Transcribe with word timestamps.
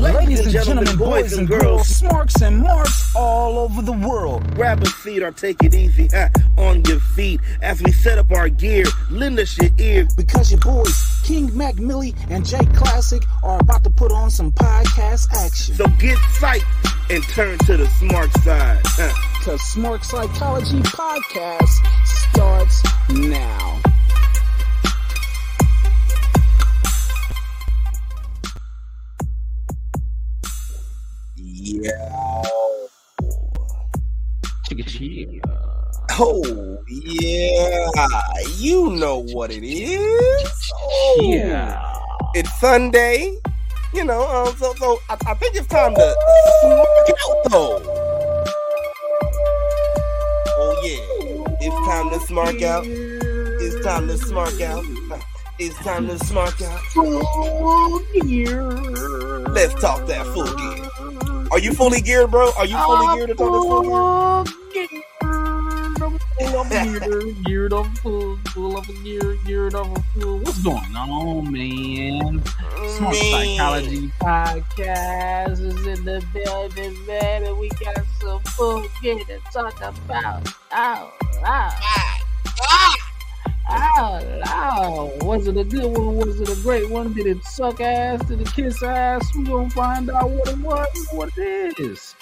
Ladies 0.00 0.40
and 0.40 0.50
gentlemen, 0.50 0.96
boys 0.96 1.34
and 1.36 1.46
girls, 1.46 1.86
smarks 1.86 2.40
and 2.40 2.62
marks 2.62 3.14
all 3.14 3.58
over 3.58 3.82
the 3.82 3.92
world. 3.92 4.42
Grab 4.54 4.82
a 4.82 4.86
seat 4.86 5.22
or 5.22 5.30
take 5.30 5.62
it 5.62 5.74
easy 5.74 6.08
on 6.56 6.82
your 6.84 7.00
feet 7.00 7.38
as 7.60 7.82
we 7.82 7.92
set 7.92 8.16
up 8.16 8.30
our 8.32 8.48
gear. 8.48 8.84
Lend 9.10 9.38
us 9.38 9.58
your 9.58 9.70
ear. 9.78 10.08
Because 10.16 10.50
your 10.50 10.60
boys, 10.60 11.04
King 11.22 11.54
Mac 11.54 11.76
Millie 11.76 12.14
and 12.30 12.46
Jake 12.46 12.72
Classic, 12.74 13.22
are 13.42 13.60
about 13.60 13.84
to 13.84 13.90
put 13.90 14.10
on 14.10 14.30
some 14.30 14.52
podcast 14.52 15.28
action. 15.34 15.74
So 15.74 15.86
get 15.98 16.16
psyched 16.38 16.64
and 17.10 17.22
turn 17.24 17.58
to 17.58 17.76
the 17.76 17.84
smark 17.84 18.32
side. 18.42 18.80
ha. 18.84 19.36
Because 19.38 19.60
Smark 19.60 20.02
Psychology 20.04 20.80
Podcast 20.80 21.68
starts 22.04 22.82
now. 23.10 23.80
Yeah. 31.80 32.42
Oh, 36.12 36.78
yeah. 36.88 37.88
You 38.56 38.90
know 38.90 39.24
what 39.32 39.50
it 39.50 39.62
is. 39.64 40.72
Oh, 40.74 41.18
Yeah. 41.22 41.82
It's 42.34 42.52
Sunday. 42.60 43.34
You 43.94 44.04
know, 44.04 44.28
um, 44.28 44.54
so, 44.56 44.74
so 44.74 44.98
I, 45.08 45.16
I 45.26 45.34
think 45.34 45.56
it's 45.56 45.66
time 45.66 45.94
to 45.94 46.14
smoke 46.60 46.88
out, 47.08 47.50
though. 47.50 47.82
Oh, 50.46 50.80
yeah. 50.84 51.56
It's 51.60 51.86
time 51.88 52.10
to 52.10 52.18
smark 52.26 52.62
out. 52.62 52.84
It's 52.86 53.84
time 53.84 54.06
to 54.08 54.14
smark 54.14 54.60
out. 54.60 54.84
It's 55.58 55.76
time 55.78 56.06
to 56.08 56.14
smark 56.14 56.60
out. 56.62 56.80
Let's 59.52 59.74
talk 59.80 60.06
that 60.06 60.26
full 60.26 60.54
gear. 60.56 60.89
Are 61.50 61.58
you 61.58 61.72
fully 61.72 62.00
geared, 62.00 62.30
bro? 62.30 62.52
Are 62.56 62.66
you 62.66 62.76
fully 62.76 63.16
geared 63.16 63.28
to 63.30 63.34
talk 63.34 63.52
this 63.52 63.64
full 63.64 63.82
gear? 63.82 65.00
geared, 66.70 67.44
geared 67.44 67.72
up, 67.72 67.86
full, 67.98 68.38
full 68.50 68.78
of 68.78 68.86
gear, 69.02 69.36
geared 69.44 69.74
up, 69.74 69.86
full. 70.14 70.38
What's 70.38 70.62
going 70.62 70.94
on, 70.94 71.50
man? 71.50 72.40
Smark 72.40 73.14
Psychology 73.14 74.12
Podcast 74.20 75.60
is 75.60 75.86
in 75.86 76.04
the 76.04 76.24
building, 76.32 77.06
man, 77.06 77.44
and 77.44 77.58
we 77.58 77.68
got 77.70 77.98
some 78.20 78.40
full 78.44 78.84
gear 79.02 79.18
to 79.24 79.40
talk 79.52 79.80
about. 79.80 80.48
Oh, 80.72 81.12
oh, 81.44 82.19
oh, 83.70 84.40
oh. 84.46 85.24
Was 85.26 85.46
it 85.46 85.56
a 85.56 85.64
good 85.64 85.96
one? 85.96 86.16
Was 86.16 86.40
it 86.40 86.48
a 86.48 86.60
great 86.62 86.90
one? 86.90 87.12
Did 87.12 87.26
it 87.26 87.44
suck 87.44 87.80
ass? 87.80 88.24
Did 88.26 88.40
it 88.40 88.52
kiss 88.52 88.82
ass? 88.82 89.24
We're 89.34 89.44
gonna 89.44 89.70
find 89.70 90.10
out 90.10 90.30
what 90.30 90.48
it 90.48 90.58
was, 90.58 91.08
what 91.12 91.30
it 91.36 91.78
is. 91.78 92.14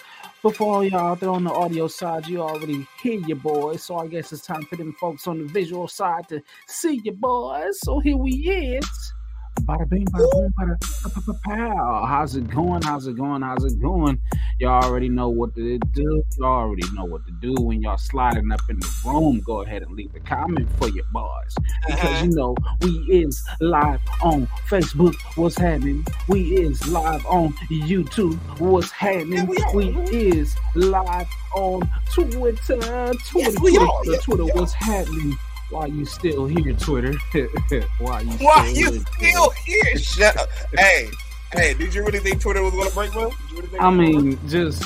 Before 0.43 0.77
all 0.77 0.85
y'all 0.85 1.13
out 1.13 1.21
there 1.21 1.31
on 1.31 1.43
the 1.45 1.53
audio 1.53 1.89
side, 1.89 2.29
you 2.29 2.41
already 2.41 2.87
hear 3.03 3.19
your 3.21 3.39
boys. 3.39 3.83
So 3.83 3.97
I 3.97 4.07
guess 4.07 4.33
it's 4.33 4.47
time 4.47 4.63
for 4.63 4.77
them 4.77 4.93
folks 5.01 5.27
on 5.27 5.39
the 5.39 5.53
visual 5.53 5.89
side 5.89 6.29
to 6.29 6.41
see 6.67 7.01
your 7.03 7.15
boys. 7.15 7.81
So 7.81 7.99
here 7.99 8.17
we 8.17 8.33
is. 8.33 9.13
Bada 9.63 9.89
bing, 9.89 10.07
bada 10.07 10.31
boom, 10.33 10.53
bada 10.59 11.41
pow. 11.45 12.05
How's 12.07 12.37
it 12.37 12.49
going? 12.49 12.83
How's 12.83 13.07
it 13.07 13.17
going? 13.17 13.43
How's 13.43 13.65
it 13.65 13.81
going? 13.81 14.21
Y'all 14.61 14.83
already 14.85 15.09
know 15.09 15.29
what 15.29 15.55
to 15.57 15.79
do. 15.93 16.23
Y'all 16.39 16.47
already 16.49 16.89
know 16.95 17.05
what 17.05 17.25
to 17.27 17.33
do 17.41 17.55
when 17.63 17.83
y'all 17.83 17.97
sliding 17.99 18.51
up 18.53 18.61
in 18.69 18.79
the 18.79 18.95
room. 19.05 19.41
Go 19.45 19.63
ahead 19.63 19.83
and 19.83 19.93
leave 19.93 20.15
a 20.15 20.21
comment 20.21 20.69
for 20.79 20.89
your 20.89 21.05
boys 21.13 21.55
because 21.87 22.23
you 22.23 22.31
know 22.31 22.55
we 22.83 22.91
is 23.11 23.43
live 23.61 24.01
on 24.23 24.47
Facebook. 24.69 25.15
What's 25.37 25.59
happening? 25.59 26.05
We 26.29 26.57
is 26.57 26.87
live 26.89 27.25
on 27.27 27.53
YouTube. 27.71 28.39
What's 28.61 28.91
happening? 28.91 29.47
We 29.47 29.57
we 29.75 29.89
is 30.11 30.55
live 30.75 31.29
on 31.55 31.83
Twitter. 32.13 32.57
Twitter, 32.57 33.13
Yes, 33.35 33.55
Twitter. 33.55 33.57
Twitter, 33.59 33.87
Yes, 34.05 34.23
Twitter. 34.25 34.45
What's 34.47 34.73
happening? 34.75 35.37
Why 35.71 35.87
you 35.87 36.05
still 36.07 36.47
here, 36.47 36.73
Twitter? 36.73 37.13
Why 37.99 38.21
you 38.23 38.31
Why 38.39 38.73
still 38.73 38.95
you 38.95 39.05
here, 39.19 39.33
still 39.33 39.51
here? 39.51 39.99
Shut 39.99 40.37
up. 40.39 40.49
Hey, 40.77 41.11
hey, 41.53 41.75
did 41.75 41.95
you 41.95 42.05
really 42.05 42.21
think 42.21 42.41
Twitter 42.41 42.63
was 42.63 42.73
gonna 42.73 42.91
break, 42.91 43.13
bro? 43.13 43.31
Really 43.53 43.79
I 43.79 43.91
mean, 43.91 44.39
just 44.49 44.83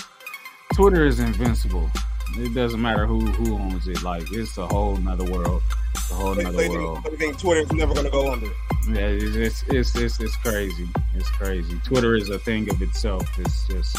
Twitter 0.75 1.07
is 1.07 1.21
invincible. 1.21 1.89
It 2.37 2.55
doesn't 2.55 2.81
matter 2.81 3.07
who 3.07 3.21
who 3.21 3.55
owns 3.55 3.87
it. 3.87 4.03
Like 4.03 4.25
it's 4.33 4.59
a 4.59 4.67
whole 4.67 4.97
nother 4.97 5.31
world. 5.31 5.63
It's 5.95 6.11
a 6.11 6.15
whole 6.15 6.35
nother 6.35 6.69
world. 6.69 6.99
they 7.05 7.17
think 7.17 7.39
Twitter's 7.39 7.71
never 7.73 7.95
gonna 7.95 8.11
go 8.11 8.33
under. 8.33 8.47
Yeah, 8.89 9.07
it's 9.07 9.37
it's, 9.37 9.65
it's 9.69 9.97
it's 9.97 10.21
it's 10.21 10.37
crazy. 10.39 10.89
It's 11.15 11.29
crazy. 11.31 11.79
Twitter 11.85 12.17
is 12.17 12.31
a 12.31 12.39
thing 12.41 12.69
of 12.71 12.83
itself. 12.83 13.29
It's 13.39 13.69
just 13.69 13.97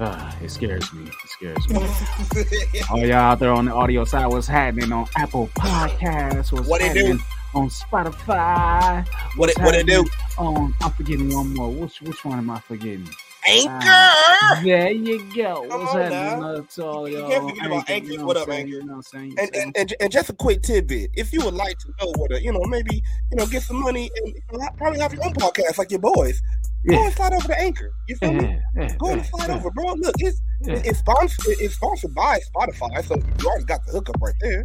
ah, 0.00 0.36
it 0.42 0.50
scares 0.50 0.92
me. 0.92 1.08
It 1.08 1.28
scares 1.28 1.68
me. 1.68 2.80
All 2.90 2.98
y'all 2.98 3.14
out 3.16 3.38
there 3.38 3.52
on 3.52 3.64
the 3.66 3.72
audio 3.72 4.04
side, 4.04 4.26
what's 4.26 4.46
happening 4.46 4.92
on 4.92 5.06
Apple 5.16 5.48
Podcasts? 5.54 6.52
What's 6.52 6.68
What 6.68 6.80
it 6.80 6.92
do? 6.94 7.00
happening 7.00 7.20
on 7.54 7.68
Spotify? 7.68 9.06
What 9.36 9.50
it 9.50 9.58
What's 9.58 9.58
what 9.58 9.74
it 9.74 9.86
do? 9.86 10.04
happening 10.04 10.10
On 10.38 10.74
I'm 10.82 10.92
forgetting 10.92 11.34
one 11.34 11.54
more. 11.54 11.70
Which 11.70 12.00
which 12.02 12.24
one 12.24 12.38
am 12.38 12.50
I 12.50 12.60
forgetting? 12.60 13.08
Anchor. 13.48 14.62
There 14.64 14.90
you 14.92 15.18
go. 15.34 15.66
Come 15.68 15.80
What's 15.80 15.94
on 15.94 16.00
happening 16.02 16.40
now. 16.40 16.46
uh, 16.54 16.62
to 16.74 16.84
all 16.86 17.08
You 17.08 17.18
y'all? 17.18 17.28
can't 17.30 17.42
on 17.42 17.48
forget 17.50 17.66
about 17.66 17.90
Anchor. 17.90 18.06
you 18.12 18.18
know 18.18 18.24
What 18.26 18.36
up, 18.36 18.46
saying? 18.48 18.60
Anchor? 18.60 18.70
You 18.76 18.80
know 18.84 18.86
what 18.86 18.94
I'm 18.96 19.02
saying? 19.02 19.34
And, 19.38 19.56
and, 19.56 19.76
and, 19.76 19.94
and 20.00 20.12
just 20.12 20.30
a 20.30 20.32
quick 20.34 20.62
tidbit: 20.62 21.10
if 21.14 21.32
you 21.32 21.44
would 21.44 21.54
like 21.54 21.78
to 21.78 21.88
know 22.00 22.12
what, 22.16 22.32
a, 22.32 22.42
you 22.42 22.52
know, 22.52 22.60
maybe 22.66 22.96
you 23.30 23.36
know, 23.36 23.46
get 23.46 23.62
some 23.62 23.80
money 23.80 24.10
and 24.16 24.28
you 24.28 24.42
know, 24.58 24.68
probably 24.76 25.00
have 25.00 25.12
your 25.14 25.24
own 25.24 25.32
podcast 25.34 25.78
like 25.78 25.90
your 25.90 26.00
boys, 26.00 26.40
go 26.88 26.94
Yeah. 26.94 27.04
and 27.06 27.14
slide 27.14 27.32
over 27.32 27.48
to 27.48 27.58
Anchor. 27.60 27.90
You 28.08 28.16
feel 28.16 28.32
me? 28.32 28.44
yeah, 28.44 28.60
yeah, 28.82 28.96
Go 28.98 29.08
and 29.10 29.22
yeah, 29.22 29.28
slide 29.30 29.50
over, 29.50 29.70
bro. 29.70 29.94
Look, 29.94 30.14
it's 30.18 30.40
yeah. 30.62 30.82
it's 30.84 30.98
sponsored. 30.98 31.56
It's 31.60 31.74
sponsored 31.74 32.14
by 32.14 32.40
Spotify, 32.54 33.04
so 33.04 33.16
you 33.16 33.46
already 33.48 33.64
got 33.64 33.84
the 33.86 33.92
hookup 33.92 34.16
right 34.20 34.34
there. 34.40 34.62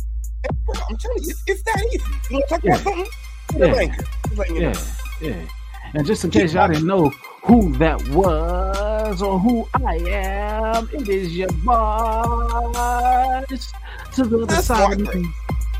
And, 0.50 0.66
bro, 0.66 0.76
I'm 0.90 0.98
telling 0.98 1.24
you, 1.24 1.30
it's, 1.30 1.44
it's 1.48 1.64
that 1.64 1.84
easy. 1.94 2.04
You 2.30 2.36
want 2.38 2.48
to 2.48 2.56
talk 2.56 2.64
Yeah. 2.64 2.72
about 2.76 2.84
something? 2.84 3.08
Yeah. 3.58 3.76
Anchor. 3.76 4.04
Just 4.28 4.38
letting 4.38 4.60
know. 4.60 4.74
Yeah, 5.22 5.30
yeah. 5.30 5.48
And 5.96 6.08
just 6.08 6.24
in 6.24 6.31
case 6.31 6.54
y'all 6.54 6.68
didn't 6.68 6.88
know 6.88 7.09
who 7.44 7.72
that 7.74 8.08
was 8.09 9.22
or 9.22 9.40
who 9.40 9.68
I 9.86 9.98
am, 9.98 10.90
it 10.92 11.08
is 11.08 11.38
your 11.38 11.52
boss 11.64 12.66
to 14.14 14.24
the 14.24 14.38
other 14.38 14.46
That's 14.48 14.66
side 14.66 15.02
of 15.02 15.08
smart, 15.08 15.16
me. 15.16 15.30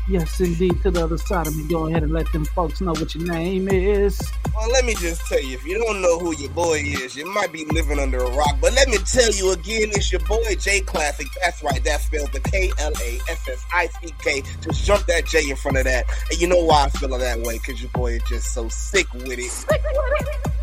Yes, 0.06 0.38
indeed, 0.38 0.82
to 0.82 0.90
the 0.90 1.02
other 1.04 1.16
side 1.16 1.46
of 1.46 1.56
me. 1.56 1.66
Go 1.66 1.88
ahead 1.88 2.02
and 2.02 2.12
let 2.12 2.30
them 2.32 2.44
folks 2.44 2.82
know 2.82 2.92
what 2.92 3.14
your 3.14 3.26
name 3.26 3.68
is. 3.68 4.20
Well, 4.54 4.70
let 4.70 4.84
me 4.84 4.94
just 4.94 5.24
tell 5.26 5.40
you, 5.40 5.54
if 5.54 5.64
you 5.64 5.82
don't 5.82 6.02
know 6.02 6.18
who 6.18 6.36
your 6.36 6.50
boy 6.50 6.74
is, 6.84 7.16
you 7.16 7.24
might 7.32 7.52
be 7.52 7.64
living 7.66 7.98
under 7.98 8.18
a 8.18 8.30
rock. 8.32 8.56
But 8.60 8.74
let 8.74 8.88
me 8.88 8.98
tell 8.98 9.32
you 9.32 9.52
again, 9.52 9.88
it's 9.92 10.12
your 10.12 10.20
boy 10.22 10.54
J 10.60 10.80
Classic. 10.80 11.26
That's 11.42 11.62
right, 11.62 11.82
that 11.84 12.02
spells 12.02 12.28
the 12.30 12.40
K 12.40 12.70
L 12.78 12.92
A 13.00 13.18
S 13.30 13.48
S 13.48 13.64
I 13.72 13.86
C 13.86 14.14
K. 14.22 14.42
Just 14.60 14.84
jump 14.84 15.06
that 15.06 15.24
J 15.24 15.48
in 15.48 15.56
front 15.56 15.78
of 15.78 15.84
that. 15.84 16.04
And 16.30 16.38
you 16.38 16.48
know 16.48 16.62
why 16.62 16.84
I 16.84 16.88
feel 16.90 17.14
it 17.14 17.18
that 17.18 17.40
way? 17.40 17.58
Because 17.58 17.80
your 17.80 17.90
boy 17.92 18.12
is 18.12 18.22
just 18.28 18.52
so 18.52 18.68
sick 18.68 19.10
with 19.14 19.38
it. 19.38 19.64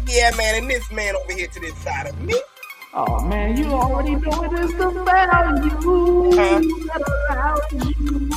Yeah, 0.07 0.35
man, 0.37 0.55
and 0.61 0.69
this 0.69 0.91
man 0.91 1.15
over 1.15 1.33
here 1.33 1.47
to 1.47 1.59
this 1.59 1.75
side 1.79 2.07
of 2.07 2.21
me. 2.21 2.35
Oh 2.93 3.25
man, 3.25 3.57
you 3.57 3.65
already 3.65 4.15
know 4.17 4.43
it 4.43 4.53
is 4.53 4.71
the 4.75 4.91
value 4.91 5.69
Huh? 6.35 6.59
that 6.59 7.01
allows 7.29 7.97
you 7.97 8.29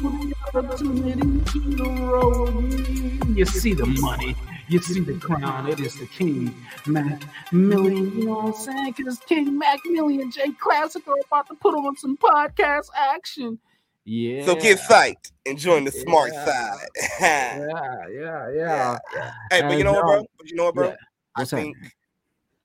the 0.00 0.34
opportunity 0.54 1.76
to 1.76 1.84
roll. 2.06 2.62
You 3.34 3.44
see 3.44 3.74
the 3.74 3.86
money, 4.00 4.36
you 4.68 4.78
see 4.80 5.00
the 5.00 5.14
crown. 5.14 5.68
It 5.68 5.80
is 5.80 5.96
the 5.98 6.06
King 6.06 6.54
Mac 6.86 7.22
Million. 7.52 8.18
You 8.18 8.24
know 8.26 8.34
what 8.34 8.46
I'm 8.46 8.52
saying? 8.54 8.94
Because 8.96 9.18
King 9.20 9.58
Mac 9.58 9.80
Million, 9.86 10.30
J 10.30 10.52
Classic 10.52 11.06
are 11.08 11.14
about 11.26 11.48
to 11.48 11.54
put 11.54 11.74
on 11.74 11.96
some 11.96 12.16
podcast 12.16 12.88
action. 12.96 13.58
Yeah. 14.04 14.44
So 14.44 14.54
get 14.54 14.78
psyched 14.78 15.32
and 15.46 15.58
join 15.58 15.84
the 15.84 15.90
smark 15.90 16.30
Yeah. 16.32 16.44
side. 16.44 16.88
Yeah, 17.20 18.08
yeah, 18.12 18.50
yeah. 18.54 18.98
Hey, 19.50 19.62
but 19.62 19.76
you 19.78 19.84
know 19.84 19.94
what, 19.94 20.04
bro? 20.04 20.26
But 20.38 20.48
you 20.48 20.54
know 20.56 20.64
what, 20.66 20.74
bro? 20.74 20.88
yeah. 20.88 20.96
I 21.34 21.44
think 21.44 21.76
happening? 21.76 21.92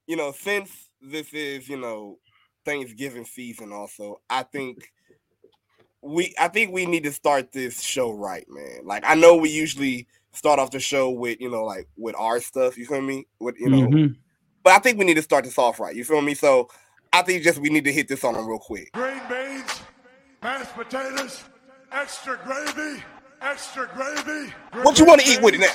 you 0.08 0.16
know 0.16 0.32
since 0.32 0.90
this 1.02 1.34
is 1.34 1.68
you 1.68 1.78
know 1.78 2.20
Thanksgiving 2.64 3.26
season, 3.26 3.72
also 3.72 4.22
I 4.30 4.44
think 4.44 4.92
we 6.02 6.34
I 6.40 6.48
think 6.48 6.72
we 6.74 6.86
need 6.86 7.04
to 7.04 7.12
start 7.12 7.52
this 7.52 7.82
show 7.82 8.12
right, 8.12 8.46
man. 8.50 8.80
Like 8.84 9.04
I 9.06 9.16
know 9.16 9.36
we 9.36 9.50
usually 9.50 10.08
start 10.32 10.60
off 10.60 10.72
the 10.72 10.80
show 10.80 11.10
with 11.10 11.40
you 11.42 11.50
know 11.50 11.64
like 11.64 11.88
with 11.98 12.16
our 12.18 12.40
stuff. 12.40 12.78
You 12.78 12.86
feel 12.86 13.02
me? 13.02 13.26
With 13.40 13.60
you 13.60 13.70
know, 13.70 13.88
Mhm. 13.88 14.16
but 14.64 14.74
I 14.74 14.80
think 14.80 14.98
we 14.98 15.06
need 15.06 15.16
to 15.16 15.22
start 15.22 15.44
this 15.46 15.58
off 15.58 15.80
right. 15.80 15.96
You 15.96 16.04
feel 16.04 16.22
me? 16.22 16.34
So 16.34 16.70
I 17.14 17.22
think 17.22 17.44
just 17.44 17.60
we 17.60 17.70
need 17.70 17.84
to 17.86 17.92
hit 17.94 18.08
this 18.08 18.24
on 18.24 18.34
them 18.34 18.48
real 18.48 18.60
quick. 18.60 18.92
green 18.94 19.22
beans, 19.30 19.82
mashed 20.42 20.74
potatoes, 20.74 21.44
extra 21.92 22.38
gravy, 22.46 23.04
extra 23.42 23.88
gravy. 23.94 24.54
What 24.84 24.98
you 24.98 25.06
want 25.06 25.22
to 25.22 25.28
eat 25.32 25.42
with 25.42 25.56
it 25.56 25.60
now? 25.60 25.74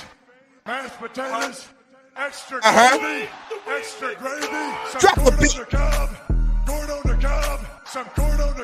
Mashed 0.66 0.96
potatoes, 0.98 1.66
extra 2.16 2.58
Uh-huh. 2.64 2.98
gravy, 2.98 3.28
extra 3.68 4.14
gravy. 4.16 4.46
Some 4.90 5.00
Drop 5.00 5.14
the 5.16 5.20
corn 5.22 5.36
beat. 5.40 5.52
on 5.52 5.58
the 5.60 5.66
cob, 5.66 6.10
corn 6.66 6.90
on 6.90 7.02
the 7.04 7.26
cob, 7.28 7.60
some 7.86 8.04
corn 8.06 8.40
on 8.40 8.56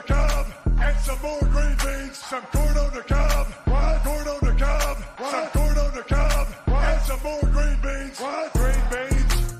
four 1.22 1.38
green 1.54 1.76
beans, 1.84 2.18
some 2.18 2.42
corn 2.46 2.76
on 2.76 2.92
the 2.92 3.02
cob, 3.02 3.46
what? 3.70 4.02
corn 4.02 4.26
on 4.26 4.40
the 4.42 4.54
cob, 4.58 4.96
what? 5.18 5.30
some 5.30 5.48
corn 5.54 5.78
on 5.78 5.94
the 5.94 6.02
cob, 6.02 6.46
what? 6.66 6.82
and 6.82 7.02
some 7.02 7.22
more 7.22 7.40
green 7.54 7.78
beans, 7.80 8.18
what? 8.18 8.52
green 8.54 8.82
beans, 8.90 9.54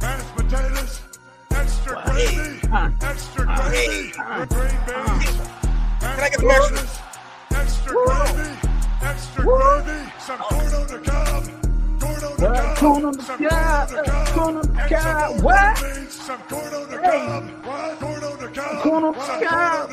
mashed 0.00 0.36
potatoes, 0.36 1.00
extra 1.50 1.94
what? 1.96 2.06
gravy, 2.06 2.58
huh. 2.68 2.90
extra 3.02 3.44
huh. 3.48 3.68
gravy, 3.68 4.12
huh. 4.16 4.46
green 4.46 4.78
beans, 4.86 5.36
huh. 5.42 6.14
Can 6.14 6.20
I 6.22 6.28
get 6.28 6.38
the 6.38 6.46
potatoes, 6.46 6.98
extra 7.50 7.94
Woo. 7.94 8.04
gravy, 8.06 8.68
extra 9.02 9.44
Woo. 9.44 9.58
gravy, 9.58 10.12
some 10.20 10.40
oh. 10.40 10.48
corn 10.50 10.74
on 10.74 10.86
the 10.86 10.98
cob. 11.10 11.44
Corn 11.98 13.04
on 13.04 13.12
the 13.12 13.26
uh, 13.50 13.86
cob, 13.86 14.28
corn 14.28 14.56
on 14.56 14.62
the 14.62 14.86
cob, 14.88 15.42
what? 15.42 15.78
Some 16.10 16.40
corn 16.42 16.74
on 16.74 16.90
the 16.90 16.98
cob, 16.98 17.66
what? 17.66 18.17
Cob, 18.80 19.90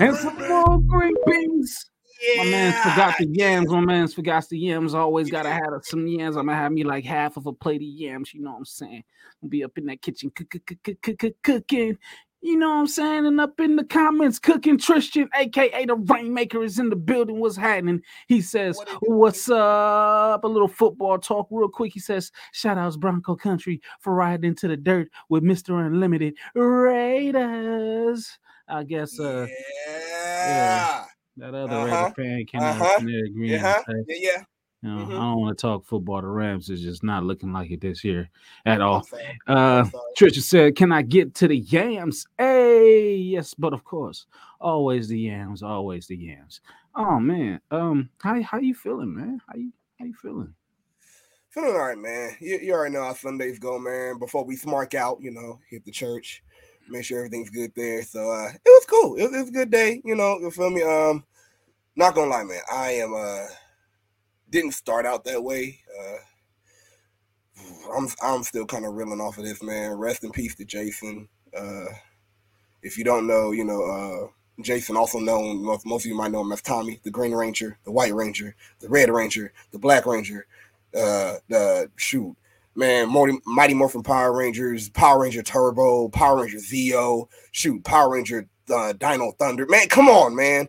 and 0.00 0.16
some 0.16 0.38
more 0.38 0.38
green 0.38 0.38
beans. 0.38 0.48
more 0.48 0.80
green 0.80 1.14
beans. 1.26 1.90
Yeah. 2.20 2.42
My 2.42 2.50
man's 2.50 2.76
forgot 2.76 3.16
the 3.18 3.28
yams. 3.30 3.68
My 3.70 3.80
man's 3.80 4.14
forgot 4.14 4.48
the 4.48 4.58
yams. 4.58 4.94
Always 4.94 5.30
gotta 5.30 5.50
have 5.50 5.62
some 5.82 6.06
yams. 6.06 6.36
I'm 6.36 6.46
gonna 6.46 6.58
have 6.58 6.72
me 6.72 6.82
like 6.82 7.04
half 7.04 7.36
of 7.36 7.46
a 7.46 7.52
plate 7.52 7.80
of 7.80 7.86
yams. 7.86 8.34
You 8.34 8.42
know 8.42 8.50
what 8.50 8.58
I'm 8.58 8.64
saying? 8.64 9.04
I'll 9.42 9.48
be 9.48 9.62
up 9.62 9.78
in 9.78 9.86
that 9.86 10.02
kitchen 10.02 10.30
cook, 10.34 10.50
cook, 10.50 10.66
cook, 10.66 10.78
cook, 10.82 11.02
cook, 11.02 11.18
cook, 11.18 11.34
cooking. 11.42 11.98
You 12.40 12.56
know 12.56 12.68
what 12.68 12.74
I'm 12.76 12.86
saying? 12.86 13.26
And 13.26 13.40
up 13.40 13.58
in 13.58 13.74
the 13.74 13.82
comments, 13.84 14.38
cooking 14.38 14.78
Tristan, 14.78 15.28
aka 15.34 15.84
the 15.86 15.96
Rainmaker, 15.96 16.62
is 16.62 16.78
in 16.78 16.88
the 16.88 16.94
building. 16.96 17.40
What's 17.40 17.56
happening? 17.56 18.00
He 18.28 18.40
says, 18.42 18.76
What 18.76 18.88
What's 19.02 19.50
up? 19.50 20.44
A 20.44 20.46
little 20.46 20.68
football 20.68 21.18
talk, 21.18 21.48
real 21.50 21.68
quick. 21.68 21.92
He 21.92 22.00
says, 22.00 22.30
Shout 22.52 22.78
outs 22.78 22.96
Bronco 22.96 23.34
Country 23.34 23.80
for 24.00 24.14
riding 24.14 24.50
into 24.50 24.68
the 24.68 24.76
dirt 24.76 25.08
with 25.28 25.42
Mr. 25.42 25.84
Unlimited 25.84 26.34
Raiders. 26.54 28.38
I 28.68 28.84
guess 28.84 29.18
uh 29.18 29.46
yeah. 29.88 31.04
that 31.38 31.54
other 31.54 31.74
Uh-huh. 31.74 31.86
Raider 31.86 32.14
fan 32.14 32.44
came 32.46 32.60
Uh-huh. 32.60 32.84
out 32.84 32.96
from 32.98 33.06
there 33.06 33.24
agreeing. 33.24 33.52
Yeah. 33.60 33.78
say, 33.78 33.92
Yeah. 34.08 34.16
Yeah. 34.36 34.42
You 34.82 34.88
know, 34.88 35.06
Mhm. 35.06 35.12
I 35.12 35.18
don't 35.18 35.40
want 35.40 35.58
to 35.58 35.60
talk 35.60 35.84
football. 35.84 36.20
The 36.20 36.28
Rams 36.28 36.70
is 36.70 36.82
just 36.82 37.02
not 37.02 37.24
looking 37.24 37.52
like 37.52 37.70
it 37.70 37.80
this 37.80 38.04
year 38.04 38.30
at 38.64 38.80
all. 38.80 39.06
Uh, 39.46 39.84
Trisha 40.16 40.40
said, 40.40 40.76
"Can 40.76 40.92
I 40.92 41.02
get 41.02 41.34
to 41.36 41.48
the 41.48 41.58
yams?" 41.58 42.26
Hey, 42.38 43.16
yes, 43.16 43.54
but 43.54 43.72
of 43.72 43.82
course, 43.84 44.26
always 44.60 45.08
the 45.08 45.18
yams, 45.18 45.62
always 45.62 46.06
the 46.06 46.16
yams. 46.16 46.60
Oh 46.94 47.18
man, 47.18 47.60
um, 47.70 48.08
how 48.18 48.40
how 48.42 48.58
you 48.58 48.74
feeling, 48.74 49.14
man? 49.14 49.40
How 49.48 49.56
you 49.56 49.72
how 49.98 50.04
you 50.04 50.14
feeling? 50.14 50.54
Feeling 51.50 51.70
all 51.72 51.86
right, 51.86 51.98
man. 51.98 52.36
You, 52.40 52.58
you 52.58 52.72
already 52.72 52.94
know 52.94 53.04
how 53.04 53.14
Sundays 53.14 53.58
go, 53.58 53.78
man. 53.78 54.18
Before 54.18 54.44
we 54.44 54.56
smark 54.56 54.94
out, 54.94 55.18
you 55.20 55.30
know, 55.30 55.58
hit 55.68 55.84
the 55.84 55.90
church, 55.90 56.44
make 56.88 57.04
sure 57.04 57.18
everything's 57.18 57.50
good 57.50 57.72
there. 57.74 58.02
So 58.04 58.30
uh 58.30 58.48
it 58.48 58.60
was 58.64 58.86
cool. 58.86 59.16
It 59.16 59.22
was, 59.24 59.32
it 59.34 59.40
was 59.40 59.48
a 59.48 59.52
good 59.52 59.70
day, 59.70 60.00
you 60.04 60.14
know, 60.14 60.38
you 60.38 60.50
feel 60.50 60.70
me? 60.70 60.82
Um, 60.82 61.24
not 61.96 62.14
gonna 62.14 62.30
lie, 62.30 62.44
man. 62.44 62.60
I 62.72 62.92
am 62.92 63.14
uh 63.14 63.46
didn't 64.50 64.72
start 64.72 65.06
out 65.06 65.24
that 65.24 65.42
way. 65.42 65.80
Uh 65.98 66.18
I'm 67.96 68.08
I'm 68.22 68.42
still 68.42 68.66
kind 68.66 68.84
of 68.84 68.94
reeling 68.94 69.20
off 69.20 69.38
of 69.38 69.44
this, 69.44 69.62
man. 69.62 69.92
Rest 69.92 70.24
in 70.24 70.30
peace 70.30 70.54
to 70.56 70.64
Jason. 70.64 71.28
Uh 71.56 71.86
if 72.82 72.96
you 72.96 73.04
don't 73.04 73.26
know, 73.26 73.50
you 73.52 73.64
know, 73.64 73.82
uh 73.82 74.28
Jason, 74.60 74.96
also 74.96 75.20
known, 75.20 75.64
most, 75.64 75.86
most 75.86 76.04
of 76.04 76.08
you 76.08 76.16
might 76.16 76.32
know 76.32 76.40
him 76.40 76.50
as 76.50 76.60
Tommy, 76.60 76.98
the 77.04 77.10
Green 77.10 77.32
Ranger, 77.32 77.78
the 77.84 77.92
White 77.92 78.12
Ranger, 78.12 78.56
the 78.80 78.88
Red 78.88 79.08
Ranger, 79.08 79.52
the 79.70 79.78
Black 79.78 80.06
Ranger, 80.06 80.46
uh 80.94 81.34
the 81.48 81.90
shoot 81.96 82.36
man 82.74 83.12
Mighty, 83.12 83.38
Mighty 83.44 83.74
Morphin 83.74 84.02
Power 84.02 84.32
Rangers, 84.32 84.88
Power 84.90 85.22
Ranger 85.22 85.42
Turbo, 85.42 86.08
Power 86.08 86.42
Ranger 86.42 86.58
Zeo, 86.58 87.28
shoot 87.52 87.82
Power 87.84 88.10
Ranger 88.10 88.48
uh, 88.70 88.92
Dino 88.92 89.32
Thunder. 89.32 89.66
Man, 89.66 89.88
come 89.88 90.08
on, 90.08 90.34
man. 90.34 90.68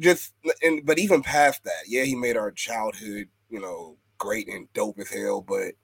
Just 0.00 0.32
and 0.62 0.84
but 0.86 0.98
even 0.98 1.22
past 1.22 1.64
that, 1.64 1.84
yeah, 1.86 2.04
he 2.04 2.14
made 2.16 2.36
our 2.36 2.50
childhood, 2.50 3.28
you 3.50 3.60
know, 3.60 3.96
great 4.18 4.48
and 4.48 4.72
dope 4.72 4.98
as 4.98 5.10
hell. 5.10 5.42
But 5.42 5.74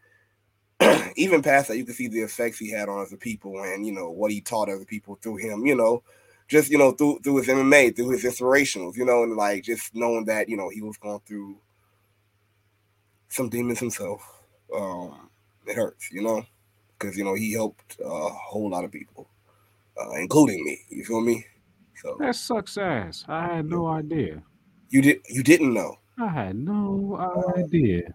even 1.17 1.43
past 1.43 1.69
that, 1.69 1.77
you 1.79 1.85
can 1.85 1.95
see 1.95 2.09
the 2.09 2.21
effects 2.23 2.59
he 2.59 2.71
had 2.71 2.89
on 2.89 3.01
other 3.01 3.17
people, 3.17 3.63
and 3.63 3.87
you 3.87 3.93
know 3.93 4.11
what 4.11 4.31
he 4.33 4.41
taught 4.41 4.69
other 4.71 4.85
people 4.85 5.19
through 5.23 5.37
him. 5.37 5.67
You 5.67 5.77
know, 5.77 6.03
just 6.49 6.71
you 6.71 6.79
know 6.79 6.93
through 6.93 7.21
through 7.25 7.39
his 7.39 7.49
MMA, 7.49 7.91
through 7.91 8.11
his 8.11 8.25
inspirationals. 8.25 8.97
You 8.97 9.05
know, 9.07 9.23
and 9.25 9.37
like 9.37 9.65
just 9.65 9.95
knowing 9.95 10.27
that 10.27 10.49
you 10.49 10.57
know 10.57 10.69
he 10.71 10.83
was 10.83 10.97
going 10.99 11.21
through 11.27 11.59
some 13.29 13.49
demons 13.49 13.81
himself. 13.81 14.23
Um, 14.75 15.31
it 15.67 15.77
hurts, 15.77 16.11
you 16.13 16.23
know, 16.23 16.45
because 16.99 17.17
you 17.17 17.25
know 17.25 17.35
he 17.35 17.53
helped 17.53 17.99
a 18.05 18.09
whole 18.31 18.71
lot 18.71 18.85
of 18.85 18.93
people, 18.93 19.29
uh, 20.01 20.13
including 20.13 20.65
me. 20.65 20.81
You 20.91 21.05
feel 21.05 21.21
me? 21.23 21.47
So 22.03 22.17
That 22.21 22.37
sucks 22.37 22.77
ass. 22.79 23.25
I 23.29 23.47
had 23.57 23.67
no 23.67 23.87
idea. 23.89 24.43
you 24.91 25.03
did 25.03 25.21
you 25.29 25.43
didn't 25.43 25.75
know? 25.75 25.97
I 26.19 26.29
had 26.29 26.57
no 26.57 27.17
idea. 27.57 28.13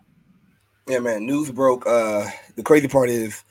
Yeah, 0.88 1.00
man. 1.00 1.26
News 1.26 1.50
broke. 1.52 1.86
Uh, 1.88 2.30
the 2.56 2.64
crazy 2.64 2.88
part 2.90 3.10
is, 3.10 3.44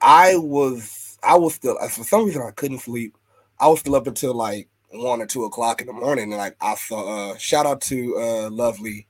I 0.00 0.36
was 0.36 1.18
I 1.22 1.36
was 1.36 1.54
still 1.54 1.76
for 1.88 2.04
some 2.04 2.24
reason 2.26 2.42
I 2.42 2.50
couldn't 2.52 2.78
sleep. 2.80 3.16
I 3.58 3.68
was 3.68 3.80
still 3.80 3.94
up 3.94 4.06
until 4.06 4.34
like 4.34 4.68
one 4.90 5.20
or 5.22 5.26
two 5.26 5.44
o'clock 5.44 5.80
in 5.80 5.86
the 5.86 5.92
morning, 5.92 6.32
and 6.32 6.38
like 6.38 6.56
I 6.60 6.74
saw. 6.74 7.32
Uh, 7.32 7.36
shout 7.38 7.66
out 7.66 7.80
to 7.82 8.16
uh, 8.18 8.50
Lovely. 8.50 9.06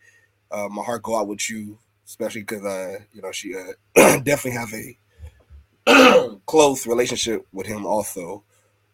Uh, 0.50 0.68
my 0.68 0.82
heart 0.82 1.02
go 1.04 1.16
out 1.18 1.28
with 1.28 1.48
you, 1.48 1.78
especially 2.06 2.42
because 2.42 2.64
uh, 2.64 2.98
you 3.12 3.22
know 3.22 3.32
she 3.32 3.54
uh, 3.54 3.72
definitely 4.22 4.50
has 4.52 4.74
a 5.86 6.38
close 6.46 6.86
relationship 6.86 7.46
with 7.52 7.66
him 7.66 7.86
also. 7.86 8.42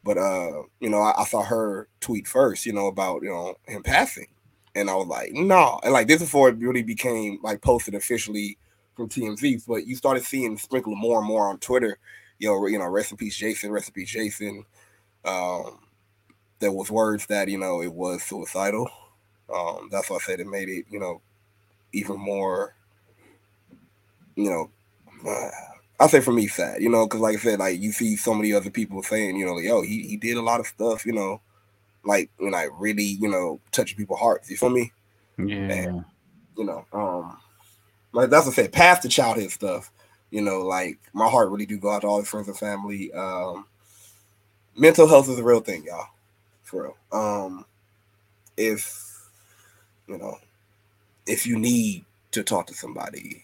But 0.06 0.18
uh, 0.18 0.62
you 0.80 0.90
know, 0.90 1.00
I, 1.00 1.22
I 1.22 1.24
saw 1.26 1.42
her 1.42 1.88
tweet 2.00 2.28
first, 2.28 2.66
you 2.66 2.72
know, 2.72 2.86
about 2.86 3.22
you 3.24 3.30
know 3.30 3.56
him 3.66 3.82
passing, 3.82 4.28
and 4.76 4.88
I 4.90 4.94
was 4.94 5.08
like, 5.08 5.32
no, 5.32 5.80
and 5.84 5.92
like 5.92 6.08
this 6.08 6.22
is 6.22 6.28
before 6.28 6.50
it 6.50 6.58
really 6.58 6.84
became 6.84 7.40
like 7.42 7.60
posted 7.62 7.94
officially 7.96 8.58
from 8.96 9.08
TMZ, 9.10 9.66
but 9.66 9.86
you 9.86 9.96
started 9.96 10.24
seeing 10.24 10.56
sprinkle 10.58 10.96
more 10.96 11.18
and 11.18 11.28
more 11.28 11.48
on 11.48 11.58
Twitter. 11.58 11.98
You 12.38 12.50
know, 12.50 12.66
you 12.68 12.78
know, 12.78 13.02
peace, 13.18 13.36
Jason. 13.36 13.76
Peace, 13.94 14.10
Jason. 14.10 14.64
Um, 15.24 15.80
there 16.60 16.72
was 16.72 16.90
words 16.90 17.26
that 17.26 17.48
you 17.48 17.58
know 17.58 17.82
it 17.82 17.92
was 17.92 18.22
suicidal. 18.22 18.90
Um, 19.54 19.88
that's 19.90 20.10
why 20.10 20.16
I 20.16 20.20
said 20.20 20.40
it 20.40 20.46
made 20.46 20.68
it, 20.68 20.86
you 20.90 20.98
know, 20.98 21.20
even 21.92 22.18
more, 22.18 22.74
you 24.34 24.50
know, 24.50 24.70
uh, 25.28 25.50
I 25.98 26.06
say 26.08 26.20
for 26.20 26.32
me 26.32 26.46
sad, 26.46 26.82
you 26.82 26.90
know, 26.90 27.06
because 27.06 27.20
like 27.20 27.36
I 27.36 27.40
said, 27.40 27.58
like 27.58 27.80
you 27.80 27.92
see 27.92 28.16
so 28.16 28.34
many 28.34 28.52
other 28.52 28.70
people 28.70 29.02
saying, 29.02 29.36
you 29.36 29.46
know, 29.46 29.54
like, 29.54 29.64
yo, 29.64 29.82
he, 29.82 30.02
he 30.02 30.16
did 30.16 30.36
a 30.36 30.42
lot 30.42 30.60
of 30.60 30.66
stuff, 30.66 31.06
you 31.06 31.12
know, 31.12 31.40
like 32.04 32.30
when 32.36 32.54
I 32.54 32.68
really, 32.78 33.04
you 33.04 33.28
know, 33.28 33.60
touching 33.72 33.96
people's 33.96 34.20
hearts. 34.20 34.50
You 34.50 34.56
feel 34.56 34.70
me? 34.70 34.92
Yeah. 35.38 36.00
You 36.56 36.64
know, 36.64 36.84
um, 36.92 37.38
like 38.12 38.30
that's 38.30 38.46
what 38.46 38.52
I 38.52 38.62
said, 38.62 38.72
past 38.72 39.02
the 39.02 39.08
childhood 39.08 39.50
stuff, 39.50 39.90
you 40.30 40.42
know, 40.42 40.62
like 40.62 40.98
my 41.12 41.28
heart 41.28 41.50
really 41.50 41.66
do 41.66 41.78
go 41.78 41.90
out 41.90 42.02
to 42.02 42.06
all 42.06 42.20
his 42.20 42.28
friends 42.28 42.48
and 42.48 42.58
family. 42.58 43.12
Um, 43.12 43.66
mental 44.76 45.08
health 45.08 45.28
is 45.28 45.38
a 45.38 45.44
real 45.44 45.60
thing, 45.60 45.84
y'all, 45.84 46.08
for 46.62 46.82
real. 46.82 46.96
Um, 47.12 47.64
if 48.56 49.28
you 50.06 50.18
know, 50.18 50.38
if 51.26 51.46
you 51.46 51.58
need 51.58 52.04
to 52.32 52.42
talk 52.42 52.66
to 52.66 52.74
somebody, 52.74 53.42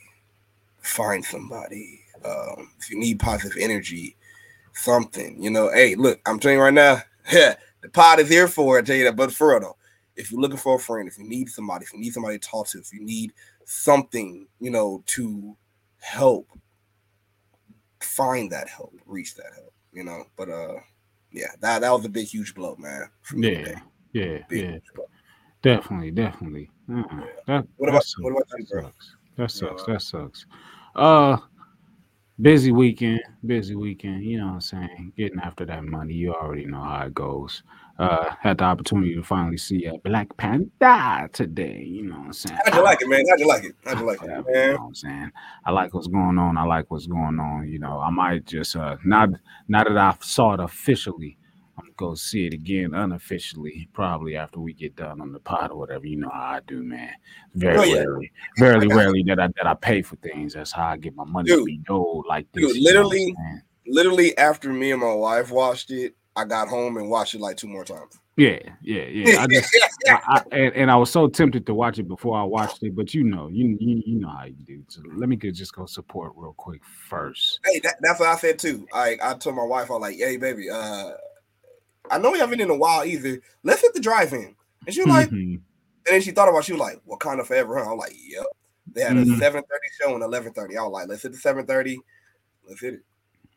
find 0.83 1.25
somebody. 1.25 2.02
Um, 2.25 2.71
if 2.79 2.91
you 2.91 2.99
need 2.99 3.19
positive 3.21 3.57
energy, 3.61 4.17
something, 4.75 5.43
you 5.43 5.51
know, 5.51 5.71
hey, 5.73 5.95
look, 5.95 6.21
I'm 6.27 6.39
telling 6.39 6.59
you 6.59 6.63
right 6.65 6.73
now, 6.75 7.01
the 7.31 7.89
pod 7.93 8.21
is 8.21 8.29
here 8.29 8.49
for 8.49 8.79
it. 8.79 8.83
I 8.83 8.85
tell 8.85 8.97
you 8.97 9.05
that, 9.05 9.17
but 9.17 9.33
for 9.33 9.51
real 9.51 9.61
though, 9.61 9.77
if 10.17 10.31
you're 10.31 10.41
looking 10.41 10.57
for 10.59 10.77
a 10.77 10.79
friend, 10.79 11.09
if 11.09 11.19
you 11.19 11.25
need 11.29 11.49
somebody, 11.49 11.85
if 11.85 11.93
you 11.93 12.01
need 12.01 12.13
somebody 12.13 12.39
to 12.39 12.49
talk 12.49 12.67
to, 12.69 12.79
if 12.79 12.93
you 12.93 13.05
need 13.05 13.33
something, 13.65 14.47
you 14.61 14.71
know, 14.71 15.03
to 15.07 15.57
help 16.01 16.49
find 18.01 18.51
that 18.53 18.69
help, 18.69 18.95
reach 19.07 19.35
that 19.37 19.53
help, 19.55 19.73
you 19.93 20.05
know. 20.05 20.25
But 20.37 20.49
uh 20.49 20.75
yeah, 21.31 21.49
that 21.61 21.81
that 21.81 21.91
was 21.91 22.05
a 22.05 22.09
big 22.11 22.27
huge 22.27 22.55
blow, 22.55 22.77
man. 22.79 23.09
Yeah. 23.35 23.81
Yeah. 24.13 24.39
Big, 24.49 24.65
Yeah. 24.65 24.79
Definitely. 25.63 26.11
Definitely. 26.11 26.71
Uh, 26.93 27.03
that, 27.47 27.67
What 27.77 27.89
about- 27.89 28.05
sucks. 28.05 28.21
what 28.23 28.31
about 28.33 28.47
you, 28.59 28.67
bro? 28.71 28.83
sucks. 28.83 29.17
That 29.37 29.51
sucks. 29.51 29.85
That 29.85 30.03
sucks. 30.03 30.47
Uh, 30.97 31.37
busy 32.41 32.73
weekend. 32.73 33.23
Busy 33.45 33.75
weekend. 33.75 34.25
You 34.25 34.39
know 34.39 34.47
what 34.47 34.53
I'm 34.55 34.61
saying? 34.61 35.13
Getting 35.17 35.41
after 35.41 35.65
that 35.67 35.85
money. 35.85 36.15
You 36.15 36.35
already 36.35 36.65
know 36.67 36.83
how 36.83 37.07
it 37.07 37.15
goes. 37.15 37.63
Uh, 37.99 38.35
had 38.41 38.59
the 38.59 38.65
opportunity 38.65 39.15
to 39.15 39.23
finally 39.23 39.59
see 39.59 39.85
a 39.85 39.97
Black 39.99 40.35
Panther 40.37 41.29
today. 41.33 41.83
You 41.87 42.05
know 42.05 42.17
what 42.17 42.27
I'm 42.27 42.33
saying? 42.33 42.59
How'd 42.65 42.75
you 42.75 42.83
like 42.83 43.03
it, 43.03 43.09
man? 43.09 43.25
How'd 43.29 43.41
you 43.41 43.47
like 43.47 43.65
it? 43.65 43.75
How'd 43.85 43.99
you 43.99 44.07
like 44.07 44.23
it, 44.23 44.27
you 44.27 44.53
man? 44.53 44.71
know 44.71 44.81
what 44.81 44.87
I'm 44.87 44.95
saying? 44.95 45.31
I 45.67 45.71
like 45.71 45.95
what's 45.95 46.09
going 46.09 46.39
on. 46.39 46.57
I 46.57 46.65
like 46.65 46.91
what's 46.91 47.07
going 47.07 47.39
on. 47.39 47.69
You 47.69 47.79
know, 47.79 48.01
I 48.01 48.11
might 48.11 48.47
just 48.47 48.75
uh 48.77 48.97
not 49.05 49.29
now 49.69 49.85
that 49.85 49.97
I 49.97 50.17
saw 50.21 50.55
it 50.55 50.61
officially, 50.61 51.37
go 52.03 52.15
see 52.15 52.47
it 52.47 52.53
again 52.55 52.95
unofficially, 52.95 53.89
probably 53.93 54.37
after 54.37 54.59
we 54.61 54.73
get 54.73 54.97
done 54.97 55.21
on 55.21 55.33
the 55.33 55.39
pod 55.39 55.71
or 55.71 55.79
whatever. 55.79 56.07
You 56.07 56.17
know 56.17 56.31
how 56.33 56.55
I 56.57 56.61
do, 56.67 56.83
man. 56.83 57.13
Very 57.55 57.79
Oh, 57.79 57.83
yeah. 57.85 57.99
rarely, 58.01 58.33
very 58.59 58.87
rarely 58.89 59.23
that 59.29 59.39
I 59.39 59.47
that 59.57 59.67
I 59.67 59.75
pay 59.75 60.03
for 60.03 60.17
things. 60.17 60.55
That's 60.55 60.73
how 60.73 60.87
I 60.87 60.97
get 60.97 61.15
my 61.15 61.25
money 61.25 61.49
Dude. 61.49 61.65
be 61.67 61.81
owed 61.89 62.27
like 62.27 62.47
this. 62.53 62.67
Dude, 62.67 62.77
you 62.77 62.83
know 62.83 63.03
literally- 63.09 63.37
Literally 63.85 64.39
after 64.39 64.73
me 64.73 64.93
and 64.93 65.01
my 65.01 65.13
wife 65.13 65.51
watched 65.51 65.91
it, 65.91 66.15
I 66.37 66.45
got 66.45 66.69
home 66.69 66.97
and 66.99 67.11
watched 67.11 67.35
it 67.35 67.41
like 67.41 67.57
two 67.57 67.67
more 67.67 67.85
times. 67.85 68.17
Yeah, 68.37 68.59
yeah, 68.81 69.03
yeah. 69.03 69.41
I 69.43 69.47
just 69.49 69.77
I, 70.09 70.19
I, 70.29 70.43
and, 70.53 70.75
and 70.75 70.91
I 70.91 70.97
was 70.97 71.11
so 71.11 71.27
tempted 71.29 71.67
to 71.67 71.75
watch 71.75 71.99
it 71.99 72.07
before 72.09 72.39
I 72.39 72.45
watched 72.45 72.83
it, 72.85 72.95
but 72.95 73.13
you 73.13 73.25
know, 73.25 73.49
you 73.49 73.77
you, 73.81 74.03
you 74.07 74.21
know 74.21 74.29
how 74.29 74.45
you 74.45 74.55
do. 74.65 74.83
So 74.89 75.03
let 75.17 75.29
me 75.29 75.37
go, 75.37 75.51
just 75.51 75.75
go 75.75 75.85
support 75.85 76.33
real 76.37 76.55
quick 76.57 76.81
first. 77.09 77.59
Hey, 77.67 77.81
that, 77.81 77.97
that's 78.01 78.21
what 78.21 78.29
I 78.31 78.37
said 78.37 78.59
too. 78.59 78.87
I 78.95 79.17
I 79.23 79.35
told 79.35 79.57
my 79.57 79.65
wife, 79.65 79.91
I 79.91 79.95
was 79.95 80.01
like, 80.03 80.17
"Hey, 80.17 80.37
baby, 80.37 80.71
uh, 80.71 81.11
I 82.11 82.19
know 82.19 82.31
we 82.33 82.39
haven't 82.39 82.61
in 82.61 82.71
a 82.71 82.77
while 82.77 83.05
either. 83.05 83.41
Let's 83.63 83.81
hit 83.83 83.95
the 83.95 84.01
drive-in." 84.01 84.55
And 84.87 84.95
she 84.95 85.03
was 85.03 85.09
like, 85.11 85.31
Mhm. 85.31 85.55
and 85.55 85.63
then 86.07 86.21
she 86.21 86.33
thought 86.33 86.49
about. 86.49 86.59
it. 86.59 86.65
She 86.65 86.73
was 86.73 86.81
like, 86.81 87.01
"Wakanda 87.09 87.47
forever." 87.47 87.79
Huh? 87.79 87.91
I 87.91 87.93
was 87.95 87.99
like, 87.99 88.17
"Yep." 88.27 88.47
They 88.93 89.03
had 89.03 89.17
a 89.17 89.25
Mhm. 89.25 89.39
seven 89.39 89.63
thirty 89.63 89.89
show 90.01 90.15
and 90.15 90.23
eleven 90.23 90.53
thirty. 90.53 90.77
I 90.77 90.83
was 90.83 90.93
like, 90.93 91.09
"Let's 91.09 91.23
hit 91.23 91.33
the 91.33 91.39
seven 91.39 91.65
seven 91.65 91.67
thirty. 91.67 92.01
Let's 92.69 92.81
hit 92.81 92.95
it." 92.95 93.03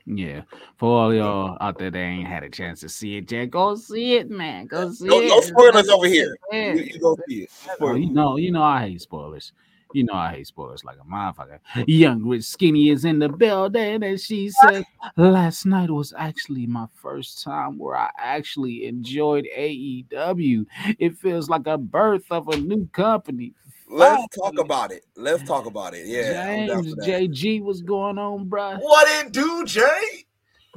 Yeah, 0.08 0.44
for 0.78 1.02
all 1.02 1.14
y'all 1.14 1.58
out 1.62 1.80
there 1.80 1.90
that 1.90 1.98
ain't 1.98 2.28
had 2.28 2.44
a 2.44 2.50
chance 2.50 2.80
to 2.82 2.90
see 2.90 3.18
it 3.18 3.32
yet, 3.32 3.50
go 3.50 3.76
see 3.76 4.14
it, 4.18 4.30
man. 4.30 4.68
Go 4.68 4.92
see 4.92 5.08
No, 5.08 5.20
it. 5.20 5.30
no 5.30 5.42
spoilers 5.42 5.90
over 5.90 6.06
here. 6.06 6.38
You, 6.52 6.74
you 6.74 7.00
go 7.00 7.18
see 7.28 7.44
it. 7.46 7.50
Oh, 7.82 7.96
you 7.96 8.12
know, 8.14 8.38
you 8.38 8.52
know, 8.52 8.62
I 8.62 8.82
hate 8.82 9.02
spoilers. 9.02 9.52
You 9.96 10.04
know, 10.04 10.14
I 10.14 10.32
hate 10.32 10.48
spoilers 10.48 10.84
like 10.84 10.98
a 10.98 11.06
motherfucker. 11.10 11.60
Young 11.88 12.28
Rich 12.28 12.44
Skinny 12.44 12.90
is 12.90 13.06
in 13.06 13.20
the 13.20 13.30
building, 13.30 14.04
and 14.04 14.20
she 14.20 14.50
said, 14.50 14.84
"Last 15.16 15.66
night 15.66 15.90
was 15.90 16.14
actually 16.18 16.68
my 16.68 16.88
first 16.96 17.42
time 17.42 17.78
where 17.78 17.96
I 17.96 18.10
actually 18.18 18.88
enjoyed 18.88 19.48
AEW. 19.56 20.66
It 21.00 21.18
feels 21.18 21.50
like 21.50 21.66
a 21.66 21.78
birth 21.78 22.26
of 22.30 22.50
a 22.50 22.58
new 22.58 22.88
company." 22.88 23.54
Let's 23.88 24.36
talk 24.36 24.60
about 24.60 24.92
it. 24.92 25.06
Let's 25.16 25.44
talk 25.44 25.66
about 25.66 25.94
it. 25.94 26.08
Yeah, 26.08 26.68
James. 26.68 26.94
JG, 26.96 27.62
what's 27.62 27.80
going 27.80 28.18
on, 28.18 28.50
bro? 28.50 28.76
What 28.80 29.26
it 29.26 29.32
do, 29.32 29.64
Jay? 29.66 30.26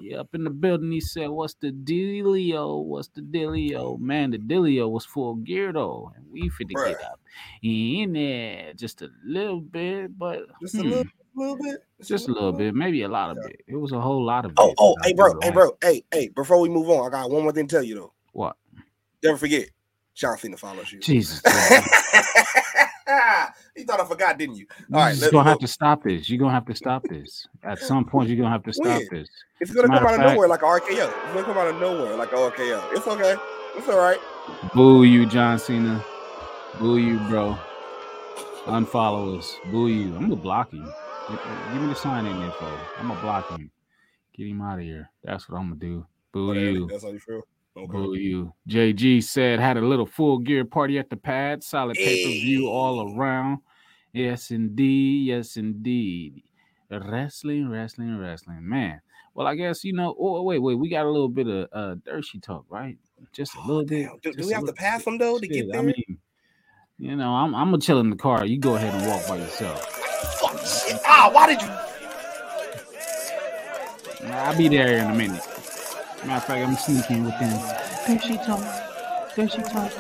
Yeah, 0.00 0.20
up 0.20 0.34
in 0.34 0.44
the 0.44 0.50
building, 0.50 0.92
he 0.92 1.00
said, 1.00 1.28
"What's 1.28 1.54
the 1.54 1.72
dealio? 1.72 2.84
What's 2.84 3.08
the 3.08 3.20
dealio? 3.22 3.98
Man, 3.98 4.30
the 4.30 4.38
dealio 4.38 4.90
was 4.90 5.04
full 5.04 5.36
gear 5.36 5.72
though, 5.72 6.12
and 6.16 6.24
we 6.30 6.50
finna 6.50 6.68
get 6.70 6.76
Bruh. 6.76 7.04
up 7.04 7.20
in 7.62 8.12
there 8.12 8.72
just 8.74 9.02
a 9.02 9.08
little 9.24 9.60
bit, 9.60 10.16
but 10.18 10.40
Just 10.60 10.74
a 10.76 10.82
hmm, 10.82 10.88
little, 10.88 11.04
little 11.34 11.56
bit. 11.56 11.78
just 12.02 12.28
a 12.28 12.32
little 12.32 12.52
bit, 12.52 12.74
maybe 12.74 13.02
a 13.02 13.08
lot 13.08 13.30
of 13.30 13.38
Okay. 13.38 13.50
it. 13.50 13.60
It 13.68 13.76
was 13.76 13.92
a 13.92 14.00
whole 14.00 14.24
lot 14.24 14.44
of 14.44 14.54
Oh, 14.56 14.68
bits 14.68 14.80
oh, 14.80 14.94
that 14.96 15.06
hey, 15.06 15.12
bro, 15.14 15.40
hey, 15.42 15.50
bro, 15.50 15.76
hey, 15.82 16.04
hey. 16.12 16.28
Before 16.28 16.60
we 16.60 16.68
move 16.68 16.88
on, 16.90 17.06
I 17.06 17.10
got 17.10 17.30
one 17.30 17.42
more 17.42 17.52
thing 17.52 17.66
to 17.66 17.76
tell 17.76 17.84
you 17.84 17.94
though. 17.96 18.12
What? 18.32 18.56
Never 19.22 19.36
forget, 19.36 19.68
John 20.14 20.38
Cena 20.38 20.56
follows 20.56 20.92
you. 20.92 21.00
Jesus. 21.00 21.42
you 23.76 23.84
thought 23.84 24.00
I 24.00 24.04
forgot, 24.04 24.36
didn't 24.38 24.56
you? 24.56 24.66
you 24.88 24.94
All 24.96 25.00
right, 25.00 25.16
let's 25.16 25.30
gonna 25.30 25.44
go. 25.44 25.50
have 25.50 25.58
to 25.60 25.66
stop 25.66 26.02
this. 26.02 26.28
You're 26.28 26.38
gonna 26.38 26.52
have 26.52 26.66
to 26.66 26.74
stop 26.74 27.02
this. 27.08 27.46
At 27.62 27.78
some 27.78 28.04
point, 28.04 28.28
you're 28.28 28.36
gonna 28.36 28.50
have 28.50 28.64
to 28.64 28.72
stop 28.72 28.86
When? 28.86 29.08
this. 29.10 29.28
It's 29.60 29.70
gonna 29.72 29.88
come 29.88 29.96
out 29.96 30.02
of 30.04 30.10
of 30.12 30.16
fact- 30.18 30.30
nowhere 30.32 30.48
like 30.48 30.62
a 30.62 30.66
RKO. 30.66 31.06
It's 31.08 31.32
gonna 31.34 31.44
come 31.44 31.56
out 31.56 31.68
of 31.68 31.80
nowhere 31.80 32.16
like 32.16 32.30
RKO. 32.30 32.92
It's 32.92 33.06
okay. 33.06 33.36
It's 33.76 33.88
all 33.88 33.98
right. 33.98 34.18
Boo 34.74 35.04
you, 35.04 35.24
John 35.26 35.58
Cena. 35.58 36.04
Boo 36.78 36.98
you, 36.98 37.18
bro. 37.28 37.56
Unfollow 38.66 39.38
us. 39.38 39.56
Boo 39.70 39.88
you. 39.88 40.14
I'm 40.14 40.22
gonna 40.22 40.36
block 40.36 40.72
you. 40.72 40.84
Give 41.72 41.82
me 41.82 41.88
the 41.88 41.94
sign 41.94 42.26
in 42.26 42.40
info. 42.42 42.66
I'm 42.98 43.08
gonna 43.08 43.20
block 43.20 43.48
him. 43.50 43.70
Get 44.36 44.46
him 44.48 44.60
out 44.62 44.78
of 44.78 44.84
here. 44.84 45.10
That's 45.24 45.48
what 45.48 45.58
I'm 45.58 45.68
gonna 45.68 45.80
do. 45.80 46.06
Boo 46.32 46.44
oh, 46.44 46.48
Whatever. 46.48 46.70
you. 46.70 46.86
That's 46.88 47.04
how 47.04 47.10
you 47.10 47.20
feel. 47.20 47.42
Okay. 47.78 47.92
Boo 47.92 48.14
you. 48.14 48.52
JG 48.68 49.22
said 49.22 49.60
had 49.60 49.76
a 49.76 49.80
little 49.80 50.06
full 50.06 50.38
gear 50.38 50.64
party 50.64 50.98
at 50.98 51.10
the 51.10 51.16
pad. 51.16 51.62
Solid 51.62 51.96
pay 51.96 52.24
per 52.24 52.30
view 52.30 52.68
all 52.68 53.16
around. 53.16 53.58
Yes, 54.12 54.50
indeed. 54.50 55.26
Yes, 55.26 55.56
indeed. 55.56 56.42
Wrestling, 56.90 57.70
wrestling, 57.70 58.18
wrestling. 58.18 58.68
Man. 58.68 59.00
Well, 59.34 59.46
I 59.46 59.54
guess 59.54 59.84
you 59.84 59.92
know. 59.92 60.16
Oh, 60.18 60.42
wait, 60.42 60.58
wait. 60.58 60.74
We 60.74 60.88
got 60.88 61.06
a 61.06 61.10
little 61.10 61.28
bit 61.28 61.46
of 61.46 61.68
uh 61.72 61.94
Dershy 62.06 62.42
talk, 62.42 62.64
right? 62.68 62.98
Just 63.32 63.54
a 63.54 63.60
little 63.60 63.84
bit. 63.84 64.08
Do- 64.22 64.32
do 64.32 64.46
we 64.46 64.52
have 64.52 64.66
to 64.66 64.72
pass 64.72 65.04
them, 65.04 65.18
though, 65.18 65.38
to 65.38 65.46
get 65.46 65.70
there? 65.70 65.80
I 65.80 65.84
mean, 65.84 66.18
you 66.98 67.14
know, 67.14 67.30
I'm 67.30 67.54
I'm 67.54 67.68
gonna 67.68 67.78
chill 67.78 68.00
in 68.00 68.10
the 68.10 68.16
car. 68.16 68.44
You 68.44 68.58
go 68.58 68.74
ahead 68.74 68.92
and 68.92 69.06
walk 69.06 69.28
by 69.28 69.36
yourself. 69.36 69.84
Fuck 70.40 70.58
shit. 70.66 71.00
Ah, 71.06 71.30
why 71.32 71.46
did 71.46 71.62
you? 71.62 71.68
I'll 74.30 74.56
be 74.56 74.66
there 74.68 74.98
in 74.98 75.10
a 75.10 75.14
minute. 75.14 75.57
Matter 76.24 76.36
of 76.36 76.44
fact, 76.44 76.66
I'm 76.66 76.76
sneaking 76.76 77.24
with 77.24 77.38
them. 77.38 77.78
There 78.06 78.20
she 78.20 78.36
talk. 78.38 79.36
There 79.36 79.48
she 79.48 79.62
talk. 79.62 79.92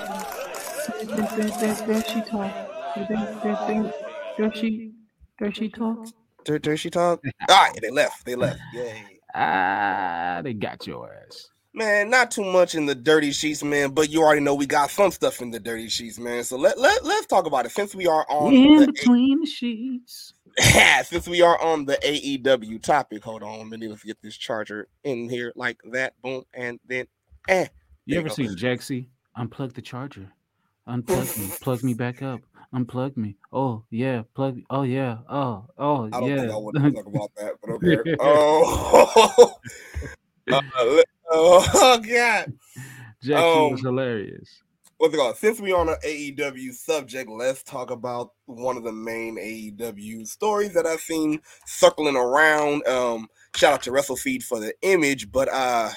There, 0.88 1.06
there, 1.06 1.28
there, 1.36 1.50
there, 1.50 1.86
there 1.86 2.02
she 2.04 2.20
talk. 2.22 2.52
There, 2.96 3.06
there, 3.08 3.40
there, 3.42 3.58
there, 3.66 3.92
there 4.38 4.54
she, 4.54 4.92
there 5.38 5.52
she 5.54 5.68
talk. 5.68 6.06
There, 6.44 6.58
there 6.58 6.76
she 6.76 6.90
talk. 6.90 7.22
All 7.48 7.62
right, 7.62 7.78
they 7.80 7.90
left. 7.90 8.24
They 8.24 8.34
left. 8.34 8.60
Yay. 8.74 9.20
Ah, 9.34 10.40
they 10.42 10.54
got 10.54 10.86
your 10.86 11.12
ass. 11.12 11.50
Man, 11.74 12.10
not 12.10 12.30
too 12.30 12.44
much 12.44 12.74
in 12.74 12.86
the 12.86 12.94
dirty 12.94 13.30
sheets, 13.30 13.62
man. 13.62 13.90
But 13.90 14.10
you 14.10 14.22
already 14.22 14.40
know 14.40 14.54
we 14.54 14.66
got 14.66 14.90
some 14.90 15.12
stuff 15.12 15.40
in 15.40 15.50
the 15.50 15.60
dirty 15.60 15.88
sheets, 15.88 16.18
man. 16.18 16.42
So 16.42 16.56
let 16.56 16.78
let 16.78 17.04
let's 17.04 17.26
talk 17.26 17.46
about 17.46 17.66
it. 17.66 17.72
Since 17.72 17.94
we 17.94 18.06
are 18.06 18.26
on 18.28 18.54
In 18.54 18.76
the 18.76 18.86
between 18.86 19.40
the 19.40 19.46
sheets. 19.46 20.32
since 21.04 21.28
we 21.28 21.42
are 21.42 21.60
on 21.60 21.84
the 21.84 21.96
AEW 22.02 22.82
topic, 22.82 23.22
hold 23.24 23.42
on, 23.42 23.70
let 23.70 23.80
me 23.80 23.88
let's 23.88 24.02
get 24.04 24.18
this 24.22 24.36
charger 24.36 24.88
in 25.04 25.28
here 25.28 25.52
like 25.56 25.78
that. 25.92 26.14
Boom, 26.22 26.44
and 26.54 26.78
then 26.86 27.06
eh. 27.48 27.66
You 28.06 28.18
ever 28.18 28.28
go. 28.28 28.34
seen 28.34 28.56
Jexy? 28.56 29.08
Unplug 29.38 29.74
the 29.74 29.82
charger. 29.82 30.32
Unplug 30.88 31.38
me. 31.38 31.54
Plug 31.60 31.82
me 31.84 31.94
back 31.94 32.22
up. 32.22 32.40
Unplug 32.74 33.16
me. 33.16 33.36
Oh 33.52 33.84
yeah. 33.90 34.22
Plug. 34.34 34.58
Oh 34.70 34.82
yeah. 34.82 35.18
Oh 35.28 35.66
oh 35.78 36.06
I 36.06 36.10
don't 36.20 36.28
yeah. 36.28 36.40
think 36.40 36.52
I 36.52 36.56
want 36.56 36.76
to 36.76 36.90
talk 36.90 37.06
about 37.06 37.30
that, 37.36 37.52
but 37.60 37.70
okay. 37.72 38.16
Oh, 38.20 39.58
uh, 40.52 41.02
oh 41.30 41.98
God. 42.00 42.52
Was 43.26 43.30
Um, 43.30 43.84
hilarious. 43.84 44.62
What's 44.98 45.14
it 45.14 45.16
called? 45.16 45.36
Since 45.36 45.60
we're 45.60 45.76
on 45.76 45.88
an 45.88 45.96
AEW 46.04 46.72
subject, 46.74 47.30
let's 47.30 47.62
talk 47.62 47.90
about 47.90 48.32
one 48.46 48.76
of 48.76 48.84
the 48.84 48.92
main 48.92 49.36
AEW 49.38 50.26
stories 50.26 50.74
that 50.74 50.86
I've 50.86 51.00
seen 51.00 51.40
circling 51.66 52.16
around. 52.16 52.86
Um, 52.86 53.28
shout 53.56 53.72
out 53.74 53.82
to 53.82 53.90
WrestleFeed 53.90 54.42
for 54.42 54.60
the 54.60 54.74
image, 54.82 55.32
but 55.32 55.48
uh, 55.50 55.90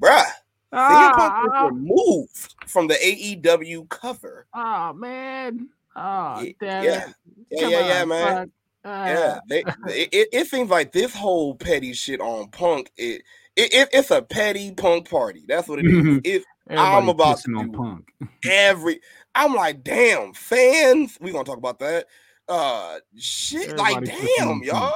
bruh, 0.00 0.24
CM 0.72 1.12
Punk 1.14 1.44
was 1.44 1.50
Ah, 1.52 1.66
removed 1.66 2.54
from 2.66 2.86
the 2.88 2.94
AEW 2.94 3.88
cover. 3.88 4.46
oh 4.54 4.92
man. 4.92 5.68
Oh 5.96 6.40
yeah. 6.40 6.82
it. 6.82 7.14
Yeah, 7.50 7.68
yeah, 7.68 7.68
yeah, 7.68 8.02
on, 8.02 8.08
man. 8.08 8.36
fuck. 8.36 8.48
Ah. 8.84 9.06
Yeah, 9.06 9.38
they, 9.48 9.58
it, 9.88 10.08
it, 10.12 10.28
it 10.32 10.46
seems 10.46 10.70
like 10.70 10.92
this 10.92 11.14
whole 11.14 11.54
petty 11.56 11.92
shit 11.92 12.20
on 12.20 12.48
Punk. 12.50 12.90
It, 12.96 13.22
it, 13.56 13.74
it 13.74 13.88
it's 13.92 14.10
a 14.12 14.22
petty 14.22 14.72
Punk 14.72 15.10
party. 15.10 15.44
That's 15.48 15.66
what 15.68 15.80
it 15.82 16.20
is. 16.24 16.44
It's 16.68 16.80
I'm 16.80 17.08
about 17.08 17.38
to 17.38 17.52
on 17.56 17.72
Punk. 17.72 18.12
every 18.44 19.00
I'm 19.34 19.54
like, 19.54 19.82
damn, 19.82 20.32
fans. 20.34 21.18
We 21.20 21.32
gonna 21.32 21.44
talk 21.44 21.58
about 21.58 21.78
that. 21.80 22.06
Uh 22.48 22.98
shit, 23.16 23.76
like 23.76 23.96
Everybody 23.96 24.20
pushing 24.20 24.34
damn, 24.38 24.62
y'all. 24.64 24.94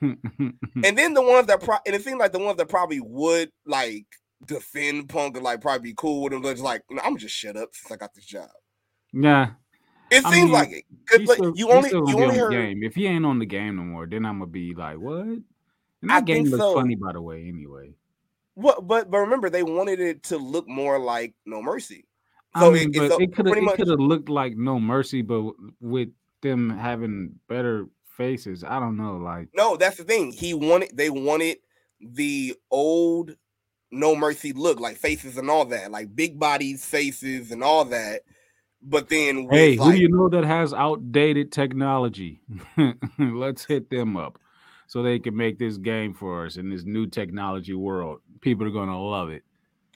And 0.84 0.98
then 0.98 1.14
the 1.14 1.22
ones 1.22 1.46
that 1.46 1.62
pro- 1.62 1.78
and 1.86 1.94
it 1.94 2.02
seems 2.04 2.18
like 2.18 2.32
the 2.32 2.38
ones 2.38 2.58
that 2.58 2.68
probably 2.68 3.00
would 3.00 3.50
like 3.64 4.06
defend 4.44 5.08
Punk 5.08 5.36
and 5.36 5.44
like 5.44 5.60
probably 5.60 5.90
be 5.90 5.94
cool 5.96 6.22
with 6.22 6.32
him, 6.32 6.42
they're 6.42 6.52
just 6.52 6.64
like, 6.64 6.82
no, 6.90 7.00
I'm 7.04 7.16
just 7.16 7.34
shut 7.34 7.56
up 7.56 7.70
since 7.72 7.90
I 7.90 7.96
got 7.96 8.14
this 8.14 8.24
job. 8.26 8.50
yeah. 9.12 9.50
It 10.10 10.24
I 10.24 10.32
seems 10.32 10.44
mean, 10.44 10.52
like 10.52 10.70
it. 10.70 10.84
He's 11.10 11.28
like, 11.28 11.40
you 11.56 11.68
only 11.70 11.90
you 11.90 12.22
only 12.22 12.36
heard 12.36 12.52
game. 12.52 12.82
If 12.84 12.94
he 12.94 13.06
ain't 13.06 13.26
on 13.26 13.40
the 13.40 13.46
game 13.46 13.76
no 13.76 13.82
more, 13.82 14.06
then 14.06 14.24
I'm 14.24 14.38
gonna 14.38 14.50
be 14.50 14.72
like, 14.74 14.98
what? 14.98 15.26
And 15.26 15.44
I 16.08 16.20
that 16.20 16.24
game 16.26 16.44
looks 16.44 16.62
so. 16.62 16.74
funny, 16.74 16.94
by 16.94 17.12
the 17.12 17.20
way. 17.20 17.48
Anyway, 17.48 17.94
what 18.56 18.86
but 18.88 19.10
but 19.10 19.18
remember 19.18 19.50
they 19.50 19.62
wanted 19.62 20.00
it 20.00 20.22
to 20.24 20.38
look 20.38 20.66
more 20.66 20.98
like 20.98 21.34
No 21.44 21.62
Mercy. 21.62 22.06
I 22.54 22.70
mean, 22.70 22.90
it, 22.94 22.96
but 22.96 23.20
it 23.20 23.34
could 23.34 23.46
have 23.46 23.62
much 23.62 23.80
looked 23.80 24.30
like 24.30 24.56
No 24.56 24.80
Mercy, 24.80 25.20
but 25.20 25.52
with 25.78 26.08
them 26.40 26.70
having 26.70 27.38
better 27.48 27.86
faces, 28.16 28.64
I 28.64 28.80
don't 28.80 28.96
know. 28.96 29.18
Like, 29.18 29.48
no, 29.54 29.76
that's 29.76 29.98
the 29.98 30.04
thing. 30.04 30.32
He 30.32 30.54
wanted 30.54 30.96
they 30.96 31.10
wanted 31.10 31.58
the 32.00 32.54
old 32.70 33.36
No 33.90 34.16
Mercy 34.16 34.54
look, 34.54 34.80
like 34.80 34.96
faces 34.96 35.36
and 35.36 35.50
all 35.50 35.66
that, 35.66 35.90
like 35.90 36.16
big 36.16 36.38
bodies, 36.38 36.82
faces, 36.82 37.50
and 37.50 37.62
all 37.62 37.84
that. 37.84 38.22
But 38.80 39.10
then 39.10 39.48
hey, 39.50 39.76
who 39.76 39.92
do 39.92 39.98
you 39.98 40.08
know 40.08 40.30
that 40.30 40.44
has 40.44 40.72
outdated 40.72 41.52
technology? 41.52 42.40
Let's 43.18 43.66
hit 43.66 43.90
them 43.90 44.16
up 44.16 44.38
so 44.86 45.02
they 45.02 45.18
can 45.18 45.36
make 45.36 45.58
this 45.58 45.76
game 45.76 46.14
for 46.14 46.46
us 46.46 46.56
in 46.56 46.70
this 46.70 46.84
new 46.84 47.06
technology 47.06 47.74
world. 47.74 48.20
People 48.40 48.66
are 48.66 48.70
gonna 48.70 49.00
love 49.00 49.30
it. 49.30 49.42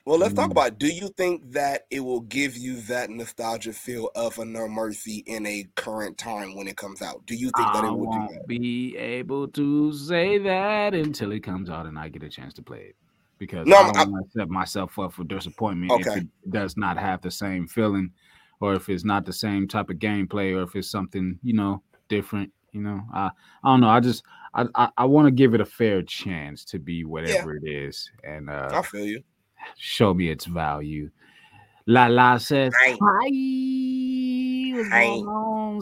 well, 0.06 0.18
let's 0.18 0.34
talk 0.34 0.48
Mm. 0.48 0.52
about. 0.52 0.78
Do 0.78 0.88
you 0.88 1.08
think 1.16 1.52
that 1.52 1.86
it 1.90 2.00
will 2.00 2.20
give 2.22 2.56
you 2.56 2.80
that 2.82 3.10
nostalgia 3.10 3.72
feel 3.72 4.10
of 4.14 4.38
a 4.38 4.44
No 4.44 4.66
Mercy 4.66 5.22
in 5.26 5.46
a 5.46 5.66
current 5.76 6.16
time 6.18 6.56
when 6.56 6.66
it 6.66 6.76
comes 6.76 7.02
out? 7.02 7.24
Do 7.26 7.34
you 7.34 7.50
think 7.50 7.72
that 7.72 7.84
I 7.84 7.88
it 7.88 7.90
will 7.90 8.06
do 8.06 8.34
that? 8.34 8.46
be 8.48 8.96
able 8.96 9.46
to 9.48 9.92
say 9.92 10.38
that 10.38 10.94
until 10.94 11.32
it 11.32 11.40
comes 11.40 11.68
out 11.70 11.86
and 11.86 11.98
I 11.98 12.08
get 12.08 12.22
a 12.22 12.28
chance 12.28 12.54
to 12.54 12.62
play 12.62 12.80
it. 12.90 12.96
Because 13.38 13.66
No, 13.66 13.76
I 13.76 13.86
don't 13.92 14.10
want 14.12 14.30
to 14.32 14.38
set 14.38 14.48
myself 14.50 14.98
up 14.98 15.12
for 15.12 15.24
disappointment 15.24 15.92
if 16.00 16.06
it 16.16 16.26
does 16.50 16.76
not 16.76 16.98
have 16.98 17.22
the 17.22 17.30
same 17.30 17.66
feeling, 17.68 18.10
or 18.60 18.74
if 18.74 18.88
it's 18.88 19.04
not 19.04 19.24
the 19.24 19.32
same 19.32 19.66
type 19.68 19.88
of 19.90 19.96
gameplay, 19.96 20.54
or 20.54 20.62
if 20.62 20.74
it's 20.76 20.90
something 20.90 21.38
you 21.42 21.52
know 21.54 21.82
different. 22.08 22.52
You 22.72 22.80
know, 22.82 23.02
I 23.12 23.30
I 23.64 23.72
don't 23.72 23.80
know. 23.80 23.88
I 23.88 24.00
just 24.00 24.22
I 24.54 24.66
I, 24.74 24.88
I 24.96 25.04
want 25.06 25.26
to 25.26 25.32
give 25.32 25.54
it 25.54 25.60
a 25.60 25.66
fair 25.66 26.02
chance 26.02 26.64
to 26.66 26.78
be 26.78 27.04
whatever 27.04 27.54
it 27.56 27.64
is, 27.66 28.10
and 28.24 28.48
uh 28.48 28.68
I 28.72 28.82
feel 28.82 29.04
you. 29.06 29.22
show 29.76 30.14
me 30.14 30.30
its 30.30 30.44
value. 30.44 31.10
La 31.86 32.06
La 32.06 32.38
says, 32.38 32.72
Hi. 32.78 32.96
Hi. 33.02 34.76
What's 34.76 34.88
Hi. 34.90 35.20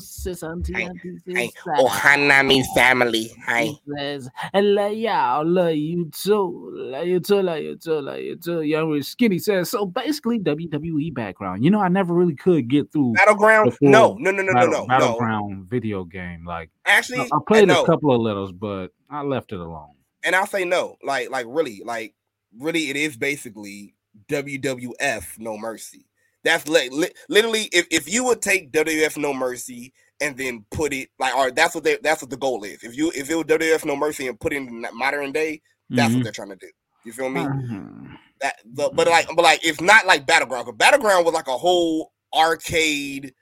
Sis, 0.00 0.43
auntie, 0.43 0.75
auntie, 0.75 1.19
sis. 1.26 1.50
oh 1.76 1.87
Hanami 1.88 2.64
family. 2.75 3.31
He 3.49 3.78
says, 3.97 4.28
I 4.55 4.61
love 4.61 4.93
y'all, 4.95 5.47
love 5.47 5.75
you 5.75 6.11
too, 6.11 6.71
love 6.75 7.07
you 7.07 7.21
too, 7.21 7.43
love 7.43 7.59
you 7.59 7.76
too, 7.76 8.00
love 8.00 8.19
you 8.19 8.37
too. 8.37 8.62
Young 8.62 8.90
Rich 8.90 9.07
Skinny 9.07 9.38
says, 9.38 9.71
so 9.71 9.87
basically 9.87 10.38
WWE 10.38 11.14
Battleground. 11.14 11.64
You 11.64 11.71
know, 11.71 11.81
I 11.81 11.88
never 11.88 12.14
really 12.14 12.35
could 12.35 12.69
get 12.69 12.93
through 12.93 13.12
Battleground? 13.14 13.76
No, 13.81 14.17
no, 14.19 14.31
no, 14.31 14.43
no, 14.43 14.52
no, 14.52 14.55
battle, 14.55 14.71
no, 14.71 14.81
no. 14.81 14.87
battleground 14.87 15.69
video 15.69 16.05
game. 16.05 16.45
Like 16.45 16.71
I, 16.87 16.93
Actually, 16.93 17.21
I 17.21 17.38
played 17.47 17.69
no. 17.69 17.83
a 17.83 17.87
couple 17.87 18.14
of 18.14 18.21
littles, 18.21 18.52
but 18.52 18.88
I 19.11 19.23
left 19.23 19.52
it 19.52 19.61
alone. 19.61 19.95
and 20.25 20.35
I'll 20.37 20.47
say 20.47 20.64
no. 20.64 20.97
Like, 21.02 21.31
like 21.31 21.47
really, 21.49 21.83
like 21.85 22.14
really, 22.59 22.90
it 22.90 22.97
is 22.97 23.17
basically 23.17 23.95
WWF 24.28 25.38
No 25.38 25.57
Mercy. 25.59 26.07
That's 26.45 26.68
li- 26.68 26.88
li- 26.90 27.12
literally 27.28 27.68
if, 27.73 27.87
if 27.90 28.12
you 28.12 28.25
would 28.25 28.40
take 28.42 28.71
WWF 28.73 29.16
No 29.16 29.35
Mercy 29.35 29.92
and 30.21 30.37
then 30.37 30.64
put 30.71 30.92
it 30.92 31.09
like, 31.18 31.37
or 31.37 31.50
that's 31.50 31.75
what 31.75 31.85
they 31.85 31.99
that's 32.02 32.23
what 32.23 32.30
the 32.30 32.37
goal 32.37 32.64
is. 32.64 32.83
If 32.85 32.97
you 32.97 33.11
if 33.14 33.28
it 33.30 33.35
was 33.35 33.45
WWF 33.47 33.85
No 33.85 33.97
Mercy 33.97 34.28
and 34.28 34.38
put 34.38 34.52
it 34.52 34.57
in 34.57 34.85
modern 34.95 35.33
day, 35.33 35.61
that's 35.90 36.12
what 36.12 36.21
Mhm. 36.21 36.23
they're 36.25 36.33
trying 36.33 36.50
to 36.50 36.57
do. 36.57 36.68
You 37.04 37.12
feel 37.12 37.28
me? 37.28 37.40
Mhm. 37.40 38.16
That 38.40 38.57
the, 38.64 38.90
but 38.95 39.09
like 39.09 39.26
but 39.35 39.42
like 39.42 39.64
it's 39.64 39.80
not 39.80 40.07
like 40.07 40.26
battleground. 40.26 40.66
'cause 40.66 40.75
battleground 40.76 41.25
was 41.25 41.35
like 41.35 41.49
a 41.49 41.57
whole 41.59 42.12
arcade, 42.35 43.35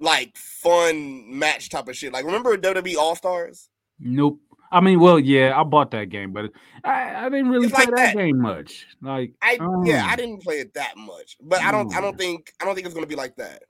like 0.00 0.36
fun 0.36 1.38
match 1.38 1.70
type 1.70 1.88
of 1.88 1.96
shit. 1.96 2.12
Like 2.12 2.24
remember 2.24 2.56
WWE 2.56 2.96
All 2.96 3.16
Stars? 3.16 3.68
Nope. 3.98 4.40
I 4.70 4.80
mean, 4.80 5.00
well, 5.00 5.18
yeah, 5.18 5.58
I 5.58 5.62
bought 5.64 5.90
that 5.92 6.06
game, 6.10 6.32
but 6.32 6.50
I, 6.84 7.26
I 7.26 7.28
didn't 7.28 7.50
really 7.50 7.66
It's 7.66 7.74
play 7.74 7.86
like 7.86 7.90
that, 7.90 7.96
that. 7.96 8.16
game 8.16 8.40
much. 8.40 8.86
Like, 9.02 9.32
I 9.42 9.60
yeah, 9.82 10.04
I 10.08 10.16
um, 10.16 10.16
didn't 10.16 10.42
play 10.42 10.60
it 10.60 10.74
that 10.74 10.96
much, 10.96 11.36
but 11.40 11.62
I 11.62 11.72
don't 11.72 11.94
I 11.94 12.00
Mm. 12.00 12.02
don't 12.02 12.18
think 12.18 12.52
I 12.60 12.64
don't 12.64 12.74
think 12.74 12.86
it's 12.86 12.94
gonna 12.94 13.06
be 13.06 13.16
like 13.16 13.36
that. 13.36 13.62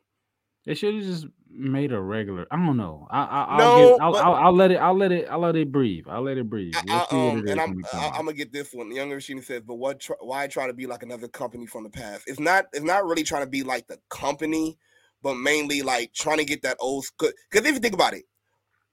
They 0.64 0.74
should 0.74 0.94
have 0.94 1.04
just 1.04 1.26
made 1.50 1.92
a 1.92 2.00
regular. 2.00 2.46
I 2.50 2.56
don't 2.56 2.76
know. 2.76 3.06
I, 3.10 3.22
I, 3.22 3.44
I'll, 3.44 3.58
No, 3.58 3.98
I'll, 4.00 4.16
I'll, 4.16 4.34
I'll 4.34 4.54
let 4.56 4.70
it. 4.70 4.76
I'll 4.76 4.96
let 4.96 5.12
it. 5.12 5.26
I'll 5.30 5.40
let 5.40 5.56
it 5.56 5.72
breathe. 5.72 6.06
I'll 6.08 6.22
let 6.22 6.36
it 6.36 6.48
breathe. 6.50 6.74
I, 6.74 6.82
We'll 6.84 7.00
I, 7.10 7.30
um, 7.32 7.44
it 7.46 7.50
and 7.50 7.60
I'm 7.60 7.68
when 7.68 7.76
we 7.76 7.84
come 7.84 8.00
I. 8.00 8.18
I'm 8.18 8.24
gonna 8.26 8.34
get 8.34 8.52
this 8.52 8.72
one. 8.72 8.88
The 8.90 8.96
younger 8.96 9.14
machine 9.14 9.40
says, 9.42 9.62
but 9.66 9.76
what? 9.76 10.00
Try, 10.00 10.16
why 10.20 10.46
try 10.46 10.66
to 10.66 10.74
be 10.74 10.86
like 10.86 11.02
another 11.02 11.28
company 11.28 11.66
from 11.66 11.84
the 11.84 11.90
past? 11.90 12.24
It's 12.26 12.40
not. 12.40 12.66
It's 12.72 12.84
not 12.84 13.04
really 13.06 13.22
trying 13.24 13.44
to 13.44 13.50
be 13.50 13.62
like 13.62 13.86
the 13.86 13.98
company, 14.10 14.78
but 15.22 15.36
mainly 15.36 15.82
like 15.82 16.12
trying 16.12 16.38
to 16.38 16.44
get 16.44 16.62
that 16.62 16.76
old. 16.80 17.06
Because 17.18 17.34
if 17.52 17.74
you 17.74 17.80
think 17.80 17.94
about 17.94 18.14
it, 18.14 18.24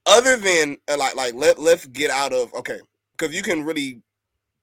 other 0.05 0.37
than 0.37 0.77
uh, 0.89 0.97
like 0.97 1.15
like 1.15 1.33
let 1.33 1.59
let's 1.59 1.85
get 1.87 2.09
out 2.11 2.33
of 2.33 2.53
okay, 2.53 2.79
because 3.17 3.35
you 3.35 3.41
can 3.41 3.63
really 3.63 4.01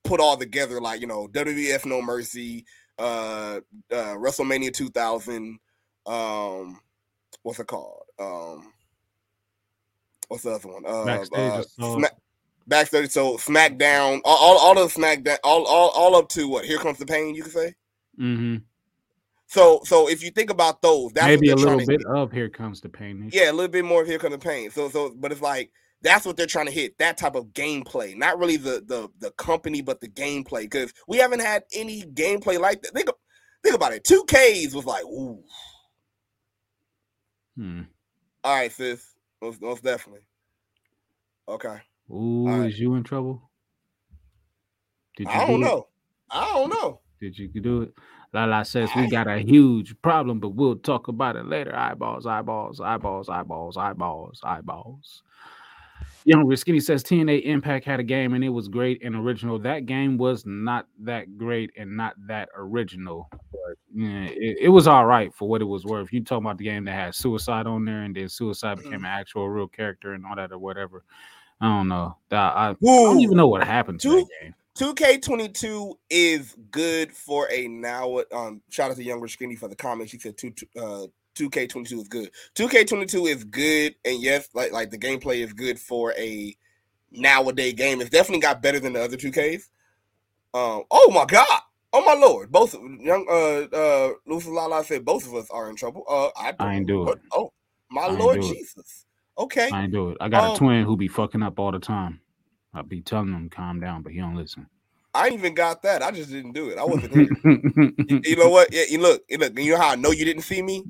put 0.03 0.19
all 0.19 0.37
together 0.37 0.79
like 0.79 1.01
you 1.01 1.07
know 1.07 1.27
WWF 1.27 1.85
No 1.85 2.01
Mercy, 2.01 2.65
uh, 2.99 3.59
uh 3.91 4.15
WrestleMania 4.15 4.73
2000, 4.73 5.59
um, 6.05 6.79
what's 7.43 7.59
it 7.59 7.67
called? 7.67 8.03
Um, 8.19 8.73
what's 10.27 10.43
the 10.43 10.51
other 10.51 10.69
one? 10.69 10.85
Uh, 10.85 11.05
Backstage 11.05 11.39
uh, 11.39 11.59
Assault. 11.59 11.99
Smack- 11.99 12.17
Backstage, 12.65 13.09
so 13.09 13.35
SmackDown, 13.37 14.21
all, 14.23 14.37
all, 14.37 14.57
all 14.57 14.83
of 14.83 14.93
SmackDown, 14.93 15.37
all, 15.43 15.65
all, 15.65 15.89
all 15.89 16.15
up 16.15 16.29
to 16.29 16.47
what? 16.47 16.63
Here 16.65 16.77
comes 16.77 16.97
the 16.97 17.05
pain. 17.05 17.35
You 17.35 17.43
can 17.43 17.51
say. 17.51 17.73
hmm 18.17 18.55
So, 19.53 19.81
so 19.85 20.09
if 20.09 20.23
you 20.23 20.31
think 20.31 20.49
about 20.49 20.81
those, 20.81 21.11
that's 21.13 21.27
Maybe 21.27 21.49
a 21.51 21.55
little 21.55 21.85
bit 21.85 22.01
of 22.07 22.31
here 22.31 22.49
comes 22.49 22.81
the 22.81 22.89
pain. 22.89 23.29
yeah, 23.31 23.51
a 23.51 23.53
little 23.53 23.67
bit 23.67 23.85
more 23.85 24.01
of 24.01 24.07
here 24.07 24.17
comes 24.17 24.31
the 24.33 24.39
pain. 24.39 24.71
So, 24.71 24.89
so, 24.89 25.13
but 25.15 25.31
it's 25.31 25.41
like 25.41 25.71
that's 26.01 26.25
what 26.25 26.37
they're 26.37 26.47
trying 26.47 26.65
to 26.65 26.71
hit 26.71 26.97
that 26.97 27.17
type 27.19 27.35
of 27.35 27.45
gameplay, 27.53 28.17
not 28.17 28.39
really 28.39 28.57
the 28.57 28.83
the 28.87 29.09
the 29.19 29.29
company, 29.37 29.83
but 29.83 30.01
the 30.01 30.07
gameplay. 30.09 30.61
Because 30.63 30.91
we 31.07 31.17
haven't 31.17 31.41
had 31.41 31.65
any 31.71 32.01
gameplay 32.01 32.59
like 32.59 32.81
that. 32.81 32.95
Think, 32.95 33.09
think 33.61 33.75
about 33.75 33.93
it. 33.93 34.03
Two 34.03 34.23
Ks 34.27 34.73
was 34.73 34.85
like, 34.85 35.03
ooh, 35.05 35.43
Hmm. 37.55 37.81
all 38.43 38.55
right, 38.55 38.71
sis, 38.71 39.05
most, 39.39 39.61
most 39.61 39.83
definitely. 39.83 40.21
Okay, 41.47 41.77
Ooh, 42.09 42.47
right. 42.47 42.71
is 42.71 42.79
you 42.79 42.95
in 42.95 43.03
trouble? 43.03 43.51
Did 45.15 45.27
you 45.27 45.33
I 45.33 45.45
don't 45.45 45.61
it? 45.61 45.65
know. 45.65 45.87
I 46.31 46.43
don't 46.55 46.69
know. 46.71 47.01
Did 47.21 47.37
you 47.37 47.49
do 47.49 47.83
it? 47.83 47.93
Lala 48.33 48.65
says 48.65 48.89
we 48.95 49.07
got 49.07 49.27
a 49.27 49.39
huge 49.39 49.99
problem, 50.01 50.39
but 50.39 50.49
we'll 50.49 50.75
talk 50.75 51.07
about 51.07 51.35
it 51.35 51.45
later. 51.45 51.75
Eyeballs, 51.75 52.25
eyeballs, 52.25 52.81
eyeballs, 52.81 53.29
eyeballs, 53.29 53.77
eyeballs, 53.77 54.39
eyeballs. 54.43 55.23
Young 56.25 56.45
Rich 56.45 56.61
Skinny 56.61 56.79
says 56.79 57.03
TNA 57.03 57.43
Impact 57.43 57.85
had 57.85 57.99
a 57.99 58.03
game 58.03 58.33
and 58.33 58.43
it 58.43 58.49
was 58.49 58.69
great 58.69 59.03
and 59.03 59.15
original. 59.15 59.59
That 59.59 59.85
game 59.85 60.17
was 60.17 60.45
not 60.45 60.87
that 60.99 61.37
great 61.37 61.71
and 61.77 61.97
not 61.97 62.15
that 62.27 62.49
original. 62.55 63.27
But 63.31 63.77
yeah, 63.93 64.25
it, 64.25 64.57
it 64.61 64.69
was 64.69 64.87
all 64.87 65.05
right 65.05 65.33
for 65.33 65.49
what 65.49 65.61
it 65.61 65.65
was 65.65 65.85
worth. 65.85 66.13
You 66.13 66.23
talking 66.23 66.45
about 66.45 66.57
the 66.57 66.63
game 66.63 66.85
that 66.85 66.93
had 66.93 67.13
suicide 67.13 67.67
on 67.67 67.83
there 67.83 68.03
and 68.03 68.15
then 68.15 68.29
suicide 68.29 68.77
mm-hmm. 68.77 68.89
became 68.89 69.05
an 69.05 69.11
actual 69.11 69.49
real 69.49 69.67
character 69.67 70.13
and 70.13 70.25
all 70.25 70.35
that 70.35 70.51
or 70.51 70.59
whatever. 70.59 71.03
I 71.59 71.67
don't 71.67 71.89
know. 71.89 72.17
That- 72.29 72.55
I, 72.55 72.69
I 72.69 72.75
don't 72.81 73.19
even 73.19 73.37
know 73.37 73.47
what 73.47 73.65
happened 73.65 73.99
to 74.01 74.09
that 74.09 74.27
game. 74.41 74.55
2K22 74.77 75.95
is 76.09 76.55
good 76.71 77.13
for 77.13 77.47
a 77.51 77.67
now. 77.67 78.19
Um, 78.31 78.61
shout 78.69 78.89
out 78.89 78.97
to 78.97 79.03
Younger 79.03 79.27
Skinny 79.27 79.55
for 79.55 79.67
the 79.67 79.75
comment. 79.75 80.09
She 80.09 80.17
said 80.19 80.37
two, 80.37 80.51
uh, 80.75 81.07
2K22 81.35 82.01
is 82.01 82.07
good. 82.07 82.31
2K22 82.55 83.27
is 83.29 83.43
good, 83.43 83.95
and 84.03 84.21
yes, 84.21 84.49
like 84.53 84.71
like 84.71 84.89
the 84.89 84.97
gameplay 84.97 85.43
is 85.43 85.53
good 85.53 85.79
for 85.79 86.13
a 86.13 86.55
nowadays 87.11 87.73
game. 87.73 88.01
It's 88.01 88.09
definitely 88.09 88.41
got 88.41 88.61
better 88.61 88.79
than 88.79 88.93
the 88.93 89.03
other 89.03 89.17
2Ks. 89.17 89.69
Um, 90.55 90.83
oh 90.91 91.11
my 91.13 91.25
god, 91.25 91.61
oh 91.93 92.03
my 92.03 92.13
lord, 92.13 92.51
both 92.51 92.73
of 92.73 92.81
young 92.99 93.25
uh 93.29 93.75
uh 93.75 94.09
Lucy 94.25 94.49
Lala 94.49 94.83
said 94.83 95.05
both 95.05 95.27
of 95.27 95.35
us 95.35 95.49
are 95.51 95.69
in 95.69 95.75
trouble. 95.75 96.03
Uh, 96.09 96.29
I, 96.35 96.53
I 96.59 96.75
ain't 96.75 96.87
do 96.87 97.07
it. 97.09 97.19
Oh 97.31 97.53
my 97.91 98.07
lord 98.07 98.39
do 98.39 98.45
it. 98.47 98.55
Jesus. 98.55 99.05
Okay, 99.37 99.69
I 99.71 99.83
ain't 99.83 99.91
do 99.91 100.09
it. 100.09 100.17
I 100.19 100.29
got 100.29 100.43
Um, 100.43 100.55
a 100.55 100.57
twin 100.57 100.85
who 100.85 100.95
be 100.95 101.07
fucking 101.07 101.41
up 101.41 101.59
all 101.59 101.71
the 101.71 101.79
time. 101.79 102.19
I 102.73 102.81
be 102.81 103.01
telling 103.01 103.33
him 103.33 103.49
calm 103.49 103.79
down, 103.79 104.01
but 104.01 104.11
he 104.13 104.19
don't 104.19 104.35
listen. 104.35 104.67
I 105.13 105.29
even 105.29 105.53
got 105.53 105.83
that. 105.83 106.01
I 106.01 106.09
just 106.11 106.31
didn't 106.31 106.53
do 106.53 106.69
it. 106.69 106.77
I 106.79 106.83
wasn't 106.83 107.13
you, 107.13 108.21
you 108.25 108.35
know 108.35 108.49
what? 108.49 108.73
Yeah, 108.73 108.83
you 108.89 108.99
look, 108.99 109.21
you 109.29 109.37
look. 109.37 109.57
You 109.59 109.73
know 109.73 109.77
how 109.77 109.89
I 109.91 109.95
know 109.95 110.09
you 110.11 110.25
didn't 110.25 110.41
see 110.41 110.61
me? 110.61 110.85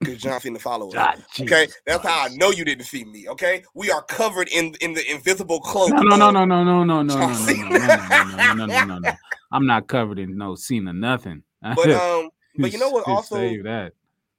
Because 0.00 0.18
John 0.18 0.40
Cena 0.40 0.58
followers. 0.58 0.94
Ah, 0.96 1.14
Okay, 1.40 1.68
that's 1.86 2.04
how 2.04 2.24
I 2.24 2.28
know 2.30 2.50
you 2.50 2.64
didn't 2.64 2.86
see 2.86 3.04
me. 3.04 3.28
Okay, 3.28 3.62
we 3.74 3.90
are 3.92 4.02
covered 4.02 4.48
in 4.48 4.74
in 4.80 4.94
the 4.94 5.08
invisible 5.10 5.60
cloak. 5.60 5.90
No, 5.90 6.02
no, 6.02 6.16
no, 6.16 6.44
no, 6.44 6.64
no, 6.64 6.64
no, 6.64 7.02
no, 7.02 7.02
no, 7.02 7.26
no, 7.26 7.28
no, 7.28 7.68
no, 7.68 7.78
no, 7.78 7.96
no, 7.96 8.24
no, 8.24 8.54
no, 8.54 8.66
no, 8.66 8.84
no, 8.86 8.98
no. 8.98 9.12
I'm 9.52 9.66
not 9.66 9.86
covered 9.86 10.18
in 10.18 10.36
no 10.36 10.54
scene 10.56 10.88
of 10.88 10.96
nothing. 10.96 11.42
But 11.62 11.90
um, 11.90 12.30
but 12.58 12.72
you 12.72 12.78
know 12.78 12.90
what? 12.90 13.04
Also, 13.06 13.36
save 13.36 13.64
that. 13.64 13.92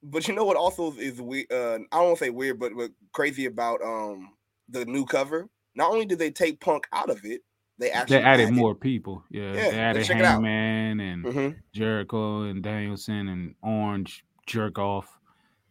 but 0.04 0.28
you 0.28 0.34
know 0.36 0.44
what? 0.46 0.58
Also 0.58 0.94
is 0.98 1.22
weird. 1.22 1.52
Uh, 1.52 1.80
I 1.92 1.98
don't 1.98 2.06
want 2.08 2.18
to 2.18 2.26
say 2.26 2.30
weird, 2.32 2.60
but 2.60 2.74
but 2.76 2.92
crazy 3.14 3.46
about 3.46 3.82
um 3.82 4.32
the 4.68 4.84
new 4.86 5.06
cover. 5.06 5.48
Not 5.76 5.92
only 5.92 6.06
did 6.06 6.20
they 6.20 6.32
take 6.32 6.60
Punk 6.60 6.88
out 6.94 7.10
of 7.10 7.24
it, 7.24 7.42
they 7.78 7.90
actually 7.92 8.18
They 8.18 8.24
added 8.24 8.52
more 8.52 8.76
people. 8.76 9.24
Yeah, 9.30 9.54
Yeah, 9.54 9.72
they 9.72 9.80
added. 9.80 10.08
Hangman 10.08 11.00
and 11.00 11.26
Mhm. 11.26 11.56
Jericho 11.74 12.44
and 12.44 12.62
Danielson 12.62 13.28
and 13.30 13.56
Orange 13.64 14.24
Jerk 14.46 14.78
Off, 14.78 15.08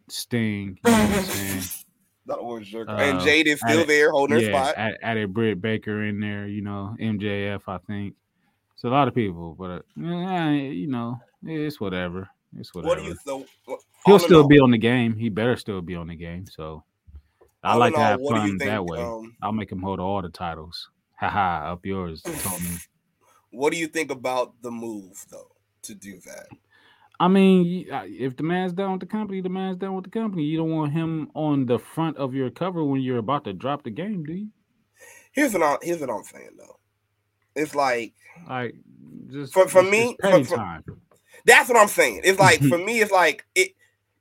Sting. 0.09 0.79
You 0.85 0.91
know 0.91 0.99
what 0.99 1.11
I'm 1.19 1.23
saying? 1.25 1.63
Not 2.27 2.39
orange 2.41 2.71
jerk. 2.71 2.89
Uh, 2.89 2.93
and 2.93 3.21
Jade 3.21 3.47
is 3.49 3.59
still 3.59 3.71
added- 3.79 3.89
there 3.89 4.11
holding 4.11 4.41
her 4.41 4.45
spot. 4.47 4.75
add- 4.77 4.99
added 5.03 5.33
Britt 5.35 5.61
Baker 5.61 6.05
in 6.05 6.21
there. 6.21 6.47
You 6.47 6.63
know, 6.63 6.97
MJF. 7.01 7.63
I 7.69 7.79
think. 7.79 8.15
So 8.77 8.89
a 8.89 8.91
lot 8.91 9.09
of 9.09 9.15
people, 9.15 9.55
but 9.59 9.85
uh, 10.03 10.51
you 10.51 10.87
know, 10.87 11.19
it's 11.45 11.81
whatever. 11.81 12.29
It's 12.57 12.75
whatever. 12.75 12.89
What 12.89 12.99
do 13.03 13.05
you 13.05 13.17
so? 13.25 13.47
He'll 14.07 14.19
still 14.19 14.43
all- 14.43 14.49
be 14.49 14.59
on 14.59 14.71
the 14.71 14.79
game. 14.79 15.15
He 15.17 15.29
better 15.29 15.57
still 15.57 15.81
be 15.83 15.95
on 15.97 16.09
the 16.09 16.17
game. 16.17 16.47
So 16.47 16.85
I 17.63 17.77
like 17.77 17.95
to 17.95 18.01
have 18.01 18.21
fun 18.27 18.59
that 18.59 18.85
way. 18.85 18.99
um, 19.01 19.37
I'll 19.43 19.53
make 19.53 19.71
him 19.71 19.83
hold 19.83 20.01
all 20.01 20.23
the 20.23 20.29
titles. 20.31 20.89
Haha, 21.19 21.73
up 21.73 21.85
yours, 21.85 22.23
Tony. 22.43 22.65
What 23.51 23.73
do 23.73 23.79
you 23.79 23.87
think 23.87 24.11
about 24.11 24.55
the 24.63 24.71
move 24.71 25.25
though 25.31 25.51
to 25.83 25.95
do 25.95 26.19
that? 26.25 26.47
I 27.19 27.29
mean, 27.29 27.87
if 27.91 28.37
the 28.39 28.43
man's 28.45 28.73
down 28.73 28.93
with 28.93 29.01
the 29.01 29.07
company, 29.07 29.43
the 29.43 29.51
man's 29.51 29.77
down 29.77 29.95
with 29.95 30.05
the 30.05 30.11
company. 30.11 30.45
You 30.45 30.57
don't 30.57 30.71
want 30.71 30.93
him 30.93 31.31
on 31.35 31.67
the 31.67 31.79
front 31.79 32.17
of 32.17 32.33
your 32.33 32.49
cover 32.49 32.83
when 32.83 33.03
you're 33.03 33.19
about 33.19 33.45
to 33.45 33.53
drop 33.53 33.83
the 33.83 33.91
game, 33.91 34.25
do 34.25 34.33
you? 34.33 34.49
Here's 35.33 35.53
what 35.53 35.63
I'm 35.63 35.79
here's 35.83 36.01
what 36.01 36.11
I'm 36.11 36.25
saying 36.25 36.51
though. 36.57 36.79
It's 37.55 37.75
like 37.75 38.15
Like, 38.49 38.75
just 39.31 39.53
For- 39.53 39.69
for 39.69 39.83
me- 39.83 40.17
for- 40.23 40.45
for- 40.45 40.83
that's 41.45 41.69
what 41.69 41.79
I'm 41.79 41.89
saying. 41.89 42.23
It's 42.25 42.39
like 42.39 42.63
for 42.69 42.79
me, 42.79 43.01
it's 43.01 43.13
like 43.13 43.45
it. 43.55 43.73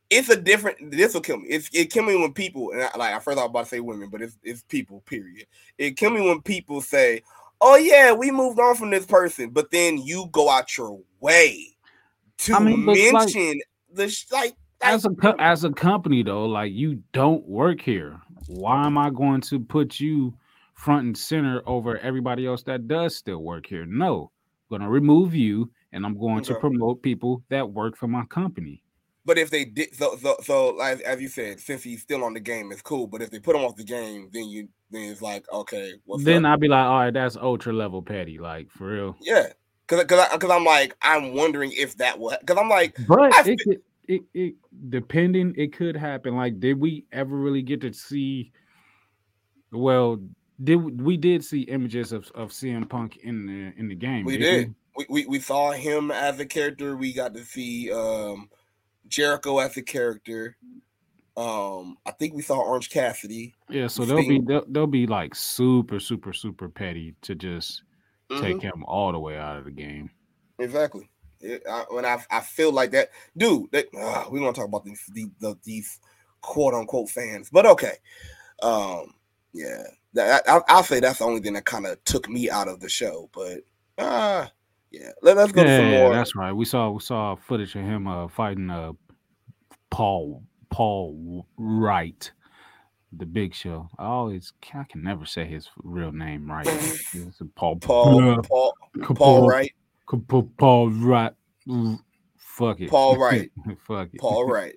It's 0.09 0.29
a 0.29 0.35
different. 0.35 0.91
This 0.91 1.13
will 1.13 1.21
kill 1.21 1.37
me. 1.37 1.49
It's 1.49 1.69
it 1.73 1.91
kill 1.91 2.03
me 2.03 2.15
when 2.15 2.33
people 2.33 2.71
and 2.71 2.81
I, 2.81 2.97
like 2.97 3.13
I 3.13 3.19
first 3.19 3.37
I 3.37 3.43
was 3.43 3.49
about 3.49 3.63
to 3.63 3.69
say 3.69 3.79
women, 3.79 4.09
but 4.09 4.21
it's 4.21 4.37
it's 4.43 4.63
people. 4.63 5.01
Period. 5.01 5.45
It 5.77 5.97
kill 5.97 6.09
me 6.11 6.21
when 6.21 6.41
people 6.41 6.81
say, 6.81 7.21
"Oh 7.61 7.75
yeah, 7.75 8.11
we 8.11 8.31
moved 8.31 8.59
on 8.59 8.75
from 8.75 8.89
this 8.89 9.05
person," 9.05 9.51
but 9.51 9.69
then 9.69 9.99
you 9.99 10.27
go 10.31 10.49
out 10.49 10.75
your 10.77 10.99
way 11.19 11.75
to 12.39 12.55
I 12.55 12.59
mean, 12.59 12.85
but, 12.85 12.97
like- 12.97 13.13
mention 13.13 13.61
the 13.93 14.09
sh- 14.09 14.25
like. 14.31 14.55
as 14.81 15.05
a 15.05 15.09
co- 15.09 15.35
as 15.39 15.63
a 15.63 15.71
company 15.71 16.23
though, 16.23 16.45
like 16.45 16.71
you 16.73 17.03
don't 17.13 17.45
work 17.47 17.79
here. 17.81 18.19
Why 18.47 18.85
am 18.87 18.97
I 18.97 19.11
going 19.11 19.41
to 19.41 19.59
put 19.59 19.99
you 19.99 20.33
front 20.73 21.05
and 21.05 21.17
center 21.17 21.61
over 21.67 21.99
everybody 21.99 22.47
else 22.47 22.63
that 22.63 22.87
does 22.87 23.15
still 23.15 23.43
work 23.43 23.67
here? 23.67 23.85
No, 23.85 24.31
I'm 24.71 24.79
going 24.79 24.81
to 24.81 24.89
remove 24.89 25.35
you, 25.35 25.69
and 25.91 26.03
I'm 26.03 26.17
going 26.17 26.43
to 26.45 26.55
promote 26.55 27.03
people 27.03 27.43
that 27.49 27.69
work 27.69 27.95
for 27.95 28.07
my 28.07 28.25
company. 28.25 28.81
But 29.29 29.37
if 29.37 29.51
they 29.51 29.63
did, 29.63 29.95
so 29.95 30.15
so, 30.19 30.37
so 30.41 30.81
as, 30.81 31.01
as 31.01 31.21
you 31.21 31.27
said, 31.27 31.59
since 31.59 31.83
he's 31.83 32.01
still 32.01 32.23
on 32.23 32.33
the 32.33 32.39
game, 32.39 32.71
it's 32.71 32.81
cool. 32.81 33.05
But 33.05 33.21
if 33.21 33.29
they 33.29 33.37
put 33.37 33.55
him 33.55 33.61
off 33.61 33.75
the 33.75 33.83
game, 33.83 34.27
then 34.33 34.45
you 34.49 34.67
then 34.89 35.03
it's 35.03 35.21
like 35.21 35.45
okay, 35.53 35.93
what's 36.05 36.23
then? 36.23 36.45
I'd 36.45 36.59
be 36.59 36.67
like, 36.67 36.83
all 36.83 36.97
right, 36.97 37.13
that's 37.13 37.37
ultra 37.37 37.71
level 37.71 38.01
petty, 38.01 38.39
like 38.39 38.71
for 38.71 38.87
real. 38.87 39.15
yeah, 39.21 39.49
because 39.87 40.03
because 40.05 40.27
because 40.33 40.49
I'm 40.49 40.63
like 40.63 40.97
I'm 41.03 41.35
wondering 41.35 41.71
if 41.77 41.95
that 41.97 42.17
will 42.17 42.35
because 42.39 42.57
I'm 42.57 42.69
like 42.69 42.97
But 43.07 43.31
I 43.35 43.47
it 43.47 43.59
could, 43.59 43.81
it, 44.07 44.23
it 44.33 44.55
depending, 44.89 45.53
it 45.55 45.73
could 45.73 45.95
happen. 45.95 46.35
Like, 46.35 46.59
did 46.59 46.79
we 46.79 47.05
ever 47.11 47.35
really 47.35 47.61
get 47.61 47.81
to 47.81 47.93
see? 47.93 48.51
Well, 49.71 50.19
did 50.63 50.77
we- 50.77 50.91
we 50.93 51.17
did 51.17 51.45
see 51.45 51.61
images 51.61 52.13
of, 52.13 52.31
of 52.33 52.49
CM 52.49 52.89
Punk 52.89 53.17
in 53.17 53.45
the 53.45 53.79
in 53.79 53.89
the 53.89 53.95
game? 53.95 54.25
we 54.25 54.37
did 54.37 54.73
we, 54.97 55.05
we 55.07 55.25
we 55.27 55.39
saw 55.39 55.69
him 55.71 56.09
as 56.09 56.39
a 56.39 56.47
character. 56.47 56.97
We 56.97 57.13
got 57.13 57.35
to 57.35 57.45
see 57.45 57.91
um 57.91 58.49
Jericho 59.09 59.59
as 59.59 59.75
a 59.77 59.81
character. 59.81 60.55
Um, 61.35 61.97
I 62.05 62.11
think 62.11 62.33
we 62.33 62.41
saw 62.41 62.59
Orange 62.59 62.89
Cassidy. 62.89 63.53
Yeah, 63.69 63.87
so 63.87 64.03
they'll 64.05 64.27
be 64.27 64.41
they'll, 64.41 64.65
they'll 64.67 64.87
be 64.87 65.07
like 65.07 65.35
super 65.35 65.99
super 65.99 66.33
super 66.33 66.69
petty 66.69 67.15
to 67.21 67.35
just 67.35 67.83
Mhm. 68.29 68.41
take 68.41 68.61
him 68.61 68.83
all 68.85 69.11
the 69.11 69.19
way 69.19 69.37
out 69.37 69.57
of 69.57 69.65
the 69.65 69.71
game. 69.71 70.11
Exactly. 70.59 71.09
It, 71.41 71.63
I, 71.69 71.85
when 71.89 72.05
I 72.05 72.23
I 72.29 72.41
feel 72.41 72.71
like 72.71 72.91
that, 72.91 73.09
dude. 73.37 73.71
That, 73.71 73.87
uh, 73.97 74.25
we 74.29 74.39
want 74.41 74.55
to 74.55 74.61
talk 74.61 74.67
about 74.67 74.83
these 74.85 75.01
these, 75.13 75.29
the, 75.39 75.55
these 75.63 75.99
quote 76.41 76.73
unquote 76.73 77.09
fans, 77.09 77.49
but 77.49 77.65
okay. 77.65 77.93
Um, 78.61 79.13
yeah, 79.53 79.83
that 80.13 80.43
I, 80.47 80.61
I'll 80.67 80.83
say 80.83 80.99
that's 80.99 81.19
the 81.19 81.25
only 81.25 81.39
thing 81.41 81.53
that 81.53 81.65
kind 81.65 81.87
of 81.87 82.03
took 82.03 82.29
me 82.29 82.49
out 82.49 82.67
of 82.67 82.81
the 82.81 82.89
show. 82.89 83.29
But 83.33 83.61
uh 83.97 84.47
yeah, 84.91 85.11
Let, 85.21 85.37
us 85.37 85.51
go 85.51 85.63
Yeah, 85.63 85.77
some 85.77 85.89
more. 85.89 86.13
that's 86.13 86.35
right. 86.35 86.51
We 86.51 86.65
saw 86.65 86.89
we 86.91 86.99
saw 86.99 87.35
footage 87.35 87.75
of 87.75 87.81
him 87.83 88.07
uh 88.07 88.27
fighting 88.27 88.69
uh 88.69 88.93
Paul 89.89 90.43
Paul 90.69 91.45
Wright, 91.57 92.31
the 93.11 93.25
Big 93.25 93.53
Show. 93.53 93.89
I 93.97 94.05
always 94.05 94.53
I 94.73 94.83
can 94.83 95.03
never 95.03 95.25
say 95.25 95.45
his 95.45 95.69
real 95.83 96.11
name 96.11 96.49
right. 96.49 96.67
It's 96.67 97.41
Paul 97.55 97.77
Paul 97.77 98.23
Yeah. 98.23 98.37
Paul 98.47 98.73
Paul 99.03 99.15
Paul 99.15 99.47
Wright 99.47 99.73
Paul, 100.27 100.51
Paul 100.57 100.89
Wright. 100.91 101.33
Fuck 102.37 102.81
it. 102.81 102.89
Paul 102.89 103.17
Wright. 103.17 103.51
Fuck 103.87 104.09
it. 104.13 104.19
Paul 104.19 104.45
Wright. 104.47 104.75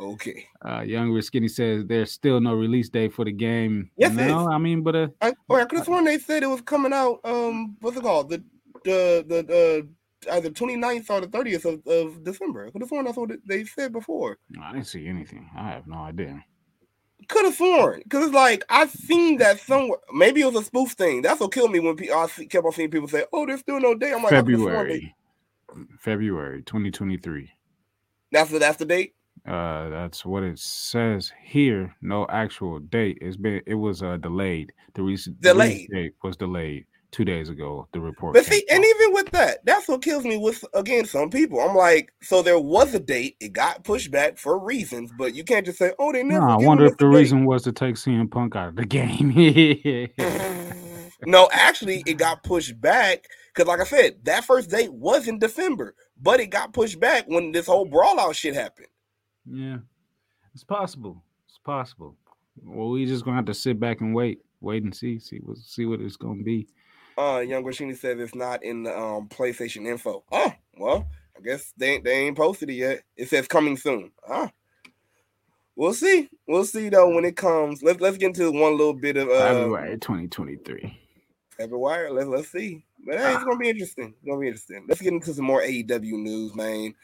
Okay. 0.00 0.46
Uh, 0.64 0.80
Young 0.80 1.10
Rich 1.12 1.26
Skinny 1.26 1.48
says 1.48 1.84
there's 1.86 2.10
still 2.10 2.40
no 2.40 2.54
release 2.54 2.88
date 2.88 3.14
for 3.14 3.24
the 3.24 3.32
game. 3.32 3.90
Yes, 3.96 4.12
no, 4.12 4.40
is. 4.40 4.46
I 4.50 4.58
mean, 4.58 4.82
but 4.82 4.96
uh, 4.96 5.08
I, 5.22 5.32
or 5.48 5.60
I 5.60 5.64
could 5.64 5.78
have 5.78 5.86
sworn 5.86 6.04
they 6.04 6.18
said 6.18 6.42
it 6.42 6.48
was 6.48 6.60
coming 6.60 6.92
out. 6.92 7.20
Um, 7.24 7.76
what's 7.80 7.96
it 7.96 8.02
called? 8.02 8.30
The 8.30 8.42
the 8.84 9.24
the 9.26 9.42
the 9.42 9.88
either 10.32 10.50
29th 10.50 11.10
or 11.10 11.20
the 11.20 11.26
30th 11.26 11.64
of, 11.66 11.86
of 11.86 12.24
December. 12.24 12.66
I 12.66 12.70
could 12.70 12.80
have 12.82 12.88
sworn 12.88 13.04
that's 13.04 13.16
what 13.16 13.30
they 13.46 13.64
said 13.64 13.92
before. 13.92 14.38
I 14.62 14.72
didn't 14.72 14.86
see 14.86 15.06
anything. 15.06 15.50
I 15.56 15.68
have 15.70 15.86
no 15.86 15.96
idea. 15.98 16.42
Could 17.28 17.44
have 17.46 17.54
sworn 17.54 18.00
because 18.04 18.24
it's 18.26 18.34
like 18.34 18.64
I've 18.68 18.90
seen 18.90 19.38
that 19.38 19.58
somewhere. 19.60 19.98
Maybe 20.12 20.42
it 20.42 20.46
was 20.46 20.56
a 20.62 20.64
spoof 20.64 20.92
thing. 20.92 21.22
That's 21.22 21.40
what 21.40 21.52
killed 21.52 21.72
me 21.72 21.80
when 21.80 21.96
pe- 21.96 22.10
I 22.10 22.26
kept 22.48 22.64
on 22.66 22.72
seeing 22.72 22.90
people 22.90 23.08
say, 23.08 23.24
"Oh, 23.32 23.46
there's 23.46 23.60
still 23.60 23.80
no 23.80 23.94
date." 23.94 24.12
I'm 24.12 24.22
like, 24.22 24.32
I 24.32 24.40
coulda 24.42 24.56
sworn 24.56 24.88
they- 24.88 25.14
February, 25.14 25.14
February 26.00 26.62
2023. 26.64 27.50
That's 28.32 28.50
the 28.50 28.58
that's 28.58 28.76
the 28.78 28.84
date. 28.84 29.14
Uh, 29.46 29.88
that's 29.90 30.24
what 30.24 30.42
it 30.42 30.58
says 30.58 31.32
here. 31.44 31.94
No 32.02 32.26
actual 32.28 32.78
date. 32.78 33.18
It's 33.20 33.36
been. 33.36 33.62
It 33.66 33.74
was 33.74 34.02
uh 34.02 34.16
delayed. 34.18 34.72
The 34.94 35.02
recent 35.02 35.40
the 35.40 35.50
Delayed. 35.50 35.88
date 35.90 36.14
was 36.22 36.36
delayed 36.36 36.86
two 37.14 37.24
days 37.24 37.48
ago. 37.48 37.88
The 37.92 38.00
report. 38.00 38.34
But 38.34 38.44
see, 38.44 38.64
and 38.70 38.84
even 38.84 39.12
with 39.14 39.30
that, 39.30 39.64
that's 39.64 39.88
what 39.88 40.02
kills 40.02 40.24
me 40.24 40.36
with 40.36 40.64
again 40.74 41.04
some 41.06 41.30
people. 41.30 41.60
I'm 41.60 41.76
like, 41.76 42.12
so 42.22 42.42
there 42.42 42.58
was 42.58 42.92
a 42.94 43.00
date, 43.00 43.36
it 43.40 43.52
got 43.52 43.84
pushed 43.84 44.10
back 44.10 44.36
for 44.36 44.58
reasons, 44.58 45.12
but 45.16 45.34
you 45.34 45.44
can't 45.44 45.64
just 45.64 45.78
say, 45.78 45.92
oh, 45.98 46.12
they 46.12 46.22
never. 46.22 46.44
No, 46.46 46.52
I 46.52 46.56
wonder 46.56 46.84
if 46.84 46.96
the 46.98 47.08
date. 47.08 47.16
reason 47.16 47.46
was 47.46 47.62
to 47.62 47.72
take 47.72 47.94
CM 47.94 48.30
Punk 48.30 48.56
out 48.56 48.68
of 48.68 48.76
the 48.76 48.84
game. 48.86 49.32
no, 51.26 51.48
actually, 51.52 52.02
it 52.06 52.14
got 52.18 52.42
pushed 52.42 52.80
back 52.80 53.24
because, 53.54 53.68
like 53.68 53.80
I 53.80 53.84
said, 53.84 54.16
that 54.24 54.44
first 54.44 54.70
date 54.70 54.92
was 54.92 55.28
in 55.28 55.38
December, 55.38 55.94
but 56.20 56.40
it 56.40 56.48
got 56.48 56.72
pushed 56.72 56.98
back 57.00 57.26
when 57.28 57.52
this 57.52 57.66
whole 57.66 57.86
brawl 57.86 58.18
out 58.20 58.36
shit 58.36 58.54
happened. 58.54 58.88
yeah, 59.50 59.78
it's 60.52 60.64
possible. 60.64 61.22
It's 61.48 61.58
possible. 61.58 62.16
Well, 62.62 62.90
we 62.90 63.06
just 63.06 63.24
gonna 63.24 63.36
have 63.36 63.46
to 63.46 63.54
sit 63.54 63.80
back 63.80 64.00
and 64.00 64.14
wait, 64.14 64.40
wait 64.60 64.82
and 64.84 64.94
see, 64.94 65.18
see 65.18 65.38
what 65.38 65.58
see 65.58 65.86
what 65.86 66.00
it's 66.00 66.16
gonna 66.16 66.42
be. 66.42 66.68
Uh, 67.16 67.44
Young 67.46 67.64
Rashini 67.64 67.96
says 67.96 68.18
it's 68.18 68.34
not 68.34 68.62
in 68.62 68.82
the 68.82 68.98
um 68.98 69.28
PlayStation 69.28 69.86
info. 69.86 70.24
Oh, 70.32 70.52
well, 70.78 71.08
I 71.36 71.40
guess 71.40 71.72
they 71.76 71.98
they 71.98 72.26
ain't 72.26 72.36
posted 72.36 72.70
it 72.70 72.74
yet. 72.74 73.02
It 73.16 73.28
says 73.28 73.46
coming 73.46 73.76
soon. 73.76 74.10
Ah, 74.28 74.50
we'll 75.76 75.94
see. 75.94 76.28
We'll 76.48 76.64
see 76.64 76.88
though 76.88 77.14
when 77.14 77.24
it 77.24 77.36
comes. 77.36 77.82
Let's 77.82 78.00
let's 78.00 78.16
get 78.16 78.38
into 78.38 78.50
one 78.50 78.76
little 78.76 78.94
bit 78.94 79.16
of 79.16 79.28
uh, 79.28 79.38
February 79.38 79.98
2023. 79.98 81.00
February. 81.56 82.10
Let's 82.10 82.28
let's 82.28 82.48
see. 82.50 82.84
But 83.06 83.18
hey, 83.18 83.34
it's 83.34 83.44
gonna 83.44 83.58
be 83.58 83.68
interesting. 83.68 84.14
It's 84.16 84.26
gonna 84.26 84.40
be 84.40 84.48
interesting. 84.48 84.86
Let's 84.88 85.00
get 85.00 85.12
into 85.12 85.34
some 85.34 85.44
more 85.44 85.62
AEW 85.62 86.12
news, 86.12 86.54
man. 86.54 86.94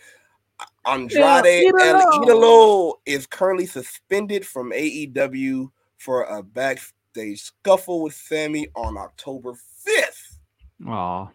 Andrade 0.87 1.21
Yeah, 1.21 1.73
El 1.81 2.01
Idolo. 2.01 2.25
Idolo 2.25 2.93
is 3.07 3.27
currently 3.27 3.67
suspended 3.67 4.47
from 4.47 4.73
AEW 4.73 5.71
for 5.99 6.25
a 6.25 6.43
backstage 6.43 7.43
scuffle 7.43 8.03
with 8.03 8.15
Sammy 8.15 8.69
on 8.75 8.97
October 8.97 9.55
5th. 9.99 10.89
Aw. 10.89 11.29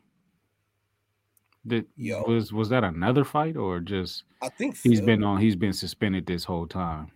Did 1.68 1.86
Yo. 1.98 2.24
was 2.28 2.54
was 2.54 2.70
that 2.70 2.84
another 2.84 3.24
fight 3.24 3.58
or 3.58 3.80
just 3.80 4.24
I 4.42 4.50
think 4.50 4.78
he's 4.84 5.00
so. 5.00 5.06
been 5.06 5.24
on 5.24 5.40
he's 5.42 5.56
been 5.56 5.74
suspended 5.74 6.26
this 6.28 6.44
whole 6.44 6.68
time? 6.68 7.12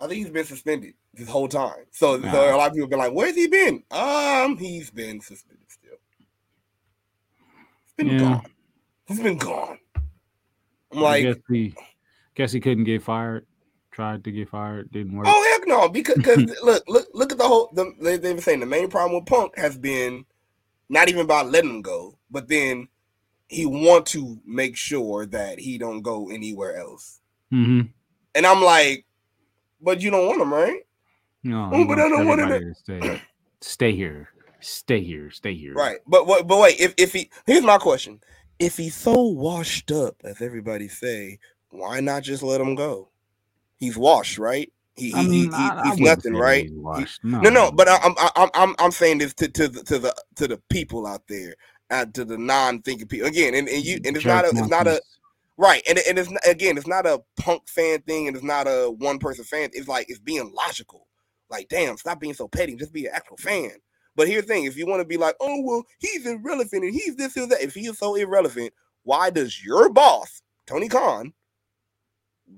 I 0.00 0.08
think 0.08 0.18
he's 0.24 0.30
been 0.30 0.44
suspended 0.44 0.94
this 1.14 1.28
whole 1.28 1.46
time. 1.46 1.84
So, 1.92 2.20
so 2.20 2.26
a 2.28 2.56
lot 2.56 2.66
of 2.68 2.72
people 2.74 2.86
have 2.86 2.90
been 2.90 2.98
like, 2.98 3.12
"Where's 3.12 3.36
he 3.36 3.46
been?" 3.46 3.84
Um, 3.92 4.56
he's 4.56 4.90
been 4.90 5.20
suspended 5.20 5.70
still. 5.70 5.92
He's 7.84 7.94
been 7.96 8.08
Yeah. 8.08 8.18
gone. 8.18 8.46
He's 9.06 9.20
been 9.20 9.38
gone. 9.38 9.78
I'm 10.90 10.98
I 10.98 11.00
like, 11.00 11.22
guess 11.24 11.36
he 11.48 11.74
guess 12.34 12.50
he 12.52 12.58
couldn't 12.60 12.84
get 12.84 13.02
fired. 13.04 13.46
Tried 13.92 14.24
to 14.24 14.32
get 14.32 14.48
fired, 14.48 14.90
didn't 14.90 15.16
work. 15.16 15.26
Oh 15.28 15.52
heck 15.52 15.68
no! 15.68 15.88
Because 15.88 16.16
look, 16.64 16.82
look, 16.88 17.06
look 17.12 17.30
at 17.30 17.38
the 17.38 17.46
whole. 17.46 17.70
The, 17.74 17.92
they, 18.00 18.16
they 18.16 18.32
were 18.32 18.40
saying 18.40 18.60
the 18.60 18.66
main 18.66 18.88
problem 18.88 19.14
with 19.20 19.26
Punk 19.26 19.56
has 19.56 19.76
been 19.78 20.24
not 20.92 21.08
even 21.08 21.22
about 21.22 21.50
letting 21.50 21.70
him 21.70 21.82
go, 21.82 22.18
but 22.30 22.48
then 22.48 22.86
he 23.48 23.64
want 23.64 24.04
to 24.06 24.38
make 24.44 24.76
sure 24.76 25.24
that 25.24 25.58
he 25.58 25.78
don't 25.78 26.02
go 26.02 26.28
anywhere 26.30 26.76
else. 26.76 27.20
Mm-hmm. 27.50 27.88
And 28.34 28.46
I'm 28.46 28.62
like, 28.62 29.06
but 29.80 30.02
you 30.02 30.10
don't 30.10 30.26
want 30.26 30.42
him, 30.42 30.52
right? 30.52 30.80
No, 31.42 31.70
Oh, 31.72 31.86
but 31.86 31.98
I 31.98 32.08
don't 32.10 32.28
wanna 32.28 32.42
everybody 32.42 32.66
to 32.66 32.74
stay. 32.74 33.22
Stay 33.62 33.96
here. 33.96 34.28
Stay 34.60 35.02
here. 35.02 35.30
Stay 35.30 35.54
here. 35.54 35.72
Right. 35.72 35.98
But 36.06 36.26
but 36.26 36.46
but 36.46 36.60
wait, 36.60 36.78
if 36.78 36.92
if 36.98 37.14
he 37.14 37.30
here's 37.46 37.64
my 37.64 37.78
question: 37.78 38.20
If 38.58 38.76
he's 38.76 38.94
so 38.94 39.22
washed 39.22 39.90
up, 39.90 40.16
as 40.24 40.42
everybody 40.42 40.88
say, 40.88 41.38
why 41.70 42.00
not 42.00 42.22
just 42.22 42.42
let 42.42 42.60
him 42.60 42.74
go? 42.74 43.08
He's 43.78 43.96
washed, 43.96 44.38
right? 44.38 44.70
He, 44.96 45.12
I 45.14 45.22
he- 45.22 45.28
mean, 45.28 45.52
he- 45.52 45.56
I, 45.56 45.68
I 45.78 45.84
he's 45.84 45.98
wouldn't 45.98 46.18
nothing, 46.18 46.34
right? 46.34 46.70
No, 47.22 47.40
No, 47.40 47.50
no, 47.50 47.72
but 47.72 47.88
I- 47.88 47.98
I'm 48.02 48.14
I'm 48.36 48.50
I'm 48.54 48.76
I'm 48.78 48.90
saying 48.92 49.18
this 49.18 49.34
to 49.34 49.48
to 49.48 49.68
the 49.68 49.82
to 49.84 49.98
the 49.98 50.14
to 50.36 50.48
the 50.48 50.58
people 50.70 51.06
out 51.06 51.22
there, 51.28 51.54
uh, 51.90 52.06
to 52.14 52.24
the 52.24 52.38
non-thinking 52.38 53.08
people. 53.08 53.28
Again, 53.28 53.54
and, 53.54 53.68
and 53.68 53.84
you 53.84 53.98
and 54.04 54.16
it's 54.16 54.26
not 54.26 54.44
a 54.44 54.48
it's 54.50 54.68
not 54.68 54.86
a 54.86 55.00
right, 55.56 55.82
and 55.88 55.98
and 56.08 56.18
it's 56.18 56.30
not, 56.30 56.42
again 56.46 56.76
it's 56.76 56.86
not 56.86 57.06
a 57.06 57.22
punk 57.38 57.68
fan 57.68 58.02
thing, 58.02 58.28
and 58.28 58.36
it's 58.36 58.44
not 58.44 58.66
a 58.66 58.90
one 58.90 59.18
person 59.18 59.44
fan. 59.44 59.70
It's 59.72 59.88
like 59.88 60.06
it's 60.10 60.20
being 60.20 60.52
logical. 60.54 61.06
Like, 61.50 61.68
damn, 61.68 61.96
stop 61.96 62.20
being 62.20 62.34
so 62.34 62.48
petty. 62.48 62.76
Just 62.76 62.92
be 62.92 63.06
an 63.06 63.12
actual 63.14 63.36
fan. 63.38 63.72
But 64.16 64.28
here's 64.28 64.42
the 64.46 64.48
thing: 64.54 64.64
if 64.64 64.76
you 64.76 64.86
want 64.86 65.00
to 65.00 65.06
be 65.08 65.16
like, 65.16 65.36
oh 65.40 65.62
well, 65.62 65.84
he's 65.98 66.26
irrelevant 66.26 66.84
and 66.84 66.94
he's 66.94 67.16
this 67.16 67.36
and 67.36 67.50
that. 67.52 67.62
If 67.62 67.74
he 67.74 67.86
is 67.86 67.98
so 67.98 68.14
irrelevant, 68.14 68.72
why 69.04 69.30
does 69.30 69.64
your 69.64 69.88
boss 69.90 70.42
Tony 70.66 70.88
Khan 70.88 71.32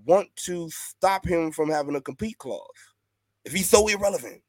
want 0.04 0.34
to 0.36 0.68
stop 0.70 1.26
him 1.26 1.50
from 1.52 1.70
having 1.70 1.96
a 1.96 2.00
compete 2.00 2.38
clause? 2.38 2.60
If 3.44 3.52
he's 3.52 3.68
so 3.68 3.86
irrelevant, 3.88 4.42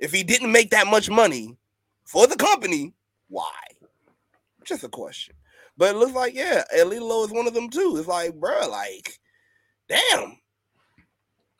if 0.00 0.12
he 0.12 0.22
didn't 0.22 0.52
make 0.52 0.70
that 0.70 0.86
much 0.86 1.08
money 1.10 1.56
for 2.04 2.26
the 2.26 2.36
company, 2.36 2.94
why? 3.28 3.50
Just 4.64 4.84
a 4.84 4.88
question. 4.88 5.34
But 5.76 5.94
it 5.94 5.98
looks 5.98 6.12
like, 6.12 6.34
yeah, 6.34 6.64
El 6.72 6.90
Idolo 6.90 7.24
is 7.26 7.32
one 7.32 7.46
of 7.46 7.54
them 7.54 7.70
too. 7.70 7.96
It's 7.98 8.08
like, 8.08 8.32
bruh, 8.32 8.68
like, 8.68 9.18
damn. 9.88 10.38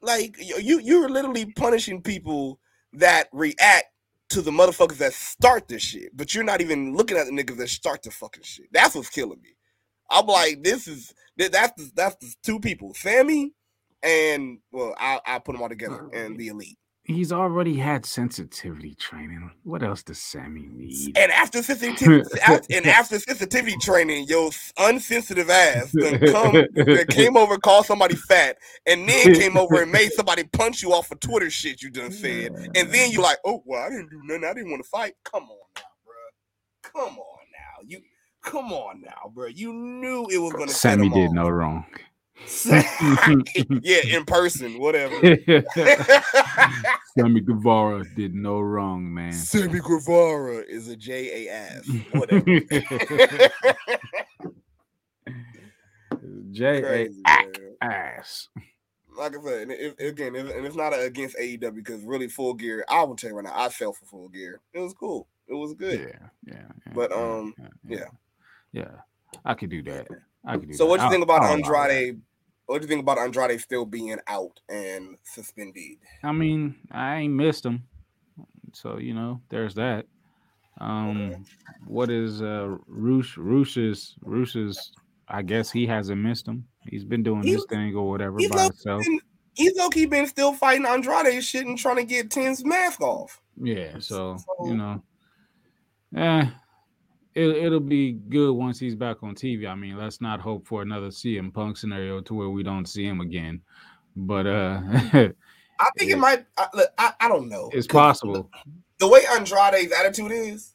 Like 0.00 0.36
you- 0.38 0.80
you're 0.80 1.08
literally 1.08 1.46
punishing 1.52 2.02
people 2.02 2.60
that 2.94 3.28
react 3.32 3.86
to 4.30 4.42
the 4.42 4.50
motherfuckers 4.50 4.98
that 4.98 5.12
start 5.14 5.68
this 5.68 5.82
shit, 5.82 6.16
but 6.16 6.34
you're 6.34 6.44
not 6.44 6.60
even 6.60 6.94
looking 6.94 7.16
at 7.16 7.26
the 7.26 7.32
niggas 7.32 7.56
that 7.58 7.68
start 7.68 8.02
the 8.02 8.10
fucking 8.10 8.42
shit. 8.42 8.66
That's 8.72 8.94
what's 8.94 9.10
killing 9.10 9.40
me. 9.42 9.56
I'm 10.12 10.26
like, 10.26 10.62
this 10.62 10.86
is 10.86 11.12
that's 11.36 11.72
the, 11.82 11.90
that's 11.94 12.16
the 12.16 12.34
two 12.42 12.60
people, 12.60 12.94
Sammy 12.94 13.52
and 14.02 14.58
well, 14.72 14.94
I 14.98 15.20
I 15.26 15.38
put 15.38 15.52
them 15.52 15.62
all 15.62 15.68
together 15.68 16.08
and 16.12 16.36
the 16.38 16.48
elite. 16.48 16.78
he's 17.04 17.32
already 17.32 17.76
had 17.76 18.04
sensitivity 18.06 18.94
training. 18.96 19.50
What 19.64 19.82
else 19.82 20.02
does 20.02 20.18
Sammy 20.18 20.68
need? 20.72 21.16
And 21.16 21.32
after 21.32 21.62
sensitivity, 21.62 22.28
and 22.74 22.86
after 22.86 23.18
sensitivity 23.18 23.76
training, 23.80 24.26
your 24.28 24.50
unsensitive 24.78 25.50
ass 25.50 25.92
done 25.92 26.20
come, 26.20 26.64
done 26.74 27.06
came 27.08 27.36
over, 27.36 27.58
called 27.58 27.86
somebody 27.86 28.16
fat, 28.16 28.56
and 28.86 29.08
then 29.08 29.34
came 29.34 29.56
over 29.56 29.82
and 29.82 29.92
made 29.92 30.12
somebody 30.12 30.44
punch 30.52 30.82
you 30.82 30.92
off 30.92 31.10
of 31.10 31.20
Twitter 31.20 31.50
shit 31.50 31.82
you 31.82 31.90
done 31.90 32.12
said, 32.12 32.52
and 32.74 32.92
then 32.92 33.10
you 33.10 33.20
like, 33.22 33.38
oh 33.44 33.62
well, 33.66 33.82
I 33.82 33.90
didn't 33.90 34.10
do 34.10 34.20
nothing. 34.24 34.44
I 34.44 34.54
didn't 34.54 34.70
want 34.70 34.82
to 34.82 34.88
fight. 34.88 35.14
Come 35.24 35.44
on 35.44 35.58
now, 35.76 35.82
bro. 36.04 36.92
Come 37.02 37.18
on. 37.18 37.41
Come 38.42 38.72
on 38.72 39.00
now, 39.02 39.30
bro. 39.32 39.46
You 39.46 39.72
knew 39.72 40.26
it 40.30 40.38
was 40.38 40.52
gonna. 40.52 40.68
Sammy 40.68 41.08
did 41.08 41.28
off. 41.28 41.34
no 41.34 41.48
wrong. 41.48 41.86
yeah, 43.82 44.00
in 44.04 44.24
person, 44.24 44.78
whatever. 44.80 45.14
Sammy 47.16 47.40
Guevara 47.40 48.04
did 48.16 48.34
no 48.34 48.58
wrong, 48.58 49.12
man. 49.14 49.32
Sammy 49.32 49.78
Guevara 49.78 50.64
is 50.68 50.88
a 50.88 50.96
J 50.96 51.46
A 51.46 51.52
ass. 51.52 51.88
Whatever. 52.10 52.44
J 56.50 56.82
A 56.84 57.08
ass. 57.80 58.48
Like 59.16 59.36
I 59.38 59.42
said, 59.42 59.68
and 59.68 60.00
again, 60.00 60.34
and 60.34 60.66
it's 60.66 60.74
not 60.74 60.92
against 60.98 61.36
AEW 61.36 61.74
because 61.74 62.02
really, 62.02 62.28
Full 62.28 62.54
Gear. 62.54 62.84
I 62.88 63.04
will 63.04 63.14
tell 63.14 63.30
you 63.30 63.36
right 63.36 63.44
now, 63.44 63.52
I 63.54 63.68
fell 63.68 63.92
for 63.92 64.06
Full 64.06 64.30
Gear. 64.30 64.60
It 64.72 64.80
was 64.80 64.94
cool. 64.94 65.28
It 65.46 65.54
was 65.54 65.74
good. 65.74 66.00
yeah, 66.00 66.28
yeah. 66.46 66.92
But, 66.94 67.10
yeah, 67.10 67.16
um, 67.16 67.54
yeah, 67.58 67.68
yeah. 67.98 68.04
Yeah. 68.72 68.90
I 69.44 69.54
could 69.54 69.70
do 69.70 69.82
that. 69.84 70.08
I 70.44 70.56
could 70.56 70.68
do 70.68 70.74
So, 70.74 70.84
that. 70.84 70.90
what 70.90 71.00
do 71.00 71.04
you 71.06 71.10
think 71.10 71.22
about 71.22 71.42
I'll 71.42 71.48
allow 71.56 71.56
that. 71.56 71.90
Andrade? 71.90 72.20
What 72.66 72.78
do 72.80 72.84
you 72.84 72.88
think 72.88 73.00
about 73.02 73.18
Andrade 73.18 73.60
still 73.60 73.84
being 73.84 74.16
out 74.28 74.60
and 74.68 75.16
suspended? 75.24 75.98
I 76.22 76.32
mean, 76.32 76.76
I 76.90 77.16
ain't 77.16 77.34
missed 77.34 77.66
him. 77.66 77.82
So, 78.72 78.98
you 78.98 79.14
know, 79.14 79.40
there's 79.50 79.74
that. 79.74 80.06
Um, 80.80 81.44
what 81.86 82.10
is 82.10 82.40
uh 82.40 82.76
Rush 82.86 83.36
Rush's 83.36 84.14
Rush's 84.22 84.92
I 85.28 85.42
guess 85.42 85.70
he 85.70 85.86
hasn't 85.86 86.20
missed 86.20 86.48
him. 86.48 86.66
He's 86.88 87.04
been 87.04 87.22
doing 87.22 87.42
his 87.42 87.64
thing 87.68 87.94
or 87.94 88.08
whatever 88.08 88.38
he's 88.38 88.48
by 88.50 88.56
low- 88.56 88.62
himself. 88.64 89.02
been- 89.04 89.20
He's 89.54 89.76
low 89.76 89.90
key 89.90 90.06
been 90.06 90.26
still 90.26 90.54
fighting 90.54 90.86
Andrade 90.86 91.44
shit 91.44 91.66
and 91.66 91.76
trying 91.76 91.96
to 91.96 92.04
get 92.04 92.30
Ten's 92.30 92.64
mask 92.64 93.02
off. 93.02 93.38
Yeah, 93.62 93.98
so 93.98 94.38
So- 94.38 94.66
you 94.66 94.76
know, 94.76 95.02
eh, 96.16 96.46
it, 97.34 97.48
it'll 97.48 97.80
be 97.80 98.12
good 98.12 98.52
once 98.52 98.78
he's 98.78 98.94
back 98.94 99.22
on 99.22 99.34
TV. 99.34 99.68
I 99.68 99.74
mean, 99.74 99.96
let's 99.96 100.20
not 100.20 100.40
hope 100.40 100.66
for 100.66 100.82
another 100.82 101.08
CM 101.08 101.52
Punk 101.52 101.76
scenario 101.76 102.20
to 102.22 102.34
where 102.34 102.50
we 102.50 102.62
don't 102.62 102.86
see 102.86 103.04
him 103.04 103.20
again. 103.20 103.62
But 104.14 104.46
uh, 104.46 104.80
I 104.84 105.90
think 105.98 106.10
Yeah. 106.10 106.16
it 106.16 106.18
might. 106.18 106.44
I, 106.58 106.66
look, 106.74 106.90
I, 106.98 107.12
I 107.20 107.28
don't 107.28 107.48
know. 107.48 107.70
It's 107.72 107.86
possible. 107.86 108.50
The 108.98 109.08
way 109.08 109.20
Andrade's 109.34 109.92
attitude 109.92 110.30
is, 110.30 110.74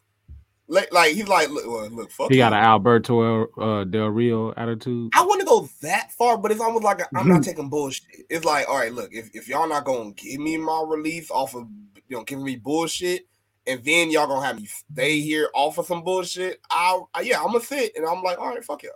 like, 0.67 0.91
like 0.91 1.13
he's 1.13 1.27
like, 1.27 1.49
look, 1.49 1.65
well, 1.65 1.89
look, 1.89 2.11
fuck 2.11 2.29
He 2.29 2.37
got 2.37 2.51
an 2.51 2.59
Alberto 2.59 3.45
uh, 3.57 3.83
Del 3.85 4.07
Rio 4.07 4.53
attitude. 4.57 5.11
I 5.15 5.23
wouldn't 5.25 5.47
go 5.47 5.69
that 5.81 6.11
far, 6.11 6.37
but 6.37 6.51
it's 6.51 6.59
almost 6.59 6.83
like 6.83 7.01
i 7.01 7.05
I'm 7.15 7.29
not 7.29 7.43
taking 7.43 7.69
bullshit. 7.69 8.03
It's 8.29 8.43
like, 8.43 8.67
all 8.67 8.77
right, 8.77 8.91
look, 8.91 9.13
if, 9.13 9.29
if 9.33 9.47
y'all 9.47 9.69
not 9.69 9.85
gonna 9.85 10.11
give 10.11 10.39
me 10.41 10.57
my 10.57 10.83
release 10.85 11.31
off 11.31 11.55
of 11.55 11.67
you 12.09 12.17
know 12.17 12.23
giving 12.23 12.43
me 12.43 12.57
bullshit, 12.57 13.27
and 13.67 13.84
then 13.84 14.12
y'all 14.12 14.27
gonna 14.27 14.45
have 14.45 14.60
me 14.60 14.65
stay 14.65 15.19
here 15.19 15.49
off 15.53 15.77
of 15.77 15.86
some 15.86 16.03
bullshit, 16.03 16.60
I'll 16.69 17.10
I, 17.13 17.21
yeah, 17.21 17.39
I'm 17.39 17.47
gonna 17.47 17.60
sit 17.62 17.93
and 17.95 18.06
I'm 18.06 18.23
like, 18.23 18.39
all 18.39 18.49
right, 18.49 18.63
fuck 18.63 18.84
y'all. 18.84 18.91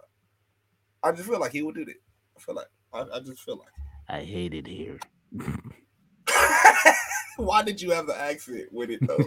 I 1.04 1.12
just 1.12 1.28
feel 1.28 1.40
like 1.40 1.52
he 1.52 1.62
would 1.62 1.76
do 1.76 1.86
that. 1.86 1.96
I 2.38 2.40
feel 2.40 2.56
like 2.56 2.68
I, 2.94 3.18
I 3.18 3.20
just 3.20 3.42
feel 3.42 3.58
like. 3.58 3.68
I 4.10 4.24
hate 4.24 4.54
it 4.54 4.68
here. 4.68 5.00
Why 7.38 7.64
did 7.64 7.82
you 7.82 7.92
have 7.92 8.08
the 8.08 8.20
accent 8.20 8.68
with 8.72 8.90
it 8.90 9.00
though? 9.08 9.18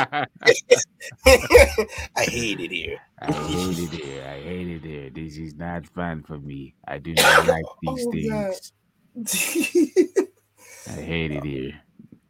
I 0.00 0.26
I 2.16 2.24
hate 2.24 2.60
it 2.60 2.70
here. 2.70 2.98
I 3.18 3.32
hate 3.32 3.78
it 3.78 3.92
here. 3.92 4.24
I 4.24 4.40
hate 4.40 4.68
it 4.68 4.84
here. 4.84 5.10
This 5.10 5.36
is 5.36 5.54
not 5.54 5.86
fun 5.86 6.22
for 6.22 6.38
me. 6.38 6.74
I 6.86 6.98
do 6.98 7.14
not 7.14 7.46
like 7.46 7.64
these 7.82 8.06
Oh, 8.06 8.12
things. 8.12 8.72
I 10.86 11.00
hate 11.00 11.32
it 11.32 11.44
here. 11.44 11.80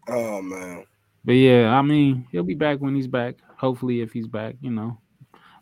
oh 0.09 0.41
man. 0.43 0.87
But 1.25 1.33
yeah, 1.33 1.77
I 1.77 1.83
mean, 1.83 2.27
he'll 2.31 2.43
be 2.43 2.55
back 2.55 2.79
when 2.79 2.95
he's 2.95 3.07
back. 3.07 3.37
Hopefully, 3.57 4.01
if 4.01 4.13
he's 4.13 4.29
back, 4.29 4.57
you 4.61 4.71
know. 4.71 4.99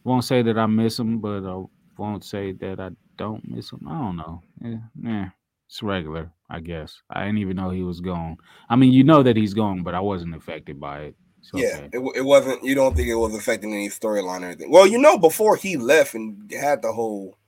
Won't 0.04 0.24
say 0.24 0.42
that 0.42 0.58
I 0.58 0.66
miss 0.66 0.98
him, 0.98 1.18
but 1.20 1.44
I 1.44 1.62
won't 1.96 2.24
say 2.24 2.52
that 2.52 2.80
I 2.80 2.90
don't 3.16 3.48
miss 3.48 3.70
him. 3.70 3.86
I 3.88 3.98
don't 3.98 4.16
know. 4.16 4.42
Yeah, 4.60 4.78
yeah, 5.00 5.28
it's 5.68 5.82
regular, 5.82 6.32
I 6.50 6.58
guess. 6.58 7.00
I 7.08 7.24
didn't 7.24 7.38
even 7.38 7.56
know 7.56 7.70
he 7.70 7.84
was 7.84 8.00
gone. 8.00 8.38
I 8.68 8.74
mean, 8.74 8.92
you 8.92 9.04
know 9.04 9.22
that 9.22 9.36
he's 9.36 9.54
gone, 9.54 9.84
but 9.84 9.94
I 9.94 10.00
wasn't 10.00 10.34
affected 10.34 10.80
by 10.80 11.02
it. 11.02 11.16
It's 11.38 11.50
Yeah, 11.54 11.76
okay. 11.76 11.90
it, 11.92 12.16
it 12.16 12.24
wasn't. 12.24 12.64
You 12.64 12.74
don't 12.74 12.96
think 12.96 13.08
it 13.08 13.14
was 13.14 13.34
affecting 13.34 13.72
any 13.72 13.88
storyline 13.88 14.42
or 14.42 14.46
anything? 14.46 14.70
Well, 14.70 14.86
you 14.88 14.98
know, 14.98 15.18
before 15.18 15.56
he 15.56 15.76
left 15.76 16.14
and 16.14 16.50
had 16.52 16.82
the 16.82 16.92
whole 16.92 17.38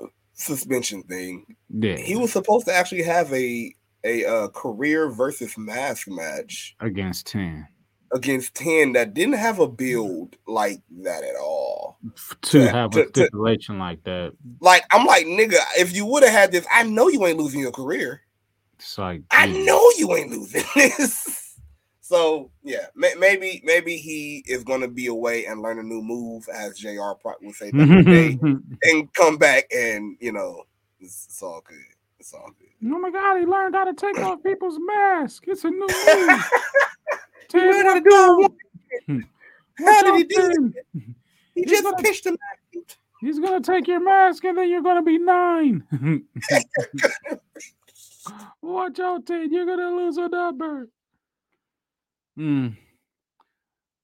uh, 0.00 0.06
suspension 0.32 1.02
thing, 1.02 1.56
yeah. 1.68 1.96
he 1.96 2.16
was 2.16 2.32
supposed 2.32 2.66
to 2.66 2.74
actually 2.74 3.02
have 3.02 3.30
a 3.32 3.74
a 4.04 4.24
uh, 4.24 4.48
career 4.48 5.08
versus 5.10 5.56
mask 5.58 6.08
match 6.08 6.76
against 6.80 7.26
ten 7.26 7.66
against 8.12 8.54
ten 8.54 8.92
that 8.92 9.12
didn't 9.14 9.34
have 9.34 9.58
a 9.58 9.66
build 9.66 10.36
like 10.46 10.80
that 11.02 11.24
at 11.24 11.34
all. 11.36 11.98
To 12.42 12.60
Yeah, 12.60 12.70
have 12.72 12.90
to- 12.92 13.00
a 13.00 13.04
to- 13.06 13.10
stipulation 13.10 13.78
like 13.78 14.04
that. 14.04 14.32
Like 14.60 14.84
I'm 14.92 15.06
like, 15.06 15.26
nigga, 15.26 15.56
if 15.78 15.94
you 15.96 16.06
would 16.06 16.22
have 16.22 16.32
had 16.32 16.52
this, 16.52 16.66
I 16.70 16.84
know 16.84 17.08
you 17.08 17.24
ain't 17.26 17.38
losing 17.38 17.60
your 17.60 17.72
career. 17.72 18.20
It's 18.78 18.98
like 18.98 19.22
I 19.30 19.46
dude, 19.46 19.66
know 19.66 19.82
you 19.98 20.14
ain't 20.14 20.30
losing 20.30 20.62
this. 20.76 21.40
So 22.02 22.50
yeah, 22.62 22.86
may- 22.94 23.14
maybe 23.18 23.62
maybe 23.64 23.96
he 23.96 24.44
is 24.46 24.62
gonna 24.62 24.88
be 24.88 25.06
away 25.06 25.46
and 25.46 25.62
learn 25.62 25.78
a 25.78 25.82
new 25.82 26.02
move, 26.02 26.46
as 26.54 26.78
Jr. 26.78 27.12
Pro- 27.20 27.34
would 27.40 27.54
say 27.54 27.70
and 27.72 29.12
come 29.14 29.38
back 29.38 29.64
and 29.74 30.16
you 30.20 30.30
know 30.32 30.64
it's, 31.00 31.26
it's 31.26 31.42
all 31.42 31.62
good. 31.66 31.78
It's 32.20 32.32
all 32.34 32.50
good. 32.58 32.68
Oh 32.86 32.98
my 32.98 33.10
god, 33.10 33.38
he 33.40 33.46
learned 33.46 33.74
how 33.74 33.84
to 33.84 33.94
take 33.94 34.18
off 34.18 34.42
people's 34.44 34.78
masks. 34.78 35.40
It's 35.46 35.64
a 35.64 35.70
new 35.70 35.80
move. 35.80 36.44
Tell 37.48 37.62
you 37.62 37.70
learned 37.72 37.86
how 37.88 37.94
to 37.94 38.00
do 38.00 38.48
it. 39.08 39.24
How 39.78 40.02
did 40.02 40.14
he 40.16 40.24
do 40.24 40.50
it? 40.50 40.84
He 41.54 41.62
He's 41.62 41.70
just 41.70 41.82
gonna- 41.84 41.96
pitched 41.96 42.26
him. 42.26 42.36
He's 43.20 43.38
gonna 43.38 43.60
take 43.60 43.86
your 43.88 44.00
mask 44.00 44.44
and 44.44 44.58
then 44.58 44.68
you're 44.68 44.82
gonna 44.82 45.02
be 45.02 45.18
nine. 45.18 45.82
Watch 48.60 48.98
out, 49.00 49.24
Ten. 49.26 49.52
You're 49.52 49.64
gonna 49.66 49.96
lose 49.96 50.16
a 50.18 50.28
number. 50.28 50.88
Hmm. 52.36 52.68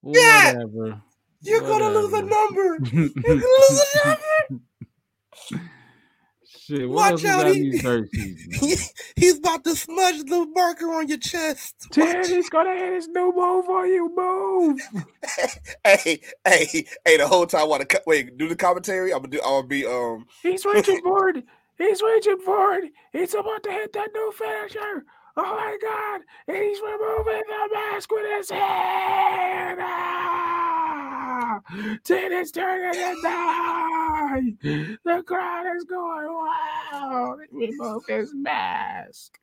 Yeah, 0.03 0.53
Whatever. 0.53 1.01
You're 1.41 1.61
gonna 1.61 1.89
lose 1.89 2.13
a 2.13 2.21
number. 2.21 2.79
You're 2.91 3.09
gonna 3.09 3.35
lose 3.35 3.85
a 4.05 4.07
number. 4.07 4.63
Shit, 6.59 6.89
Watch 6.89 7.23
out, 7.25 7.47
he- 7.47 7.71
these 7.71 7.81
dirt 7.81 8.09
seasons? 8.13 8.59
He- 8.59 8.77
He's 9.21 9.37
about 9.39 9.63
to 9.65 9.75
smudge 9.75 10.23
the 10.25 10.45
marker 10.53 10.91
on 10.93 11.07
your 11.07 11.17
chest. 11.17 11.87
Ten, 11.91 12.25
he's 12.27 12.49
gonna 12.49 12.75
hit 12.75 12.93
his 12.93 13.07
new 13.07 13.31
move 13.35 13.69
on 13.69 13.87
you. 13.87 14.11
Move. 14.15 14.79
Hey, 15.85 16.21
hey, 16.45 16.85
hey! 17.05 17.17
The 17.17 17.27
whole 17.27 17.45
time, 17.47 17.67
want 17.69 17.81
to 17.81 17.85
cut? 17.87 18.03
Wait, 18.05 18.37
do 18.37 18.47
the 18.47 18.55
commentary. 18.55 19.11
I'm 19.13 19.19
gonna 19.19 19.29
do. 19.31 19.39
I'm 19.43 19.49
gonna 19.61 19.67
be 19.67 19.85
um. 19.85 20.25
He's 20.43 20.63
reaching 20.65 21.01
for 21.03 21.29
it. 21.29 21.43
He's 21.77 22.01
reaching 22.01 22.37
for 22.39 22.73
it. 22.75 22.91
He's 23.11 23.33
about 23.33 23.63
to 23.63 23.71
hit 23.71 23.91
that 23.93 24.09
new 24.13 24.31
finisher. 24.31 25.05
Oh 25.37 25.43
my 25.43 25.77
god. 25.81 26.21
He's 26.47 26.79
removing 26.81 27.43
the 27.47 27.69
mask 27.73 28.11
with 28.11 28.25
his 28.37 28.49
hand. 28.51 29.79
Ah! 29.81 31.61
Is 31.73 32.51
turning 32.51 32.93
to 32.93 33.15
die. 34.39 34.97
The 35.05 35.23
crowd 35.23 35.65
is 35.75 35.83
going 35.85 36.27
wild. 36.93 37.39
Remove 37.51 38.03
his 38.07 38.33
mask. 38.35 39.37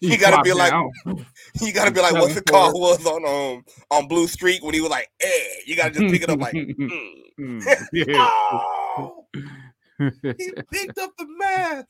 You 0.00 0.18
gotta 0.18 0.42
be 0.42 0.52
like- 0.52 0.70
down. 0.70 0.90
You 1.60 1.72
gotta 1.72 1.90
be 1.90 2.00
like, 2.00 2.12
what's 2.14 2.34
the 2.34 2.42
Seven 2.48 2.72
call 2.72 2.80
was 2.80 3.06
on 3.06 3.24
um 3.26 3.64
on 3.90 4.08
Blue 4.08 4.26
Street 4.26 4.62
when 4.62 4.74
he 4.74 4.80
was 4.80 4.90
like, 4.90 5.08
"Eh." 5.20 5.44
You 5.66 5.76
gotta 5.76 5.90
just 5.90 6.12
pick 6.12 6.22
it 6.22 6.30
up 6.30 6.40
like, 6.40 6.54
mm. 6.54 7.62
Oh, 8.14 9.26
he 9.98 10.52
picked 10.70 10.98
up 10.98 11.12
the 11.18 11.26
mask. 11.38 11.86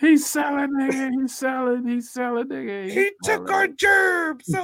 He's 0.00 0.24
selling, 0.26 0.70
nigga. 0.78 1.10
He's 1.20 1.34
selling. 1.34 1.84
He's 1.88 2.10
selling, 2.12 2.44
nigga. 2.48 2.84
He's 2.84 2.94
He 2.94 3.10
took 3.24 3.48
selling. 3.48 3.50
our 3.50 3.66
germs. 3.68 4.44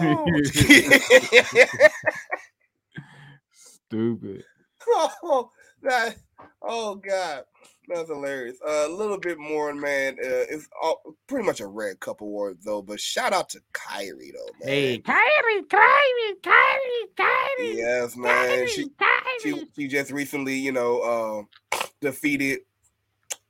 Stupid. 3.94 4.42
oh, 5.22 5.50
that, 5.82 6.16
oh 6.62 6.96
God, 6.96 7.44
that's 7.88 8.08
hilarious. 8.08 8.56
Uh, 8.66 8.86
a 8.88 8.88
little 8.88 9.18
bit 9.18 9.38
more, 9.38 9.72
man. 9.72 10.14
Uh, 10.14 10.44
it's 10.50 10.68
all, 10.82 11.00
pretty 11.28 11.46
much 11.46 11.60
a 11.60 11.66
red 11.66 12.00
couple 12.00 12.28
word 12.30 12.58
though. 12.64 12.82
But 12.82 12.98
shout 12.98 13.32
out 13.32 13.48
to 13.50 13.60
Kairi 13.72 14.32
though, 14.34 14.52
man. 14.60 14.68
Hey, 14.68 14.98
Kairi, 14.98 15.62
Kairi, 15.68 16.32
Kairi, 16.42 17.02
Kairi, 17.16 17.76
yes, 17.76 18.16
man. 18.16 18.66
Kairi, 18.66 18.68
She 18.68 18.84
Kairi. 19.00 19.42
she 19.42 19.66
she 19.76 19.88
just 19.88 20.10
recently, 20.10 20.56
you 20.58 20.72
know, 20.72 21.46
uh, 21.72 21.78
defeated 22.00 22.60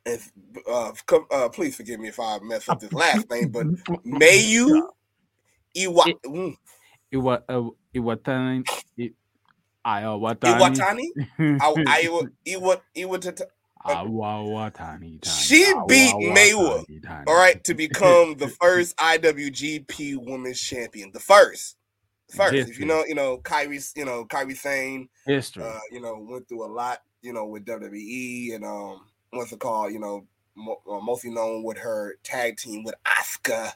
if, 0.05 0.31
uh, 0.71 0.93
co- 1.07 1.27
uh, 1.31 1.49
please 1.49 1.75
forgive 1.75 1.99
me 2.01 2.09
if 2.09 2.21
I 2.21 2.39
mess 2.43 2.69
up 2.69 2.81
this 2.81 2.93
last 2.93 3.31
name, 3.31 3.49
but 3.51 3.67
Mayu 4.07 4.83
Iwa, 5.75 6.07
It- 6.07 6.23
mm, 6.23 6.55
Iwa, 7.15 7.43
uh, 7.49 7.71
Iwatani, 7.95 8.67
I- 9.85 10.03
Iwatani, 10.03 10.53
Iwatani, 10.59 11.61
I- 11.61 12.03
Iwa, 12.05 12.31
Iwa, 12.47 12.81
Iwatata- 12.97 13.47
Iwatani, 13.87 15.25
She 15.25 15.65
beat 15.89 16.15
Maywa, 16.15 16.35
Maywa. 16.35 16.85
all 17.27 17.35
right, 17.37 17.63
to 17.65 17.75
become 17.75 18.35
the 18.37 18.49
first 18.49 18.97
IWGP 18.97 20.17
Women's 20.17 20.61
Champion, 20.61 21.11
the 21.13 21.21
first, 21.21 21.77
first. 22.31 22.55
If 22.71 22.79
you 22.79 22.87
know, 22.87 23.05
you 23.07 23.15
know, 23.15 23.39
Kairi, 23.39 23.93
you 23.97 24.05
know, 24.07 24.25
Kairi 24.25 24.57
Sane, 24.57 25.09
history. 25.27 25.65
uh, 25.65 25.79
you 25.91 26.01
know, 26.01 26.19
went 26.29 26.49
through 26.49 26.65
a 26.65 26.73
lot, 26.73 27.01
you 27.23 27.33
know, 27.35 27.45
with 27.47 27.65
WWE 27.67 28.55
and 28.55 28.65
um, 28.65 29.01
what's 29.31 29.53
it 29.53 29.61
called? 29.61 29.93
You 29.93 29.99
know, 30.01 30.27
mo- 30.57 30.81
uh, 30.91 31.01
mostly 31.01 31.31
known 31.31 31.63
with 31.63 31.77
her 31.79 32.17
tag 32.23 32.57
team 32.57 32.85
with 32.85 32.95
Asuka, 33.05 33.73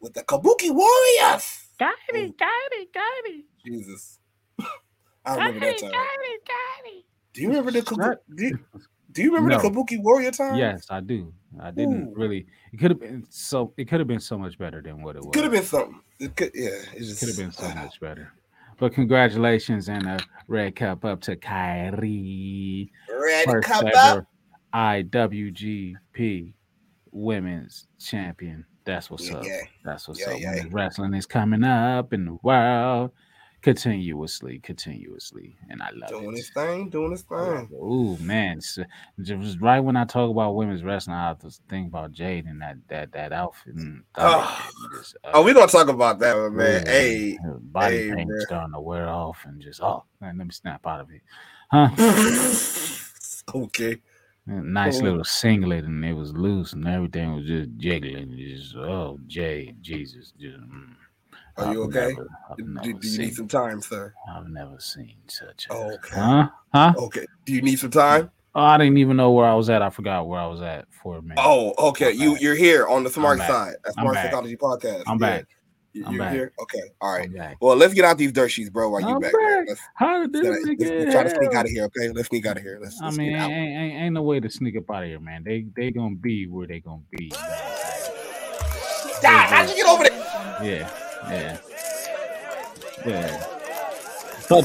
with 0.00 0.12
the 0.14 0.22
Kabuki 0.22 0.70
Warriors. 0.70 1.66
Got 1.78 1.94
it, 2.10 2.36
got 2.38 2.48
it, 2.72 2.92
got 2.92 3.24
it. 3.24 3.44
Jesus, 3.64 4.18
I 5.24 5.36
Got 5.36 5.38
remember 5.46 5.66
that 5.66 5.78
time. 5.78 5.90
got 5.90 6.06
it, 6.22 6.40
got 6.46 6.86
it. 6.92 7.04
Do 7.32 7.42
you 7.42 7.48
remember 7.48 7.70
the 7.70 7.82
Kabuki? 7.82 8.16
Do 8.34 8.44
you, 8.46 8.58
do 9.12 9.22
you 9.22 9.34
remember 9.34 9.62
the 9.62 9.68
Kabuki 9.70 10.02
Warrior 10.02 10.30
time? 10.30 10.56
yes, 10.56 10.86
I 10.90 11.00
do. 11.00 11.32
I 11.60 11.70
didn't 11.70 12.08
Ooh. 12.08 12.14
really. 12.14 12.46
It 12.72 12.78
could 12.78 12.90
have 12.90 13.00
been 13.00 13.26
so. 13.28 13.72
It 13.76 13.88
could 13.88 14.00
have 14.00 14.08
been 14.08 14.20
so 14.20 14.38
much 14.38 14.58
better 14.58 14.80
than 14.82 15.02
what 15.02 15.16
it 15.16 15.20
was. 15.22 15.28
It 15.28 15.32
could 15.34 15.42
have 15.44 15.52
been 15.52 15.62
something. 15.64 16.00
It 16.18 16.36
could, 16.36 16.50
yeah, 16.54 16.68
it 16.94 16.98
just 16.98 17.20
Could 17.20 17.28
have 17.28 17.36
been 17.38 17.52
so 17.52 17.68
much 17.74 18.00
better. 18.00 18.32
But 18.78 18.94
congratulations 18.94 19.88
and 19.88 20.06
a 20.06 20.18
red 20.48 20.74
cup 20.74 21.04
up 21.04 21.20
to 21.22 21.36
Kairi. 21.36 22.88
Red 23.20 23.44
First 23.44 23.68
cup 23.68 23.84
ever 23.84 24.20
up. 24.20 24.26
IWGP 24.74 26.54
Women's 27.12 27.86
Champion. 27.98 28.64
That's 28.84 29.10
what's 29.10 29.28
Yeah, 29.30 29.36
up. 29.36 29.44
yeah. 29.46 29.60
That's 29.84 30.08
what's 30.08 30.20
Yeah, 30.20 30.32
up. 30.34 30.40
yeah. 30.40 30.54
Women's 30.54 30.72
wrestling 30.72 31.14
is 31.14 31.26
coming 31.26 31.64
up 31.64 32.12
in 32.12 32.24
the 32.24 32.38
world 32.42 33.10
continuously, 33.62 34.58
continuously, 34.60 35.56
and 35.68 35.82
I 35.82 35.90
love 35.94 36.10
Doing 36.10 36.32
it. 36.32 36.36
his 36.38 36.50
thing, 36.50 36.88
doing 36.90 37.10
his 37.12 37.22
thing. 37.22 37.68
Oh 37.80 38.16
man, 38.18 38.60
just 39.20 39.60
right 39.60 39.80
when 39.80 39.96
I 39.96 40.04
talk 40.04 40.30
about 40.30 40.54
women's 40.54 40.82
wrestling, 40.82 41.16
I 41.16 41.28
have 41.28 41.38
to 41.40 41.50
think 41.68 41.88
about 41.88 42.12
Jade 42.12 42.46
and 42.46 42.60
that 42.62 42.76
that 42.88 43.12
that 43.12 43.32
outfit. 43.32 43.74
Oh. 44.16 44.70
just, 44.96 45.16
Oh, 45.24 45.44
we're 45.44 45.54
gonna 45.54 45.66
talk 45.66 45.88
about 45.88 46.18
that 46.20 46.36
one, 46.36 46.56
man. 46.56 46.82
yeah, 46.86 46.90
Hey, 46.92 47.38
body 47.60 47.96
hey, 48.08 48.14
paint 48.14 48.28
man. 48.30 48.40
starting 48.42 48.72
to 48.74 48.80
wear 48.80 49.08
off, 49.08 49.44
and 49.46 49.60
just 49.60 49.82
oh 49.82 50.04
man, 50.20 50.38
let 50.38 50.46
me 50.46 50.52
snap 50.52 50.86
out 50.86 51.00
of 51.00 51.10
it, 51.10 51.22
huh? 51.70 51.88
okay. 53.54 53.96
Nice 54.46 54.98
Oh. 55.00 55.04
little 55.04 55.24
singlet, 55.24 55.84
and 55.84 56.04
it 56.04 56.14
was 56.14 56.32
loose, 56.32 56.72
and 56.72 56.86
everything 56.88 57.34
was 57.36 57.46
just 57.46 57.68
jiggling. 57.76 58.36
Just 58.36 58.74
oh, 58.74 59.18
Jay, 59.26 59.74
Jesus, 59.80 60.32
just. 60.40 60.58
mm. 60.58 60.94
Are 61.60 61.72
you 61.72 61.82
I've 61.84 61.88
okay? 61.96 62.08
never- 62.14 62.28
Do, 62.56 62.82
do 62.82 62.90
you 62.90 63.02
seen- 63.02 63.20
need 63.26 63.34
some 63.34 63.48
time, 63.48 63.80
sir? 63.82 64.12
I've 64.34 64.48
never 64.48 64.78
seen 64.80 65.16
such 65.28 65.66
a. 65.70 65.72
Oh, 65.72 65.92
okay. 65.94 66.14
Huh? 66.16 66.48
Huh? 66.74 66.94
Okay. 66.96 67.26
Do 67.44 67.52
you 67.54 67.62
need 67.62 67.78
some 67.78 67.90
time? 67.90 68.30
Oh, 68.54 68.62
I 68.62 68.78
didn't 68.78 68.98
even 68.98 69.16
know 69.16 69.30
where 69.30 69.46
I 69.46 69.54
was 69.54 69.70
at. 69.70 69.80
I 69.82 69.90
forgot 69.90 70.26
where 70.26 70.40
I 70.40 70.46
was 70.46 70.60
at 70.60 70.86
for 71.02 71.18
a 71.18 71.22
minute. 71.22 71.38
Oh, 71.40 71.72
okay. 71.90 72.10
I'm 72.10 72.18
You 72.18 72.32
back. 72.32 72.42
you're 72.42 72.56
here 72.56 72.86
on 72.88 73.04
the 73.04 73.10
Smark. 73.10 73.38
Side. 73.38 73.74
I'm 73.96 74.06
Smark. 74.06 74.14
Psychology 74.14 74.56
Podcast. 74.56 75.04
I'm 75.06 75.20
Yeah. 75.20 75.38
back. 75.38 75.46
You- 75.92 76.04
I'm 76.06 76.12
You're 76.14 76.22
back. 76.22 76.32
here. 76.32 76.52
Okay. 76.62 76.82
All 77.00 77.12
right. 77.12 77.56
Well, 77.60 77.76
let's 77.76 77.94
get 77.94 78.04
out 78.04 78.16
these 78.16 78.30
dirt 78.32 78.48
sheets, 78.48 78.70
bro. 78.70 78.90
While 78.90 79.00
you 79.00 79.08
I'm 79.08 79.20
back, 79.20 79.32
back. 79.32 79.64
Let's, 79.68 79.80
How 79.96 80.20
did 80.20 80.32
this 80.32 80.44
let's, 80.44 80.80
let's 80.80 81.12
try 81.12 81.22
to 81.24 81.30
sneak 81.30 81.52
out 81.54 81.64
of 81.64 81.70
here. 81.72 81.84
Okay. 81.84 82.10
Let's 82.12 82.28
sneak 82.28 82.46
out 82.46 82.56
of 82.56 82.62
here. 82.62 82.78
Let's, 82.80 83.00
I 83.00 83.06
let's 83.06 83.16
mean, 83.18 83.32
get 83.32 83.40
ain't, 83.50 83.52
ain't, 83.76 84.02
ain't 84.02 84.14
no 84.14 84.22
way 84.22 84.38
to 84.40 84.48
sneak 84.50 84.76
up 84.76 84.88
out 84.90 85.02
of 85.02 85.08
here, 85.08 85.18
man. 85.20 85.42
They 85.44 85.66
they 85.76 85.90
gonna 85.90 86.14
be 86.14 86.46
where 86.46 86.66
they 86.68 86.78
gonna 86.80 87.02
be. 87.10 87.30
God, 89.22 89.46
how'd 89.48 89.68
you 89.68 89.76
get 89.76 89.86
over 89.86 90.04
there? 90.04 90.56
Yeah, 90.62 90.88
yeah, 91.28 91.58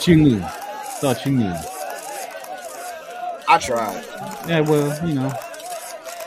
you 0.07 0.15
knew. 0.15 0.39
Thought 0.99 1.25
you 1.25 1.31
knew. 1.33 1.53
I 3.47 3.57
tried. 3.59 4.03
Yeah, 4.47 4.61
well, 4.61 5.07
you 5.07 5.13
know, 5.15 5.31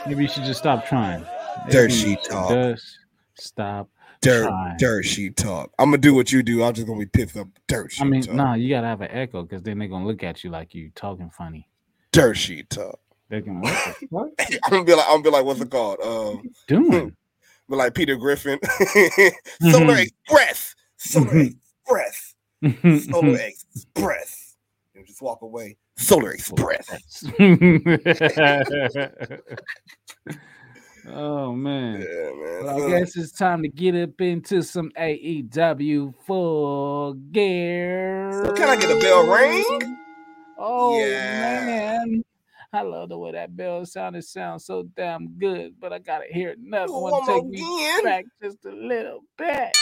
maybe 0.07 0.23
you 0.23 0.29
should 0.29 0.43
just 0.43 0.59
stop 0.59 0.85
trying. 0.85 1.25
Dirt 1.69 1.89
Maybe 1.89 1.93
sheet 1.93 2.19
talk. 2.29 2.49
Just 2.51 2.97
stop. 3.37 3.89
Dirt, 4.21 4.47
Trying. 4.47 4.77
dirt 4.77 5.05
sheet 5.05 5.37
talk. 5.37 5.71
I'm 5.79 5.87
gonna 5.87 5.97
do 5.97 6.13
what 6.13 6.31
you 6.31 6.43
do. 6.43 6.63
I'm 6.63 6.73
just 6.73 6.87
gonna 6.87 6.99
be 6.99 7.05
pissed 7.05 7.37
up. 7.37 7.47
Dirt 7.67 7.91
sheet 7.91 8.01
I 8.01 8.05
mean, 8.05 8.21
talk. 8.21 8.35
nah, 8.35 8.53
you 8.53 8.69
gotta 8.69 8.87
have 8.87 8.99
an 9.01 9.11
echo 9.11 9.43
because 9.43 9.63
then 9.63 9.79
they're 9.79 9.87
gonna 9.87 10.05
look 10.05 10.23
at 10.23 10.43
you 10.43 10.49
like 10.49 10.73
you 10.75 10.91
talking 10.95 11.29
funny. 11.29 11.67
Dirt 12.11 12.35
sheet 12.35 12.69
talk. 12.69 12.99
They're 13.29 13.41
gonna 13.41 13.59
what 13.61 13.95
the 13.99 14.07
fuck 14.07 14.59
I'm 14.65 14.69
gonna 14.71 14.83
be 14.83 14.93
like, 14.93 15.05
I'm 15.07 15.11
gonna 15.21 15.23
be 15.23 15.29
like, 15.29 15.45
what's 15.45 15.61
it 15.61 15.69
called? 15.69 15.99
Um, 16.03 16.49
doing? 16.67 17.15
Be 17.69 17.75
like 17.75 17.93
Peter 17.93 18.15
Griffin, 18.15 18.59
Mm-hmm. 19.61 19.71
Solar 19.71 19.97
Express, 19.97 20.75
Solar 20.97 21.25
mm-hmm. 21.27 21.39
Express, 21.41 22.35
mm-hmm. 22.63 22.97
Solar 23.11 23.27
mm-hmm. 23.29 23.47
Express. 23.75 24.55
And 24.95 25.05
just 25.05 25.21
walk 25.21 25.41
away. 25.41 25.77
Solar 25.97 26.31
Express. 26.31 27.23
oh 31.07 31.53
man. 31.53 32.01
Yeah, 32.01 32.31
man. 32.31 32.65
Well, 32.65 32.85
I 32.93 32.99
guess 32.99 33.15
it's 33.17 33.31
time 33.31 33.61
to 33.63 33.69
get 33.69 33.95
up 33.95 34.19
into 34.21 34.61
some 34.61 34.91
AEW 34.97 36.13
full 36.25 37.13
gear. 37.31 38.31
So 38.43 38.53
can 38.53 38.69
I 38.69 38.75
get 38.77 38.91
a 38.95 38.99
bell 38.99 39.27
ring? 39.27 39.97
Oh 40.57 40.99
Yeah. 40.99 41.65
man. 41.65 42.23
I 42.71 42.81
love 42.83 43.09
the 43.09 43.17
way 43.17 43.31
that 43.31 43.55
bell 43.55 43.83
sounded. 43.85 44.23
Sounds 44.23 44.65
so 44.65 44.83
damn 44.95 45.29
good, 45.39 45.73
but 45.79 45.91
I 45.91 45.99
gotta 45.99 46.25
hear 46.31 46.51
another 46.51 46.93
one. 46.93 47.11
One 47.11 47.25
Take 47.25 47.45
me 47.45 48.01
back 48.03 48.25
just 48.41 48.63
a 48.65 48.71
little 48.71 49.21
bit. 49.37 49.75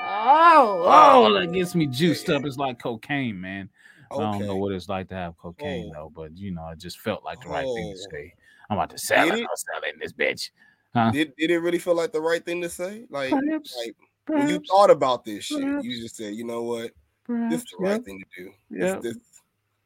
Oh, 0.00 0.84
oh, 0.86 1.32
that 1.40 1.52
gets 1.52 1.74
me 1.74 1.86
juiced 1.86 2.30
up. 2.30 2.44
It's 2.44 2.56
like 2.56 2.80
cocaine, 2.80 3.40
man. 3.40 3.68
I 4.10 4.16
don't 4.16 4.46
know 4.46 4.56
what 4.56 4.72
it's 4.72 4.88
like 4.88 5.08
to 5.08 5.14
have 5.14 5.36
cocaine 5.36 5.90
Oh. 5.90 5.94
though, 5.94 6.12
but 6.14 6.36
you 6.36 6.50
know, 6.50 6.68
it 6.68 6.78
just 6.78 6.98
felt 7.00 7.24
like 7.24 7.40
the 7.42 7.48
right 7.48 7.64
thing 7.64 7.94
to 7.94 7.98
Oh. 8.00 8.08
say. 8.10 8.34
I'm 8.70 8.78
about 8.78 8.90
to 8.90 8.98
sell 8.98 9.24
Did 9.26 9.34
it. 9.34 9.40
it? 9.40 9.46
I'm 9.50 9.56
selling 9.56 9.98
this 10.00 10.12
bitch. 10.12 10.50
Huh? 10.94 11.10
Did, 11.10 11.34
did 11.36 11.50
it 11.50 11.58
really 11.58 11.78
feel 11.78 11.94
like 11.94 12.12
the 12.12 12.20
right 12.20 12.44
thing 12.44 12.60
to 12.62 12.68
say? 12.68 13.04
Like, 13.10 13.30
Perhaps, 13.30 13.76
like 13.84 13.96
when 14.26 14.48
you 14.48 14.60
thought 14.68 14.90
about 14.90 15.24
this 15.24 15.44
shit, 15.44 15.60
perhaps, 15.60 15.84
you 15.84 16.02
just 16.02 16.16
said, 16.16 16.34
you 16.34 16.44
know 16.44 16.62
what? 16.62 16.90
perhaps, 17.24 17.54
This 17.54 17.62
is 17.62 17.70
the 17.78 17.84
right 17.84 17.92
yep, 17.92 18.04
thing 18.04 18.18
to 18.36 18.42
do. 18.42 18.52
Yeah, 18.70 19.00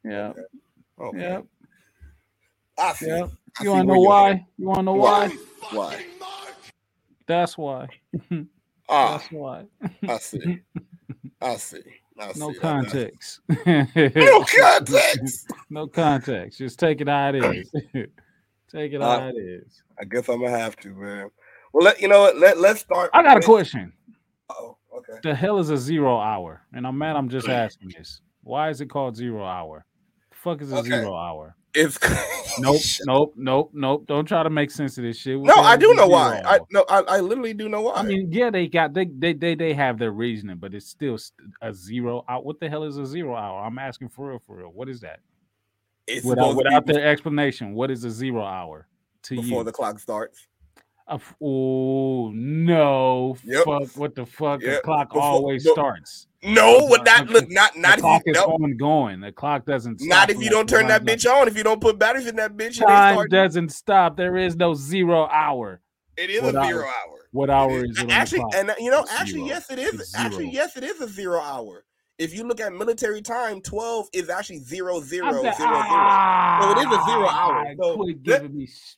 yep, 0.05 0.37
okay. 1.01 1.19
yep, 1.19 1.45
I 2.83 2.93
see. 2.95 3.11
I 3.11 3.29
You 3.63 3.71
wanna 3.71 3.85
know 3.85 4.01
why? 4.01 4.47
You 4.59 4.67
wanna 4.69 4.83
know 4.83 4.95
Why? 4.95 5.29
why? 5.71 6.05
That's 7.27 7.57
why. 7.57 7.89
Ah, 8.89 9.19
That's 9.19 9.31
why. 9.33 9.65
I 10.09 10.19
see. 10.19 10.61
I 11.41 11.57
see. 11.57 11.83
I. 12.19 12.33
No 12.37 12.53
that- 12.53 12.61
context. 12.61 13.41
No 13.67 14.45
context. 14.45 15.53
no 15.71 15.87
context. 15.87 16.59
Just 16.59 16.79
take 16.79 17.01
it 17.01 17.09
how 17.09 17.29
it 17.31 17.37
is. 17.37 17.71
take 18.73 18.93
it 18.93 19.01
Uh, 19.01 19.21
how 19.21 19.29
it 19.29 19.37
is. 19.37 19.83
I 20.01 20.05
guess 20.05 20.29
I'm 20.29 20.41
gonna 20.41 20.59
have 20.59 20.77
to, 20.77 20.89
man. 20.95 21.31
Well, 21.73 21.85
let 21.85 22.01
you 22.01 22.09
know 22.09 22.23
what. 22.23 22.39
Let 22.39 22.59
Let's 22.59 22.81
start. 22.81 23.11
I 23.15 23.23
got 23.23 23.37
a 23.39 23.41
question. 23.41 23.93
Oh, 24.51 24.77
okay. 24.97 25.15
The 25.23 25.35
hell 25.35 25.59
is 25.59 25.71
a 25.71 25.77
zero 25.79 26.19
hour? 26.19 26.63
And 26.75 26.87
I'm 26.87 26.99
mad 26.99 27.17
I'm 27.17 27.29
just 27.29 27.49
asking 27.49 27.93
this. 27.97 28.21
Why 28.43 28.69
is 28.71 28.81
it 28.81 28.87
called 28.91 29.17
zero 29.17 29.45
hour? 29.45 29.87
The 30.31 30.37
fuck 30.37 30.61
is 30.61 30.73
a 30.73 30.79
Okay. 30.79 30.89
zero 30.89 31.15
hour? 31.17 31.57
It's 31.75 31.99
Nope, 32.59 32.83
nope, 33.07 33.35
nope, 33.37 33.71
nope. 33.73 34.07
Don't 34.07 34.27
try 34.27 34.43
to 34.43 34.51
make 34.51 34.71
sense 34.71 34.99
of 34.99 35.05
this 35.05 35.17
shit. 35.17 35.41
What 35.41 35.47
No, 35.47 35.63
I 35.63 35.77
do 35.79 35.95
know 35.95 36.07
why. 36.07 36.43
I 36.45 36.61
no, 36.71 36.85
I, 36.89 37.01
I 37.09 37.21
literally 37.21 37.55
do 37.55 37.67
know 37.69 37.81
why. 37.81 37.95
I 37.95 38.03
mean, 38.03 38.31
yeah, 38.31 38.51
they 38.51 38.69
got 38.69 38.93
they 38.93 39.07
they 39.07 39.33
they 39.33 39.55
they 39.55 39.73
have 39.73 39.99
their 39.99 40.13
reasoning, 40.13 40.59
but 40.59 40.75
it's 40.75 40.87
still 40.87 41.19
a 41.63 41.73
zero 41.73 42.25
out. 42.29 42.45
What 42.45 42.61
the 42.61 42.69
hell 42.69 42.85
is 42.85 42.99
a 42.99 43.07
zero 43.07 43.35
hour? 43.35 43.65
I'm 43.65 43.79
asking 43.79 44.11
for 44.11 44.29
real, 44.29 44.39
for 44.39 44.57
real. 44.57 44.69
What 44.69 44.91
is 44.91 45.01
that? 45.01 45.21
it's 46.07 46.27
Without 46.27 46.57
without 46.57 46.87
their 46.87 47.07
explanation, 47.07 47.75
what 47.75 47.91
is 47.91 48.05
a 48.05 48.11
zero 48.11 48.45
hour 48.45 48.87
to 49.25 49.37
before 49.37 49.61
you? 49.61 49.65
the 49.65 49.73
clock 49.73 49.99
starts. 49.99 50.47
F- 51.09 51.35
oh 51.43 52.31
no! 52.33 53.37
Yep. 53.45 53.65
Fuck! 53.65 53.97
What 53.97 54.15
the 54.15 54.25
fuck? 54.27 54.61
The 54.61 54.81
clock 54.85 55.09
before- 55.11 55.23
always 55.23 55.65
no, 55.65 55.73
starts. 55.73 56.27
No, 56.45 56.79
what 56.87 57.05
not 57.05 57.29
look 57.29 57.51
not 57.51 57.77
not 57.77 57.93
the 57.93 57.97
if 57.99 58.01
clock 58.01 58.23
you 58.27 58.33
is 58.33 58.39
no, 58.39 58.45
on 58.47 58.77
going. 58.77 59.21
The 59.21 59.33
clock 59.33 59.65
doesn't. 59.67 60.01
not 60.03 60.31
if 60.31 60.41
you 60.43 60.49
don't 60.51 60.69
turn 60.69 60.87
that 60.89 61.05
bitch 61.05 61.27
on. 61.31 61.49
If 61.49 61.57
you 61.57 61.63
don't 61.65 61.81
put 61.81 61.99
batteries 61.99 62.27
in 62.27 62.37
that 62.37 62.57
bitch, 62.57 62.79
Time 62.85 63.27
doesn't 63.29 63.71
stop. 63.73 64.17
There 64.17 64.37
is 64.37 64.57
no 64.57 64.75
zero 64.75 65.27
hour. 65.31 65.81
it 66.17 66.31
is 66.31 66.43
what 66.43 66.55
a 66.57 66.65
zero 66.67 66.85
hour. 66.85 67.19
What 67.33 67.49
It 67.49 67.53
hour 67.53 67.85
is. 67.85 67.99
it 67.99 68.11
actually, 68.11 68.45
and 68.55 68.73
you 68.79 68.91
know, 68.91 69.01
It's 69.03 69.13
actually, 69.13 69.41
zero. 69.41 69.47
yes, 69.49 69.71
it 69.71 69.79
is. 69.79 70.15
Actually, 70.15 70.51
yes, 70.51 70.77
it 70.77 70.85
is 70.85 71.01
a 71.01 71.09
zero 71.09 71.41
hour. 71.41 71.85
If 72.19 72.35
you 72.35 72.45
look 72.45 72.61
at 72.61 72.73
military 72.73 73.23
time, 73.23 73.61
twelve 73.61 74.09
is 74.13 74.29
actually 74.29 74.59
zero 74.61 75.01
zero 75.01 75.27
I'm 75.29 75.33
zero 75.35 75.43
the- 75.45 75.53
zero. 75.57 75.71
ah, 75.73 76.59
So 76.63 76.71
it 76.71 76.79
is 76.79 76.87
a 76.87 77.05
zero 77.11 77.27
hour. 77.29 77.75
So 77.81 77.97
quit 77.97 78.23
giving 78.23 78.57
me. 78.57 78.67
sh- 78.67 78.97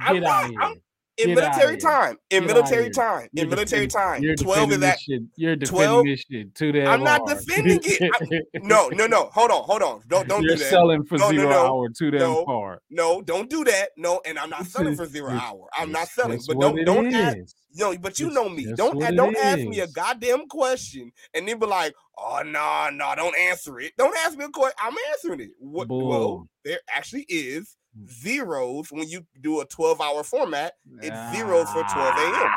I'm 0.00 0.14
Get 0.14 0.24
out 0.24 0.28
not- 0.28 0.44
of 0.44 0.50
here. 0.50 0.60
I'm- 0.62 0.82
in 1.18 1.34
military 1.34 1.76
time. 1.76 2.16
In 2.30 2.46
Get 2.46 2.54
military 2.54 2.90
time. 2.90 3.28
In 3.34 3.48
military 3.48 3.86
time. 3.86 4.22
You're 4.22 4.34
Twelve 4.36 4.70
is 4.72 4.78
defending 4.78 4.80
that. 4.80 5.00
shit. 5.00 5.22
You're 5.36 5.56
defending 5.56 5.86
12 5.86 6.04
this 6.04 6.20
shit 6.30 6.54
too 6.54 6.72
damn 6.72 6.88
I'm 6.88 7.04
not 7.04 7.22
hard. 7.26 7.38
defending 7.38 7.80
it. 7.82 8.46
No, 8.62 8.88
no, 8.88 9.06
no. 9.06 9.30
Hold 9.32 9.50
on, 9.50 9.62
hold 9.64 9.82
on. 9.82 10.00
Don't 10.08 10.28
don't 10.28 10.42
You're 10.42 10.56
do 10.56 10.62
that. 10.62 10.70
selling 10.70 11.04
for 11.04 11.18
No, 11.18 11.30
no, 11.30 11.36
zero 11.38 11.50
no. 11.50 11.66
hour 11.66 11.88
too 11.88 12.10
damn 12.10 12.20
No. 12.20 12.44
hard. 12.46 12.78
No, 12.90 13.22
don't 13.22 13.48
do 13.48 13.64
that. 13.64 13.90
No, 13.96 14.20
and 14.26 14.38
I'm 14.38 14.50
not 14.50 14.66
selling 14.66 14.92
is- 14.92 14.98
for 14.98 15.06
zero 15.06 15.30
hour. 15.30 15.68
I'm 15.76 15.90
not 15.92 16.08
selling. 16.08 16.32
that's 16.32 16.46
But 16.46 16.60
don't 16.60 16.84
don't 16.84 17.12
ask. 17.14 17.36
is. 17.38 17.54
Yo, 17.72 17.96
but 17.98 18.18
you 18.18 18.30
know 18.30 18.48
me. 18.48 18.64
that's 18.64 18.76
Don't 18.78 18.98
don't 19.16 19.36
ask 19.36 19.58
me 19.58 19.80
a 19.80 19.86
goddamn 19.88 20.46
question 20.48 21.12
and 21.34 21.46
then 21.46 21.58
be 21.58 21.66
like, 21.66 21.94
oh 22.16 22.40
no, 22.44 22.52
nah, 22.52 22.90
no, 22.90 22.96
nah, 22.96 23.14
don't 23.14 23.36
answer 23.38 23.78
it. 23.80 23.92
Don't 23.98 24.16
ask 24.24 24.36
me 24.38 24.44
a 24.46 24.48
question. 24.48 24.76
I'm 24.82 24.94
answering 25.12 25.40
it. 25.40 25.50
What 25.58 25.88
well, 25.90 26.48
there 26.64 26.78
actually 26.88 27.26
is 27.28 27.75
zeros 28.08 28.88
when 28.90 29.08
you 29.08 29.26
do 29.40 29.60
a 29.60 29.66
12 29.66 30.00
hour 30.00 30.22
format. 30.22 30.74
It's 31.02 31.36
zeros 31.36 31.68
for 31.70 31.82
12 31.82 32.14
a.m. 32.18 32.50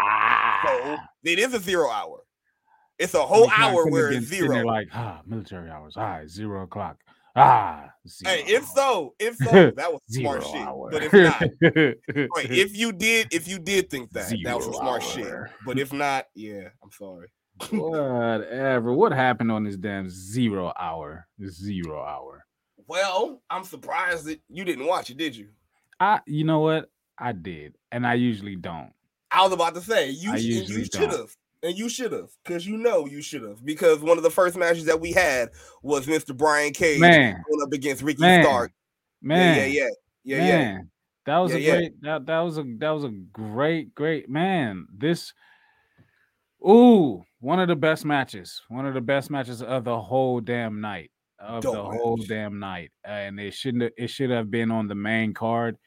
So 0.66 0.98
it 1.24 1.40
is 1.40 1.54
a 1.54 1.60
zero 1.60 1.90
hour. 1.90 2.24
It's 2.98 3.14
a 3.14 3.22
whole 3.22 3.50
hour 3.50 3.90
where 3.90 4.12
it's 4.12 4.28
zero. 4.28 4.66
Like 4.66 4.90
ah, 4.94 5.22
military 5.26 5.70
hours. 5.70 5.96
All 5.96 6.04
right, 6.04 6.30
zero 6.30 6.64
o'clock. 6.64 6.98
Ah, 7.36 7.86
zero 8.06 8.36
Hey, 8.36 8.44
if 8.54 8.66
so, 8.66 9.16
if 9.20 9.38
so, 9.38 9.72
that 9.78 9.92
was 9.92 10.02
zero 10.12 10.42
smart 10.42 10.44
shit. 10.44 10.56
hour. 10.56 10.90
But 10.92 11.04
if 11.04 11.14
not, 11.14 11.42
Wait, 12.36 12.52
if 12.52 12.78
you 12.78 12.92
did, 12.92 13.28
if 13.32 13.48
you 13.48 13.58
did 13.60 13.90
think 13.90 14.12
that, 14.12 14.36
that 14.44 14.56
was 14.58 14.66
Zero 14.66 14.78
smart 14.78 15.04
shit. 15.04 15.34
But 15.66 15.80
if 15.80 15.94
not, 15.94 16.26
yeah, 16.36 16.70
I'm 16.84 16.92
sorry. 16.92 17.30
Whatever. 17.72 18.94
What 18.94 19.14
happened 19.14 19.52
on 19.52 19.64
this 19.64 19.78
damn 19.78 20.10
zero 20.10 20.74
hour? 20.78 21.28
Zero 21.46 22.04
hour. 22.04 22.46
Well, 22.90 23.44
I'm 23.52 23.64
surprised 23.66 24.26
that 24.26 24.42
you 24.50 24.66
didn't 24.66 24.88
watch 24.88 25.12
it, 25.12 25.18
did 25.18 25.36
you? 25.36 25.50
I, 26.00 26.22
you 26.26 26.44
know 26.44 26.60
what? 26.60 26.90
I 27.20 27.34
did, 27.34 27.76
and 27.92 28.06
I 28.06 28.16
usually 28.16 28.56
don't. 28.56 28.92
I 29.30 29.44
was 29.44 29.54
about 29.54 29.76
to 29.76 29.82
say 29.82 30.10
you, 30.10 30.32
I 30.32 30.38
sh- 30.38 30.46
usually 30.46 30.80
you 30.80 30.86
should 30.86 31.12
have, 31.12 31.36
and 31.62 31.78
you 31.78 31.88
should 31.88 32.12
have, 32.14 32.32
because 32.44 32.66
you 32.66 32.78
know 32.78 33.06
you 33.06 33.22
should 33.22 33.44
have, 33.44 33.64
because 33.64 34.00
one 34.00 34.18
of 34.18 34.24
the 34.24 34.32
first 34.32 34.58
matches 34.58 34.86
that 34.86 35.00
we 35.00 35.12
had 35.12 35.50
was 35.84 36.08
Mr. 36.08 36.36
Brian 36.36 36.74
Cage 36.74 37.00
Man, 37.00 37.44
going 37.48 37.62
up 37.62 37.72
against 37.74 38.02
Ricky 38.02 38.22
Man, 38.22 38.44
Stark. 38.44 38.72
man, 39.22 39.56
yeah, 39.56 39.66
yeah, 39.66 39.90
yeah, 40.24 40.38
yeah, 40.38 40.60
yeah. 40.60 40.80
That 41.28 41.38
was 41.38 41.52
Yeah, 41.52 41.58
a 41.58 41.62
yeah. 41.62 41.76
great. 41.76 42.02
That 42.02 42.26
that 42.26 42.40
was 42.40 42.58
a 42.58 42.64
that 42.80 42.90
was 42.90 43.04
a 43.04 43.10
great 43.10 43.94
great 43.94 44.30
man. 44.30 44.88
This, 44.92 45.32
ooh, 46.68 47.24
one 47.40 47.60
of 47.60 47.68
the 47.68 47.76
best 47.76 48.04
matches. 48.04 48.64
One 48.68 48.88
of 48.88 48.96
the 48.96 49.02
best 49.02 49.30
matches 49.30 49.62
of 49.62 49.84
the 49.84 50.02
whole 50.02 50.40
damn 50.40 50.82
night. 50.82 51.12
Of 51.40 51.64
the 51.64 51.72
Dope 51.72 51.94
whole 51.96 52.18
damn 52.18 52.60
night, 52.60 52.92
and 53.06 53.40
it 53.40 53.54
shouldn't. 53.54 53.84
have- 53.84 53.94
It 53.98 54.08
should 54.10 54.30
have 54.30 54.52
been 54.52 54.72
on 54.72 54.88
the 54.88 54.96
main 54.96 55.34
card, 55.34 55.78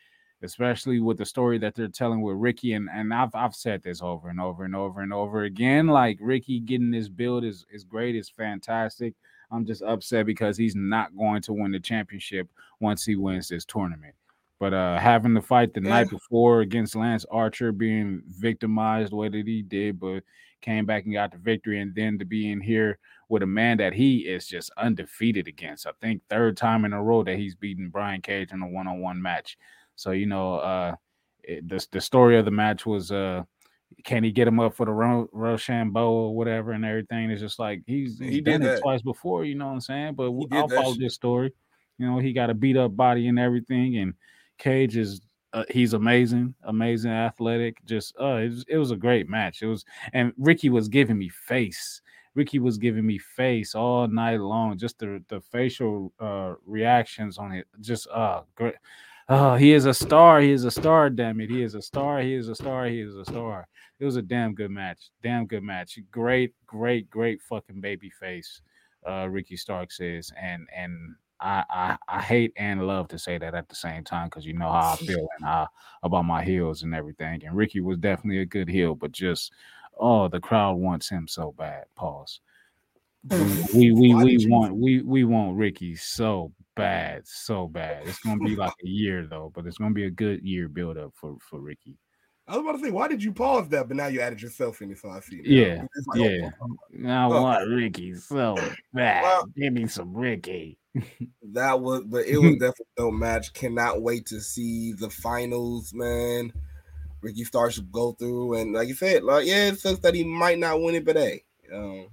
especially 0.42 0.98
with 1.00 1.18
the 1.18 1.26
story 1.26 1.58
that 1.58 1.74
they're 1.74 1.88
telling 1.88 2.22
with 2.22 2.36
Ricky. 2.36 2.72
And 2.72 2.88
and 2.92 3.12
I've 3.12 3.34
I've 3.34 3.54
said 3.54 3.82
this 3.82 4.02
over 4.02 4.28
and 4.28 4.40
over 4.40 4.64
and 4.64 4.74
over 4.74 5.00
and 5.02 5.12
over 5.12 5.42
again. 5.44 5.86
Like 5.88 6.18
Ricky 6.20 6.58
getting 6.60 6.90
this 6.90 7.08
build 7.08 7.44
is 7.44 7.64
is 7.70 7.84
great. 7.84 8.16
Is 8.16 8.28
fantastic. 8.28 9.14
I'm 9.50 9.66
just 9.66 9.82
upset 9.82 10.24
because 10.26 10.56
he's 10.56 10.74
not 10.74 11.14
going 11.16 11.42
to 11.42 11.52
win 11.52 11.72
the 11.72 11.80
championship 11.80 12.48
once 12.80 13.04
he 13.04 13.16
wins 13.16 13.48
this 13.48 13.64
tournament. 13.66 14.14
But 14.58 14.72
uh 14.72 14.98
having 14.98 15.34
to 15.34 15.42
fight 15.42 15.74
the 15.74 15.80
night 15.80 16.08
before 16.10 16.60
against 16.62 16.96
Lance 16.96 17.26
Archer, 17.30 17.72
being 17.72 18.22
victimized 18.26 19.12
the 19.12 19.16
way 19.16 19.28
that 19.28 19.46
he 19.46 19.60
did, 19.62 20.00
but 20.00 20.22
came 20.62 20.86
back 20.86 21.04
and 21.04 21.12
got 21.12 21.32
the 21.32 21.38
victory, 21.38 21.80
and 21.80 21.94
then 21.94 22.18
to 22.18 22.24
be 22.24 22.50
in 22.50 22.60
here 22.60 22.98
with 23.28 23.42
a 23.42 23.46
man 23.46 23.76
that 23.78 23.92
he 23.92 24.18
is 24.18 24.46
just 24.46 24.70
undefeated 24.76 25.48
against. 25.48 25.86
I 25.86 25.92
think 26.00 26.22
third 26.28 26.56
time 26.56 26.84
in 26.84 26.92
a 26.92 27.02
row 27.02 27.22
that 27.24 27.36
he's 27.36 27.54
beaten 27.54 27.90
Brian 27.90 28.22
Cage 28.22 28.52
in 28.52 28.62
a 28.62 28.68
one-on-one 28.68 29.20
match. 29.20 29.58
So 29.96 30.12
you 30.12 30.26
know, 30.26 30.56
uh 30.56 30.94
it, 31.42 31.68
the 31.68 31.86
the 31.92 32.00
story 32.00 32.38
of 32.38 32.44
the 32.44 32.50
match 32.50 32.86
was 32.86 33.12
uh 33.12 33.42
can 34.04 34.24
he 34.24 34.32
get 34.32 34.48
him 34.48 34.58
up 34.58 34.74
for 34.74 34.86
the 34.86 34.92
Ro- 34.92 35.28
Rochambeau 35.32 36.10
or 36.10 36.34
whatever 36.34 36.72
and 36.72 36.84
everything? 36.84 37.30
It's 37.30 37.42
just 37.42 37.58
like 37.58 37.82
he's, 37.86 38.18
He 38.18 38.26
he's 38.26 38.34
did 38.36 38.44
done 38.44 38.62
it 38.62 38.74
that. 38.74 38.82
twice 38.82 39.02
before, 39.02 39.44
you 39.44 39.54
know 39.54 39.66
what 39.66 39.72
I'm 39.74 39.80
saying? 39.80 40.14
But 40.14 40.30
He 40.32 40.46
I'll 40.52 40.68
follow 40.68 40.92
shit. 40.92 41.00
this 41.02 41.14
story. 41.14 41.52
You 41.98 42.06
know, 42.06 42.18
he 42.18 42.32
got 42.32 42.50
a 42.50 42.54
beat 42.54 42.76
up 42.76 42.96
body 42.96 43.28
and 43.28 43.38
everything, 43.38 43.98
and 43.98 44.14
Cage 44.58 44.96
is 44.96 45.20
uh, 45.52 45.64
he's 45.70 45.92
amazing, 45.92 46.54
amazing, 46.64 47.10
athletic. 47.10 47.84
Just 47.84 48.14
uh, 48.20 48.36
it 48.36 48.48
was, 48.48 48.64
it 48.68 48.76
was 48.78 48.90
a 48.90 48.96
great 48.96 49.28
match. 49.28 49.62
It 49.62 49.66
was, 49.66 49.84
and 50.12 50.32
Ricky 50.38 50.70
was 50.70 50.88
giving 50.88 51.18
me 51.18 51.28
face. 51.28 52.00
Ricky 52.34 52.58
was 52.58 52.78
giving 52.78 53.06
me 53.06 53.18
face 53.18 53.74
all 53.74 54.08
night 54.08 54.40
long. 54.40 54.78
Just 54.78 54.98
the 54.98 55.22
the 55.28 55.40
facial 55.40 56.12
uh 56.18 56.54
reactions 56.66 57.38
on 57.38 57.52
it, 57.52 57.66
just 57.80 58.08
uh 58.08 58.42
great. 58.54 58.74
Oh, 59.28 59.54
he 59.54 59.72
is 59.72 59.86
a 59.86 59.94
star. 59.94 60.40
He 60.40 60.50
is 60.50 60.64
a 60.64 60.70
star. 60.70 61.08
Damn 61.08 61.40
it, 61.40 61.50
he 61.50 61.62
is 61.62 61.74
a 61.74 61.82
star. 61.82 62.20
He 62.20 62.34
is 62.34 62.48
a 62.48 62.54
star. 62.54 62.86
He 62.86 63.00
is 63.00 63.14
a 63.14 63.24
star. 63.24 63.68
It 64.00 64.04
was 64.04 64.16
a 64.16 64.22
damn 64.22 64.54
good 64.54 64.70
match. 64.70 65.10
Damn 65.22 65.46
good 65.46 65.62
match. 65.62 65.98
Great, 66.10 66.54
great, 66.66 67.08
great 67.08 67.40
fucking 67.40 67.80
baby 67.80 68.10
face. 68.10 68.62
Uh, 69.08 69.28
Ricky 69.28 69.56
Starks 69.56 70.00
is, 70.00 70.32
and 70.40 70.66
and 70.76 71.14
I, 71.42 71.64
I 71.70 71.96
I 72.08 72.20
hate 72.22 72.52
and 72.56 72.86
love 72.86 73.08
to 73.08 73.18
say 73.18 73.36
that 73.36 73.54
at 73.54 73.68
the 73.68 73.74
same 73.74 74.04
time 74.04 74.28
because 74.28 74.46
you 74.46 74.52
know 74.52 74.70
how 74.70 74.92
I 74.92 74.96
feel 74.96 75.26
and 75.38 75.44
how 75.44 75.68
about 76.02 76.24
my 76.24 76.42
heels 76.44 76.84
and 76.84 76.94
everything. 76.94 77.44
And 77.44 77.56
Ricky 77.56 77.80
was 77.80 77.98
definitely 77.98 78.38
a 78.40 78.46
good 78.46 78.68
heel, 78.68 78.94
but 78.94 79.12
just 79.12 79.52
oh, 79.98 80.28
the 80.28 80.40
crowd 80.40 80.74
wants 80.74 81.08
him 81.08 81.26
so 81.26 81.52
bad. 81.58 81.84
Pause. 81.96 82.40
Mm. 83.28 83.74
We 83.74 83.92
we 83.92 84.14
Why 84.14 84.24
we 84.24 84.46
want 84.48 84.76
we 84.76 85.02
we 85.02 85.24
want 85.24 85.56
Ricky 85.56 85.96
so 85.96 86.52
bad, 86.76 87.26
so 87.26 87.66
bad. 87.66 88.06
It's 88.06 88.18
gonna 88.20 88.42
be 88.44 88.56
like 88.56 88.74
a 88.84 88.88
year 88.88 89.26
though, 89.26 89.50
but 89.54 89.66
it's 89.66 89.78
gonna 89.78 89.94
be 89.94 90.06
a 90.06 90.10
good 90.10 90.42
year 90.42 90.68
build 90.68 90.96
up 90.96 91.12
for 91.14 91.36
for 91.40 91.60
Ricky. 91.60 91.98
I 92.48 92.56
was 92.56 92.62
about 92.62 92.72
to 92.72 92.84
say, 92.84 92.90
why 92.90 93.06
did 93.06 93.22
you 93.22 93.32
pause 93.32 93.68
that? 93.68 93.86
But 93.86 93.96
now 93.96 94.08
you 94.08 94.20
added 94.20 94.42
yourself 94.42 94.82
in 94.82 94.90
it, 94.90 94.98
so 94.98 95.08
I 95.10 95.20
see. 95.20 95.36
now. 95.36 95.42
Yeah, 95.44 95.82
like, 96.08 96.20
oh, 96.20 96.24
yeah. 96.24 97.22
I 97.22 97.24
Oh. 97.26 97.42
want 97.42 97.62
oh. 97.62 97.68
Ricky 97.74 98.14
so 98.16 98.56
bad. 98.92 99.22
Well- 99.22 99.46
Give 99.56 99.72
me 99.72 99.86
some 99.86 100.12
Ricky. 100.14 100.78
That 101.52 101.80
was, 101.80 102.04
but 102.04 102.26
it 102.26 102.38
was 102.38 102.52
definitely 102.60 102.86
no 102.98 103.10
match. 103.10 103.52
Cannot 103.52 104.02
wait 104.02 104.26
to 104.26 104.40
see 104.40 104.92
the 104.92 105.10
finals, 105.10 105.92
man. 105.92 106.52
Ricky 107.20 107.44
Starks 107.44 107.74
should 107.74 107.92
go 107.92 108.12
through, 108.12 108.54
and 108.54 108.72
like 108.72 108.88
you 108.88 108.94
said, 108.94 109.22
like 109.22 109.46
yeah, 109.46 109.68
it 109.68 109.78
sucks 109.78 110.00
that 110.00 110.14
he 110.14 110.24
might 110.24 110.58
not 110.58 110.80
win 110.80 110.96
it, 110.96 111.04
but 111.04 111.16
hey, 111.16 111.44
um, 111.72 112.08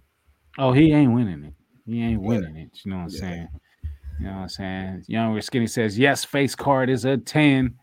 Oh, 0.58 0.74
he 0.74 0.92
ain't 0.92 1.14
winning 1.14 1.44
it. 1.46 1.54
He 1.86 2.02
ain't 2.02 2.22
Yeah. 2.22 2.28
winning 2.28 2.56
it. 2.58 2.72
You 2.84 2.92
know 2.92 2.98
what 2.98 3.04
I'm 3.04 3.10
Yeah. 3.10 3.20
saying? 3.20 3.48
You 4.20 4.26
know 4.26 4.32
what 4.34 4.40
I'm 4.40 4.50
saying? 4.50 5.04
Younger 5.08 5.42
Skinny 5.42 5.68
says, 5.68 5.98
yes, 5.98 6.26
face 6.26 6.54
card 6.54 6.90
is 6.90 7.06
a 7.06 7.18
10. 7.18 7.76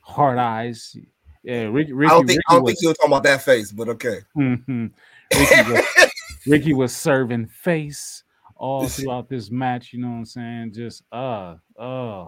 Hard 0.00 0.38
eyes. 0.38 0.96
Yeah, 1.42 1.64
Ricky, 1.64 1.92
Ricky, 1.92 2.10
I 2.10 2.14
don't 2.14 2.26
think 2.26 2.38
Ricky 2.38 2.42
I 2.48 2.54
don't 2.54 2.62
was, 2.62 2.70
think 2.70 2.78
he 2.80 2.86
was 2.86 2.96
talking 2.96 3.12
about 3.12 3.22
that 3.24 3.42
face, 3.42 3.72
but 3.72 3.88
okay. 3.90 4.20
Mhm. 4.36 4.92
Ricky, 5.36 5.70
was, 5.70 6.10
Ricky 6.46 6.72
was 6.72 6.96
serving 6.96 7.46
face 7.46 8.24
all 8.56 8.88
throughout 8.88 9.28
this 9.28 9.50
match. 9.50 9.92
You 9.92 10.00
know 10.00 10.08
what 10.08 10.14
I'm 10.14 10.24
saying? 10.24 10.72
Just 10.74 11.02
uh, 11.12 11.56
uh, 11.78 12.26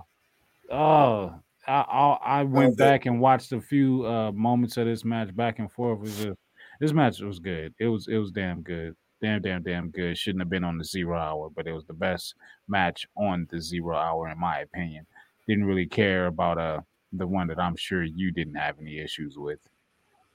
uh. 0.70 1.30
I 1.66 1.80
I, 1.82 2.18
I 2.40 2.42
went 2.44 2.78
back 2.78 3.04
and 3.06 3.20
watched 3.20 3.52
a 3.52 3.60
few 3.60 4.06
uh 4.06 4.32
moments 4.32 4.76
of 4.78 4.86
this 4.86 5.04
match 5.04 5.34
back 5.36 5.58
and 5.58 5.70
forth. 5.70 6.00
Was 6.00 6.16
just, 6.16 6.38
this 6.80 6.92
match 6.92 7.20
was 7.20 7.38
good. 7.38 7.74
It 7.78 7.88
was 7.88 8.08
it 8.08 8.16
was 8.16 8.30
damn 8.30 8.62
good. 8.62 8.94
Damn, 9.20 9.42
damn, 9.42 9.62
damn 9.62 9.90
good. 9.90 10.16
Shouldn't 10.16 10.40
have 10.42 10.48
been 10.48 10.62
on 10.64 10.78
the 10.78 10.84
zero 10.84 11.18
hour, 11.18 11.50
but 11.50 11.66
it 11.66 11.72
was 11.72 11.84
the 11.84 11.92
best 11.92 12.36
match 12.68 13.06
on 13.16 13.48
the 13.50 13.60
zero 13.60 13.96
hour, 13.96 14.28
in 14.28 14.38
my 14.38 14.60
opinion. 14.60 15.04
Didn't 15.48 15.64
really 15.64 15.86
care 15.86 16.26
about 16.28 16.56
uh 16.58 16.80
the 17.12 17.26
one 17.26 17.48
that 17.48 17.58
I'm 17.58 17.76
sure 17.76 18.02
you 18.04 18.30
didn't 18.30 18.54
have 18.54 18.78
any 18.80 18.98
issues 18.98 19.36
with. 19.36 19.58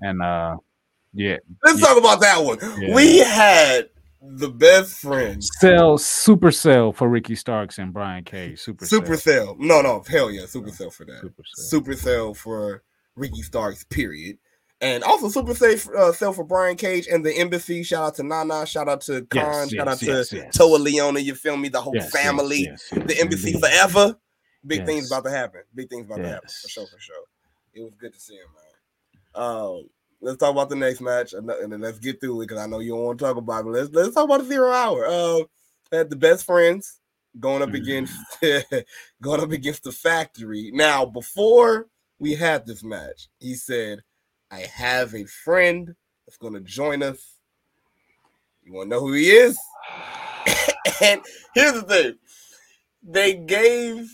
And 0.02 0.22
uh 0.22 0.58
yeah, 1.14 1.38
Let's 1.64 1.80
Yeah. 1.80 1.88
talk 1.88 1.98
about 1.98 2.20
that 2.22 2.44
one. 2.44 2.58
Yeah. 2.82 2.94
We 2.94 3.20
had 3.20 3.90
the 4.38 4.50
best 4.50 5.00
friend, 5.00 5.44
Sell 5.44 5.98
super 5.98 6.52
sell 6.52 6.94
for 6.94 7.10
Ricky 7.10 7.36
Starks 7.36 7.78
and 7.78 7.94
Brian 7.94 8.24
Cage. 8.24 8.60
Super 8.60 8.86
Supercell. 8.86 9.58
No, 9.60 9.82
no, 9.82 10.04
hell 10.08 10.32
yeah, 10.32 10.44
Supercell 10.44 10.94
for 10.94 11.06
that. 11.06 11.20
Super 11.22 11.44
sell. 11.46 11.82
Supercell 11.82 12.38
for 12.38 12.84
Ricky 13.16 13.42
Starks, 13.42 13.84
period. 13.86 14.38
And 14.82 15.04
also 15.04 15.28
Supercell 15.30 15.96
uh, 15.96 16.12
sell 16.12 16.34
for 16.34 16.44
Brian 16.44 16.76
Cage 16.76 17.08
and 17.08 17.26
the 17.26 17.34
embassy. 17.38 17.84
Shout 17.84 18.04
out 18.04 18.16
to 18.16 18.24
Nana. 18.24 18.66
Shout 18.66 18.90
out 18.90 19.02
to 19.02 19.22
Kaun. 19.24 19.44
Yes, 19.44 19.72
shout 19.72 19.88
out 19.88 20.02
yes, 20.02 20.08
yes, 20.08 20.30
to 20.30 20.36
yes. 20.38 20.58
Toa 20.58 20.80
Liona. 20.80 21.24
You 21.24 21.36
feel 21.36 21.56
me? 21.56 21.70
The 21.70 21.82
whole 21.82 21.96
Yes, 21.96 22.12
yes, 22.14 22.24
family. 22.24 22.64
yes, 22.64 22.90
yes, 22.92 23.08
the 23.08 23.20
embassy 23.20 23.60
forever. 23.60 24.18
Big 24.66 24.80
Yes. 24.80 24.88
things 24.88 25.12
about 25.12 25.24
to 25.26 25.30
happen. 25.30 25.62
Big 25.76 25.90
things 25.90 26.06
about 26.06 26.18
to 26.18 26.28
happen 26.28 26.50
for 26.50 26.70
sure, 26.70 26.88
for 26.88 27.00
sure. 27.00 27.24
It 27.74 27.82
was 27.82 27.94
good 28.00 28.14
to 28.14 28.20
see 28.20 28.36
him, 28.36 28.48
man. 28.56 29.44
Um, 29.44 29.90
let's 30.24 30.38
talk 30.38 30.52
about 30.52 30.70
the 30.70 30.76
next 30.76 31.02
match 31.02 31.34
and 31.34 31.50
and 31.50 31.72
then 31.72 31.82
let's 31.82 32.00
get 32.00 32.20
through 32.20 32.42
it 32.42 32.48
because 32.48 32.64
I 32.64 32.68
know 32.68 32.80
you 32.80 32.92
don't 32.92 33.04
want 33.04 33.20
to 33.20 33.26
talk 33.26 33.38
about 33.38 33.66
it. 33.66 33.70
Let's 33.70 33.90
let's 33.92 34.16
talk 34.16 34.26
about 34.26 34.42
the 34.42 34.48
zero 34.48 34.72
hour. 34.72 35.06
Uh, 35.06 35.44
had 35.92 36.10
the 36.10 36.16
best 36.16 36.46
friends 36.46 37.00
going 37.40 37.62
up 37.62 37.74
against 37.74 38.16
going 39.22 39.42
up 39.42 39.52
against 39.52 39.84
the 39.84 39.92
factory. 39.92 40.72
Now, 40.74 41.06
before 41.06 41.88
we 42.20 42.34
had 42.34 42.66
this 42.66 42.84
match, 42.84 43.28
he 43.40 43.56
said, 43.56 44.00
"I 44.50 44.62
have 44.62 45.14
a 45.14 45.26
friend 45.26 45.94
that's 46.26 46.38
going 46.38 46.54
to 46.54 46.62
join 46.62 47.04
us. 47.04 47.38
You 48.64 48.74
want 48.74 48.90
to 48.90 48.96
know 48.96 49.02
who 49.02 49.14
he 49.14 49.30
is?" 49.30 49.58
and 51.02 51.22
here's 51.54 51.74
the 51.74 51.84
thing: 51.84 52.16
they 53.04 53.34
gave 53.36 54.10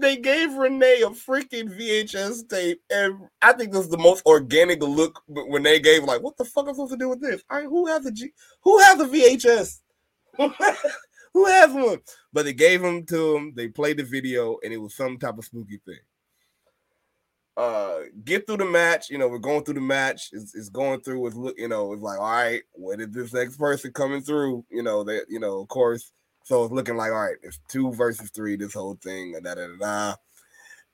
they 0.00 0.16
gave 0.16 0.52
Renee 0.54 1.02
a 1.02 1.10
freaking 1.10 1.68
VHS 1.68 2.48
tape, 2.48 2.80
and 2.90 3.28
I 3.42 3.52
think 3.52 3.72
this 3.72 3.82
is 3.82 3.90
the 3.90 3.98
most 3.98 4.24
organic 4.26 4.82
look 4.82 5.22
when 5.26 5.62
they 5.62 5.80
gave 5.80 6.04
like, 6.04 6.22
what 6.22 6.36
the 6.36 6.44
fuck 6.44 6.64
am 6.64 6.70
I 6.70 6.72
supposed 6.72 6.92
to 6.92 6.98
do 6.98 7.08
with 7.08 7.20
this? 7.20 7.42
Right, 7.50 7.64
who 7.64 7.86
has 7.86 8.04
a 8.06 8.12
G? 8.12 8.30
Who 8.62 8.78
has 8.80 9.00
a 9.00 9.06
VHS? 9.06 9.80
who 11.32 11.46
has 11.46 11.72
one? 11.72 12.00
But 12.32 12.44
they 12.44 12.52
gave 12.52 12.82
them 12.82 13.04
to 13.06 13.36
him. 13.36 13.52
They 13.54 13.68
played 13.68 13.96
the 13.96 14.04
video, 14.04 14.58
and 14.62 14.72
it 14.72 14.78
was 14.78 14.94
some 14.94 15.18
type 15.18 15.38
of 15.38 15.44
spooky 15.44 15.80
thing. 15.84 15.98
Uh, 17.56 18.00
get 18.24 18.46
through 18.46 18.58
the 18.58 18.66
match. 18.66 19.08
You 19.08 19.16
know, 19.16 19.28
we're 19.28 19.38
going 19.38 19.64
through 19.64 19.74
the 19.74 19.80
match. 19.80 20.28
It's, 20.32 20.54
it's 20.54 20.68
going 20.68 21.00
through 21.00 21.20
with 21.20 21.34
look. 21.34 21.58
You 21.58 21.68
know, 21.68 21.92
it's 21.94 22.02
like, 22.02 22.18
all 22.18 22.30
right, 22.30 22.62
what 22.72 23.00
is 23.00 23.10
this 23.10 23.32
next 23.32 23.56
person 23.56 23.92
coming 23.92 24.20
through? 24.20 24.64
You 24.70 24.82
know 24.82 25.04
that. 25.04 25.24
You 25.28 25.40
know, 25.40 25.60
of 25.60 25.68
course 25.68 26.12
so 26.46 26.62
it's 26.62 26.72
looking 26.72 26.96
like 26.96 27.10
all 27.10 27.24
right, 27.24 27.36
it's 27.42 27.58
two 27.68 27.92
versus 27.92 28.30
three, 28.30 28.54
this 28.54 28.74
whole 28.74 28.94
thing, 29.02 29.32
da 29.42 29.54
da 29.54 29.66
da 29.66 29.76
da. 29.80 30.14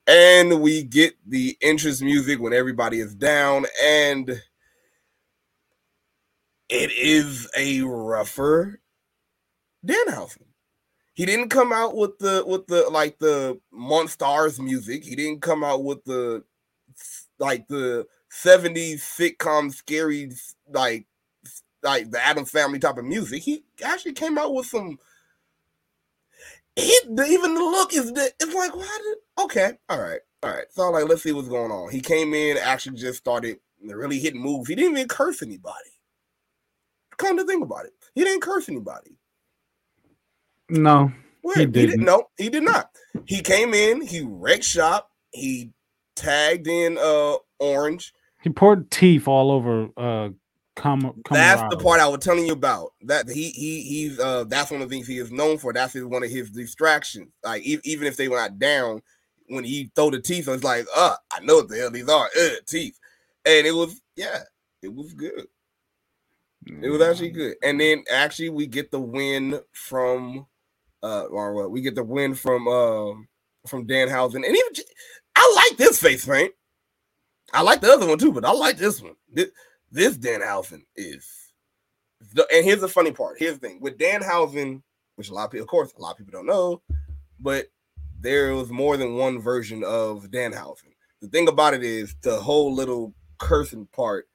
And 0.06 0.62
we 0.62 0.82
get 0.82 1.14
the 1.28 1.58
entrance 1.60 2.00
music 2.00 2.40
when 2.40 2.54
everybody 2.54 3.00
is 3.00 3.14
down, 3.14 3.66
and 3.84 4.30
it 6.70 6.90
is 6.92 7.50
a 7.54 7.82
rougher 7.82 8.80
Danhausen. 9.86 10.46
He 11.12 11.26
didn't 11.26 11.50
come 11.50 11.70
out 11.70 11.94
with 11.94 12.18
the 12.18 12.42
with 12.46 12.66
the 12.68 12.88
like 12.88 13.18
the 13.18 13.60
Monstars 13.74 14.58
music. 14.58 15.04
He 15.04 15.14
didn't 15.14 15.42
come 15.42 15.62
out 15.62 15.84
with 15.84 16.02
the 16.04 16.44
like 17.38 17.68
the 17.68 18.06
70s 18.32 19.00
sitcom 19.00 19.70
scary 19.70 20.32
like 20.72 21.06
like 21.82 22.10
the 22.10 22.24
Addams 22.24 22.50
family 22.50 22.78
type 22.78 22.96
of 22.96 23.04
music. 23.04 23.42
He 23.42 23.64
actually 23.84 24.14
came 24.14 24.38
out 24.38 24.54
with 24.54 24.64
some 24.64 24.96
he, 26.76 26.98
the 27.10 27.24
even 27.26 27.54
the 27.54 27.60
look 27.60 27.92
is 27.92 28.12
the, 28.12 28.32
it's 28.40 28.54
like 28.54 28.74
why 28.74 28.98
did 29.04 29.44
okay 29.44 29.72
all 29.88 30.00
right 30.00 30.20
all 30.42 30.50
right. 30.50 30.64
So 30.70 30.90
like 30.90 31.08
let's 31.08 31.22
see 31.22 31.32
what's 31.32 31.48
going 31.48 31.70
on. 31.70 31.90
He 31.90 32.00
came 32.00 32.34
in 32.34 32.56
actually 32.58 32.98
just 32.98 33.18
started 33.18 33.58
really 33.82 34.18
hitting 34.18 34.40
moves. 34.40 34.68
He 34.68 34.74
didn't 34.74 34.96
even 34.96 35.08
curse 35.08 35.42
anybody. 35.42 35.76
Come 37.18 37.36
to 37.36 37.44
think 37.44 37.62
about 37.62 37.86
it 37.86 37.92
he 38.14 38.24
didn't 38.24 38.42
curse 38.42 38.68
anybody. 38.68 39.16
No 40.68 41.12
Wait, 41.44 41.56
he, 41.56 41.66
didn't. 41.66 41.74
he 41.74 41.86
didn't. 41.86 42.04
no 42.04 42.24
he 42.36 42.48
did 42.48 42.62
not. 42.62 42.90
He 43.26 43.40
came 43.40 43.74
in 43.74 44.00
he 44.00 44.22
wrecked 44.22 44.64
shop 44.64 45.10
he 45.32 45.72
tagged 46.16 46.66
in 46.66 46.98
uh 46.98 47.36
orange. 47.58 48.12
He 48.42 48.50
poured 48.50 48.90
teeth 48.90 49.28
all 49.28 49.50
over 49.50 49.88
uh 49.96 50.30
Come, 50.74 51.14
that's 51.30 51.62
the 51.70 51.76
part 51.76 52.00
I 52.00 52.08
was 52.08 52.20
telling 52.20 52.46
you 52.46 52.52
about. 52.52 52.92
That 53.02 53.28
he 53.28 53.50
he 53.50 53.82
he's 53.82 54.18
uh 54.18 54.44
that's 54.44 54.70
one 54.70 54.80
of 54.82 54.88
the 54.88 54.94
things 54.94 55.06
he 55.06 55.18
is 55.18 55.30
known 55.30 55.58
for. 55.58 55.72
That's 55.72 55.92
his, 55.92 56.04
one 56.04 56.22
of 56.22 56.30
his 56.30 56.50
distractions. 56.50 57.30
Like 57.44 57.64
e- 57.64 57.80
even 57.84 58.06
if 58.06 58.16
they 58.16 58.28
were 58.28 58.38
not 58.38 58.58
down, 58.58 59.02
when 59.48 59.64
he 59.64 59.90
throw 59.94 60.10
the 60.10 60.20
teeth, 60.20 60.48
it's 60.48 60.64
like, 60.64 60.86
uh, 60.96 61.16
I 61.30 61.40
know 61.40 61.56
what 61.56 61.68
the 61.68 61.76
hell 61.76 61.90
these 61.90 62.08
are, 62.08 62.26
uh, 62.38 62.48
teeth. 62.66 62.98
And 63.44 63.66
it 63.66 63.72
was 63.72 64.00
yeah, 64.16 64.40
it 64.82 64.92
was 64.92 65.12
good. 65.12 65.46
It 66.66 66.88
was 66.88 67.02
actually 67.02 67.30
good. 67.30 67.56
And 67.62 67.80
then 67.80 68.04
actually 68.10 68.50
we 68.50 68.66
get 68.66 68.90
the 68.90 69.00
win 69.00 69.60
from 69.72 70.46
uh 71.02 71.24
or 71.24 71.54
what 71.54 71.70
we 71.70 71.82
get 71.82 71.94
the 71.94 72.04
win 72.04 72.34
from 72.34 72.66
uh, 72.68 73.12
from 73.66 73.86
Danhausen. 73.86 74.36
And 74.36 74.46
even 74.46 74.84
I 75.36 75.52
like 75.68 75.78
this 75.78 76.00
face 76.00 76.24
paint. 76.24 76.52
I 77.52 77.62
like 77.62 77.80
the 77.80 77.92
other 77.92 78.06
one 78.06 78.18
too, 78.18 78.32
but 78.32 78.44
I 78.44 78.52
like 78.52 78.78
this 78.78 79.02
one. 79.02 79.14
This, 79.32 79.50
this 79.92 80.16
Danhausen 80.16 80.82
is, 80.96 81.28
the, 82.32 82.46
and 82.52 82.64
here's 82.64 82.80
the 82.80 82.88
funny 82.88 83.12
part. 83.12 83.36
Here's 83.38 83.58
the 83.58 83.68
thing 83.68 83.78
with 83.80 83.98
Danhausen, 83.98 84.82
which 85.16 85.28
a 85.28 85.34
lot 85.34 85.44
of 85.44 85.50
people, 85.50 85.64
of 85.64 85.68
course, 85.68 85.92
a 85.96 86.00
lot 86.00 86.12
of 86.12 86.18
people 86.18 86.32
don't 86.32 86.46
know, 86.46 86.82
but 87.38 87.66
there 88.18 88.54
was 88.54 88.70
more 88.70 88.96
than 88.96 89.16
one 89.16 89.40
version 89.40 89.84
of 89.84 90.30
Danhausen. 90.30 90.94
The 91.20 91.28
thing 91.28 91.48
about 91.48 91.74
it 91.74 91.84
is 91.84 92.16
the 92.22 92.40
whole 92.40 92.72
little 92.74 93.14
cursing 93.38 93.86
part. 93.92 94.28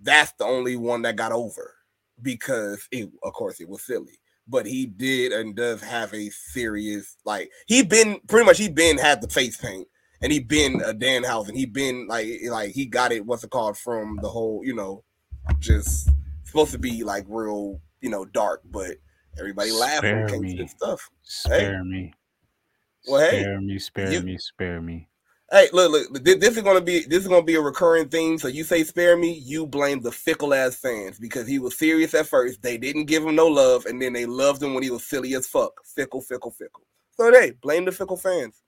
That's 0.00 0.32
the 0.32 0.44
only 0.44 0.76
one 0.76 1.02
that 1.02 1.16
got 1.16 1.32
over 1.32 1.74
because 2.22 2.86
it, 2.92 3.10
of 3.22 3.32
course, 3.32 3.60
it 3.60 3.68
was 3.68 3.82
silly. 3.82 4.20
But 4.46 4.66
he 4.66 4.86
did 4.86 5.32
and 5.32 5.54
does 5.54 5.80
have 5.82 6.12
a 6.14 6.30
serious 6.30 7.16
like 7.24 7.50
he 7.66 7.82
been 7.82 8.20
pretty 8.26 8.46
much 8.46 8.58
he 8.58 8.68
been 8.68 8.98
had 8.98 9.20
the 9.20 9.28
face 9.28 9.56
paint 9.56 9.86
and 10.22 10.32
he 10.32 10.40
been 10.40 10.80
a 10.82 10.92
Danhausen. 10.92 11.56
He 11.56 11.66
been 11.66 12.06
like 12.08 12.26
like 12.48 12.72
he 12.72 12.86
got 12.86 13.12
it. 13.12 13.24
What's 13.24 13.44
it 13.44 13.50
called 13.50 13.76
from 13.76 14.18
the 14.22 14.28
whole? 14.28 14.60
You 14.64 14.74
know, 14.74 15.04
just 15.58 16.10
supposed 16.44 16.72
to 16.72 16.78
be 16.78 17.02
like 17.04 17.24
real. 17.28 17.80
You 18.00 18.08
know, 18.08 18.24
dark, 18.24 18.62
but 18.64 18.96
everybody 19.38 19.72
laughed 19.72 20.04
and 20.04 20.70
stuff. 20.70 21.10
Spare 21.22 21.76
hey. 21.76 21.82
me. 21.82 22.12
Well, 23.06 23.30
hey, 23.30 23.42
spare 23.42 23.60
me, 23.60 23.78
spare 23.78 24.12
you, 24.12 24.22
me, 24.22 24.38
spare 24.38 24.80
me. 24.80 25.08
Hey, 25.52 25.68
look, 25.72 25.90
look. 25.90 26.24
This 26.24 26.56
is 26.56 26.62
gonna 26.62 26.80
be 26.80 27.00
this 27.00 27.22
is 27.22 27.28
gonna 27.28 27.42
be 27.42 27.56
a 27.56 27.60
recurring 27.60 28.08
theme. 28.08 28.38
So 28.38 28.48
you 28.48 28.64
say 28.64 28.84
spare 28.84 29.16
me, 29.16 29.32
you 29.32 29.66
blame 29.66 30.00
the 30.00 30.12
fickle 30.12 30.54
ass 30.54 30.76
fans 30.76 31.18
because 31.18 31.46
he 31.46 31.58
was 31.58 31.76
serious 31.76 32.14
at 32.14 32.26
first. 32.26 32.62
They 32.62 32.78
didn't 32.78 33.06
give 33.06 33.24
him 33.24 33.34
no 33.34 33.48
love, 33.48 33.84
and 33.86 34.00
then 34.00 34.12
they 34.12 34.26
loved 34.26 34.62
him 34.62 34.74
when 34.74 34.82
he 34.82 34.90
was 34.90 35.04
silly 35.04 35.34
as 35.34 35.46
fuck. 35.46 35.72
Fickle, 35.84 36.20
fickle, 36.20 36.52
fickle. 36.52 36.86
So 37.16 37.30
they 37.30 37.50
blame 37.50 37.84
the 37.84 37.92
fickle 37.92 38.16
fans. 38.16 38.62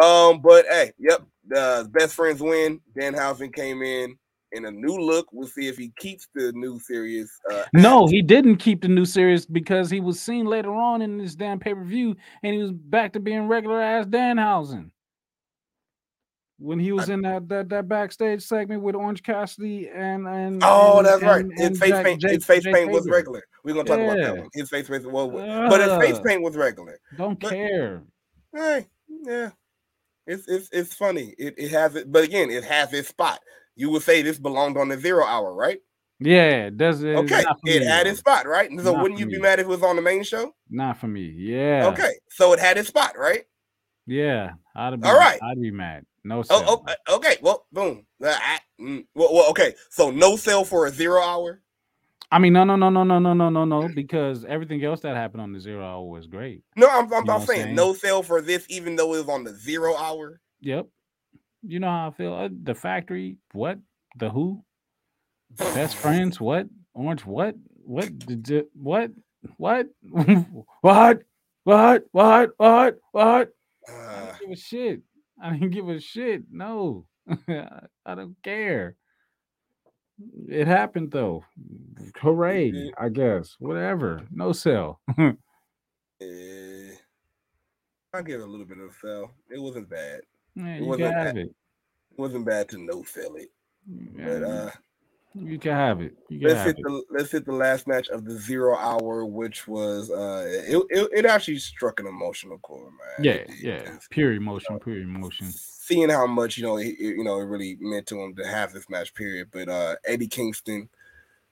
Um, 0.00 0.40
but 0.40 0.64
hey, 0.70 0.92
yep, 0.98 1.22
the 1.46 1.88
best 1.92 2.14
friends 2.14 2.40
win. 2.40 2.80
Dan 2.98 3.14
Danhausen 3.14 3.52
came 3.52 3.82
in 3.82 4.16
in 4.52 4.66
a 4.66 4.70
new 4.70 4.96
look. 4.96 5.28
We'll 5.32 5.48
see 5.48 5.68
if 5.68 5.76
he 5.76 5.92
keeps 5.98 6.28
the 6.34 6.52
new 6.52 6.78
series. 6.78 7.30
Uh, 7.50 7.64
no, 7.72 8.06
he 8.06 8.22
didn't 8.22 8.56
keep 8.56 8.82
the 8.82 8.88
new 8.88 9.04
series 9.04 9.46
because 9.46 9.90
he 9.90 10.00
was 10.00 10.20
seen 10.20 10.46
later 10.46 10.74
on 10.74 11.02
in 11.02 11.18
this 11.18 11.34
damn 11.34 11.58
pay 11.58 11.74
per 11.74 11.84
view, 11.84 12.14
and 12.42 12.54
he 12.54 12.60
was 12.60 12.72
back 12.72 13.12
to 13.14 13.20
being 13.20 13.48
regular 13.48 13.80
ass 13.80 14.06
Danhausen. 14.06 14.90
When 16.58 16.78
he 16.78 16.92
was 16.92 17.10
I, 17.10 17.14
in 17.14 17.22
that, 17.22 17.48
that 17.48 17.68
that 17.70 17.88
backstage 17.88 18.42
segment 18.42 18.82
with 18.82 18.94
Orange 18.94 19.22
Cassidy 19.24 19.88
and 19.92 20.28
and 20.28 20.62
oh, 20.62 20.98
and, 20.98 21.06
that's 21.06 21.22
right. 21.22 21.44
his 21.56 21.78
face 21.78 21.90
Jack, 21.90 22.04
paint, 22.04 22.20
Jake, 22.20 22.30
his 22.30 22.44
face 22.44 22.62
Jake 22.62 22.74
paint 22.74 22.92
was 22.92 23.08
regular. 23.08 23.42
We're 23.64 23.74
gonna 23.74 23.84
talk 23.84 23.98
yeah. 23.98 24.04
about 24.04 24.16
that 24.18 24.36
one. 24.38 24.48
His 24.54 24.70
face 24.70 24.88
paint, 24.88 25.10
well, 25.10 25.36
uh, 25.36 25.68
but 25.68 25.80
his 25.80 25.98
face 25.98 26.20
paint 26.24 26.40
was 26.40 26.56
regular. 26.56 27.00
Don't 27.16 27.40
but, 27.40 27.50
care. 27.50 28.04
Hey, 28.54 28.86
yeah, 29.08 29.50
it's 30.32 30.48
it's 30.48 30.68
it's 30.72 30.94
funny. 30.94 31.34
It 31.38 31.54
it 31.58 31.70
has 31.70 31.94
it, 31.94 32.10
but 32.10 32.24
again, 32.24 32.50
it 32.50 32.64
has 32.64 32.92
its 32.92 33.08
spot. 33.08 33.40
You 33.76 33.90
would 33.90 34.02
say 34.02 34.22
this 34.22 34.38
belonged 34.38 34.76
on 34.76 34.88
the 34.88 34.98
zero 34.98 35.24
hour, 35.24 35.54
right? 35.54 35.78
Yeah, 36.20 36.70
does 36.70 37.02
it? 37.02 37.16
Okay, 37.16 37.44
it 37.64 37.86
had 37.86 38.06
its 38.06 38.20
spot, 38.20 38.46
right? 38.46 38.70
So 38.70 38.92
not 38.92 39.02
wouldn't 39.02 39.18
you 39.18 39.26
be 39.26 39.38
mad 39.38 39.58
if 39.58 39.66
it 39.66 39.68
was 39.68 39.82
on 39.82 39.96
the 39.96 40.02
main 40.02 40.22
show? 40.22 40.54
Not 40.70 40.98
for 40.98 41.08
me. 41.08 41.34
Yeah. 41.36 41.90
Okay, 41.92 42.12
so 42.30 42.52
it 42.52 42.60
had 42.60 42.78
its 42.78 42.88
spot, 42.88 43.18
right? 43.18 43.44
Yeah, 44.06 44.52
I'd 44.76 45.00
be. 45.00 45.08
All 45.08 45.16
right, 45.16 45.40
I'd 45.42 45.60
be 45.60 45.70
mad. 45.70 46.04
No 46.24 46.42
sell. 46.42 46.64
Oh, 46.66 46.84
oh, 47.08 47.16
okay. 47.16 47.36
Well, 47.42 47.66
boom. 47.72 48.06
Uh, 48.22 48.36
I, 48.40 48.58
mm, 48.80 49.04
well, 49.14 49.34
well, 49.34 49.50
okay. 49.50 49.74
So 49.90 50.10
no 50.10 50.36
sale 50.36 50.64
for 50.64 50.86
a 50.86 50.90
zero 50.90 51.20
hour. 51.20 51.60
I 52.32 52.38
mean, 52.38 52.54
no, 52.54 52.64
no, 52.64 52.76
no, 52.76 52.88
no, 52.88 53.04
no, 53.04 53.18
no, 53.18 53.34
no, 53.34 53.50
no, 53.50 53.64
no, 53.66 53.88
because 53.94 54.46
everything 54.46 54.82
else 54.82 55.00
that 55.02 55.14
happened 55.14 55.42
on 55.42 55.52
the 55.52 55.60
zero 55.60 55.84
hour 55.84 56.02
was 56.02 56.26
great. 56.26 56.62
No, 56.76 56.88
I'm, 56.88 57.12
I'm, 57.12 57.28
I'm 57.28 57.42
saying, 57.42 57.64
saying, 57.64 57.74
no 57.74 57.92
sale 57.92 58.22
for 58.22 58.40
this, 58.40 58.64
even 58.70 58.96
though 58.96 59.12
it 59.12 59.18
was 59.18 59.28
on 59.28 59.44
the 59.44 59.52
zero 59.52 59.94
hour. 59.94 60.40
Yep. 60.62 60.86
You 61.62 61.78
know 61.78 61.88
how 61.88 62.08
I 62.08 62.10
feel. 62.12 62.32
Uh, 62.32 62.48
the 62.50 62.74
factory, 62.74 63.36
what? 63.52 63.78
The 64.18 64.30
who? 64.30 64.64
Best 65.50 65.94
friends, 66.02 66.40
what? 66.40 66.68
Orange, 66.94 67.26
what? 67.26 67.54
What? 67.84 68.18
Did 68.18 68.64
what? 68.72 69.10
What? 69.58 69.88
what? 70.80 71.22
What? 71.64 72.02
What? 72.12 72.50
What? 72.56 72.96
What? 73.12 73.48
Uh, 73.86 73.92
I 73.92 74.24
don't 74.24 74.40
give 74.40 74.50
a 74.52 74.56
shit. 74.56 75.02
I 75.42 75.52
didn't 75.52 75.70
give 75.70 75.88
a 75.90 76.00
shit. 76.00 76.44
No, 76.50 77.04
I 77.28 78.14
don't 78.14 78.36
care. 78.42 78.96
It 80.48 80.66
happened 80.66 81.10
though. 81.10 81.44
Hooray! 82.20 82.92
I 82.98 83.08
guess. 83.08 83.56
Whatever. 83.58 84.22
No 84.30 84.52
sell. 84.52 85.00
eh, 85.18 85.32
I 88.14 88.22
give 88.22 88.40
it 88.40 88.44
a 88.44 88.50
little 88.50 88.66
bit 88.66 88.78
of 88.78 88.90
a 88.90 88.94
sell. 89.00 89.32
It 89.50 89.60
wasn't 89.60 89.88
bad. 89.88 90.20
Yeah, 90.54 90.78
you 90.78 90.96
can 90.96 91.12
have 91.12 91.36
it. 91.36 91.48
It 91.48 92.18
wasn't 92.18 92.44
bad 92.44 92.68
to 92.70 92.78
no 92.78 93.02
sell 93.04 93.36
it. 93.36 93.50
Yeah, 94.16 94.24
but 94.24 94.42
uh 94.42 94.70
you 95.34 95.58
can 95.58 95.72
have 95.72 96.00
it. 96.00 96.14
Can 96.28 96.40
let's 96.40 96.58
have 96.58 96.66
hit 96.66 96.78
it. 96.78 96.82
the 96.82 97.02
let's 97.10 97.32
hit 97.32 97.44
the 97.44 97.52
last 97.52 97.86
match 97.86 98.08
of 98.08 98.24
the 98.24 98.36
zero 98.38 98.76
hour, 98.76 99.24
which 99.24 99.66
was 99.66 100.10
uh 100.10 100.44
it 100.46 100.82
it, 100.90 101.08
it 101.12 101.26
actually 101.26 101.58
struck 101.58 102.00
an 102.00 102.06
emotional 102.06 102.58
chord, 102.58 102.92
man. 102.92 103.24
Yeah, 103.24 103.44
yeah, 103.60 103.98
pure 104.10 104.32
emotion, 104.32 104.78
pure 104.80 104.98
emotion. 104.98 105.50
Seeing 105.50 106.10
how 106.10 106.26
much 106.26 106.58
you 106.58 106.64
know, 106.64 106.76
it, 106.76 106.98
you 106.98 107.24
know, 107.24 107.40
it 107.40 107.44
really 107.44 107.76
meant 107.80 108.06
to 108.08 108.20
him 108.20 108.34
to 108.36 108.46
have 108.46 108.72
this 108.72 108.88
match, 108.88 109.14
period. 109.14 109.48
But 109.50 109.68
uh 109.68 109.96
Eddie 110.04 110.28
Kingston, 110.28 110.88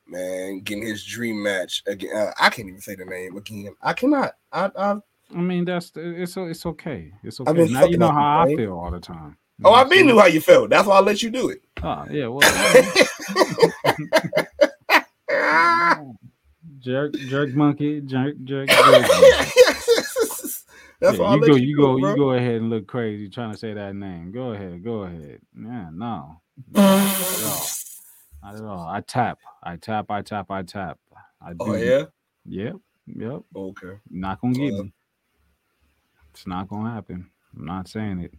man, 0.06 0.60
getting 0.60 0.86
his 0.86 1.04
dream 1.04 1.42
match 1.42 1.82
again. 1.86 2.14
Uh, 2.14 2.32
I 2.38 2.50
can't 2.50 2.68
even 2.68 2.80
say 2.80 2.94
the 2.94 3.04
name 3.04 3.36
again. 3.36 3.74
I 3.82 3.92
cannot. 3.92 4.32
I 4.52 4.70
I, 4.76 4.96
I 5.34 5.40
mean, 5.40 5.64
that's 5.64 5.92
it's 5.94 6.36
it's 6.36 6.66
okay. 6.66 7.12
It's 7.22 7.40
okay. 7.40 7.68
Now 7.68 7.84
you 7.84 7.98
know 7.98 8.10
how 8.10 8.40
I 8.40 8.56
feel 8.56 8.78
all 8.78 8.90
the 8.90 9.00
time. 9.00 9.36
Oh, 9.64 9.72
I 9.74 9.84
been 9.84 10.06
knew 10.06 10.18
how 10.18 10.26
you 10.26 10.40
felt. 10.40 10.70
That's 10.70 10.86
why 10.86 10.96
I 10.96 11.00
let 11.00 11.22
you 11.22 11.30
do 11.30 11.50
it. 11.50 11.62
Oh 11.82 12.06
yeah, 12.10 12.26
well. 12.28 12.40
jerk, 16.80 17.12
jerk 17.26 17.54
monkey, 17.54 18.00
jerk, 18.02 18.36
jerk. 18.44 18.68
jerk. 18.68 19.06
That's 21.00 21.18
Yeah, 21.18 21.18
all. 21.18 21.34
you 21.34 21.40
go, 21.42 21.54
you 21.54 21.76
do 21.76 21.82
go, 21.82 21.98
bro. 21.98 22.10
you 22.10 22.16
go 22.16 22.30
ahead 22.32 22.56
and 22.56 22.68
look 22.70 22.86
crazy 22.86 23.28
trying 23.30 23.52
to 23.52 23.58
say 23.58 23.72
that 23.74 23.94
name. 23.94 24.32
Go 24.32 24.52
ahead, 24.52 24.82
go 24.84 25.02
ahead. 25.02 25.40
Yeah, 25.58 25.88
no, 25.92 26.40
not 26.70 27.38
at 27.38 27.44
all. 27.44 27.66
Not 28.42 28.54
at 28.56 28.62
all. 28.62 28.86
I 28.88 29.00
tap, 29.00 29.38
I 29.62 29.76
tap, 29.76 30.10
I 30.10 30.22
tap, 30.22 30.50
I 30.50 30.62
tap. 30.62 30.98
I 31.40 31.50
do. 31.54 31.58
Oh 31.60 31.74
yeah. 31.74 32.04
Yep, 32.46 32.76
yep. 33.06 33.40
Okay. 33.56 33.98
Not 34.10 34.40
gonna 34.40 34.54
get 34.54 34.74
Uh, 34.74 34.82
me. 34.82 34.92
It's 36.34 36.46
not 36.46 36.68
gonna 36.68 36.90
happen. 36.92 37.30
I'm 37.56 37.64
not 37.64 37.88
saying 37.88 38.20
it. 38.20 38.34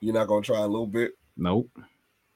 You're 0.00 0.14
not 0.14 0.28
gonna 0.28 0.42
try 0.42 0.58
a 0.60 0.66
little 0.66 0.86
bit, 0.86 1.12
Nope. 1.36 1.70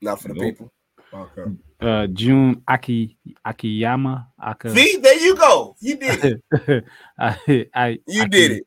not 0.03 0.21
for 0.21 0.29
the 0.29 0.35
Nope. 0.35 0.45
people. 0.45 0.73
Okay. 1.13 1.45
Uh, 1.81 2.07
Jun 2.09 2.63
Aki 2.67 3.17
Akiyama. 3.45 4.29
Aka, 4.43 4.71
See, 4.75 4.97
there 4.97 5.19
you 5.19 5.37
go. 5.37 5.77
You 5.81 5.97
did 5.97 6.25
it. 6.53 6.85
I, 7.19 7.67
I, 7.75 7.99
You 8.07 8.23
Aki- 8.23 8.29
did 8.31 8.51
it. 8.53 8.67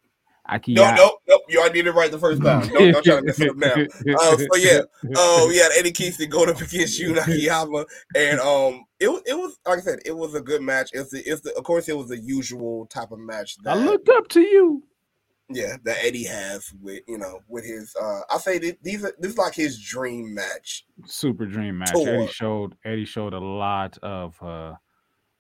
Aki, 0.49 0.73
No, 0.75 0.89
no, 0.95 1.17
no. 1.27 1.39
You 1.49 1.59
already 1.59 1.81
did 1.81 1.87
it 1.87 1.91
right 1.91 2.09
the 2.09 2.17
first 2.17 2.41
time. 2.41 2.65
Don't, 2.69 2.91
don't 2.93 3.03
try 3.03 3.15
to 3.17 3.21
mess 3.21 3.39
it 3.41 3.49
up 3.49 3.57
now. 3.57 3.75
Uh, 4.17 4.37
so 4.37 4.55
yeah, 4.55 4.79
oh 5.17 5.51
yeah, 5.53 5.67
Eddie 5.77 5.91
Kingston 5.91 6.29
going 6.29 6.49
up 6.49 6.61
against 6.61 7.01
Yuna 7.01 7.21
Akiyama, 7.23 7.85
and 8.15 8.39
um, 8.39 8.85
it 8.99 9.09
it 9.25 9.33
was 9.37 9.57
like 9.67 9.79
I 9.79 9.81
said, 9.81 9.99
it 10.05 10.15
was 10.15 10.33
a 10.35 10.41
good 10.41 10.61
match. 10.61 10.91
It's 10.93 11.11
the, 11.11 11.19
it's 11.19 11.41
the, 11.41 11.53
of 11.57 11.65
course 11.65 11.89
it 11.89 11.97
was 11.97 12.07
the 12.07 12.17
usual 12.17 12.85
type 12.85 13.11
of 13.11 13.19
match 13.19 13.57
I 13.65 13.75
that 13.75 13.83
looked 13.85 14.07
up 14.07 14.29
to 14.29 14.41
you. 14.41 14.83
Yeah 15.49 15.77
that 15.83 15.97
Eddie 16.03 16.25
has 16.25 16.73
with 16.81 17.01
you 17.07 17.17
know 17.17 17.39
with 17.47 17.65
his 17.65 17.95
uh 18.01 18.21
I 18.29 18.37
say 18.37 18.57
that 18.59 18.83
these 18.83 19.03
are 19.03 19.13
this 19.19 19.31
is 19.31 19.37
like 19.37 19.55
his 19.55 19.79
dream 19.79 20.33
match. 20.33 20.85
Super 21.05 21.45
dream 21.45 21.77
match. 21.77 21.91
Tour. 21.91 22.07
Eddie 22.07 22.27
showed 22.27 22.75
Eddie 22.83 23.05
showed 23.05 23.33
a 23.33 23.39
lot 23.39 23.97
of 23.99 24.41
uh, 24.41 24.73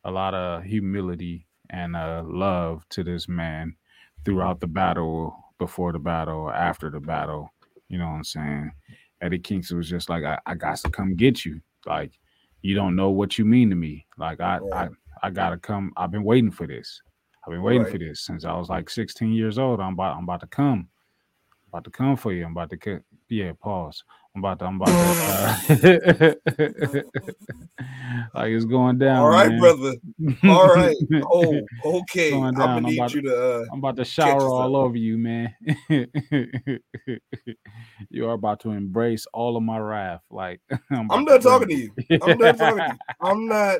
a 0.03 0.11
lot 0.11 0.33
of 0.33 0.63
humility 0.63 1.47
and 1.69 1.95
uh, 1.95 2.23
love 2.25 2.87
to 2.89 3.03
this 3.03 3.27
man 3.27 3.75
throughout 4.23 4.59
the 4.59 4.67
battle, 4.67 5.35
before 5.57 5.91
the 5.91 5.99
battle, 5.99 6.49
after 6.49 6.89
the 6.89 6.99
battle. 6.99 7.53
You 7.89 7.97
know 7.97 8.05
what 8.05 8.15
I'm 8.15 8.23
saying? 8.23 8.71
Eddie 9.21 9.39
Kingston 9.39 9.77
was 9.77 9.89
just 9.89 10.09
like, 10.09 10.23
I, 10.23 10.37
I 10.45 10.55
got 10.55 10.77
to 10.77 10.89
come 10.89 11.15
get 11.15 11.45
you. 11.45 11.61
Like, 11.85 12.19
you 12.61 12.75
don't 12.75 12.95
know 12.95 13.09
what 13.09 13.37
you 13.37 13.45
mean 13.45 13.69
to 13.69 13.75
me. 13.75 14.05
Like, 14.17 14.39
I, 14.39 14.59
Right. 14.59 14.89
I, 15.23 15.27
I 15.27 15.29
gotta 15.31 15.57
come. 15.57 15.91
I've 15.97 16.11
been 16.11 16.23
waiting 16.23 16.51
for 16.51 16.67
this. 16.67 17.01
I've 17.47 17.53
been 17.53 17.61
waiting 17.61 17.83
Right. 17.83 17.91
for 17.93 17.97
this 17.97 18.25
since 18.25 18.43
I 18.43 18.53
was 18.57 18.67
like 18.67 18.89
16 18.89 19.31
years 19.31 19.57
old. 19.57 19.79
I'm 19.79 19.93
about, 19.93 20.17
I'm 20.17 20.23
about 20.23 20.41
to 20.41 20.47
come. 20.47 20.89
about 21.69 21.85
to 21.85 21.89
come 21.89 22.17
for 22.17 22.33
you. 22.33 22.43
I'm 22.45 22.51
about 22.51 22.69
to 22.71 22.75
get. 22.77 23.03
Yeah, 23.29 23.53
pause. 23.61 24.03
I'm 24.35 24.43
about 24.43 24.59
to. 24.59 24.65
I'm 24.65 24.81
about 24.81 24.87
to. 24.89 26.33
Uh, 26.49 27.03
like 28.33 28.51
it's 28.51 28.65
going 28.65 28.97
down. 28.97 29.17
All 29.19 29.29
right, 29.29 29.47
man. 29.49 29.59
brother. 29.59 29.93
All 30.43 30.67
right. 30.67 30.95
Oh, 31.23 31.59
okay. 31.85 32.33
I'm 32.33 32.51
gonna 32.53 32.75
I'm 32.75 32.83
need 32.83 33.13
you 33.13 33.21
to. 33.23 33.37
uh 33.37 33.65
I'm 33.71 33.79
about 33.79 33.95
to 33.97 34.05
shower 34.05 34.47
all 34.49 34.75
over 34.75 34.97
you, 34.97 35.17
man. 35.17 35.53
you 38.09 38.27
are 38.27 38.33
about 38.33 38.59
to 38.61 38.71
embrace 38.71 39.25
all 39.33 39.55
of 39.57 39.63
my 39.63 39.77
wrath. 39.77 40.21
Like 40.29 40.59
I'm, 40.91 41.09
I'm 41.11 41.25
done 41.25 41.41
talking 41.41 41.69
to 41.69 41.75
you. 41.75 41.91
I'm 42.21 42.37
done 42.37 42.57
talking 42.57 42.83
to 42.83 42.91
you. 42.91 42.97
I'm 43.21 43.47
not. 43.47 43.79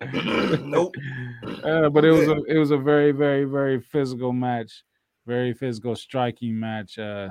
Nope. 0.00 0.94
Uh, 1.62 1.88
but 1.88 2.04
it 2.04 2.10
was 2.10 2.28
a 2.28 2.42
it 2.44 2.58
was 2.58 2.70
a 2.70 2.76
very 2.76 3.12
very 3.12 3.44
very 3.44 3.80
physical 3.80 4.32
match, 4.32 4.82
very 5.26 5.52
physical 5.52 5.94
striking 5.94 6.58
match. 6.58 6.98
Uh, 6.98 7.28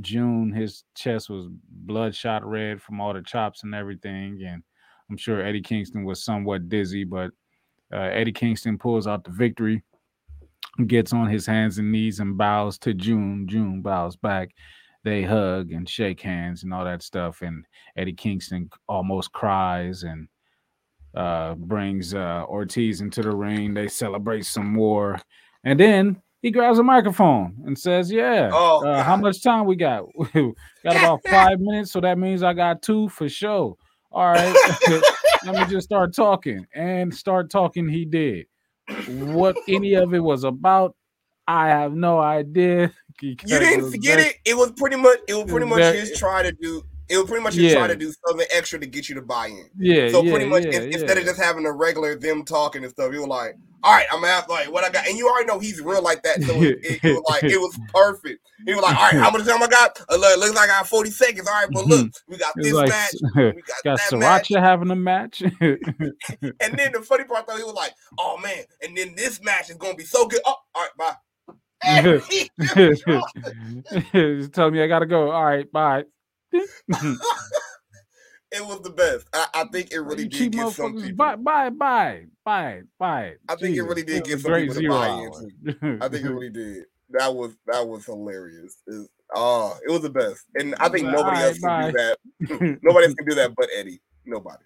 Jun 0.00 0.52
his 0.52 0.84
chest 0.94 1.30
was 1.30 1.48
bloodshot 1.70 2.44
red 2.44 2.80
from 2.80 3.00
all 3.00 3.12
the 3.12 3.22
chops 3.22 3.64
and 3.64 3.74
everything, 3.74 4.42
and 4.46 4.62
I'm 5.10 5.16
sure 5.16 5.42
Eddie 5.42 5.62
Kingston 5.62 6.04
was 6.04 6.24
somewhat 6.24 6.68
dizzy, 6.68 7.04
but 7.04 7.30
uh, 7.92 8.10
Eddie 8.12 8.32
Kingston 8.32 8.78
pulls 8.78 9.06
out 9.06 9.24
the 9.24 9.30
victory, 9.30 9.82
gets 10.86 11.12
on 11.12 11.28
his 11.28 11.46
hands 11.46 11.78
and 11.78 11.90
knees 11.90 12.20
and 12.20 12.36
bows 12.36 12.78
to 12.78 12.94
Jun. 12.94 13.46
Jun 13.48 13.80
bows 13.80 14.16
back. 14.16 14.50
They 15.04 15.22
hug 15.22 15.72
and 15.72 15.88
shake 15.88 16.20
hands 16.20 16.64
and 16.64 16.74
all 16.74 16.84
that 16.84 17.02
stuff, 17.02 17.40
and 17.42 17.64
Eddie 17.96 18.14
Kingston 18.14 18.68
almost 18.88 19.32
cries 19.32 20.02
and 20.02 20.28
uh, 21.14 21.54
brings 21.54 22.14
uh, 22.14 22.44
Ortiz 22.48 23.00
into 23.00 23.22
the 23.22 23.34
ring. 23.34 23.74
They 23.74 23.88
celebrate 23.88 24.46
some 24.46 24.72
more, 24.72 25.20
and 25.64 25.78
then 25.78 26.22
he 26.42 26.50
grabs 26.50 26.78
a 26.78 26.82
microphone 26.82 27.56
and 27.66 27.78
says, 27.78 28.10
"Yeah, 28.10 28.50
Oh, 28.52 28.86
uh, 28.86 29.02
how 29.02 29.16
much 29.16 29.42
time 29.42 29.66
we 29.66 29.76
got? 29.76 30.04
got 30.34 30.96
about 30.96 31.20
five 31.28 31.58
minutes, 31.60 31.90
so 31.92 32.00
that 32.00 32.18
means 32.18 32.42
I 32.42 32.52
got 32.52 32.82
two 32.82 33.08
for 33.08 33.28
sure. 33.28 33.76
All 34.10 34.32
right, 34.32 34.54
let 35.44 35.54
me 35.54 35.64
just 35.66 35.86
start 35.86 36.14
talking 36.14 36.66
and 36.74 37.14
start 37.14 37.50
talking. 37.50 37.88
He 37.88 38.04
did 38.04 38.46
what 39.06 39.56
any 39.68 39.94
of 39.94 40.14
it 40.14 40.20
was 40.20 40.44
about. 40.44 40.94
I 41.46 41.68
have 41.68 41.94
no 41.94 42.18
idea. 42.18 42.92
You 43.20 43.34
didn't 43.34 43.90
forget 43.90 44.20
it. 44.20 44.36
It 44.44 44.56
was 44.56 44.72
pretty 44.72 44.96
much. 44.96 45.18
It 45.26 45.34
was 45.34 45.50
pretty 45.50 45.66
much 45.66 45.94
his 45.94 46.18
try 46.18 46.42
to 46.42 46.52
do. 46.52 46.82
It 47.08 47.16
was 47.18 47.26
pretty 47.26 47.42
much 47.42 47.54
his 47.54 47.72
try 47.72 47.86
to 47.86 47.96
do 47.96 48.12
something 48.26 48.46
extra 48.52 48.78
to 48.78 48.86
get 48.86 49.08
you 49.08 49.14
to 49.14 49.22
buy 49.22 49.46
in. 49.46 49.68
Yeah, 49.78 50.10
So 50.10 50.22
yeah, 50.22 50.30
pretty 50.30 50.46
much, 50.46 50.64
yeah, 50.64 50.80
in- 50.80 50.92
instead 50.92 51.16
of 51.18 51.24
just 51.24 51.40
having 51.40 51.64
a 51.66 51.72
regular 51.72 52.14
them 52.16 52.44
talking 52.44 52.82
and 52.84 52.90
stuff, 52.92 53.12
you 53.12 53.22
were 53.22 53.26
like, 53.26 53.56
"All 53.82 53.94
right, 53.94 54.06
I'm 54.12 54.20
gonna 54.20 54.32
have 54.32 54.48
like 54.48 54.70
what 54.70 54.84
I 54.84 54.90
got," 54.90 55.06
and 55.08 55.16
you 55.16 55.28
already 55.28 55.46
know 55.46 55.58
he's 55.58 55.80
real 55.80 56.02
like 56.02 56.22
that. 56.24 56.42
So 56.42 56.62
it, 56.62 56.78
it, 56.82 57.00
it 57.02 57.12
was 57.12 57.22
like 57.30 57.44
it 57.44 57.58
was 57.58 57.78
perfect. 57.94 58.40
He 58.66 58.74
was 58.74 58.82
like, 58.82 58.96
"All 58.96 59.02
right, 59.04 59.14
how 59.14 59.30
much 59.30 59.46
time 59.46 59.62
I 59.62 59.68
got? 59.68 59.98
Uh, 60.10 60.16
look, 60.16 60.38
looks 60.38 60.54
like 60.54 60.68
I 60.68 60.78
got 60.80 60.86
40 60.88 61.10
seconds. 61.10 61.48
All 61.48 61.54
right, 61.54 61.68
but 61.72 61.86
look, 61.86 62.10
we 62.28 62.36
got 62.36 62.52
this 62.56 62.72
like 62.74 62.88
match, 62.90 63.14
we 63.36 63.62
got, 63.62 63.82
got 63.84 63.98
that 64.10 64.18
match." 64.18 64.48
Sriracha 64.48 64.60
having 64.60 64.90
a 64.90 64.96
match. 64.96 65.42
And 66.60 66.78
then 66.78 66.92
the 66.92 67.00
funny 67.02 67.24
part 67.24 67.46
though, 67.46 67.56
he 67.56 67.64
was 67.64 67.74
like, 67.74 67.92
"Oh 68.18 68.36
man!" 68.38 68.64
And 68.82 68.96
then 68.96 69.14
this 69.16 69.42
match 69.42 69.70
is 69.70 69.76
gonna 69.76 69.94
be 69.94 70.04
so 70.04 70.26
good. 70.26 70.40
Oh, 70.44 70.56
all 70.74 70.82
right, 70.82 70.90
bye. 70.98 71.54
And 71.82 72.20
he 72.28 72.50
just 72.60 73.04
dropped 73.04 73.38
it. 73.38 74.38
Just 74.40 74.52
tell 74.52 74.70
me 74.70 74.82
I 74.82 74.88
gotta 74.88 75.06
go. 75.06 75.30
All 75.30 75.44
right, 75.44 75.70
bye. 75.72 76.04
it 76.52 76.66
was 78.66 78.80
the 78.80 78.90
best. 78.90 79.28
I, 79.32 79.46
I 79.54 79.64
think 79.64 79.92
it 79.92 80.00
really 80.00 80.24
you 80.24 80.28
did 80.28 80.52
get 80.52 80.72
some 80.72 80.94
people. 80.94 81.16
Bye, 81.16 81.36
bye, 81.36 81.70
bye, 81.70 82.24
bye, 82.44 82.82
bye. 82.98 83.34
I 83.48 83.56
think 83.56 83.76
it 83.76 83.82
really 83.82 84.02
did 84.02 84.24
Jesus, 84.24 84.28
get 84.28 84.40
some 84.40 84.52
great 84.52 84.68
people 84.68 84.82
to 84.82 84.88
buy 84.88 85.08
hour. 85.08 85.42
I 86.00 86.08
think 86.08 86.24
it 86.24 86.30
really 86.30 86.50
did. 86.50 86.84
That 87.10 87.34
was 87.34 87.54
that 87.66 87.86
was 87.86 88.04
hilarious. 88.04 88.76
It, 88.86 89.08
oh, 89.34 89.74
ah, 89.74 89.78
it 89.86 89.90
was 89.90 90.02
the 90.02 90.10
best, 90.10 90.44
and 90.54 90.74
I 90.78 90.88
think 90.88 91.06
nobody 91.06 91.42
else 91.42 91.58
can 91.58 91.86
do 91.86 91.92
that. 91.92 92.18
nobody 92.82 93.06
else 93.06 93.14
can 93.14 93.26
do 93.26 93.34
that 93.36 93.54
but 93.56 93.68
Eddie. 93.74 94.00
Nobody. 94.26 94.64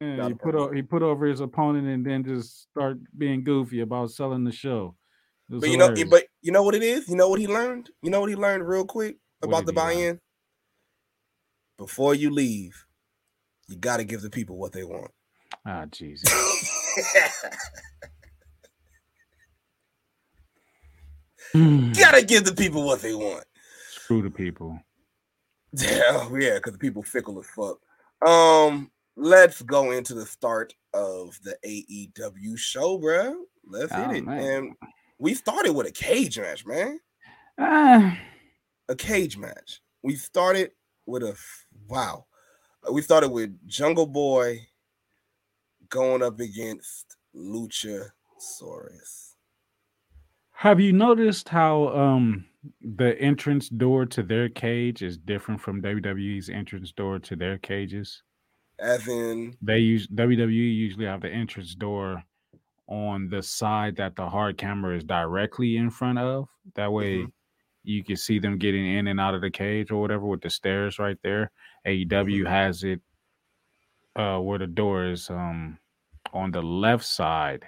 Yeah, 0.00 0.28
he 0.28 0.34
put 0.34 0.54
o- 0.54 0.72
he 0.72 0.82
put 0.82 1.02
over 1.02 1.26
his 1.26 1.40
opponent 1.40 1.86
and 1.86 2.04
then 2.04 2.24
just 2.24 2.68
start 2.70 2.98
being 3.16 3.44
goofy 3.44 3.80
about 3.80 4.10
selling 4.10 4.44
the 4.44 4.52
show. 4.52 4.96
But 5.48 5.68
you 5.68 5.76
know, 5.76 5.94
but 6.08 6.24
you 6.42 6.52
know 6.52 6.62
what 6.62 6.74
it 6.74 6.82
is. 6.82 7.08
You 7.08 7.16
know 7.16 7.28
what 7.28 7.40
he 7.40 7.46
learned. 7.46 7.90
You 8.02 8.10
know 8.10 8.20
what 8.20 8.30
he 8.30 8.36
learned 8.36 8.66
real 8.66 8.84
quick 8.84 9.16
about 9.42 9.66
the 9.66 9.72
he 9.72 9.78
learn? 9.78 10.20
Before 11.80 12.14
you 12.14 12.28
leave, 12.28 12.84
you 13.66 13.78
got 13.78 13.96
to 13.96 14.04
give 14.04 14.20
the 14.20 14.28
people 14.28 14.58
what 14.58 14.72
they 14.72 14.84
want. 14.84 15.10
ah, 15.64 15.86
Jesus. 15.90 16.30
gotta 21.98 22.24
give 22.24 22.44
the 22.44 22.54
people 22.56 22.84
what 22.84 23.00
they 23.00 23.14
want. 23.14 23.44
Screw 23.90 24.22
the 24.22 24.30
people. 24.30 24.78
Yeah, 25.72 26.28
yeah, 26.36 26.54
because 26.56 26.76
people 26.78 27.04
fickle 27.04 27.38
as 27.38 27.46
fuck. 27.46 27.78
Um, 28.28 28.90
let's 29.16 29.62
go 29.62 29.92
into 29.92 30.14
the 30.14 30.26
start 30.26 30.74
of 30.92 31.38
the 31.44 31.56
AEW 31.64 32.58
show, 32.58 32.98
bro. 32.98 33.36
Let's 33.64 33.92
Oh, 33.92 34.08
hit 34.08 34.16
it. 34.16 34.24
man. 34.24 34.42
And 34.42 34.72
we 35.20 35.32
started 35.34 35.74
with 35.74 35.86
a 35.86 35.92
cage 35.92 36.40
match, 36.40 36.66
man. 36.66 36.98
Ah, 37.56 38.18
A 38.88 38.96
cage 38.96 39.38
match. 39.38 39.80
We 40.02 40.16
started 40.16 40.72
with 41.06 41.22
a 41.22 41.36
wow. 41.90 42.26
Uh, 42.88 42.92
We 42.92 43.02
started 43.02 43.30
with 43.30 43.50
Jungle 43.66 44.06
Boy 44.06 44.66
going 45.88 46.22
up 46.22 46.38
against 46.40 47.16
Luchasaurus. 47.34 49.34
have 50.52 50.80
you 50.80 50.92
noticed 50.92 51.48
how 51.48 51.88
um 51.88 52.44
the 52.82 53.18
entrance 53.20 53.68
door 53.70 54.04
to 54.06 54.22
their 54.22 54.48
cage 54.48 55.02
is 55.02 55.16
different 55.16 55.60
from 55.60 55.80
WWE's 55.80 56.50
entrance 56.50 56.92
door 56.92 57.18
to 57.18 57.36
their 57.36 57.58
cages? 57.58 58.22
As 58.78 59.06
in, 59.08 59.56
They 59.62 59.78
use 59.78 60.06
WWE 60.08 60.74
usually 60.74 61.06
have 61.06 61.22
the 61.22 61.30
entrance 61.30 61.74
door 61.74 62.22
on 62.86 63.28
the 63.28 63.42
side 63.42 63.96
that 63.96 64.16
the 64.16 64.28
hard 64.28 64.58
camera 64.58 64.96
is 64.96 65.04
directly 65.04 65.76
in 65.76 65.90
front 65.90 66.18
of. 66.18 66.48
That 66.74 66.92
way 66.92 67.26
you 67.82 68.04
can 68.04 68.16
see 68.16 68.38
them 68.38 68.58
getting 68.58 68.86
in 68.86 69.06
and 69.06 69.20
out 69.20 69.34
of 69.34 69.40
the 69.40 69.50
cage 69.50 69.90
or 69.90 70.00
whatever 70.00 70.26
with 70.26 70.40
the 70.42 70.50
stairs 70.50 70.98
right 70.98 71.18
there. 71.22 71.50
AEW 71.86 72.46
has 72.46 72.84
it 72.84 73.00
uh 74.16 74.38
where 74.38 74.58
the 74.58 74.66
door 74.66 75.06
is 75.06 75.30
um 75.30 75.78
on 76.32 76.50
the 76.50 76.60
left 76.62 77.04
side 77.04 77.64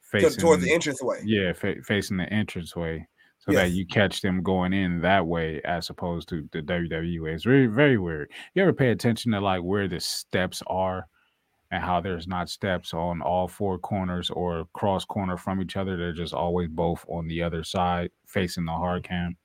facing 0.00 0.40
towards 0.40 0.62
the 0.62 0.72
entranceway. 0.72 1.20
yeah, 1.24 1.52
fa- 1.52 1.82
facing 1.84 2.16
the 2.16 2.32
entranceway, 2.32 3.06
so 3.38 3.52
that 3.52 3.70
you 3.72 3.86
catch 3.86 4.20
them 4.20 4.42
going 4.42 4.72
in 4.72 5.00
that 5.00 5.26
way 5.26 5.60
as 5.64 5.90
opposed 5.90 6.28
to 6.28 6.48
the 6.52 6.60
WWE 6.60 7.22
way. 7.22 7.32
It's 7.32 7.44
very, 7.44 7.66
very 7.66 7.98
weird. 7.98 8.30
You 8.54 8.62
ever 8.62 8.72
pay 8.72 8.90
attention 8.90 9.32
to 9.32 9.40
like 9.40 9.62
where 9.62 9.88
the 9.88 10.00
steps 10.00 10.62
are 10.66 11.06
and 11.72 11.82
how 11.82 12.00
there's 12.00 12.28
not 12.28 12.50
steps 12.50 12.92
on 12.92 13.22
all 13.22 13.48
four 13.48 13.78
corners 13.78 14.28
or 14.30 14.66
cross 14.74 15.04
corner 15.06 15.36
from 15.38 15.60
each 15.62 15.76
other. 15.76 15.96
They're 15.96 16.12
just 16.12 16.34
always 16.34 16.68
both 16.68 17.04
on 17.08 17.26
the 17.26 17.42
other 17.42 17.64
side 17.64 18.10
facing 18.26 18.66
the 18.66 18.72
hard 18.72 19.02
cam. 19.04 19.36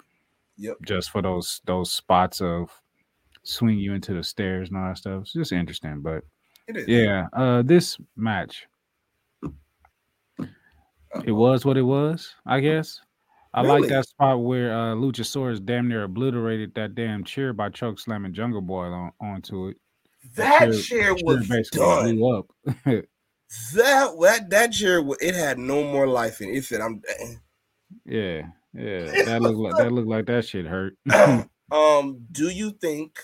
Yep. 0.57 0.77
Just 0.85 1.09
for 1.09 1.21
those 1.21 1.61
those 1.65 1.89
spots 1.89 2.41
of 2.41 2.69
swing 3.43 3.79
you 3.79 3.93
into 3.93 4.13
the 4.13 4.23
stairs 4.23 4.67
and 4.69 4.77
all 4.77 4.89
that 4.89 4.97
stuff. 4.97 5.21
It's 5.21 5.33
just 5.33 5.53
interesting, 5.53 6.01
but 6.01 6.23
It 6.67 6.75
is. 6.77 6.87
yeah, 6.87 7.27
uh 7.33 7.61
this 7.61 7.97
match 8.17 8.67
it 11.25 11.31
was 11.31 11.65
what 11.65 11.77
it 11.77 11.83
was, 11.83 12.35
I 12.45 12.59
guess. 12.59 12.99
I 13.53 13.61
like 13.61 13.87
that 13.87 14.07
spot 14.07 14.43
where 14.43 14.73
uh 14.73 14.93
Luchasaurus 14.95 15.63
damn 15.63 15.87
near 15.87 16.03
obliterated 16.03 16.73
that 16.75 16.93
damn 16.95 17.23
chair 17.23 17.53
by 17.53 17.69
choke 17.69 17.99
slamming 17.99 18.33
Jungle 18.33 18.61
Boy 18.61 18.85
on, 18.87 19.11
onto 19.21 19.69
it. 19.69 19.77
That 20.35 20.59
chair- 20.59 20.73
chair 20.73 21.15
chair 21.15 21.15
was 21.23 21.47
basically 21.47 22.17
done. 22.17 22.23
up. 22.23 23.05
That 23.73 24.13
that 24.19 24.49
that 24.49 24.71
chair, 24.73 25.01
it 25.21 25.33
had 25.33 25.57
no 25.57 25.81
more 25.83 26.05
life 26.05 26.41
in 26.41 26.49
it. 26.49 26.57
It 26.57 26.65
said, 26.65 26.81
"I'm." 26.81 27.01
yeah, 28.05 28.41
yeah. 28.73 29.11
That 29.25 29.41
looked 29.41 29.57
like 29.57 29.77
that 29.77 29.91
looked 29.91 30.09
like 30.09 30.25
that 30.25 30.45
shit 30.45 30.65
hurt. 30.65 30.97
um, 31.71 32.25
do 32.29 32.49
you 32.49 32.71
think? 32.71 33.19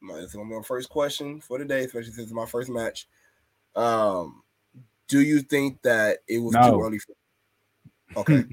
My, 0.00 0.16
this 0.16 0.26
is 0.26 0.32
gonna 0.34 0.48
be 0.48 0.56
my 0.56 0.62
first 0.62 0.88
question 0.88 1.40
for 1.40 1.56
today, 1.58 1.84
especially 1.84 2.10
since 2.10 2.26
it's 2.26 2.32
my 2.32 2.46
first 2.46 2.68
match. 2.68 3.06
Um, 3.76 4.42
do 5.06 5.20
you 5.20 5.40
think 5.40 5.82
that 5.82 6.18
it 6.26 6.38
was 6.38 6.54
too 6.54 6.80
early? 6.80 6.98
For, 6.98 7.14
okay, 8.16 8.44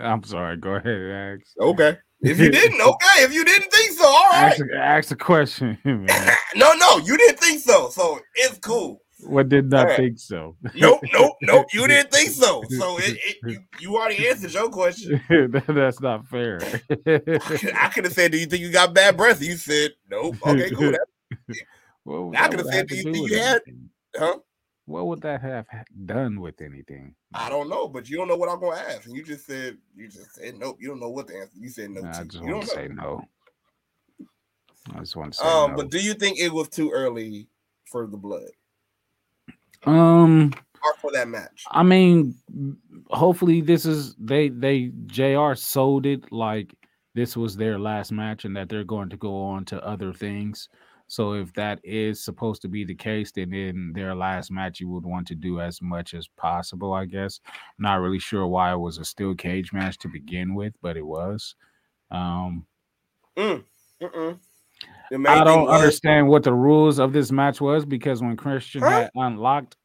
I'm 0.00 0.22
sorry. 0.22 0.58
Go 0.58 0.74
ahead, 0.74 1.40
ask. 1.40 1.58
okay. 1.58 1.98
If 2.20 2.38
you 2.38 2.50
didn't, 2.50 2.80
okay. 2.86 3.22
If 3.24 3.32
you 3.34 3.44
didn't 3.44 3.70
think 3.72 3.92
so, 3.92 4.06
all 4.06 4.30
right. 4.30 4.52
Ask, 4.52 4.62
ask 4.76 5.10
a 5.10 5.16
question, 5.16 5.78
man. 5.84 6.08
No, 6.56 6.72
no, 6.74 6.98
you 6.98 7.16
didn't 7.16 7.40
think 7.40 7.60
so, 7.60 7.90
so 7.90 8.20
it's 8.34 8.58
cool. 8.58 9.00
What 9.26 9.48
did 9.48 9.70
not 9.70 9.82
Alright. 9.82 9.96
think 9.96 10.18
so? 10.18 10.54
Nope, 10.74 11.00
nope, 11.12 11.32
nope. 11.42 11.66
You 11.72 11.88
didn't 11.88 12.12
think 12.12 12.30
so, 12.30 12.62
so 12.68 12.98
it, 12.98 13.16
it 13.24 13.36
you, 13.44 13.58
you 13.80 13.96
already 13.96 14.28
answered 14.28 14.52
your 14.52 14.68
question. 14.68 15.20
That's 15.66 16.00
not 16.00 16.26
fair. 16.28 16.60
I 17.06 17.90
could 17.94 18.04
have 18.04 18.12
said, 18.12 18.32
"Do 18.32 18.38
you 18.38 18.46
think 18.46 18.62
you 18.62 18.70
got 18.70 18.92
bad 18.94 19.16
breath?" 19.16 19.42
You 19.42 19.56
said, 19.56 19.92
"Nope." 20.10 20.36
Okay, 20.46 20.70
cool. 20.70 20.94
I 22.36 22.48
could've 22.48 22.66
said, 22.66 22.86
do 22.88 22.96
you 22.96 23.02
think 23.04 23.30
you 23.30 23.38
had- 23.38 23.62
huh? 24.14 24.38
What 24.86 25.06
would 25.06 25.22
that 25.22 25.40
have 25.40 25.66
done 26.04 26.40
with 26.40 26.60
anything? 26.60 27.14
I 27.32 27.48
don't 27.48 27.70
know, 27.70 27.88
but 27.88 28.08
you 28.08 28.16
don't 28.16 28.28
know 28.28 28.36
what 28.36 28.50
I'm 28.50 28.60
gonna 28.60 28.76
ask, 28.76 29.06
and 29.06 29.16
you 29.16 29.24
just 29.24 29.46
said 29.46 29.78
you 29.96 30.08
just 30.08 30.34
said 30.34 30.58
nope. 30.58 30.76
You 30.78 30.88
don't 30.88 31.00
know 31.00 31.08
what 31.10 31.26
the 31.26 31.38
answer. 31.38 31.58
You 31.58 31.70
said 31.70 31.90
no. 31.90 32.02
Nah, 32.02 32.10
I 32.20 32.24
just 32.24 32.34
You 32.34 32.40
want 32.40 32.50
don't 32.50 32.60
to 32.62 32.66
say 32.66 32.88
no. 32.88 33.22
I 34.94 34.98
just 35.00 35.16
want 35.16 35.32
to 35.32 35.38
say 35.38 35.46
Um, 35.46 35.70
no. 35.70 35.76
but 35.76 35.90
do 35.90 35.98
you 35.98 36.12
think 36.14 36.38
it 36.38 36.52
was 36.52 36.68
too 36.68 36.90
early 36.90 37.48
for 37.86 38.06
the 38.06 38.18
blood 38.18 38.50
um, 39.86 40.52
or 40.84 40.94
for 41.00 41.10
that 41.12 41.28
match? 41.28 41.64
I 41.70 41.82
mean, 41.82 42.36
hopefully 43.08 43.62
this 43.62 43.86
is 43.86 44.14
they 44.16 44.50
they 44.50 44.92
Jr. 45.06 45.54
sold 45.54 46.04
it 46.04 46.30
like 46.30 46.74
this 47.14 47.36
was 47.36 47.56
their 47.56 47.78
last 47.78 48.12
match 48.12 48.44
and 48.44 48.56
that 48.56 48.68
they're 48.68 48.84
going 48.84 49.08
to 49.10 49.16
go 49.16 49.44
on 49.44 49.64
to 49.66 49.82
other 49.82 50.12
things. 50.12 50.68
So 51.06 51.34
if 51.34 51.52
that 51.54 51.80
is 51.84 52.24
supposed 52.24 52.62
to 52.62 52.68
be 52.68 52.84
the 52.84 52.94
case, 52.94 53.30
then 53.32 53.52
in 53.52 53.92
their 53.94 54.14
last 54.14 54.50
match 54.50 54.80
you 54.80 54.88
would 54.88 55.04
want 55.04 55.26
to 55.28 55.34
do 55.34 55.60
as 55.60 55.80
much 55.82 56.14
as 56.14 56.28
possible, 56.28 56.92
I 56.92 57.04
guess. 57.04 57.40
Not 57.78 58.00
really 58.00 58.18
sure 58.18 58.46
why 58.46 58.72
it 58.72 58.78
was 58.78 58.98
a 58.98 59.04
steel 59.04 59.34
cage 59.34 59.72
match 59.72 59.98
to 59.98 60.08
begin 60.08 60.54
with, 60.54 60.74
but 60.80 60.96
it 60.96 61.06
was. 61.06 61.54
Um 62.10 62.66
main 65.18 65.26
I 65.26 65.44
don't 65.44 65.68
understand 65.68 66.28
what 66.28 66.42
the 66.42 66.52
rules 66.52 66.98
of 66.98 67.12
this 67.12 67.30
match 67.30 67.60
was 67.60 67.84
because 67.84 68.22
when 68.22 68.36
Christian 68.36 68.82
Huh? 68.82 68.90
had 68.90 69.10
unlocked 69.14 69.76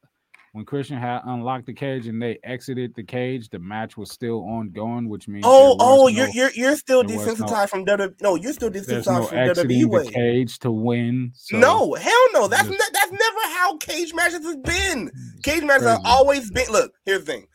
when 0.52 0.64
Christian 0.64 0.98
had 0.98 1.20
unlocked 1.26 1.66
the 1.66 1.72
cage 1.72 2.06
and 2.08 2.20
they 2.20 2.38
exited 2.42 2.92
the 2.96 3.04
cage, 3.04 3.48
the 3.50 3.58
match 3.60 3.96
was 3.96 4.10
still 4.10 4.40
ongoing, 4.40 5.08
which 5.08 5.28
means 5.28 5.44
Oh, 5.46 5.76
oh, 5.78 6.02
was 6.02 6.04
oh, 6.04 6.08
you're 6.08 6.26
no- 6.26 6.32
you're 6.34 6.50
you're 6.54 6.76
still 6.76 7.04
there 7.04 7.16
was 7.18 7.38
no- 7.38 7.46
desensitized 7.46 7.68
from 7.68 7.84
WWE. 7.86 8.20
No, 8.22 8.34
you're 8.34 8.52
still 8.52 8.70
desensitized 8.70 9.06
no 9.06 9.26
from 9.26 9.38
exiting 9.38 9.70
WWE 9.70 9.80
the 9.80 9.84
way. 9.88 10.06
cage 10.08 10.58
to 10.60 10.70
win. 10.72 11.30
so 11.34 11.58
no, 11.58 11.94
hell 11.94 12.26
no. 12.32 12.48
That's 12.48 12.68
just- 12.68 12.72
ne- 12.78 12.92
that's 12.92 13.12
never 13.12 13.54
how 13.56 13.76
cage 13.76 14.12
matches 14.12 14.44
has 14.44 14.56
been. 14.56 15.10
Cage 15.44 15.62
matches 15.62 15.86
have 15.86 16.00
always 16.04 16.50
been. 16.50 16.70
Look, 16.70 16.92
here's 17.04 17.20
the 17.20 17.26
thing. 17.32 17.46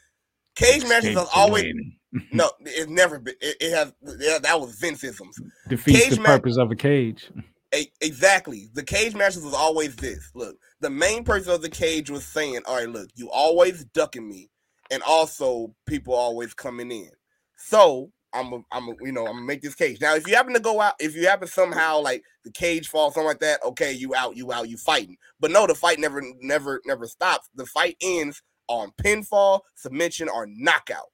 Cage 0.55 0.83
matches 0.83 1.09
escape 1.09 1.17
have 1.17 1.27
always 1.35 1.65
no. 2.31 2.49
It's 2.61 2.89
never 2.89 3.19
been. 3.19 3.35
It, 3.41 3.57
it 3.59 3.71
has. 3.75 3.91
Yeah, 4.19 4.37
that 4.41 4.61
was 4.61 4.79
Vinceisms. 4.79 5.33
defeats 5.67 5.99
cage 5.99 6.15
the 6.15 6.21
match- 6.21 6.27
purpose 6.41 6.57
of 6.57 6.71
a 6.71 6.75
cage. 6.75 7.29
E- 7.75 7.91
exactly. 7.99 8.69
The 8.73 8.83
cage 8.83 9.15
matches 9.15 9.43
was 9.43 9.53
always 9.53 9.97
this. 9.97 10.31
Look, 10.33 10.55
the 10.81 10.89
main 10.89 11.23
person 11.23 11.53
of 11.53 11.61
the 11.61 11.69
cage 11.69 12.09
was 12.09 12.25
saying, 12.25 12.61
"All 12.65 12.75
right, 12.75 12.89
look, 12.89 13.09
you 13.15 13.29
always 13.31 13.85
ducking 13.85 14.27
me, 14.27 14.49
and 14.91 15.01
also 15.03 15.75
people 15.87 16.13
always 16.13 16.53
coming 16.53 16.91
in. 16.91 17.09
So 17.57 18.11
I'm, 18.33 18.53
a, 18.53 18.59
I'm, 18.71 18.89
a, 18.89 18.95
you 19.01 19.11
know, 19.11 19.25
I'm 19.25 19.33
gonna 19.33 19.45
make 19.45 19.61
this 19.61 19.75
cage. 19.75 20.01
Now, 20.01 20.15
if 20.15 20.27
you 20.27 20.35
happen 20.35 20.53
to 20.53 20.59
go 20.59 20.81
out, 20.81 20.93
if 20.99 21.15
you 21.15 21.27
happen 21.27 21.47
somehow 21.47 22.01
like 22.01 22.23
the 22.43 22.51
cage 22.51 22.89
falls, 22.89 23.13
something 23.13 23.27
like 23.27 23.39
that, 23.39 23.63
okay, 23.63 23.93
you 23.93 24.13
out, 24.13 24.35
you 24.35 24.51
out, 24.51 24.69
you 24.69 24.77
fighting. 24.77 25.17
But 25.39 25.51
no, 25.51 25.65
the 25.65 25.75
fight 25.75 25.99
never, 25.99 26.21
never, 26.41 26.81
never 26.85 27.07
stops. 27.07 27.49
The 27.55 27.65
fight 27.65 27.95
ends 28.01 28.41
on 28.67 28.91
pinfall, 29.01 29.61
submission, 29.75 30.27
or 30.29 30.47
knockout. 30.49 31.07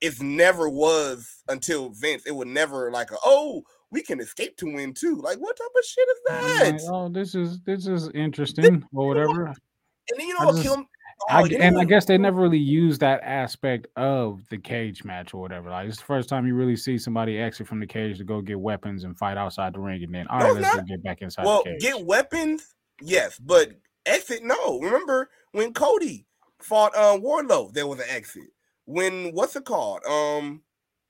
It 0.00 0.20
never 0.20 0.68
was 0.68 1.42
until 1.48 1.88
Vince. 1.90 2.26
It 2.26 2.36
would 2.36 2.48
never 2.48 2.90
like 2.90 3.10
a 3.10 3.16
oh 3.24 3.62
we 3.90 4.02
can 4.02 4.20
escape 4.20 4.56
to 4.58 4.66
win 4.66 4.92
too. 4.94 5.16
Like 5.16 5.38
what 5.38 5.56
type 5.56 5.68
of 5.76 5.84
shit 5.84 6.08
is 6.08 6.18
that? 6.28 6.72
like, 6.72 6.80
oh, 6.90 7.08
this 7.08 7.34
is 7.34 7.60
this 7.60 7.86
is 7.86 8.08
interesting 8.14 8.84
or 8.94 9.06
whatever. 9.08 9.46
And 9.46 10.20
then 10.20 10.28
you 10.28 10.36
I 10.38 10.40
know 10.40 10.46
what 10.46 10.52
just- 10.56 10.62
kill 10.64 10.74
him? 10.74 10.86
I, 11.30 11.40
Oh, 11.40 11.44
know 11.46 11.56
and 11.60 11.78
I 11.78 11.84
guess 11.84 12.04
they 12.04 12.18
never 12.18 12.42
really 12.42 12.58
use 12.58 12.98
that 12.98 13.22
aspect 13.22 13.86
of 13.96 14.42
the 14.50 14.58
cage 14.58 15.02
match 15.02 15.32
or 15.32 15.40
whatever. 15.40 15.70
Like 15.70 15.88
it's 15.88 15.96
the 15.96 16.04
first 16.04 16.28
time 16.28 16.46
you 16.46 16.54
really 16.54 16.76
see 16.76 16.98
somebody 16.98 17.38
exit 17.38 17.66
from 17.66 17.80
the 17.80 17.86
cage 17.86 18.18
to 18.18 18.24
go 18.24 18.42
get 18.42 18.60
weapons 18.60 19.04
and 19.04 19.16
fight 19.16 19.38
outside 19.38 19.72
the 19.72 19.80
ring, 19.80 20.02
and 20.04 20.14
then 20.14 20.26
all 20.28 20.40
No, 20.40 20.52
right, 20.52 20.60
let's 20.62 20.76
go 20.76 20.82
get 20.82 21.02
back 21.02 21.22
inside 21.22 21.46
Well, 21.46 21.62
the 21.64 21.70
cage. 21.70 21.80
get 21.80 22.04
weapons, 22.04 22.74
yes, 23.00 23.38
but 23.38 23.70
exit, 24.04 24.44
no. 24.44 24.78
Remember 24.80 25.30
when 25.52 25.72
Cody 25.72 26.26
fought 26.60 26.94
uh, 26.94 27.16
Wardlow, 27.18 27.72
there 27.72 27.86
was 27.86 27.98
an 27.98 28.06
exit. 28.10 28.50
When 28.84 29.30
what's 29.32 29.56
it 29.56 29.64
called? 29.64 30.04
Um, 30.04 30.60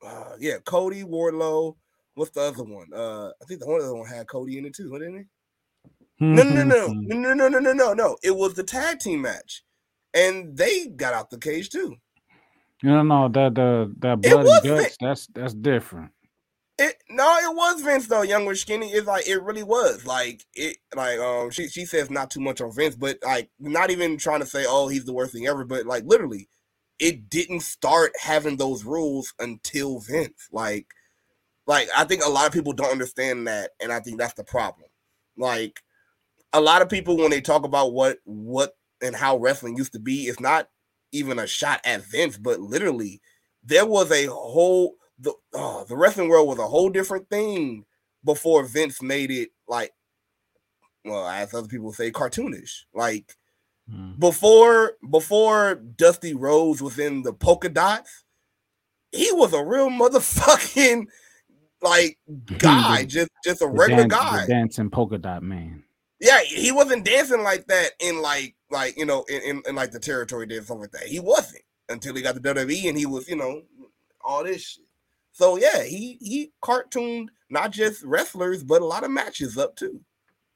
uh, 0.06 0.36
yeah, 0.38 0.58
Cody 0.64 1.02
Wardlow. 1.02 1.74
What's 2.16 2.30
the 2.30 2.40
other 2.40 2.64
one? 2.64 2.88
Uh, 2.92 3.28
I 3.28 3.44
think 3.46 3.60
the 3.60 3.66
one 3.66 3.80
other 3.80 3.94
one 3.94 4.08
had 4.08 4.26
Cody 4.26 4.58
in 4.58 4.64
it 4.64 4.74
too, 4.74 4.90
didn't 4.98 5.18
it? 5.18 5.26
No, 6.18 6.42
no, 6.42 6.64
no, 6.64 6.86
no, 6.88 7.16
no, 7.18 7.34
no, 7.34 7.48
no, 7.48 7.58
no, 7.58 7.72
no, 7.72 7.92
no. 7.92 8.16
It 8.22 8.34
was 8.34 8.54
the 8.54 8.62
tag 8.62 9.00
team 9.00 9.20
match, 9.20 9.62
and 10.14 10.56
they 10.56 10.86
got 10.86 11.12
out 11.12 11.28
the 11.28 11.38
cage 11.38 11.68
too. 11.68 11.96
no, 12.82 13.02
no, 13.02 13.28
that 13.28 13.54
the 13.54 13.94
that 13.98 14.18
It 14.22 14.30
bloody 14.30 14.66
guts. 14.66 14.96
That's 14.98 15.26
that's 15.28 15.52
different. 15.52 16.12
It 16.78 17.02
no, 17.10 17.36
it 17.36 17.54
was 17.54 17.82
Vince 17.82 18.06
though. 18.06 18.22
Young 18.22 18.46
with 18.46 18.58
skinny. 18.58 18.88
It's 18.88 19.06
like 19.06 19.28
it 19.28 19.42
really 19.42 19.62
was. 19.62 20.06
Like 20.06 20.42
it. 20.54 20.78
Like 20.94 21.18
um, 21.18 21.50
she 21.50 21.68
she 21.68 21.84
says 21.84 22.10
not 22.10 22.30
too 22.30 22.40
much 22.40 22.62
on 22.62 22.72
Vince, 22.72 22.96
but 22.96 23.18
like 23.22 23.50
not 23.60 23.90
even 23.90 24.16
trying 24.16 24.40
to 24.40 24.46
say 24.46 24.64
oh 24.66 24.88
he's 24.88 25.04
the 25.04 25.12
worst 25.12 25.34
thing 25.34 25.46
ever. 25.46 25.66
But 25.66 25.84
like 25.84 26.04
literally, 26.06 26.48
it 26.98 27.28
didn't 27.28 27.60
start 27.60 28.12
having 28.18 28.56
those 28.56 28.84
rules 28.84 29.34
until 29.38 30.00
Vince. 30.00 30.48
Like, 30.50 30.86
like 31.66 31.88
I 31.96 32.04
think 32.04 32.24
a 32.24 32.30
lot 32.30 32.46
of 32.46 32.52
people 32.52 32.72
don't 32.72 32.92
understand 32.92 33.46
that, 33.48 33.70
and 33.80 33.92
I 33.92 34.00
think 34.00 34.18
that's 34.18 34.34
the 34.34 34.44
problem. 34.44 34.88
Like 35.36 35.80
a 36.52 36.60
lot 36.60 36.82
of 36.82 36.88
people 36.88 37.16
when 37.16 37.30
they 37.30 37.40
talk 37.40 37.64
about 37.64 37.92
what 37.92 38.18
what 38.24 38.76
and 39.02 39.14
how 39.14 39.36
wrestling 39.36 39.76
used 39.76 39.92
to 39.92 39.98
be, 39.98 40.22
it's 40.26 40.40
not 40.40 40.68
even 41.12 41.38
a 41.38 41.46
shot 41.46 41.80
at 41.84 42.04
Vince, 42.04 42.36
but 42.36 42.60
literally 42.60 43.20
there 43.62 43.86
was 43.86 44.10
a 44.10 44.26
whole 44.26 44.94
the 45.18 45.32
oh, 45.54 45.84
the 45.88 45.96
wrestling 45.96 46.28
world 46.28 46.48
was 46.48 46.58
a 46.58 46.66
whole 46.66 46.88
different 46.90 47.28
thing 47.28 47.84
before 48.24 48.64
Vince 48.64 49.02
made 49.02 49.30
it 49.30 49.50
like 49.68 49.92
well, 51.04 51.26
as 51.28 51.54
other 51.54 51.68
people 51.68 51.92
say, 51.92 52.10
cartoonish. 52.10 52.84
Like 52.94 53.34
Mm. 53.88 54.18
before 54.18 54.94
before 55.08 55.76
Dusty 55.76 56.34
Rhodes 56.34 56.82
was 56.82 56.98
in 56.98 57.22
the 57.22 57.32
polka 57.32 57.68
dots, 57.68 58.24
he 59.12 59.30
was 59.30 59.52
a 59.52 59.64
real 59.64 59.88
motherfucking 59.90 61.06
like 61.88 62.18
guy, 62.58 63.00
The- 63.02 63.06
just 63.06 63.30
just 63.44 63.62
a 63.62 63.66
regular 63.66 64.02
dan- 64.02 64.08
the 64.08 64.14
guy. 64.14 64.46
dancing 64.46 64.90
polka 64.90 65.18
dot 65.18 65.42
man. 65.42 65.82
Yeah, 66.20 66.40
he 66.40 66.72
wasn't 66.72 67.04
dancing 67.04 67.42
like 67.42 67.66
that 67.66 67.90
in 68.00 68.20
like 68.22 68.54
like 68.70 68.96
you 68.96 69.04
know 69.06 69.24
in, 69.28 69.42
in, 69.42 69.62
in 69.68 69.74
like 69.74 69.92
the 69.92 70.00
territory 70.00 70.46
did 70.46 70.66
something 70.66 70.82
like 70.82 70.92
that. 70.92 71.04
He 71.08 71.20
wasn't 71.20 71.62
until 71.88 72.14
he 72.14 72.22
got 72.22 72.34
the 72.34 72.40
WWE 72.54 72.88
and 72.88 72.98
he 72.98 73.06
was 73.06 73.28
you 73.28 73.36
know 73.36 73.62
all 74.24 74.42
this 74.44 74.62
shit. 74.62 74.84
So 75.32 75.56
yeah, 75.58 75.82
he 75.82 76.16
he 76.20 76.52
cartooned 76.62 77.28
not 77.50 77.70
just 77.70 78.02
wrestlers 78.02 78.64
but 78.64 78.82
a 78.82 78.86
lot 78.86 79.04
of 79.04 79.10
matches 79.10 79.56
up 79.58 79.76
too. 79.76 80.00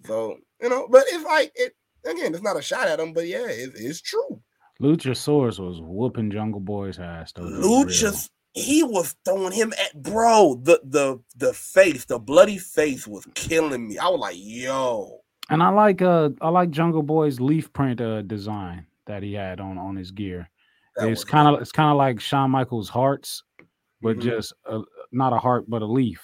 So 0.06 0.38
you 0.62 0.68
know, 0.70 0.88
but 0.90 1.04
it's 1.08 1.24
like 1.24 1.52
it 1.54 1.74
again. 2.06 2.32
It's 2.34 2.42
not 2.42 2.58
a 2.58 2.62
shot 2.62 2.88
at 2.88 2.98
him, 3.00 3.12
but 3.12 3.26
yeah, 3.26 3.46
it, 3.46 3.70
it's 3.74 4.00
true. 4.00 4.40
Luchasaurus 4.80 5.58
was 5.58 5.78
whooping 5.82 6.30
Jungle 6.30 6.60
Boy's 6.60 6.98
ass. 6.98 7.34
Luchas, 7.34 8.30
he 8.52 8.82
was 8.82 9.14
throwing 9.24 9.52
him 9.52 9.72
at 9.72 10.02
bro. 10.02 10.60
The 10.62 10.80
the 10.84 11.20
the 11.36 11.52
face, 11.52 12.04
the 12.04 12.18
bloody 12.18 12.58
face 12.58 13.06
was 13.06 13.26
killing 13.34 13.88
me. 13.88 13.98
I 13.98 14.08
was 14.08 14.20
like, 14.20 14.36
yo. 14.38 15.20
And 15.48 15.62
I 15.62 15.68
like 15.68 16.02
uh 16.02 16.30
I 16.40 16.48
like 16.48 16.70
Jungle 16.70 17.02
Boy's 17.02 17.40
leaf 17.40 17.72
print 17.72 18.00
uh 18.00 18.22
design 18.22 18.86
that 19.06 19.22
he 19.22 19.34
had 19.34 19.60
on 19.60 19.78
on 19.78 19.96
his 19.96 20.10
gear. 20.10 20.48
That 20.96 21.08
it's 21.08 21.24
kind 21.24 21.48
of 21.54 21.60
it's 21.60 21.72
kind 21.72 21.90
of 21.90 21.96
like 21.96 22.20
Shawn 22.20 22.50
Michaels' 22.50 22.88
hearts, 22.88 23.42
but 24.02 24.16
Mhm. 24.16 24.22
just 24.22 24.52
a, 24.66 24.80
not 25.12 25.32
a 25.32 25.38
heart 25.38 25.64
but 25.68 25.82
a 25.82 25.86
leaf. 25.86 26.20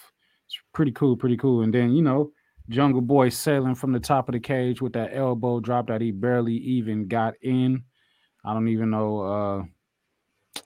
It's 0.47 0.59
pretty 0.73 0.93
cool, 0.93 1.17
pretty 1.17 1.37
cool. 1.37 1.63
And 1.63 1.73
then 1.73 1.93
you 1.93 2.03
know, 2.03 2.33
Jungle 2.69 3.01
Boy 3.01 3.29
sailing 3.29 3.75
from 3.77 3.93
the 3.93 4.01
top 4.01 4.29
of 4.29 4.33
the 4.33 4.41
cage 4.41 4.83
with 4.83 4.93
that 4.95 5.11
elbow 5.15 5.61
drop 5.61 5.87
that 5.89 6.01
he 6.01 6.11
barely 6.11 6.55
even 6.55 7.07
got 7.09 7.35
in. 7.43 7.85
I 8.45 8.53
don't 8.55 8.69
even 8.69 8.91
know 8.91 9.21
uh 9.21 9.65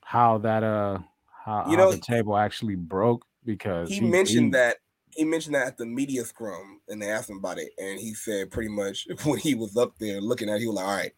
how 0.02 0.38
that 0.38 0.62
uh 0.62 0.98
how, 1.44 1.64
You 1.66 1.76
how 1.76 1.84
know, 1.84 1.92
the 1.92 1.98
table 1.98 2.36
actually 2.36 2.76
broke 2.76 3.24
because 3.44 3.88
he 3.88 4.00
mentioned 4.00 4.54
that 4.54 4.76
he 5.12 5.24
mentioned 5.24 5.54
that 5.54 5.66
at 5.66 5.76
the 5.76 5.86
media 5.86 6.24
scrum 6.24 6.80
and 6.88 7.00
they 7.00 7.10
asked 7.10 7.30
him 7.30 7.38
about 7.38 7.58
it 7.58 7.70
and 7.78 7.98
he 7.98 8.14
said 8.14 8.50
pretty 8.50 8.70
much 8.70 9.06
when 9.24 9.38
he 9.38 9.54
was 9.54 9.76
up 9.76 9.98
there 9.98 10.20
looking 10.20 10.48
at 10.48 10.56
it, 10.56 10.60
he 10.60 10.66
was 10.66 10.76
like 10.76 10.86
all 10.86 10.96
right 10.96 11.12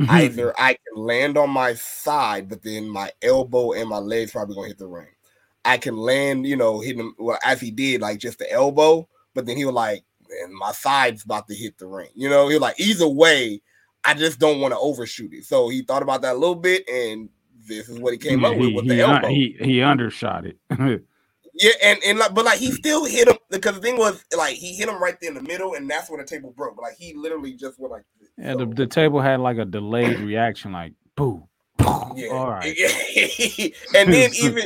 either 0.08 0.54
i 0.58 0.74
can 0.74 1.04
land 1.04 1.36
on 1.36 1.50
my 1.50 1.74
side 1.74 2.48
but 2.48 2.62
then 2.62 2.88
my 2.88 3.10
elbow 3.20 3.72
and 3.72 3.88
my 3.88 3.98
legs 3.98 4.30
probably 4.30 4.54
gonna 4.54 4.68
hit 4.68 4.78
the 4.78 4.86
ring. 4.86 5.08
I 5.64 5.76
can 5.76 5.96
land 5.96 6.46
you 6.46 6.56
know 6.56 6.80
hitting 6.80 7.00
him 7.00 7.14
well 7.18 7.38
as 7.44 7.60
he 7.60 7.70
did 7.70 8.00
like 8.00 8.18
just 8.18 8.38
the 8.38 8.50
elbow 8.50 9.08
but 9.34 9.44
then 9.44 9.56
he 9.56 9.64
was 9.64 9.74
like 9.74 10.04
and 10.42 10.54
my 10.54 10.72
side's 10.72 11.24
about 11.24 11.48
to 11.48 11.54
hit 11.54 11.78
the 11.78 11.86
ring 11.86 12.10
you 12.14 12.30
know 12.30 12.48
he 12.48 12.54
was 12.54 12.62
like 12.62 12.78
either 12.78 13.08
way 13.08 13.60
i 14.04 14.14
just 14.14 14.38
don't 14.38 14.60
want 14.60 14.72
to 14.72 14.78
overshoot 14.78 15.34
it. 15.34 15.44
So 15.44 15.68
he 15.68 15.82
thought 15.82 16.02
about 16.02 16.22
that 16.22 16.36
a 16.36 16.38
little 16.38 16.54
bit 16.54 16.88
and 16.88 17.28
this 17.68 17.88
is 17.88 17.98
what 17.98 18.12
he 18.12 18.18
came 18.18 18.44
up 18.44 18.56
with 18.56 18.68
he, 18.68 18.74
with 18.74 18.84
he, 18.84 18.90
the 18.90 19.00
elbow 19.00 19.28
he 19.28 19.56
he 19.60 19.82
undershot 19.82 20.46
it. 20.46 20.56
Yeah, 21.60 21.72
and, 21.82 21.98
and 22.06 22.18
like, 22.20 22.34
but 22.34 22.44
like 22.44 22.58
he 22.60 22.70
still 22.70 23.04
hit 23.04 23.26
him 23.26 23.36
because 23.50 23.74
the 23.74 23.80
thing 23.80 23.96
was 23.96 24.24
like 24.36 24.54
he 24.54 24.76
hit 24.76 24.88
him 24.88 25.02
right 25.02 25.18
there 25.20 25.30
in 25.30 25.34
the 25.34 25.42
middle, 25.42 25.74
and 25.74 25.90
that's 25.90 26.08
when 26.08 26.20
the 26.20 26.26
table 26.26 26.52
broke. 26.56 26.76
But 26.76 26.82
like 26.82 26.96
he 26.96 27.14
literally 27.14 27.52
just 27.54 27.80
went 27.80 27.92
like, 27.92 28.04
this. 28.20 28.28
Yeah, 28.38 28.52
the, 28.52 28.58
So, 28.60 28.66
the 28.66 28.86
table 28.86 29.20
had 29.20 29.40
like 29.40 29.58
a 29.58 29.64
delayed 29.64 30.20
reaction, 30.20 30.70
like 30.70 30.92
boom. 31.16 31.48
yeah. 32.14 32.28
All 32.30 32.48
right. 32.48 32.78
and 33.96 34.12
then 34.12 34.30
even 34.40 34.64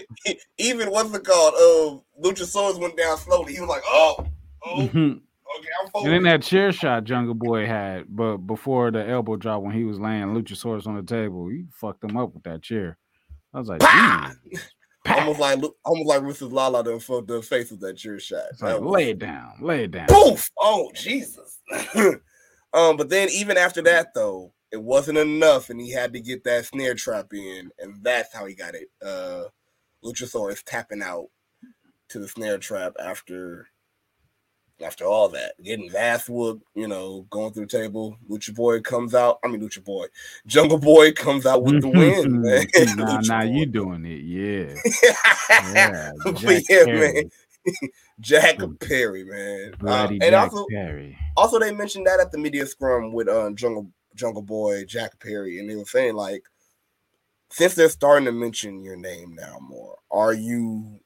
even 0.59 0.91
what's 0.91 1.15
it 1.15 1.25
called? 1.25 1.55
Uh, 1.55 2.29
Luchasaurus 2.29 2.79
went 2.79 2.99
down 2.99 3.17
slowly. 3.17 3.55
He 3.55 3.61
was 3.61 3.71
like, 3.71 3.83
oh, 3.87 4.27
oh, 4.67 5.19
okay, 5.59 5.67
and 5.67 5.87
I'm 5.87 5.91
folding. 5.91 6.11
then 6.11 6.23
that 6.25 6.43
chair 6.43 6.73
shot 6.73 7.05
Jungle 7.05 7.35
Boy 7.35 7.67
had, 7.67 8.05
but 8.09 8.39
before 8.39 8.91
the 8.91 9.09
elbow 9.09 9.37
drop 9.37 9.63
when 9.63 9.75
he 9.75 9.85
was 9.85 9.99
laying 9.99 10.35
Luchasaurus 10.35 10.87
on 10.87 10.97
the 10.97 11.03
table, 11.03 11.49
he 11.49 11.65
fucked 11.73 12.05
him 12.05 12.17
up 12.17 12.35
with 12.35 12.43
that 12.45 12.63
chair. 12.63 12.99
I 13.55 13.59
was 13.59 13.69
like, 13.69 13.83
almost 15.07 15.41
like 15.41 15.63
almost 15.85 16.09
like 16.09 16.23
Mrs. 16.23 16.53
Lala 16.53 16.85
done 16.85 17.01
fucked 17.01 17.29
the 17.29 17.43
face 17.43 17.71
with 17.71 17.81
that 17.81 17.97
chair 17.97 18.19
shot. 18.19 18.45
Like, 18.61 18.81
was- 18.81 18.91
lay 18.91 19.11
it 19.11 19.19
down, 19.19 19.55
lay 19.61 19.85
it 19.85 19.91
down. 19.91 20.07
Poof! 20.09 20.49
Oh 20.59 20.91
Jesus. 20.95 21.61
um, 22.73 22.97
but 22.97 23.09
then 23.09 23.29
even 23.31 23.57
after 23.57 23.83
that 23.83 24.15
though, 24.15 24.53
it 24.71 24.83
wasn't 24.83 25.19
enough, 25.19 25.69
and 25.69 25.81
he 25.81 25.91
had 25.93 26.13
to 26.15 26.21
get 26.21 26.45
that 26.45 26.65
snare 26.67 26.95
trap 26.95 27.33
in, 27.35 27.71
and 27.79 28.03
that's 28.03 28.35
how 28.35 28.47
he 28.47 28.55
got 28.55 28.75
it. 28.75 28.89
Uh 29.05 29.45
Luchasaurus 30.05 30.63
tapping 30.65 31.03
out 31.03 31.27
to 32.09 32.19
the 32.19 32.29
snare 32.29 32.59
trap 32.59 32.95
after 32.99 33.69
after 34.83 35.05
all 35.05 35.29
that, 35.31 35.55
getting 35.63 35.95
ass 35.95 36.29
whooped, 36.29 36.65
you 36.75 36.89
know, 36.89 37.27
going 37.31 37.53
through 37.53 37.67
the 37.67 37.79
table. 37.79 38.17
Lucha 38.29 38.55
Boy 38.55 38.81
comes 38.81 39.15
out. 39.15 39.39
I 39.45 39.49
mean, 39.49 39.61
Lucha 39.61 39.85
Boy, 39.85 40.07
Jungle 40.47 40.79
Boy 40.79 41.13
comes 41.13 41.47
out 41.47 41.63
with 41.63 41.81
the 41.81 41.89
win. 41.89 42.43
man. 42.43 42.67
nah, 42.97 43.19
Lucha 43.19 43.29
nah, 43.29 43.41
Boy. 43.41 43.51
you 43.51 43.67
doing 43.67 44.05
it, 44.07 44.23
yeah, 44.23 44.75
yeah. 45.73 46.11
But 46.25 46.37
Jack 46.37 46.63
yeah, 46.69 46.85
Perry, 46.85 47.13
man. 47.15 47.31
Jack. 48.21 48.59
Perry, 48.81 49.25
man. 49.25 49.75
Uh, 49.87 50.13
and 50.21 50.35
also, 50.35 50.67
Perry. 50.71 51.17
also 51.37 51.59
they 51.59 51.73
mentioned 51.73 52.07
that 52.07 52.21
at 52.21 52.33
the 52.33 52.39
media 52.39 52.67
scrum 52.67 53.13
with 53.13 53.29
um 53.29 53.55
Jungle 53.57 53.91
Jungle 54.15 54.43
Boy, 54.43 54.85
Jack 54.85 55.19
Perry, 55.21 55.59
and 55.59 55.69
they 55.69 55.77
were 55.77 55.85
saying 55.85 56.15
like, 56.15 56.45
since 57.51 57.75
they're 57.75 57.89
starting 57.89 58.27
to 58.27 58.33
mention 58.33 58.83
your 58.83 58.97
name 58.97 59.35
now 59.35 59.59
more, 59.61 59.97
are 60.11 60.33
you 60.33 61.01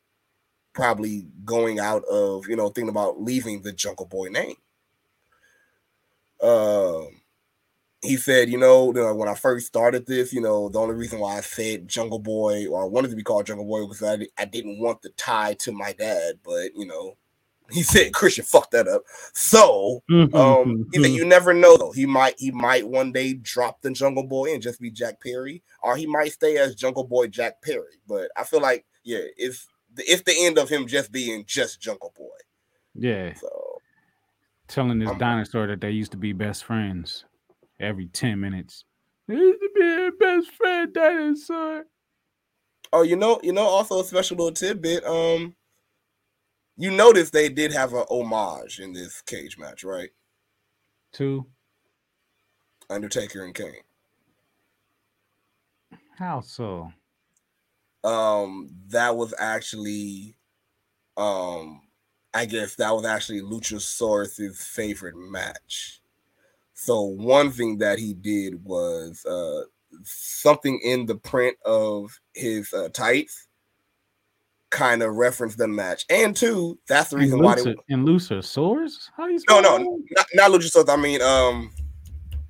probably 0.77 1.27
going 1.45 1.81
out 1.81 2.05
of 2.05 2.47
you 2.47 2.55
know 2.55 2.68
thinking 2.68 2.91
about 2.91 3.20
leaving 3.20 3.62
the 3.62 3.72
Jungle 3.72 4.07
Boy 4.07 4.29
name? 4.29 4.55
Um, 6.41 7.09
he 8.03 8.16
said, 8.16 8.49
you 8.49 8.59
know, 8.59 8.87
when 9.14 9.29
I 9.29 9.35
first 9.35 9.66
started 9.66 10.07
this, 10.07 10.33
you 10.33 10.41
know, 10.41 10.68
the 10.68 10.79
only 10.79 10.95
reason 10.95 11.18
why 11.18 11.39
I 11.39 11.41
said 11.41 11.89
Jungle 11.89 12.18
Boy 12.18 12.66
or 12.66 12.83
I 12.83 12.87
wanted 12.87 13.11
to 13.11 13.16
be 13.16 13.22
called 13.22 13.47
Jungle 13.47 13.66
Boy 13.66 13.85
was 13.85 14.03
I, 14.03 14.18
I 14.39 14.45
didn't 14.45 14.79
want 14.79 15.03
the 15.03 15.09
tie 15.11 15.55
to 15.61 15.72
my 15.72 15.93
dad, 15.93 16.39
but 16.45 16.74
you 16.77 16.87
know, 16.87 17.16
he 17.70 17.83
said 17.83 18.12
Christian 18.12 18.45
fucked 18.45 18.72
that 18.72 18.87
up. 18.87 19.03
So 19.33 20.05
um, 20.35 20.87
he 20.93 21.03
said 21.03 21.12
you 21.12 21.24
never 21.24 21.53
know 21.53 21.77
though. 21.77 21.91
He 21.91 22.07
might 22.07 22.35
he 22.39 22.53
might 22.53 22.87
one 22.87 23.12
day 23.12 23.33
drop 23.33 23.81
the 23.81 23.91
Jungle 23.91 24.24
Boy 24.24 24.53
and 24.53 24.62
just 24.62 24.81
be 24.81 24.91
Jack 24.91 25.20
Perry, 25.20 25.62
or 25.83 25.97
he 25.97 26.07
might 26.07 26.33
stay 26.33 26.59
as 26.59 26.77
Jungle 26.77 27.05
Boy 27.05 27.27
Jack 27.27 27.61
Perry. 27.62 27.99
But 28.07 28.31
I 28.37 28.45
feel 28.45 28.61
like 28.61 28.85
yeah, 29.03 29.22
it's 29.37 29.66
it's 30.07 30.23
the 30.23 30.35
end 30.45 30.59
of 30.59 30.69
him 30.69 30.87
just 30.87 31.11
being 31.13 31.45
just 31.47 31.81
Jungle 31.81 32.13
Boy. 32.17 32.29
yeah, 32.95 33.35
So 33.35 33.81
telling 34.69 34.99
this 34.99 35.09
I'm- 35.09 35.19
dinosaur 35.19 35.67
that 35.69 35.81
they 35.81 35.91
used 35.91 36.11
to 36.13 36.17
be 36.19 36.33
best 36.33 36.65
friends 36.65 37.25
every 37.81 38.07
10 38.09 38.41
minutes. 38.41 38.85
They 39.29 39.35
used 39.35 39.61
to 39.61 39.71
be 39.75 40.17
best 40.19 40.51
friend 40.53 40.93
dinosaur. 40.93 41.85
oh, 42.93 43.03
you 43.03 43.17
know, 43.17 43.41
you 43.43 43.53
know, 43.53 43.63
also 43.67 44.01
a 44.01 44.05
special 44.05 44.37
little 44.37 44.53
tidbit. 44.53 45.05
Um, 45.05 45.55
you 46.77 46.91
notice 46.91 47.31
they 47.31 47.49
did 47.49 47.73
have 47.73 47.93
a 47.95 48.05
homage 48.11 48.81
in 48.81 48.93
this 48.93 49.21
cage 49.23 49.57
match, 49.59 49.83
right? 49.85 50.11
Two. 51.13 51.47
Undertaker 52.91 53.45
and 53.45 53.55
Kane. 53.55 53.83
How 56.17 56.41
so? 56.41 56.93
Um 58.07 58.71
that 58.87 59.17
was 59.17 59.35
actually 59.39 60.37
um 61.17 61.83
i 62.33 62.47
guess 62.47 62.77
that 62.77 62.95
was 62.95 63.05
actually 63.05 63.43
luchasaurus's 63.43 64.65
favorite 64.65 65.17
match. 65.17 66.01
So 66.75 67.03
one 67.03 67.51
thing 67.51 67.79
that 67.79 67.99
he 67.99 68.15
did 68.15 68.63
was 68.65 69.25
uh 69.27 69.63
something 70.05 70.79
in 70.85 71.07
the 71.07 71.17
print 71.17 71.57
of 71.65 72.19
his 72.35 72.73
uh, 72.73 72.91
tights 72.91 73.49
kind 74.71 75.03
of 75.03 75.15
referenced 75.15 75.59
the 75.59 75.67
match. 75.67 76.05
And 76.11 76.37
two 76.37 76.79
that's 76.87 77.11
the 77.11 77.17
reason 77.17 77.39
in, 77.39 77.45
why 77.45 77.55
they 77.57 77.63
Lucer, 77.63 77.83
in 77.89 78.05
Lucersaurus? 78.05 79.11
How 79.17 79.27
you 79.27 79.41
no 79.49 79.61
no 79.61 79.79
not, 80.11 80.27
not 80.35 80.51
luchasaurus 80.53 80.89
i 80.89 80.97
mean 80.97 81.23
um 81.23 81.73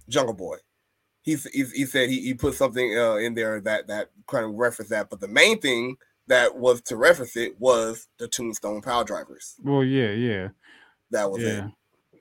jungle 0.08 0.34
boy 0.34 0.56
he's, 1.26 1.44
he's 1.52 1.72
he 1.72 1.84
said 1.84 2.08
he, 2.08 2.22
he 2.22 2.32
put 2.32 2.54
something 2.54 2.98
uh, 2.98 3.16
in 3.16 3.34
there 3.34 3.60
that 3.60 3.86
that 3.88 4.10
kind 4.26 4.46
of 4.46 4.54
referenced 4.54 4.90
that 4.90 5.10
but 5.10 5.20
the 5.20 5.28
main 5.28 5.60
thing 5.60 5.96
that 6.28 6.56
was 6.56 6.80
to 6.80 6.96
reference 6.96 7.36
it 7.36 7.60
was 7.60 8.08
the 8.18 8.26
tombstone 8.26 8.80
power 8.80 9.04
drivers. 9.04 9.54
Well, 9.62 9.84
yeah, 9.84 10.10
yeah, 10.10 10.48
that 11.10 11.30
was 11.30 11.42
yeah. 11.42 11.66
it 11.66 11.72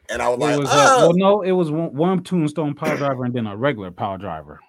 and 0.09 0.21
i 0.21 0.27
was 0.29 0.37
It 0.37 0.41
like 0.41 0.59
was, 0.59 0.69
uh, 0.69 0.97
oh, 0.99 1.07
well, 1.07 1.13
no, 1.15 1.41
it 1.41 1.51
was 1.51 1.71
one, 1.71 1.95
one 1.95 2.23
tombstone 2.23 2.75
power 2.75 2.97
driver 2.97 3.23
and 3.23 3.33
then 3.33 3.47
a 3.47 3.55
regular 3.55 3.91
power 3.91 4.17
driver. 4.17 4.59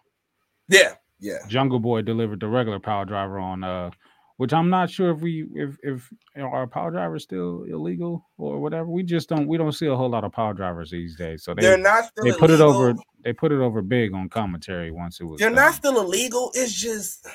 yeah 0.69 0.95
yeah. 1.19 1.39
Jungle 1.49 1.81
Boy 1.81 2.03
delivered 2.03 2.41
the 2.41 2.49
regular 2.49 2.79
power 2.79 3.05
driver 3.05 3.39
on 3.39 3.65
uh 3.65 3.91
which 4.37 4.53
I'm 4.53 4.69
not 4.69 4.91
sure 4.91 5.11
if 5.11 5.21
we 5.21 5.47
if 5.55 5.77
if 5.83 6.11
you 6.35 6.43
know, 6.43 6.49
our 6.49 6.67
power 6.67 6.91
drivers 6.91 7.23
still 7.23 7.65
illegal 7.69 8.27
or 8.37 8.61
whatever. 8.61 8.87
We 8.87 9.03
just 9.03 9.29
don't 9.29 9.47
we 9.47 9.57
don't 9.57 9.73
see 9.73 9.87
a 9.87 9.97
whole 9.97 10.11
lot 10.11 10.25
of 10.25 10.33
power 10.33 10.53
drivers 10.53 10.91
these 10.91 11.17
days. 11.17 11.45
So 11.45 11.55
they 11.55 11.63
they're 11.63 11.79
not 11.79 12.05
still 12.05 12.25
they 12.25 12.33
put 12.33 12.51
it 12.51 12.61
over 12.61 12.95
they 13.25 13.33
put 13.33 13.53
it 13.53 13.61
over 13.61 13.83
big 13.83 14.15
on 14.15 14.29
commentary 14.29 14.91
once 14.91 15.21
it 15.21 15.25
was 15.25 15.41
they're 15.41 15.49
done. 15.49 15.57
not 15.57 15.75
still 15.75 16.01
illegal 16.01 16.53
it's 16.55 16.73
just 16.73 17.27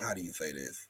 how 0.00 0.14
do 0.14 0.22
you 0.22 0.32
say 0.32 0.52
this 0.52 0.86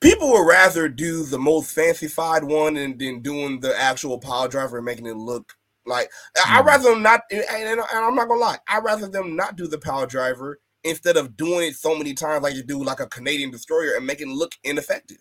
people 0.00 0.30
would 0.30 0.46
rather 0.48 0.88
do 0.88 1.22
the 1.22 1.38
most 1.38 1.72
fancified 1.72 2.42
one 2.42 2.76
and 2.76 2.98
then 2.98 3.20
doing 3.20 3.60
the 3.60 3.78
actual 3.80 4.18
power 4.18 4.48
driver 4.48 4.78
and 4.78 4.84
making 4.84 5.06
it 5.06 5.16
look 5.16 5.54
like 5.86 6.10
I- 6.36 6.58
I'd 6.58 6.62
hmm. 6.62 6.66
rather 6.66 6.90
them 6.90 7.02
not 7.02 7.22
and, 7.30 7.44
and 7.48 7.80
I'm 7.80 8.16
not 8.16 8.28
gonna 8.28 8.40
lie, 8.40 8.58
I'd 8.66 8.84
rather 8.84 9.08
them 9.08 9.36
not 9.36 9.56
do 9.56 9.68
the 9.68 9.78
power 9.78 10.06
driver 10.06 10.58
instead 10.84 11.16
of 11.16 11.36
doing 11.36 11.68
it 11.68 11.76
so 11.76 11.96
many 11.96 12.14
times 12.14 12.42
like 12.42 12.54
you 12.54 12.62
do 12.62 12.82
like 12.82 13.00
a 13.00 13.06
Canadian 13.06 13.50
destroyer 13.50 13.94
and 13.96 14.06
making 14.06 14.30
it 14.30 14.34
look 14.34 14.54
ineffective. 14.64 15.18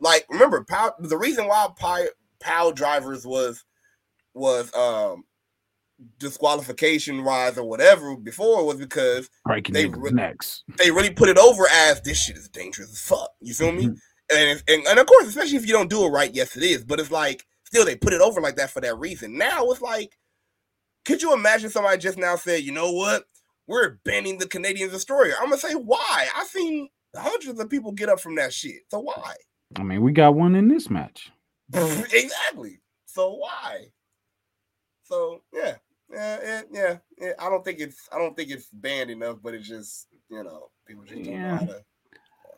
Like 0.00 0.26
remember, 0.30 0.64
power 0.64 0.94
the 0.98 1.16
reason 1.18 1.46
why 1.46 1.68
power, 1.78 2.06
power 2.40 2.72
drivers 2.72 3.26
was 3.26 3.64
was 4.34 4.74
um 4.74 5.24
disqualification 6.18 7.24
wise 7.24 7.58
or 7.58 7.64
whatever 7.68 8.16
before 8.16 8.64
was 8.64 8.76
because 8.78 9.28
breaking 9.44 9.74
they 9.74 9.86
re- 9.86 10.10
necks. 10.12 10.62
they 10.78 10.90
really 10.90 11.10
put 11.10 11.28
it 11.28 11.38
over 11.38 11.64
as 11.70 12.00
this 12.02 12.22
shit 12.22 12.36
is 12.36 12.48
dangerous 12.48 12.90
as 12.90 13.00
fuck. 13.00 13.30
You 13.40 13.54
feel 13.54 13.72
me? 13.72 13.86
Mhm. 13.86 13.96
And, 14.32 14.62
and 14.68 14.86
and 14.86 14.98
of 14.98 15.06
course, 15.06 15.26
especially 15.26 15.56
if 15.56 15.66
you 15.66 15.72
don't 15.72 15.90
do 15.90 16.04
it 16.04 16.10
right, 16.10 16.32
yes, 16.32 16.56
it 16.56 16.62
is. 16.62 16.84
But 16.84 17.00
it's 17.00 17.10
like 17.10 17.44
still 17.64 17.84
they 17.84 17.96
put 17.96 18.12
it 18.12 18.20
over 18.20 18.40
like 18.40 18.56
that 18.56 18.70
for 18.70 18.80
that 18.80 18.98
reason. 18.98 19.36
Now 19.36 19.70
it's 19.70 19.82
like, 19.82 20.16
could 21.04 21.20
you 21.20 21.34
imagine 21.34 21.70
somebody 21.70 21.98
just 21.98 22.16
now 22.18 22.36
said, 22.36 22.62
you 22.62 22.72
know 22.72 22.92
what, 22.92 23.24
we're 23.70 24.00
banning 24.04 24.38
the 24.38 24.48
Canadian 24.48 24.90
destroyer? 24.90 25.32
I'm 25.38 25.48
gonna 25.48 25.58
say 25.58 25.74
why. 25.74 26.26
I've 26.36 26.48
seen 26.48 26.88
hundreds 27.16 27.58
of 27.60 27.70
people 27.70 27.92
get 27.92 28.08
up 28.08 28.20
from 28.20 28.34
that 28.34 28.52
shit. 28.52 28.82
So 28.88 28.98
why? 28.98 29.34
I 29.76 29.84
mean, 29.84 30.02
we 30.02 30.12
got 30.12 30.34
one 30.34 30.56
in 30.56 30.66
this 30.66 30.90
match. 30.90 31.30
exactly. 31.72 32.80
So 33.06 33.34
why? 33.34 33.86
So 35.04 35.42
yeah, 35.54 35.76
yeah, 36.12 36.38
yeah, 36.42 36.62
yeah, 36.72 36.96
yeah. 37.20 37.32
I 37.38 37.48
don't 37.48 37.64
think 37.64 37.78
it's 37.78 38.08
I 38.12 38.18
don't 38.18 38.36
think 38.36 38.50
it's 38.50 38.68
banned 38.72 39.10
enough, 39.10 39.38
but 39.42 39.54
it's 39.54 39.68
just 39.68 40.08
you 40.28 40.42
know 40.42 40.70
people 40.86 41.04
just 41.04 41.22
don't 41.22 41.40
know 41.40 41.56
how 41.56 41.64
to. 41.64 41.84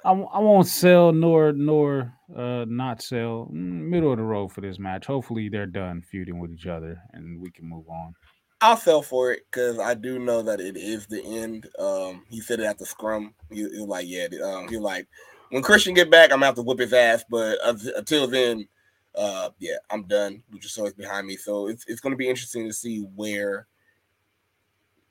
I, 0.04 0.10
I 0.10 0.38
won't 0.40 0.66
sell 0.66 1.12
nor 1.12 1.52
nor 1.52 2.12
uh 2.34 2.64
not 2.66 3.02
sell 3.02 3.50
mm, 3.52 3.88
middle 3.88 4.12
of 4.12 4.18
the 4.18 4.24
road 4.24 4.48
for 4.48 4.62
this 4.62 4.78
match. 4.78 5.06
Hopefully 5.06 5.50
they're 5.50 5.66
done 5.66 6.00
feuding 6.00 6.38
with 6.38 6.52
each 6.52 6.66
other 6.66 6.98
and 7.12 7.40
we 7.40 7.50
can 7.50 7.68
move 7.68 7.88
on. 7.88 8.14
I'll 8.62 8.76
sell 8.76 9.02
for 9.02 9.32
it 9.32 9.44
because 9.50 9.78
I 9.78 9.94
do 9.94 10.18
know 10.18 10.40
that 10.42 10.60
it 10.60 10.76
is 10.76 11.06
the 11.06 11.20
end. 11.22 11.66
Um, 11.78 12.24
he 12.28 12.40
said 12.40 12.60
it 12.60 12.64
at 12.64 12.78
the 12.78 12.86
scrum. 12.86 13.34
He, 13.50 13.56
he 13.56 13.80
was 13.80 13.88
like, 13.88 14.06
yeah, 14.08 14.28
um, 14.44 14.68
he 14.68 14.76
was 14.76 14.84
like, 14.84 15.08
when 15.50 15.62
Christian 15.62 15.94
get 15.94 16.10
back, 16.10 16.30
I'm 16.30 16.36
gonna 16.36 16.46
have 16.46 16.54
to 16.54 16.62
whip 16.62 16.78
his 16.78 16.92
ass. 16.92 17.24
But 17.28 17.58
unt- 17.64 17.92
until 17.96 18.26
then, 18.28 18.66
uh, 19.14 19.50
yeah, 19.58 19.76
I'm 19.90 20.04
done. 20.04 20.42
Luchasaurus 20.54 20.96
behind 20.96 21.26
me, 21.26 21.36
so 21.36 21.66
it's 21.66 21.84
it's 21.88 22.00
gonna 22.00 22.16
be 22.16 22.28
interesting 22.28 22.66
to 22.68 22.72
see 22.72 23.00
where 23.16 23.66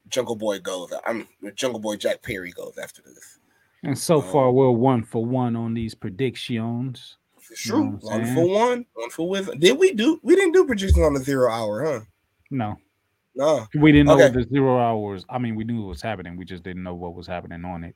Jungle 0.07 0.35
Boy 0.35 0.59
goes. 0.59 0.91
I'm 1.05 1.27
Jungle 1.55 1.79
Boy 1.79 1.97
Jack 1.97 2.21
Perry 2.23 2.51
goes 2.51 2.77
after 2.81 3.01
this. 3.01 3.37
And 3.83 3.97
so 3.97 4.21
Um, 4.21 4.31
far 4.31 4.51
we're 4.51 4.71
one 4.71 5.03
for 5.03 5.25
one 5.25 5.55
on 5.55 5.73
these 5.73 5.93
predictions. 5.93 7.17
It's 7.49 7.65
You 7.65 7.73
know 7.73 7.97
true. 7.99 8.09
one 8.09 8.33
for 8.33 8.47
one, 8.47 8.85
one 8.93 9.09
for 9.09 9.27
with. 9.27 9.59
Did 9.59 9.77
we 9.77 9.93
do? 9.93 10.19
We 10.23 10.35
didn't 10.35 10.53
do 10.53 10.65
predictions 10.65 11.05
on 11.05 11.13
the 11.13 11.19
zero 11.19 11.51
hour, 11.51 11.83
huh? 11.83 11.99
No, 12.49 12.77
No, 13.33 13.65
we 13.75 13.91
didn't 13.91 14.07
know 14.07 14.17
the 14.29 14.43
zero 14.43 14.77
hours. 14.77 15.25
I 15.29 15.37
mean, 15.37 15.55
we 15.55 15.63
knew 15.63 15.83
it 15.83 15.87
was 15.87 16.01
happening. 16.01 16.35
We 16.35 16.43
just 16.45 16.63
didn't 16.63 16.83
know 16.83 16.95
what 16.95 17.15
was 17.15 17.27
happening 17.27 17.63
on 17.63 17.83
it. 17.83 17.95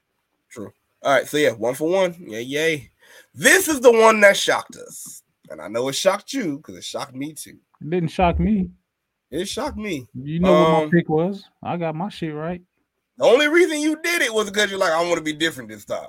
true. 0.50 0.72
All 1.04 1.12
right, 1.12 1.28
so 1.28 1.38
yeah, 1.38 1.52
one 1.52 1.76
for 1.76 1.90
one. 1.90 2.16
Yeah, 2.20 2.40
yay. 2.40 2.90
This 3.34 3.68
is 3.68 3.80
the 3.82 3.92
one 3.92 4.20
that 4.22 4.36
shocked 4.38 4.76
us, 4.76 5.22
and 5.50 5.62
I 5.62 5.68
know 5.68 5.88
it 5.90 5.94
shocked 5.94 6.34
you 6.34 6.58
because 6.58 6.76
it 6.78 6.84
shocked 6.84 7.14
me 7.14 7.34
too. 7.34 7.58
It 7.82 7.90
didn't 7.90 8.10
shock 8.10 8.40
me. 8.40 8.70
It 9.30 9.46
shocked 9.48 9.78
me. 9.78 10.08
You 10.16 10.40
know 10.40 10.52
what 10.54 10.70
my 10.72 10.84
Um, 10.84 10.90
pick 10.90 11.10
was? 11.10 11.44
I 11.62 11.78
got 11.78 11.94
my 11.96 12.10
shit 12.10 12.34
right. 12.34 12.62
The 13.18 13.26
only 13.26 13.48
reason 13.50 13.80
you 13.82 14.02
did 14.02 14.22
it 14.22 14.34
was 14.34 14.50
because 14.50 14.70
you're 14.72 14.80
like, 14.80 14.94
I 14.94 15.02
want 15.04 15.18
to 15.18 15.22
be 15.24 15.34
different 15.34 15.70
this 15.70 15.86
time. 15.86 16.08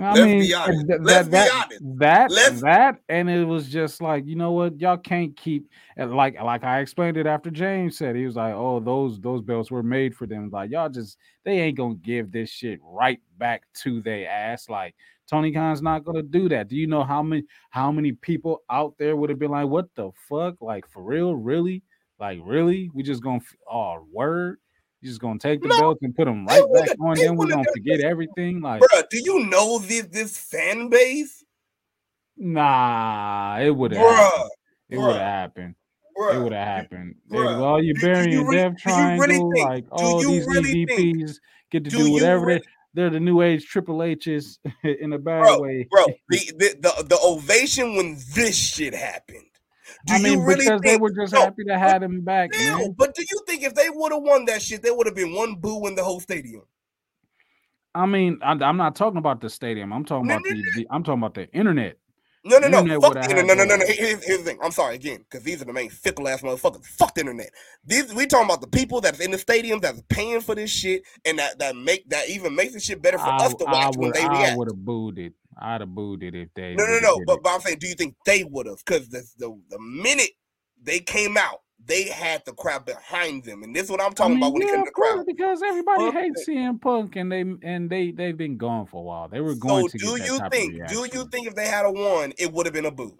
I 0.00 0.12
Let's 0.12 0.20
mean, 0.20 0.40
be 0.40 0.54
honest. 0.54 0.86
th- 0.88 1.00
Let's 1.02 1.06
that, 1.06 1.24
be 1.26 1.30
that, 1.30 1.64
honest. 1.64 1.98
That, 1.98 2.30
Let's- 2.30 2.60
that, 2.62 3.00
and 3.08 3.28
it 3.28 3.44
was 3.44 3.68
just 3.68 4.00
like, 4.00 4.26
you 4.26 4.36
know 4.36 4.52
what, 4.52 4.80
y'all 4.80 4.96
can't 4.96 5.36
keep 5.36 5.70
uh, 5.98 6.06
like 6.06 6.40
like 6.40 6.64
I 6.64 6.80
explained 6.80 7.16
it 7.16 7.26
after 7.26 7.50
James 7.50 7.96
said 7.98 8.14
he 8.16 8.26
was 8.26 8.36
like, 8.36 8.54
oh, 8.54 8.80
those 8.80 9.20
those 9.20 9.42
belts 9.42 9.70
were 9.70 9.82
made 9.82 10.14
for 10.14 10.26
them. 10.26 10.50
Like 10.52 10.70
y'all 10.70 10.88
just 10.88 11.18
they 11.44 11.58
ain't 11.60 11.76
gonna 11.76 11.96
give 11.96 12.30
this 12.32 12.50
shit 12.50 12.78
right 12.82 13.20
back 13.38 13.62
to 13.82 14.00
their 14.02 14.28
ass. 14.30 14.68
Like 14.68 14.94
Tony 15.28 15.52
Khan's 15.52 15.82
not 15.82 16.04
gonna 16.04 16.22
do 16.22 16.48
that. 16.48 16.68
Do 16.68 16.76
you 16.76 16.86
know 16.86 17.04
how 17.04 17.22
many 17.22 17.44
how 17.70 17.90
many 17.92 18.12
people 18.12 18.62
out 18.70 18.94
there 18.98 19.16
would 19.16 19.30
have 19.30 19.38
been 19.38 19.50
like, 19.50 19.66
what 19.68 19.88
the 19.94 20.10
fuck? 20.28 20.56
Like 20.60 20.88
for 20.88 21.02
real, 21.02 21.34
really? 21.34 21.82
Like 22.20 22.38
really? 22.42 22.90
We 22.94 23.02
just 23.02 23.22
gonna 23.22 23.36
f- 23.36 23.56
oh 23.70 24.06
word. 24.12 24.58
You 25.00 25.08
just 25.08 25.20
gonna 25.20 25.38
take 25.38 25.62
the 25.62 25.68
No, 25.68 25.78
belts 25.78 26.00
and 26.02 26.14
put 26.14 26.24
them 26.24 26.44
right 26.46 26.62
back 26.74 26.90
on 27.00 27.16
Then. 27.16 27.36
We're 27.36 27.46
gonna 27.46 27.64
forget 27.72 28.00
everything. 28.00 28.60
Like 28.60 28.82
Bruh, 28.82 29.04
do 29.10 29.18
you 29.18 29.46
know 29.46 29.78
this 29.78 30.06
this 30.06 30.36
fan 30.36 30.88
base? 30.88 31.44
Nah, 32.36 33.58
it 33.60 33.70
would 33.70 33.92
have 33.92 34.04
Bruh, 34.04 34.16
happened. 34.16 34.50
It 34.90 34.98
would 34.98 35.12
have 35.12 35.20
happened. 35.22 35.74
It 36.16 36.38
would 36.42 36.52
have 36.52 36.66
happened. 36.66 37.14
Bruh, 37.30 37.60
you're 37.60 37.80
you 37.82 37.94
burying 37.94 38.44
really- 38.46 38.56
Death 38.56 38.74
do 38.84 38.90
you 38.92 39.20
really 39.20 39.34
think- 39.54 39.68
like 39.68 39.84
all 39.92 40.22
you 40.22 40.28
these 40.30 40.46
really 40.46 40.84
think- 40.86 40.90
EVPs 40.90 41.38
get 41.70 41.84
to 41.84 41.90
do 41.90 41.98
do 41.98 42.12
whatever 42.12 42.46
really- 42.46 42.58
they 42.60 42.66
they're 42.94 43.10
the 43.10 43.20
new 43.20 43.42
age 43.42 43.66
Triple 43.66 44.02
H's 44.02 44.58
in 44.82 45.12
a 45.12 45.18
bad 45.18 45.42
Bro, 45.42 45.60
way. 45.60 45.86
Bro, 45.90 46.06
the, 46.28 46.38
the 46.58 46.76
the 46.80 47.04
the 47.04 47.18
ovation 47.22 47.94
when 47.96 48.16
this 48.34 48.56
shit 48.56 48.94
happened. 48.94 49.44
Do 50.06 50.14
I 50.14 50.18
mean, 50.18 50.40
you 50.40 50.46
really 50.46 50.64
because 50.64 50.80
they 50.82 50.90
think? 50.90 51.02
were 51.02 51.10
just 51.10 51.32
no, 51.32 51.40
happy 51.40 51.64
to 51.64 51.78
have 51.78 52.02
him 52.02 52.22
back, 52.22 52.50
No, 52.52 52.78
man. 52.78 52.94
but 52.96 53.14
do 53.14 53.22
you 53.22 53.40
think 53.46 53.62
if 53.62 53.74
they 53.74 53.90
would 53.90 54.12
have 54.12 54.22
won 54.22 54.44
that 54.46 54.62
shit, 54.62 54.82
there 54.82 54.94
would 54.94 55.06
have 55.06 55.16
been 55.16 55.34
one 55.34 55.56
boo 55.56 55.86
in 55.86 55.94
the 55.94 56.04
whole 56.04 56.20
stadium? 56.20 56.62
I 57.94 58.06
mean, 58.06 58.38
I, 58.42 58.52
I'm 58.52 58.76
not 58.76 58.94
talking 58.96 59.18
about 59.18 59.40
the 59.40 59.50
stadium. 59.50 59.92
I'm 59.92 60.04
talking 60.04 60.26
No, 60.26 60.34
about 60.34 60.44
no, 60.46 60.56
the, 60.56 60.70
the 60.74 60.86
I'm 60.90 61.02
talking 61.02 61.20
about 61.20 61.34
the 61.34 61.48
internet. 61.52 61.96
No, 62.44 62.58
no, 62.58 62.68
no. 62.68 62.78
Internet 62.78 63.02
Fuck 63.02 63.14
the 63.14 63.22
internet. 63.22 63.46
No, 63.46 63.54
no, 63.54 63.64
no, 63.64 63.76
no. 63.76 63.84
Here's, 63.86 64.24
here's 64.24 64.38
the 64.38 64.44
thing. 64.44 64.58
I'm 64.62 64.70
sorry 64.70 64.94
again, 64.94 65.18
because 65.28 65.42
these 65.42 65.60
are 65.60 65.64
the 65.64 65.72
main 65.72 65.90
fickle 65.90 66.28
ass 66.28 66.42
motherfuckers. 66.42 66.84
Fuck 66.86 67.14
the 67.14 67.20
internet. 67.22 67.50
These 67.84 68.14
we 68.14 68.26
talking 68.26 68.46
about 68.46 68.60
the 68.60 68.68
people 68.68 69.00
that's 69.00 69.20
in 69.20 69.32
the 69.32 69.38
stadium 69.38 69.80
that's 69.80 70.02
paying 70.08 70.40
for 70.40 70.54
this 70.54 70.70
shit 70.70 71.02
and 71.24 71.38
that 71.38 71.58
that 71.58 71.76
make 71.76 72.08
that 72.10 72.28
even 72.30 72.54
makes 72.54 72.74
the 72.74 72.80
shit 72.80 73.02
better 73.02 73.18
for 73.18 73.24
I, 73.30 73.36
us 73.46 73.54
to 73.56 73.66
I 73.66 73.72
watch 73.72 73.96
when 73.96 74.12
would 74.12 74.14
they 74.14 74.24
I 74.24 74.28
react. 74.28 74.56
would 74.56 74.68
have 74.68 74.84
booed 74.84 75.18
it. 75.18 75.32
I'd 75.58 75.80
have 75.80 75.94
booed 75.94 76.22
it 76.22 76.34
if 76.34 76.48
they 76.54 76.74
No, 76.74 76.84
no, 76.86 76.98
no. 77.00 77.20
But, 77.26 77.42
but 77.42 77.50
I'm 77.54 77.60
saying, 77.60 77.78
do 77.80 77.88
you 77.88 77.94
think 77.94 78.14
they 78.24 78.44
would 78.44 78.66
have? 78.66 78.78
Because 78.84 79.08
the, 79.08 79.22
the 79.38 79.60
the 79.70 79.78
minute 79.80 80.30
they 80.82 81.00
came 81.00 81.36
out, 81.36 81.62
they 81.84 82.04
had 82.04 82.44
the 82.44 82.52
crowd 82.52 82.84
behind 82.84 83.44
them, 83.44 83.62
and 83.62 83.74
this 83.74 83.84
is 83.84 83.90
what 83.90 84.00
I'm 84.00 84.10
I 84.10 84.14
talking 84.14 84.34
mean, 84.34 84.42
about 84.42 84.52
when 84.52 84.62
it 84.62 84.66
came 84.66 84.84
to 84.84 84.84
the 84.84 84.92
crowd. 84.92 85.26
because 85.26 85.62
everybody 85.62 86.04
Fuck 86.04 86.14
hates 86.14 86.48
CM 86.48 86.80
Punk, 86.80 87.16
and 87.16 87.30
they 87.30 87.44
and 87.62 87.90
they 87.90 88.10
they've 88.10 88.36
been 88.36 88.56
gone 88.56 88.86
for 88.86 89.00
a 89.00 89.04
while. 89.04 89.28
They 89.28 89.40
were 89.40 89.54
going 89.54 89.88
So 89.88 89.98
to 89.98 89.98
do 89.98 90.22
you 90.22 90.38
think? 90.50 90.88
Do 90.88 91.08
you 91.12 91.24
think 91.28 91.46
if 91.46 91.54
they 91.54 91.66
had 91.66 91.86
a 91.86 91.90
one, 91.90 92.32
it 92.38 92.52
would 92.52 92.66
have 92.66 92.74
been 92.74 92.86
a 92.86 92.90
boo? 92.90 93.18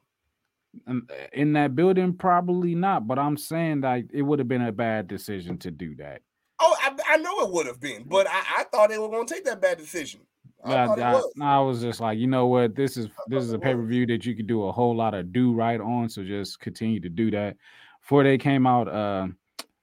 In 1.33 1.55
that 1.55 1.75
building? 1.75 2.13
Probably 2.15 2.75
not. 2.75 3.07
But 3.07 3.19
I'm 3.19 3.37
saying 3.37 3.81
like 3.81 4.07
it 4.13 4.23
would 4.23 4.39
have 4.39 4.49
been 4.49 4.63
a 4.63 4.73
bad 4.73 5.09
decision 5.09 5.59
to 5.59 5.71
do 5.71 5.97
that. 5.97 6.23
Oh, 6.61 6.77
I, 6.81 7.15
I 7.15 7.17
know 7.19 7.41
it 7.41 7.53
would 7.53 7.67
have 7.67 7.81
been, 7.81 8.05
but 8.05 8.27
I, 8.29 8.43
I 8.59 8.65
thought 8.65 8.91
they 8.91 8.99
were 8.99 9.09
going 9.09 9.27
to 9.27 9.33
take 9.33 9.45
that 9.45 9.63
bad 9.63 9.79
decision. 9.79 10.21
I 10.65 10.73
I, 10.85 11.13
was. 11.13 11.33
I 11.41 11.61
was 11.61 11.81
just 11.81 12.01
like, 12.01 12.19
you 12.19 12.27
know 12.27 12.47
what? 12.47 12.75
This 12.75 12.97
is 12.97 13.09
this 13.29 13.45
is 13.45 13.53
a 13.53 13.59
pay 13.59 13.75
per 13.75 13.85
view 13.85 14.07
that 14.07 14.27
you 14.27 14.35
could 14.35 14.47
do 14.47 14.65
a 14.65 14.73
whole 14.73 14.95
lot 14.97 15.15
of 15.15 15.33
do 15.33 15.53
right 15.53 15.81
on. 15.81 16.09
So 16.09 16.25
just 16.25 16.61
continue 16.61 17.01
to 17.01 17.09
do 17.09 17.31
that. 17.31 17.57
Before 18.01 18.25
they 18.25 18.39
came 18.39 18.67
out, 18.67 18.89
uh, 18.89 19.29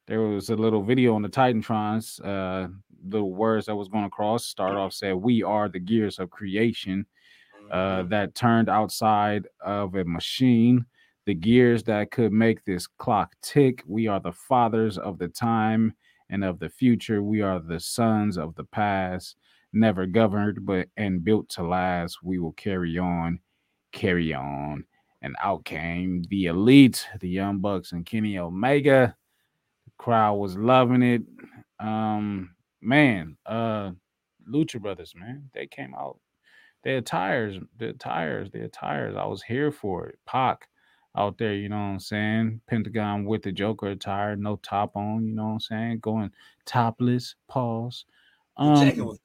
there 0.08 0.22
was 0.22 0.50
a 0.50 0.56
little 0.56 0.84
video 0.84 1.16
on 1.16 1.22
the 1.22 1.30
Titantrons. 1.30 2.20
Uh, 2.24 2.70
little 3.08 3.34
words 3.34 3.68
that 3.68 3.76
was 3.76 3.88
going 3.88 4.06
across. 4.06 4.46
Start 4.46 4.76
off 4.76 4.92
said, 4.94 5.14
"We 5.16 5.44
are 5.44 5.70
the 5.70 5.80
gears 5.80 6.20
of 6.20 6.30
creation." 6.30 7.06
uh, 7.72 8.04
Mhm. 8.04 8.10
that 8.10 8.36
turned 8.36 8.70
outside 8.70 9.48
of 9.62 9.96
a 9.96 10.04
machine, 10.06 10.86
the 11.26 11.34
gears 11.34 11.82
that 11.84 12.12
could 12.12 12.32
make 12.32 12.64
this 12.64 12.86
clock 12.86 13.34
tick. 13.42 13.82
We 13.88 14.06
are 14.06 14.20
the 14.20 14.34
fathers 14.34 15.00
of 15.00 15.18
the 15.18 15.30
time 15.30 15.96
and 16.30 16.44
of 16.44 16.60
the 16.60 16.70
future. 16.70 17.24
We 17.24 17.42
are 17.42 17.60
the 17.60 17.80
sons 17.80 18.38
of 18.38 18.54
the 18.54 18.66
past, 18.66 19.38
never 19.76 20.06
governed, 20.06 20.66
but 20.66 20.88
and 20.98 21.24
built 21.24 21.50
to 21.50 21.64
last. 21.64 22.20
We 22.24 22.40
will 22.40 22.54
carry 22.54 22.98
on, 22.98 23.40
carry 23.92 24.34
on. 24.34 24.86
And 25.22 25.36
out 25.42 25.66
came 25.66 26.24
the 26.30 26.46
elite, 26.46 27.08
the 27.20 27.30
Young 27.30 27.60
Bucks 27.60 27.92
and 27.92 28.06
Kenny 28.06 28.38
Omega. 28.38 29.16
The 29.86 29.92
crowd 29.98 30.36
was 30.36 30.56
loving 30.56 31.02
it. 31.02 31.24
Um, 31.80 32.52
man, 32.82 33.38
uh, 33.46 33.92
Lucha 34.50 34.80
Brothers, 34.80 35.14
man, 35.16 35.50
they 35.54 35.68
came 35.68 35.96
out 35.96 36.20
their 36.84 37.02
tires, 37.02 37.58
their 37.80 37.94
tires, 37.94 38.52
their 38.52 38.68
tires. 38.68 39.16
I 39.18 39.26
was 39.26 39.42
here 39.42 39.72
for 39.72 40.06
it. 40.06 40.20
Pac 40.26 40.70
out 41.18 41.38
there, 41.38 41.56
you 41.56 41.68
know 41.68 41.78
what 41.78 41.82
I'm 41.82 42.00
saying? 42.00 42.62
Pentagon 42.68 43.26
with 43.26 43.42
the 43.42 43.52
Joker 43.52 43.88
attire, 43.88 44.36
no 44.36 44.58
top 44.58 44.96
on, 44.96 45.26
you 45.26 45.34
know 45.34 45.46
what 45.46 45.54
I'm 45.54 45.60
saying? 45.60 46.00
Going 46.00 46.30
topless, 46.66 47.36
pause. 47.48 48.06
Um, 48.58 49.18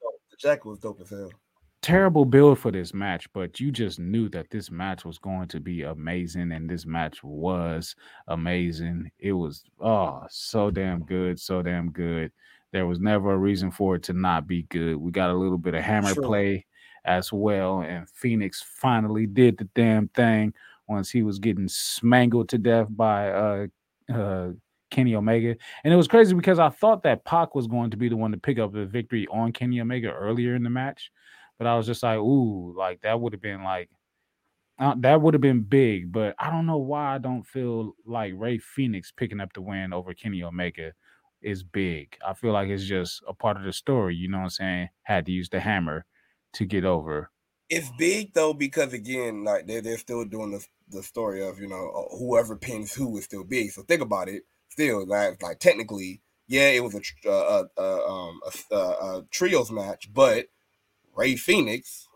was 0.45 0.79
dope. 0.79 0.99
The 0.99 1.01
jacket 1.01 1.01
was 1.01 1.01
dope 1.01 1.01
as 1.01 1.11
hell. 1.11 1.35
terrible 1.83 2.25
build 2.25 2.59
for 2.59 2.71
this 2.71 2.93
match, 2.95 3.33
but 3.33 3.61
you 3.61 3.71
just 3.73 3.99
knew 3.99 4.29
that 4.31 4.51
this 4.51 4.71
match 4.71 5.05
was 5.05 5.19
going 5.19 5.49
to 5.49 5.61
be 5.61 5.83
amazing, 5.83 6.53
and 6.53 6.69
this 6.69 6.87
match 6.87 7.23
was 7.25 7.97
amazing. 8.29 9.11
It 9.19 9.33
was 9.33 9.65
oh 9.81 10.27
so 10.31 10.71
damn 10.71 11.05
good, 11.05 11.41
so 11.41 11.63
damn 11.63 11.91
good. 11.91 12.33
There 12.73 12.87
was 12.87 13.01
never 13.01 13.33
a 13.33 13.39
reason 13.39 13.71
for 13.71 13.97
it 13.97 14.03
to 14.05 14.13
not 14.13 14.47
be 14.47 14.63
good. 14.65 14.97
We 14.97 15.11
got 15.13 15.31
a 15.31 15.35
little 15.35 15.59
bit 15.59 15.75
of 15.75 15.83
hammer 15.83 16.15
True. 16.15 16.23
play 16.25 16.67
as 17.05 17.33
well, 17.33 17.81
and 17.81 18.09
Fenix 18.11 18.63
finally 18.63 19.27
did 19.27 19.59
the 19.59 19.65
damn 19.75 20.09
thing 20.09 20.55
once 20.89 21.11
he 21.11 21.23
was 21.23 21.39
getting 21.39 21.69
smangled 21.69 22.49
to 22.51 22.59
death 22.59 22.89
by 22.91 23.31
uh 23.31 23.67
uh 24.13 24.51
Kenny 24.91 25.15
Omega. 25.15 25.57
And 25.85 25.93
it 25.93 25.97
was 25.97 26.09
crazy 26.09 26.35
because 26.35 26.59
I 26.59 26.69
thought 26.69 27.03
that 27.05 27.25
Pac 27.25 27.55
was 27.55 27.67
going 27.67 27.91
to 27.91 27.97
be 27.97 28.09
the 28.09 28.17
one 28.17 28.33
to 28.33 28.39
pick 28.39 28.59
up 28.59 28.73
the 28.73 28.87
victory 28.87 29.27
on 29.31 29.53
Kenny 29.53 29.81
Omega 29.81 30.11
earlier 30.11 30.55
in 30.55 30.63
the 30.63 30.71
match. 30.71 31.11
But 31.59 31.67
I 31.67 31.77
was 31.77 31.87
just 31.87 32.03
like, 32.03 32.19
ooh, 32.19 32.75
like 32.77 33.03
that 33.03 33.21
would 33.21 33.33
have 33.33 33.43
been 33.43 33.63
like 33.63 33.91
uh, 34.81 34.95
that 34.99 35.21
would 35.21 35.35
have 35.35 35.43
been 35.43 35.61
big. 35.61 36.11
But 36.11 36.35
I 36.39 36.51
don't 36.51 36.67
know 36.67 36.79
why 36.79 37.15
I 37.15 37.19
don't 37.19 37.47
feel 37.47 37.95
like 38.07 38.33
Rey 38.37 38.59
Fenix 38.59 39.13
picking 39.13 39.41
up 39.41 39.53
the 39.53 39.61
win 39.61 39.93
over 39.93 40.15
Kenny 40.15 40.43
Omega 40.43 40.93
is 41.43 41.63
big. 41.63 42.17
I 42.27 42.35
feel 42.35 42.53
like 42.53 42.69
it's 42.69 42.85
just 42.85 43.23
a 43.29 43.35
part 43.35 43.57
of 43.57 43.63
the 43.63 43.73
story. 43.73 44.17
You 44.17 44.29
know 44.29 44.39
what 44.39 44.45
I'm 44.45 44.51
saying? 44.51 44.89
Had 45.03 45.27
to 45.27 45.33
use 45.33 45.49
the 45.51 45.61
hammer 45.61 46.07
to 46.55 46.65
get 46.65 46.85
over. 46.85 47.31
It's 47.69 47.91
big 47.99 48.33
though 48.33 48.53
because 48.53 48.93
again, 48.93 49.45
like 49.45 49.67
they're 49.67 49.83
they're 49.83 49.99
still 49.99 50.25
doing 50.25 50.51
the 50.51 50.67
the 50.89 51.03
story 51.03 51.47
of 51.47 51.61
you 51.61 51.69
know 51.69 51.91
uh, 51.91 52.17
whoever 52.17 52.57
pins 52.57 52.93
who 52.93 53.17
is 53.19 53.25
still 53.25 53.45
big. 53.45 53.71
So 53.71 53.83
think 53.83 54.01
about 54.01 54.29
it. 54.29 54.43
Still, 54.71 55.07
like 55.07 55.43
like 55.43 55.59
technically, 55.59 56.23
yeah, 56.47 56.69
it 56.69 56.83
was 56.83 56.95
a 56.95 57.01
tr- 57.01 57.15
uh, 57.27 57.31
uh, 57.31 57.65
uh, 57.77 58.07
um 58.07 58.41
a, 58.71 58.75
a, 58.75 58.79
a 58.79 59.27
trios 59.31 59.71
match, 59.71 60.13
but 60.13 60.47
Rey 61.15 61.37
Fenix 61.37 62.09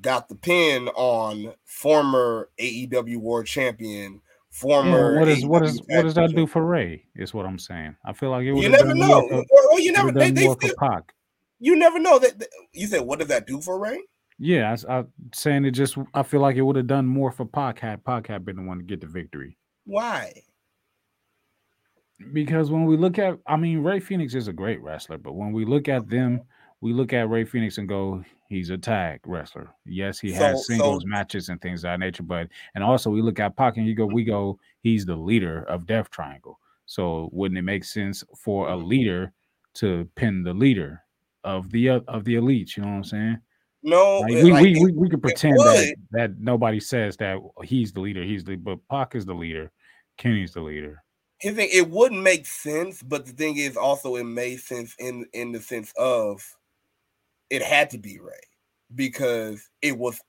got 0.00 0.28
the 0.28 0.36
pin 0.36 0.88
on 0.88 1.52
former 1.64 2.48
AEW 2.58 3.16
World 3.16 3.46
Champion 3.46 4.20
former. 4.50 5.18
what 5.18 5.28
is 5.28 5.44
what 5.44 5.64
is 5.64 5.80
what 5.88 6.02
does 6.02 6.14
that 6.14 6.34
do 6.34 6.46
for 6.46 6.64
Ray? 6.64 7.04
Is 7.16 7.34
what 7.34 7.46
I'm 7.46 7.58
saying. 7.58 7.96
I 8.04 8.12
feel 8.12 8.30
like 8.30 8.44
it 8.44 8.54
You 8.54 8.68
never 8.68 8.94
know. 8.94 9.06
more 9.06 9.28
for, 9.28 9.34
Or, 9.50 9.72
or 9.72 9.80
you 9.80 9.92
never. 9.92 10.12
They, 10.12 10.30
they 10.30 10.48
still, 10.48 10.74
Pac. 10.78 11.12
you 11.58 11.76
never 11.76 11.98
know 11.98 12.18
that. 12.18 12.38
that- 12.38 12.48
You 12.72 12.86
said, 12.86 13.02
what 13.02 13.18
does 13.18 13.28
that 13.28 13.46
do 13.46 13.60
for 13.60 13.78
Ray? 13.78 14.00
Yeah, 14.38 14.74
I, 14.88 14.98
am 14.98 15.08
saying 15.34 15.64
it 15.66 15.72
just. 15.72 15.98
I 16.14 16.22
feel 16.22 16.40
like 16.40 16.56
it 16.56 16.62
would 16.62 16.76
have 16.76 16.86
done 16.86 17.06
more 17.06 17.30
for 17.30 17.44
Pac 17.44 17.78
had 17.80 18.04
Pac 18.04 18.26
had 18.26 18.44
been 18.44 18.56
the 18.56 18.62
one 18.62 18.78
to 18.78 18.84
get 18.84 19.00
the 19.00 19.06
victory. 19.06 19.56
Why? 19.84 20.32
Because 22.32 22.70
when 22.70 22.84
we 22.84 22.96
look 22.96 23.18
at, 23.18 23.38
I 23.46 23.56
mean, 23.56 23.78
Rey 23.82 24.00
Fenix 24.00 24.34
is 24.34 24.48
a 24.48 24.52
great 24.52 24.82
wrestler, 24.82 25.18
but 25.18 25.32
when 25.34 25.52
we 25.52 25.64
look 25.64 25.88
at 25.88 26.08
them, 26.08 26.42
we 26.80 26.92
look 26.92 27.12
at 27.12 27.28
Rey 27.28 27.44
Fenix 27.44 27.78
and 27.78 27.88
go, 27.88 28.24
he's 28.48 28.70
a 28.70 28.78
tag 28.78 29.20
wrestler. 29.26 29.68
Yes, 29.84 30.18
he 30.18 30.30
So- 30.32 30.36
has 30.44 30.66
singles 30.66 31.02
so- 31.02 31.08
matches 31.08 31.48
and 31.48 31.60
things 31.60 31.80
of 31.84 31.90
that 31.90 32.00
nature, 32.00 32.22
but 32.22 32.48
and 32.74 32.84
also 32.84 33.10
we 33.10 33.22
look 33.22 33.38
at 33.40 33.56
Pac 33.56 33.76
and 33.76 33.86
you 33.86 33.94
go, 33.94 34.06
we 34.06 34.24
go, 34.24 34.58
he's 34.82 35.04
the 35.06 35.16
leader 35.16 35.62
of 35.64 35.86
Death 35.86 36.10
Triangle. 36.10 36.58
So 36.86 37.28
wouldn't 37.32 37.58
it 37.58 37.62
make 37.62 37.84
sense 37.84 38.24
for 38.36 38.68
a 38.70 38.76
leader 38.76 39.32
to 39.74 40.08
pin 40.16 40.42
the 40.42 40.52
leader 40.54 41.02
of 41.44 41.70
the 41.70 41.88
of 41.88 42.24
the 42.24 42.34
elite? 42.36 42.76
You 42.76 42.82
know 42.82 42.88
what 42.90 42.96
I'm 42.96 43.04
saying? 43.04 43.38
No, 43.82 44.20
Like, 44.20 44.30
we, 44.32 44.52
like, 44.52 44.62
we, 44.62 44.72
it- 44.76 44.82
we, 44.82 44.92
we 44.92 45.08
could 45.08 45.22
pretend 45.22 45.56
that, 45.58 45.94
that 46.10 46.38
nobody 46.38 46.80
says 46.80 47.16
that 47.18 47.38
he's 47.64 47.92
the 47.92 48.00
leader, 48.00 48.22
he's 48.24 48.44
the 48.44 48.56
but 48.56 48.78
Pac 48.90 49.14
is 49.14 49.24
the 49.24 49.32
leader, 49.34 49.70
Kenny's 50.18 50.52
the 50.52 50.60
leader. 50.60 51.02
His 51.40 51.56
thing, 51.56 51.68
it 51.72 51.88
wouldn't 51.90 52.22
make 52.22 52.46
sense, 52.46 53.02
but 53.02 53.26
the 53.26 53.32
thing 53.32 53.56
is 53.56 53.76
also 53.76 54.16
it 54.16 54.24
made 54.24 54.60
sense 54.60 54.94
in 54.98 55.26
in 55.32 55.52
the 55.52 55.60
sense 55.60 55.92
of 55.96 56.42
it 57.48 57.62
had 57.62 57.90
to 57.90 57.98
be 57.98 58.18
Ray 58.20 58.34
because 58.94 59.68
it 59.82 59.98
was 59.98 60.20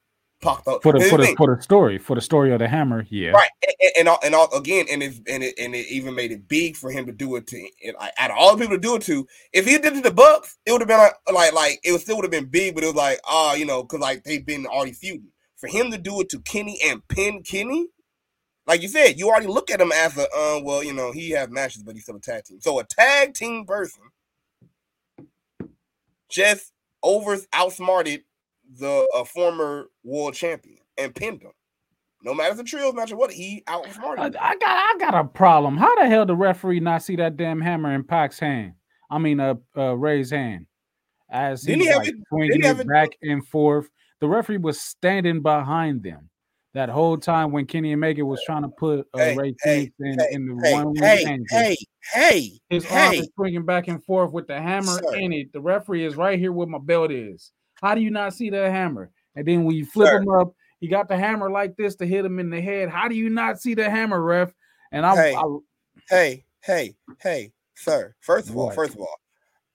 popped 0.41 0.67
up. 0.67 0.81
For 0.81 0.93
the 0.93 1.01
for 1.01 1.17
the 1.17 1.25
thing, 1.25 1.35
for 1.35 1.55
the 1.55 1.61
story, 1.61 1.97
for 1.97 2.15
the 2.15 2.21
story 2.21 2.51
of 2.53 2.59
the 2.59 2.67
hammer, 2.67 3.05
yeah. 3.09 3.31
right 3.31 3.49
and, 3.65 3.75
and, 3.81 3.91
and, 3.99 4.07
all- 4.09 4.19
and 4.23 4.35
all, 4.35 4.57
again 4.57 4.85
and 4.91 5.03
it 5.03 5.13
and 5.27 5.43
it 5.43 5.55
and 5.59 5.75
it 5.75 5.87
even 5.89 6.15
made 6.15 6.31
it 6.31 6.47
big 6.47 6.75
for 6.75 6.91
him 6.91 7.05
to 7.05 7.11
do 7.11 7.35
it 7.35 7.45
to 7.47 7.57
and 7.85 7.95
like, 7.99 8.13
out 8.17 8.31
of 8.31 8.37
all 8.37 8.55
the 8.55 8.63
people 8.63 8.77
to 8.77 8.81
do 8.81 8.95
it 8.95 9.01
to 9.03 9.27
if 9.53 9.65
he 9.65 9.77
did 9.77 9.93
it 9.93 9.95
to 9.95 10.01
the 10.01 10.11
bucks 10.11 10.57
it 10.65 10.71
would 10.71 10.81
have 10.81 10.87
been 10.87 10.97
like 10.97 11.13
like 11.31 11.53
like 11.53 11.79
it 11.83 11.91
would 11.91 12.01
still 12.01 12.15
would 12.15 12.25
have 12.25 12.31
been 12.31 12.45
big 12.45 12.73
but 12.73 12.83
it 12.83 12.87
was 12.87 12.95
like 12.95 13.19
ah 13.25 13.53
you 13.53 13.65
know 13.65 13.83
because 13.83 13.99
like 13.99 14.23
they've 14.23 14.45
been 14.45 14.65
already 14.65 14.93
feuding. 14.93 15.27
For 15.57 15.67
him 15.67 15.91
to 15.91 15.97
do 15.99 16.19
it 16.21 16.29
to 16.29 16.39
kenny 16.39 16.79
and 16.83 17.07
pin 17.07 17.43
kenny 17.43 17.87
like 18.71 18.81
you 18.81 18.87
said 18.87 19.19
you 19.19 19.27
already 19.27 19.47
look 19.47 19.69
at 19.69 19.81
him 19.81 19.91
as 19.91 20.17
a 20.17 20.23
uh 20.23 20.61
well 20.63 20.81
you 20.81 20.93
know 20.93 21.11
he 21.11 21.29
has 21.31 21.49
matches 21.49 21.83
but 21.83 21.93
he's 21.93 22.03
still 22.03 22.15
a 22.15 22.21
tag 22.21 22.43
team 22.45 22.59
so 22.61 22.79
a 22.79 22.83
tag 22.85 23.33
team 23.33 23.65
person 23.65 24.01
just 26.29 26.71
over 27.03 27.37
outsmarted 27.51 28.21
the 28.79 29.05
uh, 29.13 29.25
former 29.25 29.87
world 30.05 30.33
champion 30.33 30.77
and 30.97 31.13
pinned 31.13 31.41
him 31.41 31.51
no 32.23 32.33
matter 32.33 32.55
the 32.55 32.63
trios 32.63 32.93
match 32.93 33.11
or 33.11 33.17
what 33.17 33.31
he 33.31 33.61
outsmarted 33.67 34.37
I. 34.37 34.51
I 34.51 34.55
got 34.55 34.61
I 34.63 34.95
got 34.99 35.15
a 35.15 35.27
problem. 35.27 35.75
How 35.75 35.93
the 35.95 36.07
hell 36.07 36.25
the 36.25 36.35
referee 36.35 36.79
not 36.79 37.03
see 37.03 37.17
that 37.17 37.35
damn 37.35 37.59
hammer 37.59 37.93
in 37.93 38.03
Pac's 38.03 38.39
hand? 38.39 38.73
I 39.09 39.17
mean, 39.17 39.39
uh, 39.41 39.55
uh 39.75 39.97
Ray's 39.97 40.31
hand 40.31 40.67
as 41.29 41.63
he's 41.65 41.75
he 41.75 41.93
like 41.93 42.07
it- 42.07 42.15
swinging 42.29 42.51
didn't 42.51 42.61
he 42.61 42.67
have 42.67 42.79
it 42.79 42.83
it- 42.83 42.87
back 42.87 43.09
and 43.21 43.45
forth. 43.47 43.89
The 44.21 44.27
referee 44.29 44.57
was 44.57 44.79
standing 44.79 45.41
behind 45.41 46.03
them 46.03 46.29
that 46.73 46.89
whole 46.89 47.17
time 47.17 47.51
when 47.51 47.65
Kenny 47.65 47.93
Omega 47.93 48.25
was 48.25 48.41
trying 48.45 48.63
to 48.63 48.69
put 48.69 49.07
uh, 49.13 49.19
Hey, 49.19 49.35
Ray 49.35 49.55
hey, 49.63 49.91
in, 49.99 50.19
hey, 50.19 50.27
in 50.31 50.47
the 50.47 50.55
one 50.55 50.95
hey, 50.95 51.25
hand. 51.25 51.47
hey, 51.49 51.77
hey, 52.13 52.59
His 52.69 52.85
arm 52.85 53.13
is 53.13 53.29
swinging 53.35 53.65
back 53.65 53.87
and 53.87 54.03
forth 54.03 54.31
with 54.31 54.47
the 54.47 54.59
hammer 54.59 55.01
Sir. 55.03 55.15
in 55.15 55.33
it. 55.33 55.51
The 55.51 55.61
referee 55.61 56.05
is 56.05 56.15
right 56.15 56.39
here 56.39 56.51
where 56.51 56.67
my 56.67 56.79
belt 56.79 57.11
is. 57.11 57.51
How 57.81 57.95
do 57.95 58.01
you 58.01 58.11
not 58.11 58.33
see 58.33 58.49
that 58.49 58.71
hammer? 58.71 59.11
And 59.35 59.45
then 59.47 59.63
when 59.63 59.75
you 59.75 59.85
flip 59.85 60.09
Sir. 60.09 60.21
him 60.21 60.29
up, 60.29 60.53
he 60.79 60.87
got 60.87 61.09
the 61.09 61.17
hammer 61.17 61.49
like 61.49 61.75
this 61.75 61.95
to 61.97 62.05
hit 62.05 62.25
him 62.25 62.39
in 62.39 62.49
the 62.49 62.61
head. 62.61 62.89
How 62.89 63.07
do 63.07 63.15
you 63.15 63.29
not 63.29 63.59
see 63.59 63.73
the 63.73 63.89
hammer, 63.89 64.21
ref? 64.21 64.51
And 64.91 65.05
I, 65.05 65.15
Hey. 65.15 65.35
I 65.35 65.57
hey, 66.09 66.45
hey, 66.63 66.95
hey, 67.19 67.51
sir. 67.75 68.15
First 68.21 68.49
of 68.49 68.57
all, 68.57 68.71
first 68.71 68.95
of 68.95 69.01
all, 69.01 69.15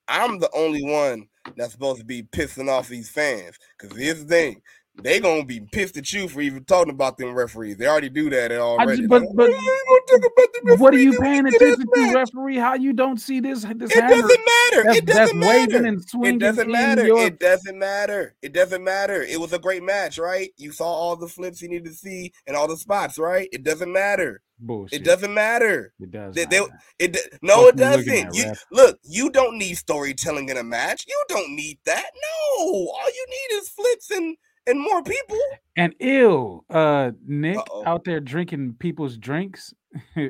I'm 0.08 0.38
the 0.38 0.50
only 0.52 0.82
one 0.82 1.28
that's 1.56 1.72
supposed 1.72 2.00
to 2.00 2.04
be 2.04 2.22
pissing 2.22 2.68
off 2.68 2.88
these 2.88 3.08
fans. 3.08 3.56
Because 3.78 3.96
here's 3.96 4.24
the 4.24 4.28
thing. 4.28 4.62
They 5.02 5.20
gonna 5.20 5.44
be 5.44 5.60
pissed 5.60 5.96
at 5.96 6.10
you 6.12 6.26
for 6.28 6.40
even 6.40 6.64
talking 6.64 6.92
about 6.92 7.18
them 7.18 7.34
referees. 7.34 7.76
They 7.76 7.86
already 7.86 8.08
do 8.08 8.30
that 8.30 8.50
already. 8.52 8.98
just- 8.98 9.08
but- 9.10 9.22
Like, 9.22 9.30
but- 9.34 9.50
"Oh, 9.50 9.54
you 9.54 9.84
gonna 9.88 10.20
talk 10.22 10.32
about 10.32 10.48
the 10.52 10.76
what 10.82 10.94
are 10.94 10.98
you 10.98 11.18
paying 11.18 11.46
attention 11.46 11.86
to, 11.94 12.12
referee? 12.14 12.56
How 12.56 12.74
you 12.74 12.92
don't 12.92 13.20
see 13.20 13.40
this 13.40 13.62
this 13.76 13.90
It 13.94 14.00
hammer 14.00 14.08
doesn't 14.22 14.28
matter. 14.28 14.82
that's, 14.84 14.98
it 14.98 15.06
doesn't 15.06 15.38
matter. 15.38 15.58
waving 15.72 15.86
and 15.86 16.08
swinging? 16.08 16.34
It 16.36 16.38
doesn't 16.38 16.70
matter. 16.70 17.06
your- 17.06 17.20
It 17.26 17.38
doesn't 17.38 17.78
matter. 17.78 18.34
It 18.42 18.52
doesn't 18.52 18.82
matter. 18.82 19.22
It 19.22 19.38
was 19.38 19.52
a 19.52 19.58
great 19.58 19.82
match, 19.82 20.18
right? 20.18 20.50
You 20.56 20.72
saw 20.72 20.86
all 20.86 21.14
the 21.16 21.28
flips 21.28 21.60
you 21.62 21.68
needed 21.68 21.84
to 21.86 21.94
see 21.94 22.32
and 22.46 22.56
all 22.56 22.66
the 22.66 22.76
spots, 22.76 23.18
right? 23.18 23.48
It 23.52 23.62
doesn't 23.62 23.92
matter. 23.92 24.42
bullshit. 24.58 25.02
It 25.02 25.04
doesn't 25.04 25.34
matter. 25.34 25.92
It 26.00 26.10
does. 26.10 26.34
They- 26.34 26.44
not 26.44 26.50
they- 26.50 26.60
matter. 26.60 26.78
It 26.98 27.12
d- 27.12 27.20
no, 27.42 27.66
it 27.68 27.78
Fuck 27.78 27.90
you 27.90 27.96
looking 27.98 28.24
doesn't. 28.24 28.34
You 28.46 28.52
look, 28.72 28.98
you 29.02 29.28
don't 29.30 29.58
need 29.58 29.74
storytelling 29.74 30.48
in 30.48 30.56
a 30.56 30.64
match. 30.64 31.04
You 31.06 31.24
don't 31.28 31.54
need 31.54 31.78
that. 31.84 32.06
No, 32.14 32.62
all 32.64 33.06
you 33.06 33.26
need 33.28 33.56
is 33.58 33.68
flips 33.68 34.10
and 34.10 34.34
and 34.66 34.80
more 34.80 35.02
people. 35.02 35.38
And 35.76 35.94
ill, 36.00 36.64
uh, 36.70 37.12
Nick 37.26 37.58
Uh-oh. 37.58 37.84
out 37.86 38.04
there 38.04 38.20
drinking 38.20 38.76
people's 38.78 39.16
drinks. 39.18 39.72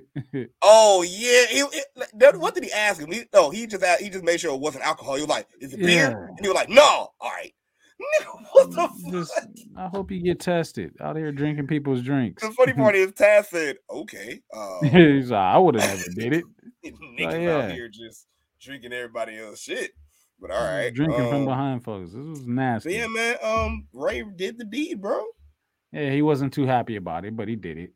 Oh 0.63 1.03
yeah, 1.03 1.65
like, 1.97 2.11
that- 2.15 2.37
what 2.39 2.55
did 2.55 2.65
he 2.65 2.73
ask 2.87 3.01
him? 3.01 3.11
He, 3.13 3.23
no, 3.33 3.51
he 3.51 3.67
just 3.67 3.83
asked, 3.83 4.01
he 4.03 4.09
just 4.11 4.25
made 4.25 4.39
sure 4.41 4.55
it 4.55 4.61
wasn't 4.61 4.85
alcohol. 4.85 5.15
He 5.17 5.23
was 5.23 5.29
like, 5.31 5.49
"Is 5.61 5.73
it 5.73 5.81
beer?" 5.81 6.11
Yeah. 6.11 6.27
And 6.29 6.39
he 6.41 6.49
was 6.49 6.55
like, 6.55 6.69
"No." 6.69 6.83
All 7.21 7.31
right. 7.31 7.53
What 8.53 8.71
the 8.71 9.11
Just, 9.11 9.35
fuck? 9.35 9.49
I 9.77 9.89
hope 9.89 10.11
you 10.11 10.21
get 10.23 10.39
tested 10.41 10.93
out 11.01 11.17
here 11.17 11.33
drinking 11.33 11.67
people's 11.67 12.03
drinks. 12.03 12.43
The 12.43 12.51
funny 12.53 12.73
part 12.75 12.95
is, 12.95 13.13
Taz 13.13 13.47
said, 13.47 13.77
"Okay." 13.91 14.41
Uh, 14.55 14.81
He's 14.83 15.31
like, 15.31 15.41
I 15.41 15.59
would 15.59 15.75
have 15.81 15.99
never 15.99 16.11
did 16.15 16.33
it. 16.35 16.45
Oh, 16.87 16.91
yeah. 17.19 17.57
out 17.65 17.73
here 17.73 17.89
just 17.89 18.27
drinking 18.61 18.93
everybody 18.93 19.39
else 19.39 19.61
shit. 19.61 19.93
But 20.41 20.51
all 20.51 20.63
right, 20.63 20.93
drinking 20.93 21.17
from 21.29 21.35
um, 21.35 21.45
behind 21.47 21.83
folks. 21.85 22.13
This 22.13 22.25
was 22.25 22.47
nasty. 22.47 22.95
yeah, 22.95 23.07
man. 23.07 23.37
Um, 23.43 23.87
Ray 23.93 24.23
did 24.37 24.59
the 24.59 24.65
deed, 24.65 25.01
bro. 25.01 25.25
Yeah, 25.93 26.11
he 26.11 26.21
wasn't 26.23 26.53
too 26.53 26.67
happy 26.67 26.97
about 26.97 27.25
it, 27.25 27.35
but 27.37 27.49
he 27.49 27.57
did 27.57 27.79
it. 27.79 27.93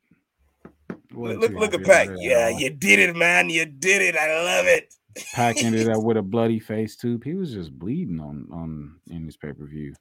Wasn't 1.12 1.40
Look, 1.40 1.52
look 1.52 1.74
at 1.74 1.80
happy 1.80 1.84
Pac. 1.84 2.06
about 2.06 2.18
at 2.18 2.22
Yeah, 2.22 2.48
you 2.48 2.70
did 2.70 2.98
it, 2.98 3.16
man. 3.16 3.50
You 3.50 3.66
did 3.66 4.00
it. 4.00 4.16
I 4.16 4.42
love 4.42 4.66
it. 4.66 4.94
Pac 5.34 5.62
ended 5.62 5.88
up 5.88 6.02
with 6.02 6.16
a 6.16 6.22
bloody 6.22 6.60
face 6.60 6.96
too. 6.96 7.20
He 7.24 7.34
was 7.34 7.52
just 7.52 7.76
bleeding 7.78 8.20
on 8.20 8.46
on 8.52 8.96
in 9.08 9.26
this 9.26 9.36
pay 9.36 9.52
per 9.52 9.66
view. 9.66 9.92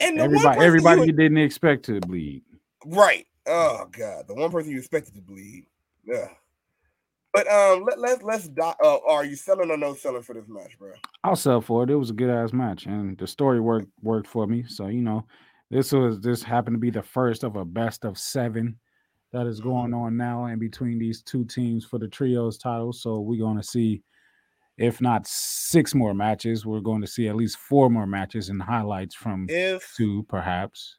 And 0.00 0.18
Everybody, 0.18 0.60
everybody 0.64 1.00
you- 1.02 1.06
you 1.08 1.12
didn't 1.12 1.38
expect 1.38 1.84
to 1.86 2.00
bleed. 2.00 2.42
right. 2.86 3.26
Oh 3.46 3.86
god, 3.92 4.26
the 4.26 4.34
one 4.34 4.50
person 4.50 4.72
you 4.72 4.78
expected 4.78 5.14
to 5.14 5.20
bleed. 5.20 5.66
Yeah. 6.04 6.28
But 7.34 7.50
um, 7.50 7.84
let 7.84 7.98
let's 7.98 8.22
let's 8.22 8.48
die. 8.48 8.74
Uh, 8.82 8.98
are 9.08 9.24
you 9.24 9.36
selling 9.36 9.70
or 9.70 9.76
no 9.76 9.94
selling 9.94 10.22
for 10.22 10.34
this 10.34 10.48
match, 10.48 10.78
bro? 10.78 10.92
I'll 11.24 11.36
sell 11.36 11.60
for 11.60 11.82
it. 11.82 11.90
It 11.90 11.96
was 11.96 12.10
a 12.10 12.14
good 12.14 12.30
ass 12.30 12.52
match, 12.52 12.86
and 12.86 13.18
the 13.18 13.26
story 13.26 13.60
worked 13.60 13.88
worked 14.02 14.28
for 14.28 14.46
me. 14.46 14.64
So 14.68 14.86
you 14.86 15.02
know, 15.02 15.26
this 15.70 15.92
was 15.92 16.20
this 16.20 16.44
happened 16.44 16.76
to 16.76 16.80
be 16.80 16.90
the 16.90 17.02
first 17.02 17.42
of 17.42 17.56
a 17.56 17.64
best 17.64 18.04
of 18.04 18.18
seven 18.18 18.78
that 19.32 19.48
is 19.48 19.60
going 19.60 19.92
on 19.92 20.16
now 20.16 20.46
in 20.46 20.60
between 20.60 20.96
these 20.98 21.22
two 21.22 21.44
teams 21.44 21.84
for 21.84 21.98
the 21.98 22.06
trios 22.06 22.56
title. 22.56 22.92
So 22.92 23.18
we're 23.18 23.40
going 23.40 23.56
to 23.56 23.64
see, 23.64 24.04
if 24.78 25.00
not 25.00 25.26
six 25.26 25.92
more 25.92 26.14
matches, 26.14 26.64
we're 26.64 26.78
going 26.78 27.00
to 27.00 27.08
see 27.08 27.26
at 27.26 27.34
least 27.34 27.56
four 27.56 27.90
more 27.90 28.06
matches 28.06 28.48
and 28.48 28.62
highlights 28.62 29.16
from 29.16 29.46
If 29.48 29.92
two, 29.96 30.24
perhaps. 30.28 30.98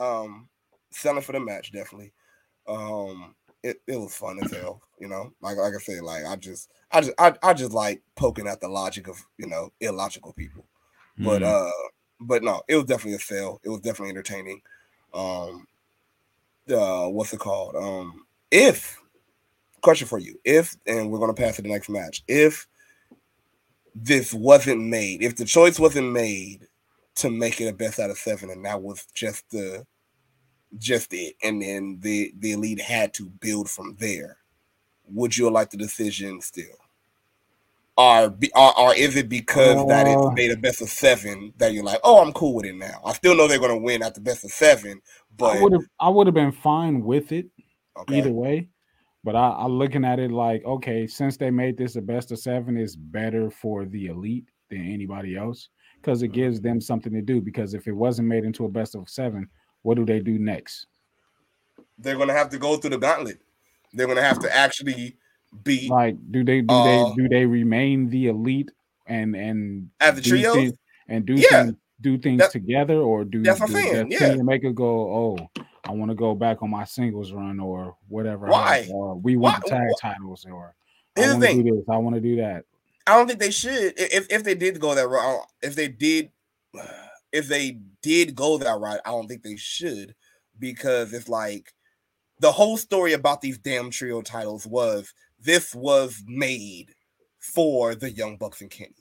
um, 0.00 0.48
selling 0.90 1.22
for 1.22 1.30
the 1.30 1.38
match, 1.38 1.70
definitely. 1.72 2.12
Um, 2.66 3.36
it, 3.64 3.80
it 3.86 3.96
was 3.96 4.14
fun 4.14 4.38
as 4.44 4.50
hell, 4.52 4.82
you 5.00 5.08
know. 5.08 5.32
Like 5.40 5.56
like 5.56 5.74
I 5.74 5.78
said, 5.78 6.02
like 6.02 6.24
I 6.26 6.36
just 6.36 6.70
I 6.92 7.00
just 7.00 7.14
I, 7.18 7.34
I 7.42 7.54
just 7.54 7.72
like 7.72 8.02
poking 8.14 8.46
at 8.46 8.60
the 8.60 8.68
logic 8.68 9.08
of 9.08 9.16
you 9.38 9.46
know 9.48 9.72
illogical 9.80 10.32
people. 10.34 10.66
But 11.18 11.42
Mm. 11.42 11.68
uh, 11.68 11.88
but 12.20 12.42
no, 12.42 12.62
it 12.68 12.76
was 12.76 12.84
definitely 12.84 13.14
a 13.14 13.20
sale. 13.20 13.60
It 13.64 13.70
was 13.70 13.80
definitely 13.80 14.10
entertaining. 14.10 14.60
Um, 15.14 15.66
uh, 16.70 17.08
what's 17.08 17.32
it 17.32 17.40
called? 17.40 17.74
Um, 17.76 18.26
if 18.50 19.00
question 19.80 20.06
for 20.08 20.18
you, 20.18 20.38
if 20.44 20.76
and 20.86 21.10
we're 21.10 21.18
gonna 21.18 21.34
pass 21.34 21.56
to 21.56 21.62
the 21.62 21.68
next 21.68 21.88
match, 21.88 22.22
if 22.28 22.66
this 23.94 24.34
wasn't 24.34 24.82
made, 24.82 25.22
if 25.22 25.36
the 25.36 25.44
choice 25.44 25.78
wasn't 25.78 26.12
made 26.12 26.66
to 27.16 27.30
make 27.30 27.60
it 27.60 27.68
a 27.68 27.72
best 27.72 27.98
out 27.98 28.10
of 28.10 28.18
seven, 28.18 28.50
and 28.50 28.64
that 28.64 28.82
was 28.82 29.06
just 29.14 29.48
the 29.50 29.86
just 30.78 31.12
it, 31.12 31.36
and 31.42 31.62
then 31.62 31.98
the 32.00 32.32
the 32.38 32.52
elite 32.52 32.80
had 32.80 33.14
to 33.14 33.26
build 33.26 33.70
from 33.70 33.96
there, 33.98 34.38
would 35.06 35.36
you 35.36 35.50
like 35.50 35.70
the 35.70 35.76
decision 35.76 36.40
still? 36.40 36.76
Or, 37.96 38.36
or, 38.56 38.80
or 38.80 38.94
is 38.96 39.14
it 39.14 39.28
because 39.28 39.86
that 39.86 40.08
Uh, 40.08 40.10
it's 40.10 40.34
made 40.34 40.50
a 40.50 40.56
best 40.56 40.82
of 40.82 40.88
seven 40.88 41.52
that 41.58 41.72
you're 41.72 41.84
like, 41.84 42.00
oh, 42.02 42.20
I'm 42.20 42.32
cool 42.32 42.54
with 42.54 42.66
it 42.66 42.74
now? 42.74 43.00
I 43.04 43.12
still 43.12 43.36
know 43.36 43.46
they're 43.46 43.60
gonna 43.60 43.78
win 43.78 44.02
at 44.02 44.14
the 44.14 44.20
best 44.20 44.44
of 44.44 44.50
seven, 44.50 45.00
but 45.36 45.58
I 45.58 45.62
would 45.62 45.72
have 45.72 45.84
I 46.00 46.08
would 46.08 46.26
have 46.26 46.34
been 46.34 46.52
fine 46.52 47.04
with 47.04 47.30
it 47.30 47.46
okay. 47.96 48.18
either 48.18 48.32
way. 48.32 48.68
But 49.22 49.36
I, 49.36 49.56
I'm 49.58 49.78
looking 49.78 50.04
at 50.04 50.18
it 50.18 50.30
like, 50.30 50.64
okay, 50.64 51.06
since 51.06 51.36
they 51.36 51.50
made 51.50 51.78
this 51.78 51.96
a 51.96 52.02
best 52.02 52.30
of 52.30 52.38
seven, 52.38 52.76
it's 52.76 52.96
better 52.96 53.50
for 53.50 53.86
the 53.86 54.06
elite 54.06 54.50
than 54.70 54.92
anybody 54.92 55.36
else 55.36 55.68
because 56.00 56.22
it 56.22 56.28
gives 56.28 56.60
them 56.60 56.80
something 56.80 57.12
to 57.12 57.22
do. 57.22 57.40
Because 57.40 57.74
if 57.74 57.86
it 57.86 57.92
wasn't 57.92 58.28
made 58.28 58.44
into 58.44 58.66
a 58.66 58.68
best 58.68 58.94
of 58.94 59.08
seven, 59.08 59.48
what 59.84 59.94
do 59.96 60.04
they 60.04 60.18
do 60.18 60.38
next? 60.38 60.86
they're 61.98 62.16
gonna 62.18 62.32
have 62.32 62.48
to 62.50 62.58
go 62.58 62.76
through 62.76 62.90
the 62.90 62.98
gauntlet. 62.98 63.38
They're 63.92 64.08
gonna 64.08 64.20
have 64.22 64.40
to 64.40 64.52
actually 64.54 65.16
be 65.62 65.88
Like, 65.88 66.16
do 66.32 66.42
they 66.42 66.60
do 66.62 66.74
Uh, 66.74 66.84
they 66.84 67.14
do 67.22 67.28
they 67.28 67.46
remain 67.46 68.10
the 68.10 68.26
elite 68.26 68.72
and 69.06 69.36
and 69.36 69.90
As 70.00 70.16
the 70.16 70.20
trio? 70.22 70.54
things- 70.54 70.76
and 71.06 71.24
do 71.24 71.34
Yeah. 71.34 71.66
things 71.66 71.74
do 72.00 72.18
things 72.18 72.40
That- 72.40 72.50
together, 72.50 72.94
or 72.96 73.24
do 73.24 73.42
That's 73.44 73.60
what 73.60 73.70
I'm 73.70 73.76
saying, 73.76 74.10
yeah. 74.10 74.18
Kenny 74.18 74.40
Omega 74.40 74.72
go? 74.72 75.38
Oh, 75.40 75.48
I 75.84 75.92
want 75.92 76.10
to 76.10 76.14
go 76.16 76.34
back 76.34 76.60
on 76.62 76.68
my 76.70 76.84
singles 76.84 77.32
run, 77.32 77.60
or 77.60 77.96
whatever. 78.08 78.46
Why? 78.48 78.88
Or 78.92 79.14
we 79.14 79.36
want 79.36 79.64
the 79.64 79.70
Why- 79.72 79.78
tag 79.78 79.88
wh- 79.96 80.00
titles, 80.00 80.44
or 80.44 80.74
Here's 81.14 81.28
I 81.28 81.38
the 81.38 81.46
want 81.46 81.56
to 81.58 81.62
do 81.62 81.76
this. 81.76 81.84
I 81.88 81.96
want 81.98 82.14
to 82.16 82.20
do 82.20 82.36
that. 82.36 82.64
I 83.06 83.16
don't 83.16 83.26
think 83.28 83.38
they 83.38 83.52
should. 83.52 83.94
If 83.96 84.26
if 84.30 84.42
they 84.42 84.54
did 84.56 84.80
go 84.80 84.94
that 84.96 85.08
route, 85.08 85.46
if 85.62 85.76
they 85.76 85.86
did, 85.88 86.30
if 87.34 87.48
they 87.48 87.80
did 88.00 88.36
go 88.36 88.56
that 88.56 88.78
route, 88.78 89.00
I 89.04 89.10
don't 89.10 89.26
think 89.26 89.42
they 89.42 89.56
should 89.56 90.14
because 90.60 91.12
it's 91.12 91.28
like 91.28 91.74
the 92.38 92.52
whole 92.52 92.76
story 92.76 93.12
about 93.12 93.40
these 93.40 93.58
damn 93.58 93.90
trio 93.90 94.22
titles 94.22 94.68
was 94.68 95.12
this 95.40 95.74
was 95.74 96.22
made 96.28 96.94
for 97.40 97.96
the 97.96 98.10
Young 98.10 98.36
Bucks 98.36 98.60
and 98.60 98.70
Kenny. 98.70 98.94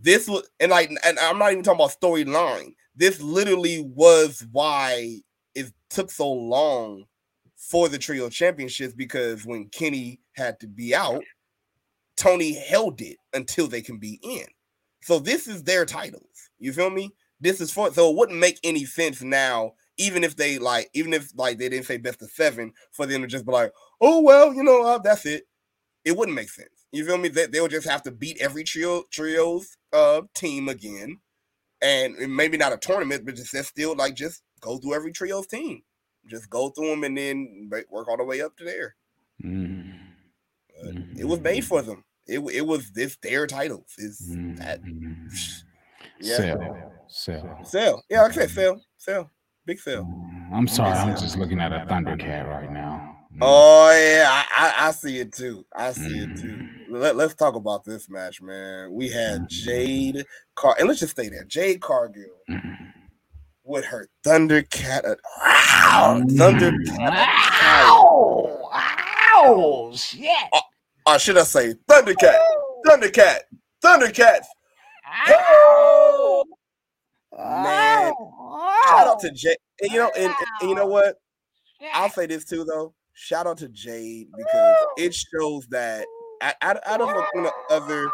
This 0.00 0.28
was 0.28 0.48
and 0.60 0.70
like 0.70 0.92
and 1.04 1.18
I'm 1.18 1.38
not 1.38 1.50
even 1.50 1.64
talking 1.64 1.80
about 1.80 2.00
storyline. 2.00 2.74
This 2.94 3.20
literally 3.20 3.82
was 3.82 4.46
why 4.52 5.18
it 5.56 5.72
took 5.90 6.12
so 6.12 6.30
long 6.30 7.06
for 7.56 7.88
the 7.88 7.98
trio 7.98 8.28
championships 8.28 8.94
because 8.94 9.44
when 9.44 9.68
Kenny 9.70 10.20
had 10.34 10.60
to 10.60 10.68
be 10.68 10.94
out, 10.94 11.24
Tony 12.16 12.52
held 12.52 13.00
it 13.00 13.16
until 13.34 13.66
they 13.66 13.82
can 13.82 13.98
be 13.98 14.20
in. 14.22 14.46
So 15.02 15.18
this 15.18 15.48
is 15.48 15.64
their 15.64 15.84
titles. 15.84 16.50
You 16.60 16.72
feel 16.72 16.90
me? 16.90 17.10
This 17.40 17.60
is 17.60 17.70
for 17.70 17.92
so 17.92 18.10
it 18.10 18.16
wouldn't 18.16 18.38
make 18.38 18.58
any 18.64 18.84
sense 18.84 19.22
now, 19.22 19.74
even 19.96 20.24
if 20.24 20.36
they 20.36 20.58
like, 20.58 20.90
even 20.94 21.12
if 21.12 21.30
like 21.36 21.58
they 21.58 21.68
didn't 21.68 21.86
say 21.86 21.96
best 21.96 22.22
of 22.22 22.30
seven, 22.30 22.72
for 22.92 23.06
them 23.06 23.22
to 23.22 23.28
just 23.28 23.46
be 23.46 23.52
like, 23.52 23.72
oh 24.00 24.20
well, 24.22 24.52
you 24.52 24.62
know, 24.62 24.84
uh, 24.84 24.98
that's 24.98 25.24
it. 25.26 25.44
It 26.04 26.16
wouldn't 26.16 26.34
make 26.36 26.48
sense. 26.50 26.70
You 26.90 27.04
feel 27.04 27.18
me? 27.18 27.28
They, 27.28 27.46
they'll 27.46 27.68
just 27.68 27.88
have 27.88 28.02
to 28.04 28.10
beat 28.10 28.38
every 28.40 28.64
trio 28.64 29.04
trio's 29.12 29.76
uh 29.92 30.22
team 30.34 30.68
again, 30.68 31.20
and 31.82 32.16
maybe 32.34 32.56
not 32.56 32.72
a 32.72 32.78
tournament, 32.78 33.24
but 33.24 33.36
just 33.36 33.54
still 33.66 33.94
like 33.94 34.14
just 34.14 34.42
go 34.60 34.78
through 34.78 34.94
every 34.94 35.12
trio's 35.12 35.46
team, 35.46 35.82
just 36.26 36.50
go 36.50 36.70
through 36.70 36.90
them 36.90 37.04
and 37.04 37.16
then 37.16 37.70
work 37.90 38.08
all 38.08 38.16
the 38.16 38.24
way 38.24 38.40
up 38.40 38.56
to 38.56 38.64
there. 38.64 38.96
Mm. 39.44 39.94
But 40.82 40.94
It 41.18 41.24
was 41.26 41.40
made 41.40 41.64
for 41.64 41.82
them. 41.82 42.04
It, 42.26 42.40
it 42.52 42.66
was 42.66 42.90
this 42.92 43.16
their 43.22 43.46
titles. 43.46 43.94
Is 43.98 44.18
that 44.56 44.82
Mm. 44.82 45.30
yeah. 46.20 46.88
Sell. 47.08 47.58
Sell. 47.64 48.02
Yeah, 48.08 48.22
like 48.22 48.32
I 48.32 48.34
said, 48.34 48.50
sell. 48.50 48.82
Sell. 48.96 49.30
Big 49.66 49.78
sell. 49.78 50.02
Mm, 50.04 50.52
I'm 50.52 50.66
sorry, 50.68 50.92
I'm 50.92 51.16
just 51.16 51.36
looking 51.36 51.60
at 51.60 51.72
a 51.72 51.84
Thundercat 51.86 52.48
right 52.48 52.72
now. 52.72 53.16
Mm. 53.34 53.38
Oh 53.42 53.90
yeah, 53.90 54.28
I, 54.30 54.46
I, 54.56 54.88
I 54.88 54.90
see 54.92 55.18
it 55.18 55.32
too. 55.32 55.64
I 55.76 55.92
see 55.92 56.18
it 56.20 56.36
too. 56.40 56.46
Mm. 56.48 56.68
Let, 56.90 57.16
let's 57.16 57.34
talk 57.34 57.54
about 57.54 57.84
this 57.84 58.08
match, 58.08 58.40
man. 58.40 58.90
We 58.92 59.08
had 59.10 59.42
Mm. 59.42 59.48
Jade 59.48 60.24
Car 60.54 60.74
and 60.78 60.88
let's 60.88 61.00
just 61.00 61.12
stay 61.12 61.28
there. 61.28 61.44
Jade 61.44 61.80
Cargill 61.82 62.24
Mm. 62.50 62.76
with 63.64 63.84
her 63.84 64.08
Thundercat. 64.24 65.04
at- 65.10 65.18
Wow, 65.42 66.20
Mm. 66.22 66.30
Thundercat. 66.30 67.26
Ow! 67.62 68.70
Ow! 69.34 69.92
Shit! 69.94 70.30
Or 71.06 71.18
should 71.18 71.36
I 71.36 71.42
say 71.42 71.74
Thundercat? 71.90 72.38
Thundercat. 72.86 73.40
Thundercats. 73.84 74.46
Ow! 75.28 76.27
Man, 77.38 78.12
oh, 78.18 78.82
Shout 78.88 79.06
out 79.06 79.16
oh. 79.18 79.28
to 79.28 79.30
Jade. 79.30 79.56
And 79.80 79.92
you 79.92 79.98
know, 79.98 80.10
and, 80.16 80.34
and 80.60 80.68
you 80.70 80.74
know 80.74 80.86
what? 80.86 81.16
I'll 81.94 82.10
say 82.10 82.26
this 82.26 82.44
too, 82.44 82.64
though. 82.64 82.94
Shout 83.12 83.46
out 83.46 83.58
to 83.58 83.68
Jade 83.68 84.28
because 84.36 84.76
it 84.96 85.14
shows 85.14 85.66
that 85.70 86.06
out, 86.40 86.54
out, 86.62 86.78
out 86.84 87.00
of 87.00 87.08
you 87.34 87.42
know, 87.42 87.52
other 87.70 88.02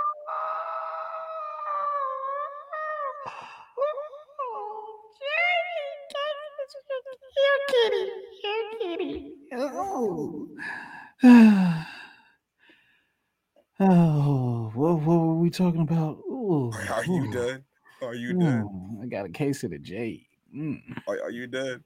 You're 7.37 7.61
kidding. 7.71 8.11
You're 8.43 8.79
kidding. 8.81 9.37
Oh. 9.57 10.49
oh, 13.81 14.71
what, 14.75 14.95
what 15.01 15.07
were 15.07 15.35
we 15.35 15.51
talking 15.51 15.81
about? 15.83 16.19
Ooh, 16.29 16.73
Are 16.91 17.05
you 17.05 17.25
ooh, 17.25 17.33
done? 17.33 17.65
Are 18.15 18.17
you 18.17 18.33
done? 18.35 18.63
ooh, 18.63 19.03
I 19.03 19.07
got 19.07 19.27
a 19.27 19.29
case 19.29 19.65
of 19.65 19.73
the 19.73 19.79
J. 19.81 20.25
Mm, 20.57 20.81
Are, 21.09 21.21
are 21.25 21.31
you 21.33 21.49
done? 21.49 21.83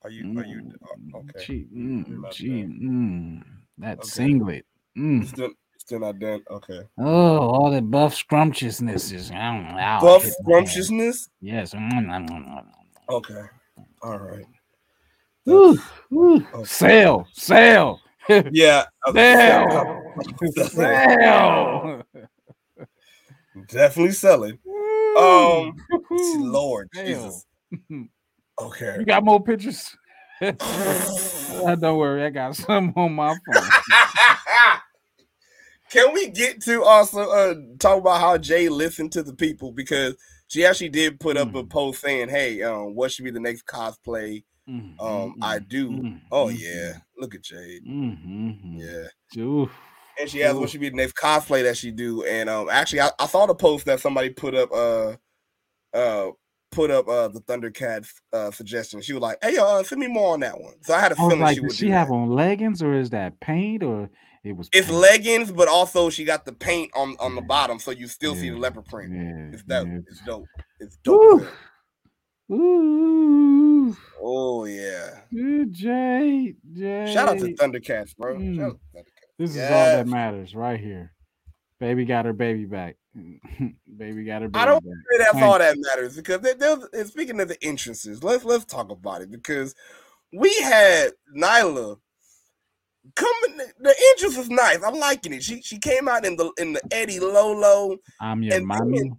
Are 0.00 0.08
you? 0.08 0.24
Are 0.40 0.42
you? 0.46 0.62
mm, 0.62 0.72
oh, 1.14 1.18
Okay. 1.18 1.44
Gee, 1.44 1.66
mm, 1.76 2.30
gee, 2.32 2.62
done. 2.62 2.80
mm, 2.82 3.42
that 3.76 3.98
Okay. 3.98 4.06
singlet. 4.06 4.64
Mm. 4.96 5.26
Still, 5.26 5.50
still 5.76 6.00
not 6.00 6.18
done. 6.18 6.42
Okay. 6.50 6.80
Oh, 6.96 7.36
all 7.50 7.70
that 7.70 7.90
buff 7.90 8.14
scrumptiousness 8.14 9.12
is 9.12 9.28
Buff 9.30 10.22
hit 10.22 10.32
my 10.42 10.56
hand. 10.56 10.68
scrumptiousness. 10.70 11.28
Yes. 11.42 11.74
mm, 11.74 12.64
Okay. 13.10 13.42
All 14.02 14.18
right. 14.18 14.46
Ooh, 15.50 15.78
ooh. 16.14 16.46
Okay. 16.54 16.64
Sell, 16.64 17.28
sell, 17.34 18.00
Yeah. 18.50 18.86
sell, 19.04 19.68
sell. 20.54 22.04
Definitely 23.66 24.12
selling. 24.12 24.58
Um. 25.16 25.74
Lord 26.40 26.88
Damn. 26.94 27.06
Jesus. 27.06 27.44
Okay. 28.60 28.96
You 28.98 29.04
got 29.06 29.24
more 29.24 29.40
pictures? 29.40 29.96
Don't 30.40 31.96
worry, 31.96 32.24
I 32.24 32.30
got 32.30 32.56
some 32.56 32.92
on 32.96 33.14
my 33.14 33.36
phone. 33.46 33.60
Can 35.90 36.12
we 36.12 36.28
get 36.30 36.60
to 36.62 36.82
also 36.82 37.20
uh 37.30 37.54
talk 37.78 37.98
about 38.00 38.20
how 38.20 38.36
Jay 38.36 38.68
listened 38.68 39.12
to 39.12 39.22
the 39.22 39.32
people 39.32 39.72
because 39.72 40.16
she 40.48 40.64
actually 40.64 40.88
did 40.90 41.20
put 41.20 41.36
up 41.36 41.54
a 41.54 41.62
Mm. 41.62 41.70
post 41.70 42.00
saying, 42.00 42.28
"Hey, 42.30 42.62
um, 42.62 42.94
what 42.96 43.12
should 43.12 43.24
be 43.24 43.30
the 43.30 43.40
next 43.40 43.64
cosplay?" 43.66 44.44
Mm, 44.68 44.94
Um, 45.00 45.36
I 45.40 45.60
do. 45.60 45.90
mm, 45.90 46.20
Oh 46.32 46.46
mm, 46.46 46.58
yeah, 46.58 46.98
look 47.16 47.34
at 47.34 47.42
Jade. 47.42 47.84
mm, 47.86 48.26
mm, 48.26 48.64
mm. 48.64 49.08
Yeah, 49.34 49.40
Oof. 49.42 49.70
And 50.20 50.28
she 50.30 50.38
has 50.40 50.54
what 50.54 50.64
Ooh. 50.64 50.68
should 50.68 50.80
be 50.80 50.88
the 50.90 50.96
next 50.96 51.16
cosplay 51.16 51.62
that 51.62 51.76
she 51.76 51.90
do. 51.90 52.24
And 52.24 52.48
um, 52.48 52.68
actually, 52.70 53.00
I, 53.02 53.10
I 53.18 53.26
saw 53.26 53.46
the 53.46 53.54
post 53.54 53.86
that 53.86 54.00
somebody 54.00 54.30
put 54.30 54.54
up. 54.54 54.70
Uh, 54.72 55.16
uh, 55.94 56.30
put 56.70 56.90
up 56.90 57.08
uh 57.08 57.28
the 57.28 57.40
Thundercats 57.40 58.08
uh 58.34 58.50
suggestion. 58.50 59.00
She 59.00 59.14
was 59.14 59.22
like, 59.22 59.38
"Hey, 59.42 59.56
uh, 59.56 59.82
send 59.82 60.02
me 60.02 60.06
more 60.06 60.34
on 60.34 60.40
that 60.40 60.60
one." 60.60 60.74
So 60.82 60.92
I 60.92 61.00
had 61.00 61.12
a 61.12 61.14
I 61.14 61.18
feeling 61.18 61.40
like, 61.40 61.54
she 61.54 61.60
does 61.62 61.68
would. 61.68 61.76
she 61.76 61.88
have 61.88 62.08
that. 62.08 62.14
on 62.14 62.30
leggings 62.30 62.82
or 62.82 62.92
is 62.92 63.08
that 63.10 63.40
paint 63.40 63.82
or 63.82 64.10
it 64.44 64.52
was? 64.52 64.68
It's 64.74 64.86
paint? 64.88 64.98
leggings, 65.00 65.50
but 65.50 65.66
also 65.66 66.10
she 66.10 66.24
got 66.26 66.44
the 66.44 66.52
paint 66.52 66.90
on 66.94 67.16
on 67.20 67.34
the 67.34 67.40
bottom, 67.40 67.78
so 67.78 67.90
you 67.90 68.06
still 68.06 68.34
see 68.34 68.50
the 68.50 68.58
leopard 68.58 68.84
print. 68.84 69.14
Yeah, 69.14 69.54
It's 69.54 69.62
dope. 69.62 69.86
yeah. 69.88 69.98
It's 70.08 70.20
dope. 70.26 70.46
It's 70.78 70.96
dope. 71.02 71.40
Ooh. 71.42 71.46
Ooh, 72.50 73.96
Oh 74.22 74.64
yeah. 74.64 75.20
ooh, 75.34 75.66
Jay, 75.66 76.54
Jay. 76.74 77.12
Shout 77.14 77.28
out 77.28 77.38
to 77.38 77.54
Thundercats, 77.54 78.16
bro. 78.16 78.34
Shout 78.34 78.40
Mm. 78.42 78.78
Out 79.40 79.46
to 79.46 79.52
Thundercats. 79.52 79.54
This 79.54 79.56
is 79.56 79.70
all 79.70 79.84
that 79.86 80.06
matters 80.06 80.54
right 80.54 80.80
here. 80.80 81.12
Baby 81.80 82.04
got 82.04 82.24
her 82.24 82.32
baby 82.32 82.64
back. 82.64 82.96
baby 83.14 84.24
got 84.24 84.42
her 84.42 84.48
baby 84.48 84.52
back. 84.52 84.62
I 84.62 84.64
don't 84.66 84.84
back. 84.84 84.94
say 85.10 85.18
that's 85.18 85.32
Thank 85.32 85.44
all 85.44 85.58
that 85.58 85.76
matters 85.78 86.16
because 86.16 86.40
there's 86.40 86.84
and 86.92 87.06
speaking 87.08 87.40
of 87.40 87.48
the 87.48 87.62
entrances, 87.64 88.22
let's 88.24 88.44
let's 88.44 88.64
talk 88.64 88.90
about 88.90 89.22
it 89.22 89.30
because 89.30 89.74
we 90.32 90.54
had 90.62 91.10
Nyla 91.36 91.98
coming. 93.14 93.58
The 93.80 93.94
entrance 94.12 94.36
was 94.36 94.50
nice. 94.50 94.82
I'm 94.84 94.98
liking 94.98 95.32
it. 95.34 95.42
She 95.42 95.62
she 95.62 95.78
came 95.78 96.08
out 96.08 96.24
in 96.26 96.36
the 96.36 96.52
in 96.58 96.72
the 96.72 96.80
Eddie 96.90 97.20
Lolo, 97.20 97.96
I'm 98.20 98.42
your 98.42 98.60
mommy. 98.64 99.12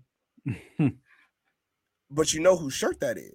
but 2.11 2.33
you 2.33 2.39
know 2.41 2.55
whose 2.57 2.73
shirt 2.73 2.99
that 2.99 3.17
is. 3.17 3.33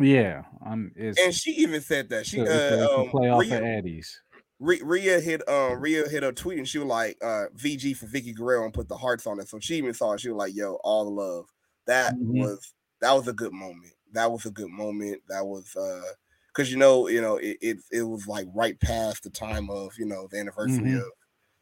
Yeah, 0.00 0.42
I'm. 0.64 0.92
And 0.96 1.34
she 1.34 1.50
even 1.52 1.80
said 1.80 2.08
that 2.10 2.26
she 2.26 2.38
it's 2.38 2.50
a- 2.50 2.82
it's 2.82 2.92
uh 2.92 3.00
um, 3.00 3.08
play 3.08 3.30
off 3.30 3.40
Rhea- 3.42 3.58
of 3.58 3.64
Eddie's. 3.64 4.20
Rhea, 4.60 4.84
Rhea 4.84 5.20
hit 5.20 5.48
um 5.48 5.80
Rhea 5.80 6.08
hit 6.08 6.24
a 6.24 6.32
tweet 6.32 6.58
and 6.58 6.68
she 6.68 6.78
was 6.78 6.88
like 6.88 7.16
uh 7.22 7.46
VG 7.54 7.96
for 7.96 8.06
Vickie 8.06 8.34
Guerrero 8.34 8.64
and 8.64 8.74
put 8.74 8.88
the 8.88 8.96
hearts 8.96 9.26
on 9.26 9.38
it. 9.40 9.48
So 9.48 9.58
she 9.60 9.76
even 9.76 9.94
saw 9.94 10.12
it. 10.12 10.20
She 10.20 10.28
was 10.30 10.36
like, 10.38 10.54
yo, 10.54 10.74
all 10.84 11.04
the 11.04 11.10
love. 11.10 11.46
That 11.86 12.14
Mhm. 12.14 12.32
was 12.32 12.74
that 13.00 13.12
was 13.12 13.28
a 13.28 13.32
good 13.32 13.52
moment. 13.52 13.92
That 14.12 14.30
was 14.32 14.46
a 14.46 14.50
good 14.50 14.70
moment. 14.70 15.22
That 15.28 15.46
was 15.46 15.76
uh 15.76 16.12
because 16.48 16.70
you 16.70 16.76
know, 16.76 17.08
you 17.08 17.20
know, 17.20 17.36
it, 17.36 17.58
it 17.60 17.76
it 17.92 18.02
was 18.02 18.26
like 18.26 18.48
right 18.54 18.78
past 18.80 19.22
the 19.22 19.30
time 19.30 19.70
of 19.70 19.92
you 19.98 20.06
know 20.06 20.26
the 20.30 20.38
anniversary 20.38 20.92
Mhm. 20.92 20.98
of 20.98 21.12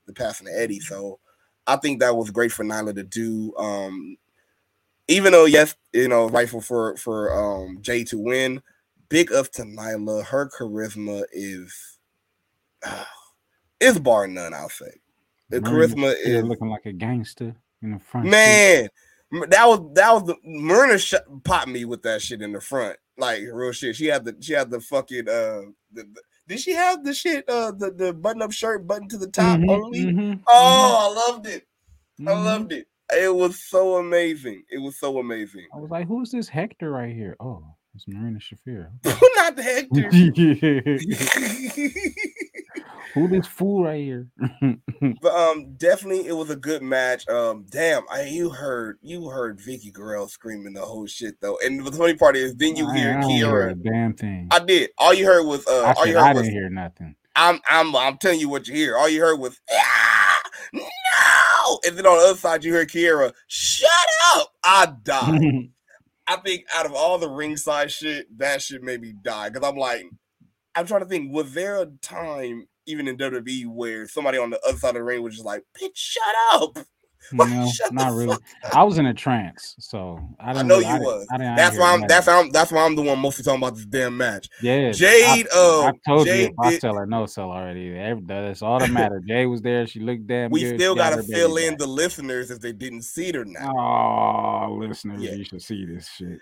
the 0.06 0.12
passing 0.14 0.48
of 0.48 0.54
Eddie. 0.56 0.80
So 0.80 1.20
I 1.66 1.76
think 1.76 2.00
that 2.00 2.16
was 2.16 2.30
great 2.30 2.52
for 2.52 2.64
Nyla 2.64 2.94
to 2.94 3.04
do. 3.04 3.54
Um 3.56 4.16
even 5.08 5.32
though 5.32 5.44
yes, 5.44 5.74
you 5.92 6.08
know, 6.08 6.28
rightful 6.28 6.60
for 6.60 6.96
for 6.96 7.32
um 7.32 7.78
Jay 7.82 8.04
to 8.04 8.18
win. 8.18 8.62
Big 9.08 9.32
up 9.32 9.50
to 9.52 9.62
Nyla. 9.62 10.24
Her 10.26 10.48
charisma 10.48 11.24
is 11.32 11.95
it's 13.80 13.98
bar 13.98 14.26
none, 14.26 14.54
I'll 14.54 14.68
say. 14.68 14.90
The 15.50 15.60
Marina 15.60 15.94
charisma 15.94 16.14
is 16.18 16.44
looking 16.44 16.68
like 16.68 16.86
a 16.86 16.92
gangster 16.92 17.54
in 17.82 17.92
the 17.92 17.98
front. 18.00 18.26
man. 18.28 18.88
m- 19.32 19.44
That 19.50 19.66
was 19.66 19.80
that 19.94 20.12
was 20.12 20.24
the 20.24 20.36
Marina 20.44 20.98
sh- 20.98 21.14
popped 21.44 21.68
me 21.68 21.84
with 21.84 22.02
that 22.02 22.20
shit 22.22 22.42
in 22.42 22.52
the 22.52 22.60
front, 22.60 22.96
like 23.16 23.42
real 23.52 23.72
shit. 23.72 23.94
She 23.96 24.06
had 24.06 24.24
the 24.24 24.36
she 24.40 24.52
had 24.54 24.70
the 24.70 24.80
fucking 24.80 25.28
uh 25.28 25.62
the, 25.92 26.02
the, 26.02 26.22
Did 26.48 26.60
she 26.60 26.72
have 26.72 27.04
the 27.04 27.14
shit, 27.14 27.48
uh, 27.48 27.70
the, 27.72 27.90
the 27.92 28.12
button 28.12 28.42
up 28.42 28.52
shirt 28.52 28.86
button 28.86 29.08
to 29.08 29.18
the 29.18 29.28
top 29.28 29.60
Mhm, 29.60 29.70
only? 29.70 30.04
mhm, 30.04 30.40
Oh, 30.48 30.96
I 30.98 31.30
loved 31.32 31.46
it. 31.46 31.66
I 32.20 32.22
mhm. 32.30 32.44
loved 32.44 32.72
it. 32.72 32.86
It 33.12 33.32
was 33.32 33.62
so 33.68 33.96
amazing. 33.98 34.64
It 34.68 34.78
was 34.78 34.98
so 34.98 35.18
amazing. 35.18 35.66
I 35.72 35.78
was 35.78 35.90
like, 35.90 36.08
"Who's 36.08 36.32
this 36.32 36.48
Hector 36.48 36.90
right 36.90 37.14
here?" 37.14 37.36
Oh, 37.38 37.62
it's 37.94 38.08
Marina 38.08 38.40
Shafir. 38.40 38.90
Not 39.36 39.54
the 39.54 39.62
Hector. 39.62 40.10
Who 43.16 43.28
this 43.28 43.46
fool 43.46 43.84
right 43.84 43.98
here? 44.00 44.28
but 45.22 45.34
um, 45.34 45.74
definitely, 45.76 46.26
it 46.26 46.36
was 46.36 46.50
a 46.50 46.56
good 46.56 46.82
match. 46.82 47.26
Um, 47.28 47.64
damn, 47.70 48.02
I 48.10 48.22
you 48.24 48.50
heard 48.50 48.98
you 49.02 49.28
heard 49.30 49.58
Vickie 49.58 49.92
Guerrero 49.92 50.26
screaming 50.26 50.74
the 50.74 50.82
whole 50.82 51.06
shit 51.06 51.40
though, 51.40 51.58
and 51.64 51.84
the 51.84 51.90
funny 51.92 52.14
part 52.14 52.36
is, 52.36 52.54
then 52.56 52.76
you 52.76 52.86
I- 52.88 52.96
hear 52.96 53.18
I 53.18 53.26
hear 53.26 53.46
Kiera. 53.46 53.82
damn 53.82 54.12
thing. 54.14 54.48
I 54.50 54.58
did. 54.60 54.90
All 54.98 55.14
you 55.14 55.24
heard 55.26 55.44
was 55.46 55.66
uh, 55.66 55.82
I, 55.82 55.92
all 55.94 56.06
you 56.06 56.12
said, 56.12 56.22
I 56.22 56.26
heard 56.28 56.34
was 56.36 56.42
didn't 56.44 56.54
hear 56.60 56.68
nothing. 56.70 57.16
I'm 57.34 57.58
I'm 57.68 57.96
I'm 57.96 58.18
telling 58.18 58.38
you 58.40 58.48
what 58.50 58.68
you 58.68 58.74
hear. 58.74 58.96
All 58.96 59.08
you 59.08 59.20
heard 59.20 59.40
was 59.40 59.58
ah, 59.72 60.42
no, 60.74 61.78
and 61.86 61.96
then 61.96 62.06
on 62.06 62.18
the 62.18 62.24
other 62.30 62.38
side 62.38 62.64
you 62.64 62.72
heard 62.74 62.88
Kiera, 62.90 63.32
shut 63.46 63.90
up. 64.34 64.52
I 64.62 64.92
died. 65.02 65.40
I 66.28 66.36
think 66.36 66.64
out 66.74 66.86
of 66.86 66.92
all 66.92 67.18
the 67.18 67.30
ringside 67.30 67.92
shit, 67.92 68.26
that 68.38 68.60
shit 68.60 68.82
made 68.82 69.00
me 69.00 69.14
die 69.22 69.48
because 69.48 69.66
I'm 69.68 69.76
like, 69.78 70.04
I'm 70.74 70.84
trying 70.86 71.02
to 71.02 71.06
think, 71.06 71.32
was 71.32 71.54
there 71.54 71.80
a 71.80 71.86
time 72.02 72.66
even 72.86 73.08
in 73.08 73.16
WWE 73.16 73.66
where 73.66 74.06
somebody 74.08 74.38
on 74.38 74.50
the 74.50 74.60
other 74.66 74.78
side 74.78 74.90
of 74.90 74.94
the 74.94 75.04
ring 75.04 75.22
was 75.22 75.34
just 75.34 75.46
like, 75.46 75.62
bitch, 75.80 75.96
shut 75.96 76.22
up? 76.54 76.78
Like, 77.32 77.48
no, 77.50 77.68
shut 77.68 77.92
not 77.92 78.12
really. 78.12 78.36
I 78.72 78.84
was 78.84 78.98
in 78.98 79.06
a 79.06 79.14
trance, 79.14 79.74
so 79.80 80.16
I 80.38 80.50
I 80.52 80.62
know 80.62 80.76
really- 80.78 80.86
you 80.86 80.94
I 80.94 80.98
was. 81.00 81.26
I 81.32 81.38
That's 81.38 81.76
why 81.76 81.92
I'm 81.92 82.00
nothing. 82.02 82.08
that's 82.08 82.26
why 82.28 82.38
I'm 82.38 82.50
that's 82.50 82.70
why 82.72 82.84
I'm 82.84 82.94
the 82.94 83.02
one 83.02 83.18
mostly 83.18 83.42
talking 83.44 83.60
about 83.60 83.74
this 83.74 83.86
damn 83.86 84.16
match. 84.16 84.48
Yeah, 84.62 84.92
Jade, 84.92 85.48
I, 85.52 85.84
I 85.84 85.88
um, 85.88 85.94
told 86.06 86.26
you 86.28 86.32
Jade 86.32 86.52
I 86.62 86.70
did- 86.70 86.80
sell 86.82 86.94
her, 86.94 87.04
no 87.04 87.26
sell 87.26 87.50
already. 87.50 87.92
That's 88.26 88.62
all 88.62 88.78
that 88.78 88.92
matters. 88.92 89.24
Jay 89.26 89.44
was 89.46 89.60
there. 89.60 89.88
She 89.88 89.98
looked 89.98 90.28
damn 90.28 90.52
We 90.52 90.60
good. 90.60 90.78
still 90.78 90.94
got 90.94 91.14
gotta 91.14 91.24
fill 91.24 91.56
in 91.56 91.70
back. 91.70 91.78
the 91.80 91.86
listeners 91.88 92.52
if 92.52 92.60
they 92.60 92.72
didn't 92.72 93.02
see 93.02 93.26
it 93.30 93.34
or 93.36 93.44
not. 93.44 93.74
Oh, 93.74 94.74
listeners, 94.78 95.20
Yeah. 95.20 95.32
you 95.32 95.42
should 95.44 95.62
see 95.62 95.84
this 95.84 96.08
shit. 96.08 96.38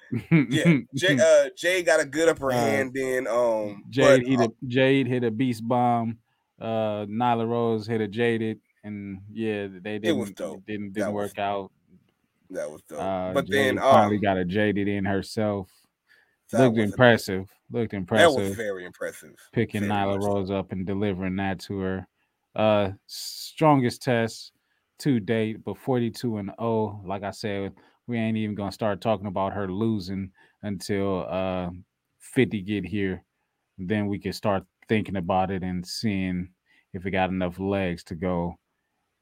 Yeah, 0.50 0.78
Jay, 0.94 1.18
uh, 1.18 1.48
Jay 1.56 1.82
got 1.82 2.00
a 2.00 2.04
good 2.04 2.28
upper 2.28 2.52
Uh, 2.52 2.56
hand 2.56 2.94
in. 2.94 3.26
Um, 3.26 3.84
Jade 3.88 4.22
but, 4.22 4.28
hit 4.28 4.40
uh, 4.40 4.44
a 4.44 4.66
Jade 4.66 5.06
hit 5.06 5.24
a 5.24 5.30
beast 5.30 5.66
bomb. 5.66 6.18
Uh, 6.60 7.05
Nyla 7.06 7.48
Rose 7.48 7.86
hit 7.86 8.01
a 8.01 8.09
jaded, 8.09 8.60
and 8.85 9.20
yeah, 9.32 9.66
they 9.68 9.98
didn't 9.98 10.18
was 10.18 10.31
dope. 10.32 10.59
it 10.59 10.66
didn't 10.66 10.93
That 10.94 11.01
didn't 11.01 11.14
was 11.14 11.31
work 11.31 11.39
out. 11.39 11.70
that 12.51 12.70
was 12.70 12.82
dope. 12.82 13.01
Uh, 13.01 13.32
but 13.32 13.47
Jade 13.47 13.76
then 13.76 13.78
finally 13.78 14.16
um, 14.16 14.22
got 14.22 14.36
a 14.36 14.44
jaded 14.44 14.89
in 14.89 15.05
herself. 15.05 15.68
Looked 16.52 16.78
impressive. 16.78 17.51
Looked 17.70 17.94
impressive. 17.94 18.35
That 18.36 18.40
was 18.48 18.55
very 18.55 18.85
impressive. 18.85 19.35
picking 19.52 19.81
Very 19.82 19.93
Nyla 19.93 20.22
so. 20.22 20.28
Rose 20.28 20.51
up 20.51 20.70
and 20.72 20.86
delivering 20.86 21.36
that 21.36 21.59
to 21.60 21.78
her. 21.81 22.06
Uh 22.55 22.90
strongest 23.06 24.02
test 24.02 24.52
to 25.01 25.18
date, 25.18 25.64
but 25.64 25.76
42 25.76 26.36
and 26.36 26.51
0. 26.60 27.02
Like 27.05 27.24
I 27.24 27.32
said, 27.32 27.72
we 28.06 28.16
ain't 28.16 28.36
even 28.36 28.55
gonna 28.55 28.70
start 28.70 29.01
talking 29.01 29.26
about 29.26 29.52
her 29.55 29.66
losing 29.68 30.31
until 30.62 31.26
uh 31.28 31.70
50 32.20 32.62
get 32.62 32.85
here. 32.85 33.24
Then 33.76 34.06
we 34.06 34.20
can 34.20 34.32
start 34.32 34.64
thinking 34.89 35.16
about 35.16 35.51
it 35.51 35.62
and 35.62 35.86
seeing 35.86 36.51
if 36.93 37.05
it 37.06 37.11
got 37.11 37.31
enough 37.31 37.59
legs 37.59 38.05
to 38.05 38.15
go 38.15 38.56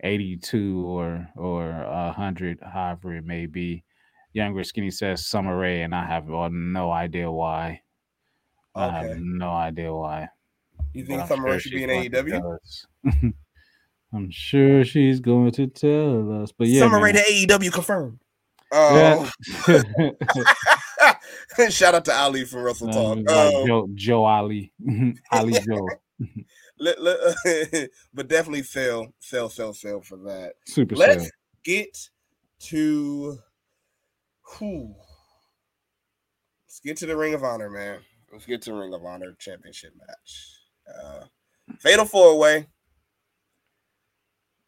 82 0.03 0.85
or 0.87 1.29
or 1.37 1.71
100, 1.73 2.61
however 2.63 3.17
it 3.17 3.25
may 3.25 3.47
be. 3.47 3.85
Younger 4.35 4.65
Skinny 4.65 4.91
says 4.91 5.27
Summer 5.27 5.57
Rae, 5.59 5.83
and 5.83 5.95
I 5.95 6.07
have 6.07 6.27
no 6.29 6.91
idea 6.91 7.31
why. 7.31 7.83
I 8.75 8.89
have 8.91 9.05
Okay. 9.11 9.21
no 9.23 9.51
idea 9.51 9.93
why. 9.95 10.29
You 10.95 11.05
think 11.05 11.27
Summer 11.29 11.45
Rae 11.45 11.51
sure 11.53 11.61
should 11.61 11.73
be 11.73 11.79
she's 11.81 11.89
in 11.91 12.13
AEW? 12.13 13.33
I'm 14.15 14.31
sure 14.31 14.85
she's 14.85 15.21
going 15.21 15.51
to 15.53 15.67
tell 15.67 16.43
us. 16.43 16.53
But 16.53 16.69
yeah, 16.69 16.81
Summer 16.81 17.01
Rae 17.01 17.13
man. 17.13 17.25
to 17.25 17.31
AEW 17.59 17.73
confirmed. 17.73 18.19
Oh. 18.73 19.31
Yeah. 19.69 20.11
Shout 21.71 21.95
out 21.95 22.05
to 22.07 22.15
Ali 22.15 22.45
from 22.45 22.61
Russell 22.63 22.89
Uh, 22.91 22.93
Talk. 22.93 23.19
like 23.27 23.55
Um, 23.55 23.67
Joe, 23.67 23.89
Joe 23.95 24.25
Ali, 24.25 24.73
Ali 25.33 25.53
Joe, 25.53 25.89
but 28.15 28.29
definitely 28.29 28.63
sell, 28.63 29.13
sell, 29.21 29.49
sell, 29.49 29.73
sell 29.73 30.01
for 30.01 30.17
that. 30.19 30.55
super 30.67 30.97
Let's 30.97 31.25
sale. 31.25 31.31
get 31.65 32.09
to 32.61 33.39
whew. 34.59 34.95
Let's 36.67 36.81
get 36.81 36.97
to 36.99 37.07
the 37.07 37.17
Ring 37.17 37.35
of 37.35 37.45
Honor, 37.45 37.71
man. 37.71 38.01
Let's 38.33 38.47
get 38.47 38.63
to 38.63 38.71
the 38.71 38.77
Ring 38.77 38.95
of 38.95 39.05
Honor 39.05 39.35
championship 39.39 39.93
match. 40.07 40.59
Uh, 40.89 41.25
Fatal 41.81 42.05
Four 42.05 42.39
Way. 42.39 42.67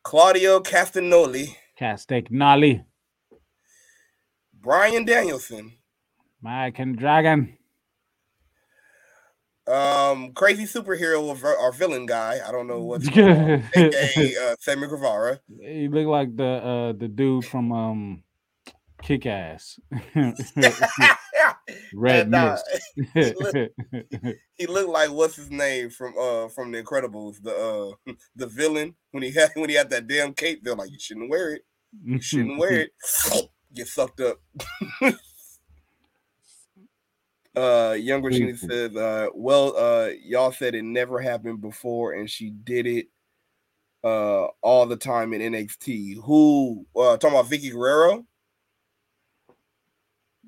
Claudio 0.02 0.60
Castagnoli, 0.60 1.56
Castagnoli, 1.80 2.84
Bryan 4.52 5.06
Danielson, 5.06 5.72
Mike 6.44 6.78
and 6.78 6.96
Dragon. 6.98 7.56
um, 9.66 10.32
crazy 10.34 10.64
superhero 10.64 11.22
or, 11.42 11.56
or 11.56 11.72
villain 11.72 12.04
guy. 12.04 12.38
I 12.46 12.52
don't 12.52 12.66
know 12.66 12.82
what's 12.82 13.08
on. 13.08 13.14
AKA 13.74 14.36
uh, 14.36 14.56
Sammy 14.60 14.86
Guevara. 14.86 15.40
he 15.58 15.88
looked 15.88 16.08
like 16.08 16.36
the 16.36 16.44
uh 16.44 16.92
the 16.92 17.08
dude 17.08 17.46
from 17.46 17.72
um 17.72 18.22
Kick 19.02 19.24
Ass. 19.24 19.80
Red 21.94 22.26
And, 22.26 22.34
uh, 22.34 22.58
Mist. 23.14 23.36
he 24.54 24.66
looked 24.66 24.90
like 24.90 25.10
what's 25.10 25.36
his 25.36 25.50
name 25.50 25.88
from 25.88 26.12
uh 26.20 26.48
from 26.48 26.72
the 26.72 26.82
Incredibles, 26.82 27.42
the 27.42 27.54
uh 28.06 28.12
the 28.36 28.46
villain 28.46 28.94
when 29.12 29.22
he 29.22 29.32
had 29.32 29.50
when 29.54 29.70
he 29.70 29.76
had 29.76 29.88
that 29.90 30.06
damn 30.06 30.34
cape. 30.34 30.60
They're 30.62 30.74
like, 30.76 30.90
you 30.90 30.98
shouldn't 30.98 31.30
wear 31.30 31.54
it. 31.54 31.62
You 32.04 32.20
shouldn't 32.20 32.58
wear 32.58 32.80
it. 32.80 32.90
Get 33.74 33.86
sucked 33.88 34.20
up. 34.20 34.40
Uh 37.56 37.96
younger 37.98 38.32
she 38.32 38.46
Please. 38.46 38.60
says, 38.60 38.96
uh, 38.96 39.28
well, 39.34 39.76
uh, 39.76 40.08
y'all 40.24 40.52
said 40.52 40.74
it 40.74 40.82
never 40.82 41.20
happened 41.20 41.60
before, 41.60 42.12
and 42.14 42.28
she 42.28 42.50
did 42.50 42.86
it 42.86 43.06
uh 44.02 44.46
all 44.60 44.86
the 44.86 44.96
time 44.96 45.32
in 45.32 45.52
NXT. 45.52 46.16
Who 46.24 46.86
uh 46.96 47.16
talking 47.16 47.38
about 47.38 47.50
Vickie 47.50 47.72
Guerrero? 47.72 48.26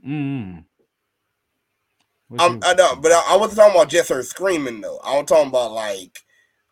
Mm. 0.07 0.65
I'm, 2.39 2.61
I 2.63 2.75
know, 2.75 2.97
but 2.97 3.13
I, 3.13 3.23
I 3.29 3.37
wasn't 3.37 3.59
talking 3.59 3.77
about 3.77 3.89
just 3.89 4.09
her 4.09 4.23
screaming 4.23 4.81
though. 4.81 4.99
I 5.05 5.17
was 5.17 5.27
talking 5.27 5.49
about 5.49 5.73
like, 5.73 6.19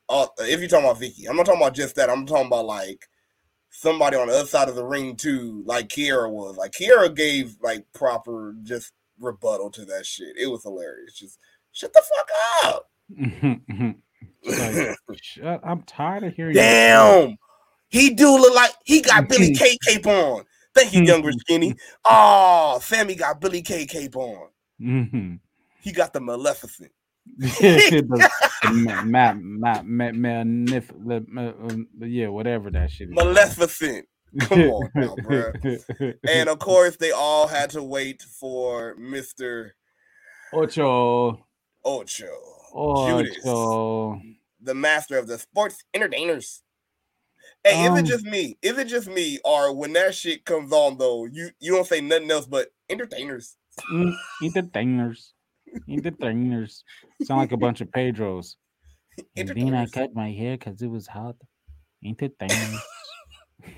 uh, 0.09 0.27
if 0.41 0.61
you're 0.61 0.69
talking 0.69 0.87
about 0.87 1.01
Vickie, 1.01 1.29
I'm 1.29 1.37
not 1.37 1.47
talking 1.47 1.61
about 1.61 1.75
just 1.75 1.95
that. 1.97 2.11
I'm 2.11 2.27
talking 2.27 2.47
about 2.47 2.67
like 2.67 3.09
somebody 3.71 4.17
on 4.17 4.29
the 4.29 4.35
other 4.35 4.49
side 4.49 4.69
of 4.69 4.75
the 4.75 4.85
ring 4.85 5.17
too, 5.17 5.63
like 5.65 5.89
Kiera 5.89 6.31
was. 6.31 6.57
Like 6.57 6.73
Kiera 6.73 7.15
gave 7.15 7.57
like 7.63 7.85
proper 7.93 8.57
just 8.63 8.93
rebuttal 9.19 9.71
to 9.71 9.85
that 9.87 10.07
shit. 10.07 10.37
It 10.37 10.47
was 10.47 10.63
hilarious. 10.63 11.15
Just 11.15 11.39
shut 11.73 11.93
the 11.93 12.03
fuck 12.03 12.75
up. 12.75 12.91
Like, 14.47 14.97
Shut, 15.23 15.61
I'm 15.65 15.83
tired 15.83 16.25
of 16.25 16.35
hearing. 16.35 16.55
you 16.55 16.61
Damn, 16.61 17.37
he 17.89 18.11
do 18.11 18.37
look 18.37 18.55
like 18.55 18.73
he 18.85 19.01
got 19.01 19.29
Billy 19.29 19.55
K 19.55 19.77
cape 19.87 20.07
on. 20.07 20.45
Thank 20.75 20.93
you, 20.93 21.03
younger 21.03 21.33
skinny. 21.33 21.75
Oh, 22.05 22.79
Sammy 22.83 23.15
got 23.15 23.41
Billy 23.41 23.63
K 23.63 23.87
cape 23.87 24.17
on. 24.17 24.49
Mhm. 24.81 25.39
He 25.81 25.93
got 25.93 26.13
the 26.13 26.21
Maleficent. 26.21 26.91
ma- 28.73 29.35
ma- 29.35 29.83
ma- 29.83 29.83
ma- 29.83 31.53
yeah, 32.01 32.29
whatever 32.29 32.71
that 32.71 32.91
shit 32.91 33.09
is. 33.09 33.15
Maleficent. 33.15 34.07
Come 34.41 34.61
on 34.63 34.91
now, 34.95 35.15
bruh. 35.21 36.15
And 36.29 36.49
of 36.49 36.59
course, 36.59 36.97
they 36.97 37.11
all 37.13 37.47
had 37.47 37.71
to 37.71 37.83
wait 37.83 38.23
for 38.23 38.95
Mr. 38.97 39.71
Ocho, 40.53 41.47
Ocho, 41.85 42.27
Judas, 43.07 43.37
Ocho. 43.45 44.21
the 44.61 44.75
master 44.75 45.19
of 45.19 45.27
the 45.27 45.39
sports 45.39 45.83
entertainers. 45.93 46.63
Hey, 47.63 47.83
is 47.85 47.91
Um, 47.91 47.99
it 47.99 48.05
just 48.07 48.25
me? 48.25 48.59
Is 48.63 48.77
it 48.79 48.89
just 48.89 49.09
me? 49.09 49.39
Or 49.45 49.75
when 49.75 49.93
that 49.95 50.15
shit 50.15 50.45
comes 50.45 50.73
on 50.73 50.99
though, 50.99 51.27
you 51.27 51.51
you 51.61 51.73
don't 51.73 51.87
say 51.87 52.01
nothing 52.01 52.31
else 52.31 52.47
but 52.47 52.69
entertainers. 52.91 53.57
Mm, 53.93 54.15
entertainers, 54.43 55.35
entertainers. 55.89 56.85
Sound 57.23 57.41
like 57.41 57.53
a 57.53 57.57
bunch 57.57 57.81
of 57.81 57.89
Pedros. 57.97 58.57
And 59.37 59.49
then 59.49 59.75
I 59.75 59.87
cut 59.87 60.15
my 60.15 60.31
hair 60.33 60.57
because 60.57 60.83
it 60.83 60.89
was 60.89 61.07
hot. 61.07 61.37
Entertainers. 62.05 62.81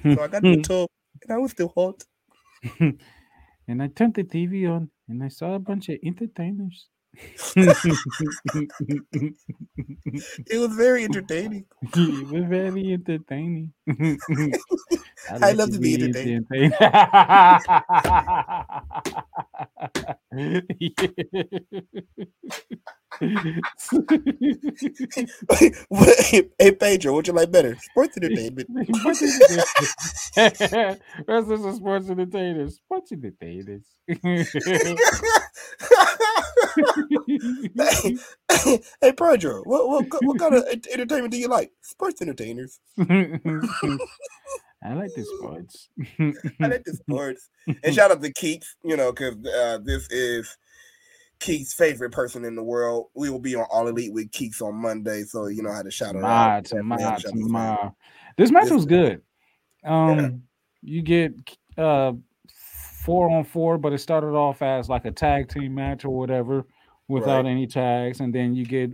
Hmm. 0.02 0.14
So 0.14 0.22
I 0.22 0.28
got 0.28 0.42
the 0.42 0.54
hmm. 0.54 0.62
tub 0.62 0.88
and 1.22 1.32
I 1.32 1.38
was 1.38 1.50
still 1.52 1.72
hot. 1.74 2.02
and 3.68 3.82
I 3.82 3.88
turned 3.88 4.14
the 4.14 4.24
TV 4.24 4.70
on 4.70 4.90
and 5.08 5.22
I 5.22 5.28
saw 5.28 5.54
a 5.54 5.58
bunch 5.58 5.88
of 5.88 5.98
entertainers. 6.04 6.88
It 10.48 10.58
was 10.58 10.76
very 10.76 11.04
entertaining. 11.04 11.64
it 11.82 12.30
was 12.30 12.44
very 12.44 12.92
entertaining. 12.92 13.72
I 13.88 15.38
like 15.38 15.56
love 15.56 15.70
to 15.72 15.78
be 15.78 15.94
entertained. 15.94 16.46
entertained. 16.52 16.74
Hey 25.60 26.72
Pedro, 26.72 27.12
what 27.14 27.26
you 27.26 27.32
like 27.32 27.50
better? 27.50 27.76
Sports 27.76 28.16
entertainment. 28.16 28.68
Wrestlers 31.26 31.64
and 31.64 31.76
sports 31.76 32.10
entertainers. 32.10 32.76
Sports 32.76 33.12
entertainers. 33.12 33.84
hey 39.00 39.12
Pedro, 39.12 39.62
what, 39.64 39.88
what 39.88 40.06
what 40.22 40.38
kind 40.38 40.54
of 40.54 40.64
entertainment 40.92 41.30
do 41.30 41.38
you 41.38 41.48
like? 41.48 41.70
Sports 41.82 42.20
entertainers. 42.22 42.80
I 42.98 44.92
like 44.92 45.10
the 45.14 45.24
sports. 45.24 45.88
I 46.60 46.66
like 46.66 46.84
the 46.84 46.92
sports. 46.94 47.48
And 47.82 47.94
shout 47.94 48.10
out 48.10 48.22
to 48.22 48.32
Keith, 48.32 48.76
you 48.84 48.96
know, 48.96 49.10
because 49.10 49.36
uh, 49.46 49.78
this 49.82 50.08
is 50.10 50.56
Keith's 51.40 51.74
favorite 51.74 52.12
person 52.12 52.44
in 52.44 52.54
the 52.54 52.62
world. 52.62 53.08
We 53.14 53.30
will 53.30 53.38
be 53.38 53.54
on 53.54 53.66
All 53.70 53.86
Elite 53.88 54.12
with 54.12 54.30
Keith 54.32 54.60
on 54.62 54.74
Monday, 54.76 55.22
so 55.22 55.46
you 55.46 55.62
know 55.62 55.72
how 55.72 55.82
to 55.82 55.90
shout 55.90 56.14
her 56.14 56.24
out. 56.24 56.64
to 56.66 56.82
ma, 56.82 56.96
Shout 56.98 57.20
to 57.20 57.28
out 57.28 57.34
ma. 57.36 57.74
name. 57.82 57.90
This 58.38 58.50
match 58.50 58.64
This- 58.64 58.72
was 58.72 58.86
good. 58.86 59.22
Um, 59.84 60.18
Yeah. 60.18 60.28
you 60.82 61.02
get 61.02 61.34
uh 61.78 62.12
four 63.04 63.30
on 63.30 63.44
four, 63.44 63.78
but 63.78 63.92
it 63.92 63.98
started 63.98 64.28
off 64.34 64.62
as 64.62 64.88
like 64.88 65.04
a 65.04 65.12
tag 65.12 65.48
team 65.48 65.74
match 65.74 66.04
or 66.04 66.10
whatever 66.10 66.66
without 67.08 67.44
Right. 67.44 67.50
any 67.52 67.66
tags, 67.66 68.20
and 68.20 68.34
then 68.34 68.54
you 68.54 68.64
get 68.64 68.90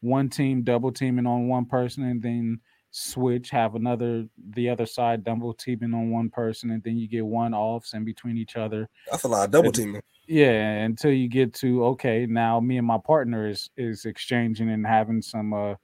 one 0.00 0.28
team 0.28 0.62
double 0.62 0.92
teaming 0.92 1.26
on 1.26 1.48
one 1.48 1.64
person, 1.64 2.04
and 2.04 2.22
then 2.22 2.60
switch 2.98 3.50
have 3.50 3.74
another 3.74 4.24
the 4.54 4.70
other 4.70 4.86
side 4.86 5.22
double 5.22 5.52
teaming 5.52 5.92
on 5.92 6.10
one 6.10 6.30
person, 6.30 6.70
and 6.70 6.82
then 6.82 6.96
you 6.96 7.06
get 7.06 7.26
one 7.26 7.52
offs 7.52 7.92
in 7.92 8.04
between 8.04 8.38
each 8.38 8.56
other. 8.56 8.88
That's 9.10 9.24
a 9.24 9.28
lot 9.28 9.44
of 9.44 9.50
double 9.50 9.70
teaming. 9.70 10.00
Yeah, 10.26 10.84
until 10.84 11.12
you 11.12 11.28
get 11.28 11.52
to 11.54 11.84
okay, 11.84 12.24
now 12.24 12.58
me 12.58 12.78
and 12.78 12.86
my 12.86 12.96
partner 12.98 13.48
is 13.48 13.68
is 13.76 14.06
exchanging 14.06 14.70
and 14.70 14.86
having 14.86 15.20
some 15.20 15.52
uh 15.52 15.74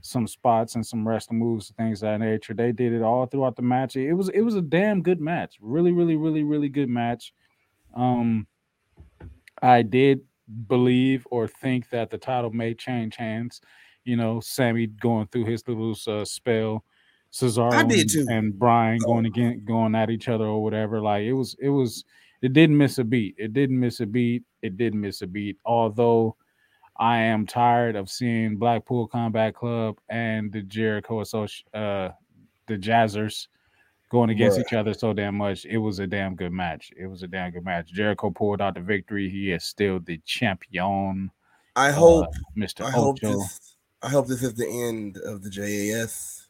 some 0.00 0.26
spots 0.26 0.74
and 0.74 0.84
some 0.84 1.06
wrestling 1.06 1.38
moves 1.38 1.68
and 1.68 1.76
things 1.76 2.02
of 2.02 2.08
that 2.08 2.18
nature. 2.18 2.54
They 2.54 2.72
did 2.72 2.92
it 2.92 3.02
all 3.02 3.26
throughout 3.26 3.54
the 3.54 3.62
match. 3.62 3.94
It 3.94 4.14
was 4.14 4.28
it 4.30 4.42
was 4.42 4.56
a 4.56 4.62
damn 4.62 5.00
good 5.00 5.20
match. 5.20 5.58
Really, 5.60 5.92
really, 5.92 6.16
really, 6.16 6.42
really 6.42 6.68
good 6.68 6.88
match. 6.88 7.32
Um 7.94 8.48
I 9.62 9.82
did 9.82 10.22
believe 10.66 11.24
or 11.30 11.46
think 11.46 11.90
that 11.90 12.10
the 12.10 12.18
title 12.18 12.50
may 12.50 12.74
change 12.74 13.14
hands. 13.14 13.60
You 14.04 14.16
know, 14.16 14.40
Sammy 14.40 14.86
going 14.86 15.26
through 15.28 15.44
his 15.44 15.66
little 15.68 15.94
uh, 16.06 16.24
spell, 16.24 16.84
Cesaro 17.32 17.72
and- 17.74 17.90
and 18.30 18.58
Bryan 18.58 18.98
going 19.04 19.26
again 19.26 19.62
going 19.66 19.94
at 19.94 20.10
each 20.10 20.28
other 20.28 20.44
or 20.46 20.62
whatever. 20.62 21.00
Like 21.00 21.24
it 21.24 21.34
was 21.34 21.56
it 21.60 21.68
was 21.68 22.04
it 22.40 22.52
didn't 22.52 22.76
miss 22.78 22.98
a 22.98 23.04
beat. 23.04 23.34
It 23.38 23.52
didn't 23.52 23.78
miss 23.78 24.00
a 24.00 24.06
beat. 24.06 24.44
It 24.62 24.76
didn't 24.76 25.00
miss 25.00 25.22
a 25.22 25.26
beat. 25.26 25.58
Although 25.64 26.36
I 26.98 27.18
am 27.18 27.46
tired 27.46 27.96
of 27.96 28.08
seeing 28.10 28.56
Blackpool 28.56 29.06
Combat 29.08 29.54
Club 29.54 29.98
and 30.08 30.50
the 30.52 30.62
Jericho 30.62 31.20
Associ- 31.22 31.64
uh 31.74 32.10
the 32.66 32.76
Jazzers 32.78 33.48
going 34.10 34.30
against 34.30 34.58
Bruh. 34.58 34.62
each 34.62 34.72
other 34.72 34.94
so 34.94 35.12
damn 35.12 35.34
much. 35.36 35.66
It 35.66 35.76
was 35.78 35.98
a 35.98 36.06
damn 36.06 36.34
good 36.34 36.52
match. 36.52 36.92
It 36.96 37.06
was 37.06 37.22
a 37.22 37.26
damn 37.28 37.50
good 37.50 37.64
match. 37.64 37.92
Jericho 37.92 38.30
pulled 38.30 38.60
out 38.62 38.74
the 38.74 38.80
victory. 38.80 39.28
He 39.28 39.52
is 39.52 39.64
still 39.64 40.00
the 40.00 40.18
champion. 40.24 41.30
I 41.76 41.90
hope 41.92 42.26
Mr. 42.56 42.84
I 42.86 42.90
hope 42.90 43.18
Ocho. 43.22 43.38
this 43.38 43.76
I 44.02 44.08
hope 44.08 44.26
this 44.28 44.42
is 44.42 44.54
the 44.54 44.68
end 44.68 45.16
of 45.18 45.42
the 45.42 45.50
JAS. 45.50 46.46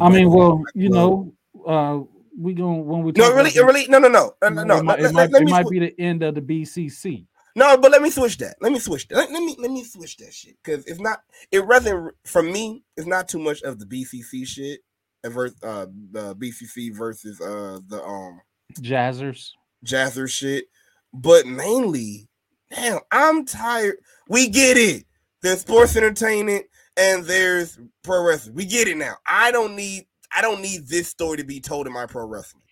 I 0.00 0.08
mean, 0.08 0.30
well, 0.30 0.62
you 0.74 0.88
know, 0.88 1.34
uh 1.66 2.00
we 2.36 2.54
going 2.54 2.84
when 2.86 3.02
we 3.02 3.12
No, 3.12 3.32
really, 3.32 3.50
really, 3.56 3.86
no, 3.86 3.98
no, 3.98 4.08
no, 4.08 4.34
no, 4.42 4.48
no, 4.48 4.62
it 4.62 4.66
no. 4.66 4.82
might, 4.82 4.86
Let, 4.86 4.98
it 4.98 5.02
let- 5.02 5.12
might, 5.14 5.30
let 5.32 5.42
it 5.42 5.44
me 5.44 5.50
might 5.52 5.68
be 5.68 5.78
the 5.78 6.00
end 6.00 6.22
of 6.22 6.34
the 6.34 6.40
BCC. 6.40 7.26
No, 7.56 7.76
but 7.76 7.92
let 7.92 8.02
me 8.02 8.10
switch 8.10 8.36
that. 8.38 8.56
Let 8.60 8.72
me 8.72 8.80
switch 8.80 9.06
that. 9.08 9.16
Let, 9.16 9.30
let 9.30 9.40
me 9.42 9.54
let 9.60 9.70
me 9.70 9.84
switch 9.84 10.16
that 10.16 10.32
shit 10.34 10.56
because 10.62 10.84
it's 10.86 11.00
not. 11.00 11.20
It 11.52 11.64
rather 11.64 12.14
for 12.24 12.42
me, 12.42 12.82
it's 12.96 13.06
not 13.06 13.28
too 13.28 13.38
much 13.38 13.62
of 13.62 13.78
the 13.78 13.86
BCC 13.86 14.46
shit. 14.46 14.80
Versus 15.24 15.56
uh, 15.62 15.86
the 16.10 16.34
BCC 16.36 16.94
versus 16.94 17.40
uh 17.40 17.78
the 17.88 18.02
um 18.04 18.40
Jazzers. 18.80 19.52
Jazzer 19.86 20.28
shit, 20.30 20.66
but 21.14 21.46
mainly, 21.46 22.28
damn, 22.70 22.98
I'm 23.10 23.46
tired. 23.46 23.96
We 24.28 24.48
get 24.48 24.76
it. 24.76 25.04
There's 25.44 25.60
sports 25.60 25.94
entertainment 25.94 26.64
and 26.96 27.22
there's 27.24 27.78
pro 28.02 28.24
wrestling. 28.24 28.54
We 28.54 28.64
get 28.64 28.88
it 28.88 28.96
now. 28.96 29.16
I 29.26 29.52
don't 29.52 29.76
need. 29.76 30.06
I 30.34 30.40
don't 30.40 30.62
need 30.62 30.88
this 30.88 31.08
story 31.08 31.36
to 31.36 31.44
be 31.44 31.60
told 31.60 31.86
in 31.86 31.92
my 31.92 32.06
pro 32.06 32.26
wrestling. 32.26 32.62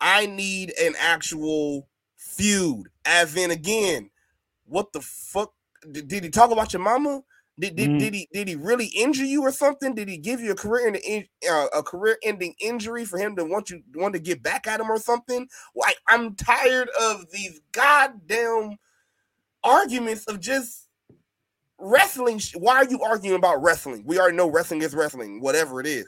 I 0.00 0.24
need 0.24 0.72
an 0.80 0.94
actual 0.98 1.86
feud. 2.16 2.88
As 3.04 3.36
in, 3.36 3.50
again, 3.50 4.08
what 4.64 4.90
the 4.94 5.02
fuck? 5.02 5.52
Did, 5.92 6.08
did 6.08 6.24
he 6.24 6.30
talk 6.30 6.50
about 6.50 6.72
your 6.72 6.80
mama? 6.80 7.22
Did, 7.60 7.76
did, 7.76 7.90
Mhm. 7.90 7.98
did 7.98 8.14
he 8.14 8.28
did 8.32 8.48
he 8.48 8.54
really 8.56 8.86
injure 8.86 9.26
you 9.26 9.42
or 9.42 9.52
something? 9.52 9.94
Did 9.94 10.08
he 10.08 10.16
give 10.16 10.40
you 10.40 10.52
a 10.52 10.56
career 10.56 10.86
ending 10.86 11.26
uh, 11.48 11.66
a 11.74 11.82
career 11.82 12.16
ending 12.24 12.54
injury 12.58 13.04
for 13.04 13.18
him 13.18 13.36
to 13.36 13.44
want 13.44 13.68
you 13.68 13.82
want 13.94 14.14
to 14.14 14.18
get 14.18 14.42
back 14.42 14.66
at 14.66 14.80
him 14.80 14.90
or 14.90 14.98
something? 14.98 15.46
Like 15.76 15.96
I'm 16.08 16.36
tired 16.36 16.88
of 16.98 17.30
these 17.30 17.60
goddamn 17.70 18.78
arguments 19.62 20.24
of 20.26 20.40
just 20.40 20.83
wrestling. 21.78 22.40
Why 22.56 22.76
are 22.76 22.88
you 22.88 23.02
arguing 23.02 23.36
about 23.36 23.62
wrestling? 23.62 24.02
We 24.06 24.18
already 24.18 24.36
know 24.36 24.48
wrestling 24.50 24.82
is 24.82 24.94
wrestling, 24.94 25.40
whatever 25.40 25.80
it 25.80 25.86
is. 25.86 26.06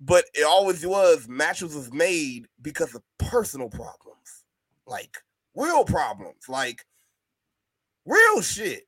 But 0.00 0.24
it 0.34 0.44
always 0.44 0.84
was 0.86 1.28
matches 1.28 1.74
was 1.74 1.92
made 1.92 2.46
because 2.62 2.94
of 2.94 3.02
personal 3.18 3.68
problems, 3.68 4.44
like 4.86 5.18
real 5.54 5.84
problems, 5.84 6.48
like 6.48 6.86
real 8.06 8.40
shit. 8.40 8.84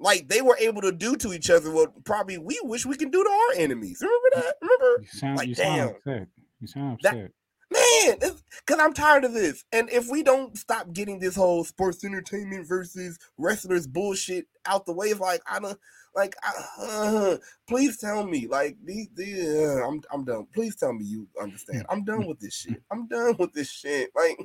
Like 0.00 0.28
they 0.28 0.40
were 0.42 0.56
able 0.58 0.80
to 0.82 0.92
do 0.92 1.16
to 1.16 1.32
each 1.32 1.50
other 1.50 1.70
what 1.70 2.04
probably 2.04 2.38
we 2.38 2.58
wish 2.64 2.86
we 2.86 2.96
can 2.96 3.10
do 3.10 3.22
to 3.22 3.30
our 3.30 3.60
enemies. 3.62 3.98
Remember 4.00 4.28
that? 4.36 4.54
Remember? 4.62 5.02
You 5.02 5.08
sound, 5.08 5.36
Like, 5.38 5.48
you 5.48 5.54
sound 5.54 5.76
damn. 5.76 5.88
upset. 5.88 6.28
You 6.60 6.66
sound 6.66 6.98
That- 7.02 7.14
upset. 7.14 7.30
Man, 7.72 8.18
because 8.18 8.80
I'm 8.80 8.92
tired 8.92 9.24
of 9.24 9.32
this. 9.32 9.64
And 9.72 9.90
if 9.90 10.08
we 10.08 10.22
don't 10.22 10.56
stop 10.56 10.92
getting 10.92 11.18
this 11.18 11.36
whole 11.36 11.64
sports 11.64 12.04
entertainment 12.04 12.68
versus 12.68 13.18
wrestlers 13.38 13.86
bullshit 13.86 14.46
out 14.66 14.86
the 14.86 14.92
way, 14.92 15.08
it's 15.08 15.20
like 15.20 15.42
I 15.50 15.58
don't 15.58 15.78
like. 16.14 16.34
Uh, 16.78 17.36
please 17.68 17.98
tell 17.98 18.24
me, 18.24 18.46
like 18.46 18.76
these, 18.84 19.08
these 19.14 19.48
uh, 19.48 19.86
I'm 19.86 20.02
I'm 20.12 20.24
done. 20.24 20.46
Please 20.54 20.76
tell 20.76 20.92
me 20.92 21.04
you 21.04 21.26
understand. 21.40 21.84
I'm 21.88 22.04
done 22.04 22.26
with 22.26 22.40
this 22.40 22.54
shit. 22.54 22.82
I'm 22.90 23.06
done 23.06 23.36
with 23.38 23.52
this 23.52 23.70
shit. 23.70 24.10
Like 24.14 24.38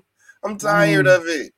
I'm 0.43 0.57
tired 0.57 1.05
mean, 1.05 1.15
of 1.15 1.27
it. 1.27 1.53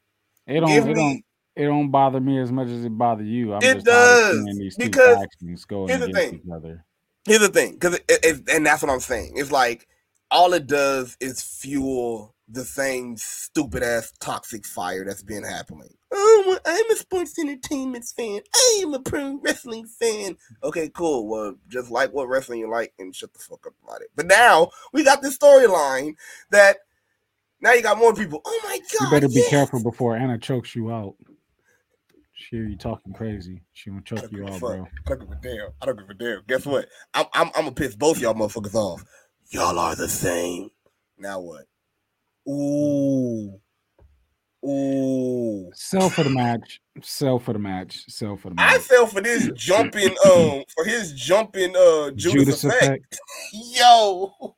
It 0.48 0.60
don't. 0.60 0.70
Give 0.70 0.88
It 0.88 0.94
don't. 0.96 1.24
It 1.56 1.66
don't 1.66 1.92
bother 1.92 2.22
me 2.22 2.40
as 2.40 2.52
much 2.52 2.70
as 2.70 2.86
it 2.86 2.98
bother 2.98 3.24
you. 3.24 3.54
I'm 3.54 3.62
It 3.62 3.84
does, 3.84 4.46
these 4.58 4.78
because 4.78 5.18
two 5.18 5.22
factions 5.22 5.66
going 5.66 5.90
here's 5.90 6.02
the 6.02 6.14
thing. 6.14 6.42
Here's 7.26 7.42
the 7.42 7.50
thing, 7.50 7.74
because 7.74 8.00
and 8.50 8.66
that's 8.66 8.82
what 8.82 8.92
I'm 8.92 9.02
saying. 9.02 9.34
It's 9.36 9.52
like 9.52 9.88
all 10.32 10.54
it 10.54 10.68
does 10.68 11.18
is 11.20 11.42
fuel 11.42 12.36
the 12.48 12.66
same 12.66 13.16
stupid 13.18 13.84
ass 13.84 14.12
toxic 14.20 14.66
fire 14.66 15.06
that's 15.06 15.24
been 15.24 15.44
happening. 15.44 15.90
Oh, 16.12 16.60
I'm 16.66 16.92
a 16.92 16.96
sports 16.96 17.38
entertainment 17.38 18.06
fan. 18.06 18.42
I 18.56 18.80
am 18.82 18.94
a 18.94 19.00
pro 19.00 19.40
wrestling 19.44 19.86
fan. 19.86 20.38
Okay, 20.64 20.90
cool. 20.90 21.28
Well, 21.28 21.56
just 21.68 21.92
like 21.92 22.12
what 22.12 22.28
wrestling 22.28 22.60
you 22.60 22.70
like 22.70 22.94
and 22.98 23.16
shut 23.16 23.34
the 23.34 23.40
fuck 23.40 23.68
up 23.68 23.74
about 23.84 24.02
it. 24.02 24.10
But 24.16 24.26
now 24.26 24.72
we 24.92 25.04
got 25.04 25.22
this 25.22 25.38
storyline 25.38 26.16
that 26.50 26.78
now 27.62 27.74
you 27.74 27.84
got 27.84 28.00
more 28.00 28.16
people. 28.16 28.42
Oh 28.44 28.62
my 28.64 28.80
god! 28.80 29.06
You 29.06 29.12
better 29.12 29.28
be 29.28 29.36
yes! 29.36 29.50
careful 29.50 29.84
before 29.84 30.16
Anna 30.16 30.40
chokes 30.40 30.76
you 30.76 30.92
out. 30.92 31.16
She 32.34 32.56
hear 32.56 32.66
you 32.66 32.78
talking 32.78 33.14
crazy. 33.14 33.62
She 33.74 33.90
gonna 33.92 34.02
choke 34.02 34.32
you 34.32 34.48
out, 34.48 34.60
bro. 34.60 34.88
I 35.06 35.10
don't 35.10 35.20
give 35.20 35.30
a 35.30 35.36
damn. 35.36 35.70
I 35.82 35.86
don't 35.86 36.00
give 36.00 36.10
a 36.10 36.14
damn. 36.14 36.42
Guess 36.48 36.66
what? 36.66 36.88
I'm 37.14 37.26
I'm, 37.34 37.48
I'm 37.48 37.64
gonna 37.64 37.72
piss 37.74 37.96
both 37.96 38.20
y'all 38.20 38.34
motherfuckers 38.34 38.74
off. 38.74 39.04
Y'all 39.52 39.80
are 39.80 39.96
the 39.96 40.08
same. 40.08 40.70
Now 41.18 41.40
what? 41.40 41.66
Ooh. 42.48 43.60
Ooh. 44.66 45.72
Sell 45.74 46.10
for 46.10 46.24
the 46.24 46.30
match. 46.30 46.82
Sell 47.02 47.40
for 47.40 47.54
the 47.54 47.60
match. 47.60 48.04
Sell 48.10 48.36
for 48.36 48.50
the 48.50 48.56
match. 48.56 48.72
I 48.72 48.78
match. 48.78 48.86
fell 48.86 49.08
for 49.08 49.22
this 49.22 49.50
jumping 49.56 50.10
um 50.26 50.64
for 50.76 50.86
his 50.86 51.14
jumping 51.14 51.76
uh 51.76 52.12
Judas, 52.12 52.62
Judas 52.62 52.64
effect. 52.66 52.84
effect. 52.84 53.20
Yo. 53.54 54.56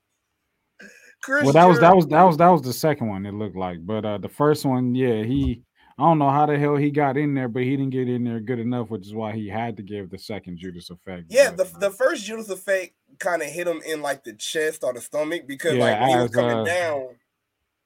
Chris 1.24 1.44
Well, 1.44 1.54
that 1.54 1.66
was 1.66 1.80
that 1.80 1.96
was 1.96 2.08
that 2.08 2.24
was 2.24 2.38
that 2.38 2.50
was 2.50 2.62
the 2.64 2.74
second 2.74 3.08
one. 3.08 3.26
It 3.26 3.34
looked 3.34 3.56
like, 3.56 3.86
but 3.86 4.04
uh 4.04 4.18
the 4.18 4.30
first 4.30 4.66
one, 4.66 4.96
yeah, 4.96 5.24
he. 5.24 5.62
I 6.02 6.06
don't 6.06 6.18
know 6.18 6.32
how 6.32 6.48
the 6.48 6.58
hell 6.58 6.78
he 6.78 6.90
got 6.90 7.16
in 7.16 7.36
there, 7.36 7.48
but 7.48 7.62
he 7.62 7.78
didn't 7.78 7.92
get 7.92 8.10
in 8.10 8.24
there 8.24 8.40
good 8.40 8.58
enough, 8.58 8.90
which 8.90 9.06
is 9.06 9.14
why 9.14 9.34
he 9.34 9.48
had 9.48 9.78
to 9.78 9.84
give 9.84 10.10
the 10.10 10.18
second 10.18 10.58
Judas 10.58 10.90
effect. 10.90 11.26
Yeah, 11.30 11.52
the, 11.52 11.66
the 11.80 11.92
first 11.92 12.26
Judas 12.26 12.50
effect 12.50 12.94
kind 13.20 13.44
of 13.44 13.50
hit 13.50 13.68
him 13.68 13.82
in 13.86 14.02
like 14.02 14.24
the 14.24 14.34
chest 14.34 14.84
or 14.84 14.94
the 14.94 15.02
stomach 15.02 15.44
because 15.48 15.76
Yeah, 15.76 15.84
like 15.84 16.00
when 16.02 16.10
he 16.10 16.16
was 16.24 16.32
coming 16.32 16.58
uh, 16.58 16.64
down. 16.64 17.08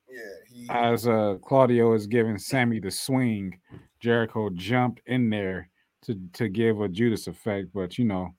Yeah, 0.10 0.20
he 0.50 0.68
as 0.70 1.06
uh 1.10 1.36
Claudio 1.42 1.94
is 1.94 2.08
giving 2.08 2.38
Sammy 2.38 2.80
the 2.80 2.90
swing, 2.90 3.60
Jericho 4.00 4.50
jumped 4.50 5.02
in 5.08 5.30
there 5.30 5.70
to 6.04 6.18
to 6.34 6.48
give 6.48 6.80
a 6.80 6.88
Judas 6.88 7.28
effect, 7.28 7.70
but 7.74 7.98
you 7.98 8.06
know, 8.06 8.34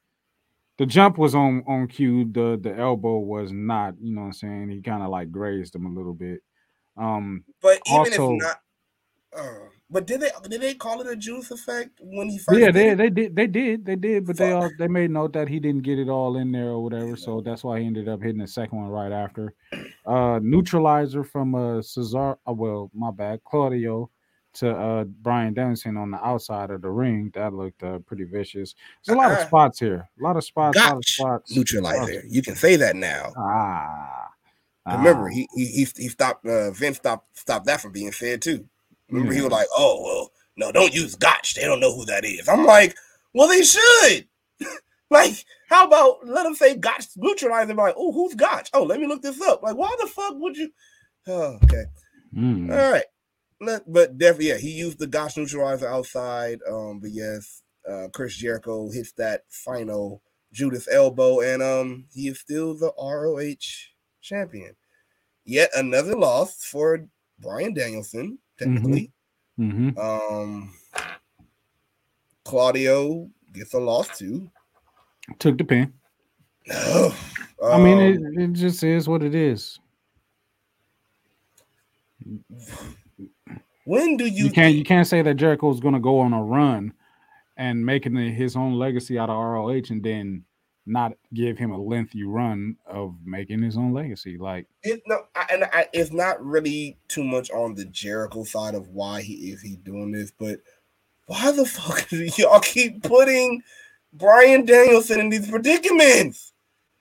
the 0.78 0.86
jump 0.86 1.18
was 1.18 1.34
on 1.34 1.62
on 1.66 1.86
cue. 1.86 2.24
The 2.24 2.58
the 2.58 2.74
elbow 2.74 3.18
was 3.18 3.52
not. 3.52 3.94
You 4.00 4.14
know 4.14 4.22
what 4.22 4.26
I'm 4.28 4.32
saying? 4.32 4.70
He 4.70 4.80
kind 4.80 5.02
of 5.02 5.10
like 5.10 5.30
grazed 5.30 5.74
him 5.74 5.84
a 5.84 5.92
little 5.92 6.14
bit. 6.14 6.40
Um, 6.96 7.44
But 7.60 7.82
even 7.86 7.98
Also- 7.98 8.34
if 8.36 8.42
not, 8.42 8.60
uh, 9.36 9.68
But 9.90 10.06
did 10.06 10.20
they 10.20 10.30
did 10.48 10.60
they 10.60 10.74
call 10.74 11.00
it 11.00 11.06
a 11.06 11.16
Juice 11.16 11.50
effect 11.50 12.00
when 12.02 12.28
he 12.28 12.38
first? 12.38 12.58
Yeah, 12.58 12.70
did 12.70 12.74
they 12.74 12.90
it? 12.90 12.96
they 12.96 13.10
did 13.10 13.36
they 13.36 13.46
did 13.46 13.84
they 13.84 13.96
did, 13.96 14.26
but 14.26 14.36
they 14.36 14.52
all 14.52 14.70
they 14.78 14.88
made 14.88 15.10
note 15.10 15.32
that 15.34 15.48
he 15.48 15.60
didn't 15.60 15.82
get 15.82 15.98
it 15.98 16.08
all 16.08 16.36
in 16.36 16.50
there 16.52 16.70
or 16.70 16.82
whatever, 16.82 17.16
so 17.16 17.40
that's 17.40 17.62
why 17.62 17.80
he 17.80 17.86
ended 17.86 18.08
up 18.08 18.20
hitting 18.22 18.38
the 18.40 18.46
second 18.48 18.78
one 18.78 18.88
right 18.88 19.12
after. 19.12 19.54
Uh 20.04 20.40
neutralizer 20.42 21.22
from 21.24 21.54
uh 21.54 21.82
Cesar 21.82 22.36
uh, 22.48 22.52
well, 22.52 22.90
my 22.94 23.10
bad, 23.12 23.40
Claudio 23.44 24.10
to 24.54 24.70
uh 24.70 25.04
Bryan 25.04 25.54
Danielson 25.54 25.96
on 25.96 26.10
the 26.10 26.18
outside 26.24 26.70
of 26.70 26.82
the 26.82 26.90
ring. 26.90 27.30
That 27.34 27.52
looked 27.52 27.82
uh, 27.82 27.98
pretty 28.00 28.24
vicious. 28.24 28.74
There's 29.04 29.14
a 29.14 29.18
lot 29.18 29.30
of 29.30 29.38
Uh-uh. 29.38 29.46
spots 29.46 29.78
here. 29.78 30.08
A 30.18 30.22
lot 30.22 30.36
of 30.36 30.44
spots, 30.44 30.76
a 30.78 30.80
lot 30.80 30.88
of 30.92 30.94
Gotch 30.96 31.06
spots. 31.06 31.56
neutralizer. 31.56 32.24
You 32.28 32.42
can 32.42 32.56
say 32.56 32.76
that 32.76 32.96
now. 32.96 33.32
Ah. 33.36 34.30
Remember, 34.86 35.28
ah. 35.28 35.32
he 35.32 35.48
he 35.54 35.66
he, 35.66 35.86
he 35.96 36.08
stopped. 36.08 36.46
Uh, 36.46 36.70
Vince 36.70 36.96
stopped 36.96 37.36
stopped 37.38 37.66
that 37.66 37.80
from 37.80 37.92
being 37.92 38.12
said 38.12 38.40
too. 38.42 38.66
Remember, 39.10 39.32
he 39.34 39.40
was 39.42 39.52
like, 39.52 39.68
"Oh 39.76 40.02
well, 40.04 40.32
no, 40.56 40.72
don't 40.72 40.94
use 40.94 41.14
Gotch. 41.14 41.54
They 41.54 41.62
don't 41.64 41.80
know 41.80 41.94
who 41.94 42.04
that 42.06 42.24
is." 42.24 42.48
I'm 42.48 42.64
like, 42.64 42.96
"Well, 43.34 43.48
they 43.48 43.62
should." 43.62 44.26
like, 45.10 45.44
how 45.68 45.86
about 45.86 46.26
let 46.26 46.42
them 46.44 46.54
say 46.54 46.76
Gotch 46.76 47.06
neutralizer? 47.16 47.74
Like, 47.74 47.94
oh, 47.96 48.12
who's 48.12 48.34
Gotch? 48.34 48.70
Oh, 48.72 48.82
let 48.82 49.00
me 49.00 49.06
look 49.06 49.22
this 49.22 49.40
up. 49.42 49.62
Like, 49.62 49.76
why 49.76 49.94
the 50.00 50.06
fuck 50.08 50.34
would 50.36 50.56
you? 50.56 50.70
Oh, 51.28 51.58
okay. 51.64 51.82
Mm. 52.36 52.70
All 52.70 52.92
right. 52.92 53.04
Let- 53.60 53.92
but 53.92 54.16
definitely, 54.16 54.50
yeah, 54.50 54.58
he 54.58 54.70
used 54.70 55.00
the 55.00 55.08
Gotch 55.08 55.36
neutralizer 55.36 55.88
outside. 55.88 56.60
Um, 56.70 57.00
but 57.00 57.10
yes, 57.10 57.62
uh, 57.88 58.06
Chris 58.12 58.36
Jericho 58.36 58.88
hits 58.92 59.10
that 59.14 59.42
final 59.48 60.22
Judas 60.52 60.86
elbow, 60.88 61.40
and 61.40 61.62
um, 61.64 62.04
he 62.14 62.28
is 62.28 62.38
still 62.38 62.74
the 62.74 62.92
ROH 62.96 63.56
champion. 64.22 64.76
Yet 65.44 65.70
another 65.74 66.14
loss 66.16 66.62
for 66.64 67.06
Bryan 67.40 67.74
Danielson, 67.74 68.38
technically. 68.58 69.12
hmm 69.56 69.90
Um, 69.98 70.72
Claudio 72.44 73.28
gets 73.52 73.74
a 73.74 73.80
loss 73.80 74.16
too. 74.18 74.50
Took 75.38 75.58
the 75.58 75.64
pin. 75.64 75.92
I 77.62 77.78
mean, 77.78 77.98
it, 77.98 78.20
it 78.42 78.52
just 78.52 78.82
is 78.84 79.08
what 79.08 79.22
it 79.22 79.34
is. 79.34 79.78
when 83.84 84.16
do 84.16 84.26
you, 84.26 84.46
You 84.46 84.50
can't 84.50 84.74
you 84.74 84.84
can't 84.84 85.06
say 85.06 85.22
that 85.22 85.34
Jericho's 85.36 85.80
going 85.80 85.94
to 85.94 86.00
go 86.00 86.20
on 86.20 86.32
a 86.32 86.42
run 86.42 86.92
and 87.56 87.84
making 87.84 88.14
his 88.16 88.56
own 88.56 88.74
legacy 88.74 89.18
out 89.18 89.30
of 89.30 89.36
ROH 89.36 89.90
and 89.90 90.02
then 90.02 90.44
not 90.86 91.14
give 91.34 91.58
him 91.58 91.72
a 91.72 91.78
lengthy 91.82 92.24
run 92.24 92.76
of 92.86 93.16
making 93.24 93.62
his 93.62 93.76
own 93.76 93.92
legacy. 93.92 94.38
Like 94.38 94.66
it, 94.82 95.02
no, 95.06 95.24
I, 95.34 95.46
and 95.52 95.64
I, 95.64 95.88
it's 95.92 96.12
not 96.12 96.44
really 96.44 96.98
too 97.08 97.24
much 97.24 97.50
on 97.50 97.74
the 97.74 97.84
Jericho 97.86 98.44
side 98.44 98.74
of 98.74 98.88
why 98.88 99.22
he 99.22 99.50
is 99.52 99.62
he 99.62 99.76
doing 99.76 100.12
this, 100.12 100.32
but 100.32 100.60
why 101.26 101.52
the 101.52 101.66
fuck 101.66 102.08
do 102.08 102.28
y'all 102.38 102.60
keep 102.60 103.02
putting 103.02 103.62
Bryan 104.12 104.64
Danielson 104.64 105.20
in 105.20 105.30
these 105.30 105.50
predicaments? 105.50 106.52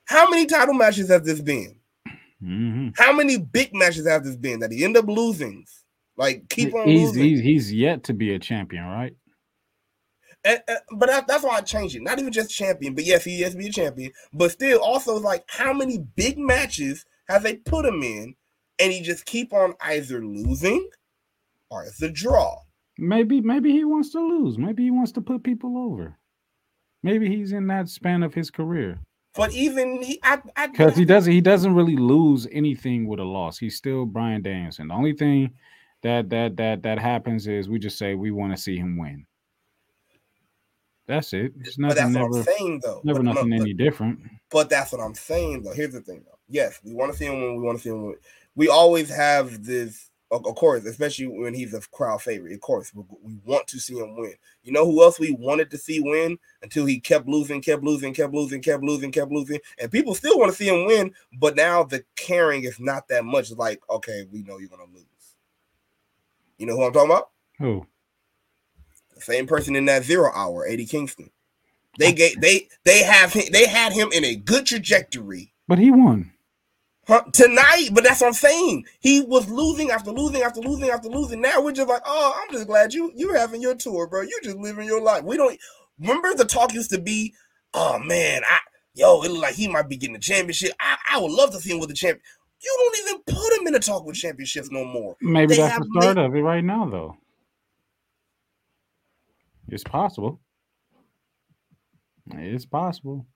How 0.06 0.30
many 0.30 0.46
title 0.46 0.74
matches 0.74 1.08
has 1.08 1.22
this 1.22 1.40
been? 1.40 1.76
mhm. 2.42 2.94
How 2.96 3.12
many 3.12 3.38
big 3.38 3.74
matches 3.74 4.06
has 4.08 4.22
this 4.22 4.36
been 4.36 4.60
that 4.60 4.72
he 4.72 4.84
end 4.84 4.96
up 4.96 5.06
losing? 5.08 5.66
Like 6.16 6.48
keep 6.48 6.74
on 6.74 6.88
he's, 6.88 7.08
losing. 7.08 7.22
he's 7.24 7.40
he's 7.40 7.72
yet 7.72 8.04
to 8.04 8.14
be 8.14 8.34
a 8.34 8.38
champion, 8.38 8.84
right? 8.84 9.14
And- 10.46 10.62
and- 10.68 10.78
but 10.98 11.08
that, 11.08 11.26
that's 11.26 11.44
why 11.44 11.56
I 11.56 11.60
changed 11.60 11.96
it. 11.96 12.02
Not 12.02 12.18
even 12.18 12.32
just 12.32 12.50
champion, 12.50 12.94
but 12.94 13.04
yes, 13.04 13.24
he 13.24 13.40
has 13.40 13.52
to 13.52 13.58
be 13.58 13.66
a 13.66 13.72
champion. 13.72 14.12
But 14.32 14.52
still, 14.52 14.80
also 14.80 15.18
like 15.18 15.44
how 15.48 15.72
many 15.72 15.98
big 15.98 16.38
matches 16.38 17.04
have 17.28 17.42
they 17.42 17.56
put 17.56 17.84
him 17.84 18.02
in, 18.02 18.36
and 18.78 18.92
he 18.92 19.00
just 19.02 19.26
keep 19.26 19.52
on 19.52 19.74
either 19.80 20.24
losing 20.24 20.88
or 21.70 21.84
it's 21.84 22.00
a 22.00 22.08
draw. 22.10 22.60
Maybe 22.98 23.40
maybe 23.40 23.72
he 23.72 23.84
wants 23.84 24.10
to 24.12 24.20
lose. 24.20 24.56
Maybe 24.56 24.84
he 24.84 24.90
wants 24.90 25.12
to 25.12 25.20
put 25.20 25.42
people 25.42 25.76
over. 25.76 26.16
Maybe 27.02 27.28
he's 27.28 27.52
in 27.52 27.66
that 27.66 27.88
span 27.88 28.22
of 28.22 28.34
his 28.34 28.50
career. 28.50 29.00
But 29.34 29.52
even 29.52 30.02
he, 30.02 30.18
because 30.72 30.96
he 30.96 31.04
doesn't 31.04 31.32
he 31.32 31.42
doesn't 31.42 31.74
really 31.74 31.96
lose 31.96 32.46
anything 32.50 33.06
with 33.06 33.20
a 33.20 33.24
loss. 33.24 33.58
He's 33.58 33.76
still 33.76 34.06
Bryan 34.06 34.40
Danielson. 34.40 34.88
The 34.88 34.94
only 34.94 35.12
thing 35.12 35.50
that 36.02 36.30
that 36.30 36.56
that 36.56 36.82
that 36.84 36.98
happens 36.98 37.46
is 37.46 37.68
we 37.68 37.78
just 37.78 37.98
say 37.98 38.14
we 38.14 38.30
want 38.30 38.56
to 38.56 38.62
see 38.62 38.76
him 38.78 38.96
win. 38.96 39.26
That's 41.06 41.32
it. 41.32 41.52
It's 41.60 41.76
But 41.76 41.94
that's 41.94 42.10
nothing 42.10 42.12
what 42.14 42.30
never 42.32 42.38
I'm 42.38 42.44
saying 42.58 42.80
though. 42.82 43.00
never 43.04 43.18
But- 43.20 43.24
nothing 43.34 43.50
but- 43.50 43.60
any 43.60 43.72
different. 43.74 44.20
But 44.50 44.70
that's 44.70 44.92
what 44.92 45.00
I'm 45.00 45.14
saying 45.14 45.62
though. 45.62 45.72
Here's 45.72 45.92
the 45.92 46.00
thing 46.00 46.22
though. 46.26 46.38
Yes, 46.48 46.80
we 46.84 46.94
want 46.94 47.12
to 47.12 47.18
see 47.18 47.26
him 47.26 47.40
when 47.42 47.56
we 47.56 47.62
want 47.62 47.78
to 47.78 47.82
see 47.82 47.90
him. 47.90 48.06
Win. 48.06 48.16
We 48.54 48.68
always 48.68 49.08
have 49.10 49.64
this, 49.64 50.10
of, 50.30 50.46
of 50.46 50.54
course, 50.54 50.84
especially 50.84 51.26
when 51.26 51.52
he's 51.54 51.74
a 51.74 51.80
crowd 51.92 52.22
favorite. 52.22 52.52
Of 52.54 52.60
course, 52.60 52.92
we, 52.94 53.02
we 53.22 53.38
want 53.44 53.66
to 53.68 53.78
see 53.80 53.98
him 53.98 54.16
win. 54.16 54.34
You 54.62 54.72
know 54.72 54.84
who 54.86 55.02
else 55.02 55.18
we 55.20 55.32
wanted 55.32 55.70
to 55.72 55.78
see 55.78 56.00
win 56.00 56.38
until 56.62 56.86
he 56.86 56.98
kept 57.00 57.28
losing, 57.28 57.60
kept 57.60 57.82
losing, 57.84 58.14
kept 58.14 58.32
losing, 58.32 58.62
kept 58.62 58.82
losing, 58.84 59.10
kept 59.12 59.30
losing, 59.32 59.58
and 59.78 59.90
people 59.90 60.14
still 60.14 60.38
want 60.38 60.50
to 60.52 60.56
see 60.56 60.68
him 60.68 60.86
win. 60.86 61.12
But 61.38 61.56
now 61.56 61.82
the 61.84 62.04
caring 62.16 62.64
is 62.64 62.78
not 62.80 63.08
that 63.08 63.24
much. 63.24 63.50
It's 63.50 63.58
like, 63.58 63.80
okay, 63.90 64.26
we 64.32 64.42
know 64.42 64.58
you're 64.58 64.68
gonna 64.68 64.84
lose. 64.92 65.04
You 66.58 66.66
know 66.66 66.76
who 66.76 66.84
I'm 66.84 66.92
talking 66.92 67.10
about? 67.10 67.30
Who? 67.58 67.86
The 69.16 69.22
same 69.22 69.46
person 69.46 69.74
in 69.74 69.86
that 69.86 70.04
zero 70.04 70.30
hour, 70.34 70.66
Eddie 70.66 70.86
Kingston. 70.86 71.30
They 71.98 72.12
gave 72.12 72.40
they 72.40 72.68
they 72.84 73.02
have 73.02 73.32
him, 73.32 73.44
they 73.52 73.66
had 73.66 73.92
him 73.92 74.10
in 74.12 74.24
a 74.24 74.36
good 74.36 74.66
trajectory 74.66 75.52
But 75.66 75.78
he 75.78 75.90
won. 75.90 76.32
Huh? 77.08 77.22
Tonight, 77.32 77.90
but 77.92 78.02
that's 78.04 78.20
what 78.20 78.26
I'm 78.28 78.32
saying. 78.34 78.84
He 79.00 79.20
was 79.22 79.48
losing 79.48 79.90
after 79.90 80.10
losing 80.10 80.42
after 80.42 80.60
losing 80.60 80.90
after 80.90 81.08
losing. 81.08 81.40
Now 81.40 81.62
we're 81.62 81.72
just 81.72 81.88
like, 81.88 82.02
oh, 82.04 82.38
I'm 82.42 82.52
just 82.52 82.66
glad 82.66 82.92
you 82.92 83.12
you're 83.14 83.38
having 83.38 83.62
your 83.62 83.74
tour, 83.76 84.06
bro. 84.08 84.22
You're 84.22 84.40
just 84.42 84.56
living 84.58 84.86
your 84.86 85.00
life. 85.00 85.22
We 85.24 85.36
don't 85.36 85.58
remember 85.98 86.34
the 86.34 86.44
talk 86.44 86.74
used 86.74 86.90
to 86.90 87.00
be, 87.00 87.32
oh 87.72 87.98
man, 88.00 88.42
I 88.44 88.58
yo, 88.94 89.22
it 89.22 89.30
look 89.30 89.42
like 89.42 89.54
he 89.54 89.68
might 89.68 89.88
be 89.88 89.96
getting 89.96 90.14
the 90.14 90.20
championship. 90.20 90.72
I, 90.80 90.96
I 91.12 91.18
would 91.20 91.30
love 91.32 91.52
to 91.52 91.60
see 91.60 91.70
him 91.72 91.78
with 91.78 91.88
the 91.88 91.94
champion. 91.94 92.22
You 92.62 92.76
don't 92.78 93.08
even 93.08 93.22
put 93.22 93.58
him 93.60 93.66
in 93.68 93.72
the 93.72 93.80
talk 93.80 94.04
with 94.04 94.16
championships 94.16 94.70
no 94.70 94.84
more. 94.84 95.16
Maybe 95.22 95.54
They 95.54 95.62
that's 95.62 95.78
the 95.78 95.86
start 96.00 96.16
made- 96.16 96.24
of 96.24 96.34
it 96.34 96.40
right 96.42 96.64
now, 96.64 96.88
though. 96.90 97.16
It's 99.68 99.84
possible. 99.84 100.40
It's 102.34 102.66
possible. 102.66 103.26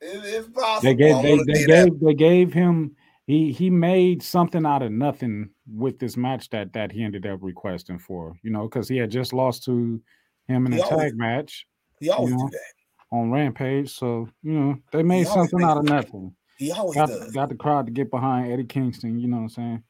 It- 0.00 0.24
it's 0.24 0.48
possible. 0.48 0.82
They 0.82 0.94
gave 0.94 1.22
they, 1.22 1.36
they 1.52 1.64
that. 1.64 1.66
gave 1.90 2.00
they 2.00 2.14
gave 2.14 2.52
him 2.52 2.96
he 3.26 3.52
he 3.52 3.70
made 3.70 4.22
something 4.22 4.66
out 4.66 4.82
of 4.82 4.90
nothing 4.92 5.50
with 5.72 5.98
this 6.00 6.16
match 6.16 6.50
that 6.50 6.72
that 6.72 6.90
he 6.92 7.04
ended 7.04 7.24
up 7.26 7.38
requesting 7.42 7.98
for, 7.98 8.34
you 8.42 8.50
know, 8.50 8.64
because 8.64 8.88
he 8.88 8.96
had 8.96 9.10
just 9.10 9.32
lost 9.32 9.64
to 9.64 10.00
him 10.48 10.66
in 10.66 10.72
He 10.72 10.78
a 10.78 10.82
always- 10.82 10.98
tag 11.12 11.16
match 11.16 11.66
He 12.00 12.10
always 12.10 12.32
know, 12.34 12.48
do 12.48 12.50
that. 12.50 13.16
on 13.16 13.30
Rampage. 13.30 13.90
So, 13.94 14.28
you 14.42 14.52
know, 14.52 14.76
they 14.90 15.02
made 15.04 15.26
something 15.28 15.62
out 15.62 15.76
of 15.78 15.84
nothing. 15.84 16.34
He 16.58 16.72
always 16.72 16.96
Got 16.96 17.08
does. 17.08 17.32
got 17.32 17.48
the 17.48 17.54
crowd 17.54 17.86
to 17.86 17.92
get 17.92 18.10
behind 18.10 18.50
Eddie 18.52 18.64
Kingston, 18.64 19.18
you 19.20 19.28
know 19.28 19.36
what 19.38 19.42
I'm 19.42 19.48
saying? 19.50 19.82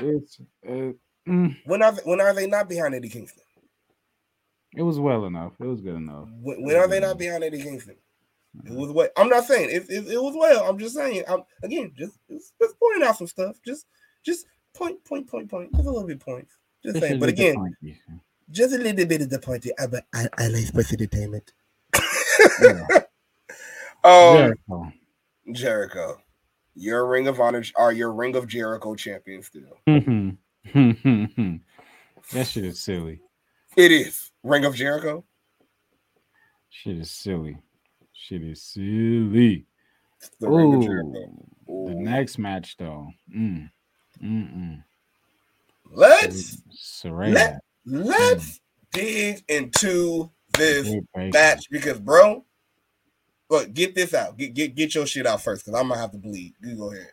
It's 0.00 0.40
it, 0.62 0.96
mm, 1.26 1.56
When 1.64 1.82
are 1.82 1.92
they, 1.92 2.02
when 2.02 2.20
are 2.20 2.34
they 2.34 2.46
not 2.46 2.68
behind 2.68 2.94
Eddie 2.94 3.08
Kingston? 3.08 3.44
It 4.76 4.82
was 4.82 4.98
well 4.98 5.24
enough. 5.24 5.52
It 5.60 5.66
was 5.66 5.80
good 5.80 5.96
enough. 5.96 6.28
When, 6.40 6.62
when 6.62 6.76
are 6.76 6.88
they 6.88 7.00
not 7.00 7.18
behind 7.18 7.44
Eddie 7.44 7.62
Kingston? 7.62 7.96
It 8.64 8.72
was 8.72 8.90
well. 8.90 9.08
I'm 9.16 9.28
not 9.28 9.44
saying 9.44 9.70
it, 9.70 9.84
it, 9.88 10.12
it 10.12 10.22
was 10.22 10.34
well. 10.36 10.68
I'm 10.68 10.78
just 10.78 10.94
saying. 10.94 11.22
I'm 11.28 11.42
again 11.62 11.92
just, 11.96 12.18
just 12.30 12.54
just 12.60 12.78
pointing 12.80 13.06
out 13.06 13.16
some 13.16 13.26
stuff. 13.26 13.56
Just 13.64 13.86
just 14.24 14.46
point 14.74 15.04
point 15.04 15.28
point 15.28 15.50
point. 15.50 15.72
Just 15.72 15.86
a 15.86 15.90
little 15.90 16.06
bit 16.06 16.20
points. 16.20 16.56
Just 16.82 16.96
It's 16.96 17.06
saying. 17.06 17.20
But 17.20 17.28
again, 17.28 17.76
just 18.50 18.74
a 18.74 18.78
little 18.78 19.06
bit 19.06 19.28
disappointed. 19.28 19.72
I, 19.78 19.86
but 19.86 20.06
I, 20.14 20.28
I 20.38 20.48
like 20.48 20.64
sports 20.64 20.92
entertainment. 20.92 21.52
Yeah. 22.62 22.86
Um, 24.04 24.36
Jericho. 24.36 24.92
Jericho, 25.50 26.22
your 26.76 27.08
Ring 27.08 27.26
of 27.26 27.40
Honor 27.40 27.64
are 27.74 27.92
your 27.92 28.12
Ring 28.12 28.36
of 28.36 28.46
Jericho 28.46 28.94
champion 28.94 29.42
still. 29.42 29.76
Mhm. 29.88 30.36
that 32.32 32.46
shit 32.46 32.64
is 32.64 32.80
silly. 32.80 33.20
It 33.78 33.92
is 33.92 34.32
Ring 34.42 34.64
of 34.64 34.74
Jericho. 34.74 35.24
Shit 36.68 36.98
is 36.98 37.12
silly. 37.12 37.58
Shit 38.12 38.42
is 38.42 38.60
silly. 38.60 39.66
The 40.40 40.50
Ring 40.50 40.74
of 40.74 40.80
Ooh, 40.80 40.84
Jericho. 40.84 41.46
the 41.68 41.94
next 41.94 42.38
match 42.38 42.76
though. 42.76 43.08
Mm. 43.32 43.70
Mm-mm. 44.20 44.82
Let's 45.92 46.60
Saraya. 46.76 47.32
let 47.32 47.60
let's 47.86 48.58
dig 48.92 49.44
into 49.46 50.28
this 50.54 50.92
match 51.14 51.70
because, 51.70 52.00
bro, 52.00 52.44
but 53.48 53.74
get 53.74 53.94
this 53.94 54.12
out. 54.12 54.36
Get 54.36 54.54
get 54.54 54.74
get 54.74 54.96
your 54.96 55.06
shit 55.06 55.24
out 55.24 55.40
first 55.40 55.64
because 55.64 55.78
I'm 55.80 55.86
gonna 55.88 56.00
have 56.00 56.10
to 56.10 56.18
bleed. 56.18 56.54
You 56.60 56.74
go 56.74 56.90
ahead. 56.90 57.10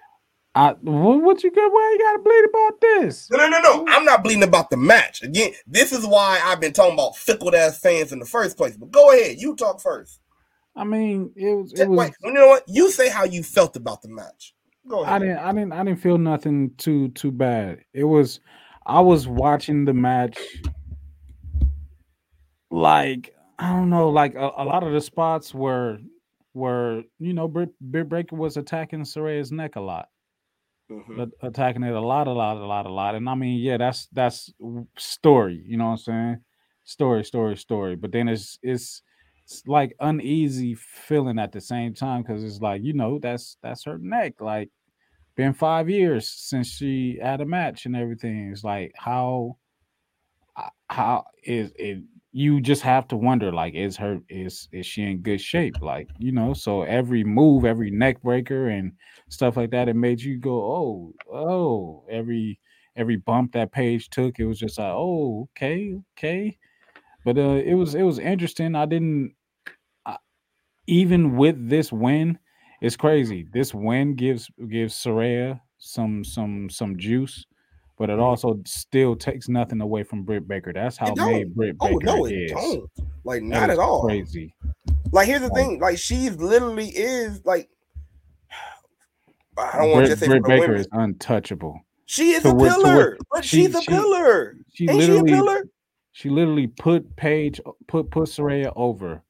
I, 0.55 0.71
what, 0.81 1.21
what 1.21 1.43
you 1.43 1.51
got? 1.51 1.71
Why 1.71 1.97
you 1.97 2.05
gotta 2.05 2.23
bleed 2.23 2.45
about 2.49 2.81
this? 2.81 3.29
No, 3.29 3.37
no, 3.37 3.49
no, 3.49 3.59
no. 3.59 3.85
I'm 3.89 4.05
not 4.05 4.23
bleeding 4.23 4.43
about 4.43 4.69
the 4.69 4.77
match. 4.77 5.21
Again, 5.21 5.51
this 5.67 5.91
is 5.91 6.05
why 6.05 6.41
I've 6.43 6.61
been 6.61 6.73
talking 6.73 6.93
about 6.93 7.17
fickle 7.17 7.53
ass 7.55 7.79
fans 7.79 8.13
in 8.13 8.19
the 8.19 8.25
first 8.25 8.55
place. 8.55 8.77
But 8.77 8.91
go 8.91 9.11
ahead, 9.11 9.37
you 9.37 9.55
talk 9.55 9.81
first. 9.81 10.21
I 10.75 10.83
mean, 10.83 11.31
it 11.35 11.53
was. 11.53 11.73
It 11.73 11.89
was. 11.89 11.99
Wait, 11.99 12.13
you 12.23 12.31
know 12.31 12.47
what? 12.47 12.63
You 12.67 12.89
say 12.89 13.09
how 13.09 13.25
you 13.25 13.43
felt 13.43 13.75
about 13.75 14.01
the 14.01 14.09
match. 14.09 14.55
Go 14.87 15.03
ahead. 15.03 15.13
I 15.13 15.19
didn't. 15.19 15.37
I 15.37 15.51
didn't. 15.51 15.73
I 15.73 15.83
didn't 15.83 15.99
feel 15.99 16.17
nothing 16.17 16.71
too 16.77 17.09
too 17.09 17.31
bad. 17.31 17.79
It 17.93 18.05
was. 18.05 18.39
I 18.85 19.01
was 19.01 19.27
watching 19.27 19.83
the 19.83 19.93
match 19.93 20.37
like 22.75 23.33
I 23.57 23.69
don't 23.69 23.89
know, 23.89 24.09
like 24.09 24.35
a, 24.35 24.51
a 24.57 24.65
lot 24.65 24.83
of 24.83 24.93
the 24.93 25.01
spots 25.01 25.53
were 25.53 25.99
were 26.53 27.03
you 27.19 27.33
know 27.33 27.47
Britt, 27.47 27.69
Britt 27.79 28.09
Baker 28.09 28.35
was 28.35 28.57
attacking 28.57 29.01
Saraya's 29.01 29.51
neck 29.51 29.77
a 29.77 29.81
lot, 29.81 30.09
Mhm. 30.89 31.25
a- 31.41 31.47
attacking 31.47 31.83
it 31.83 31.93
a 31.93 32.01
lot, 32.01 32.27
a 32.27 32.33
lot, 32.33 32.57
a 32.57 32.65
lot, 32.65 32.85
a 32.85 32.91
lot. 32.91 33.15
And 33.15 33.29
I 33.29 33.35
mean, 33.35 33.59
yeah, 33.59 33.77
that's 33.77 34.07
that's 34.09 34.53
story. 34.97 35.63
You 35.65 35.77
know 35.77 35.85
what 35.85 35.91
I'm 35.91 35.97
saying? 35.97 36.37
Story, 36.83 37.23
story, 37.23 37.57
story. 37.57 37.95
But 37.95 38.11
then 38.11 38.27
it's 38.29 38.57
it's 38.61 39.01
it's 39.43 39.63
like 39.67 39.95
uneasy 39.99 40.75
feeling 40.75 41.39
at 41.39 41.51
the 41.51 41.61
same 41.61 41.93
time 41.93 42.23
because 42.23 42.43
it's 42.43 42.61
like 42.61 42.83
you 42.83 42.93
know 42.93 43.19
that's 43.19 43.57
that's 43.61 43.85
her 43.85 43.97
neck. 43.97 44.41
Like 44.41 44.69
been 45.35 45.53
five 45.53 45.89
years 45.89 46.29
since 46.29 46.67
she 46.69 47.19
had 47.21 47.41
a 47.41 47.45
match 47.45 47.85
and 47.85 47.95
everything. 47.95 48.51
It's 48.51 48.63
like 48.63 48.93
how 48.95 49.57
how 50.89 51.25
is 51.43 51.71
it? 51.75 52.03
You 52.37 52.59
just 52.59 52.81
have 52.81 53.07
to 53.09 53.15
wonder, 53.15 53.51
like, 53.53 53.75
is 53.75 53.95
her 53.97 54.19
is 54.29 54.67
is 54.73 54.85
she 54.85 55.03
in 55.03 55.21
good 55.21 55.39
shape? 55.39 55.81
Like, 55.81 56.09
you 56.19 56.33
know, 56.33 56.53
so 56.53 56.83
every 56.83 57.23
move, 57.23 57.63
every 57.65 57.91
neck 57.91 58.21
breaker 58.21 58.67
and 58.67 58.91
stuff 59.29 59.55
like 59.57 59.71
that, 59.71 59.87
it 59.87 59.95
made 59.95 60.21
you 60.21 60.37
go, 60.37 60.53
oh, 60.53 61.13
oh, 61.33 62.05
every 62.11 62.59
every 62.97 63.15
bump 63.17 63.53
that 63.53 63.71
Paige 63.71 64.09
took, 64.09 64.39
it 64.39 64.45
was 64.45 64.59
just 64.59 64.77
like, 64.79 64.91
oh, 64.93 65.47
okay, 65.53 65.95
okay. 66.17 66.57
But 67.25 67.37
uh, 67.37 67.61
it 67.65 67.75
was 67.75 67.95
it 67.95 68.03
was 68.03 68.19
interesting. 68.19 68.75
I 68.75 68.85
didn't 68.85 69.35
I, 70.05 70.17
even 70.87 71.37
with 71.37 71.69
this 71.69 71.91
win, 71.91 72.39
it's 72.81 72.97
crazy. 72.97 73.47
This 73.53 73.73
win 73.73 74.15
gives 74.15 74.49
gives 74.69 74.95
Saraya 74.95 75.61
some 75.77 76.23
some 76.23 76.69
some 76.69 76.97
juice, 76.97 77.45
but 77.97 78.09
it 78.09 78.19
also 78.19 78.59
still 78.65 79.15
takes 79.15 79.47
nothing 79.49 79.81
away 79.81 80.03
from 80.03 80.23
Britt 80.23 80.47
Baker. 80.47 80.73
That's 80.73 80.97
how 80.97 81.13
made. 81.15 81.55
Britt 81.55 81.75
Oh 81.79 81.87
Baker 81.99 82.05
no, 82.05 82.25
it 82.25 82.33
is. 82.33 82.51
don't. 82.51 82.89
Like 83.23 83.41
That 83.41 83.47
not 83.47 83.69
at 83.69 83.79
all. 83.79 84.03
Crazy. 84.03 84.53
Like 85.11 85.27
here's 85.27 85.41
the 85.41 85.47
Like- 85.47 85.55
thing. 85.55 85.79
Like 85.79 85.97
she's 85.97 86.35
literally 86.37 86.87
is 86.89 87.45
like. 87.45 87.69
I 89.57 89.77
don't 89.79 89.91
want 89.91 90.07
to 90.07 90.17
say 90.17 90.27
Britt 90.27 90.43
Baker 90.43 90.61
women. 90.67 90.77
is 90.81 90.87
untouchable. 90.91 91.79
She 92.05 92.31
is 92.31 92.43
to 92.43 92.49
a 92.49 92.53
where- 92.53 92.69
to 92.71 92.75
where- 92.81 92.83
pillar, 92.83 93.17
but 93.31 93.45
she- 93.45 93.65
she's 93.65 93.75
a 93.75 93.81
she- 93.81 93.87
pillar. 93.87 94.55
She 94.73 94.89
Ain't 94.89 95.01
she 95.01 95.07
a 95.07 95.11
literally 95.21 95.31
pillar? 95.31 95.63
she 96.11 96.29
literally 96.29 96.67
put 96.67 97.15
Paige 97.15 97.61
put 97.87 98.11
put 98.11 98.27
Saraya 98.29 98.71
over, 98.75 99.23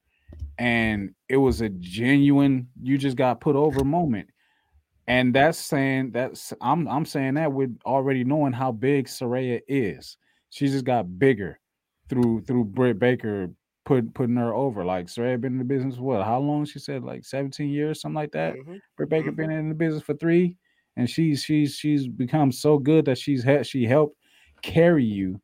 and 0.57 1.11
it 1.29 1.37
was 1.37 1.61
a 1.61 1.69
genuine 1.69 2.67
you 2.81 2.97
just 2.97 3.15
got 3.15 3.39
put 3.39 3.55
over 3.55 3.83
moment. 3.83 4.27
And 5.07 5.35
that's 5.35 5.57
saying 5.59 6.11
that's 6.11 6.53
I'm 6.61 6.87
I'm 6.87 7.05
saying 7.05 7.35
that 7.35 7.51
with 7.53 7.77
already 7.85 8.23
knowing 8.23 8.53
how 8.53 8.71
big 8.71 9.07
Saraya 9.07 9.61
is. 9.67 10.17
She 10.49 10.67
just 10.67 10.85
got 10.85 11.19
bigger 11.19 11.59
through 12.09 12.41
through 12.41 12.65
Britt 12.65 12.97
Baker 12.99 13.49
put 13.85 14.13
putting 14.15 14.35
her 14.37 14.53
over. 14.53 14.83
Like 14.83 15.05
Saraya 15.07 15.39
been 15.39 15.53
in 15.53 15.59
the 15.59 15.63
business 15.63 15.97
what? 15.97 16.23
How 16.25 16.39
long? 16.39 16.65
She 16.65 16.79
said 16.79 17.03
like 17.03 17.23
17 17.23 17.69
years, 17.69 18.01
something 18.01 18.15
like 18.15 18.31
that. 18.31 18.55
Mhm. 18.55 18.79
Britt 18.97 19.09
Baker 19.09 19.31
Mhm. 19.31 19.35
been 19.35 19.51
in 19.51 19.69
the 19.69 19.75
business 19.75 20.01
for 20.01 20.15
three, 20.15 20.57
and 20.95 21.07
she's 21.09 21.43
she's 21.43 21.75
she's 21.75 22.07
become 22.07 22.51
so 22.51 22.79
good 22.79 23.05
that 23.05 23.17
she's 23.19 23.43
had 23.43 23.67
she 23.67 23.85
helped 23.85 24.17
carry 24.63 25.05
you 25.05 25.39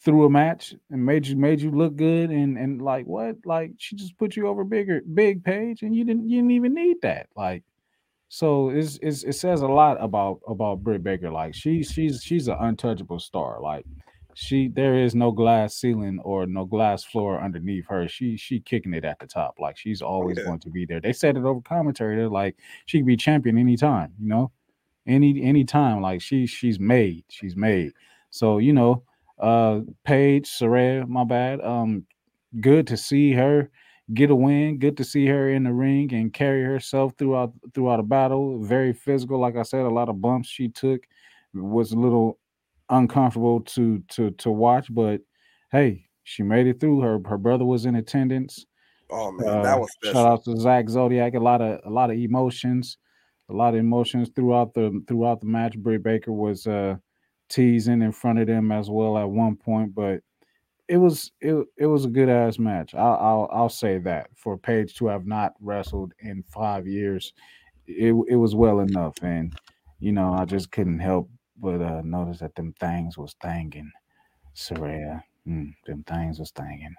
through 0.00 0.24
a 0.24 0.30
match 0.30 0.74
and 0.90 1.06
made 1.06 1.26
you 1.26 1.36
made 1.36 1.60
you 1.60 1.70
look 1.70 1.94
good 1.94 2.30
and 2.30 2.58
and 2.58 2.82
like 2.82 3.06
what 3.06 3.36
like 3.44 3.72
she 3.78 3.94
just 3.94 4.16
put 4.18 4.34
you 4.34 4.48
over 4.48 4.64
bigger 4.64 5.00
big 5.14 5.44
page 5.44 5.82
and 5.82 5.94
you 5.94 6.04
didn't 6.04 6.28
you 6.28 6.38
didn't 6.38 6.50
even 6.50 6.74
need 6.74 6.96
that 7.02 7.28
like 7.36 7.62
so 8.34 8.70
it's, 8.70 8.98
it's 9.02 9.24
it 9.24 9.34
says 9.34 9.60
a 9.60 9.66
lot 9.66 10.02
about 10.02 10.40
about 10.48 10.82
Britt 10.82 11.02
Baker 11.02 11.30
like 11.30 11.54
she 11.54 11.82
she's 11.82 12.22
she's 12.22 12.48
an 12.48 12.56
untouchable 12.58 13.18
star 13.18 13.60
like 13.60 13.84
she 14.32 14.68
there 14.68 14.94
is 14.94 15.14
no 15.14 15.30
glass 15.30 15.74
ceiling 15.74 16.18
or 16.24 16.46
no 16.46 16.64
glass 16.64 17.04
floor 17.04 17.38
underneath 17.38 17.84
her 17.90 18.08
she 18.08 18.38
she 18.38 18.58
kicking 18.58 18.94
it 18.94 19.04
at 19.04 19.18
the 19.18 19.26
top 19.26 19.56
like 19.58 19.76
she's 19.76 20.00
always 20.00 20.38
yeah. 20.38 20.44
going 20.44 20.58
to 20.60 20.70
be 20.70 20.86
there 20.86 20.98
they 20.98 21.12
said 21.12 21.36
it 21.36 21.44
over 21.44 21.60
commentary 21.60 22.16
they're 22.16 22.30
like 22.30 22.56
she 22.86 23.00
can 23.00 23.06
be 23.06 23.18
champion 23.18 23.58
anytime 23.58 24.10
you 24.18 24.26
know 24.26 24.50
any 25.06 25.42
anytime 25.42 26.00
like 26.00 26.22
she 26.22 26.46
she's 26.46 26.80
made 26.80 27.22
she's 27.28 27.54
made 27.54 27.92
so 28.30 28.56
you 28.56 28.72
know 28.72 29.02
uh 29.40 29.80
Paige 30.04 30.48
Saraya, 30.48 31.06
my 31.06 31.24
bad. 31.24 31.60
Um 31.60 32.06
good 32.62 32.86
to 32.86 32.96
see 32.96 33.32
her 33.32 33.70
get 34.14 34.30
a 34.30 34.34
win. 34.34 34.78
Good 34.78 34.96
to 34.98 35.04
see 35.04 35.26
her 35.26 35.50
in 35.50 35.64
the 35.64 35.72
ring 35.72 36.12
and 36.14 36.32
carry 36.32 36.62
herself 36.64 37.12
throughout 37.18 37.52
throughout 37.74 38.00
a 38.00 38.04
battle. 38.04 38.62
Very 38.62 38.92
physical, 38.92 39.38
like 39.40 39.56
I 39.56 39.62
said, 39.62 39.82
a 39.86 39.90
lot 39.90 40.08
of 40.08 40.20
bumps 40.20 40.48
she 40.48 40.68
took 40.68 41.02
was 41.54 41.92
a 41.92 41.98
little 41.98 42.38
uncomfortable 42.90 43.60
to 43.60 44.00
to 44.10 44.30
to 44.32 44.50
watch, 44.50 44.92
but 44.92 45.22
hey, 45.70 46.08
she 46.24 46.42
made 46.42 46.66
it 46.66 46.80
through. 46.80 47.00
Her 47.00 47.20
her 47.26 47.38
brother 47.38 47.64
was 47.64 47.86
in 47.86 47.94
attendance. 47.96 48.66
Oh 49.10 49.30
man, 49.32 49.46
Uh, 49.46 49.62
that 49.62 49.78
was 49.80 49.90
shout 50.02 50.26
out 50.26 50.44
to 50.44 50.56
Zak 50.56 50.88
Zodiac. 50.88 51.34
A 51.34 51.40
lot 51.40 51.60
of 51.60 51.80
a 51.84 51.90
lot 51.90 52.10
of 52.10 52.16
emotions, 52.16 52.98
a 53.48 53.52
lot 53.54 53.74
of 53.74 53.80
emotions 53.80 54.30
throughout 54.34 54.74
the 54.74 55.02
throughout 55.06 55.40
the 55.40 55.46
match. 55.46 55.78
Britt 55.78 56.02
Baker 56.02 56.32
was 56.32 56.66
uh 56.66 56.96
teasing 57.48 58.02
in 58.02 58.12
front 58.12 58.38
of 58.38 58.46
them 58.46 58.72
as 58.72 58.90
well 58.90 59.18
at 59.18 59.28
one 59.28 59.56
point, 59.56 59.94
but 59.94 60.22
it 60.92 60.98
was 60.98 61.32
it, 61.40 61.66
it 61.78 61.86
was 61.86 62.04
a 62.04 62.10
good 62.10 62.28
ass 62.28 62.58
match. 62.58 62.94
I'll, 62.94 63.14
I'll 63.18 63.48
I'll 63.50 63.68
say 63.70 63.96
that 64.00 64.28
for 64.36 64.58
Paige 64.58 64.94
to 64.96 65.06
have 65.06 65.26
not 65.26 65.54
wrestled 65.58 66.12
in 66.20 66.42
five 66.42 66.86
years, 66.86 67.32
it 67.86 68.14
it 68.28 68.36
was 68.36 68.54
well 68.54 68.80
enough, 68.80 69.16
and 69.22 69.54
you 70.00 70.12
know 70.12 70.34
I 70.34 70.44
just 70.44 70.70
couldn't 70.70 70.98
help 70.98 71.30
but 71.58 71.80
uh, 71.80 72.02
notice 72.04 72.40
that 72.40 72.56
them 72.56 72.74
things 72.78 73.16
was 73.16 73.34
thanging, 73.42 73.88
Saraya. 74.54 75.22
Mm, 75.48 75.72
them 75.86 76.04
things 76.06 76.38
was 76.38 76.52
thanging. 76.52 76.94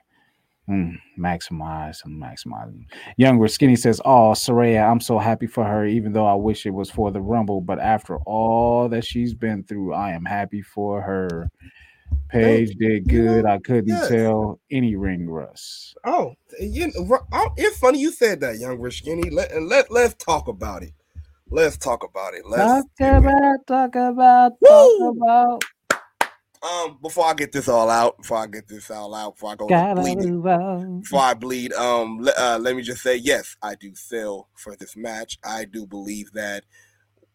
Mm, 0.69 0.95
maximize 1.19 2.03
and 2.05 2.21
maximize. 2.21 2.73
Younger 3.17 3.47
Skinny 3.47 3.75
says, 3.75 4.01
"Oh, 4.05 4.31
Saraya, 4.33 4.89
I'm 4.89 5.01
so 5.01 5.19
happy 5.19 5.45
for 5.47 5.65
her. 5.65 5.85
Even 5.85 6.13
though 6.13 6.25
I 6.27 6.35
wish 6.35 6.65
it 6.65 6.71
was 6.73 6.89
for 6.89 7.11
the 7.11 7.21
Rumble, 7.21 7.61
but 7.61 7.79
after 7.79 8.17
all 8.25 8.89
that 8.89 9.05
she's 9.05 9.35
been 9.35 9.63
through, 9.63 9.93
I 9.93 10.13
am 10.13 10.25
happy 10.25 10.63
for 10.63 11.03
her." 11.03 11.49
Paige 12.29 12.75
did 12.77 13.11
you 13.11 13.21
good. 13.21 13.45
I 13.45 13.59
couldn't 13.59 13.87
yes. 13.89 14.07
tell 14.07 14.59
any 14.71 14.95
ring 14.95 15.29
rust. 15.29 15.95
Oh, 16.03 16.33
you 16.59 16.87
know, 16.87 17.05
ru- 17.05 17.27
oh, 17.31 17.49
it's 17.57 17.77
funny 17.77 17.99
you 17.99 18.11
said 18.11 18.39
that, 18.39 18.57
young 18.57 18.79
rich 18.79 18.99
skinny. 18.99 19.29
Let 19.29 19.51
and 19.51 19.67
let 19.67 19.91
let's 19.91 20.15
talk 20.15 20.47
about 20.47 20.81
it. 20.81 20.93
Let's 21.49 21.77
talk 21.77 22.03
about 22.03 22.33
it. 22.33 22.47
Let's 22.47 22.63
Talk 22.63 22.85
do 22.97 23.05
it. 23.05 23.15
about, 23.17 23.67
talk 23.67 23.95
about, 23.95 24.51
Woo! 24.59 24.97
talk 24.97 25.15
about. 25.15 25.63
um 26.63 26.97
before 27.03 27.27
I 27.27 27.35
get 27.35 27.51
this 27.51 27.67
all 27.67 27.89
out, 27.91 28.17
before 28.17 28.37
I 28.37 28.47
get 28.47 28.67
this 28.67 28.89
all 28.89 29.13
out, 29.13 29.35
before 29.35 29.51
I 29.51 29.55
go 29.55 29.67
Gotta 29.67 30.01
bleeding, 30.01 30.41
before 31.01 31.19
I 31.19 31.35
bleed, 31.35 31.73
um, 31.73 32.27
uh, 32.35 32.57
let 32.59 32.75
me 32.75 32.81
just 32.81 33.03
say, 33.03 33.17
yes, 33.17 33.55
I 33.61 33.75
do 33.75 33.93
sell 33.93 34.47
for 34.55 34.75
this 34.75 34.95
match. 34.95 35.37
I 35.43 35.65
do 35.65 35.85
believe 35.85 36.31
that, 36.31 36.63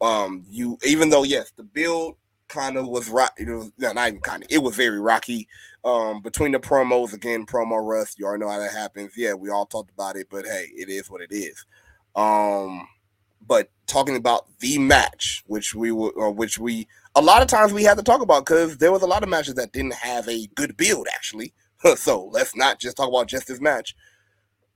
um, 0.00 0.44
you, 0.48 0.76
even 0.84 1.10
though 1.10 1.22
yes, 1.22 1.52
the 1.56 1.62
build 1.62 2.16
kind 2.48 2.76
of 2.76 2.88
was 2.88 3.08
rock, 3.08 3.32
it 3.38 3.48
was 3.48 3.72
no, 3.78 3.92
not 3.92 4.08
even 4.08 4.20
kind 4.20 4.42
of, 4.42 4.48
it 4.50 4.58
was 4.58 4.76
very 4.76 5.00
rocky. 5.00 5.48
Um, 5.84 6.20
between 6.22 6.52
the 6.52 6.58
promos 6.58 7.12
again, 7.12 7.46
promo 7.46 7.84
rust, 7.86 8.18
you 8.18 8.26
already 8.26 8.44
know 8.44 8.50
how 8.50 8.58
that 8.58 8.72
happens. 8.72 9.12
Yeah, 9.16 9.34
we 9.34 9.50
all 9.50 9.66
talked 9.66 9.90
about 9.90 10.16
it, 10.16 10.28
but 10.30 10.44
hey, 10.44 10.66
it 10.76 10.88
is 10.88 11.10
what 11.10 11.22
it 11.22 11.30
is. 11.30 11.64
Um, 12.16 12.86
but 13.46 13.70
talking 13.86 14.16
about 14.16 14.46
the 14.58 14.78
match, 14.78 15.42
which 15.46 15.74
we 15.74 15.92
were, 15.92 16.10
or 16.10 16.30
which 16.30 16.58
we, 16.58 16.88
a 17.14 17.22
lot 17.22 17.42
of 17.42 17.48
times 17.48 17.72
we 17.72 17.84
had 17.84 17.96
to 17.96 18.02
talk 18.02 18.20
about 18.20 18.44
because 18.44 18.78
there 18.78 18.92
was 18.92 19.02
a 19.02 19.06
lot 19.06 19.22
of 19.22 19.28
matches 19.28 19.54
that 19.54 19.72
didn't 19.72 19.94
have 19.94 20.28
a 20.28 20.46
good 20.54 20.76
build 20.76 21.06
actually. 21.14 21.54
so 21.96 22.24
let's 22.32 22.56
not 22.56 22.80
just 22.80 22.96
talk 22.96 23.08
about 23.08 23.28
just 23.28 23.46
this 23.46 23.60
match 23.60 23.94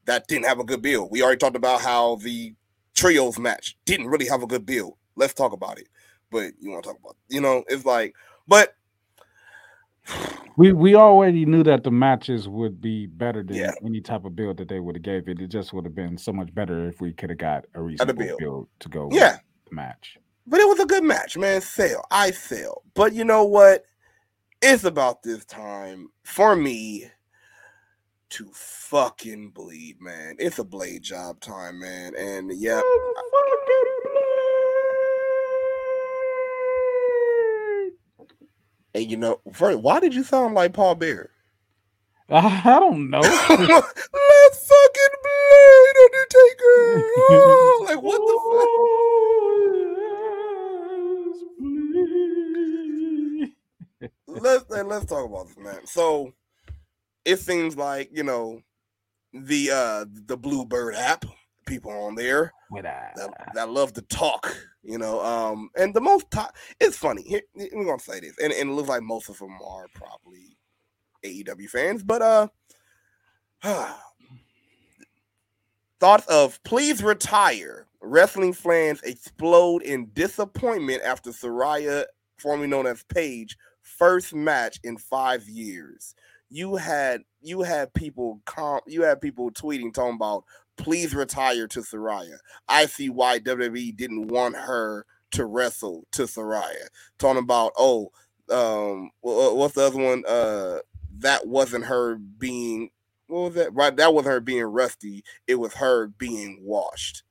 that 0.05 0.27
didn't 0.29 0.47
have 0.47 0.59
a 0.59 0.65
good 0.65 0.83
build. 0.83 1.11
We 1.11 1.23
already 1.23 1.39
talked 1.39 1.57
about 1.57 1.81
how 1.81 2.17
the 2.17 2.55
trios 2.95 3.39
match 3.39 3.77
didn't 3.85 4.09
really 4.09 4.27
have 4.27 4.43
a 4.43 4.47
good 4.47 4.67
build. 4.67 4.95
Let's 5.17 5.35
talk 5.35 5.53
about 5.53 5.79
it. 5.79 5.89
But 6.33 6.53
you 6.61 6.71
want 6.71 6.83
to 6.85 6.91
talk 6.91 6.99
about, 6.99 7.17
you 7.29 7.41
know, 7.41 7.63
it's 7.69 7.85
like, 7.85 8.15
but 8.49 8.75
We 10.57 10.73
we 10.75 10.95
already 10.97 11.47
knew 11.47 11.63
that 11.63 11.83
the 11.83 11.91
matches 11.91 12.47
would 12.49 12.81
be 12.81 13.07
better 13.07 13.43
than 13.43 13.57
Yeah. 13.57 13.73
any 13.85 14.01
type 14.03 14.25
of 14.27 14.37
build 14.37 14.59
that 14.59 14.69
they 14.69 14.81
would 14.81 14.97
have 14.97 15.03
gave 15.03 15.27
it. 15.29 15.41
It 15.41 15.49
just 15.49 15.73
would 15.73 15.85
have 15.87 15.95
been 15.95 16.19
so 16.19 16.31
much 16.33 16.53
better 16.55 16.87
if 16.89 17.01
we 17.01 17.13
could 17.15 17.31
have 17.31 17.39
got 17.39 17.65
a 17.75 17.81
reasonable 17.81 18.23
build. 18.23 18.39
build. 18.39 18.69
to 18.81 18.89
go 18.91 19.07
with 19.07 19.17
yeah, 19.17 19.39
the 19.71 19.75
match. 19.75 20.19
but 20.47 20.61
it 20.61 20.69
was 20.69 20.79
a 20.81 20.85
good 20.87 21.05
match, 21.05 21.39
man. 21.39 21.63
Sale, 21.63 22.05
I 22.11 22.33
sell. 22.33 22.83
But 22.95 23.15
you 23.15 23.25
know 23.25 23.45
what? 23.45 23.85
It's 24.61 24.85
about 24.85 25.23
this 25.23 25.45
time 25.47 26.09
for 26.23 26.55
me 26.55 27.11
to 28.31 28.51
fucking 28.53 29.51
bleed, 29.51 30.01
man. 30.03 30.37
It's 30.39 30.59
a 30.59 30.65
blade 30.65 31.03
job 31.03 31.41
time, 31.41 31.81
man. 31.81 32.15
And 32.17 32.53
yeah, 32.55 32.81
and 38.95 39.11
you 39.11 39.17
know, 39.17 39.41
first, 39.53 39.79
why 39.79 40.01
did 40.01 40.15
you 40.15 40.23
sound 40.23 40.55
like 40.55 40.75
Paul 40.75 40.95
Bearer? 40.95 41.31
I, 42.29 42.63
I 42.65 42.79
don't 42.81 43.11
know. 43.11 43.21
Let's 43.21 43.59
fucking 43.59 45.15
blade, 45.23 45.97
Undertaker. 46.05 47.03
Oh, 47.31 47.85
like 47.89 48.03
what 48.03 48.21
the 48.27 48.39
fuck? 48.51 48.69
Let's 54.43 54.65
let's 54.71 55.05
talk 55.05 55.27
about 55.27 55.49
this, 55.49 55.59
man. 55.59 55.87
So 55.87 56.33
it 57.25 57.39
seems 57.39 57.77
like 57.77 58.11
you 58.13 58.25
know 58.25 58.63
the 59.33 59.71
uh 59.71 60.05
the 60.27 60.37
Bluebird 60.37 60.95
app 60.95 61.25
people 61.73 61.91
on 61.93 62.15
there 62.15 62.53
With 62.71 62.85
that, 62.85 63.17
that. 63.55 63.71
love 63.71 63.93
to 63.95 64.03
talk, 64.03 64.55
you 64.83 64.99
know. 64.99 65.25
Um, 65.25 65.71
and 65.77 65.95
the 65.95 66.01
most 66.01 66.27
it's 66.81 66.97
funny. 66.97 67.23
Here, 67.23 67.43
we're 67.55 67.85
gonna 67.85 67.99
say 67.99 68.21
this, 68.21 68.35
and, 68.43 68.53
and 68.53 68.71
it 68.71 68.73
looks 68.75 68.89
like 68.89 69.03
most 69.03 69.29
of 69.31 69.39
them 69.39 69.57
are 69.67 69.87
probably 69.95 70.57
AEW 71.25 71.69
fans, 71.69 72.03
but 72.03 72.23
uh, 72.23 72.49
thoughts 76.01 76.27
of 76.27 76.63
please 76.65 77.03
retire. 77.03 77.87
Wrestling 78.05 78.53
fans 78.53 79.01
explode 79.03 79.83
in 79.83 80.11
disappointment 80.13 81.03
after 81.05 81.31
Saraya, 81.31 82.05
formerly 82.37 82.69
known 82.69 82.87
as 82.87 83.05
Paige, 83.05 83.57
first 83.81 84.35
match 84.35 84.81
in 84.83 84.99
five 84.99 85.49
years. 85.49 86.15
You 86.51 86.77
had 86.77 87.23
you 87.41 87.63
had 87.63 87.95
people 87.95 88.41
com- 88.45 88.81
you 88.87 89.03
had 89.03 89.21
people 89.21 89.51
tweeting 89.53 89.95
talking 89.95 90.17
about 90.17 90.45
please 90.77 91.15
retire 91.15 91.67
to 91.69 91.81
Saraya. 91.81 92.39
I 92.69 92.87
see 92.87 93.09
why 93.09 93.39
WWE 93.39 93.97
didn't 93.97 94.29
want 94.29 94.57
her 94.57 95.07
to 95.33 95.45
wrestle 95.45 96.07
to 96.13 96.23
Saraya. 96.23 96.89
Talking 97.19 97.43
about, 97.43 97.73
oh, 97.77 98.13
um, 98.51 99.11
what's 99.21 99.75
the 99.75 99.87
other 99.87 100.03
one? 100.03 100.25
Uh, 100.27 100.79
that 101.19 101.47
wasn't 101.47 101.87
her 101.87 102.17
being, 102.17 102.91
what 103.27 103.41
was 103.41 103.55
that? 103.55 103.75
Right, 103.75 103.95
that 103.97 104.15
wasn't 104.15 104.33
her 104.33 104.41
being 104.41 104.65
rusty. 104.65 105.25
It 105.47 105.57
was 105.57 105.75
her 105.75 106.09
being 106.09 106.61
washed. 106.63 107.23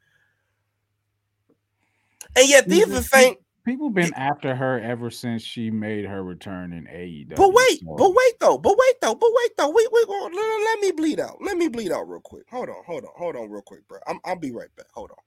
And 2.35 2.47
yet, 2.47 2.67
these 2.67 2.85
are 2.85 2.89
the 2.89 3.03
same. 3.03 3.35
People 3.63 3.91
been 3.91 4.13
after 4.15 4.55
her 4.55 4.79
ever 4.79 5.11
since 5.11 5.43
she 5.43 5.69
made 5.69 6.05
her 6.05 6.23
return 6.23 6.73
in 6.73 6.85
AEW. 6.87 7.35
But 7.35 7.53
wait, 7.53 7.79
so- 7.79 7.95
but 7.95 8.09
wait 8.09 8.39
though, 8.39 8.57
but 8.57 8.75
wait 8.77 9.01
though, 9.01 9.15
but 9.15 9.29
wait 9.31 9.51
though. 9.57 9.69
We 9.69 9.87
we 9.93 10.05
going 10.07 10.33
let, 10.33 10.65
let 10.65 10.79
me 10.79 10.91
bleed 10.91 11.19
out. 11.19 11.37
Let 11.41 11.57
me 11.57 11.67
bleed 11.67 11.91
out 11.91 12.09
real 12.09 12.21
quick. 12.21 12.45
Hold 12.49 12.69
on, 12.69 12.83
hold 12.85 13.05
on, 13.05 13.11
hold 13.15 13.35
on, 13.35 13.49
real 13.51 13.61
quick, 13.61 13.87
bro. 13.87 13.99
I'm 14.07 14.19
I'll 14.25 14.35
be 14.39 14.51
right 14.51 14.75
back. 14.75 14.87
Hold 14.93 15.11
on. 15.11 15.17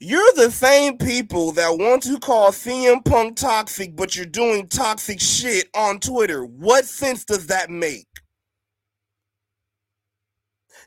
You're 0.00 0.32
the 0.36 0.50
same 0.50 0.98
people 0.98 1.52
that 1.52 1.70
want 1.78 2.02
to 2.04 2.18
call 2.18 2.50
CM 2.52 3.04
Punk 3.04 3.36
toxic, 3.36 3.96
but 3.96 4.16
you're 4.16 4.26
doing 4.26 4.68
toxic 4.68 5.20
shit 5.20 5.68
on 5.74 6.00
Twitter. 6.00 6.44
What 6.44 6.84
sense 6.84 7.24
does 7.24 7.46
that 7.48 7.70
make? 7.70 8.06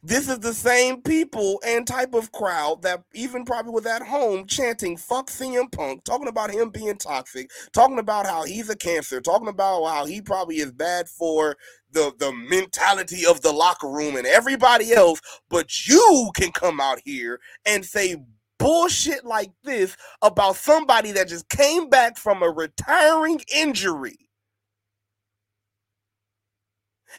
This 0.03 0.30
is 0.30 0.40
the 0.40 0.53
same 0.53 1.02
people 1.03 1.61
and 1.65 1.86
type 1.88 2.15
of 2.15 2.32
crowd 2.32 2.82
that 2.84 3.03
even 3.14 3.45
probably 3.45 3.72
was 3.74 3.86
at 3.86 4.02
home 4.03 4.48
chanting 4.48 4.98
fuck 4.98 5.30
CM 5.30 5.72
Punk, 5.72 6.03
talking 6.06 6.30
about 6.30 6.52
him 6.52 6.72
being 6.72 6.98
toxic, 6.98 7.52
talking 7.74 7.99
about 7.99 8.26
how 8.26 8.44
he's 8.45 8.69
a 8.69 8.78
cancer, 8.78 9.22
talking 9.22 9.49
about 9.49 9.86
how 9.86 10.06
he 10.06 10.22
probably 10.22 10.57
is 10.57 10.72
bad 10.72 11.10
for 11.10 11.57
the, 11.91 12.14
the 12.19 12.32
mentality 12.34 13.26
of 13.28 13.41
the 13.41 13.52
locker 13.52 13.90
room 13.90 14.15
and 14.18 14.28
everybody 14.28 14.94
else, 14.94 15.22
but 15.49 15.88
you 15.88 16.32
can 16.36 16.52
come 16.52 16.82
out 16.82 16.99
here 17.06 17.40
and 17.65 17.86
say 17.86 18.18
bullshit 18.60 19.26
like 19.26 19.52
this 19.64 19.98
about 20.24 20.56
somebody 20.56 21.11
that 21.11 21.30
just 21.30 21.49
came 21.49 21.90
back 21.90 22.18
from 22.18 22.44
a 22.44 22.49
retiring 22.49 23.41
injury. 23.56 24.18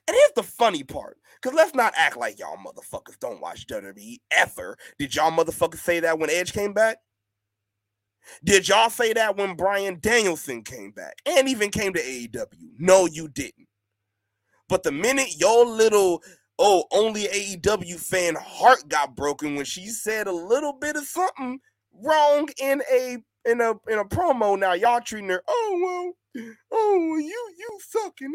And 0.07 0.15
here's 0.17 0.33
the 0.37 0.43
funny 0.43 0.85
part. 0.85 1.19
Because 1.41 1.57
let's 1.57 1.75
not 1.75 1.95
act 1.97 2.17
like 2.17 2.39
y'all 2.39 2.57
motherfuckers 2.57 3.19
don't 3.21 3.41
watch 3.41 3.67
WWE 3.67 4.19
ever. 4.31 4.77
Did 4.99 5.15
y'all 5.15 5.31
motherfuckers 5.31 5.79
say 5.79 6.01
that 6.01 6.19
when 6.19 6.31
Edge 6.31 6.53
came 6.53 6.73
back? 6.73 6.99
Did 8.45 8.69
y'all 8.69 8.91
say 8.91 9.13
that 9.13 9.37
when 9.37 9.57
Bryan 9.57 9.99
Danielson 10.01 10.63
came 10.63 10.91
back 10.91 11.15
and 11.25 11.49
even 11.49 11.71
came 11.71 11.93
to 11.95 12.01
AEW? 12.01 12.73
No, 12.79 13.07
you 13.07 13.29
didn't. 13.29 13.69
But 14.69 14.83
the 14.83 14.93
minute 14.93 15.39
your 15.39 15.65
little, 15.65 16.23
oh, 16.59 16.85
only 16.93 17.25
AEW 17.25 17.99
fan 17.99 18.37
heart 18.39 18.89
got 18.89 19.17
broken 19.17 19.57
when 19.57 19.65
she 19.65 19.87
said 19.87 20.27
a 20.27 20.33
little 20.33 20.75
bit 20.75 20.97
of 20.97 21.05
something 21.05 21.61
wrong 21.93 22.49
in 22.61 22.83
a 22.93 23.19
in 23.49 23.61
a 23.61 23.71
in 23.91 23.99
a 23.99 24.05
promo, 24.05 24.59
now 24.59 24.75
y'all 24.75 25.01
treating 25.01 25.31
her, 25.31 25.43
oh 25.49 26.15
well, 26.35 26.45
oh 26.73 27.17
you 27.17 27.55
you 27.59 27.79
sucking 27.81 28.33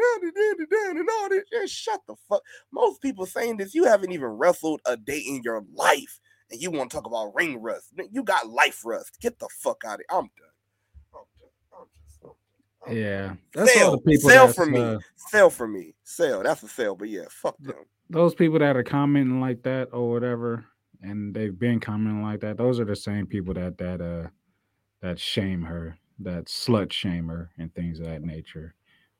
and 0.98 1.10
all 1.22 1.30
this. 1.30 1.44
Just 1.52 1.73
shut 1.73 2.02
the 2.07 2.15
fuck. 2.30 2.41
Most 2.72 3.02
people 3.02 3.26
saying 3.26 3.57
this, 3.57 3.73
you 3.76 3.85
haven't 3.85 4.11
even 4.11 4.27
wrestled 4.27 4.81
a 4.85 4.98
day 4.98 5.19
in 5.19 5.41
your 5.44 5.64
life, 5.73 6.19
and 6.52 6.61
you 6.61 6.72
want 6.72 6.91
to 6.91 6.98
talk 6.98 7.06
about 7.06 7.34
ring 7.35 7.61
rust. 7.61 7.88
You 8.11 8.23
got 8.23 8.48
life 8.49 8.81
rust. 8.85 9.19
Get 9.22 9.40
the 9.40 9.48
fuck 9.60 9.84
out 9.85 9.99
of 9.99 10.06
here. 10.10 10.18
I'm 10.19 10.30
done. 10.38 10.49
I'm 11.14 11.22
done. 11.40 11.80
I'm 11.80 11.85
just- 11.94 12.23
I'm 12.23 12.30
done. 12.30 12.98
Yeah, 12.98 13.34
that's 13.53 13.77
all 13.77 13.91
the 13.91 13.98
people. 13.99 14.30
sell 14.30 14.48
for 14.49 14.65
me. 14.65 14.81
uh, 14.81 14.99
Sell 15.15 15.49
for 15.49 15.68
me. 15.68 15.95
Sell. 16.03 16.44
That's 16.44 16.64
a 16.64 16.68
sell. 16.68 16.95
But 16.95 17.10
yeah, 17.10 17.26
fuck 17.30 17.56
them. 17.60 17.76
those 18.10 18.35
people 18.35 18.60
that 18.60 18.76
are 18.76 18.84
commenting 18.84 19.40
like 19.40 19.64
that 19.64 19.90
or 19.94 20.11
whatever, 20.11 20.65
and 21.02 21.34
they've 21.34 21.57
been 21.57 21.80
commenting 21.80 22.22
like 22.23 22.41
that. 22.41 22.57
Those 22.57 22.80
are 22.80 22.85
the 22.85 22.95
same 22.95 23.26
people 23.26 23.53
that 23.53 23.77
that 23.77 24.02
uh 24.02 24.27
that 25.03 25.19
shame 25.19 25.63
her, 25.63 25.99
that 26.19 26.47
slut 26.47 26.93
shame 26.93 27.30
her, 27.30 27.51
and 27.59 27.75
things 27.75 27.99
of 28.01 28.07
that 28.07 28.23
nature, 28.23 28.75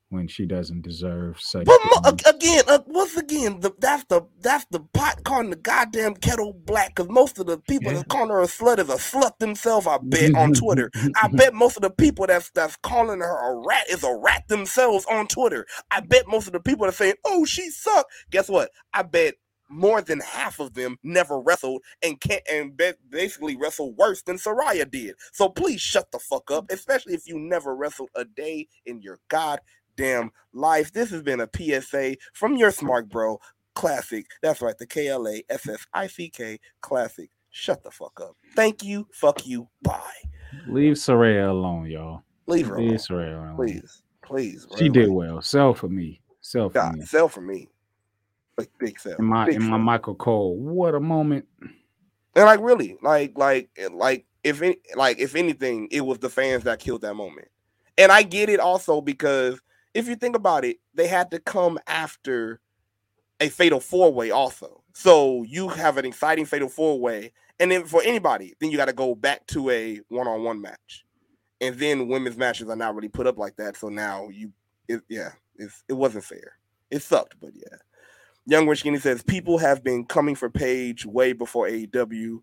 when 0.10 0.28
she 0.30 0.48
doesn't 0.48 0.84
deserve 0.84 1.42
such. 1.42 1.66
But 1.66 1.80
mo- 1.86 2.02
again, 2.32 2.64
uh, 2.68 2.80
once 2.88 3.18
again, 3.18 3.62
the, 3.62 3.74
that's 3.80 4.06
the 4.06 4.24
that's 4.42 4.66
the 4.72 4.82
pot 4.94 5.24
calling 5.26 5.52
the 5.52 5.58
goddamn 5.58 6.16
kettle 6.16 6.54
black. 6.54 6.96
Because 6.96 7.12
most 7.12 7.40
of 7.40 7.48
the 7.48 7.60
people 7.60 7.92
Yeah. 7.92 8.00
that's 8.00 8.08
calling 8.10 8.30
her 8.32 8.42
a 8.42 8.48
slut 8.48 8.80
is 8.80 8.90
a 8.90 8.96
slut 8.98 9.40
themselves. 9.40 9.88
I 9.88 10.00
bet 10.02 10.36
on 10.36 10.54
Twitter. 10.56 10.92
I 11.16 11.30
bet 11.30 11.56
most 11.56 11.78
of 11.78 11.84
the 11.84 11.92
people 11.92 12.28
that's 12.28 12.52
that's 12.52 12.78
calling 12.78 13.22
her 13.22 13.54
a 13.54 13.68
rat 13.68 13.86
is 13.92 14.04
a 14.04 14.16
rat 14.16 14.48
themselves 14.50 15.06
on 15.12 15.28
Twitter. 15.28 15.68
I 15.92 16.02
bet 16.02 16.28
most 16.28 16.48
of 16.48 16.54
the 16.54 16.62
people 16.62 16.88
that 16.88 16.94
saying, 16.96 17.16
"Oh, 17.26 17.46
she 17.46 17.70
sucked." 17.72 18.12
Guess 18.32 18.50
what? 18.50 18.72
I 18.94 19.04
bet 19.04 19.36
more 19.74 20.02
than 20.02 20.20
half 20.20 20.60
of 20.60 20.74
them 20.74 20.98
never 21.04 21.40
wrestled 21.40 21.82
and 22.02 22.20
can't 22.20 22.44
and 22.52 22.78
ba- 22.78 22.96
basically 23.10 23.56
wrestle 23.56 23.94
worse 23.94 24.22
than 24.24 24.38
Saraya 24.38 24.90
did. 24.90 25.16
So 25.32 25.50
please 25.50 25.82
shut 25.82 26.12
the 26.12 26.20
fuck 26.20 26.52
up, 26.52 26.72
especially 26.72 27.14
if 27.14 27.28
you 27.28 27.40
never 27.40 27.76
wrestled 27.76 28.10
a 28.16 28.26
day 28.26 28.68
in 28.86 29.02
your 29.02 29.20
goddamn 29.30 30.32
life. 30.54 30.94
This 30.94 31.10
has 31.12 31.24
been 31.24 31.42
a 31.42 31.50
PSA 31.54 32.18
from 32.34 32.56
your 32.56 32.72
smark 32.72 33.10
bro 33.10 33.40
classic. 33.76 34.28
That's 34.42 34.62
right, 34.62 34.78
the 34.78 34.88
K 34.88 35.08
L 35.08 35.28
A 35.28 35.44
S 35.50 35.68
S 35.68 35.86
I 35.94 36.08
C 36.08 36.30
K 36.30 36.60
classic. 36.82 37.30
Shut 37.50 37.84
the 37.84 37.92
fuck 37.92 38.20
up. 38.20 38.36
Thank 38.56 38.84
you. 38.84 39.08
Fuck 39.12 39.46
you. 39.46 39.70
Bye. 39.84 40.02
Leave 40.68 40.94
Saraya 40.96 41.50
alone, 41.50 41.86
y'all. 41.86 42.24
Leave 42.48 42.68
her 42.68 42.78
Leave 42.78 42.88
alone. 42.88 42.98
Saraya 42.98 43.38
alone. 43.38 43.56
Please. 43.56 44.04
Please. 44.24 44.68
She 44.78 44.90
did 44.90 45.10
well. 45.10 45.42
Sell 45.42 45.74
for 45.74 45.88
me. 45.88 46.22
Sell 46.42 46.70
for 46.70 46.74
God, 46.74 46.96
me. 46.96 47.06
sell 47.06 47.28
for 47.28 47.42
me. 47.42 47.70
Big, 48.58 48.70
big. 48.80 48.98
In 49.18 49.26
my 49.26 49.46
big 49.46 49.56
in 49.56 49.64
my. 49.64 49.78
Michael 49.78 50.16
Cole. 50.16 50.56
What 50.56 50.96
a 50.96 51.00
moment. 51.00 51.46
And 52.36 52.46
like 52.46 52.62
really, 52.62 52.98
like 53.02 53.38
like 53.38 53.70
like 53.92 54.26
if 54.44 54.62
any, 54.62 54.78
like 54.96 55.20
if 55.20 55.36
anything, 55.36 55.88
it 55.92 56.02
was 56.02 56.20
the 56.20 56.30
fans 56.30 56.64
that 56.64 56.80
killed 56.80 57.02
that 57.02 57.16
moment. 57.16 57.48
And 57.98 58.12
I 58.12 58.24
get 58.24 58.50
it 58.50 58.60
also 58.60 59.02
because 59.02 59.60
if 59.94 60.08
you 60.08 60.16
think 60.16 60.36
about 60.36 60.66
it, 60.66 60.78
they 60.94 61.08
had 61.08 61.32
to 61.32 61.40
come 61.40 61.80
after 61.88 62.60
a 63.40 63.50
fatal 63.50 63.80
four 63.80 64.14
way 64.14 64.32
also. 64.32 64.84
So 64.94 65.44
you 65.44 65.68
have 65.70 65.98
an 65.98 66.06
exciting 66.06 66.46
fatal 66.46 66.70
four 66.70 67.00
way, 67.00 67.32
and 67.60 67.72
then 67.72 67.86
for 67.86 68.02
anybody, 68.04 68.54
then 68.60 68.72
you 68.72 68.78
got 68.78 68.86
to 68.86 68.94
go 68.94 69.16
back 69.16 69.46
to 69.48 69.70
a 69.70 70.00
one 70.10 70.28
on 70.28 70.44
one 70.44 70.62
match, 70.62 71.06
and 71.62 71.76
then 71.78 72.08
women's 72.08 72.38
matches 72.38 72.70
are 72.70 72.76
not 72.76 72.96
really 72.96 73.10
put 73.10 73.28
up 73.28 73.38
like 73.38 73.56
that. 73.58 73.78
So 73.78 73.90
now 73.90 74.30
you, 74.30 74.52
it, 74.88 75.02
yeah, 75.10 75.32
it's, 75.56 75.84
it 75.88 75.94
wasn't 75.94 76.26
fair. 76.26 76.58
It 76.92 77.02
sucked, 77.02 77.36
but 77.42 77.52
yeah. 77.56 77.78
Young 78.46 78.68
Rich 78.68 78.80
Skinny 78.82 79.00
says 79.00 79.24
people 79.24 79.58
have 79.58 79.84
been 79.84 80.06
coming 80.06 80.36
for 80.36 80.50
Paige 80.50 81.06
way 81.06 81.34
before 81.34 81.68
AEW, 81.68 82.42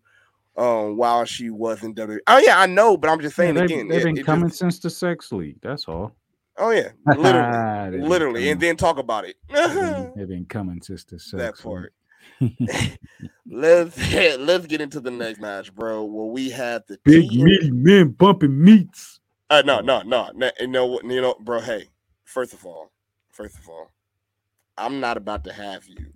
um, 0.57 0.97
while 0.97 1.25
she 1.25 1.49
was 1.49 1.83
in 1.83 1.93
WWE. 1.93 2.19
Oh 2.27 2.37
yeah, 2.39 2.59
I 2.59 2.65
know, 2.65 2.97
but 2.97 3.09
I'm 3.09 3.19
just 3.21 3.37
Yeah, 3.37 3.43
saying 3.45 3.55
they've, 3.55 3.63
again. 3.65 3.87
they've 3.87 4.01
it- 4.01 4.03
been 4.05 4.17
it 4.17 4.25
coming 4.25 4.47
just- 4.49 4.59
since 4.59 4.79
the 4.79 4.89
sex 4.89 5.31
league. 5.31 5.57
That's 5.61 5.85
all. 5.87 6.15
oh 6.57 6.71
yeah, 6.71 6.89
literally, 7.17 7.99
literally, 8.07 8.49
and 8.49 8.59
then 8.59 8.75
talk 8.77 8.97
about 8.97 9.25
it. 9.25 9.35
they've 10.15 10.27
been, 10.27 10.45
coming 10.49 10.81
since 10.81 11.03
the 11.03 11.19
sex 11.19 11.31
that 11.33 11.55
league. 11.57 11.63
part. 11.63 11.93
let's 13.47 13.97
let's 14.37 14.65
get 14.67 14.81
into 14.81 14.99
the 14.99 15.11
next 15.11 15.39
match, 15.39 15.73
bro. 15.73 16.03
Where 16.03 16.25
we 16.27 16.49
have 16.51 16.83
the 16.87 16.97
Big 17.03 17.29
TN 17.29 17.43
meaty 17.43 17.71
men 17.71 18.09
bumping 18.09 18.63
meats. 18.63 19.19
Uh, 19.49 19.61
no, 19.65 19.79
no, 19.81 20.01
no, 20.01 20.29
no. 20.33 20.49
You 20.59 20.67
know 20.67 20.85
what? 20.85 21.03
You 21.05 21.21
know, 21.21 21.35
bro. 21.41 21.59
Hey, 21.59 21.85
first 22.25 22.53
of 22.53 22.65
all, 22.65 22.91
first 23.31 23.57
of 23.57 23.67
all, 23.69 23.91
I'm 24.77 24.99
not 24.99 25.17
about 25.17 25.43
to 25.45 25.53
have 25.53 25.85
you. 25.87 26.13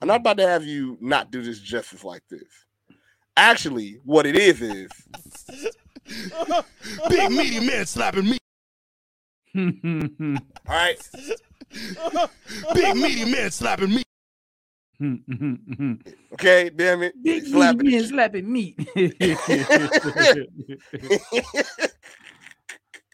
I'm 0.00 0.08
not 0.08 0.20
about 0.20 0.38
to 0.38 0.46
have 0.48 0.64
you 0.64 0.96
not 1.00 1.30
do 1.30 1.42
this 1.42 1.60
justice 1.60 2.04
like 2.04 2.22
this. 2.30 2.44
Actually, 3.36 3.98
what 4.04 4.26
it 4.26 4.36
is 4.36 4.60
is 4.62 4.90
Big 7.08 7.30
meaty 7.30 7.60
man 7.66 7.86
slapping 7.86 8.24
me. 8.30 8.38
all 9.56 10.74
right. 10.74 10.98
Big 12.74 12.96
meaty 12.96 13.30
man 13.30 13.50
slapping 13.50 13.90
me. 13.90 14.02
Okay, 16.34 16.70
damn 16.74 17.02
it. 17.02 17.14
Big 17.22 17.44
Slapping 17.44 17.86
meaty 17.86 17.90
the 17.90 17.98
man 17.98 18.04
slapping 18.04 18.52
meat. 18.52 18.76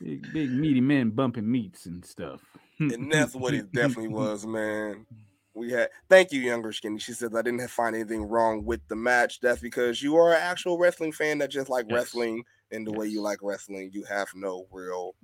Big 0.00 0.32
big 0.32 0.50
meaty 0.50 0.80
men 0.80 1.10
bumping 1.10 1.50
meats 1.50 1.86
and 1.86 2.04
stuff. 2.04 2.40
And 2.78 3.10
that's 3.12 3.34
what 3.34 3.54
it 3.54 3.72
definitely 3.72 4.08
was, 4.08 4.46
man. 4.46 5.06
We 5.54 5.70
had 5.70 5.90
thank 6.08 6.32
you, 6.32 6.40
younger 6.40 6.72
skinny. 6.72 6.98
She 6.98 7.12
says 7.12 7.34
I 7.34 7.42
didn't 7.42 7.66
find 7.68 7.94
anything 7.94 8.24
wrong 8.24 8.64
with 8.64 8.80
the 8.88 8.96
match. 8.96 9.40
That's 9.40 9.60
because 9.60 10.02
you 10.02 10.16
are 10.16 10.32
an 10.32 10.40
actual 10.42 10.78
wrestling 10.78 11.12
fan 11.12 11.38
that 11.38 11.50
just 11.50 11.68
like 11.68 11.86
Yes. 11.88 11.94
wrestling 11.94 12.42
and 12.72 12.84
the 12.86 12.92
way 12.92 13.06
you 13.06 13.20
like 13.22 13.38
wrestling. 13.40 13.90
You 13.92 14.04
have 14.04 14.28
no 14.34 14.66
real, 14.72 15.14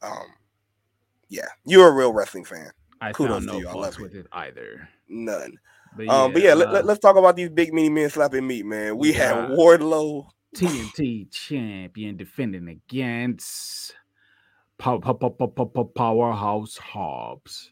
um, 0.00 0.28
yeah, 1.28 1.48
you're 1.66 1.88
a 1.88 1.92
real 1.94 2.12
wrestling 2.14 2.44
fan. 2.44 2.70
I 3.02 3.12
Kudos 3.12 3.44
found 3.44 3.48
to 3.48 3.52
no 3.54 3.58
you. 3.60 3.68
I 3.68 3.72
love 3.74 3.98
with 3.98 4.14
it 4.14 4.26
either. 4.32 4.88
None. 5.08 5.58
But 5.96 6.08
um, 6.08 6.32
but 6.32 6.40
yeah, 6.42 6.52
uh, 6.52 6.56
let, 6.56 6.88
us 6.88 6.98
talk 6.98 7.16
about 7.16 7.36
these 7.36 7.50
big 7.50 7.74
meaty 7.74 7.90
men 7.90 8.08
slapping 8.08 8.46
meat, 8.46 8.64
man. 8.64 8.96
We 8.96 9.12
had 9.12 9.36
Yeah. 9.36 9.56
Wardlow. 9.56 10.26
TNT 10.54 11.30
champion 11.30 12.16
defending 12.16 12.68
against 12.68 13.94
Pow- 14.80 14.98
Pow- 14.98 15.12
Pow- 15.12 15.28
Pow- 15.28 15.46
Pow- 15.46 15.64
Pow- 15.66 15.92
Powerhouse 15.94 16.78
Hobbs 16.78 17.70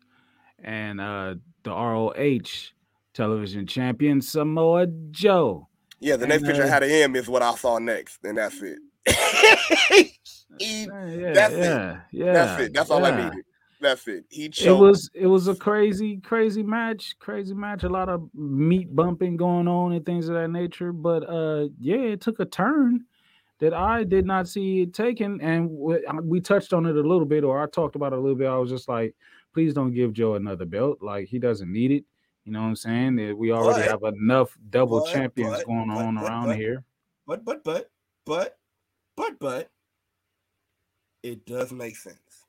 and 0.62 1.00
uh 1.00 1.34
the 1.62 1.70
ROH 1.70 2.72
television 3.14 3.66
champion 3.66 4.20
Samoa 4.20 4.86
Joe. 5.10 5.68
Yeah, 6.00 6.16
the 6.16 6.26
next 6.26 6.42
And, 6.42 6.48
picture 6.48 6.62
I 6.62 6.66
uh, 6.66 6.68
had 6.68 6.82
of 6.82 6.90
him 6.90 7.16
is 7.16 7.28
what 7.28 7.42
I 7.42 7.54
saw 7.54 7.78
next, 7.78 8.24
and 8.24 8.36
that's 8.38 8.60
it. 8.62 8.78
He- 10.60 10.88
Uh, 10.90 11.06
yeah, 11.06 11.32
That's 11.34 11.54
it. 11.54 11.58
yeah, 11.60 12.00
yeah. 12.10 12.32
that's 12.32 12.62
it. 12.62 12.72
That's 12.74 12.90
all 12.90 13.04
I 13.04 13.10
needed. 13.24 13.44
That's 13.80 14.08
it. 14.08 14.24
He 14.28 14.46
It 14.46 14.72
was 14.72 15.08
it 15.14 15.26
was 15.28 15.46
a 15.46 15.54
crazy 15.54 16.18
crazy 16.18 16.64
match, 16.64 17.14
crazy 17.20 17.54
match. 17.54 17.84
A 17.84 17.88
lot 17.88 18.08
of 18.08 18.28
meat 18.34 18.94
bumping 18.94 19.36
going 19.36 19.68
on 19.68 19.92
and 19.92 20.04
things 20.04 20.28
of 20.28 20.34
that 20.34 20.48
nature. 20.48 20.92
But 20.92 21.20
uh, 21.28 21.68
yeah, 21.78 22.12
it 22.14 22.20
took 22.20 22.40
a 22.40 22.44
turn 22.44 23.04
that 23.58 23.74
I 23.74 24.04
did 24.04 24.24
not 24.26 24.48
see 24.48 24.82
it 24.82 24.94
taken. 24.94 25.40
and 25.40 25.68
we 25.70 26.40
touched 26.40 26.72
on 26.72 26.86
it 26.86 26.96
a 26.96 27.00
little 27.00 27.24
bit, 27.26 27.44
or 27.44 27.62
I 27.62 27.66
talked 27.66 27.96
about 27.96 28.12
it 28.12 28.18
a 28.18 28.20
little 28.22 28.36
bit. 28.38 28.46
I 28.48 28.56
was 28.56 28.70
just 28.70 28.88
like, 28.88 29.14
please 29.52 29.74
don't 29.74 29.92
give 29.92 30.12
Joe 30.12 30.34
another 30.34 30.64
belt. 30.64 30.98
Like 31.02 31.28
he 31.28 31.38
doesn't 31.38 31.72
need 31.72 31.90
it. 31.90 32.04
You 32.44 32.52
know 32.52 32.60
what 32.62 32.68
I'm 32.68 32.76
saying? 32.76 33.16
That 33.16 33.36
we 33.36 33.52
already 33.52 33.82
But- 33.82 33.90
have 33.90 34.14
enough 34.14 34.56
double 34.70 35.00
but- 35.00 35.12
champions 35.12 35.56
but- 35.58 35.66
going 35.66 35.90
on 35.90 36.18
around 36.18 36.54
here. 36.56 36.84
but 37.26 37.44
but 37.44 37.62
but 37.64 37.90
but 38.24 38.58
but 39.16 39.38
but 39.38 39.70
it 41.22 41.44
does 41.44 41.72
make 41.72 41.96
sense. 41.96 42.46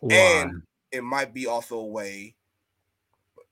Why? 0.00 0.14
And 0.14 0.62
it 0.90 1.04
might 1.04 1.34
be 1.34 1.46
also 1.46 1.76
a 1.78 1.86
way 1.86 2.34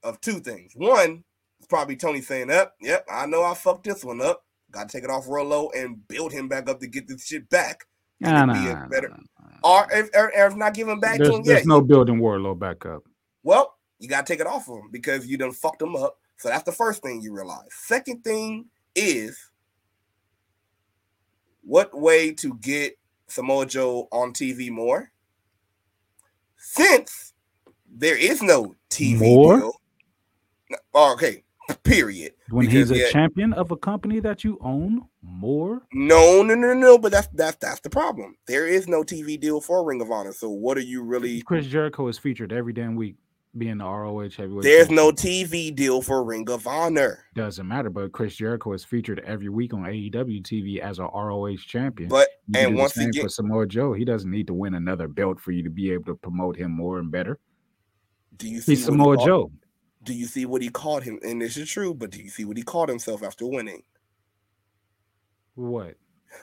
of 0.03 0.21
two 0.21 0.41
things. 0.41 0.73
One, 0.75 1.23
it's 1.59 1.67
probably 1.69 1.95
Tony 1.97 2.23
saying, 2.23 2.51
"Up, 2.51 2.75
yep, 2.81 3.05
I 3.11 3.27
know 3.27 3.45
I 3.45 3.55
fucked 3.55 3.85
this 3.85 4.03
one 4.05 4.21
up. 4.23 4.45
Got 4.79 4.89
to 4.89 4.97
take 4.97 5.05
it 5.05 5.11
off 5.11 5.27
Rollo 5.27 5.71
and 5.77 6.07
build 6.07 6.33
him 6.33 6.47
back 6.49 6.69
up 6.69 6.79
to 6.81 6.87
get 6.87 7.09
this 7.09 7.27
shit 7.27 7.49
back." 7.51 7.85
Nah, 8.21 8.43
and 8.43 8.53
be 8.53 8.59
nah, 8.59 8.85
a 8.85 8.89
better- 8.89 9.09
nah, 9.09 9.17
nah. 9.17 9.59
Or 9.63 9.89
if, 9.93 10.09
or 10.15 10.31
if 10.33 10.57
not 10.57 10.75
giving 10.75 11.01
back 11.01 11.19
There's, 11.19 11.31
to 11.31 11.37
him 11.37 11.43
there's 11.43 11.67
no 11.67 11.81
building 11.81 12.21
Wardlow 12.21 12.59
back 12.59 12.87
up. 12.87 13.03
well, 13.43 13.77
you 13.99 14.09
got 14.09 14.25
to 14.27 14.33
take 14.33 14.41
it 14.41 14.47
off 14.47 14.69
of 14.69 14.77
him 14.77 14.89
because 14.93 15.27
you 15.27 15.37
done 15.37 15.53
fucked 15.53 15.83
him 15.83 15.97
up. 15.97 16.19
So 16.37 16.49
that's 16.49 16.63
the 16.63 16.73
first 16.73 17.03
thing 17.03 17.21
you 17.21 17.33
realize. 17.33 17.67
Second 17.71 18.23
thing 18.23 18.67
is 18.95 19.51
what 21.63 21.93
way 21.99 22.33
to 22.35 22.55
get 22.59 22.97
Samoa 23.27 23.67
Joe 23.67 24.09
on 24.13 24.33
TV 24.33 24.71
more? 24.71 25.11
Since 26.57 27.33
there 27.93 28.17
is 28.17 28.43
no 28.43 28.75
TV 28.91 29.19
More? 29.19 29.59
deal. 29.59 29.73
Oh, 30.95 31.13
okay, 31.15 31.43
period. 31.75 32.33
When 32.51 32.67
Because, 32.67 32.91
he's 32.91 33.01
a 33.01 33.11
champion 33.11 33.53
of 33.53 33.71
a 33.71 33.77
company 33.77 34.21
that 34.21 34.45
you 34.45 34.59
own 34.61 35.03
more, 35.23 35.83
No, 35.93 36.43
no, 36.43 36.55
no, 36.55 36.75
no. 36.75 36.99
But 36.99 37.13
that's 37.13 37.29
that's 37.29 37.57
that's 37.57 37.81
the 37.81 37.91
problem. 37.91 38.37
There 38.47 38.67
is 38.67 38.89
no 38.89 39.03
TV 39.03 39.39
deal 39.39 39.61
for 39.61 39.85
Ring 39.85 40.01
of 40.01 40.11
Honor. 40.11 40.33
So 40.33 40.49
what 40.49 40.77
are 40.79 40.83
you 40.83 41.03
really? 41.03 41.43
Chris 41.43 41.67
Jericho 41.67 42.09
is 42.09 42.19
featured 42.19 42.53
every 42.53 42.73
damn 42.73 42.97
week 42.97 43.17
being 43.57 43.79
the 43.79 43.85
ROH 43.85 44.31
heavyweight. 44.37 44.63
There's 44.63 44.91
no. 44.91 45.11
TV 45.11 45.75
deal 45.75 46.03
for 46.03 46.23
Ring 46.23 46.49
of 46.51 46.67
Honor. 46.67 47.25
doesn't 47.35 47.67
matter, 47.67 47.91
but 47.91 48.13
Chris 48.13 48.37
Jericho 48.37 48.73
is 48.73 48.85
featured 48.85 49.21
every 49.27 49.49
week 49.49 49.75
on 49.75 49.81
AEW 49.81 50.43
TV 50.43 50.79
as 50.79 50.99
a 50.99 51.05
ROH 51.05 51.57
champion. 51.67 52.09
But 52.09 52.29
You 52.49 52.61
and 52.61 52.77
once 52.77 52.97
again, 52.97 53.23
for 53.23 53.29
Samoa 53.29 53.67
Joe, 53.67 53.93
he 53.95 54.05
doesn't 54.05 54.31
need 54.31 54.47
to 54.49 54.55
win 54.55 54.75
another 54.75 55.09
belt 55.09 55.41
for 55.41 55.53
you 55.53 55.63
to 55.65 55.71
be 55.71 55.93
able 55.93 56.05
to 56.05 56.15
promote 56.15 56.57
him 56.57 56.71
more 56.71 56.99
and 56.99 57.11
better. 57.11 57.39
do 58.37 58.49
you 58.49 58.61
see 58.61 58.73
He's 58.73 58.85
Samoa 58.85 59.17
Joe. 59.17 59.51
Do 60.03 60.15
you 60.15 60.27
see 60.27 60.47
what 60.47 60.63
he 60.63 60.69
called 60.69 61.03
him? 61.03 61.19
And 61.23 61.43
this 61.43 61.57
is 61.57 61.69
true, 61.69 61.93
but 61.95 62.11
do 62.11 62.23
you 62.23 62.31
see 62.31 62.45
what 62.45 62.57
he 62.57 62.63
called 62.63 62.89
himself 62.89 63.23
after 63.23 63.47
winning? 63.47 63.83
What? 65.55 65.95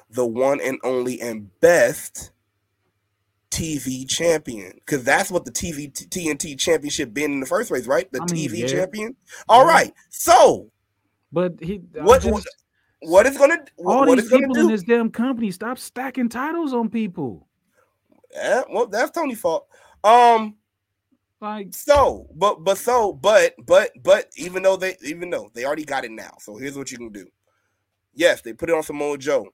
The 0.09 0.25
one 0.25 0.59
and 0.61 0.77
only 0.83 1.21
and 1.21 1.49
best 1.61 2.31
TV 3.51 4.07
champion. 4.09 4.73
Because 4.75 5.03
that's 5.03 5.31
what 5.31 5.45
the 5.45 5.51
TV 5.51 5.91
TNT 5.91 6.57
championship 6.59 7.13
been 7.13 7.31
in 7.31 7.39
the 7.39 7.45
first 7.45 7.69
place, 7.69 7.87
right? 7.87 8.11
The 8.11 8.21
I 8.21 8.31
mean, 8.33 8.49
TV 8.49 8.57
yeah. 8.59 8.67
champion. 8.67 9.15
All 9.47 9.65
Yeah. 9.65 9.71
right. 9.71 9.93
So 10.09 10.71
But 11.31 11.53
he 11.61 11.77
what 11.93 12.21
just- 12.21 12.33
what, 12.33 12.43
what 13.01 13.25
is 13.25 13.37
gonna 13.37 13.63
all 13.77 14.05
what 14.05 14.17
these 14.17 14.29
people 14.29 14.57
in 14.57 14.67
this 14.67 14.83
damn 14.83 15.09
company 15.11 15.51
stop 15.51 15.77
stacking 15.77 16.27
titles 16.29 16.73
on 16.73 16.89
people. 16.89 17.47
Yeah, 18.33 18.63
well, 18.69 18.87
that's 18.87 19.11
Tony's 19.11 19.39
fault. 19.39 19.67
Um. 20.03 20.55
Like 21.45 21.75
So, 21.75 22.27
but 22.33 22.63
but 22.63 22.79
so 22.79 23.13
but 23.13 23.53
but 23.63 23.91
but 24.01 24.31
even 24.35 24.63
though 24.63 24.77
they 24.77 24.97
even 25.03 25.29
though 25.29 25.51
they 25.53 25.63
already 25.63 25.85
got 25.85 26.03
it 26.03 26.09
now, 26.09 26.31
so 26.39 26.57
here's 26.57 26.75
what 26.75 26.91
you 26.91 26.97
can 26.97 27.11
do. 27.11 27.27
Yes, 28.15 28.41
they 28.41 28.53
put 28.53 28.71
it 28.71 28.75
on 28.75 28.81
Samoa 28.81 29.19
Joe. 29.19 29.49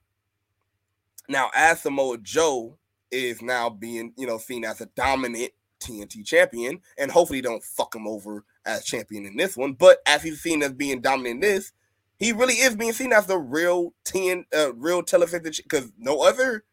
Now, 1.27 1.49
as 1.53 1.81
Samoa 1.81 2.17
Joe 2.19 2.77
is 3.11 3.41
now 3.41 3.69
being 3.69 4.13
you 4.15 4.25
know 4.25 4.37
seen 4.37 4.63
as 4.63 4.79
a 4.79 4.85
dominant 4.95 5.51
TNT 5.81 6.25
champion, 6.25 6.79
and 6.97 7.11
hopefully 7.11 7.41
don't 7.41 7.61
fuck 7.61 7.93
him 7.93 8.07
over 8.07 8.45
as 8.65 8.85
champion 8.85 9.25
in 9.25 9.35
this 9.35 9.57
one. 9.57 9.73
But 9.73 9.97
as 10.07 10.23
he's 10.23 10.39
seen 10.39 10.63
as 10.63 10.71
being 10.71 11.01
dominant 11.01 11.35
in 11.35 11.39
this, 11.41 11.73
he 12.17 12.31
really 12.31 12.53
is 12.53 12.73
being 12.73 12.93
seen 12.93 13.11
as 13.11 13.25
the 13.25 13.37
real 13.37 13.93
TN 14.05 14.45
uh, 14.55 14.73
real 14.75 15.03
television 15.03 15.51
because 15.61 15.91
no 15.97 16.21
other. 16.21 16.63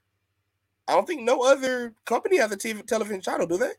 I 0.86 0.92
don't 0.92 1.08
think 1.08 1.22
no 1.22 1.42
other 1.42 1.94
company 2.04 2.38
has 2.38 2.52
a 2.52 2.56
TV 2.56 2.86
television 2.86 3.20
title, 3.20 3.48
do 3.48 3.58
they? 3.58 3.72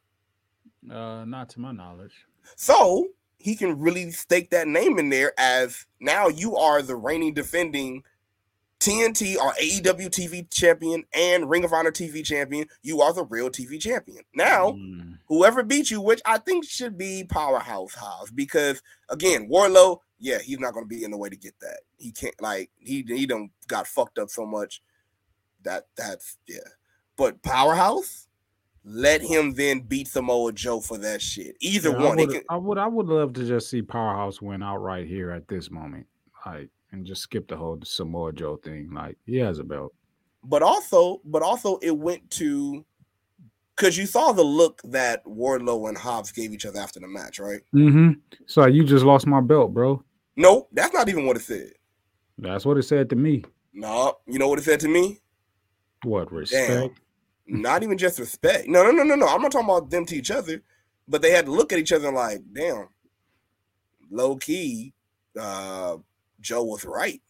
Uh 0.89 1.25
not 1.25 1.49
to 1.49 1.59
my 1.59 1.71
knowledge. 1.71 2.13
So 2.55 3.07
he 3.37 3.55
can 3.55 3.79
really 3.79 4.11
stake 4.11 4.49
that 4.49 4.67
name 4.67 4.99
in 4.99 5.09
there 5.09 5.33
as 5.37 5.85
now 5.99 6.27
you 6.27 6.55
are 6.57 6.81
the 6.81 6.95
reigning 6.95 7.33
defending 7.33 8.03
TNT 8.79 9.35
or 9.35 9.51
AEW 9.61 10.09
TV 10.09 10.49
champion 10.49 11.03
and 11.13 11.49
Ring 11.49 11.65
of 11.65 11.73
Honor 11.73 11.91
TV 11.91 12.23
champion. 12.23 12.65
You 12.81 13.01
are 13.01 13.11
the 13.11 13.25
real 13.25 13.49
TV 13.49 13.77
champion. 13.79 14.23
Now, 14.33 14.71
Mm. 14.71 15.19
whoever 15.27 15.63
beats 15.63 15.91
you, 15.91 15.99
which 15.99 16.21
I 16.23 16.37
think 16.37 16.63
should 16.63 16.97
be 16.97 17.25
Powerhouse 17.25 17.93
House, 17.95 18.31
because 18.31 18.81
again, 19.09 19.49
Wardlow, 19.49 19.99
yeah, 20.17 20.39
he's 20.39 20.59
not 20.59 20.73
gonna 20.73 20.85
be 20.85 21.03
in 21.03 21.11
the 21.11 21.17
way 21.17 21.27
to 21.27 21.35
get 21.35 21.59
that. 21.59 21.81
He 21.97 22.13
can't 22.13 22.39
like 22.41 22.71
he 22.77 23.03
he 23.05 23.25
done 23.25 23.49
got 23.67 23.85
fucked 23.85 24.17
up 24.17 24.29
so 24.29 24.45
much 24.45 24.81
that 25.63 25.87
that's 25.97 26.37
yeah. 26.47 26.59
But 27.17 27.41
Powerhouse, 27.43 28.28
let 28.91 29.21
him 29.21 29.53
then 29.53 29.81
beat 29.81 30.07
Samoa 30.07 30.51
Joe 30.51 30.79
for 30.81 30.97
that 30.97 31.21
shit. 31.21 31.55
Either 31.61 31.91
Yeah, 31.91 32.05
one. 32.05 32.17
Would, 32.17 32.29
can, 32.31 32.41
I 32.49 32.57
would 32.57 32.77
I 32.77 32.87
would 32.87 33.05
love 33.05 33.33
to 33.33 33.45
just 33.45 33.69
see 33.69 33.81
Powerhouse 33.81 34.41
win 34.41 34.63
outright 34.63 35.07
here 35.07 35.31
at 35.31 35.47
this 35.47 35.69
moment. 35.69 36.07
Like 36.45 36.69
and 36.91 37.05
just 37.05 37.21
skip 37.21 37.47
the 37.47 37.55
whole 37.55 37.79
Samoa 37.83 38.33
Joe 38.33 38.57
thing. 38.57 38.89
Like 38.91 39.17
he 39.25 39.37
has 39.37 39.59
a 39.59 39.63
belt. 39.63 39.93
but 40.43 40.63
also, 40.63 41.21
but 41.23 41.41
also 41.43 41.77
it 41.83 41.95
went 41.95 42.29
to 42.31 42.83
because 43.75 43.97
you 43.97 44.05
saw 44.07 44.31
the 44.31 44.43
look 44.43 44.81
that 44.85 45.23
Wardlow 45.25 45.87
and 45.87 45.97
Hobbs 45.97 46.31
gave 46.31 46.51
each 46.51 46.65
other 46.65 46.79
after 46.79 46.99
the 46.99 47.07
match, 47.07 47.39
right? 47.39 47.61
Mm-hmm. 47.73 48.11
So 48.45 48.65
you 48.67 48.83
just 48.83 49.05
lost 49.05 49.27
my 49.27 49.39
belt, 49.39 49.73
bro. 49.73 50.03
No, 50.35 50.67
that's 50.71 50.93
not 50.93 51.09
even 51.09 51.25
what 51.25 51.37
it 51.37 51.43
said. 51.43 51.73
That's 52.37 52.65
what 52.65 52.77
it 52.77 52.83
said 52.83 53.09
to 53.11 53.15
me. 53.15 53.43
No, 53.73 54.17
you 54.25 54.39
know 54.39 54.47
what 54.47 54.59
it 54.59 54.65
said 54.65 54.79
to 54.81 54.87
me? 54.87 55.19
What 56.03 56.31
respect? 56.31 56.99
Not 57.49 57.83
even 57.83 57.97
just 57.97 58.19
respect. 58.19 58.67
No, 58.67 58.83
no, 58.83 58.91
no, 58.91 59.03
no, 59.03 59.15
no. 59.15 59.27
I'm 59.27 59.41
not 59.41 59.51
talking 59.51 59.67
about 59.69 59.89
them 59.89 60.05
to 60.05 60.15
each 60.15 60.31
other, 60.31 60.61
but 61.07 61.21
they 61.21 61.31
had 61.31 61.45
to 61.45 61.51
look 61.51 61.73
at 61.73 61.79
each 61.79 61.91
other 61.91 62.11
like, 62.11 62.41
damn, 62.53 62.89
low 64.11 64.37
key, 64.37 64.93
uh, 65.39 65.97
Joe 66.39 66.63
was 66.63 66.85
right. 66.85 67.21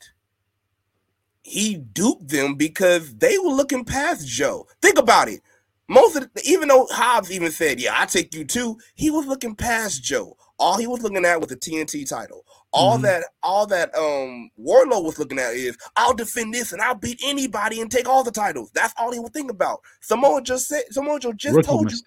He 1.42 1.76
duped 1.76 2.28
them 2.28 2.56
because 2.56 3.16
they 3.16 3.38
were 3.38 3.52
looking 3.52 3.86
past 3.86 4.28
Joe. 4.28 4.68
Think 4.82 5.00
about 5.00 5.30
it. 5.30 5.42
Most 5.88 6.18
of 6.18 6.30
the, 6.34 6.42
even 6.46 6.68
though 6.68 6.86
Hobbs 6.92 7.32
even 7.32 7.52
said, 7.52 7.80
"Yeah, 7.80 7.96
I 7.98 8.06
take 8.06 8.36
you 8.36 8.46
too," 8.46 8.78
he 8.94 9.10
was 9.10 9.26
looking 9.26 9.56
past 9.56 10.04
Joe. 10.04 10.38
All 10.60 10.78
he 10.78 10.86
was 10.86 11.02
looking 11.02 11.26
at 11.26 11.40
was 11.40 11.50
the 11.50 11.56
TNT 11.56 12.08
title. 12.08 12.46
All 12.72 13.00
Mhm. 13.00 13.02
that, 13.04 13.24
all 13.42 13.66
that, 13.68 13.96
um, 13.96 14.52
Wardlow 14.60 15.04
was 15.04 15.18
looking 15.18 15.40
at 15.40 15.56
is, 15.56 15.76
"I'll 15.96 16.14
defend 16.14 16.54
this 16.54 16.72
and 16.72 16.82
I'll 16.82 16.96
beat 16.96 17.20
anybody 17.24 17.82
and 17.82 17.92
take 17.92 18.08
all 18.08 18.24
the 18.24 18.32
titles." 18.32 18.70
That's 18.74 18.94
all 18.98 19.12
he 19.12 19.20
would 19.20 19.34
think 19.34 19.50
about. 19.50 19.82
Samoa 20.02 20.42
just 20.42 20.68
said, 20.68 20.84
Samoa 20.92 21.20
Joe 21.20 21.34
just 21.34 21.56
Rookie 21.56 21.66
told 21.68 21.92
you, 21.92 21.98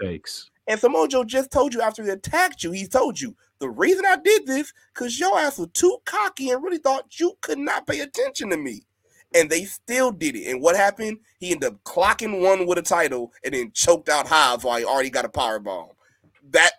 and 0.69 0.79
Samoa 0.79 1.09
Joe 1.09 1.25
just 1.25 1.51
told 1.51 1.75
you 1.75 1.81
after 1.83 2.05
he 2.05 2.11
attacked 2.11 2.63
you, 2.63 2.71
he 2.71 2.87
told 2.87 3.21
you 3.21 3.35
the 3.59 3.69
reason 3.69 4.05
I 4.07 4.17
did 4.17 4.47
this 4.47 4.73
because 4.95 5.19
your 5.19 5.37
ass 5.39 5.59
was 5.59 5.69
too 5.75 5.99
cocky 6.05 6.51
and 6.51 6.63
really 6.63 6.79
thought 6.79 7.19
you 7.19 7.37
could 7.41 7.59
not 7.59 7.87
pay 7.87 8.01
attention 8.01 8.51
to 8.51 8.57
me. 8.57 8.83
and 9.35 9.49
they 9.49 9.65
still 9.65 10.13
did 10.13 10.37
it. 10.37 10.51
And 10.51 10.61
what 10.61 10.77
happened? 10.77 11.17
He 11.41 11.53
ended 11.53 11.73
up 11.73 11.83
clocking 11.85 12.43
one 12.43 12.67
with 12.67 12.77
a 12.77 12.83
title 12.83 13.33
and 13.43 13.55
then 13.55 13.73
choked 13.73 14.11
out 14.11 14.29
Hobbs 14.29 14.63
while 14.63 14.77
he 14.79 14.85
already 14.85 15.09
got 15.09 15.25
a 15.25 15.31
power 15.31 15.59
bomb. 15.59 15.89
That 16.51 16.73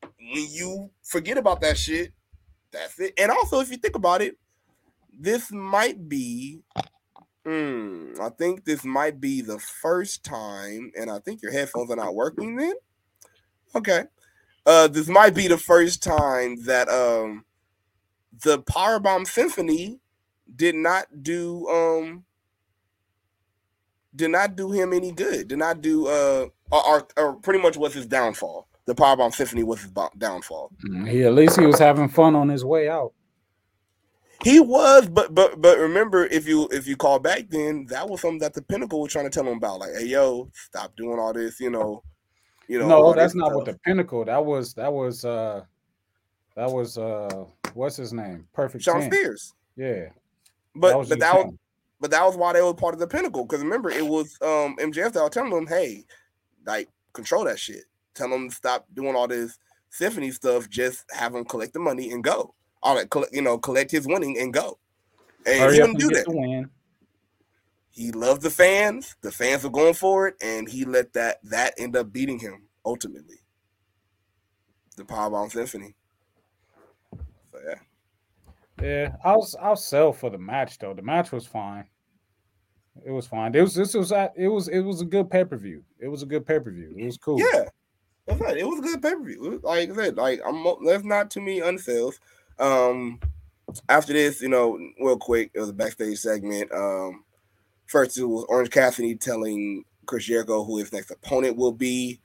when 0.00 0.46
you 0.50 0.90
forget 1.02 1.36
about 1.36 1.60
that 1.60 1.76
shit, 1.76 2.14
that's 2.76 2.98
it. 3.00 3.14
And 3.18 3.30
also, 3.30 3.60
if 3.60 3.70
you 3.70 3.76
think 3.76 3.96
about 3.96 4.22
it, 4.22 4.36
this 5.18 5.50
might 5.50 6.08
be. 6.08 6.60
Hmm, 7.44 8.14
I 8.20 8.30
think 8.30 8.64
this 8.64 8.84
might 8.84 9.20
be 9.20 9.40
the 9.40 9.58
first 9.60 10.24
time, 10.24 10.90
and 10.98 11.08
I 11.08 11.20
think 11.20 11.42
your 11.42 11.52
headphones 11.52 11.90
are 11.92 11.96
not 11.96 12.14
working. 12.14 12.56
Then, 12.56 12.74
okay, 13.74 14.04
uh, 14.66 14.88
this 14.88 15.06
might 15.06 15.34
be 15.34 15.46
the 15.46 15.58
first 15.58 16.02
time 16.02 16.62
that 16.64 16.88
um 16.88 17.44
the 18.42 18.58
Powerbomb 18.62 19.26
Symphony 19.26 20.00
did 20.54 20.74
not 20.74 21.06
do 21.22 21.68
um 21.68 22.24
did 24.14 24.30
not 24.30 24.56
do 24.56 24.72
him 24.72 24.92
any 24.92 25.12
good. 25.12 25.48
Did 25.48 25.58
not 25.58 25.80
do 25.80 26.08
uh 26.08 26.46
or, 26.70 26.86
or, 26.88 27.08
or 27.16 27.32
pretty 27.34 27.62
much 27.62 27.76
was 27.76 27.94
his 27.94 28.06
downfall. 28.06 28.65
The 28.86 28.94
Powerbomb 28.94 29.34
Symphony 29.34 29.64
was 29.64 29.82
his 29.82 29.92
downfall. 30.16 30.70
He 31.06 31.24
at 31.24 31.34
least 31.34 31.58
he 31.58 31.66
was 31.66 31.78
having 31.78 32.08
fun 32.08 32.36
on 32.36 32.48
his 32.48 32.64
way 32.64 32.88
out. 32.88 33.12
He 34.44 34.60
was, 34.60 35.08
but 35.08 35.34
but 35.34 35.60
but 35.60 35.78
remember, 35.78 36.26
if 36.26 36.46
you 36.46 36.68
if 36.70 36.86
you 36.86 36.96
call 36.96 37.18
back, 37.18 37.48
then 37.48 37.86
that 37.86 38.08
was 38.08 38.20
something 38.20 38.38
that 38.40 38.54
the 38.54 38.62
Pinnacle 38.62 39.00
was 39.00 39.10
trying 39.10 39.24
to 39.24 39.30
tell 39.30 39.46
him 39.46 39.56
about. 39.56 39.80
Like, 39.80 39.90
hey, 39.98 40.06
yo, 40.06 40.50
stop 40.54 40.94
doing 40.96 41.18
all 41.18 41.32
this. 41.32 41.58
You 41.58 41.70
know, 41.70 42.02
you 42.68 42.78
know. 42.78 42.86
no, 42.86 43.14
that's 43.14 43.34
not 43.34 43.46
stuff. 43.46 43.56
what 43.56 43.64
the 43.64 43.78
pinnacle. 43.84 44.24
That 44.24 44.44
was 44.44 44.74
that 44.74 44.92
was 44.92 45.24
uh 45.24 45.62
that 46.54 46.70
was 46.70 46.98
uh 46.98 47.44
what's 47.74 47.96
his 47.96 48.12
name? 48.12 48.46
Perfect 48.52 48.84
Shawn 48.84 49.00
10. 49.00 49.10
Spears. 49.10 49.54
Yeah. 49.76 50.06
But 50.74 50.98
was 50.98 51.08
but 51.08 51.18
that 51.20 51.34
was 51.34 51.54
but 52.00 52.10
that 52.10 52.24
was 52.24 52.36
why 52.36 52.52
they 52.52 52.62
were 52.62 52.74
part 52.74 52.94
of 52.94 53.00
the 53.00 53.06
Pinnacle. 53.06 53.44
Because 53.44 53.62
remember, 53.62 53.90
it 53.90 54.06
was 54.06 54.36
um 54.42 54.76
MJF 54.76 55.12
that 55.12 55.22
was 55.22 55.30
telling 55.30 55.50
them, 55.50 55.66
hey, 55.66 56.04
like 56.66 56.88
control 57.12 57.44
that 57.44 57.58
shit. 57.58 57.84
Tell 58.16 58.28
them 58.28 58.48
to 58.48 58.54
stop 58.54 58.86
doing 58.94 59.14
all 59.14 59.28
this 59.28 59.58
symphony 59.90 60.30
stuff. 60.30 60.68
Just 60.68 61.04
have 61.12 61.34
him 61.34 61.44
collect 61.44 61.72
the 61.72 61.78
money 61.78 62.10
and 62.10 62.24
go. 62.24 62.54
All 62.82 62.96
that, 62.96 63.10
collect, 63.10 63.34
you 63.34 63.42
know, 63.42 63.58
collect 63.58 63.90
his 63.90 64.06
winning 64.06 64.38
and 64.38 64.52
go. 64.52 64.78
And 65.46 65.60
Hurry 65.60 65.74
he 65.74 65.80
didn't 65.80 65.98
do 65.98 66.08
that. 66.08 66.70
He 67.90 68.12
loved 68.12 68.42
the 68.42 68.50
fans. 68.50 69.16
The 69.22 69.32
fans 69.32 69.64
were 69.64 69.70
going 69.70 69.94
for 69.94 70.28
it, 70.28 70.34
and 70.42 70.68
he 70.68 70.84
let 70.84 71.12
that 71.14 71.38
that 71.44 71.74
end 71.78 71.96
up 71.96 72.12
beating 72.12 72.38
him 72.38 72.64
ultimately. 72.84 73.36
The 74.96 75.04
Powerbomb 75.04 75.50
Symphony. 75.50 75.94
So 77.52 77.58
yeah. 77.66 77.74
Yeah, 78.82 79.16
I'll 79.24 79.48
I'll 79.60 79.76
sell 79.76 80.12
for 80.12 80.28
the 80.28 80.38
match 80.38 80.78
though. 80.78 80.92
The 80.92 81.02
match 81.02 81.32
was 81.32 81.46
fine. 81.46 81.86
It 83.04 83.10
was 83.10 83.26
fine. 83.26 83.54
It 83.54 83.62
was 83.62 83.74
this 83.74 83.94
was 83.94 84.12
it 84.12 84.48
was 84.48 84.68
it 84.68 84.80
was 84.80 85.00
a 85.00 85.06
good 85.06 85.30
pay 85.30 85.44
per 85.44 85.56
view. 85.56 85.82
It 85.98 86.08
was 86.08 86.22
a 86.22 86.26
good 86.26 86.46
pay 86.46 86.60
per 86.60 86.70
view. 86.70 86.94
It 86.96 87.06
was 87.06 87.16
cool. 87.16 87.38
Yeah, 87.40 87.64
that's 88.26 88.40
right. 88.40 88.56
It 88.56 88.66
was 88.66 88.78
a 88.80 88.82
good 88.82 89.02
pay 89.02 89.14
per 89.14 89.22
view. 89.22 89.60
Like 89.62 89.90
I 89.90 89.94
said, 89.94 90.16
like 90.16 90.40
I'm 90.46 90.64
there's 90.84 91.04
not 91.04 91.30
too 91.30 91.40
many 91.40 91.60
unsells. 91.60 92.18
Um, 92.58 93.20
after 93.88 94.12
this, 94.12 94.40
you 94.40 94.48
know, 94.48 94.78
real 95.00 95.18
quick, 95.18 95.50
it 95.54 95.60
was 95.60 95.68
a 95.70 95.72
backstage 95.74 96.18
segment. 96.18 96.72
Um, 96.72 97.24
first 97.86 98.16
it 98.18 98.24
was 98.24 98.44
Orange 98.48 98.70
Cassidy 98.70 99.14
telling 99.16 99.84
Chris 100.06 100.24
Jericho 100.24 100.64
who 100.64 100.78
his 100.78 100.92
next 100.92 101.10
opponent 101.10 101.56
will 101.56 101.72
be, 101.72 102.20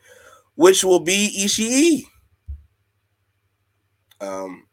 which 0.55 0.83
will 0.83 0.99
be 0.99 1.35
Ishii. 1.45 2.03
Um, 4.19 4.67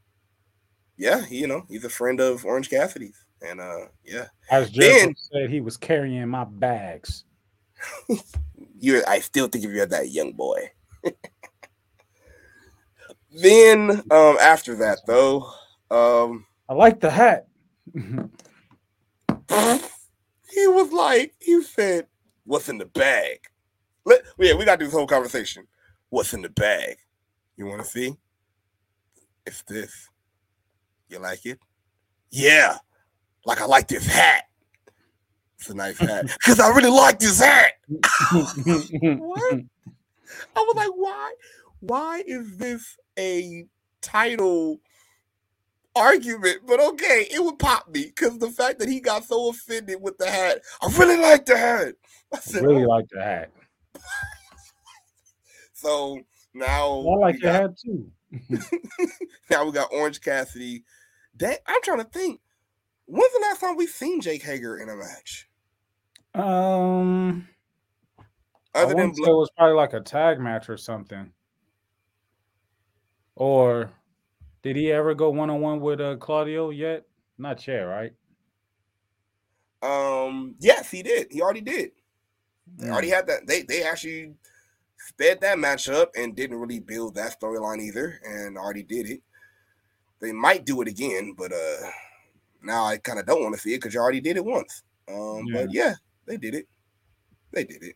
yeah, 0.96 1.24
he, 1.24 1.38
you 1.38 1.46
know, 1.46 1.64
he's 1.68 1.84
a 1.84 1.88
friend 1.90 2.20
of 2.20 2.44
Orange 2.44 2.68
Cassidy's, 2.68 3.24
and 3.40 3.60
uh, 3.60 3.86
yeah, 4.04 4.26
As 4.50 4.70
Jericho 4.70 5.06
Then- 5.06 5.14
said, 5.32 5.50
he 5.50 5.60
was 5.60 5.76
carrying 5.76 6.28
my 6.28 6.44
bags. 6.44 7.24
you 8.80 9.02
I 9.06 9.20
still 9.20 9.46
think 9.48 9.64
of 9.64 9.72
you 9.72 9.82
as 9.82 9.88
that 9.88 10.10
young 10.10 10.32
boy. 10.32 10.70
Then 13.30 13.90
um 14.10 14.36
after 14.40 14.74
that 14.76 14.98
though, 15.06 15.50
um 15.90 16.46
I 16.68 16.74
like 16.74 17.00
the 17.00 17.10
hat. 17.10 17.46
he 17.94 18.00
was 20.66 20.92
like, 20.92 21.34
he 21.40 21.62
said, 21.62 22.06
What's 22.44 22.68
in 22.68 22.78
the 22.78 22.86
bag? 22.86 23.38
Let 24.04 24.22
yeah, 24.38 24.54
we 24.54 24.64
gotta 24.64 24.78
do 24.78 24.84
this 24.86 24.94
whole 24.94 25.06
conversation. 25.06 25.66
What's 26.10 26.32
in 26.32 26.42
the 26.42 26.48
bag? 26.48 26.96
You 27.56 27.66
wanna 27.66 27.84
see? 27.84 28.14
It's 29.46 29.62
this. 29.62 30.08
You 31.08 31.18
like 31.18 31.44
it? 31.46 31.58
Yeah. 32.30 32.78
Like 33.44 33.60
I 33.60 33.66
like 33.66 33.88
this 33.88 34.06
hat. 34.06 34.44
It's 35.58 35.70
a 35.70 35.74
nice 35.74 35.98
hat. 35.98 36.26
Because 36.38 36.60
I 36.60 36.68
really 36.70 36.90
like 36.90 37.18
this 37.18 37.40
hat. 37.40 37.72
What? 39.02 39.60
I 40.56 40.60
was 40.60 40.76
like, 40.76 40.90
why? 40.94 41.34
Why 41.80 42.22
is 42.26 42.56
this 42.56 42.96
a 43.18 43.66
title 44.00 44.80
argument? 45.94 46.60
But 46.66 46.80
okay, 46.80 47.26
it 47.30 47.42
would 47.42 47.58
pop 47.58 47.88
me 47.88 48.06
because 48.06 48.38
the 48.38 48.50
fact 48.50 48.78
that 48.80 48.88
he 48.88 49.00
got 49.00 49.24
so 49.24 49.50
offended 49.50 50.00
with 50.00 50.18
the 50.18 50.28
hat, 50.28 50.60
I 50.82 50.86
really 50.98 51.20
like 51.20 51.46
the 51.46 51.56
hat. 51.56 51.94
I 52.34 52.38
said, 52.38 52.62
really 52.62 52.84
"Oh." 52.84 52.88
like 52.88 53.08
the 53.10 53.22
hat. 53.22 53.50
so 55.72 56.20
now 56.54 57.00
I 57.00 57.16
like 57.16 57.40
the 57.40 57.52
hat 57.52 57.78
too. 57.78 58.10
now 59.50 59.64
we 59.64 59.72
got 59.72 59.92
Orange 59.92 60.20
Cassidy. 60.20 60.84
That 61.36 61.60
I'm 61.66 61.82
trying 61.82 61.98
to 61.98 62.04
think. 62.04 62.40
When's 63.06 63.32
the 63.32 63.40
last 63.40 63.60
time 63.60 63.76
we've 63.76 63.88
seen 63.88 64.20
Jake 64.20 64.42
Hager 64.42 64.76
in 64.76 64.90
a 64.90 64.96
match? 64.96 65.48
Um, 66.34 67.48
Other 68.74 68.94
than 68.94 69.14
say 69.14 69.22
it 69.22 69.28
was 69.28 69.50
probably 69.56 69.74
like 69.74 69.92
a 69.92 70.00
tag 70.00 70.38
match 70.38 70.68
or 70.68 70.76
something. 70.76 71.32
Or 73.34 73.90
did 74.62 74.76
he 74.76 74.92
ever 74.92 75.14
go 75.14 75.30
one 75.30 75.50
on 75.50 75.60
one 75.60 75.80
with 75.80 76.00
uh, 76.00 76.16
Claudio 76.16 76.70
yet? 76.70 77.04
Not 77.38 77.66
yet, 77.66 77.80
right? 77.82 78.12
um, 79.82 80.56
yes, 80.58 80.90
he 80.90 81.02
did. 81.02 81.28
He 81.30 81.40
already 81.40 81.60
did. 81.60 81.90
They 82.76 82.90
already 82.90 83.10
had 83.10 83.26
that. 83.28 83.46
They 83.46 83.62
they 83.62 83.82
actually 83.82 84.34
sped 84.98 85.40
that 85.40 85.58
match 85.58 85.88
up 85.88 86.10
and 86.16 86.36
didn't 86.36 86.58
really 86.58 86.80
build 86.80 87.14
that 87.14 87.40
storyline 87.40 87.80
either, 87.80 88.20
and 88.24 88.58
already 88.58 88.82
did 88.82 89.08
it. 89.08 89.22
They 90.20 90.32
might 90.32 90.66
do 90.66 90.82
it 90.82 90.88
again, 90.88 91.34
but 91.36 91.52
uh 91.52 91.90
now 92.62 92.84
I 92.84 92.98
kind 92.98 93.18
of 93.18 93.26
don't 93.26 93.42
want 93.42 93.54
to 93.54 93.60
see 93.60 93.72
it 93.72 93.76
because 93.76 93.94
you 93.94 94.00
already 94.00 94.20
did 94.20 94.36
it 94.36 94.44
once. 94.44 94.82
Um, 95.08 95.46
but 95.52 95.72
yeah, 95.72 95.94
they 96.26 96.36
did 96.36 96.54
it. 96.54 96.66
They 97.52 97.64
did 97.64 97.82
it. 97.82 97.94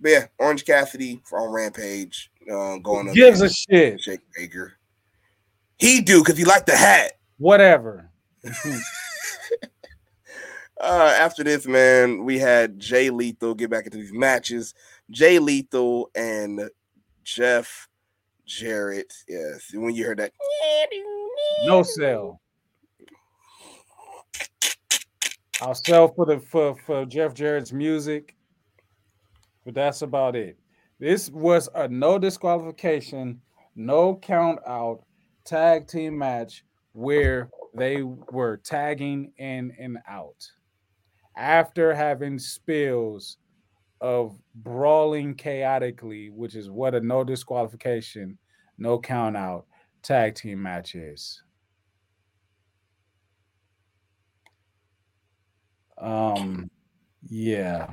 But 0.00 0.10
yeah, 0.10 0.26
Orange 0.38 0.64
Cassidy 0.64 1.22
on 1.32 1.50
Rampage, 1.50 2.30
uh, 2.50 2.78
going 2.78 3.08
up 3.08 3.14
Gives 3.14 3.40
a 3.40 3.50
shit. 3.50 4.00
Jake 4.00 4.20
Hager. 4.36 4.74
He 5.78 6.00
do 6.00 6.20
because 6.20 6.38
he 6.38 6.44
liked 6.44 6.66
the 6.66 6.76
hat. 6.76 7.12
Whatever. 7.38 8.10
Uh, 10.80 11.14
after 11.20 11.44
this, 11.44 11.66
man, 11.66 12.24
we 12.24 12.38
had 12.38 12.80
Jay 12.80 13.10
Lethal 13.10 13.54
get 13.54 13.68
back 13.68 13.84
into 13.84 13.98
these 13.98 14.14
matches. 14.14 14.72
Jay 15.10 15.38
Lethal 15.38 16.10
and 16.14 16.70
Jeff 17.22 17.86
Jarrett. 18.46 19.12
Yes, 19.28 19.70
when 19.74 19.94
you 19.94 20.06
heard 20.06 20.18
that, 20.20 20.32
No 21.64 21.82
sell. 21.82 22.40
I'll 25.60 25.74
sell 25.74 26.08
for 26.08 26.24
the 26.24 26.40
for, 26.40 26.74
for 26.86 27.04
Jeff 27.04 27.34
Jarrett's 27.34 27.74
music, 27.74 28.34
but 29.64 29.74
that's 29.74 30.02
about 30.02 30.36
it. 30.36 30.58
This 30.98 31.30
was 31.30 31.68
a 31.74 31.88
no 31.88 32.18
disqualification, 32.18 33.40
no 33.74 34.16
count 34.16 34.58
out 34.66 35.04
tag 35.44 35.88
team 35.88 36.18
match 36.18 36.64
where 36.92 37.50
they 37.74 38.02
were 38.02 38.58
tagging 38.58 39.32
in 39.38 39.72
and 39.78 39.98
out 40.08 40.50
after 41.36 41.94
having 41.94 42.38
spills 42.38 43.38
of 44.00 44.38
brawling 44.54 45.34
chaotically, 45.34 46.30
which 46.30 46.54
is 46.54 46.70
what 46.70 46.94
a 46.94 47.00
no 47.00 47.24
disqualification, 47.24 48.38
no 48.78 48.98
count 48.98 49.36
out 49.36 49.66
tag 50.02 50.34
team 50.34 50.62
match 50.62 50.94
is. 50.94 51.42
Um, 55.98 56.70
yeah. 57.28 57.90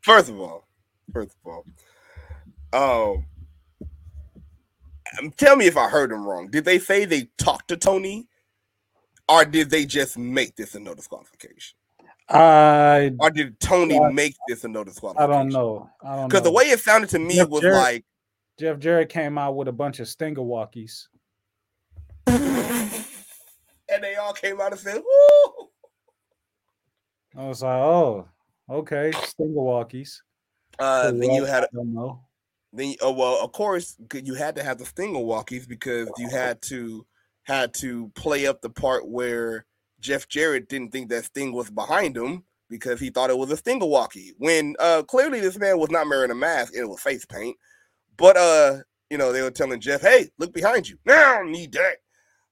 first 0.00 0.30
of 0.30 0.40
all, 0.40 0.66
first 1.12 1.36
of 1.44 1.52
all, 1.52 3.14
um, 3.16 3.26
um, 5.22 5.30
tell 5.36 5.56
me 5.56 5.66
if 5.66 5.76
I 5.76 5.88
heard 5.88 6.10
them 6.10 6.26
wrong. 6.26 6.48
Did 6.48 6.64
they 6.64 6.78
say 6.78 7.04
they 7.04 7.28
talked 7.38 7.68
to 7.68 7.76
Tony, 7.76 8.28
or 9.28 9.44
did 9.44 9.70
they 9.70 9.86
just 9.86 10.18
make 10.18 10.56
this 10.56 10.74
a 10.74 10.80
no 10.80 10.94
disqualification, 10.94 11.76
I 12.28 13.12
or 13.18 13.30
did 13.30 13.58
Tony 13.60 13.94
Yeah. 13.94 14.10
make 14.10 14.36
this 14.48 14.64
a 14.64 14.68
no 14.68 14.84
I 15.16 15.26
don't 15.26 15.48
know. 15.48 15.88
I 16.02 16.16
don't 16.16 16.28
Because 16.28 16.42
the 16.42 16.52
way 16.52 16.64
it 16.64 16.80
sounded 16.80 17.10
to 17.10 17.18
me 17.18 17.36
Jeff 17.36 17.48
was 17.48 17.62
Jarrett- 17.62 17.76
like, 17.76 18.04
Jeff 18.58 18.78
Jarrett 18.78 19.08
came 19.10 19.38
out 19.38 19.54
with 19.56 19.68
a 19.68 19.72
bunch 19.72 20.00
of 20.00 20.08
stinger 20.08 20.40
walkies. 20.42 21.08
and 22.26 24.02
they 24.02 24.16
all 24.16 24.32
came 24.32 24.60
out 24.60 24.72
and 24.72 24.80
said, 24.80 24.96
"Woo!" 25.02 25.68
I 27.36 27.46
was 27.46 27.62
like, 27.62 27.70
oh, 27.78 28.28
okay, 28.70 29.12
Stinger 29.12 29.52
walkies. 29.54 30.20
Uh, 30.78 31.10
then 31.10 31.32
you 31.32 31.44
had 31.44 31.64
I 31.64 31.68
don't 31.72 31.94
know. 31.94 32.20
then 32.72 32.94
oh 33.00 33.12
well, 33.12 33.42
of 33.42 33.52
course, 33.52 33.96
you 34.12 34.34
had 34.34 34.56
to 34.56 34.62
have 34.62 34.78
the 34.78 34.86
Stinger 34.86 35.20
walkies 35.20 35.66
because 35.66 36.10
you 36.18 36.28
had 36.28 36.60
to 36.62 37.06
had 37.44 37.72
to 37.74 38.10
play 38.14 38.46
up 38.46 38.60
the 38.60 38.70
part 38.70 39.08
where 39.08 39.64
Jeff 40.00 40.28
Jarrett 40.28 40.68
didn't 40.68 40.92
think 40.92 41.08
that 41.10 41.24
Sting 41.24 41.52
was 41.52 41.70
behind 41.70 42.16
him 42.16 42.44
because 42.68 42.98
he 42.98 43.10
thought 43.10 43.30
it 43.30 43.38
was 43.38 43.50
a 43.50 43.56
Stinger 43.56 43.86
walkie. 43.86 44.34
When 44.38 44.74
uh 44.78 45.02
clearly 45.04 45.40
this 45.40 45.58
man 45.58 45.78
was 45.78 45.90
not 45.90 46.08
wearing 46.08 46.30
a 46.30 46.34
mask, 46.34 46.74
it 46.74 46.84
was 46.84 47.00
face 47.00 47.24
paint. 47.24 47.56
But 48.16 48.36
uh, 48.36 48.78
you 49.10 49.18
know, 49.18 49.32
they 49.32 49.42
were 49.42 49.50
telling 49.50 49.80
Jeff, 49.80 50.02
"Hey, 50.02 50.28
look 50.38 50.52
behind 50.52 50.88
you." 50.88 50.98
No, 51.04 51.14
I 51.14 51.38
don't 51.38 51.52
need 51.52 51.72
that. 51.72 51.96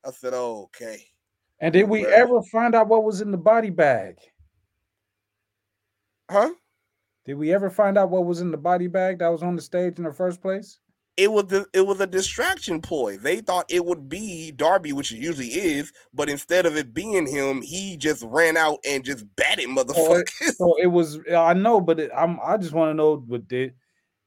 I 0.05 0.10
said, 0.10 0.34
oh, 0.34 0.64
"Okay." 0.64 1.06
And 1.60 1.72
did 1.72 1.88
we 1.88 2.06
ever 2.06 2.42
find 2.42 2.74
out 2.74 2.88
what 2.88 3.05
was 3.05 3.20
in 3.20 3.30
the 3.30 3.38
body 3.38 3.70
bag? 3.70 4.16
Huh? 6.30 6.51
Did 7.24 7.34
we 7.34 7.52
ever 7.55 7.70
find 7.70 7.96
out 7.96 8.10
what 8.10 8.26
was 8.26 8.40
in 8.40 8.51
the 8.51 8.56
body 8.56 8.86
bag 8.86 9.18
that 9.18 9.28
was 9.28 9.42
on 9.42 9.56
the 9.56 9.62
stage 9.62 9.98
in 9.98 10.05
the 10.05 10.12
first 10.12 10.40
place? 10.42 10.78
it 11.16 11.30
was 11.30 11.46
the, 11.46 11.64
it 11.72 11.86
was 11.86 12.01
a 12.01 12.06
distraction 12.06 12.80
ploy. 12.80 13.16
They 13.16 13.40
thought 13.40 13.66
it 13.68 13.84
would 13.84 14.09
be 14.09 14.51
Darby, 14.51 14.92
which 14.92 15.12
it 15.12 15.18
usually 15.18 15.46
is, 15.48 15.92
but 16.12 16.28
instead 16.28 16.66
of 16.66 16.76
it 16.76 16.92
being 16.92 17.26
him, 17.26 17.62
he 17.62 17.96
just 17.96 18.22
ran 18.26 18.56
out 18.56 18.78
and 18.84 19.05
just 19.05 19.24
batted 19.36 19.66
Oh, 19.76 20.14
it- 20.16 20.28
so 20.28 20.55
oh, 20.60 20.74
it 20.80 20.88
was. 20.88 21.20
I 21.32 21.55
know, 21.55 21.80
but 21.80 22.01
it, 22.01 22.10
I'm. 22.16 22.38
I 22.44 22.56
just 22.56 22.72
want 22.72 22.90
to 22.90 22.94
know, 22.94 23.16
what 23.28 23.46
did 23.46 23.74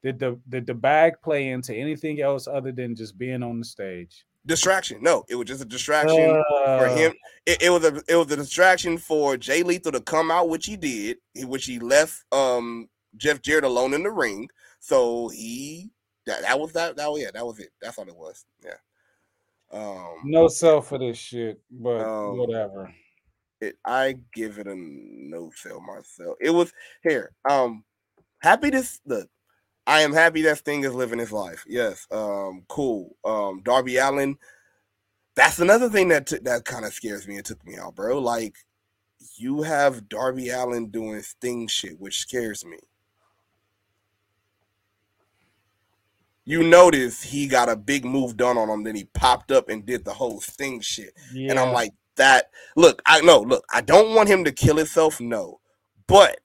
did 0.03 0.19
the 0.19 0.39
did 0.47 0.65
the 0.65 0.73
bag 0.73 1.15
play 1.21 1.49
into 1.49 1.75
anything 1.75 2.21
else 2.21 2.47
other 2.47 2.71
than 2.71 2.95
just 2.95 3.17
being 3.17 3.43
on 3.43 3.59
the 3.59 3.65
stage? 3.65 4.25
Distraction. 4.47 4.97
No, 5.01 5.23
it 5.29 5.35
was 5.35 5.45
just 5.47 5.61
a 5.61 5.65
distraction 5.65 6.41
for 6.63 6.87
Uh, 6.87 6.95
him. 6.95 7.13
It, 7.45 7.61
it 7.61 7.69
was 7.69 7.83
a 7.85 8.01
it 8.07 8.15
was 8.15 8.31
a 8.31 8.37
distraction 8.37 8.97
for 8.97 9.37
Jay 9.37 9.61
Lethal 9.61 9.91
to 9.91 10.01
come 10.01 10.31
out, 10.31 10.49
which 10.49 10.65
he 10.65 10.75
did, 10.75 11.17
which 11.35 11.65
he 11.65 11.79
left 11.79 12.23
um 12.31 12.89
Jeff 13.15 13.41
Jarrett 13.41 13.63
alone 13.63 13.93
in 13.93 14.03
the 14.03 14.11
ring. 14.11 14.49
So 14.79 15.27
he 15.29 15.91
that, 16.25 16.41
that 16.41 16.59
was 16.59 16.73
that 16.73 16.95
that 16.97 17.11
was 17.11 17.21
yeah, 17.21 17.31
that 17.33 17.45
was 17.45 17.59
it. 17.59 17.69
That's 17.81 17.97
all 17.97 18.07
it 18.07 18.15
was. 18.15 18.45
Yeah. 18.63 18.73
Um 19.71 20.21
No 20.23 20.47
sell 20.47 20.81
for 20.81 20.97
this 20.97 21.17
shit, 21.17 21.59
but 21.69 22.01
Um, 22.01 22.37
whatever. 22.37 22.93
it, 23.61 23.77
I 23.85 24.15
give 24.33 24.59
it 24.59 24.67
a 24.67 24.75
no 24.75 25.51
sell 25.55 25.81
myself. 25.81 26.37
It 26.39 26.51
was 26.51 26.71
here. 27.03 27.33
Um, 27.49 27.83
happy 28.39 28.71
to 28.71 28.83
look. 29.05 29.29
I 29.87 30.01
am 30.01 30.11
happy 30.11 30.41
that 30.43 30.57
Sting 30.57 30.83
is 30.83 30.93
living 30.93 31.17
his 31.17 31.31
life. 31.31 31.63
Yes. 31.65 32.05
Um, 32.11 32.65
cool. 32.67 33.15
Um, 33.23 33.61
Darby 33.63 33.95
Allin. 33.97 34.37
That's 35.35 35.59
another 35.59 35.89
thing 35.89 36.09
that 36.09 36.27
t- 36.27 36.39
that 36.43 36.65
kind 36.65 36.83
of 36.83 36.93
scares 36.93 37.27
me. 37.27 37.37
It 37.37 37.45
took 37.45 37.65
me 37.65 37.77
out, 37.77 37.95
bro. 37.95 38.19
Like 38.19 38.55
you 39.37 39.61
have 39.61 40.09
Darby 40.09 40.49
Allin 40.49 40.89
doing 40.89 41.21
Sting 41.21 41.67
shit, 41.67 41.99
which 41.99 42.19
scares 42.19 42.65
me. 42.65 42.79
You 46.43 46.63
notice 46.63 47.23
he 47.23 47.47
got 47.47 47.69
a 47.69 47.75
big 47.75 48.03
move 48.03 48.37
done 48.37 48.57
on 48.57 48.69
him, 48.69 48.83
then 48.83 48.95
he 48.95 49.05
popped 49.05 49.51
up 49.51 49.69
and 49.69 49.85
did 49.85 50.05
the 50.05 50.13
whole 50.13 50.41
Sting 50.41 50.81
shit. 50.81 51.13
Yeah. 51.33 51.51
And 51.51 51.59
I'm 51.59 51.73
like, 51.73 51.91
that 52.15 52.49
look, 52.75 53.01
I 53.05 53.21
know, 53.21 53.41
look, 53.41 53.63
I 53.71 53.81
don't 53.81 54.15
want 54.15 54.29
him 54.29 54.43
to 54.43 54.51
kill 54.51 54.77
himself, 54.77 55.21
no. 55.21 55.59
But 56.07 56.39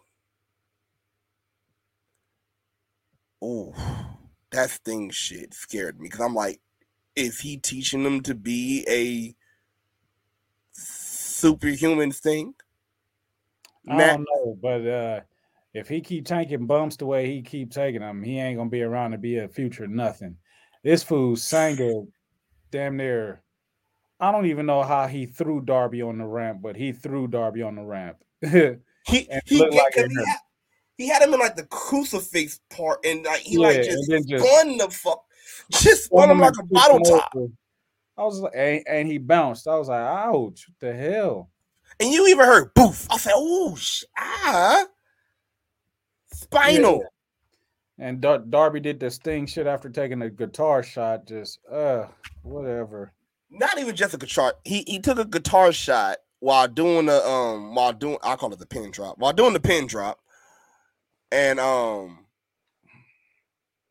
oh, 3.43 3.74
that 4.52 4.70
thing 4.70 5.10
shit 5.10 5.52
scared 5.52 6.01
me 6.01 6.09
because 6.09 6.20
I'm 6.20 6.35
like, 6.35 6.60
is 7.16 7.40
he 7.40 7.56
teaching 7.59 8.05
them 8.05 8.23
to 8.23 8.35
be 8.35 8.85
a 8.89 9.35
superhuman 10.73 12.12
thing? 12.12 12.55
I 13.89 13.97
Matt- 13.97 14.16
don't 14.16 14.27
know, 14.35 14.59
but 14.62 14.86
uh 14.86 15.20
if 15.74 15.89
he 15.89 16.02
keep 16.02 16.27
taking 16.27 16.66
bumps 16.66 16.97
the 16.97 17.06
way 17.06 17.27
he 17.27 17.43
keep 17.43 17.73
taking 17.73 18.01
them, 18.02 18.23
he 18.23 18.39
ain't 18.39 18.59
gonna 18.59 18.70
be 18.70 18.82
around 18.82 19.10
to 19.12 19.19
be 19.19 19.39
a 19.39 19.48
future 19.48 19.86
nothing. 19.86 20.36
This 20.85 21.02
fool 21.02 21.36
Sanger 21.36 22.02
damn 22.70 22.97
near 22.97 23.43
I 24.20 24.31
don't 24.31 24.47
even 24.47 24.66
know 24.66 24.82
how 24.85 25.09
he 25.09 25.27
threw 25.27 25.60
Darby 25.60 26.01
on 26.01 26.19
the 26.19 26.24
ramp, 26.24 26.60
but 26.62 26.77
he 26.77 26.93
threw 26.93 27.27
Darby 27.27 27.62
on 27.62 27.74
the 27.74 27.82
ramp. 27.82 28.19
He 29.05 29.28
he, 29.47 29.59
looked 29.59 29.74
like 29.74 29.94
he, 29.94 30.24
he 30.97 31.09
had 31.09 31.23
him 31.23 31.35
in 31.35 31.40
like 31.40 31.56
the 31.56 31.66
crucifix 31.66 32.60
part, 32.70 33.05
and 33.05 33.24
like 33.24 33.40
he 33.40 33.59
like 33.59 33.82
just 33.82 34.10
just 34.10 34.28
spun 34.28 34.77
the 34.77 34.89
fuck, 34.90 35.24
just 35.70 36.05
spun 36.05 36.31
him 36.31 36.40
like 36.40 36.55
a 36.59 36.64
bottle 36.64 37.01
top. 37.01 37.35
I 38.16 38.24
was 38.24 38.40
like, 38.40 38.52
and, 38.55 38.82
and 38.86 39.09
he 39.09 39.19
bounced. 39.19 39.66
I 39.66 39.77
was 39.78 39.89
like, 39.89 40.01
ouch, 40.01 40.69
what 40.69 40.78
the 40.81 40.94
hell? 40.94 41.51
And 41.98 42.10
you 42.12 42.27
even 42.28 42.44
heard 42.44 42.74
boof. 42.74 43.06
I 43.10 43.16
said, 43.16 43.32
oh, 43.35 43.74
sh- 43.77 44.05
ah, 44.19 44.86
spinal. 46.32 47.05
And 47.98 48.20
Dar- 48.20 48.39
Darby 48.39 48.81
did 48.81 49.01
the 49.01 49.10
sting 49.10 49.47
shit 49.47 49.66
after 49.66 49.89
taking 49.89 50.23
a 50.23 50.31
guitar 50.31 50.82
shot. 50.82 51.27
Just 51.27 51.60
uh, 51.70 52.06
whatever. 52.43 53.12
Not 53.51 53.78
even 53.78 53.94
just 53.94 54.14
a 54.14 54.19
guitar. 54.19 54.55
He 54.64 54.82
he 54.86 54.98
took 54.98 55.19
a 55.19 55.24
guitar 55.24 55.73
shot 55.73 56.19
while 56.40 56.66
doing 56.66 57.06
the 57.06 57.27
um 57.27 57.74
while 57.74 57.93
doing 57.93 58.19
I 58.23 58.36
call 58.36 58.52
it 58.52 58.59
the 58.59 58.66
pin 58.66 58.90
drop 58.90 59.19
while 59.19 59.32
doing 59.32 59.52
the 59.52 59.60
pin 59.60 59.86
drop, 59.86 60.20
and 61.32 61.59
um 61.59 62.26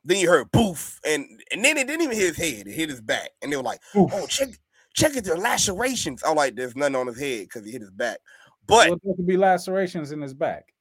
then 0.06 0.18
you 0.18 0.30
heard 0.30 0.52
boof 0.52 1.00
and 1.06 1.26
and 1.52 1.64
then 1.66 1.78
it 1.78 1.88
didn't 1.88 2.04
even 2.04 2.16
hit 2.16 2.36
his 2.36 2.38
head. 2.38 2.68
It 2.68 2.74
hit 2.74 2.90
his 2.90 3.02
back, 3.02 3.32
and 3.42 3.52
they 3.52 3.58
were 3.58 3.64
like, 3.64 3.82
Oof. 3.96 4.12
oh 4.14 4.28
check 4.28 4.50
check 4.94 5.16
it, 5.16 5.24
the 5.26 5.36
lacerations. 5.36 6.24
I'm 6.24 6.36
like, 6.36 6.56
there's 6.56 6.76
nothing 6.76 6.96
on 6.96 7.08
his 7.08 7.20
head 7.20 7.42
because 7.44 7.66
he 7.66 7.72
hit 7.72 7.82
his 7.82 7.92
back, 7.92 8.20
but 8.68 8.90
Well, 8.90 9.00
there 9.04 9.16
could 9.16 9.28
be 9.28 9.38
lacerations 9.38 10.12
in 10.12 10.22
his 10.22 10.34
back. 10.34 10.74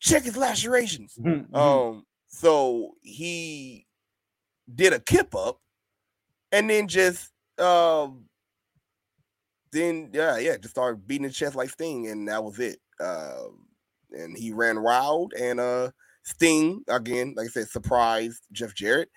check 0.00 0.24
his 0.24 0.36
lacerations. 0.36 1.16
Mhm, 1.18 1.48
mhm. 1.50 1.56
Um, 1.56 2.06
so 2.28 2.94
he 3.02 3.86
did 4.74 4.92
a 4.92 5.00
kip 5.00 5.34
up 5.34 5.60
and 6.52 6.68
then 6.68 6.88
just 6.88 7.30
um 7.58 8.24
then 9.72 10.10
yeah, 10.12 10.38
yeah, 10.38 10.56
just 10.56 10.70
started 10.74 11.06
beating 11.06 11.24
his 11.24 11.36
chest 11.36 11.54
like 11.54 11.70
Sting, 11.70 12.08
and 12.08 12.28
that 12.28 12.42
was 12.42 12.58
it. 12.58 12.78
Um 13.00 13.65
and 14.10 14.36
he 14.36 14.52
ran 14.52 14.82
wild 14.82 15.32
and 15.34 15.60
uh 15.60 15.90
Sting 16.24 16.82
again, 16.88 17.34
like 17.36 17.46
I 17.46 17.50
said, 17.50 17.68
surprised 17.68 18.42
Jeff 18.50 18.74
Jarrett. 18.74 19.08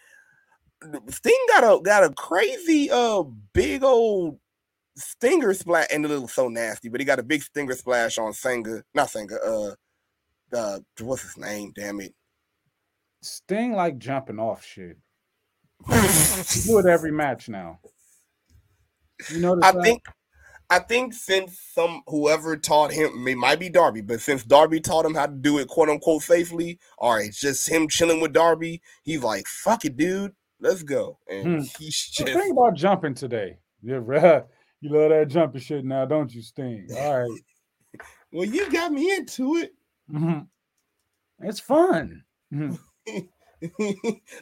Sting 1.10 1.46
got 1.50 1.64
a 1.64 1.82
got 1.82 2.04
a 2.04 2.14
crazy 2.14 2.90
uh 2.92 3.24
big 3.54 3.84
old 3.84 4.40
stinger 4.96 5.54
splash 5.54 5.88
and 5.92 6.06
it 6.06 6.08
little 6.08 6.28
so 6.28 6.50
nasty, 6.50 6.88
but 6.88 7.00
he 7.02 7.06
got 7.06 7.20
a 7.20 7.24
big 7.24 7.42
stinger 7.42 7.74
splash 7.74 8.18
on 8.20 8.34
Sanga, 8.34 8.84
not 8.94 9.10
Sanga, 9.10 9.40
uh 9.44 9.76
uh 10.56 10.80
what's 11.02 11.24
his 11.24 11.38
name? 11.38 11.72
Damn 11.76 12.00
it. 12.02 12.14
Sting 13.22 13.74
like 13.74 13.98
jumping 13.98 14.40
off 14.40 14.64
shit. 14.64 14.98
Do 15.88 16.78
it 16.80 16.86
every 16.86 17.12
match 17.12 17.50
now. 17.50 17.80
You 19.30 19.40
notice 19.40 19.66
I 19.66 19.72
that? 19.72 19.82
think 19.84 20.04
I 20.72 20.80
think 20.80 21.14
since 21.14 21.60
some 21.74 22.04
whoever 22.08 22.56
taught 22.56 22.92
him, 22.92 23.28
it 23.28 23.38
might 23.38 23.60
be 23.60 23.70
Darby, 23.70 24.02
but 24.02 24.22
since 24.22 24.44
Darby 24.44 24.80
taught 24.80 25.06
him 25.06 25.16
how 25.16 25.26
to 25.26 25.34
do 25.34 25.58
it 25.58 25.68
quote 25.68 25.90
unquote 25.90 26.22
safely, 26.22 26.80
or 26.98 27.20
it's 27.20 27.40
just 27.40 27.68
him 27.68 27.88
chilling 27.88 28.22
with 28.22 28.34
Darby, 28.34 28.82
he's 29.04 29.24
like, 29.24 29.48
fuck 29.48 29.84
it, 29.86 29.98
dude, 29.98 30.34
let's 30.60 30.84
go. 30.84 31.18
And 31.30 31.46
Hmm. 31.60 31.66
he's 31.80 31.96
just 32.14 32.34
think 32.34 32.52
about 32.54 32.76
jumping 32.76 33.16
today. 33.16 33.58
Yeah, 33.82 33.98
bruh. 34.00 34.46
You 34.82 34.92
love 34.92 35.10
that 35.10 35.28
jumping 35.28 35.60
shit 35.60 35.84
now, 35.84 36.06
don't 36.06 36.34
you, 36.34 36.42
Sting? 36.42 36.88
All 36.96 37.20
right. 37.28 37.42
well, 38.32 38.46
you 38.46 38.72
got 38.72 38.94
me 38.94 39.14
into 39.14 39.58
it. 39.58 39.74
Mhm. 40.10 40.48
It's 41.42 41.60
fun. 41.60 42.24
Mhm. 42.54 42.80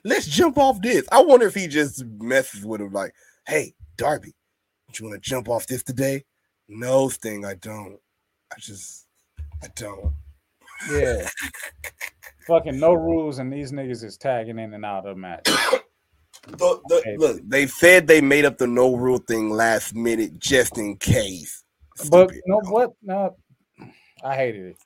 Let's 0.03 0.27
jump 0.27 0.59
off 0.59 0.79
this. 0.81 1.07
I 1.11 1.21
wonder 1.23 1.47
if 1.47 1.55
he 1.55 1.67
just 1.67 2.05
messes 2.05 2.63
with 2.63 2.81
him 2.81 2.91
like, 2.93 3.13
hey, 3.47 3.73
Darby, 3.97 4.35
you 4.93 5.05
want 5.05 5.21
to 5.21 5.29
jump 5.29 5.49
off 5.49 5.67
this 5.67 5.83
today? 5.83 6.23
No, 6.67 7.09
thing. 7.09 7.45
I 7.45 7.55
don't. 7.55 7.97
I 8.51 8.59
just 8.59 9.05
I 9.63 9.67
don't. 9.75 10.13
Yeah. 10.91 11.27
Fucking 12.47 12.79
no 12.79 12.93
rules, 12.93 13.39
and 13.39 13.51
these 13.51 13.71
niggas 13.71 14.03
is 14.03 14.17
tagging 14.17 14.59
in 14.59 14.73
and 14.73 14.85
out 14.85 15.05
of 15.07 15.17
match. 15.17 15.49
The, 16.49 16.79
the, 16.87 16.95
Okay. 16.95 17.17
look, 17.17 17.41
they 17.45 17.67
said 17.67 18.07
they 18.07 18.21
made 18.21 18.45
up 18.45 18.57
the 18.57 18.67
no 18.67 18.95
rule 18.95 19.17
thing 19.17 19.49
last 19.49 19.93
minute 19.93 20.39
just 20.39 20.77
in 20.77 20.95
case. 20.95 21.65
But 22.09 22.31
no, 22.45 22.61
what? 22.69 22.91
No, 23.01 23.35
I 24.23 24.35
hated 24.35 24.67
it. 24.67 24.77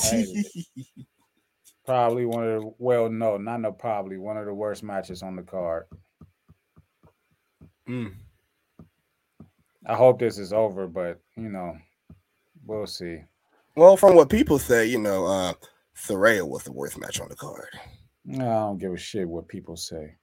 I 0.00 0.06
hated 0.06 0.46
it. 0.54 0.86
Probably 1.84 2.24
one 2.24 2.48
of 2.48 2.62
the 2.62 2.70
well, 2.78 3.10
no, 3.10 3.36
not 3.36 3.60
no. 3.60 3.72
Probably 3.72 4.16
one 4.16 4.38
of 4.38 4.46
the 4.46 4.54
worst 4.54 4.82
matches 4.82 5.22
on 5.22 5.36
the 5.36 5.42
card. 5.42 5.84
Mm. 7.86 8.14
I 9.86 9.94
hope 9.94 10.18
this 10.18 10.38
is 10.38 10.52
over, 10.52 10.86
but 10.86 11.20
you 11.36 11.48
know, 11.48 11.76
we'll 12.64 12.86
see. 12.86 13.20
Well, 13.76 13.96
from 13.96 14.14
what 14.14 14.30
people 14.30 14.58
say, 14.58 14.86
you 14.86 14.98
know, 14.98 15.26
uh 15.26 15.52
Saraya 15.96 16.46
was 16.46 16.64
the 16.64 16.72
worst 16.72 16.98
match 16.98 17.20
on 17.20 17.28
the 17.28 17.36
card. 17.36 17.68
No, 18.24 18.44
I 18.44 18.54
don't 18.66 18.78
give 18.78 18.92
a 18.92 18.96
shit 18.96 19.28
what 19.28 19.48
people 19.48 19.76
say. 19.76 20.16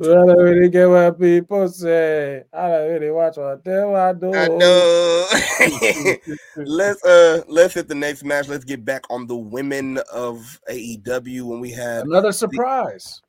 I 0.00 0.04
don't 0.04 0.38
really 0.38 0.68
get 0.68 0.88
what 0.88 1.18
people 1.18 1.68
say. 1.68 2.44
I 2.52 2.68
don't 2.68 2.92
really 2.92 3.10
watch 3.10 3.36
what 3.36 3.64
they 3.64 3.76
I 3.76 4.12
do. 4.12 4.32
I 4.32 4.46
know. 4.46 5.26
let's 6.56 7.04
uh 7.04 7.42
let's 7.48 7.74
hit 7.74 7.88
the 7.88 7.94
next 7.94 8.24
match. 8.24 8.48
Let's 8.48 8.64
get 8.64 8.84
back 8.84 9.02
on 9.10 9.26
the 9.26 9.36
women 9.36 9.98
of 10.12 10.60
AEW 10.70 11.42
when 11.42 11.60
we 11.60 11.72
had 11.72 12.04
Another 12.04 12.32
surprise. 12.32 13.22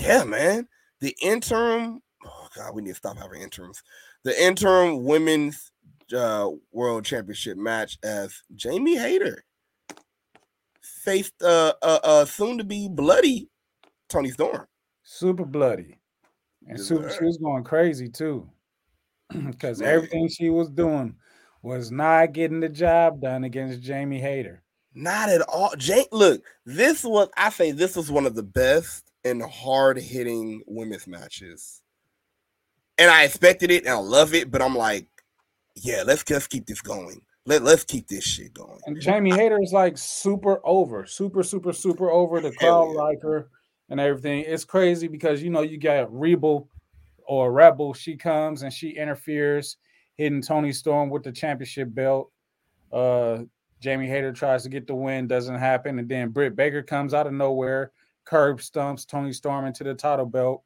yeah, 0.00 0.24
man. 0.24 0.68
The 1.00 1.14
interim 1.22 2.02
oh 2.26 2.48
god, 2.56 2.74
we 2.74 2.82
need 2.82 2.90
to 2.90 2.96
stop 2.96 3.18
having 3.18 3.42
interims. 3.42 3.82
The 4.24 4.42
interim 4.42 5.04
women's 5.04 5.70
uh 6.14 6.48
world 6.72 7.04
championship 7.04 7.56
match 7.56 7.98
as 8.02 8.42
Jamie 8.54 8.96
Hayter 8.96 9.44
faced 10.82 11.42
uh 11.42 11.74
uh, 11.82 11.98
uh 12.02 12.24
soon 12.24 12.58
to 12.58 12.64
be 12.64 12.88
bloody 12.88 13.48
Toni 14.08 14.30
Storm. 14.30 14.66
Super 15.02 15.44
bloody. 15.44 15.98
And 16.66 16.80
super, 16.80 17.10
she 17.10 17.24
was 17.24 17.38
going 17.38 17.64
crazy 17.64 18.08
too. 18.08 18.48
Because 19.50 19.82
everything 19.82 20.28
she 20.28 20.50
was 20.50 20.68
doing 20.68 21.16
was 21.62 21.90
not 21.90 22.32
getting 22.32 22.60
the 22.60 22.68
job 22.68 23.20
done 23.20 23.44
against 23.44 23.80
Jamie 23.80 24.20
Hayter. 24.20 24.62
Not 24.94 25.28
at 25.28 25.40
all. 25.42 25.72
Jane, 25.76 26.04
look, 26.12 26.44
this 26.64 27.02
was 27.02 27.28
I 27.36 27.50
say 27.50 27.72
this 27.72 27.96
was 27.96 28.10
one 28.10 28.26
of 28.26 28.34
the 28.34 28.42
best 28.42 29.10
and 29.24 29.42
hard 29.42 29.98
hitting 29.98 30.62
women's 30.66 31.06
matches. 31.06 31.82
And 32.98 33.10
I 33.10 33.24
expected 33.24 33.70
it 33.70 33.84
and 33.84 33.92
I 33.92 33.98
love 33.98 34.34
it, 34.34 34.50
but 34.50 34.62
I'm 34.62 34.76
like, 34.76 35.06
yeah, 35.76 36.04
let's 36.06 36.22
just 36.22 36.50
keep 36.50 36.66
this 36.66 36.80
going. 36.80 37.20
Let, 37.46 37.62
let's 37.62 37.84
keep 37.84 38.08
this 38.08 38.24
shit 38.24 38.54
going. 38.54 38.80
And 38.86 39.00
Jamie 39.00 39.32
Hayter 39.32 39.60
is 39.60 39.72
like 39.72 39.98
super 39.98 40.60
over, 40.64 41.04
super, 41.04 41.42
super, 41.42 41.72
super 41.72 42.10
over. 42.10 42.40
The 42.40 42.52
crowd 42.58 42.92
yeah. 42.94 43.02
like 43.02 43.22
her 43.22 43.48
and 43.90 44.00
everything. 44.00 44.44
It's 44.46 44.64
crazy 44.64 45.08
because 45.08 45.42
you 45.42 45.50
know 45.50 45.62
you 45.62 45.78
got 45.78 46.12
Rebel 46.16 46.68
or 47.26 47.52
Rebel. 47.52 47.92
She 47.92 48.16
comes 48.16 48.62
and 48.62 48.72
she 48.72 48.90
interferes, 48.90 49.76
hitting 50.16 50.42
Toni 50.42 50.72
Storm 50.72 51.10
with 51.10 51.24
the 51.24 51.32
championship 51.32 51.92
belt. 51.92 52.30
Uh, 52.92 53.40
Jamie 53.80 54.08
Hayter 54.08 54.32
tries 54.32 54.62
to 54.62 54.70
get 54.70 54.86
the 54.86 54.94
win, 54.94 55.26
doesn't 55.26 55.58
happen, 55.58 55.98
and 55.98 56.08
then 56.08 56.30
Britt 56.30 56.56
Baker 56.56 56.82
comes 56.82 57.12
out 57.12 57.26
of 57.26 57.34
nowhere, 57.34 57.92
curb 58.24 58.62
stumps 58.62 59.04
Toni 59.04 59.32
Storm 59.32 59.66
into 59.66 59.84
the 59.84 59.94
title 59.94 60.24
belt. 60.24 60.62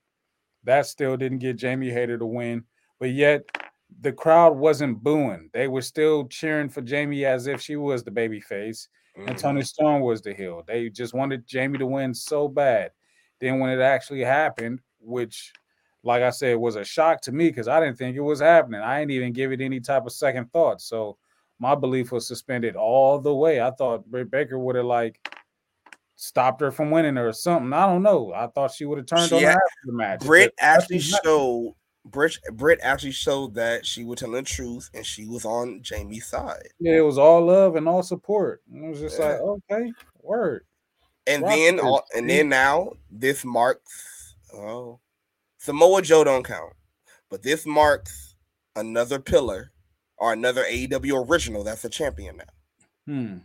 That 0.65 0.87
still 0.87 1.17
didn't 1.17 1.39
get 1.39 1.57
Jamie 1.57 1.91
Hayter 1.91 2.19
to 2.19 2.27
win, 2.27 2.65
but 2.99 3.11
yet 3.11 3.45
the 4.01 4.13
crowd 4.13 4.57
wasn't 4.57 5.03
booing. 5.03 5.51
They 5.53 5.69
were 5.69 5.83
still 5.83 6.27
cheering 6.29 6.69
for 6.69 6.83
Jamie 6.83 7.25
as 7.25 7.47
if 7.47 7.61
she 7.61 7.77
was 7.77 8.05
the 8.05 8.11
baby 8.11 8.41
face 8.41 8.89
and 9.17 9.31
Mhm. 9.31 9.39
Toni 9.39 9.63
Storm 9.63 10.03
was 10.03 10.21
the 10.23 10.35
heel. 10.35 10.63
They 10.67 10.91
just 10.91 11.15
wanted 11.15 11.47
Jamie 11.47 11.79
to 11.79 11.87
win 11.87 12.13
so 12.15 12.49
bad. 12.49 12.93
Then 13.41 13.61
when 13.61 13.71
it 13.71 13.81
actually 13.81 14.21
happened, 14.23 14.81
which 15.01 15.53
like 16.05 16.23
I 16.23 16.31
said 16.31 16.57
was 16.57 16.77
a 16.77 16.85
shock 16.85 17.21
to 17.23 17.33
me 17.33 17.49
because 17.49 17.67
I 17.69 17.81
didn't 17.81 17.99
think 17.99 18.17
it 18.17 18.21
was 18.21 18.41
happening. 18.41 18.81
I 18.81 19.01
didn't 19.01 19.13
even 19.13 19.33
give 19.33 19.53
it 19.53 19.61
any 19.61 19.81
type 19.81 20.07
of 20.07 20.13
second 20.13 20.53
thought. 20.53 20.81
So 20.81 21.19
my 21.59 21.75
belief 21.75 22.13
was 22.13 22.27
suspended 22.29 22.77
all 22.77 23.19
the 23.19 23.35
way. 23.35 23.61
I 23.61 23.71
thought 23.73 24.07
Britt 24.07 24.31
Baker 24.31 24.59
would 24.59 24.77
have 24.77 24.85
like 24.85 25.19
stopped 26.21 26.61
her 26.61 26.73
from 26.73 26.91
winning 26.91 27.17
or 27.17 27.33
something. 27.33 27.73
I 27.73 27.87
don't 27.87 28.03
know. 28.03 28.33
I 28.35 28.49
thought 28.49 28.73
she 28.73 28.85
would 28.85 28.99
have 28.99 29.07
turned 29.07 29.29
She 29.29 29.37
on 29.37 29.41
had- 29.43 29.51
after 29.53 29.87
the 29.87 29.93
match. 29.93 30.21
Britt 30.21 30.53
actually 30.59 30.99
showed 30.99 31.75
Britt, 32.05 32.39
Britt 32.55 32.81
actually 32.83 33.13
showed 33.13 33.55
that 33.55 33.87
she 33.87 34.03
was 34.03 34.19
telling 34.19 34.35
the 34.35 34.43
truth 34.43 34.91
and 34.95 35.07
she 35.07 35.27
was 35.27 35.45
on 35.45 35.81
Jamie's 35.83 36.27
side. 36.27 36.69
Yeah, 36.81 36.97
it 36.97 37.01
was 37.05 37.19
all 37.19 37.45
love 37.47 37.77
and 37.77 37.87
all 37.89 38.03
support. 38.03 38.63
And 38.73 38.85
it 38.85 38.89
was 38.89 39.01
just 39.01 39.19
Yeah. 39.19 39.27
like, 39.33 39.41
okay, 39.71 39.93
word. 40.23 40.65
And 41.27 41.43
Rock 41.43 41.53
then 41.53 41.81
all, 41.81 42.05
and 42.17 42.29
then 42.29 42.49
now 42.49 42.93
this 43.11 43.45
marks 43.45 44.35
oh 44.55 44.99
Samoa 45.59 46.03
Joe 46.03 46.25
don't 46.25 46.45
count, 46.45 46.73
but 47.29 47.43
this 47.43 47.65
marks 47.67 48.35
another 48.75 49.19
pillar 49.21 49.71
or 50.17 50.33
another 50.33 50.65
AEW 50.65 51.29
original 51.29 51.63
that's 51.63 51.85
a 51.85 51.91
champion 51.91 52.39
now. 52.39 52.45
Hmm. 53.07 53.37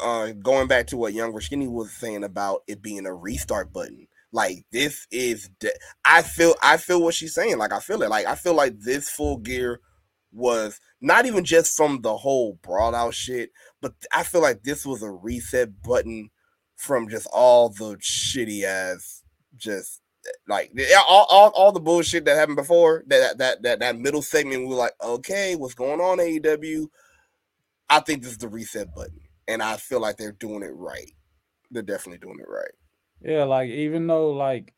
Uh, 0.00 0.32
going 0.32 0.68
back 0.68 0.86
to 0.88 0.96
what 0.96 1.12
Young 1.12 1.38
Skinny 1.40 1.66
was 1.66 1.92
saying 1.92 2.22
about 2.24 2.62
it 2.68 2.82
being 2.82 3.04
a 3.06 3.14
restart 3.14 3.72
button, 3.72 4.06
like 4.30 4.64
this 4.70 5.06
is 5.10 5.50
de- 5.60 5.72
I 6.04 6.22
feel 6.22 6.54
I 6.62 6.76
feel 6.76 7.02
what 7.02 7.14
she's 7.14 7.34
saying. 7.34 7.58
Like 7.58 7.72
I 7.72 7.80
feel 7.80 8.02
it. 8.02 8.10
Like 8.10 8.26
I 8.26 8.34
feel 8.34 8.54
like 8.54 8.78
this 8.78 9.10
full 9.10 9.38
gear 9.38 9.80
was 10.32 10.80
not 11.00 11.26
even 11.26 11.44
just 11.44 11.76
from 11.76 12.00
the 12.00 12.16
whole 12.16 12.58
brawl 12.62 12.94
out 12.94 13.14
shit, 13.14 13.50
but 13.80 13.92
I 14.14 14.22
feel 14.22 14.40
like 14.40 14.62
this 14.62 14.86
was 14.86 15.02
a 15.02 15.10
reset 15.10 15.82
button 15.82 16.30
from 16.76 17.08
just 17.08 17.26
all 17.32 17.68
the 17.68 17.96
shitty 17.96 18.64
ass 18.64 19.22
just 19.56 20.00
like 20.48 20.72
all, 21.08 21.26
all, 21.30 21.50
all 21.50 21.72
the 21.72 21.80
bullshit 21.80 22.24
that 22.24 22.36
happened 22.36 22.56
before 22.56 23.04
that 23.06 23.38
that 23.38 23.62
that 23.62 23.80
that 23.80 23.98
middle 23.98 24.22
segment 24.22 24.62
we 24.62 24.68
were 24.68 24.74
like 24.74 24.94
okay 25.02 25.56
what's 25.56 25.74
going 25.74 26.00
on 26.00 26.18
AEW 26.18 26.86
I 27.88 28.00
think 28.00 28.22
this 28.22 28.32
is 28.32 28.38
the 28.38 28.48
reset 28.48 28.94
button 28.94 29.20
and 29.48 29.62
I 29.62 29.76
feel 29.76 30.00
like 30.00 30.16
they're 30.16 30.32
doing 30.32 30.62
it 30.62 30.74
right. 30.74 31.10
They're 31.70 31.82
definitely 31.82 32.18
doing 32.18 32.38
it 32.40 32.48
right. 32.48 32.72
Yeah, 33.20 33.44
like 33.44 33.70
even 33.70 34.06
though 34.06 34.30
like 34.30 34.74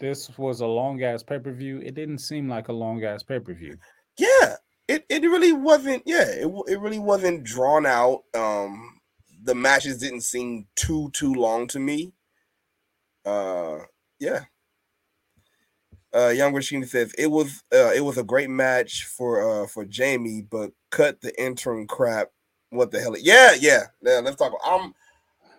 this 0.00 0.30
was 0.38 0.60
a 0.60 0.66
long 0.66 1.02
ass 1.02 1.22
pay 1.22 1.38
per 1.38 1.52
view, 1.52 1.80
it 1.80 1.94
didn't 1.94 2.18
seem 2.18 2.48
like 2.48 2.68
a 2.68 2.72
long 2.72 3.02
ass 3.04 3.22
pay 3.22 3.40
per 3.40 3.54
view. 3.54 3.76
yeah 4.18 4.56
it, 4.88 5.04
it 5.08 5.22
really 5.22 5.52
wasn't 5.52 6.02
yeah 6.06 6.24
it, 6.26 6.50
it 6.66 6.80
really 6.80 6.98
wasn't 6.98 7.44
drawn 7.44 7.84
out 7.86 8.22
um 8.34 8.98
the 9.44 9.54
matches 9.54 9.98
didn't 9.98 10.22
seem 10.22 10.66
too 10.74 11.10
too 11.12 11.32
long 11.32 11.66
to 11.68 11.78
me. 11.78 12.12
Uh 13.24 13.78
yeah. 14.18 14.44
Uh 16.14 16.28
young 16.28 16.52
Rasheen 16.54 16.86
says 16.88 17.14
it 17.16 17.30
was 17.30 17.62
uh 17.72 17.92
it 17.94 18.00
was 18.04 18.18
a 18.18 18.24
great 18.24 18.50
match 18.50 19.04
for 19.04 19.62
uh 19.62 19.66
for 19.66 19.84
jamie 19.84 20.42
but 20.50 20.70
cut 20.90 21.20
the 21.20 21.38
interim 21.40 21.86
crap 21.86 22.28
what 22.70 22.90
the 22.90 23.00
hell 23.00 23.14
yeah 23.18 23.52
yeah 23.58 23.84
yeah 24.02 24.20
let's 24.22 24.36
talk 24.36 24.52
about 24.52 24.82
i'm 24.82 24.94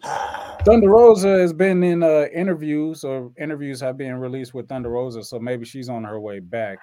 Thunder 0.65 0.89
Rosa 0.89 1.39
has 1.39 1.53
been 1.53 1.83
in 1.83 2.03
uh, 2.03 2.25
interviews, 2.33 3.03
or 3.03 3.31
interviews 3.39 3.79
have 3.81 3.97
been 3.97 4.15
released 4.15 4.53
with 4.53 4.67
Thunder 4.67 4.89
Rosa, 4.89 5.23
so 5.23 5.39
maybe 5.39 5.65
she's 5.65 5.89
on 5.89 6.03
her 6.03 6.19
way 6.19 6.39
back. 6.39 6.79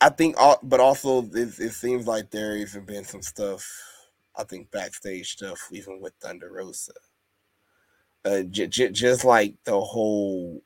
I 0.00 0.10
think, 0.10 0.36
al- 0.36 0.60
but 0.62 0.80
also 0.80 1.22
it, 1.22 1.58
it 1.58 1.72
seems 1.72 2.06
like 2.06 2.30
there 2.30 2.56
even 2.56 2.84
been 2.84 3.04
some 3.04 3.22
stuff. 3.22 3.64
I 4.36 4.44
think 4.44 4.70
backstage 4.70 5.32
stuff, 5.32 5.58
even 5.72 6.00
with 6.00 6.12
Thunder 6.20 6.52
Rosa. 6.52 6.92
Uh, 8.24 8.42
j- 8.42 8.66
j- 8.66 8.90
just 8.90 9.24
like 9.24 9.54
the 9.64 9.80
whole 9.80 10.62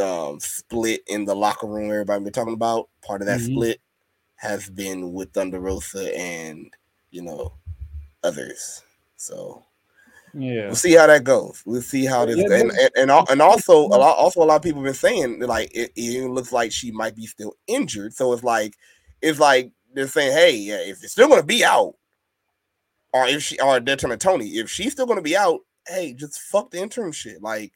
um, 0.00 0.38
split 0.40 1.00
in 1.08 1.24
the 1.24 1.34
locker 1.34 1.66
room, 1.66 1.90
everybody 1.90 2.24
been 2.24 2.32
talking 2.32 2.54
about. 2.54 2.88
Part 3.02 3.22
of 3.22 3.26
that 3.26 3.40
Mhm. 3.40 3.46
split 3.46 3.80
has 4.38 4.70
been 4.70 5.12
with 5.12 5.32
Thunder 5.32 5.60
Rosa 5.60 6.16
and 6.16 6.72
you 7.10 7.22
know 7.22 7.52
others. 8.22 8.82
So 9.16 9.64
Yeah, 10.32 10.66
we'll 10.66 10.76
see 10.76 10.94
how 10.94 11.08
that 11.08 11.24
goes. 11.24 11.62
We'll 11.66 11.82
see 11.82 12.06
how 12.06 12.24
this 12.24 12.36
Yeah, 12.36 12.44
and 12.60 12.70
and, 12.70 12.90
and, 13.10 13.28
and 13.30 13.42
also 13.42 13.86
a 13.86 13.98
lot 13.98 14.16
also 14.16 14.42
a 14.42 14.44
lot 14.44 14.56
of 14.56 14.62
people 14.62 14.80
have 14.80 14.86
been 14.86 14.94
saying 14.94 15.40
like 15.40 15.70
it, 15.74 15.92
it 15.96 16.28
looks 16.28 16.52
like 16.52 16.72
she 16.72 16.92
might 16.92 17.16
be 17.16 17.26
still 17.26 17.54
injured. 17.66 18.14
So 18.14 18.32
it's 18.32 18.44
like 18.44 18.74
it's 19.20 19.40
like 19.40 19.72
they're 19.92 20.06
saying, 20.06 20.32
hey, 20.32 20.56
yeah, 20.56 20.78
if 20.78 21.02
it's 21.02 21.12
still 21.12 21.28
gonna 21.28 21.42
be 21.42 21.64
out, 21.64 21.94
or 23.12 23.26
if 23.26 23.42
she 23.42 23.58
or 23.58 23.80
they're 23.80 23.96
telling 23.96 24.18
Tony, 24.18 24.46
if 24.50 24.70
she's 24.70 24.92
still 24.92 25.06
gonna 25.06 25.20
be 25.22 25.36
out, 25.36 25.60
hey, 25.88 26.14
just 26.14 26.40
fuck 26.40 26.70
the 26.70 26.78
interim 26.78 27.10
shit. 27.10 27.42
Like 27.42 27.72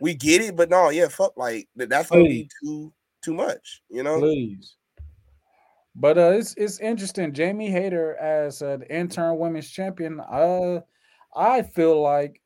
we 0.00 0.14
get 0.14 0.42
it, 0.42 0.56
but 0.56 0.68
no, 0.68 0.90
yeah, 0.90 1.06
fuck 1.06 1.36
like 1.36 1.68
that's 1.76 2.10
gonna 2.10 2.24
be 2.24 2.48
too 2.60 2.92
too 3.22 3.34
much, 3.34 3.82
you 3.88 4.02
know? 4.02 4.18
please. 4.20 4.75
But 5.98 6.18
uh, 6.18 6.32
it's 6.32 6.54
it's 6.54 6.78
interesting. 6.80 7.32
Jamie 7.32 7.70
Hayter 7.70 8.16
as 8.16 8.60
an 8.60 8.82
intern 8.82 9.38
women's 9.38 9.70
champion. 9.70 10.20
Uh, 10.20 10.80
I 11.34 11.62
feel 11.62 12.02
like 12.02 12.42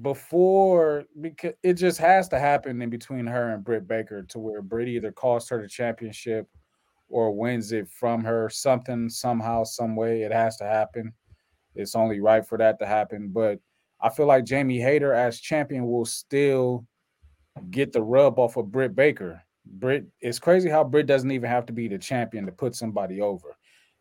before 0.00 1.04
because 1.20 1.52
it 1.62 1.74
just 1.74 1.98
has 1.98 2.28
to 2.28 2.40
happen 2.40 2.82
in 2.82 2.90
between 2.90 3.26
her 3.26 3.50
and 3.50 3.62
Britt 3.62 3.86
Baker 3.86 4.22
to 4.24 4.38
where 4.40 4.60
Britt 4.60 4.88
either 4.88 5.12
costs 5.12 5.50
her 5.50 5.62
the 5.62 5.68
championship 5.68 6.48
or 7.08 7.30
wins 7.30 7.70
it 7.70 7.88
from 7.88 8.24
her. 8.24 8.48
Something 8.48 9.08
somehow, 9.08 9.62
some 9.62 9.94
way, 9.94 10.22
it 10.22 10.32
has 10.32 10.56
to 10.56 10.64
happen. 10.64 11.12
It's 11.76 11.94
only 11.94 12.20
right 12.20 12.44
for 12.44 12.58
that 12.58 12.78
to 12.80 12.86
happen. 12.86 13.28
But 13.28 13.60
I 14.00 14.08
feel 14.08 14.26
like 14.26 14.46
Jamie 14.46 14.80
Hayter 14.80 15.12
as 15.12 15.38
champion 15.38 15.86
will 15.86 16.06
still 16.06 16.86
get 17.70 17.92
the 17.92 18.02
rub 18.02 18.40
off 18.40 18.56
of 18.56 18.72
Britt 18.72 18.96
Baker. 18.96 19.42
Britt, 19.64 20.06
it's 20.20 20.38
crazy 20.38 20.68
how 20.68 20.84
Britt 20.84 21.06
doesn't 21.06 21.30
even 21.30 21.48
have 21.48 21.66
to 21.66 21.72
be 21.72 21.88
the 21.88 21.98
champion 21.98 22.46
to 22.46 22.52
put 22.52 22.74
somebody 22.74 23.20
over. 23.20 23.56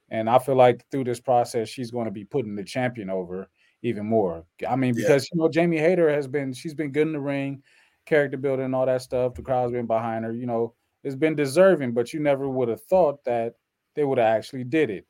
And 0.10 0.30
I 0.30 0.40
feel 0.40 0.56
like 0.56 0.86
through 0.92 1.06
this 1.06 1.20
process, 1.20 1.70
she's 1.70 1.92
going 1.92 2.06
to 2.06 2.12
be 2.12 2.26
putting 2.26 2.56
the 2.56 2.64
champion 2.64 3.10
over 3.10 3.50
even 3.82 4.06
more. 4.06 4.46
I 4.68 4.76
mean, 4.76 4.94
Yeah. 4.96 5.04
because 5.04 5.30
you 5.32 5.40
know, 5.40 5.50
Jamie 5.50 5.78
Hayter 5.78 6.10
has 6.10 6.28
been 6.28 6.54
she's 6.54 6.74
been 6.74 6.92
good 6.92 7.08
in 7.08 7.14
the 7.14 7.20
ring, 7.20 7.64
character 8.06 8.38
building, 8.38 8.66
and 8.66 8.76
all 8.76 8.86
that 8.86 9.02
stuff. 9.02 9.36
The 9.36 9.42
crowd's 9.42 9.72
been 9.72 9.88
behind 9.88 10.26
her, 10.26 10.34
you 10.34 10.46
know, 10.46 10.74
it's 11.04 11.16
been 11.16 11.36
deserving, 11.36 11.94
but 11.94 12.14
you 12.14 12.20
never 12.20 12.50
would 12.50 12.68
have 12.70 12.84
thought 12.84 13.24
that 13.24 13.56
they 13.96 14.04
would 14.04 14.18
have 14.18 14.36
actually 14.36 14.64
did 14.64 14.90
it. 14.90 15.06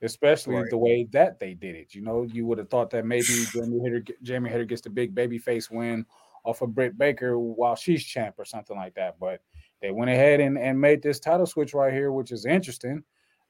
Especially 0.00 0.56
Right. 0.56 0.70
the 0.70 0.78
way 0.78 1.04
that 1.12 1.38
they 1.38 1.54
did 1.54 1.76
it. 1.76 1.94
You 1.94 2.00
know, 2.02 2.24
you 2.24 2.44
would 2.46 2.58
have 2.58 2.68
thought 2.70 2.90
that 2.90 3.06
maybe 3.06 3.24
Jamie 3.52 3.78
Hayter, 3.80 4.04
Jamie 4.22 4.50
Hayter 4.50 4.64
gets 4.64 4.82
the 4.82 4.90
big 4.90 5.14
baby 5.14 5.38
face 5.38 5.70
win 5.70 6.04
off 6.44 6.60
of 6.60 6.74
Britt 6.74 6.98
Baker 6.98 7.38
while 7.38 7.76
she's 7.76 8.04
champ 8.04 8.34
or 8.36 8.44
something 8.44 8.76
like 8.76 8.94
that. 8.94 9.20
But 9.20 9.42
they 9.82 9.90
went 9.90 10.10
ahead 10.10 10.40
and, 10.40 10.56
and 10.56 10.80
made 10.80 11.02
this 11.02 11.20
title 11.20 11.44
switch 11.44 11.74
right 11.74 11.92
here, 11.92 12.12
which 12.12 12.30
is 12.30 12.46
interesting. 12.46 13.02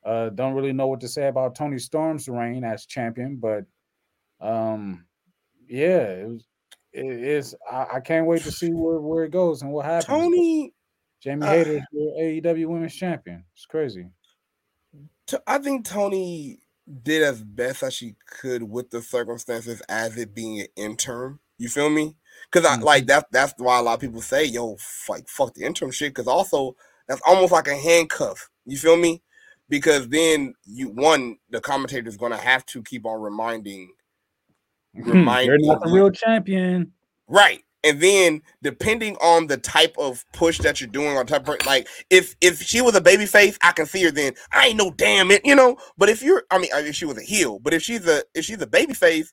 Uh, 0.05 0.31
don't 0.31 0.55
really 0.55 0.73
know 0.73 0.89
what 0.89 1.01
to 1.01 1.09
say 1.09 1.29
about 1.29 1.55
Toni 1.55 1.79
Storm's 1.79 2.29
reign 2.29 2.65
as 2.65 2.87
champion, 2.87 3.37
but 3.37 3.65
um, 4.41 5.05
yeah, 5.69 6.01
it 6.01 6.29
was. 6.29 6.45
It 6.93 7.07
is. 7.07 7.55
I, 7.71 7.87
I 7.95 8.01
can't 8.01 8.27
wait 8.27 8.43
to 8.43 8.53
see 8.53 8.69
where, 8.69 8.99
where 8.99 9.25
it 9.25 9.31
goes 9.31 9.63
and 9.63 9.73
what 9.73 9.87
happens. 9.87 10.05
Toni, 10.05 10.75
Jamie 11.23 11.47
uh, 11.47 11.51
Hayter, 11.51 11.87
your 11.91 12.13
AEW 12.21 12.67
Women's 12.67 12.95
Champion. 12.95 13.45
It's 13.55 13.65
crazy. 13.65 14.09
T- 15.27 15.39
I 15.47 15.57
think 15.57 15.87
Toni 15.87 16.59
did 17.03 17.23
as 17.23 17.43
best 17.43 17.83
as 17.83 17.95
she 17.95 18.17
could 18.27 18.65
with 18.65 18.91
the 18.91 19.01
circumstances 19.01 19.81
as 19.89 20.19
it 20.19 20.35
being 20.35 20.61
an 20.61 20.67
interim. 20.77 21.41
You 21.57 21.69
feel 21.69 21.89
me? 21.89 22.17
Because 22.51 22.67
I 22.67 22.77
Mhm. 22.77 22.83
like 22.85 23.07
that. 23.07 23.27
That's 23.33 23.55
why 23.59 23.79
a 23.79 23.83
lot 23.83 23.95
of 23.95 24.01
people 24.01 24.23
say, 24.23 24.45
"Yo, 24.45 24.77
like 25.09 25.29
fuck 25.29 25.55
the 25.55 25.65
interim 25.65 25.91
shit." 25.91 26.11
Because 26.15 26.29
also 26.29 26.77
that's 27.09 27.23
almost 27.27 27.53
like 27.53 27.69
a 27.69 27.77
handcuff. 27.77 28.49
You 28.65 28.77
feel 28.79 28.97
me? 28.97 29.23
Because 29.69 30.09
then 30.09 30.55
you 30.65 30.89
one 30.89 31.37
the 31.51 31.61
commentator 31.61 32.09
is 32.09 32.17
going 32.17 32.33
to 32.33 32.39
have 32.39 32.65
to 32.67 32.83
keep 32.83 33.07
on 33.07 33.21
reminding, 33.21 33.91
remind 34.95 35.47
You're 35.47 35.59
not 35.59 35.83
the 35.83 35.91
real 35.91 36.11
champion. 36.11 36.93
Right. 37.29 37.63
And 37.85 38.01
then 38.01 38.43
depending 38.63 39.17
on 39.17 39.49
the 39.49 39.57
type 39.57 39.95
of 39.99 40.25
push 40.33 40.59
that 40.59 40.81
you're 40.81 40.89
doing 40.91 41.17
on 41.17 41.27
type 41.27 41.49
of, 41.49 41.67
like 41.67 41.89
if 42.11 42.37
if 42.41 42.63
she 42.63 42.81
was 42.81 42.95
a 42.95 43.01
baby 43.01 43.27
face, 43.27 43.59
I 43.63 43.73
can 43.73 43.87
see 43.87 44.05
her 44.05 44.11
then 44.13 44.35
I 44.53 44.69
ain't 44.69 44.77
no 44.77 44.93
damn 44.93 45.31
it, 45.33 45.45
you 45.45 45.55
know. 45.57 45.77
But 45.99 46.09
if 46.09 46.23
you're 46.23 46.45
I 46.51 46.59
mean 46.59 46.71
if 46.73 46.95
she 46.95 47.07
was 47.07 47.19
a 47.19 47.23
heel, 47.23 47.59
but 47.59 47.75
if 47.75 47.83
she's 47.83 48.07
a 48.07 48.23
if 48.35 48.45
she's 48.45 48.61
a 48.61 48.67
baby 48.67 48.95
face 48.95 49.33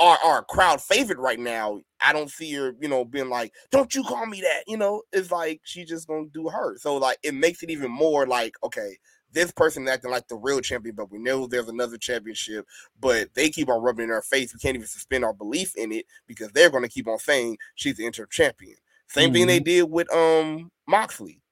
or, 0.00 0.16
or 0.24 0.38
a 0.38 0.44
crowd 0.44 0.80
favorite 0.80 1.18
right 1.18 1.38
now, 1.38 1.80
I 2.00 2.14
don't 2.14 2.30
see 2.30 2.52
her, 2.54 2.74
you 2.80 2.88
know, 2.88 3.04
being 3.04 3.28
like, 3.28 3.52
Don't 3.70 3.94
you 3.94 4.02
call 4.02 4.26
me 4.26 4.40
that, 4.40 4.64
you 4.66 4.78
know, 4.78 5.02
it's 5.12 5.30
like 5.30 5.60
she's 5.62 5.88
just 5.88 6.08
gonna 6.08 6.26
do 6.32 6.48
her. 6.48 6.76
So 6.78 6.96
like 6.96 7.18
it 7.22 7.34
makes 7.34 7.62
it 7.62 7.70
even 7.70 7.90
more 7.90 8.26
like, 8.26 8.54
okay, 8.64 8.96
this 9.32 9.52
person 9.52 9.86
acting 9.86 10.10
like 10.10 10.26
the 10.26 10.36
real 10.36 10.60
champion, 10.60 10.96
but 10.96 11.12
we 11.12 11.18
know 11.18 11.46
there's 11.46 11.68
another 11.68 11.98
championship, 11.98 12.66
but 12.98 13.28
they 13.34 13.50
keep 13.50 13.68
on 13.68 13.82
rubbing 13.82 14.06
in 14.06 14.10
our 14.10 14.22
face. 14.22 14.52
We 14.52 14.58
can't 14.58 14.74
even 14.74 14.88
suspend 14.88 15.24
our 15.24 15.34
belief 15.34 15.76
in 15.76 15.92
it 15.92 16.06
because 16.26 16.50
they're 16.50 16.70
going 16.70 16.82
to 16.82 16.88
keep 16.88 17.06
on 17.06 17.18
saying 17.18 17.58
she's 17.76 17.96
the 17.96 18.06
interim 18.06 18.28
champion. 18.30 18.76
Same 19.06 19.32
thing 19.32 19.46
they 19.46 19.60
did 19.60 19.90
with 19.90 20.12
um 20.12 20.70
Moxley. 20.88 21.42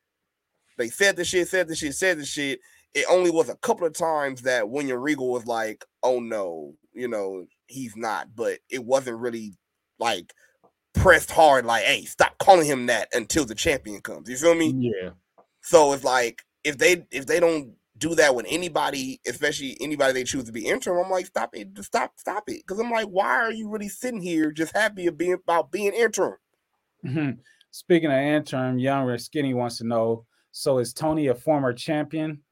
They 0.76 0.88
said 0.88 1.16
the 1.16 1.24
shit, 1.24 1.48
said 1.48 1.68
the 1.68 1.76
shit, 1.76 1.94
said 1.94 2.18
the 2.18 2.24
shit. 2.24 2.60
It 2.94 3.04
only 3.10 3.30
was 3.30 3.48
a 3.48 3.56
couple 3.56 3.86
of 3.86 3.92
times 3.92 4.42
that 4.42 4.70
William 4.70 4.98
Regal 4.98 5.30
was 5.30 5.44
like, 5.44 5.84
"Oh 6.02 6.20
no, 6.20 6.74
you 6.94 7.08
know 7.08 7.46
he's 7.68 7.96
not," 7.96 8.34
but 8.34 8.58
it 8.68 8.84
wasn't 8.84 9.18
really 9.18 9.56
like 9.98 10.32
pressed 10.94 11.30
hard. 11.30 11.64
Like, 11.64 11.84
"Hey, 11.84 12.04
stop 12.04 12.38
calling 12.38 12.66
him 12.66 12.86
that 12.86 13.08
until 13.12 13.44
the 13.44 13.54
champion 13.54 14.00
comes." 14.00 14.28
You 14.28 14.36
feel 14.36 14.54
me? 14.54 14.74
Yeah. 14.76 15.10
So 15.62 15.92
it's 15.92 16.04
like 16.04 16.42
if 16.64 16.78
they 16.78 17.06
if 17.10 17.26
they 17.26 17.40
don't 17.40 17.74
do 17.98 18.14
that 18.14 18.34
with 18.34 18.46
anybody, 18.48 19.20
especially 19.26 19.76
anybody 19.80 20.12
they 20.12 20.24
choose 20.24 20.44
to 20.44 20.52
be 20.52 20.66
interim, 20.66 21.04
I'm 21.04 21.10
like, 21.10 21.26
stop 21.26 21.54
it, 21.54 21.74
just 21.74 21.88
stop, 21.88 22.12
stop 22.16 22.44
it. 22.48 22.62
Because 22.66 22.78
I'm 22.78 22.90
like, 22.90 23.08
why 23.08 23.28
are 23.28 23.52
you 23.52 23.68
really 23.68 23.88
sitting 23.88 24.20
here 24.20 24.52
just 24.52 24.74
happy 24.76 25.06
of 25.06 25.18
being 25.18 25.34
about 25.34 25.70
being 25.70 25.92
interim? 25.92 26.36
Mhm. 27.04 27.38
Speaking 27.70 28.10
of 28.10 28.18
interim, 28.18 28.78
Young 28.78 29.04
Red 29.04 29.20
Skinny 29.20 29.52
wants 29.52 29.78
to 29.78 29.84
know. 29.84 30.24
So 30.52 30.78
is 30.78 30.94
Toni 30.94 31.26
a 31.26 31.34
former 31.34 31.72
champion? 31.72 32.42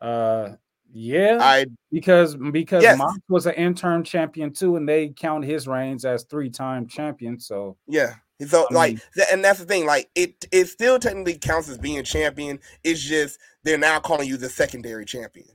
Uh, 0.00 0.52
yeah, 0.98 1.36
I 1.40 1.66
because 1.92 2.36
because 2.36 2.82
Yes. 2.82 2.96
Mox 2.96 3.18
was 3.28 3.44
an 3.44 3.52
interim 3.54 4.02
champion 4.02 4.50
too, 4.50 4.76
and 4.76 4.88
they 4.88 5.10
count 5.10 5.44
his 5.44 5.68
reigns 5.68 6.06
as 6.06 6.24
three-time 6.24 6.86
champion. 6.86 7.38
So 7.38 7.76
yeah. 7.86 8.14
So 8.46 8.66
I 8.70 8.74
like, 8.74 8.90
mean- 8.92 9.00
th- 9.14 9.28
and 9.30 9.44
that's 9.44 9.58
the 9.58 9.66
thing. 9.66 9.84
Like, 9.84 10.08
it 10.14 10.46
it 10.52 10.66
still 10.68 10.98
technically 10.98 11.36
counts 11.36 11.68
as 11.68 11.76
being 11.76 12.02
champion. 12.02 12.60
It's 12.82 13.02
just 13.02 13.38
they're 13.62 13.76
now 13.76 14.00
calling 14.00 14.26
you 14.26 14.38
the 14.38 14.48
secondary 14.48 15.04
champion 15.04 15.48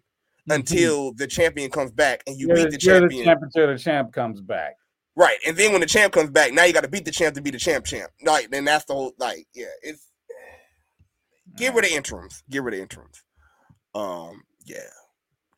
until 0.47 1.11
the 1.13 1.26
champion 1.26 1.72
comes 1.72 1.91
back 1.91 2.22
and 2.27 2.38
you 2.38 2.47
you're, 2.47 2.57
beat 2.57 2.69
the 2.72 2.77
champion. 2.77 3.26
champ 3.26 3.41
until 3.41 3.65
the 3.68 3.80
champ 3.80 4.13
comes 4.13 4.41
back. 4.41 4.76
Right. 5.15 5.38
And 5.47 5.57
then 5.57 5.72
when 5.72 5.81
the 5.81 5.88
champ 5.88 6.13
comes 6.13 6.30
back, 6.30 6.53
now 6.53 6.65
you 6.65 6.73
got 6.73 6.84
to 6.84 6.88
beat 6.89 7.05
the 7.05 7.11
champ 7.11 7.34
to 7.35 7.41
be 7.41 7.49
the 7.51 7.57
champ 7.57 7.85
champ. 7.85 8.11
Like, 8.23 8.51
then 8.51 8.65
that's 8.65 8.85
the 8.85 8.93
whole 8.93 9.13
like, 9.18 9.47
yeah, 9.55 9.65
it's 9.81 10.05
get 11.57 11.73
rid 11.73 11.85
of 11.85 11.91
interims. 11.91 12.43
Get 12.49 12.61
rid 12.61 12.76
of 12.76 12.80
interims. 12.80 13.23
Um, 13.95 14.43
yeah. 14.65 14.77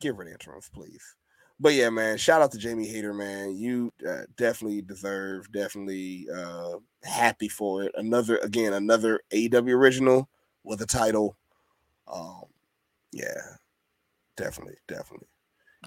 Get 0.04 0.16
rid 0.16 0.28
of 0.28 0.32
interims, 0.34 0.68
please. 0.68 1.16
But 1.58 1.72
yeah, 1.72 1.88
man, 1.88 2.18
shout 2.18 2.42
out 2.42 2.52
to 2.52 2.58
Jamie 2.58 2.86
Hayter, 2.86 3.14
man. 3.14 3.56
You 3.56 3.90
uh, 4.06 4.24
definitely 4.36 4.82
deserve, 4.82 5.50
definitely 5.50 6.26
uh 6.30 6.72
happy 7.02 7.48
for 7.48 7.84
it. 7.84 7.92
Another 7.94 8.36
again, 8.42 8.74
another 8.74 9.22
AEW 9.30 9.72
original 9.74 10.28
with 10.62 10.82
a 10.82 10.86
title. 10.86 11.38
Um, 12.06 12.42
yeah, 13.12 13.56
definitely, 14.36 14.76
definitely. 14.88 15.28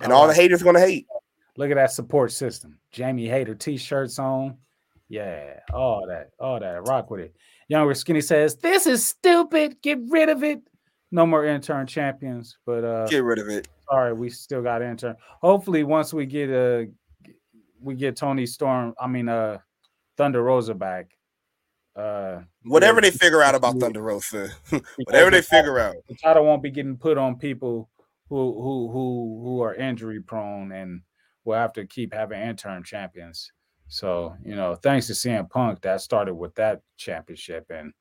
And 0.01 0.11
all 0.11 0.25
the 0.25 0.33
haters 0.33 0.63
gonna 0.63 0.79
hate. 0.79 1.05
Look 1.55 1.69
at 1.69 1.75
that 1.75 1.91
support 1.91 2.31
system. 2.31 2.79
Jamie 2.89 3.27
Hayter 3.27 3.53
t-shirts 3.53 4.17
on. 4.17 4.57
Yeah, 5.09 5.59
all 5.71 6.07
that, 6.07 6.31
all 6.39 6.59
that. 6.59 6.87
Rock 6.87 7.11
with 7.11 7.19
it. 7.19 7.35
Younger 7.67 7.93
Skinny 7.93 8.21
says, 8.21 8.55
This 8.55 8.87
is 8.87 9.05
stupid. 9.05 9.79
Get 9.83 9.99
rid 10.09 10.29
of 10.29 10.43
it. 10.43 10.61
No 11.11 11.27
more 11.27 11.45
intern 11.45 11.85
champions. 11.85 12.57
But 12.65 12.83
uh 12.83 13.05
Get 13.05 13.23
rid 13.23 13.37
of 13.37 13.47
it. 13.47 13.67
Sorry, 13.89 14.13
we 14.13 14.29
still 14.29 14.61
got 14.61 14.81
intern. 14.81 15.15
Hopefully, 15.41 15.83
once 15.83 16.13
we 16.13 16.25
get 16.25 16.49
uh 16.51 16.85
we 17.79 17.95
get 17.95 18.15
Toni 18.15 18.45
Storm, 18.45 18.93
I 18.99 19.07
mean 19.07 19.29
uh 19.29 19.59
Thunder 20.17 20.43
Rosa 20.43 20.73
back. 20.73 21.11
Uh 21.95 22.41
Whatever 22.63 23.01
they 23.01 23.11
figure 23.11 23.41
out 23.41 23.55
about. 23.55 23.79
Thunder 23.79 24.01
Rosa, 24.01 24.49
whatever 25.05 25.31
they 25.31 25.37
the 25.39 25.43
title- 25.43 25.59
figure 25.59 25.79
out. 25.79 25.95
the 26.09 26.15
title 26.15 26.45
won't 26.45 26.63
be 26.63 26.71
getting 26.71 26.97
put 26.97 27.17
on 27.17 27.37
people 27.37 27.89
who 28.29 28.53
who 28.61 28.91
who 28.91 29.41
who 29.43 29.61
are 29.61 29.73
injury 29.75 30.21
prone 30.21 30.71
and 30.73 31.01
will 31.45 31.55
have 31.57 31.73
to 31.73 31.85
keep 31.85 32.13
having 32.13 32.41
interim 32.41 32.83
champions. 32.83 33.51
So, 33.87 34.35
you 34.43 34.53
know, 34.55 34.75
thanks 34.75 35.07
to 35.07 35.13
CM 35.13 35.49
Punk, 35.49 35.79
that 35.83 36.01
started 36.01 36.33
with 36.35 36.53
that 36.55 36.81
championship 36.97 37.67
and 37.69 37.93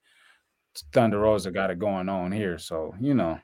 Thunder 0.92 1.20
Rosa 1.20 1.52
got 1.52 1.70
it 1.70 1.78
going 1.78 2.08
on 2.08 2.32
here. 2.32 2.58
So, 2.58 2.92
you 3.00 3.14
know, 3.14 3.38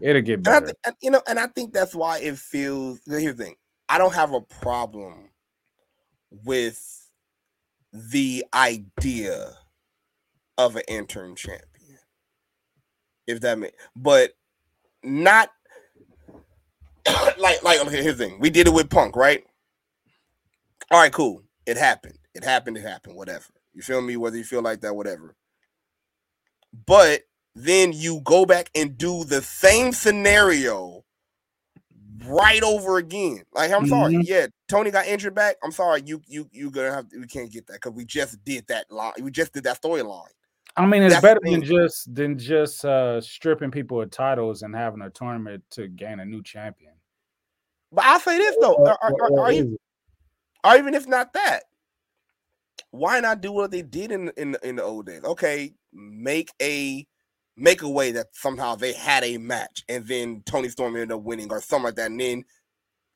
it'll 0.00 0.22
get 0.22 0.44
And 0.46 0.46
better. 0.46 0.66
thi- 0.66 0.74
and, 0.86 0.96
you 1.02 1.10
know, 1.10 1.22
and 1.28 1.38
I 1.38 1.48
think 1.48 1.72
that's 1.72 1.94
why 1.94 2.18
it 2.20 2.38
feels. 2.38 3.00
Here's 3.06 3.36
the 3.36 3.44
thing: 3.44 3.56
I 3.88 3.98
don't 3.98 4.14
have 4.14 4.32
a 4.34 4.40
problem 4.42 5.30
with 6.44 7.08
the 7.92 8.44
idea 8.54 9.52
of 10.58 10.76
an 10.76 10.82
interim 10.88 11.36
champion, 11.36 11.98
if 13.26 13.40
that 13.42 13.58
makes, 13.58 13.76
but 13.96 14.32
not 15.04 15.50
like 17.38 17.62
like. 17.64 17.80
Okay, 17.86 18.02
here's 18.02 18.18
the 18.18 18.26
thing: 18.28 18.40
we 18.40 18.50
did 18.50 18.68
it 18.68 18.74
with 18.74 18.90
Punk, 18.90 19.16
right? 19.16 19.44
All 20.90 21.00
right, 21.00 21.12
cool. 21.12 21.42
It 21.66 21.76
happened. 21.78 22.18
It 22.34 22.44
happened. 22.44 22.78
It 22.78 22.82
happened. 22.82 23.16
Whatever. 23.16 23.46
You 23.74 23.82
feel 23.82 24.02
me? 24.02 24.16
Whether 24.16 24.38
you 24.38 24.44
feel 24.44 24.62
like 24.62 24.82
that, 24.82 24.96
whatever. 24.96 25.36
But 26.86 27.22
then 27.54 27.92
you 27.92 28.20
go 28.24 28.46
back 28.46 28.70
and 28.74 28.96
do 28.96 29.24
the 29.24 29.42
same 29.42 29.92
scenario 29.92 31.04
right 32.26 32.62
over 32.62 32.98
again. 32.98 33.42
Like, 33.52 33.72
I'm 33.72 33.86
sorry. 33.86 34.14
Mhm. 34.14 34.22
Yeah, 34.26 34.46
Toni 34.68 34.90
got 34.90 35.06
injured 35.06 35.34
back. 35.34 35.56
I'm 35.62 35.72
sorry. 35.72 36.02
You 36.04 36.22
you 36.26 36.48
you 36.52 36.70
gonna 36.70 36.92
have 36.92 37.06
we 37.12 37.26
can't 37.26 37.50
get 37.50 37.66
that 37.68 37.74
because 37.74 37.92
we 37.92 38.04
just 38.04 38.42
did 38.44 38.66
that 38.68 38.90
line. 38.90 39.12
We 39.20 39.30
just 39.30 39.52
did 39.52 39.64
that 39.64 39.80
storyline. 39.82 40.28
I 40.76 40.86
mean, 40.86 41.02
it's 41.02 41.14
that's 41.14 41.22
better 41.22 41.40
than 41.42 41.62
just 41.62 42.14
than 42.14 42.38
just 42.38 42.84
uh 42.84 43.20
stripping 43.20 43.70
people 43.72 44.00
of 44.00 44.10
titles 44.10 44.62
and 44.62 44.74
having 44.74 45.02
a 45.02 45.10
tournament 45.10 45.64
to 45.70 45.88
gain 45.88 46.20
a 46.20 46.24
new 46.24 46.42
champion. 46.42 46.92
But 47.90 48.04
I'll 48.04 48.20
say 48.20 48.38
this 48.38 48.56
though, 48.60 48.74
Or- 48.74 48.96
or, 49.02 49.12
or- 49.12 49.40
or- 49.40 49.50
even, 49.52 49.76
even 50.76 50.94
if 50.94 51.08
not 51.08 51.32
that, 51.32 51.64
why 52.92 53.18
not 53.18 53.40
do 53.40 53.50
what 53.50 53.72
they 53.72 53.82
did 53.82 54.12
in 54.12 54.28
in 54.36 54.56
in 54.62 54.76
the 54.76 54.82
old 54.84 55.06
days? 55.06 55.24
Okay, 55.24 55.74
make 55.92 56.50
a 56.62 57.04
make 57.60 57.82
a 57.82 57.88
way 57.88 58.10
that 58.12 58.28
somehow 58.32 58.74
they 58.74 58.92
had 58.94 59.22
a 59.22 59.36
match 59.38 59.84
and 59.88 60.06
then 60.08 60.42
Toni 60.46 60.68
Storm 60.70 60.96
ended 60.96 61.12
up 61.12 61.22
winning 61.22 61.52
or 61.52 61.60
something 61.60 61.84
like 61.84 61.96
that. 61.96 62.10
And 62.10 62.18
then 62.18 62.44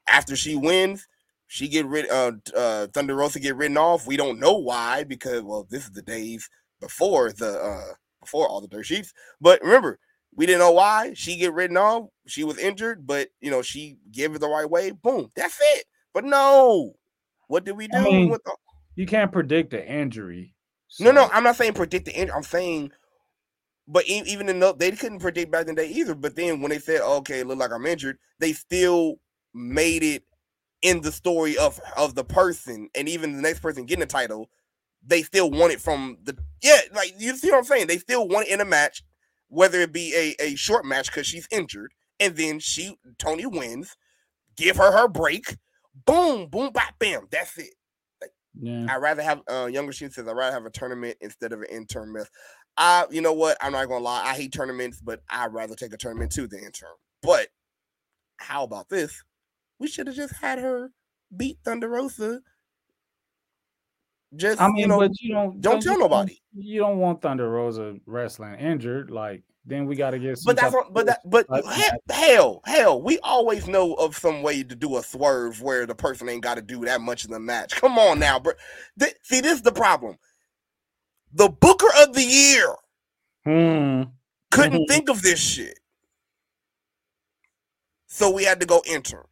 after 0.09 0.37
she 0.37 0.55
wins, 0.55 1.09
she 1.47 1.67
get 1.69 1.87
rid 1.87 2.09
uh 2.11 2.33
uh 2.57 2.87
Thunder 2.89 3.15
Rosa 3.17 3.41
get 3.41 3.57
written 3.57 3.77
off. 3.79 4.07
We 4.07 4.17
don't 4.17 4.39
know 4.39 4.59
why 4.59 5.05
because 5.05 5.43
well, 5.43 5.67
this 5.71 5.85
is 5.85 5.93
the 5.93 6.03
days 6.03 6.49
before 6.81 7.33
the 7.33 7.59
uh 7.59 7.95
before 8.21 8.47
all 8.49 8.61
the 8.61 8.69
dirt 8.69 8.85
sheets. 8.87 9.13
But 9.41 9.63
remember, 9.63 9.99
we 10.37 10.47
didn't 10.47 10.61
know 10.61 10.73
why 10.73 11.13
she 11.15 11.37
get 11.37 11.55
written 11.55 11.77
off. 11.77 12.09
She 12.27 12.45
was 12.45 12.59
injured, 12.59 13.07
but 13.07 13.29
you 13.41 13.51
know, 13.51 13.63
she 13.63 13.97
gave 14.13 14.35
it 14.35 14.41
the 14.41 14.49
right 14.49 14.69
way. 14.69 14.91
Boom, 14.91 15.31
that's 15.35 15.59
it. 15.61 15.85
But 16.13 16.25
no, 16.25 16.95
what 17.49 17.65
did 17.65 17.77
we 17.77 17.89
do? 17.89 17.99
I 17.99 18.05
mean, 18.05 18.31
with 18.31 18.43
the- 18.45 18.57
You 18.95 19.07
can't 19.07 19.33
predict 19.33 19.71
the 19.71 19.87
injury. 19.87 20.55
no, 21.01 21.11
no, 21.13 21.29
I'm 21.33 21.45
not 21.45 21.57
saying 21.57 21.75
predict 21.75 22.07
the 22.07 22.13
injury. 22.15 22.35
I'm 22.35 22.43
saying, 22.43 22.93
but 23.87 24.07
even 24.07 24.49
in 24.49 24.61
the, 24.61 24.75
they 24.75 24.91
couldn't 24.93 25.21
predict 25.21 25.51
back 25.53 25.69
in 25.69 25.75
the 25.75 25.83
day 25.83 25.89
either. 25.91 26.15
But 26.15 26.37
then 26.37 26.61
when 26.61 26.71
they 26.71 26.79
said, 26.79 27.01
"Okay, 27.03 27.41
it 27.41 27.47
look 27.47 27.59
like 27.59 27.73
I'm 27.73 27.87
injured," 27.87 28.19
they 28.39 28.53
still 28.53 29.17
made 29.53 30.03
it 30.03 30.25
in 30.83 31.01
the 31.03 31.13
story 31.13 31.57
of 31.59 31.81
of 31.97 32.15
the 32.15 32.25
person, 32.25 32.89
and 32.95 33.09
even 33.09 33.35
the 33.37 33.43
next 33.43 33.61
person 33.61 33.87
getting 33.87 34.01
the 34.01 34.07
title. 34.07 34.49
they 35.07 35.23
still 35.23 35.51
want 35.51 35.73
it 35.73 35.81
from 35.81 36.19
the 36.23 36.37
yeah, 36.63 36.81
like 36.95 37.15
you 37.19 37.37
see 37.37 37.51
what 37.51 37.59
I'm 37.59 37.65
saying? 37.65 37.87
They 37.89 37.99
still 37.99 38.27
want 38.29 38.49
it 38.49 38.53
in 38.55 38.61
a 38.61 38.65
match, 38.65 39.03
whether 39.49 39.81
it 39.81 39.93
be 39.93 40.15
a, 40.17 40.43
a 40.43 40.55
short 40.57 40.85
match 40.87 41.07
because 41.09 41.27
she's 41.27 41.49
injured, 41.51 41.93
and 42.21 42.37
then 42.37 42.59
she 42.61 42.97
Toni 43.19 43.47
wins, 43.47 43.97
give 44.57 44.77
her 44.77 44.93
her 44.93 45.09
break, 45.09 45.57
boom, 46.07 46.49
boom, 46.49 46.73
bam, 46.73 46.93
bam, 46.99 47.29
that's 47.31 47.59
it. 47.59 47.75
Yeah. 48.61 48.87
I'd 48.89 48.97
rather 49.03 49.23
have 49.23 49.43
uh 49.51 49.67
younger 49.67 49.93
she 49.93 50.09
says 50.09 50.29
I'd 50.29 50.37
rather 50.37 50.55
have 50.55 50.67
a 50.67 50.71
tournament 50.71 51.17
instead 51.21 51.53
of 51.53 51.61
an 51.61 51.69
intern 51.71 52.13
myth. 52.13 52.31
I 52.77 53.07
you 53.11 53.21
know 53.21 53.33
what? 53.33 53.57
I'm 53.61 53.73
not 53.73 53.89
gonna 53.89 54.05
lie, 54.05 54.25
I 54.25 54.35
hate 54.35 54.53
tournaments, 54.53 55.01
but 55.01 55.23
I'd 55.31 55.53
rather 55.53 55.75
take 55.75 55.93
a 55.93 55.97
tournament 55.97 56.33
to 56.33 56.47
the 56.47 56.59
intern. 56.59 56.91
But 57.23 57.49
how 58.37 58.65
about 58.65 58.89
this? 58.89 59.23
We 59.79 59.89
should 59.89 60.07
have 60.07 60.17
just 60.17 60.35
had 60.37 60.59
her 60.59 60.93
beat 61.37 61.59
Thunder 61.65 61.89
Rosa. 61.89 62.41
Just 64.37 64.61
I 64.61 64.69
mean, 64.69 64.79
you 64.79 64.87
know, 64.89 64.99
but 64.99 65.13
you 65.21 65.33
don't 65.33 65.61
don't 65.61 65.83
tell 65.83 65.99
nobody. 65.99 66.39
You 66.55 66.81
don't 66.81 66.99
want 66.99 67.23
Thunder 67.23 67.49
Rosa 67.49 67.97
wrestling 68.07 68.55
injured. 68.59 69.11
Like 69.11 69.45
then 69.67 69.87
we 69.87 69.97
got 69.97 70.11
to 70.11 70.19
get. 70.19 70.39
Some 70.39 70.51
But 70.51 70.61
that's 70.61 70.75
what, 70.75 70.93
but 70.93 71.07
that 71.07 71.21
but 71.25 71.49
like 71.49 71.65
hell, 72.11 72.61
hell, 72.67 73.01
we 73.01 73.19
always 73.21 73.67
know 73.67 73.95
of 73.95 74.17
some 74.17 74.43
way 74.43 74.63
to 74.63 74.75
do 74.75 74.97
a 74.99 75.03
swerve 75.03 75.63
where 75.63 75.87
the 75.87 75.95
person 75.95 76.29
ain't 76.29 76.43
got 76.43 76.57
to 76.57 76.63
do 76.63 76.85
that 76.85 77.01
much 77.01 77.25
in 77.25 77.31
the 77.31 77.41
match. 77.41 77.75
Come 77.77 77.99
on 77.99 78.19
now, 78.19 78.39
bro. 78.39 78.53
Th- 78.99 79.15
see, 79.23 79.41
this 79.41 79.55
is 79.55 79.63
the 79.63 79.73
problem. 79.73 80.17
The 81.35 81.49
Booker 81.49 81.89
of 82.01 82.15
the 82.15 82.23
Year 82.23 82.75
Hmm. 83.45 84.11
couldn't 84.51 84.87
think 84.89 85.11
of 85.11 85.21
this 85.21 85.39
shit, 85.39 85.79
so 88.07 88.31
we 88.31 88.45
had 88.45 88.61
to 88.61 88.67
go 88.67 88.83
intern. 88.87 89.25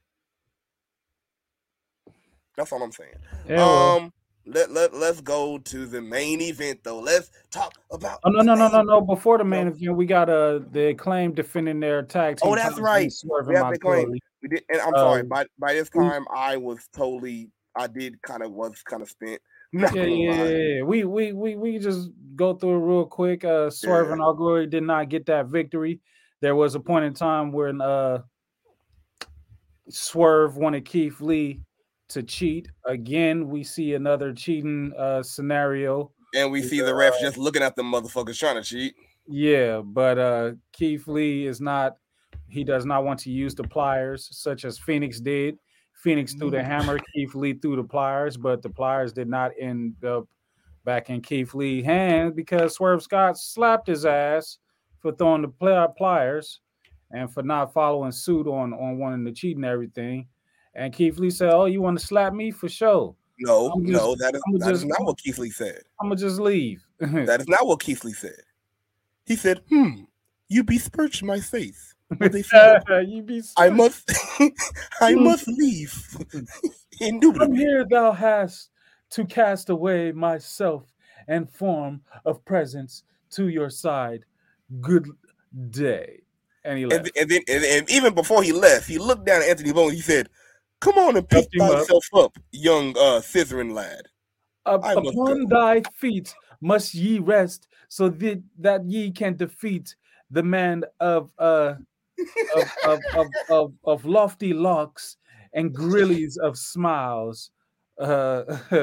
That's 2.56 2.72
all 2.72 2.82
I'm 2.82 2.92
saying. 2.92 3.14
Yeah. 3.48 3.94
Um, 3.96 4.12
let 4.44 4.70
let 4.72 4.92
let's 4.92 5.20
go 5.20 5.58
to 5.58 5.86
the 5.86 6.02
main 6.02 6.40
event 6.40 6.80
though. 6.82 6.98
Let's 6.98 7.30
talk 7.50 7.74
about. 7.90 8.18
Oh 8.24 8.30
no 8.30 8.42
no 8.42 8.54
no 8.54 8.68
no 8.68 8.82
no! 8.82 9.00
Before 9.00 9.38
the 9.38 9.44
main 9.44 9.68
event, 9.68 9.96
we 9.96 10.04
got 10.04 10.28
uh 10.28 10.60
the 10.72 10.88
Acclaimed 10.88 11.36
defending 11.36 11.80
their 11.80 12.02
tag 12.02 12.38
team. 12.38 12.50
Oh, 12.50 12.56
that's 12.56 12.78
right. 12.78 13.02
against 13.02 13.20
Swerve 13.20 13.46
We 13.46 13.54
have 13.54 13.72
the. 13.72 13.78
Glory. 13.78 14.20
We 14.42 14.48
did, 14.48 14.64
and 14.68 14.80
I'm 14.80 14.94
sorry. 14.94 15.20
Um, 15.22 15.28
By 15.28 15.46
by 15.58 15.74
this 15.74 15.88
time, 15.88 16.26
I 16.34 16.56
was 16.56 16.88
totally. 16.92 17.50
I 17.76 17.86
did 17.86 18.20
kind 18.22 18.42
of 18.42 18.52
was 18.52 18.82
kind 18.82 19.00
of 19.02 19.08
spent. 19.08 19.40
Yeah, 19.94 20.04
yeah, 20.04 20.48
yeah. 20.48 20.82
We 20.82 21.04
we 21.04 21.32
we 21.32 21.56
we 21.56 21.78
just 21.78 22.10
go 22.36 22.54
through 22.54 22.76
it 22.76 22.86
real 22.86 23.06
quick. 23.06 23.44
Uh 23.44 23.70
Swerve 23.70 24.08
Yeah. 24.08 24.12
and 24.12 24.22
Our 24.22 24.34
Glory 24.34 24.66
did 24.66 24.82
not 24.82 25.08
get 25.08 25.26
that 25.26 25.46
victory. 25.46 26.00
There 26.40 26.54
was 26.54 26.74
a 26.74 26.80
point 26.80 27.06
in 27.06 27.14
time 27.14 27.52
when 27.52 27.80
uh 27.80 28.22
Swerve 29.88 30.56
wanted 30.56 30.84
Keith 30.84 31.20
Lee 31.20 31.60
to 32.08 32.22
cheat. 32.22 32.68
Again, 32.84 33.48
we 33.48 33.64
see 33.64 33.94
another 33.94 34.32
cheating 34.32 34.92
uh 34.98 35.22
scenario. 35.22 36.12
And 36.34 36.50
we 36.50 36.62
see 36.62 36.80
the 36.80 36.92
refs 36.92 37.20
just 37.20 37.36
looking 37.38 37.62
at 37.62 37.76
the 37.76 37.82
motherfuckers 37.82 38.38
trying 38.38 38.56
to 38.56 38.62
cheat. 38.62 38.94
Yeah, 39.26 39.80
but 39.80 40.18
uh 40.18 40.52
Keith 40.72 41.06
Lee 41.08 41.46
is 41.46 41.60
not 41.60 41.96
he 42.48 42.64
does 42.64 42.84
not 42.84 43.04
want 43.04 43.20
to 43.20 43.30
use 43.30 43.54
the 43.54 43.64
pliers 43.64 44.28
such 44.36 44.64
as 44.64 44.78
Fenix 44.78 45.20
did. 45.20 45.58
Fenix 46.02 46.34
threw 46.34 46.50
the 46.50 46.62
hammer, 46.62 46.98
Keith 47.14 47.34
Lee 47.34 47.52
threw 47.54 47.76
the 47.76 47.84
pliers, 47.84 48.36
but 48.36 48.60
the 48.60 48.68
pliers 48.68 49.12
did 49.12 49.28
not 49.28 49.52
end 49.58 50.02
up 50.04 50.26
back 50.84 51.10
in 51.10 51.20
Keith 51.20 51.54
Lee's 51.54 51.84
hand 51.84 52.34
because 52.34 52.74
Swerve 52.74 53.02
Scott 53.02 53.38
slapped 53.38 53.86
his 53.86 54.04
ass 54.04 54.58
for 55.00 55.12
throwing 55.12 55.42
the 55.42 55.48
pli- 55.48 55.86
pliers 55.96 56.60
and 57.12 57.32
for 57.32 57.42
not 57.44 57.72
following 57.72 58.10
suit 58.10 58.48
on 58.48 58.72
on 58.72 58.98
wanting 58.98 59.24
to 59.24 59.32
cheat 59.32 59.56
and 59.56 59.64
everything. 59.64 60.26
And 60.74 60.92
Keith 60.92 61.18
Lee 61.18 61.30
said, 61.30 61.50
"Oh, 61.52 61.66
you 61.66 61.80
want 61.82 61.98
to 62.00 62.04
slap 62.04 62.32
me 62.32 62.50
for 62.50 62.68
sure? 62.68 63.14
No, 63.38 63.70
I'm 63.70 63.84
just- 63.86 63.92
no, 64.02 64.14
that 64.16 64.34
is 64.34 64.42
that 64.58 64.72
is 64.72 64.80
just- 64.80 64.86
not 64.88 65.04
what 65.06 65.18
Keith 65.18 65.38
Lee 65.38 65.50
said. 65.50 65.82
I'm 66.00 66.08
gonna 66.08 66.16
just 66.20 66.40
leave." 66.40 66.84
That 66.98 67.40
is 67.40 67.48
not 67.48 67.66
what 67.66 67.80
Keith 67.80 68.04
Lee 68.04 68.12
said. 68.12 68.42
He 69.24 69.36
said, 69.36 69.60
"Hmm, 69.68 70.04
you 70.48 70.64
besmirched 70.64 71.22
my 71.22 71.38
face." 71.40 71.91
What 72.18 73.08
you 73.08 73.22
be 73.22 73.42
I 73.56 73.70
must, 73.70 74.12
I 75.00 75.14
must 75.14 75.48
leave. 75.48 75.92
From 77.34 77.54
here 77.54 77.84
thou 77.88 78.12
hast 78.12 78.70
to 79.10 79.24
cast 79.24 79.70
away 79.70 80.12
myself 80.12 80.84
and 81.28 81.50
form 81.50 82.02
of 82.24 82.44
presence 82.44 83.04
to 83.30 83.48
your 83.48 83.70
side. 83.70 84.24
Good 84.80 85.08
day. 85.70 86.20
And 86.64 86.78
he 86.78 86.86
left. 86.86 87.04
th- 87.04 87.14
and 87.20 87.30
then, 87.30 87.42
and, 87.48 87.64
and 87.64 87.90
even 87.90 88.14
before 88.14 88.42
he 88.42 88.52
left, 88.52 88.88
he 88.88 88.98
looked 88.98 89.26
down 89.26 89.42
at 89.42 89.48
Anthony 89.48 89.72
Bowens. 89.72 89.94
He 89.94 90.00
said, 90.00 90.28
"Come 90.80 90.96
on 90.96 91.16
and 91.16 91.28
pick 91.28 91.48
him 91.52 91.62
up. 91.62 91.86
up, 92.14 92.38
young 92.52 92.90
uh, 92.90 93.20
scissoring 93.20 93.72
lad." 93.72 94.02
Up- 94.64 94.84
upon 94.84 95.46
thy 95.46 95.82
feet 95.96 96.32
must 96.60 96.94
ye 96.94 97.18
rest, 97.18 97.66
so 97.88 98.08
that, 98.08 98.42
that 98.58 98.88
ye 98.88 99.10
can 99.10 99.36
defeat 99.36 99.96
the 100.30 100.42
man 100.42 100.84
of 101.00 101.30
uh 101.38 101.74
of, 102.56 102.70
of, 102.86 103.00
of, 103.16 103.26
of, 103.50 103.72
of 103.84 104.04
lofty 104.04 104.52
locks 104.52 105.16
and 105.54 105.72
grillies 105.74 106.36
of 106.38 106.56
smiles. 106.58 107.50
Uh, 107.98 108.42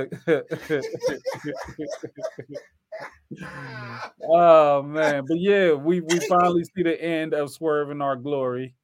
oh 4.30 4.82
man, 4.84 5.26
but 5.28 5.40
yeah, 5.40 5.74
we 5.74 6.02
we 6.02 6.20
finally 6.28 6.64
see 6.64 6.84
the 6.84 7.02
end 7.02 7.34
of 7.34 7.52
Swerve 7.52 7.92
in 7.92 8.02
our 8.02 8.16
glory. 8.16 8.76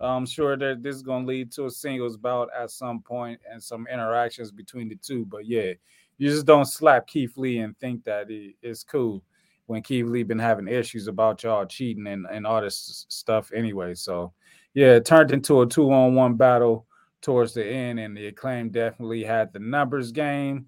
I'm 0.00 0.26
sure 0.26 0.56
that 0.56 0.82
this 0.82 0.96
is 0.96 1.02
gonna 1.02 1.26
lead 1.26 1.52
to 1.52 1.66
a 1.66 1.70
singles 1.70 2.16
bout 2.16 2.48
at 2.58 2.70
some 2.70 3.00
point 3.02 3.40
and 3.50 3.62
some 3.62 3.86
interactions 3.92 4.50
between 4.50 4.88
the 4.88 4.96
two. 4.96 5.24
But 5.26 5.46
yeah, 5.46 5.72
you 6.18 6.28
just 6.30 6.46
don't 6.46 6.64
slap 6.64 7.06
Keith 7.06 7.36
Lee 7.36 7.58
and 7.58 7.76
think 7.78 8.04
that 8.04 8.30
it- 8.30 8.56
it's 8.62 8.82
cool 8.84 9.22
when 9.66 9.82
Keith 9.82 10.06
Lee 10.06 10.22
been 10.22 10.38
having 10.38 10.68
issues 10.68 11.06
about 11.06 11.42
y'all 11.42 11.66
cheating 11.66 12.06
and, 12.06 12.26
and 12.30 12.46
all 12.46 12.60
this 12.60 13.06
stuff 13.08 13.52
anyway. 13.52 13.94
So 13.94 14.32
yeah, 14.74 14.94
it 14.94 15.04
turned 15.04 15.30
into 15.30 15.62
a 15.62 15.66
two 15.66 15.92
on 15.92 16.14
one 16.14 16.34
battle 16.34 16.86
towards 17.20 17.54
the 17.54 17.64
end, 17.64 18.00
and 18.00 18.16
the 18.16 18.26
acclaimed 18.26 18.72
definitely 18.72 19.22
had 19.22 19.52
the 19.52 19.58
numbers 19.58 20.12
game 20.12 20.66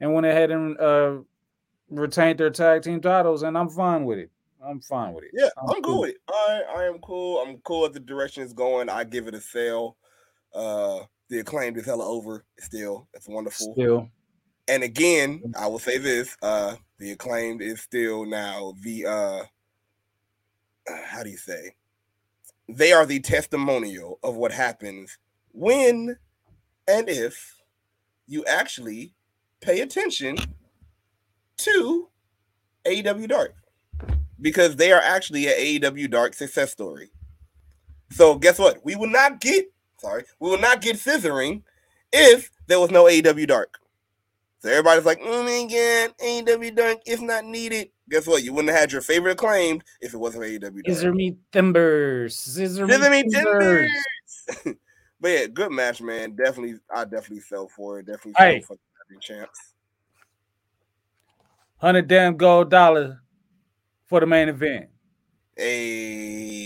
and 0.00 0.12
went 0.14 0.26
ahead 0.26 0.50
and 0.50 0.78
uh 0.78 1.16
retained 1.90 2.38
their 2.38 2.50
tag 2.50 2.82
team 2.82 3.00
titles, 3.00 3.42
and 3.42 3.56
I'm 3.56 3.68
fine 3.68 4.04
with 4.04 4.18
it. 4.18 4.30
I'm 4.64 4.80
fine 4.80 5.12
with 5.12 5.24
it. 5.24 5.30
Yeah, 5.34 5.48
I'm 5.60 5.76
I'm, 5.76 5.82
cool. 5.82 6.00
with 6.02 6.10
it. 6.10 6.16
I 6.28 6.62
I 6.76 6.84
am 6.84 6.98
cool. 6.98 7.38
I'm 7.38 7.58
cool 7.58 7.82
with 7.82 7.94
the 7.94 8.00
direction 8.00 8.42
it's 8.42 8.52
going. 8.52 8.88
I 8.88 9.04
give 9.04 9.26
it 9.28 9.34
a 9.34 9.40
sale. 9.40 9.96
Uh, 10.54 11.00
the 11.28 11.40
acclaimed 11.40 11.76
is 11.78 11.86
hella 11.86 12.06
over 12.06 12.44
still. 12.58 13.08
It's 13.14 13.28
wonderful. 13.28 13.72
Still, 13.72 14.08
And 14.68 14.82
again, 14.82 15.52
I 15.58 15.66
will 15.66 15.78
say 15.78 15.98
this: 15.98 16.36
uh, 16.42 16.76
the 16.98 17.12
acclaimed 17.12 17.62
is 17.62 17.80
still 17.80 18.24
now 18.24 18.74
the 18.82 19.06
uh, 19.06 19.42
uh, 20.90 20.98
how 21.06 21.22
do 21.22 21.30
you 21.30 21.36
say? 21.36 21.74
They 22.68 22.92
are 22.92 23.06
the 23.06 23.20
testimonial 23.20 24.18
of 24.22 24.36
what 24.36 24.52
happens 24.52 25.18
when 25.52 26.16
and 26.88 27.08
if 27.08 27.56
you 28.26 28.44
actually 28.46 29.14
pay 29.60 29.80
attention 29.80 30.36
to 31.58 32.08
AEW 32.84 33.28
Dark 33.28 33.54
because 34.40 34.76
they 34.76 34.92
are 34.92 35.00
actually 35.00 35.46
a 35.46 35.80
AEW 35.80 36.10
Dark 36.10 36.34
success 36.34 36.72
story. 36.72 37.10
So 38.10 38.36
guess 38.36 38.58
what? 38.58 38.84
We 38.84 38.96
will 38.96 39.10
not 39.10 39.40
get 39.40 39.72
sorry, 39.98 40.24
we 40.40 40.50
will 40.50 40.58
not 40.58 40.80
get 40.82 40.96
scissoring 40.96 41.62
if 42.12 42.50
there 42.66 42.80
was 42.80 42.90
no 42.90 43.04
AEW 43.04 43.46
Dark. 43.46 43.78
So 44.62 44.70
everybody's 44.70 45.04
like, 45.04 45.20
mm, 45.20 45.44
my 45.44 45.64
god, 45.66 46.14
AEW 46.24 46.76
Dark 46.76 46.98
is 47.04 47.20
not 47.20 47.44
needed. 47.44 47.88
Guess 48.08 48.28
what? 48.28 48.44
You 48.44 48.52
wouldn't 48.52 48.70
have 48.70 48.78
had 48.78 48.92
your 48.92 49.00
favorite 49.00 49.32
acclaimed 49.32 49.82
if 50.00 50.14
it 50.14 50.18
wasn't 50.18 50.44
AEW 50.44 50.60
Dark. 50.60 50.86
scissor 50.86 51.12
me 51.12 51.36
timbers, 51.50 52.36
scissor 52.36 52.86
me 52.86 52.96
timbers. 52.96 53.32
timbers. 53.32 54.78
but 55.20 55.28
yeah, 55.28 55.46
good 55.48 55.72
match, 55.72 56.00
man. 56.00 56.36
Definitely, 56.36 56.76
I 56.94 57.02
definitely 57.02 57.40
fell 57.40 57.66
for 57.66 57.98
it. 57.98 58.06
Definitely 58.06 58.34
fell 58.34 58.60
for 58.68 58.76
the 59.10 59.16
champs. 59.20 59.74
Hundred 61.78 62.06
damn 62.06 62.36
gold 62.36 62.70
dollar 62.70 63.20
for 64.06 64.20
the 64.20 64.26
main 64.26 64.48
event. 64.48 64.90
Hey, 65.56 66.60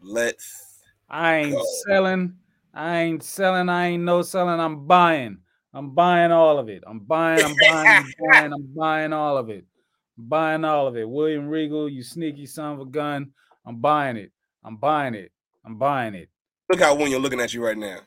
let's 0.00 0.80
I 1.10 1.36
ain't 1.36 1.52
Go. 1.52 1.62
selling. 1.86 2.36
I 2.72 3.00
ain't 3.02 3.22
selling. 3.22 3.68
I 3.68 3.88
ain't 3.88 4.04
no 4.04 4.22
selling. 4.22 4.58
I'm 4.58 4.86
buying. 4.86 5.43
I'm 5.74 5.90
buying 5.90 6.30
all 6.30 6.58
of 6.58 6.68
it. 6.68 6.84
I'm 6.86 7.00
buying. 7.00 7.44
I'm 7.44 7.54
buying. 7.60 7.88
I'm 7.88 8.12
buying. 8.30 8.52
I'm 8.52 8.74
buying 8.76 9.12
all 9.12 9.36
of 9.36 9.50
it. 9.50 9.64
I'm 10.16 10.28
buying 10.28 10.64
all 10.64 10.86
of 10.86 10.96
it. 10.96 11.08
William 11.08 11.48
Regal, 11.48 11.88
you 11.88 12.02
sneaky 12.02 12.46
son 12.46 12.74
of 12.74 12.80
a 12.80 12.86
gun. 12.86 13.32
I'm 13.66 13.80
buying 13.80 14.16
it. 14.16 14.30
I'm 14.64 14.76
buying 14.76 15.14
it. 15.14 15.32
I'm 15.66 15.76
buying 15.76 16.14
it. 16.14 16.28
look 16.70 16.80
how 16.80 16.94
William 16.94 17.20
looking 17.22 17.40
at 17.40 17.52
you 17.52 17.64
right 17.64 17.76
now. 17.76 17.98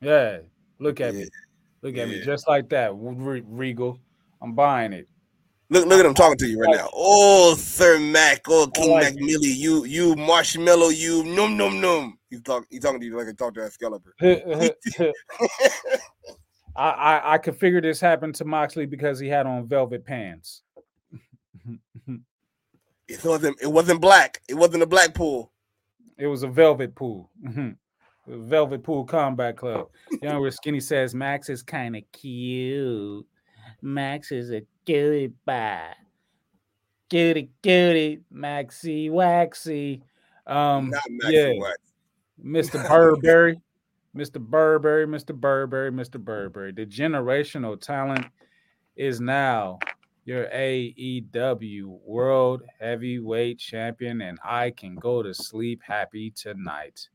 Yeah. 0.00 0.38
Look 0.78 1.00
at 1.00 1.12
Yeah. 1.14 1.20
me. 1.20 1.28
Look 1.82 1.96
at 1.98 2.08
me. 2.08 2.22
Just 2.24 2.48
like 2.48 2.70
that. 2.70 2.92
Re- 2.94 3.44
Regal. 3.46 3.98
I'm 4.40 4.54
buying 4.54 4.94
it. 4.94 5.06
Look, 5.68 5.86
look 5.86 6.00
at 6.00 6.06
him 6.06 6.14
talking 6.14 6.38
to 6.38 6.48
you 6.48 6.58
right 6.58 6.74
now. 6.76 6.88
Oh, 6.92 7.54
Sir 7.54 8.00
Mac, 8.00 8.40
oh 8.48 8.66
King 8.74 8.90
like 8.90 9.14
Mac 9.14 9.14
it. 9.16 9.56
You, 9.56 9.84
you 9.84 10.16
marshmallow, 10.16 10.88
you 10.88 11.22
num 11.22 11.56
num 11.56 11.80
num. 11.80 12.18
He's 12.28 12.42
talking, 12.42 12.66
he's 12.70 12.80
talking 12.80 12.98
to 12.98 13.06
you 13.06 13.16
like 13.16 13.28
I 13.28 13.32
talk 13.32 13.54
to 13.54 13.62
Excalibur. 13.64 14.14
I, 16.76 16.90
I 16.90 17.32
I 17.34 17.38
could 17.38 17.56
figure 17.56 17.80
this 17.80 18.00
happened 18.00 18.34
to 18.36 18.44
Moxley 18.44 18.86
because 18.86 19.18
he 19.18 19.28
had 19.28 19.46
on 19.46 19.66
velvet 19.66 20.04
pants. 20.04 20.62
It 23.08 23.24
wasn't. 23.24 23.60
It 23.60 23.66
wasn't 23.66 24.00
black. 24.00 24.40
It 24.48 24.54
wasn't 24.54 24.84
a 24.84 24.86
black 24.86 25.14
pool. 25.14 25.50
It 26.16 26.28
was 26.28 26.42
a 26.42 26.48
velvet 26.48 26.94
pool. 26.94 27.30
Velvet 28.26 28.84
pool 28.84 29.04
combat 29.04 29.56
club. 29.56 29.88
Young 30.22 30.48
Skinny 30.52 30.78
says 30.78 31.14
Max 31.14 31.48
is 31.48 31.62
kind 31.62 31.96
of 31.96 32.02
cute. 32.12 33.26
Max 33.82 34.30
is 34.30 34.52
a 34.52 34.62
cutie 34.86 35.32
pie. 35.44 35.94
Cutie 37.08 37.50
cutie, 37.62 38.20
Maxi 38.32 39.10
waxy. 39.10 40.02
Um 40.46 40.90
Not 40.90 41.02
Maxie 41.08 41.36
yeah. 41.36 41.52
Wax. 41.58 41.78
Mr. 42.44 42.88
Burberry, 42.88 43.60
Mr. 44.16 44.40
Burberry, 44.40 45.06
Mr. 45.06 45.34
Burberry, 45.34 45.92
Mr. 45.92 46.18
Burberry. 46.18 46.72
The 46.72 46.86
generational 46.86 47.80
talent 47.80 48.26
is 48.96 49.20
now 49.20 49.78
your 50.24 50.46
AEW 50.46 52.00
World 52.04 52.62
Heavyweight 52.80 53.58
Champion, 53.58 54.20
and 54.20 54.38
I 54.44 54.70
can 54.70 54.96
go 54.96 55.22
to 55.22 55.32
sleep 55.32 55.80
happy 55.82 56.30
tonight. 56.30 57.08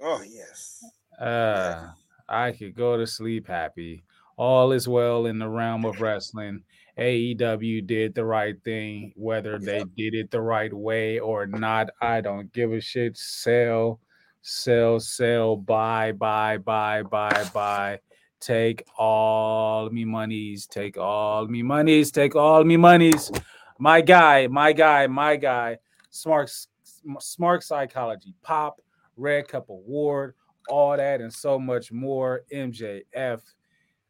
Oh 0.00 0.22
yes. 0.22 0.84
Uh, 1.20 1.88
I 2.28 2.52
could 2.52 2.74
go 2.74 2.96
to 2.96 3.06
sleep 3.06 3.46
happy. 3.46 4.04
All 4.36 4.72
is 4.72 4.88
well 4.88 5.26
in 5.26 5.38
the 5.38 5.48
realm 5.48 5.84
of 5.84 6.00
wrestling. 6.00 6.64
AEW 6.98 7.86
did 7.86 8.14
the 8.14 8.24
right 8.24 8.56
thing, 8.64 9.12
whether 9.16 9.58
they 9.58 9.84
did 9.96 10.14
it 10.14 10.30
the 10.30 10.40
right 10.40 10.72
way 10.72 11.18
or 11.18 11.46
not. 11.46 11.88
I 12.00 12.20
don't 12.20 12.52
give 12.52 12.72
a 12.72 12.80
shit. 12.80 13.16
Sell, 13.16 14.00
sell, 14.42 15.00
sell, 15.00 15.56
buy, 15.56 16.12
buy, 16.12 16.58
buy, 16.58 17.02
buy, 17.02 17.48
buy. 17.54 18.00
Take 18.40 18.84
all 18.98 19.88
me 19.90 20.04
monies, 20.04 20.66
take 20.66 20.98
all 20.98 21.46
me 21.46 21.62
monies, 21.62 22.10
take 22.10 22.34
all 22.34 22.64
me 22.64 22.76
monies. 22.76 23.30
My 23.78 24.00
guy, 24.00 24.48
my 24.48 24.72
guy, 24.72 25.06
my 25.06 25.36
guy. 25.36 25.78
Smark, 26.12 26.66
Smark 27.06 27.62
Psychology. 27.62 28.34
Pop, 28.42 28.80
Red 29.16 29.46
Cup 29.48 29.68
Award, 29.70 30.34
all 30.68 30.96
that 30.96 31.20
and 31.20 31.32
so 31.32 31.58
much 31.58 31.92
more. 31.92 32.42
MJF, 32.52 33.40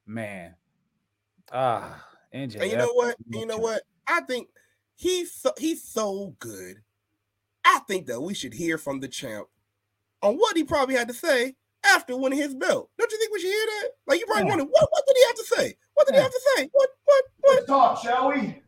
man. 0.06 0.54
Ah, 1.52 2.02
MJF. 2.34 2.62
And 2.62 2.70
you 2.70 2.78
know 2.78 2.92
what? 2.94 3.16
You 3.28 3.46
know 3.46 3.58
what? 3.58 3.82
I 4.06 4.22
think 4.22 4.48
he's 4.94 5.32
so, 5.34 5.52
he's 5.58 5.82
so 5.82 6.34
good. 6.38 6.76
I 7.64 7.80
think 7.86 8.06
that 8.06 8.20
we 8.20 8.32
should 8.32 8.54
hear 8.54 8.78
from 8.78 9.00
the 9.00 9.08
champ 9.08 9.46
on 10.22 10.36
what 10.36 10.56
he 10.56 10.64
probably 10.64 10.94
had 10.94 11.08
to 11.08 11.14
say 11.14 11.54
after 11.84 12.16
winning 12.16 12.38
his 12.38 12.54
belt. 12.54 12.88
Don't 12.98 13.10
you 13.10 13.18
think 13.18 13.32
we 13.32 13.40
should 13.40 13.50
hear 13.50 13.66
that? 13.66 13.88
Like 14.06 14.20
you 14.20 14.26
probably 14.26 14.44
Yeah. 14.44 14.48
wonder 14.50 14.64
what 14.64 14.88
what 14.90 15.06
did 15.06 15.16
he 15.16 15.24
have 15.26 15.36
to 15.36 15.44
say? 15.44 15.76
What 15.94 16.06
did 16.06 16.14
Yeah. 16.14 16.20
he 16.20 16.22
have 16.24 16.32
to 16.32 16.40
say? 16.56 16.70
What 16.72 16.90
what 17.04 17.24
what? 17.40 17.54
Let's 17.56 17.66
talk, 17.66 18.02
shall 18.02 18.28
we? 18.28 18.62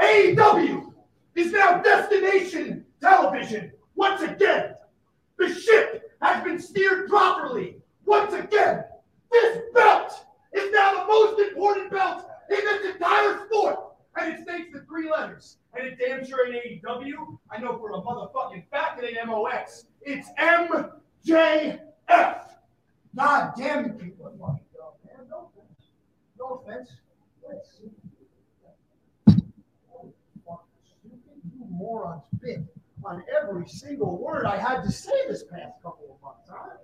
AEW 0.00 0.92
is 1.34 1.52
now 1.52 1.78
destination 1.82 2.86
television 3.00 3.72
once 3.94 4.22
again. 4.22 4.74
The 5.38 5.52
ship 5.52 6.12
has 6.22 6.42
been 6.44 6.60
steered 6.60 7.08
properly 7.08 7.82
once 8.04 8.32
again. 8.32 8.84
This 9.30 9.58
belt 9.74 10.12
is 10.52 10.70
now 10.72 11.00
the 11.00 11.06
most 11.06 11.40
important 11.40 11.90
belt 11.90 12.26
in 12.50 12.56
this 12.64 12.94
entire 12.94 13.46
sport. 13.46 13.91
And 14.16 14.34
it 14.34 14.42
states 14.42 14.68
the 14.72 14.80
three 14.82 15.10
letters. 15.10 15.58
And 15.74 15.86
it 15.86 15.98
damn 15.98 16.24
sure 16.26 16.46
ain't 16.52 16.84
AEW. 16.84 17.38
I 17.50 17.58
know 17.58 17.78
for 17.78 17.92
a 17.92 17.94
motherfucking 17.94 18.64
fact 18.70 19.02
it 19.02 19.16
ain't 19.16 19.26
MOX. 19.26 19.86
It's 20.02 20.28
MJF. 20.38 21.80
God 23.14 23.52
damn 23.56 23.84
you 23.86 23.92
people 23.92 24.26
fucking 24.38 24.64
dumb, 24.74 24.94
man. 25.06 25.26
No 25.30 25.50
offense. 25.50 25.86
No 26.38 26.62
offense. 26.66 26.90
Let's 27.46 27.78
see. 27.78 27.90
You 31.44 31.66
morons 31.70 32.22
bit 32.40 32.62
on 33.04 33.22
every 33.40 33.68
single 33.68 34.18
word 34.18 34.46
I 34.46 34.56
had 34.56 34.82
to 34.82 34.92
say 34.92 35.12
this 35.28 35.44
past 35.44 35.82
couple 35.82 36.14
of 36.14 36.22
months, 36.22 36.48
huh? 36.48 36.76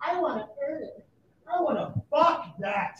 I 0.00 0.20
want 0.20 0.40
to 0.40 0.48
earn 0.66 0.82
it. 0.82 1.06
I 1.52 1.60
want 1.60 1.78
to 1.78 2.02
fuck 2.10 2.58
that. 2.58 2.98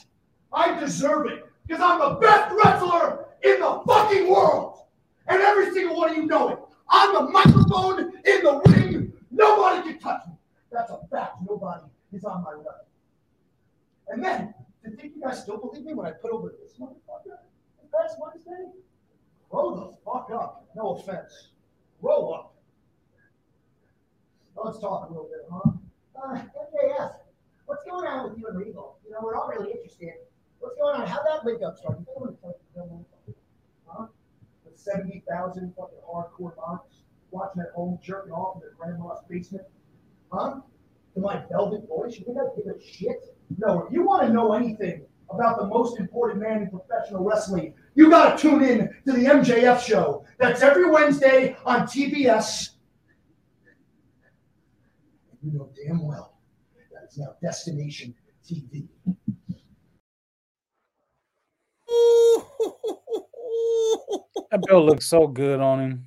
I 0.52 0.78
deserve 0.80 1.26
it 1.26 1.44
because 1.68 1.82
I'm 1.84 1.98
the 1.98 2.18
best 2.18 2.54
wrestler 2.64 3.26
in 3.42 3.60
the 3.60 3.82
fucking 3.86 4.28
world. 4.28 4.80
And 5.26 5.42
every 5.42 5.72
single 5.72 5.96
one 5.96 6.10
of 6.10 6.16
you 6.16 6.26
know 6.26 6.48
it. 6.48 6.58
I'm 6.88 7.14
the 7.14 7.30
microphone 7.30 8.00
in 8.24 8.42
the 8.42 8.62
ring. 8.66 9.12
Nobody 9.30 9.90
can 9.90 10.00
touch 10.00 10.22
me. 10.26 10.32
That's 10.72 10.90
a 10.90 11.00
fact. 11.10 11.36
Nobody 11.46 11.84
is 12.12 12.24
on 12.24 12.42
my 12.42 12.52
level. 12.52 12.86
And 14.08 14.24
then, 14.24 14.54
to 14.84 14.90
think 14.90 15.16
you 15.16 15.20
guys 15.20 15.42
still 15.42 15.58
believe 15.58 15.84
me 15.84 15.92
when 15.92 16.06
I 16.06 16.12
put 16.12 16.30
over 16.30 16.54
this 16.62 16.78
motherfucker 16.78 17.36
last 17.92 18.16
Wednesday? 18.18 18.70
Grow 19.50 19.74
the 19.74 20.10
fuck 20.10 20.30
up. 20.32 20.66
No 20.74 20.94
offense. 20.94 21.50
Grow 22.00 22.30
up. 22.30 22.54
Let's 24.56 24.78
talk 24.80 25.08
a 25.08 25.12
little 25.12 25.28
bit, 25.28 25.46
huh? 25.52 25.70
Uh, 26.20 26.34
MJF, 26.34 27.14
what's 27.66 27.84
going 27.84 28.06
on 28.06 28.28
with 28.28 28.38
you 28.38 28.46
and 28.48 28.58
Regal? 28.58 28.98
You 29.04 29.12
know, 29.12 29.18
we're 29.22 29.36
all 29.36 29.48
really 29.48 29.70
interested. 29.70 30.14
What's 30.60 30.76
going 30.76 31.00
on? 31.00 31.06
How'd 31.06 31.20
that 31.26 31.44
link 31.44 31.62
up 31.62 31.78
start? 31.78 31.98
You 31.98 32.36
the 32.42 32.54
film? 32.74 33.04
Huh? 33.86 34.06
With 34.64 34.78
70,000 34.78 35.74
fucking 35.76 35.98
hardcore 36.06 36.56
monks 36.56 37.02
watching 37.30 37.62
at 37.62 37.70
home, 37.74 37.98
jerking 38.02 38.32
off 38.32 38.56
in 38.56 38.60
their 38.60 38.72
grandma's 38.78 39.20
basement? 39.28 39.64
Huh? 40.32 40.60
To 41.14 41.20
my 41.20 41.42
velvet 41.50 41.86
voice? 41.88 42.18
You 42.18 42.24
think 42.24 42.38
I 42.38 42.44
give 42.56 42.74
a 42.74 42.80
shit? 42.80 43.36
No, 43.58 43.86
if 43.86 43.92
you 43.92 44.04
want 44.04 44.26
to 44.26 44.32
know 44.32 44.52
anything 44.52 45.02
about 45.30 45.58
the 45.58 45.66
most 45.66 45.98
important 45.98 46.40
man 46.40 46.62
in 46.62 46.70
professional 46.70 47.22
wrestling, 47.22 47.74
you 47.94 48.10
got 48.10 48.36
to 48.36 48.42
tune 48.42 48.62
in 48.62 48.88
to 49.06 49.12
the 49.12 49.24
MJF 49.24 49.80
show. 49.80 50.24
That's 50.38 50.62
every 50.62 50.90
Wednesday 50.90 51.56
on 51.64 51.82
TBS. 51.82 52.70
You 55.42 55.52
know 55.52 55.70
damn 55.76 56.04
well 56.04 56.38
that's 56.92 57.16
now 57.16 57.34
Destination 57.40 58.14
TV. 58.44 58.86
That 64.50 64.62
belt 64.66 64.84
looks 64.86 65.06
so 65.06 65.26
good 65.26 65.60
on 65.60 65.80
him. 65.80 66.06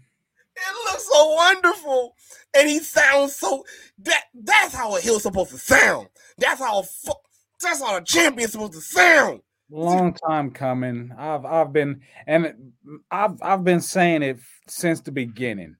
It 0.55 0.91
looks 0.91 1.07
so 1.11 1.33
wonderful, 1.33 2.15
and 2.55 2.69
he 2.69 2.79
sounds 2.79 3.35
so 3.35 3.63
that 3.99 4.25
that's 4.33 4.73
how 4.73 4.95
a 4.95 5.01
heel's 5.01 5.23
supposed 5.23 5.51
to 5.51 5.57
sound. 5.57 6.07
That's 6.37 6.59
how 6.59 6.79
a 6.79 6.83
fu- 6.83 7.13
that's 7.61 7.81
how 7.81 7.97
a 7.97 8.03
champion's 8.03 8.51
supposed 8.53 8.73
to 8.73 8.81
sound. 8.81 9.41
Long 9.69 10.13
time 10.27 10.51
coming. 10.51 11.11
I've 11.17 11.45
I've 11.45 11.71
been 11.71 12.01
and 12.27 12.73
I've 13.09 13.41
I've 13.41 13.63
been 13.63 13.81
saying 13.81 14.23
it 14.23 14.39
since 14.67 15.01
the 15.01 15.11
beginning. 15.11 15.75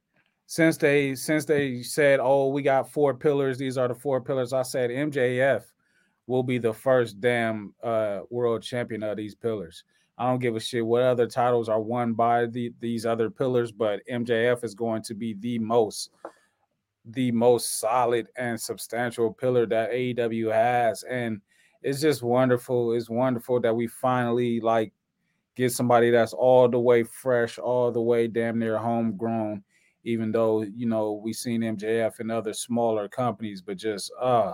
Since 0.46 0.78
they 0.78 1.16
since 1.16 1.46
they 1.46 1.82
said, 1.82 2.20
"Oh, 2.22 2.50
we 2.50 2.62
got 2.62 2.92
four 2.92 3.14
pillars. 3.14 3.58
These 3.58 3.78
are 3.78 3.88
the 3.88 3.96
four 3.96 4.22
pillars." 4.22 4.54
I 4.54 4.64
said 4.64 4.90
MJF 4.90 5.64
will 6.32 6.44
be 6.44 6.58
the 6.58 6.74
first 6.74 7.20
damn 7.20 7.74
uh 7.84 8.22
world 8.30 8.64
champion 8.64 9.04
of 9.04 9.18
these 9.18 9.36
pillars. 9.36 9.84
I 10.18 10.28
don't 10.30 10.40
give 10.40 10.56
a 10.56 10.60
shit 10.60 10.86
what 10.86 11.04
other 11.04 11.28
titles 11.28 11.68
are 11.68 11.82
won 11.82 12.14
by 12.14 12.46
the, 12.46 12.72
these 12.80 13.06
other 13.06 13.30
pillars, 13.30 13.72
but 13.72 14.02
MJF 14.12 14.64
is 14.64 14.76
going 14.76 15.02
to 15.04 15.14
be 15.14 15.34
the 15.34 15.60
most 15.60 16.12
the 17.06 17.32
most 17.32 17.80
solid 17.80 18.28
and 18.36 18.60
substantial 18.60 19.34
pillar 19.34 19.66
that 19.66 19.92
AEW 19.92 20.54
has 20.54 21.04
and 21.04 21.42
it's 21.82 22.02
just 22.02 22.22
wonderful. 22.22 22.94
It's 22.94 23.10
wonderful 23.10 23.60
that 23.62 23.76
we 23.76 23.88
finally 23.88 24.60
like 24.60 24.94
get 25.56 25.72
somebody 25.72 26.12
that's 26.12 26.34
all 26.34 26.70
the 26.70 26.80
way 26.80 27.04
fresh, 27.04 27.58
all 27.58 27.92
the 27.92 28.02
way 28.02 28.28
damn 28.28 28.60
near 28.60 28.78
homegrown. 28.78 29.64
Even 30.04 30.32
though 30.32 30.62
you 30.64 30.86
know 30.88 31.14
we 31.14 31.34
seen 31.34 31.62
MJF 31.62 32.20
in 32.20 32.32
other 32.32 32.54
smaller 32.54 33.08
companies, 33.08 33.62
but 33.62 33.78
just 33.78 34.12
uh 34.20 34.54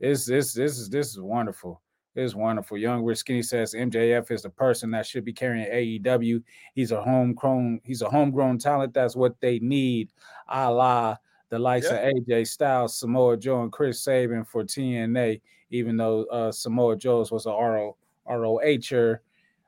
it's 0.00 0.26
this 0.26 0.52
this 0.52 0.78
is 0.78 0.88
this 0.88 1.08
is 1.08 1.20
wonderful. 1.20 1.80
It's 2.14 2.34
wonderful. 2.34 2.76
Young 2.78 3.04
Rich 3.04 3.18
Skinny 3.18 3.42
says 3.42 3.74
MJF 3.74 4.30
is 4.32 4.42
the 4.42 4.50
person 4.50 4.90
that 4.90 5.06
should 5.06 5.24
be 5.24 5.32
carrying 5.32 5.66
AEW. 5.70 6.42
He's 6.74 6.90
a 6.90 7.00
homegrown, 7.00 7.80
he's 7.84 8.02
a 8.02 8.08
homegrown 8.10 8.58
talent. 8.58 8.92
That's 8.92 9.14
what 9.14 9.40
they 9.40 9.60
need. 9.60 10.10
A 10.48 10.70
la 10.70 11.16
the 11.50 11.58
likes 11.58 11.86
Yeah. 11.90 12.08
of 12.08 12.14
AJ 12.26 12.46
Styles, 12.48 12.98
Samoa 12.98 13.36
Joe, 13.36 13.62
and 13.62 13.72
Chris 13.72 14.00
Sabin 14.02 14.44
for 14.44 14.64
TNA 14.64 15.40
even 15.70 15.96
though 15.96 16.24
uh, 16.24 16.52
Samoa 16.52 16.96
Joe's 16.96 17.30
was 17.30 17.46
a 17.46 17.50
RO, 17.50 17.96
ROHer. 18.28 19.18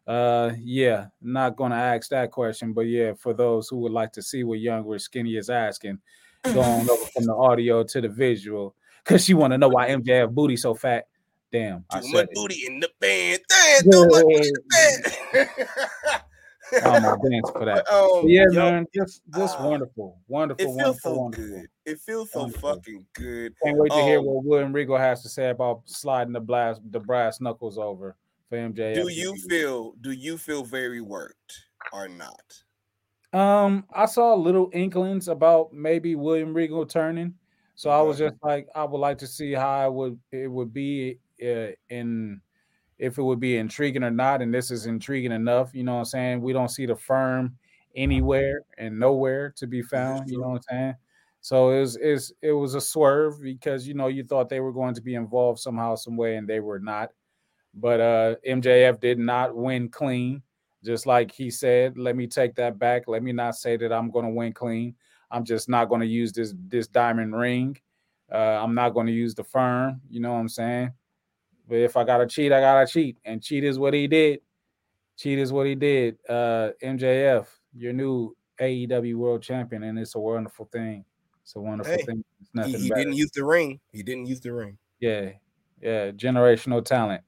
Uh, 0.06 0.52
yeah, 0.58 1.06
not 1.20 1.56
going 1.56 1.70
to 1.70 1.76
ask 1.76 2.10
that 2.10 2.30
question, 2.30 2.72
but 2.72 2.82
yeah, 2.82 3.12
for 3.12 3.32
those 3.32 3.68
who 3.68 3.76
would 3.78 3.92
like 3.92 4.12
to 4.12 4.22
see 4.22 4.42
what 4.44 4.58
Young 4.58 4.86
Rich 4.86 5.02
Skinny 5.02 5.36
is 5.36 5.50
asking, 5.50 5.98
going 6.42 6.88
over 6.90 7.04
from 7.14 7.24
the 7.26 7.34
audio 7.34 7.84
to 7.84 8.00
the 8.00 8.08
visual 8.08 8.74
because 9.10 9.24
she 9.24 9.34
want 9.34 9.52
to 9.52 9.58
know 9.58 9.68
why 9.68 9.88
MJF 9.88 10.30
booty 10.32 10.56
so 10.56 10.72
fat. 10.72 11.06
Damn, 11.50 11.84
I 11.90 12.00
said 12.00 12.28
booty 12.32 12.64
in 12.64 12.78
the 12.78 12.88
band. 13.00 13.40
Damn, 13.48 13.82
too 13.82 14.06
much 14.06 14.22
booty 14.22 14.48
in 14.48 14.54
the 14.54 15.08
band. 15.32 15.50
I'm 16.84 17.02
dance 17.02 17.50
for 17.50 17.64
that. 17.64 17.84
Um, 17.92 18.28
yeah, 18.28 18.44
yo, 18.52 18.70
man, 18.70 18.86
just 18.94 19.22
just 19.34 19.56
ah, 19.58 19.66
wonderful, 19.68 20.20
wonderful, 20.28 20.64
It 20.64 20.68
wonderful, 20.76 21.00
so 21.00 21.18
wonderful. 21.18 21.46
good. 21.48 21.66
It 21.84 21.98
feels 21.98 22.30
so 22.30 22.40
Wonderful. 22.42 22.74
fucking 22.76 23.06
good. 23.14 23.54
Can't 23.64 23.76
wait 23.76 23.90
to 23.90 24.02
hear 24.02 24.20
Um, 24.20 24.26
what 24.26 24.44
William 24.44 24.72
Regal 24.72 24.96
has 24.96 25.24
to 25.24 25.28
say 25.28 25.50
about 25.50 25.80
sliding 25.86 26.32
the 26.32 26.38
blast 26.40 26.80
the 26.88 27.00
brass 27.00 27.40
knuckles 27.40 27.78
over 27.78 28.14
for 28.48 28.56
MJF. 28.56 28.94
Do 28.94 29.08
you 29.08 29.34
feel? 29.48 29.94
Do 30.00 30.12
you 30.12 30.38
feel 30.38 30.62
very 30.62 31.00
worked 31.00 31.64
or 31.92 32.06
not? 32.08 32.62
Um, 33.32 33.84
I 33.92 34.06
saw 34.06 34.34
little 34.34 34.70
inklings 34.72 35.26
about 35.26 35.72
maybe 35.72 36.14
William 36.14 36.54
Regal 36.54 36.86
turning, 36.86 37.34
so 37.80 37.88
I 37.88 38.02
was 38.02 38.18
just 38.18 38.34
like, 38.42 38.68
I 38.74 38.84
would 38.84 38.98
like 38.98 39.16
to 39.16 39.26
see 39.26 39.52
how 39.52 39.86
it 39.86 39.94
would 39.94 40.18
it 40.32 40.48
would 40.48 40.70
be 40.70 41.16
uh, 41.42 41.68
in 41.88 42.42
if 42.98 43.16
it 43.16 43.22
would 43.22 43.40
be 43.40 43.56
intriguing 43.56 44.02
or 44.02 44.10
not. 44.10 44.42
And 44.42 44.52
this 44.52 44.70
is 44.70 44.84
intriguing 44.84 45.32
enough, 45.32 45.70
you 45.72 45.82
know 45.82 45.94
what 45.94 46.00
I'm 46.00 46.04
saying? 46.04 46.42
We 46.42 46.52
don't 46.52 46.68
see 46.68 46.84
the 46.84 46.94
firm 46.94 47.56
anywhere 47.96 48.64
and 48.76 49.00
nowhere 49.00 49.54
to 49.56 49.66
be 49.66 49.80
found, 49.80 50.28
you 50.28 50.38
know 50.38 50.48
what 50.48 50.62
I'm 50.70 50.76
saying? 50.76 50.94
So 51.40 51.70
it 51.70 51.80
was 51.80 51.96
it's, 51.96 52.32
it 52.42 52.52
was 52.52 52.74
a 52.74 52.82
swerve 52.82 53.40
because 53.40 53.88
you 53.88 53.94
know 53.94 54.08
you 54.08 54.24
thought 54.24 54.50
they 54.50 54.60
were 54.60 54.74
going 54.74 54.92
to 54.92 55.00
be 55.00 55.14
involved 55.14 55.58
somehow, 55.58 55.94
some 55.94 56.18
way, 56.18 56.36
and 56.36 56.46
they 56.46 56.60
were 56.60 56.80
not. 56.80 57.12
But 57.72 58.00
uh 58.00 58.34
MJF 58.46 59.00
did 59.00 59.18
not 59.18 59.56
win 59.56 59.88
clean 59.88 60.42
just 60.84 61.06
like 61.06 61.32
he 61.32 61.50
said 61.50 61.96
let 61.98 62.16
me 62.16 62.26
take 62.26 62.54
that 62.56 62.78
back 62.78 63.06
let 63.06 63.22
me 63.22 63.32
not 63.32 63.54
say 63.54 63.76
that 63.76 63.92
i'm 63.92 64.10
going 64.10 64.24
to 64.24 64.30
win 64.30 64.50
clean 64.50 64.94
i'm 65.30 65.44
just 65.44 65.68
not 65.68 65.88
going 65.88 66.00
to 66.00 66.06
use 66.06 66.32
this 66.32 66.54
this 66.68 66.86
diamond 66.86 67.34
ring 67.34 67.76
uh, 68.32 68.36
i'm 68.62 68.74
not 68.74 68.90
going 68.90 69.06
to 69.06 69.12
use 69.12 69.34
the 69.34 69.44
firm 69.44 70.00
you 70.08 70.20
know 70.20 70.32
what 70.32 70.38
i'm 70.38 70.48
saying 70.48 70.92
but 71.68 71.76
if 71.76 71.96
i 71.96 72.04
gotta 72.04 72.26
cheat 72.26 72.52
i 72.52 72.60
gotta 72.60 72.86
cheat 72.86 73.18
and 73.24 73.42
cheat 73.42 73.64
is 73.64 73.78
what 73.78 73.94
he 73.94 74.06
did 74.06 74.40
cheat 75.16 75.38
is 75.38 75.52
what 75.52 75.66
he 75.66 75.74
did 75.74 76.18
uh 76.28 76.70
mjf 76.82 77.46
your 77.74 77.92
new 77.92 78.34
aew 78.60 79.14
world 79.14 79.42
champion 79.42 79.82
and 79.84 79.98
it's 79.98 80.14
a 80.14 80.20
wonderful 80.20 80.68
thing 80.72 81.04
it's 81.42 81.56
a 81.56 81.60
wonderful 81.60 81.92
Hey, 81.92 82.04
thing 82.04 82.24
it's 82.40 82.66
He, 82.66 82.76
he 82.76 82.90
didn't 82.90 83.14
use 83.14 83.30
the 83.32 83.44
ring. 83.44 83.80
He 83.92 84.02
didn't 84.02 84.26
use 84.26 84.40
the 84.40 84.52
ring. 84.52 84.78
Yeah, 85.00 85.30
yeah, 85.80 86.10
generational 86.12 86.84
talent. 86.84 87.22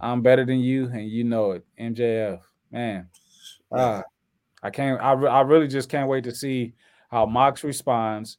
I'm 0.00 0.22
better 0.22 0.44
than 0.44 0.60
you, 0.60 0.86
and 0.86 1.08
you 1.08 1.24
know 1.24 1.52
it. 1.52 1.64
MJF, 1.80 2.40
man. 2.70 3.08
Ah, 3.72 4.02
I 4.62 4.70
can't. 4.70 5.00
I, 5.00 5.12
re- 5.12 5.30
I 5.30 5.40
really 5.42 5.68
just 5.68 5.88
can't 5.88 6.08
wait 6.08 6.24
to 6.24 6.34
see 6.34 6.74
how 7.10 7.26
Mox 7.26 7.64
responds. 7.64 8.38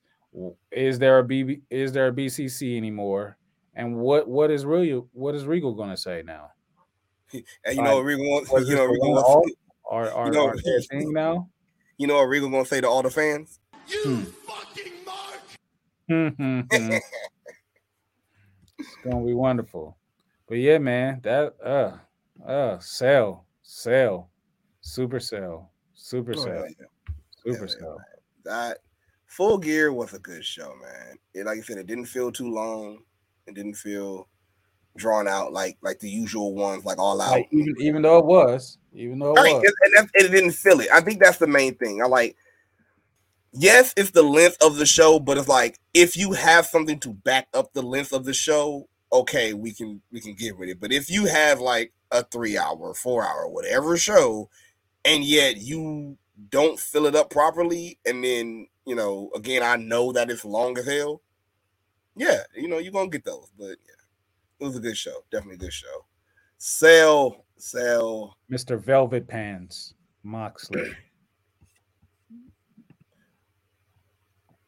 Is 0.72 0.98
there 1.00 1.20
a 1.20 1.24
BB? 1.24 1.62
Is 1.70 1.92
there 1.92 2.08
a 2.08 2.12
BCC 2.14 2.78
anymore? 2.78 3.38
And 3.76 3.98
what 3.98 4.28
what 4.28 4.52
is 4.52 4.66
Regal? 4.66 5.10
What 5.14 5.36
is 5.36 5.46
Regal 5.46 5.74
going 5.74 5.90
to 5.90 5.98
say 5.98 6.24
now? 6.26 6.52
And 7.34 7.44
you 7.66 7.76
Like, 7.78 7.86
know 7.86 7.96
what 7.98 8.06
Regal 8.06 8.26
wants. 8.30 8.70
You 8.70 8.76
know 8.76 8.86
Regal 8.86 9.12
one-off? 9.12 9.36
wants. 9.36 9.56
Are 9.90 10.12
are, 10.12 10.32
know- 10.32 10.48
are 10.48 10.58
thing 10.90 11.12
now? 11.14 11.50
You 11.98 12.08
know 12.08 12.16
what 12.16 12.24
Regal 12.24 12.50
gonna 12.50 12.66
say 12.66 12.82
to 12.82 12.88
all 12.90 13.04
the 13.04 13.12
fans? 13.12 13.60
You 13.88 14.26
Hmm, 16.10 16.28
hmm, 16.28 16.60
hmm. 16.60 16.98
it's 18.80 18.98
gonna 19.04 19.26
be 19.26 19.34
wonderful. 19.34 19.98
But 20.48 20.56
yeah, 20.56 20.78
man, 20.80 21.22
that 21.24 21.56
uh 21.64 21.98
uh 22.46 22.80
sell, 22.80 23.46
sell, 23.62 24.30
super 24.82 25.20
sell, 25.20 25.72
super 26.04 26.34
Oh, 26.36 26.46
hell 26.46 26.66
yeah. 26.80 26.86
super 27.44 27.68
yeah, 27.68 27.76
sell. 27.80 28.02
That 28.44 28.78
Full 29.28 29.58
Gear 29.58 29.94
was 29.94 30.14
a 30.14 30.20
good 30.20 30.44
show, 30.44 30.74
man. 30.82 31.18
It, 31.34 31.46
like 31.46 31.58
I 31.58 31.62
said, 31.62 31.78
it 31.78 31.88
didn't 31.88 32.06
feel 32.06 32.32
too 32.32 32.52
long. 32.52 33.00
It 33.48 33.56
didn't 33.56 33.76
feel 33.76 34.28
drawn 34.96 35.28
out 35.28 35.52
like 35.52 35.78
like 35.82 36.00
the 36.00 36.10
usual 36.10 36.54
ones, 36.54 36.86
like 36.86 37.00
all 37.00 37.22
out. 37.22 37.32
Like 37.32 37.48
even 37.52 37.76
even 37.80 38.02
though 38.02 38.20
it 38.20 38.26
was, 38.26 38.78
even 38.94 39.20
though 39.20 39.32
it 39.32 39.42
Right, 39.42 39.54
was, 39.56 39.74
and, 39.82 39.94
and 39.98 40.10
it 40.14 40.30
didn't 40.30 40.52
feel 40.52 40.80
it. 40.82 40.90
I 40.94 41.02
think 41.02 41.22
that's 41.22 41.38
the 41.38 41.48
main 41.48 41.76
thing. 41.76 42.02
I 42.02 42.08
like. 42.08 42.36
Yes, 43.56 43.94
it's 43.96 44.12
the 44.12 44.24
length 44.24 44.58
of 44.64 44.78
the 44.78 44.86
show, 44.86 45.20
but 45.20 45.38
it's 45.38 45.48
like 45.48 45.80
if 45.94 46.18
you 46.18 46.34
have 46.34 46.66
something 46.66 47.00
to 47.02 47.10
back 47.14 47.48
up 47.54 47.72
the 47.74 47.84
length 47.84 48.12
of 48.12 48.26
the 48.26 48.34
show, 48.34 48.88
okay, 49.12 49.54
we 49.54 49.72
can 49.74 50.02
we 50.12 50.20
can 50.20 50.34
get 50.36 50.58
with 50.58 50.70
it. 50.70 50.80
But 50.80 50.92
if 50.92 51.10
you 51.10 51.28
have 51.28 51.60
like 51.60 51.94
a 52.12 52.24
three 52.24 52.58
hour, 52.58 52.94
four 52.94 53.24
hour, 53.24 53.48
whatever 53.48 53.96
show, 53.96 54.50
and 55.06 55.24
yet 55.24 55.58
you 55.58 56.18
don't 56.50 56.80
fill 56.80 57.06
it 57.06 57.16
up 57.16 57.30
properly, 57.30 58.00
and 58.06 58.24
then 58.24 58.68
you 58.86 58.96
know, 58.96 59.32
again, 59.36 59.64
I 59.64 59.78
know 59.78 60.12
that 60.12 60.30
it's 60.30 60.46
long 60.46 60.78
as 60.78 60.86
hell. 60.86 61.22
Yeah, 62.16 62.40
you 62.56 62.68
know, 62.68 62.78
you're 62.78 62.92
gonna 62.92 63.10
get 63.10 63.26
those, 63.26 63.52
but 63.58 63.66
yeah, 63.86 64.02
it 64.60 64.64
was 64.64 64.76
a 64.76 64.80
good 64.80 64.98
show, 64.98 65.24
definitely 65.32 65.56
a 65.56 65.60
good 65.60 65.74
show. 65.74 66.06
Sell, 66.58 67.46
sell. 67.58 68.38
Mr. 68.52 68.80
Velvet 68.80 69.28
Pants 69.28 69.96
Moxley. 70.24 70.94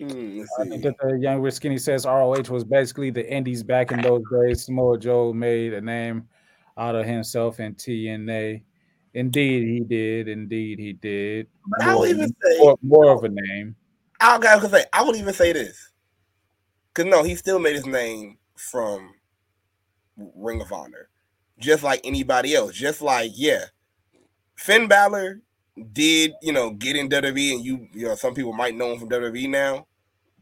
Hmm, 0.02 0.42
I 0.60 0.66
think 0.66 0.84
that 0.84 0.96
the 1.02 1.18
young 1.18 1.40
rich 1.40 1.54
skinny 1.54 1.78
says 1.78 2.06
ROH 2.06 2.50
was 2.50 2.66
basically 2.66 3.12
the 3.12 3.32
Indies 3.32 3.64
back 3.64 3.94
in 3.94 4.02
those 4.02 4.24
days. 4.30 4.66
Samoa 4.66 5.00
Joe 5.00 5.32
made 5.32 5.74
a 5.74 5.80
name 5.80 6.28
out 6.78 6.96
of 6.96 7.06
himself 7.06 7.62
in 7.62 7.76
TNA. 7.76 8.62
Indeed, 9.16 9.64
he 9.64 9.80
did. 9.80 10.28
Indeed, 10.28 10.78
he 10.78 10.92
did. 10.92 11.48
But 11.66 11.88
I 11.88 11.96
would 11.96 12.10
even 12.10 12.28
say, 12.28 12.58
more, 12.60 12.78
more 12.82 13.12
of 13.14 13.24
a 13.24 13.30
name. 13.30 13.76
I 14.20 14.38
gonna 14.38 14.70
say, 14.70 14.84
I 14.92 15.04
would 15.04 15.16
even 15.16 15.34
say 15.34 15.54
this, 15.54 15.92
because 16.94 17.10
no, 17.10 17.24
he 17.24 17.36
still 17.36 17.58
made 17.58 17.76
his 17.76 17.86
name 17.86 18.38
from 18.58 19.14
Ring 20.18 20.62
of 20.62 20.72
Honor, 20.74 21.08
just 21.60 21.82
like 21.82 22.02
anybody 22.04 22.56
else. 22.56 22.74
Just 22.74 23.02
like 23.02 23.32
yeah, 23.36 23.66
Finn 24.56 24.90
Balor 24.90 25.42
did 25.94 26.34
you 26.42 26.52
know 26.52 26.72
get 26.72 26.98
in 26.98 27.08
WWE, 27.08 27.56
and 27.56 27.64
you 27.66 27.88
you 27.94 28.08
know 28.08 28.16
some 28.16 28.34
people 28.34 28.52
might 28.52 28.76
know 28.76 28.92
him 28.92 29.00
from 29.00 29.10
WWE 29.10 29.50
now, 29.50 29.88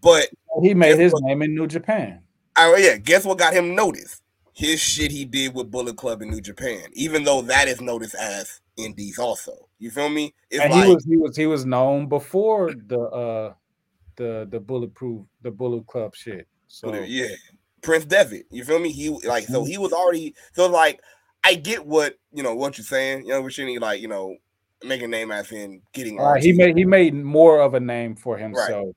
but 0.01 0.29
He 0.63 0.73
made 0.73 0.97
his 0.97 1.13
what? 1.13 1.23
name 1.23 1.43
in 1.43 1.53
New 1.53 1.67
Japan. 1.67 2.21
Oh 2.57 2.75
yeah, 2.75 2.97
guess 2.97 3.23
what 3.23 3.37
got 3.37 3.53
him 3.53 3.75
noticed? 3.75 4.22
His 4.53 4.79
shit 4.79 5.11
he 5.11 5.25
did 5.25 5.55
with 5.55 5.71
Bullet 5.71 5.97
Club 5.97 6.21
in 6.21 6.29
New 6.29 6.41
Japan, 6.41 6.83
even 6.93 7.23
though 7.23 7.41
that 7.41 7.67
is 7.67 7.81
noticed 7.81 8.15
as 8.15 8.61
Indies 8.77 9.17
also. 9.17 9.67
You 9.79 9.89
feel 9.89 10.09
me? 10.09 10.33
It's 10.49 10.61
And 10.61 10.71
like 10.71 10.85
he 10.85 10.93
was 10.93 11.05
he 11.05 11.17
was 11.17 11.35
he 11.35 11.47
was 11.47 11.65
known 11.65 12.07
before 12.07 12.71
the 12.71 12.99
uh 12.99 13.53
the 14.15 14.47
the 14.49 14.59
bulletproof 14.59 15.25
the 15.41 15.51
bullet 15.51 15.87
club 15.87 16.15
shit. 16.15 16.47
So 16.67 16.93
yeah, 16.93 17.27
Prince 17.81 18.05
Devitt. 18.05 18.45
You 18.51 18.63
feel 18.63 18.79
me? 18.79 18.91
He 18.91 19.09
like 19.09 19.45
so 19.45 19.63
he 19.63 19.77
was 19.77 19.91
already 19.91 20.35
so 20.53 20.69
like 20.69 21.01
I 21.43 21.55
get 21.55 21.85
what 21.85 22.17
you 22.31 22.43
know 22.43 22.55
what 22.55 22.77
you're 22.77 22.85
saying. 22.85 23.23
You 23.25 23.33
know, 23.33 23.41
we're 23.41 23.49
shouldn't 23.49 23.81
like 23.81 24.01
you 24.01 24.07
know 24.07 24.37
making 24.83 25.05
a 25.05 25.07
name 25.09 25.31
as 25.31 25.51
in 25.51 25.81
getting 25.93 26.19
uh, 26.19 26.35
he 26.35 26.53
made 26.53 26.77
he 26.77 26.85
made 26.85 27.13
more 27.13 27.59
of 27.59 27.73
a 27.73 27.79
name 27.79 28.15
for 28.15 28.37
himself. 28.37 28.95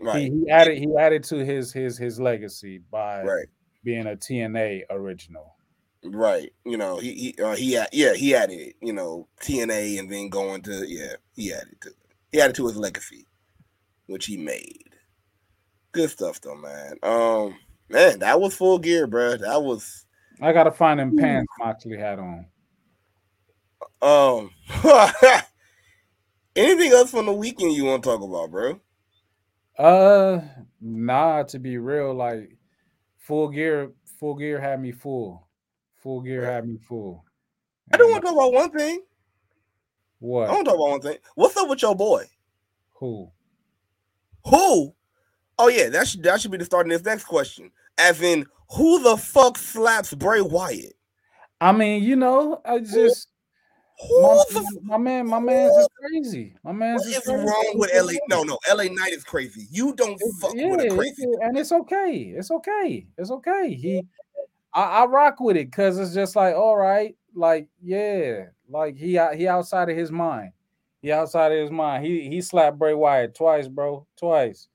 right, 0.00 0.30
He, 0.30 0.30
he 0.30 0.50
added 0.50 0.78
he 0.78 0.88
added 0.98 1.24
to 1.24 1.44
his 1.44 1.72
his 1.72 1.96
his 1.98 2.20
legacy 2.20 2.80
by 2.90 3.22
right, 3.22 3.46
being 3.84 4.06
a 4.06 4.16
TNA 4.16 4.82
original. 4.90 5.56
right. 6.04 6.52
You 6.64 6.76
know 6.76 6.98
he 6.98 7.14
he 7.14 7.42
uh, 7.42 7.54
he 7.56 7.72
had, 7.72 7.88
yeah 7.92 8.14
he 8.14 8.34
added 8.34 8.74
you 8.80 8.92
know 8.92 9.28
TNA 9.40 9.98
and 9.98 10.10
then 10.10 10.28
going 10.28 10.62
to 10.62 10.84
yeah 10.88 11.14
he 11.34 11.52
added 11.52 11.80
to 11.82 11.90
he 12.30 12.40
added 12.40 12.56
to 12.56 12.66
his 12.66 12.76
legacy, 12.76 13.26
which 14.06 14.26
he 14.26 14.36
made. 14.36 14.90
Good 15.92 16.10
stuff 16.10 16.40
though, 16.40 16.56
man. 16.56 16.96
Um, 17.02 17.56
man, 17.88 18.20
that 18.20 18.40
was 18.40 18.56
full 18.56 18.78
gear, 18.78 19.06
bro. 19.06 19.36
That 19.36 19.62
was 19.62 20.06
I 20.40 20.52
gotta 20.52 20.72
find 20.72 20.98
them 20.98 21.16
pants 21.16 21.52
Moxley 21.58 21.98
had 21.98 22.18
on. 22.18 22.46
um. 24.00 24.50
Anything 26.54 26.92
else 26.92 27.10
from 27.10 27.24
the 27.24 27.32
weekend 27.32 27.72
you 27.72 27.84
want 27.86 28.02
to 28.02 28.10
talk 28.10 28.20
about, 28.20 28.50
bro? 28.50 28.78
Uh, 29.78 30.42
nah. 30.82 31.44
To 31.44 31.58
be 31.58 31.78
real, 31.78 32.12
like 32.12 32.58
full 33.22 33.48
gear, 33.48 33.92
full 34.18 34.34
gear 34.34 34.60
had 34.60 34.80
me 34.80 34.92
full. 34.92 35.48
Full 35.96 36.20
gear 36.20 36.44
had 36.44 36.68
me 36.68 36.76
full. 36.76 37.24
I 37.92 37.96
don't 37.96 38.10
want 38.10 38.22
to 38.22 38.28
talk 38.28 38.36
about 38.36 38.52
one 38.52 38.70
thing. 38.70 39.02
What? 40.18 40.50
I 40.50 40.52
want 40.52 40.66
to 40.66 40.70
talk 40.70 40.78
about 40.78 40.90
one 40.90 41.00
thing. 41.00 41.16
What's 41.34 41.56
up 41.56 41.68
with 41.68 41.82
your 41.82 41.94
boy? 41.94 42.24
Who? 42.94 43.30
Who? 44.46 44.94
Oh 45.58 45.68
yeah, 45.68 45.88
that 45.90 46.08
should 46.08 46.22
that 46.24 46.40
should 46.40 46.50
be 46.50 46.58
the 46.58 46.64
start 46.64 46.86
of 46.86 46.90
this 46.90 47.04
next 47.04 47.24
question. 47.24 47.70
As 47.98 48.20
in, 48.20 48.46
who 48.76 49.02
the 49.02 49.16
fuck 49.16 49.58
slaps 49.58 50.14
Bray 50.14 50.40
Wyatt? 50.40 50.94
I 51.60 51.72
mean, 51.72 52.02
you 52.02 52.16
know, 52.16 52.60
I 52.64 52.80
just 52.80 53.28
my, 54.10 54.44
the 54.50 54.80
my 54.82 54.96
man, 54.98 55.26
my 55.28 55.38
man's 55.38 55.76
is 55.76 55.88
crazy. 55.98 56.54
My 56.64 56.72
man's 56.72 57.02
what 57.02 57.10
is 57.16 57.18
crazy. 57.20 57.44
wrong 57.44 57.72
with 57.74 57.90
LA? 57.94 58.12
No, 58.28 58.42
no, 58.42 58.58
LA 58.72 58.84
Knight 58.84 59.12
is 59.12 59.24
crazy. 59.24 59.66
You 59.70 59.94
don't 59.94 60.12
It's- 60.12 60.38
fuck 60.40 60.52
yeah, 60.54 60.68
with 60.70 60.80
a 60.80 60.84
it's- 60.86 60.98
crazy. 60.98 61.24
and 61.40 61.56
it's 61.58 61.72
okay. 61.72 62.34
It's 62.36 62.50
okay. 62.50 63.06
It's 63.18 63.30
okay. 63.30 63.74
He, 63.74 64.02
I, 64.74 64.82
I 65.02 65.06
rock 65.06 65.40
with 65.40 65.56
it 65.56 65.70
because 65.70 65.98
it's 65.98 66.14
just 66.14 66.34
like, 66.36 66.54
all 66.54 66.76
right, 66.76 67.16
like 67.34 67.68
yeah, 67.82 68.46
like 68.68 68.96
he 68.96 69.18
he 69.36 69.48
outside 69.48 69.88
of 69.90 69.96
his 69.96 70.10
mind. 70.10 70.52
He 71.00 71.10
outside 71.12 71.52
of 71.52 71.58
his 71.58 71.70
mind. 71.70 72.04
He 72.06 72.28
he 72.28 72.40
slapped 72.40 72.78
Bray 72.78 72.94
Wyatt 72.94 73.34
twice, 73.34 73.68
bro, 73.68 74.06
twice. 74.16 74.68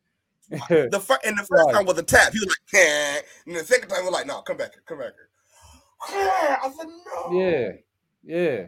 The 0.50 1.02
fir- 1.06 1.20
and 1.26 1.38
the 1.38 1.44
first 1.44 1.70
time 1.72 1.86
was 1.86 1.98
a 1.98 2.04
tap. 2.04 2.32
He 2.32 2.40
was 2.40 2.48
like, 2.48 2.82
eh. 2.82 3.22
and 3.48 3.56
the 3.56 3.64
second 3.66 3.90
time 3.90 4.06
was 4.06 4.14
like, 4.14 4.26
no, 4.28 4.42
come 4.42 4.56
back 4.58 4.74
here, 4.74 4.84
come 4.86 5.00
back 5.00 5.12
here. 5.14 5.30
I 6.64 6.72
said, 6.78 6.88
no. 6.88 7.40
yeah, 7.42 7.72
yeah. 8.24 8.68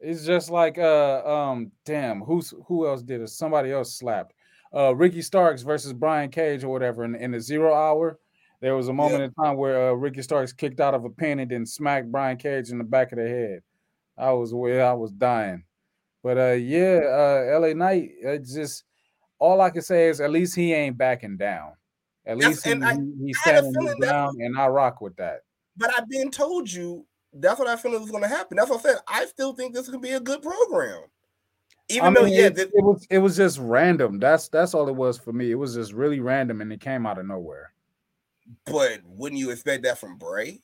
It's 0.00 0.24
just 0.24 0.50
like 0.50 0.78
uh 0.78 1.22
um 1.26 1.72
damn 1.84 2.20
who's 2.20 2.54
who 2.66 2.86
else 2.86 3.02
did 3.02 3.20
it? 3.20 3.28
Somebody 3.28 3.72
else 3.72 3.96
slapped. 3.98 4.32
Uh 4.74 4.94
Ricky 4.94 5.22
Starks 5.22 5.62
versus 5.62 5.92
Brian 5.92 6.30
Cage 6.30 6.62
or 6.64 6.68
whatever 6.68 7.04
in, 7.04 7.14
in 7.14 7.32
the 7.32 7.40
zero 7.40 7.74
hour. 7.74 8.18
There 8.60 8.76
was 8.76 8.88
a 8.88 8.92
moment 8.92 9.20
Yeah. 9.20 9.24
in 9.26 9.34
time 9.34 9.56
where 9.56 9.90
uh, 9.90 9.92
Ricky 9.92 10.22
Starks 10.22 10.52
kicked 10.52 10.80
out 10.80 10.94
of 10.94 11.04
a 11.04 11.10
pin 11.10 11.38
and 11.40 11.50
then 11.50 11.64
smacked 11.66 12.10
Brian 12.10 12.36
Cage 12.36 12.70
in 12.70 12.78
the 12.78 12.84
back 12.84 13.12
of 13.12 13.18
the 13.18 13.28
head. 13.28 13.60
I 14.16 14.32
was 14.32 14.52
where 14.52 14.84
I 14.84 14.92
was 14.94 15.12
dying. 15.12 15.64
But 16.22 16.38
uh 16.38 16.52
yeah, 16.52 17.00
uh 17.04 17.58
LA 17.60 17.72
Knight, 17.74 18.10
it's 18.20 18.54
just 18.54 18.84
all 19.40 19.60
I 19.60 19.70
can 19.70 19.82
say 19.82 20.08
is 20.08 20.20
at 20.20 20.30
least 20.30 20.54
he 20.56 20.72
ain't 20.72 20.98
backing 20.98 21.36
down. 21.36 21.72
At 22.26 22.38
That's- 22.38 22.64
least 22.64 22.66
he, 22.66 22.72
I- 22.84 22.96
he's 23.24 23.38
I 23.46 23.48
had 23.50 23.64
a 23.64 23.70
standing 23.70 23.86
his 23.86 23.94
ground, 23.96 24.36
and 24.40 24.58
I 24.58 24.66
rock 24.66 25.00
with 25.00 25.16
that. 25.16 25.40
But 25.76 25.90
I've 25.96 26.08
been 26.08 26.30
told 26.30 26.70
you 26.70 27.06
that's 27.32 27.58
what 27.58 27.68
I 27.68 27.76
feel 27.76 27.98
was 27.98 28.10
going 28.10 28.22
to 28.22 28.28
happen. 28.28 28.56
That's 28.56 28.70
what 28.70 28.80
I 28.80 28.82
said. 28.82 28.96
I 29.06 29.26
still 29.26 29.54
think 29.54 29.74
this 29.74 29.88
could 29.88 30.00
be 30.00 30.10
a 30.10 30.20
good 30.20 30.42
program. 30.42 31.02
Even 31.90 32.16
I 32.16 32.20
though, 32.20 32.26
yeah, 32.26 32.46
it, 32.46 32.54
this, 32.54 32.66
it 32.66 32.84
was 32.84 33.06
it 33.08 33.18
was 33.18 33.36
just 33.36 33.58
random. 33.58 34.18
That's 34.18 34.48
that's 34.48 34.74
all 34.74 34.88
it 34.88 34.94
was 34.94 35.18
for 35.18 35.32
me. 35.32 35.50
It 35.50 35.54
was 35.54 35.74
just 35.74 35.92
really 35.92 36.20
random, 36.20 36.60
and 36.60 36.70
it 36.72 36.80
came 36.80 37.06
out 37.06 37.18
of 37.18 37.26
nowhere. 37.26 37.72
but 38.66 39.00
wouldn't 39.04 39.38
you 39.38 39.50
expect 39.50 39.84
that 39.84 39.98
from 39.98 40.18
Bray? 40.18 40.60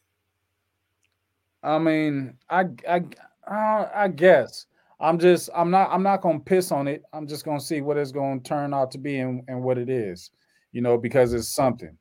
I 1.63 1.79
mean, 1.79 2.37
I 2.51 2.67
I 2.87 3.03
uh, 3.51 3.89
I 3.95 4.09
guess 4.09 4.67
I'm 5.01 5.19
just 5.19 5.49
I'm 5.55 5.71
not 5.71 5.91
I'm 5.91 6.03
not 6.03 6.21
gonna 6.21 6.41
piss 6.41 6.71
on 6.71 6.89
it. 6.89 7.03
I'm 7.13 7.27
just 7.27 7.45
gonna 7.45 7.61
see 7.61 7.81
what 7.81 7.97
it's 7.97 8.13
gonna 8.13 8.41
turn 8.41 8.75
out 8.75 8.91
to 8.93 8.99
be 8.99 9.19
and, 9.19 9.43
and 9.49 9.63
what 9.63 9.79
it 9.79 9.89
is, 9.89 10.31
you 10.73 10.83
know, 10.83 10.99
because 10.99 11.33
it's 11.33 11.49
something. 11.49 11.97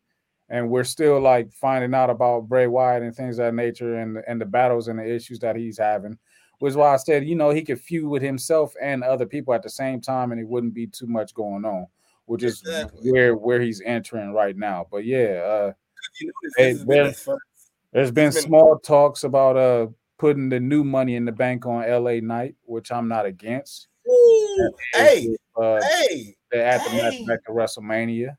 And 0.53 0.69
we're 0.69 0.83
still 0.83 1.19
like 1.19 1.51
finding 1.51 1.95
out 1.95 2.11
about 2.11 2.47
Bray 2.47 2.67
Wyatt 2.67 3.01
and 3.01 3.15
things 3.15 3.39
of 3.39 3.45
that 3.45 3.55
nature 3.55 3.95
and 3.95 4.19
and 4.27 4.39
the 4.39 4.45
battles 4.45 4.87
and 4.87 4.99
the 4.99 5.11
issues 5.15 5.39
that 5.39 5.55
he's 5.55 5.79
having. 5.79 6.15
Which 6.59 6.69
is 6.71 6.77
why 6.77 6.93
I 6.93 6.97
said, 6.97 7.25
you 7.25 7.35
know, 7.35 7.49
he 7.49 7.63
could 7.63 7.81
feud 7.81 8.07
with 8.07 8.21
himself 8.21 8.75
and 8.79 9.03
other 9.03 9.25
people 9.25 9.55
at 9.55 9.63
the 9.63 9.69
same 9.69 9.99
time, 9.99 10.31
and 10.31 10.39
it 10.39 10.47
wouldn't 10.47 10.75
be 10.75 10.85
too 10.85 11.07
much 11.07 11.33
going 11.33 11.65
on, 11.65 11.87
which 12.25 12.43
is 12.43 12.59
Exactly. 12.61 13.11
where 13.11 13.35
where 13.35 13.59
he's 13.59 13.81
entering 13.83 14.31
right 14.31 14.55
now. 14.55 14.85
But 14.91 15.05
yeah, 15.05 15.41
uh 15.43 15.73
You 16.21 16.27
know, 16.27 16.33
this, 16.43 16.53
Hey, 16.55 16.63
this 16.73 16.77
has 16.77 16.85
been 16.85 16.95
there- 16.97 17.07
his 17.07 17.19
first- 17.23 17.71
there's 17.91 18.11
been 18.11 18.31
been- 18.31 18.41
small 18.43 18.77
talks 18.77 19.23
about 19.23 19.57
uh 19.57 19.87
putting 20.19 20.49
the 20.49 20.59
new 20.59 20.83
money 20.83 21.15
in 21.15 21.25
the 21.25 21.31
bank 21.31 21.65
on 21.65 21.83
LA 21.89 22.19
Knight, 22.21 22.55
which 22.65 22.91
I'm 22.91 23.07
not 23.07 23.25
against. 23.25 23.87
Ooh, 24.07 24.71
hey, 24.93 25.35
uh, 25.57 25.81
hey, 25.81 26.35
add 26.53 26.81
the 26.85 26.91
match 26.95 27.13
hey. 27.15 27.25
back 27.25 27.43
to 27.45 27.51
WrestleMania. 27.51 28.37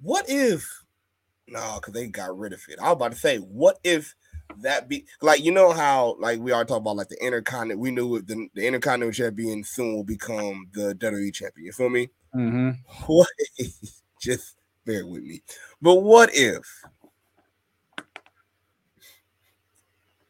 what 0.00 0.26
if? 0.28 0.83
No, 1.46 1.74
because 1.76 1.92
they 1.92 2.06
got 2.06 2.36
rid 2.36 2.52
of 2.52 2.62
it. 2.68 2.78
I 2.80 2.84
was 2.84 2.92
about 2.94 3.12
to 3.12 3.18
say, 3.18 3.38
what 3.38 3.78
if 3.84 4.14
that 4.58 4.88
be 4.88 5.06
like 5.20 5.42
you 5.42 5.50
know 5.52 5.72
how 5.72 6.16
like 6.18 6.38
we 6.38 6.52
are 6.52 6.64
talking 6.64 6.82
about 6.82 6.96
like 6.96 7.08
the 7.08 7.24
intercontinental. 7.24 7.80
We 7.80 7.90
knew 7.90 8.20
the, 8.20 8.48
the 8.54 8.66
intercontinental 8.66 9.12
champion 9.12 9.64
soon 9.64 9.94
will 9.94 10.04
become 10.04 10.68
the 10.72 10.94
WWE 10.94 11.32
champion. 11.32 11.66
You 11.66 11.72
feel 11.72 11.90
me? 11.90 12.10
hmm 12.32 12.70
What? 13.06 13.28
If, 13.56 13.74
just 14.20 14.56
bear 14.84 15.06
with 15.06 15.22
me. 15.22 15.42
But 15.80 15.96
what 15.96 16.30
if? 16.32 16.64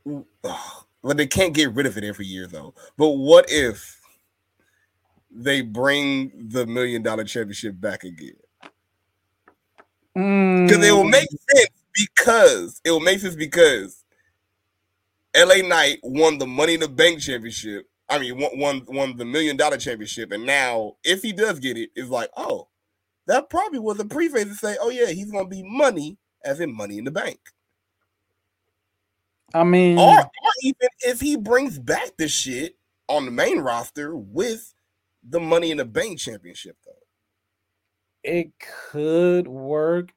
Well, 0.05 1.15
they 1.15 1.27
can't 1.27 1.55
get 1.55 1.73
rid 1.73 1.87
of 1.87 1.97
it 1.97 2.05
every 2.05 2.27
year 2.27 2.47
though. 2.47 2.75
But 2.97 3.11
what 3.11 3.47
if 3.49 4.01
they 5.31 5.63
bring 5.63 6.49
the 6.49 6.67
million 6.67 7.03
dollar 7.03 7.25
championship 7.25 7.81
back 7.81 8.05
again? 8.05 8.37
Because 10.67 10.85
it 10.87 10.93
will 10.93 11.05
Mm. 11.05 11.11
make 11.11 11.29
sense 11.31 11.71
because 11.95 12.81
it 12.85 12.91
will 12.91 13.01
make 13.01 13.21
sense 13.21 13.37
because 13.37 14.05
LA 15.37 15.67
Knight 15.67 16.01
won 16.03 16.39
the 16.39 16.47
Money 16.47 16.75
in 16.75 16.81
the 16.81 16.89
Bank 16.89 17.21
championship. 17.21 17.89
I 18.09 18.19
mean, 18.19 18.39
won 18.39 18.59
won, 18.59 18.85
won 18.89 19.17
the 19.17 19.25
million 19.25 19.57
dollar 19.57 19.77
championship, 19.79 20.33
and 20.33 20.47
now 20.47 20.97
if 21.05 21.23
he 21.23 21.33
does 21.33 21.59
get 21.59 21.77
it, 21.79 21.91
it's 21.97 22.11
like, 22.11 22.31
oh, 22.37 22.69
that 23.27 23.51
probably 23.51 23.79
was 23.79 23.99
a 24.01 24.05
preface 24.05 24.45
to 24.45 24.55
say, 24.55 24.77
oh 24.81 24.91
yeah, 24.91 25.09
he's 25.09 25.31
gonna 25.33 25.49
be 25.49 25.63
money 25.65 26.19
as 26.45 26.61
in 26.61 26.75
Money 26.75 26.99
in 26.99 27.05
the 27.05 27.11
Bank, 27.11 27.41
I 29.55 29.65
mean, 29.65 29.99
or, 29.99 30.21
or 30.21 30.53
even 30.63 30.89
if 31.01 31.21
he 31.21 31.37
brings 31.37 31.79
back 31.79 32.17
the 32.19 32.29
shit 32.29 32.77
on 33.09 33.25
the 33.27 33.31
main 33.31 33.61
roster 33.61 34.17
with 34.17 34.75
the 35.23 35.41
Money 35.41 35.71
in 35.71 35.79
the 35.79 35.85
Bank 35.87 36.19
championship, 36.19 36.77
though. 36.85 36.93
It 38.25 38.51
could 38.91 39.47
work, 39.47 40.13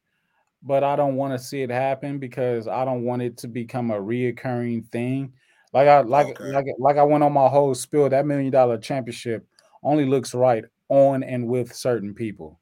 but 0.64 0.84
I 0.84 0.96
don't 0.96 1.16
want 1.16 1.34
to 1.34 1.44
see 1.44 1.62
it 1.62 1.70
happen 1.70 2.18
because 2.20 2.68
I 2.68 2.86
don't 2.86 3.04
want 3.04 3.22
it 3.22 3.38
to 3.38 3.48
become 3.48 3.92
a 3.92 4.00
reoccurring 4.00 4.90
thing. 4.92 5.34
Like 5.74 5.88
I 5.88 6.02
like 6.02 6.28
Okay. 6.28 6.52
like 6.52 6.66
like 6.80 6.98
I 6.98 7.04
went 7.04 7.24
on 7.24 7.34
my 7.34 7.48
whole 7.48 7.76
spill. 7.76 8.10
That 8.10 8.26
million 8.26 8.52
dollar 8.52 8.78
championship 8.78 9.46
only 9.84 10.06
looks 10.06 10.34
right 10.34 10.64
on 10.90 11.24
and 11.24 11.48
with 11.48 11.76
certain 11.76 12.14
people. 12.14 12.60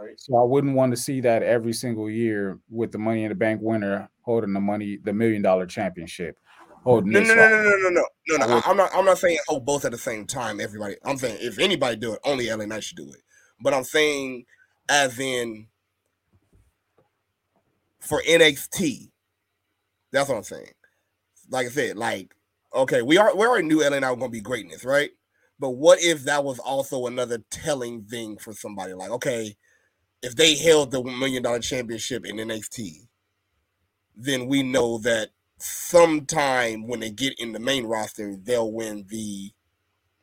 Right. 0.00 0.20
So 0.20 0.36
I 0.36 0.44
wouldn't 0.44 0.76
want 0.76 0.92
to 0.94 0.96
see 0.96 1.20
that 1.22 1.42
every 1.42 1.72
single 1.72 2.10
year 2.10 2.58
with 2.70 2.92
the 2.92 2.98
Money 2.98 3.24
in 3.24 3.30
the 3.30 3.34
Bank 3.34 3.60
winner 3.62 4.08
holding 4.20 4.52
the 4.52 4.60
money, 4.60 4.98
the 5.02 5.12
million 5.12 5.40
dollar 5.40 5.66
championship. 5.66 6.36
Holding 6.84 7.12
No, 7.12 7.20
no, 7.20 7.34
no, 7.34 7.34
no, 7.34 7.48
no, 7.48 7.78
no, 7.78 7.88
no, 7.90 8.36
no, 8.36 8.46
no. 8.46 8.62
I'm 8.64 8.76
not. 8.76 8.90
I'm 8.94 9.04
not 9.04 9.18
saying 9.18 9.38
hold 9.48 9.64
both 9.64 9.84
at 9.84 9.90
the 9.90 9.98
same 9.98 10.24
time. 10.24 10.60
Everybody. 10.60 10.94
I'm 11.04 11.16
saying 11.16 11.38
if 11.40 11.58
anybody 11.58 11.96
do 11.96 12.12
it, 12.12 12.20
only 12.24 12.48
LA 12.48 12.66
Knight 12.66 12.84
should 12.84 12.96
do 12.96 13.10
it. 13.10 13.22
But 13.60 13.74
I'm 13.74 13.82
saying, 13.82 14.44
as 14.88 15.18
in, 15.18 15.66
for 18.00 18.22
NXT, 18.22 19.10
that's 20.12 20.28
what 20.28 20.36
I'm 20.36 20.44
saying. 20.44 20.70
Like 21.50 21.66
I 21.66 21.70
said, 21.70 21.96
like 21.96 22.36
okay, 22.74 23.02
we 23.02 23.18
are 23.18 23.34
we 23.34 23.46
already 23.46 23.66
knew 23.66 23.82
LA 23.82 23.98
Knight 23.98 24.10
was 24.10 24.18
gonna 24.18 24.30
be 24.30 24.40
greatness, 24.40 24.84
right? 24.84 25.10
But 25.58 25.70
what 25.70 26.00
if 26.02 26.24
that 26.24 26.44
was 26.44 26.58
also 26.58 27.06
another 27.06 27.38
telling 27.50 28.04
thing 28.04 28.36
for 28.36 28.52
somebody? 28.52 28.92
Like, 28.92 29.10
okay, 29.10 29.56
if 30.22 30.36
they 30.36 30.54
held 30.54 30.90
the 30.90 31.02
million 31.02 31.42
dollar 31.42 31.60
championship 31.60 32.26
in 32.26 32.36
NXT, 32.36 33.08
then 34.14 34.46
we 34.46 34.62
know 34.62 34.98
that 34.98 35.30
sometime 35.58 36.86
when 36.86 37.00
they 37.00 37.10
get 37.10 37.38
in 37.38 37.52
the 37.52 37.58
main 37.58 37.86
roster, 37.86 38.36
they'll 38.36 38.72
win 38.72 39.06
the 39.08 39.50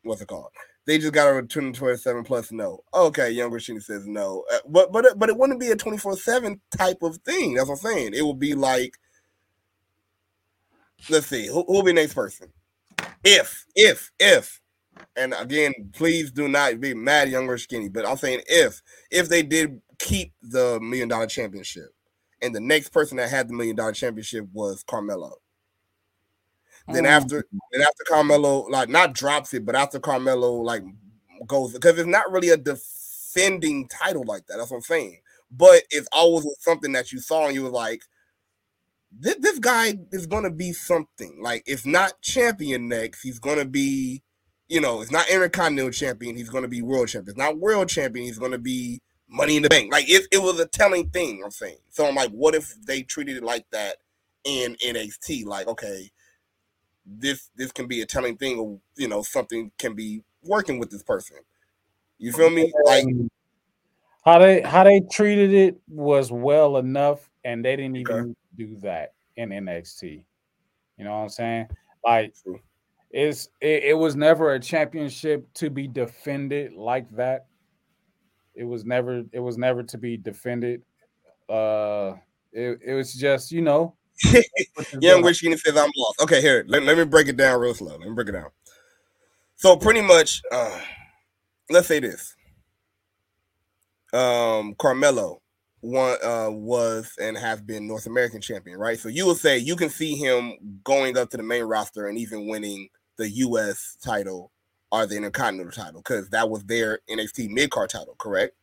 what's 0.03 0.22
it 0.22 0.27
called? 0.27 0.51
They 0.85 0.97
just 0.97 1.13
got 1.13 1.37
a 1.37 1.43
27 1.43 2.23
plus 2.25 2.51
no. 2.51 2.83
Okay, 2.93 3.31
younger 3.31 3.57
Sheena 3.57 3.81
says 3.81 4.05
no. 4.05 4.43
Uh, 4.53 4.57
but 4.67 4.91
but 4.91 5.17
but 5.17 5.29
it 5.29 5.37
wouldn't 5.37 5.59
be 5.59 5.71
a 5.71 5.77
24-7 5.77 6.59
type 6.77 6.97
of 7.01 7.17
thing. 7.19 7.53
That's 7.53 7.69
what 7.69 7.75
I'm 7.75 7.91
saying. 7.93 8.13
It 8.13 8.25
would 8.25 8.39
be 8.39 8.53
like 8.53 8.93
let's 11.09 11.27
see, 11.27 11.47
who 11.47 11.65
will 11.67 11.83
be 11.83 11.93
next 11.93 12.13
person? 12.13 12.51
If, 13.23 13.65
if, 13.75 14.11
if, 14.19 14.61
and 15.15 15.33
again, 15.37 15.73
please 15.93 16.31
do 16.31 16.47
not 16.47 16.79
be 16.79 16.93
mad, 16.93 17.29
young 17.29 17.47
or 17.47 17.57
skinny, 17.57 17.89
but 17.89 18.07
I'm 18.07 18.17
saying 18.17 18.41
if, 18.47 18.81
if 19.11 19.29
they 19.29 19.43
did 19.43 19.81
keep 19.99 20.33
the 20.41 20.79
million 20.81 21.07
dollar 21.09 21.27
championship, 21.27 21.89
and 22.41 22.53
the 22.53 22.59
next 22.59 22.89
person 22.89 23.17
that 23.17 23.29
had 23.29 23.47
the 23.47 23.53
million 23.53 23.75
dollar 23.75 23.93
championship 23.93 24.47
was 24.51 24.83
Carmelo. 24.83 25.37
Then 26.87 27.05
Mm. 27.05 27.09
after, 27.09 27.45
then 27.71 27.81
after 27.81 28.03
Carmelo, 28.07 28.67
like 28.69 28.89
not 28.89 29.13
drops 29.13 29.53
it, 29.53 29.65
but 29.65 29.75
after 29.75 29.99
Carmelo 29.99 30.53
like 30.55 30.83
goes 31.47 31.73
because 31.73 31.97
it's 31.97 32.07
not 32.07 32.31
really 32.31 32.49
a 32.49 32.57
defending 32.57 33.87
title 33.87 34.23
like 34.25 34.45
that. 34.47 34.57
That's 34.57 34.71
what 34.71 34.77
I'm 34.77 34.83
saying. 34.83 35.19
But 35.51 35.83
it's 35.91 36.07
always 36.11 36.47
something 36.59 36.91
that 36.93 37.11
you 37.11 37.19
saw 37.19 37.45
and 37.45 37.55
you 37.55 37.63
were 37.63 37.69
like, 37.69 38.01
this, 39.11 39.35
this 39.39 39.59
guy 39.59 39.95
is 40.11 40.25
gonna 40.27 40.49
be 40.51 40.73
something. 40.73 41.39
Like 41.41 41.63
if 41.65 41.85
not 41.85 42.21
champion 42.21 42.87
next, 42.87 43.21
he's 43.21 43.39
gonna 43.39 43.65
be, 43.65 44.23
you 44.67 44.81
know, 44.81 45.01
it's 45.01 45.11
not 45.11 45.29
Intercontinental 45.29 45.91
champion, 45.91 46.35
he's 46.35 46.49
gonna 46.49 46.67
be 46.67 46.81
world 46.81 47.09
champion. 47.09 47.29
It's 47.29 47.37
not 47.37 47.57
world 47.59 47.89
champion, 47.89 48.25
he's 48.25 48.39
gonna 48.39 48.57
be 48.57 49.01
money 49.29 49.55
in 49.57 49.63
the 49.63 49.69
bank. 49.69 49.91
Like 49.91 50.09
it, 50.09 50.27
it 50.31 50.41
was 50.41 50.59
a 50.59 50.65
telling 50.67 51.09
thing, 51.09 51.41
I'm 51.43 51.51
saying. 51.51 51.77
So 51.89 52.05
I'm 52.07 52.15
like, 52.15 52.31
what 52.31 52.55
if 52.55 52.75
they 52.85 53.03
treated 53.03 53.37
it 53.37 53.43
like 53.43 53.65
that 53.71 53.97
in 54.43 54.75
NXT? 54.83 55.45
Like, 55.45 55.67
okay, 55.67 56.09
this 57.06 57.49
this 57.56 57.72
can 57.72 57.88
be 57.88 58.01
a 58.01 58.06
telling 58.06 58.38
thing, 58.38 58.59
or 58.59 58.80
you 58.98 59.07
know, 59.07 59.22
something 59.22 59.72
can 59.77 59.95
be 59.95 60.23
working 60.43 60.80
with 60.80 60.91
this 60.91 61.03
person. 61.03 61.38
You 62.19 62.33
feel 62.33 62.49
me? 62.49 62.73
Like 62.85 63.06
Um, 63.06 63.30
how 64.23 64.40
they 64.40 64.61
how 64.61 64.83
they 64.83 65.01
treated 65.11 65.53
it 65.53 65.82
was 65.88 66.32
well 66.32 66.77
enough, 66.77 67.30
and 67.43 67.64
they 67.64 67.75
didn't 67.75 67.98
even 67.98 68.22
Okay. 68.22 68.33
do 68.56 68.77
that 68.77 69.14
in 69.35 69.51
NXT. 69.51 70.25
You 70.98 71.03
know 71.06 71.11
what 71.11 71.23
I'm 71.23 71.30
saying? 71.30 71.69
Like 72.06 72.35
True. 72.43 72.59
it's 73.11 73.49
it, 73.61 73.83
it 73.83 73.98
was 73.98 74.15
never 74.15 74.53
a 74.53 74.59
championship 74.59 75.51
to 75.56 75.69
be 75.69 75.88
defended 75.88 76.73
like 76.73 77.09
that. 77.11 77.48
It 78.56 78.64
was 78.65 78.85
never 78.85 79.23
it 79.32 79.40
was 79.40 79.57
never 79.57 79.83
to 79.83 79.98
be 79.98 80.17
defended. 80.17 80.83
Uh 81.49 82.15
it, 82.51 82.80
it 82.85 82.93
was 82.93 83.14
just, 83.14 83.51
you 83.51 83.61
know, 83.61 83.98
Young 84.99 85.23
Rich 85.23 85.37
Skinny 85.37 85.57
says 85.57 85.75
I'm 85.77 85.91
lost. 85.95 86.21
Okay, 86.21 86.41
here, 86.41 86.65
let, 86.67 86.83
let 86.83 86.97
me 86.97 87.05
break 87.05 87.27
it 87.27 87.37
down 87.37 87.59
real 87.59 87.73
slow. 87.73 87.91
Let 87.97 88.07
me 88.07 88.13
break 88.13 88.29
it 88.29 88.33
down. 88.33 88.49
So 89.55 89.75
pretty 89.75 90.01
much, 90.01 90.41
uh, 90.51 90.79
let's 91.69 91.87
say 91.87 91.99
this. 91.99 92.35
Um, 94.13 94.75
Carmelo 94.77 95.41
one 95.83 96.17
uh 96.23 96.49
was 96.49 97.11
and 97.21 97.37
has 97.37 97.61
been 97.61 97.87
North 97.87 98.05
American 98.05 98.39
champion, 98.39 98.77
right? 98.79 98.97
So 98.97 99.09
you 99.09 99.25
would 99.25 99.37
say 99.37 99.57
you 99.57 99.75
can 99.75 99.89
see 99.89 100.15
him 100.15 100.79
going 100.83 101.17
up 101.17 101.29
to 101.31 101.37
the 101.37 101.43
main 101.43 101.63
roster 101.63 102.07
and 102.07 102.17
even 102.17 102.47
winning 102.47 102.87
the 103.17 103.29
US 103.29 103.97
title 104.01 104.51
or 104.93 105.05
the 105.05 105.17
Intercontinental 105.17 105.73
title, 105.73 105.99
because 105.99 106.29
that 106.29 106.49
was 106.49 106.63
their 106.63 106.99
NXT 107.09 107.49
mid 107.49 107.69
card 107.69 107.89
title, 107.89 108.15
correct? 108.17 108.55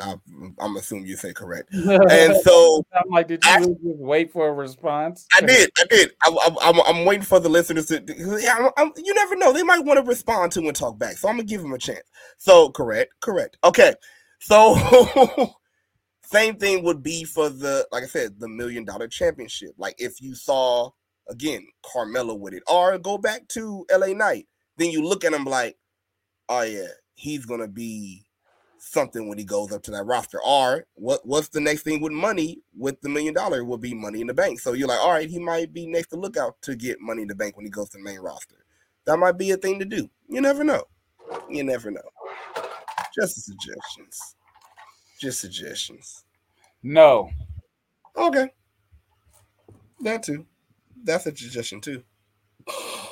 I, 0.00 0.14
I'm 0.60 0.76
assuming 0.76 1.06
you 1.06 1.16
say 1.16 1.32
correct. 1.32 1.70
And 1.74 2.36
so 2.42 2.84
I'm 2.94 3.10
like, 3.10 3.28
did 3.28 3.44
you 3.44 3.50
I- 3.50 3.58
really 3.58 3.74
just 3.74 3.98
wait 3.98 4.32
for 4.32 4.48
a 4.48 4.52
response? 4.52 5.26
I 5.36 5.40
did, 5.40 5.70
I 5.78 5.84
did. 5.90 6.10
I, 6.22 6.30
I, 6.30 6.68
I'm, 6.68 6.80
I'm 6.82 7.04
waiting 7.04 7.24
for 7.24 7.40
the 7.40 7.48
listeners 7.48 7.86
to. 7.86 8.02
Yeah, 8.40 8.56
I'm, 8.58 8.70
I'm, 8.76 8.92
you 8.96 9.12
never 9.14 9.36
know; 9.36 9.52
they 9.52 9.62
might 9.62 9.84
want 9.84 9.98
to 9.98 10.04
respond 10.04 10.52
to 10.52 10.60
and 10.60 10.74
talk 10.76 10.98
back. 10.98 11.16
So 11.18 11.28
I'm 11.28 11.34
gonna 11.36 11.44
give 11.44 11.62
them 11.62 11.72
a 11.72 11.78
chance. 11.78 12.04
So 12.36 12.70
correct, 12.70 13.14
correct. 13.20 13.58
Okay, 13.64 13.92
so 14.40 14.76
same 16.22 16.56
thing 16.56 16.84
would 16.84 17.02
be 17.02 17.24
for 17.24 17.48
the, 17.48 17.86
like 17.90 18.04
I 18.04 18.06
said, 18.06 18.38
the 18.38 18.48
million 18.48 18.84
dollar 18.84 19.08
championship. 19.08 19.70
Like 19.78 19.96
if 19.98 20.20
you 20.20 20.34
saw 20.34 20.90
again 21.28 21.66
Carmelo 21.84 22.34
with 22.34 22.54
it, 22.54 22.62
or 22.70 22.96
go 22.98 23.18
back 23.18 23.48
to 23.48 23.84
LA 23.92 24.08
Knight, 24.08 24.46
then 24.76 24.90
you 24.90 25.02
look 25.02 25.24
at 25.24 25.32
him 25.32 25.44
like, 25.44 25.76
oh 26.48 26.62
yeah, 26.62 26.86
he's 27.14 27.46
gonna 27.46 27.68
be 27.68 28.27
something 28.90 29.28
when 29.28 29.38
he 29.38 29.44
goes 29.44 29.72
up 29.72 29.82
to 29.84 29.90
that 29.92 30.04
roster. 30.04 30.40
Or 30.42 30.86
what 30.94 31.20
what's 31.24 31.48
the 31.48 31.60
next 31.60 31.82
thing 31.82 32.00
with 32.00 32.12
money 32.12 32.60
with 32.76 33.00
the 33.00 33.08
million 33.08 33.34
dollar 33.34 33.64
will 33.64 33.78
be 33.78 33.94
money 33.94 34.20
in 34.20 34.26
the 34.26 34.34
bank. 34.34 34.60
So 34.60 34.72
you're 34.72 34.88
like, 34.88 35.00
all 35.00 35.12
right, 35.12 35.28
he 35.28 35.38
might 35.38 35.72
be 35.72 35.86
next 35.86 36.08
to 36.08 36.16
look 36.16 36.36
out 36.36 36.60
to 36.62 36.76
get 36.76 37.00
money 37.00 37.22
in 37.22 37.28
the 37.28 37.34
bank 37.34 37.56
when 37.56 37.66
he 37.66 37.70
goes 37.70 37.90
to 37.90 37.98
the 37.98 38.04
main 38.04 38.20
roster. 38.20 38.56
That 39.04 39.18
might 39.18 39.38
be 39.38 39.50
a 39.52 39.56
thing 39.56 39.78
to 39.78 39.84
do. 39.84 40.08
You 40.28 40.40
never 40.40 40.64
know. 40.64 40.84
You 41.48 41.64
never 41.64 41.90
know. 41.90 42.00
Just 43.14 43.44
suggestions. 43.44 44.36
Just 45.18 45.40
suggestions. 45.40 46.24
No. 46.82 47.30
Okay. 48.16 48.50
That 50.00 50.22
too. 50.22 50.46
That's 51.04 51.26
a 51.26 51.36
suggestion 51.36 51.80
too. 51.80 52.02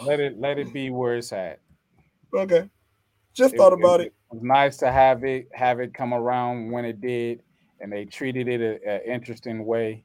Let 0.05 0.21
it 0.21 0.39
let 0.39 0.59
it 0.59 0.73
be 0.73 0.91
where 0.91 1.17
it's 1.17 1.33
at. 1.33 1.61
Okay. 2.35 2.69
Just 3.33 3.57
thought 3.57 3.73
about 3.73 4.01
it. 4.01 4.15
Was 4.31 4.43
nice 4.43 4.77
to 4.79 4.91
have 4.93 5.25
it 5.25 5.49
have 5.53 5.81
it 5.81 5.95
come 5.95 6.13
around 6.15 6.71
when 6.71 6.85
it 6.85 7.01
did, 7.01 7.43
and 7.81 7.93
they 7.93 8.05
treated 8.05 8.49
it 8.49 8.83
an 8.85 9.01
interesting 9.11 9.65
way 9.65 10.05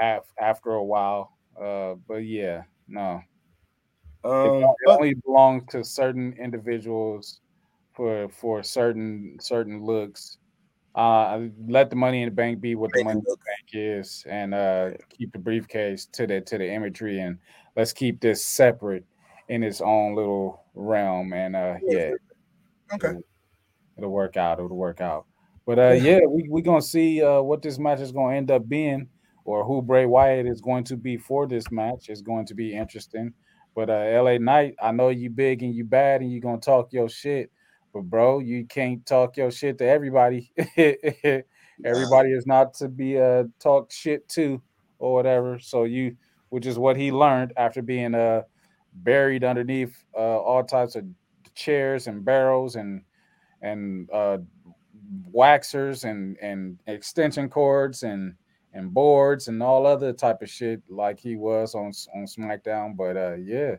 af- 0.00 0.32
after 0.40 0.70
a 0.72 0.84
while. 0.84 1.36
Uh, 1.60 1.94
but 2.06 2.18
yeah, 2.24 2.64
no, 2.86 3.22
it, 4.24 4.30
Um, 4.30 4.74
it 4.80 4.88
only 4.88 5.14
belongs 5.14 5.64
to 5.72 5.84
certain 5.84 6.34
individuals 6.34 7.40
for 7.94 8.28
for 8.28 8.62
certain 8.62 9.38
certain 9.40 9.84
looks. 9.84 10.38
Uh, 10.94 11.48
let 11.68 11.90
the 11.90 11.96
money 11.96 12.22
in 12.22 12.28
the 12.28 12.34
bank 12.34 12.60
be 12.60 12.74
what 12.74 12.92
the 12.92 13.04
money 13.04 13.18
in 13.18 13.24
the 13.24 13.36
bank 13.46 13.68
is, 13.72 14.24
and 14.28 14.52
uh, 14.54 14.90
keep 15.10 15.32
the 15.32 15.38
briefcase 15.38 16.06
to 16.06 16.26
the 16.26 16.40
to 16.40 16.58
the 16.58 16.68
imagery, 16.68 17.20
and 17.20 17.38
let's 17.76 17.92
keep 17.92 18.20
this 18.20 18.44
separate 18.44 19.04
in 19.48 19.62
its 19.62 19.80
own 19.80 20.14
little 20.14 20.64
realm. 20.74 21.32
And 21.32 21.54
uh, 21.54 21.76
yeah, 21.86 22.10
okay. 22.92 23.14
It'll 23.98 24.10
work 24.10 24.36
out. 24.36 24.58
It'll 24.58 24.76
work 24.76 25.00
out. 25.00 25.26
But 25.66 25.78
uh, 25.78 25.90
yeah, 25.90 26.20
we 26.26 26.48
we 26.48 26.62
gonna 26.62 26.80
see 26.80 27.22
uh, 27.22 27.42
what 27.42 27.60
this 27.60 27.78
match 27.78 28.00
is 28.00 28.12
gonna 28.12 28.36
end 28.36 28.50
up 28.50 28.66
being, 28.68 29.08
or 29.44 29.64
who 29.64 29.82
Bray 29.82 30.06
Wyatt 30.06 30.46
is 30.46 30.62
going 30.62 30.84
to 30.84 30.96
be 30.96 31.18
for 31.18 31.46
this 31.46 31.70
match 31.70 32.08
is 32.08 32.22
going 32.22 32.46
to 32.46 32.54
be 32.54 32.74
interesting. 32.74 33.34
But 33.74 33.90
uh, 33.90 34.22
LA 34.22 34.38
Knight, 34.38 34.76
I 34.80 34.92
know 34.92 35.10
you 35.10 35.28
big 35.28 35.62
and 35.62 35.74
you 35.74 35.84
bad 35.84 36.22
and 36.22 36.32
you 36.32 36.40
gonna 36.40 36.58
talk 36.58 36.92
your 36.92 37.08
shit, 37.08 37.50
but 37.92 38.02
bro, 38.02 38.38
you 38.38 38.64
can't 38.64 39.04
talk 39.04 39.36
your 39.36 39.50
shit 39.50 39.76
to 39.78 39.84
everybody. 39.84 40.52
everybody 41.84 42.32
is 42.32 42.46
not 42.46 42.74
to 42.74 42.88
be 42.88 43.20
uh 43.20 43.44
talk 43.60 43.92
shit 43.92 44.28
to 44.30 44.62
or 44.98 45.14
whatever. 45.14 45.58
So 45.58 45.84
you, 45.84 46.16
which 46.48 46.66
is 46.66 46.78
what 46.78 46.96
he 46.96 47.12
learned 47.12 47.52
after 47.56 47.82
being 47.82 48.14
uh 48.14 48.42
buried 48.94 49.44
underneath 49.44 49.94
uh 50.14 50.38
all 50.38 50.64
types 50.64 50.96
of 50.96 51.04
chairs 51.54 52.06
and 52.06 52.24
barrels 52.24 52.76
and 52.76 53.02
and 53.62 54.08
uh 54.12 54.38
waxers 55.32 56.04
and 56.04 56.36
and 56.38 56.78
extension 56.86 57.48
cords 57.48 58.02
and 58.02 58.34
and 58.74 58.92
boards 58.92 59.48
and 59.48 59.62
all 59.62 59.86
other 59.86 60.12
type 60.12 60.42
of 60.42 60.50
shit 60.50 60.82
like 60.88 61.18
he 61.18 61.36
was 61.36 61.74
on 61.74 61.92
on 62.14 62.24
SmackDown. 62.24 62.96
But 62.96 63.16
uh 63.16 63.34
yeah, 63.34 63.76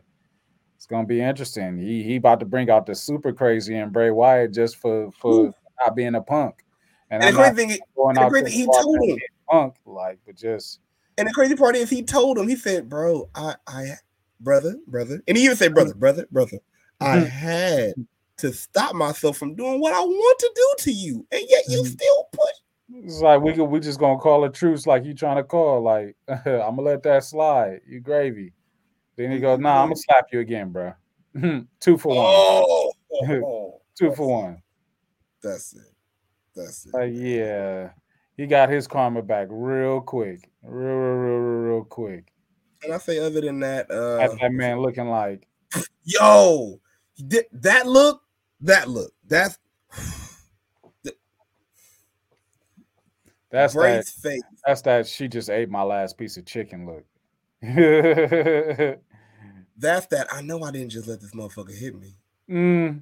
it's 0.76 0.86
gonna 0.86 1.06
be 1.06 1.20
interesting. 1.20 1.78
He 1.78 2.02
he 2.02 2.16
about 2.16 2.40
to 2.40 2.46
bring 2.46 2.70
out 2.70 2.86
the 2.86 2.94
super 2.94 3.32
crazy 3.32 3.76
and 3.76 3.92
Bray 3.92 4.10
Wyatt 4.10 4.52
just 4.52 4.76
for 4.76 5.10
for 5.12 5.52
not 5.84 5.94
being 5.94 6.14
a 6.14 6.20
punk. 6.20 6.64
And, 7.10 7.22
And 7.22 7.34
the 7.34 7.38
crazy 7.38 7.54
thing, 7.54 7.78
going 7.96 8.14
the 8.14 8.20
out 8.20 8.30
crazy 8.30 8.50
he 8.50 8.66
told 8.66 9.08
him. 9.08 9.18
punk 9.48 9.74
like, 9.84 10.18
but 10.26 10.36
just 10.36 10.80
and 11.18 11.28
the 11.28 11.32
crazy 11.32 11.54
part 11.54 11.76
is 11.76 11.90
he 11.90 12.02
told 12.02 12.38
him. 12.38 12.48
He 12.48 12.56
said, 12.56 12.88
"Bro, 12.88 13.28
I, 13.34 13.54
I, 13.66 13.90
brother, 14.40 14.76
brother," 14.86 15.22
and 15.28 15.36
he 15.36 15.44
even 15.44 15.56
said, 15.56 15.74
"Brother, 15.74 15.94
brother, 15.94 16.26
brother." 16.30 16.58
I 17.00 17.18
Mhm. 17.18 17.28
had 17.28 17.94
to 18.40 18.52
stop 18.52 18.94
myself 18.94 19.36
from 19.38 19.54
doing 19.54 19.80
what 19.80 19.92
I 19.94 20.00
want 20.00 20.38
to 20.40 20.50
do 20.54 20.74
to 20.84 20.92
you, 20.92 21.26
and 21.30 21.42
yet 21.48 21.64
you 21.68 21.82
Mhm. 21.82 21.86
still 21.86 22.28
push. 22.32 22.54
It's 23.04 23.20
like 23.20 23.40
we 23.40 23.52
we 23.52 23.78
just 23.80 24.00
gonna 24.00 24.18
call 24.18 24.44
a 24.44 24.50
truce 24.50 24.86
like 24.86 25.04
you 25.04 25.14
trying 25.14 25.36
to 25.36 25.44
call. 25.44 25.80
Like 25.82 26.16
I'm 26.28 26.76
gonna 26.76 26.82
let 26.82 27.02
that 27.04 27.24
slide. 27.24 27.80
You 27.86 28.00
gravy. 28.00 28.52
Then 29.16 29.30
he 29.30 29.38
goes, 29.38 29.58
Nah, 29.60 29.82
I'm 29.82 29.86
gonna 29.88 29.96
slap 29.96 30.26
you 30.32 30.40
again, 30.40 30.70
bro. 30.70 30.92
Two 31.80 31.96
for 31.98 32.14
one. 32.16 32.26
Oh, 32.68 32.92
oh, 33.44 33.80
Two 33.96 34.12
for 34.12 34.26
one. 34.28 34.62
that's 35.42 35.72
it. 35.74 35.82
That's 36.56 36.86
it. 36.86 36.94
Uh, 36.94 37.04
yeah, 37.04 37.90
he 38.36 38.46
got 38.46 38.68
his 38.70 38.86
karma 38.88 39.22
back 39.22 39.46
real 39.50 40.00
quick, 40.00 40.50
real, 40.62 40.86
real, 40.88 41.14
real, 41.14 41.38
real, 41.38 41.74
real 41.74 41.84
quick. 41.84 42.32
And 42.82 42.92
I 42.92 42.98
say, 42.98 43.18
other 43.18 43.40
than 43.40 43.60
that, 43.60 43.90
uh, 43.90 44.34
that 44.40 44.52
man 44.52 44.80
looking 44.80 45.08
like 45.08 45.46
yo, 46.04 46.80
that 47.52 47.86
look, 47.86 48.22
that 48.62 48.88
look, 48.88 49.12
that's 49.26 49.58
that's 53.50 53.74
that. 53.74 54.06
Face. 54.06 54.42
That's 54.64 54.82
that. 54.82 55.06
She 55.06 55.28
just 55.28 55.50
ate 55.50 55.68
my 55.68 55.82
last 55.82 56.16
piece 56.16 56.36
of 56.36 56.46
chicken. 56.46 56.86
Look. 56.86 57.04
That's 59.76 60.06
that. 60.06 60.28
I 60.32 60.40
know 60.42 60.62
I 60.62 60.70
didn't 60.70 60.90
just 60.90 61.08
let 61.08 61.20
this 61.20 61.32
motherfucker 61.32 61.76
hit 61.76 61.98
me 61.98 62.14
mm, 62.48 63.00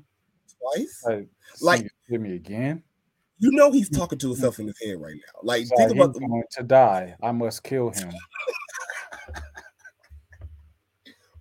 twice. 0.58 1.04
like, 1.06 1.28
Like- 1.60 1.92
hit 2.08 2.20
me 2.20 2.34
again. 2.34 2.82
You 3.40 3.52
know 3.52 3.70
he's 3.70 3.88
talking 3.88 4.18
to 4.18 4.30
himself 4.30 4.58
in 4.58 4.66
his 4.66 4.80
head 4.82 5.00
right 5.00 5.14
now. 5.14 5.40
Like 5.44 5.66
So 5.66 5.76
think 5.76 5.92
about 5.92 6.12
the 6.12 6.18
going 6.20 6.42
to 6.50 6.62
die. 6.64 7.14
I 7.22 7.30
must 7.30 7.62
kill 7.62 7.90
him. 7.90 8.10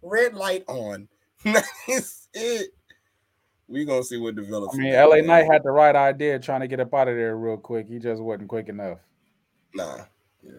red 0.04 0.36
light 0.36 0.64
on. 0.68 1.08
That's 1.44 2.30
it. 2.36 2.70
We 3.68 3.84
gonna 3.84 4.04
see 4.04 4.18
what 4.18 4.36
develops. 4.36 4.76
I 4.76 4.80
mean, 4.80 4.94
LA. 4.94 5.18
Knight 5.18 5.46
had 5.52 5.64
the 5.64 5.72
right 5.72 5.96
idea 5.96 6.40
trying 6.40 6.62
to 6.62 6.68
get 6.68 6.80
up 6.80 6.94
out 6.94 7.10
of 7.10 7.16
there 7.16 7.36
real 7.36 7.58
quick. 7.58 7.88
He 7.88 8.00
just 8.00 8.22
wasn't 8.22 8.48
quick 8.48 8.70
enough. 8.70 9.00
Nah, 9.74 10.06
yeah, 10.42 10.52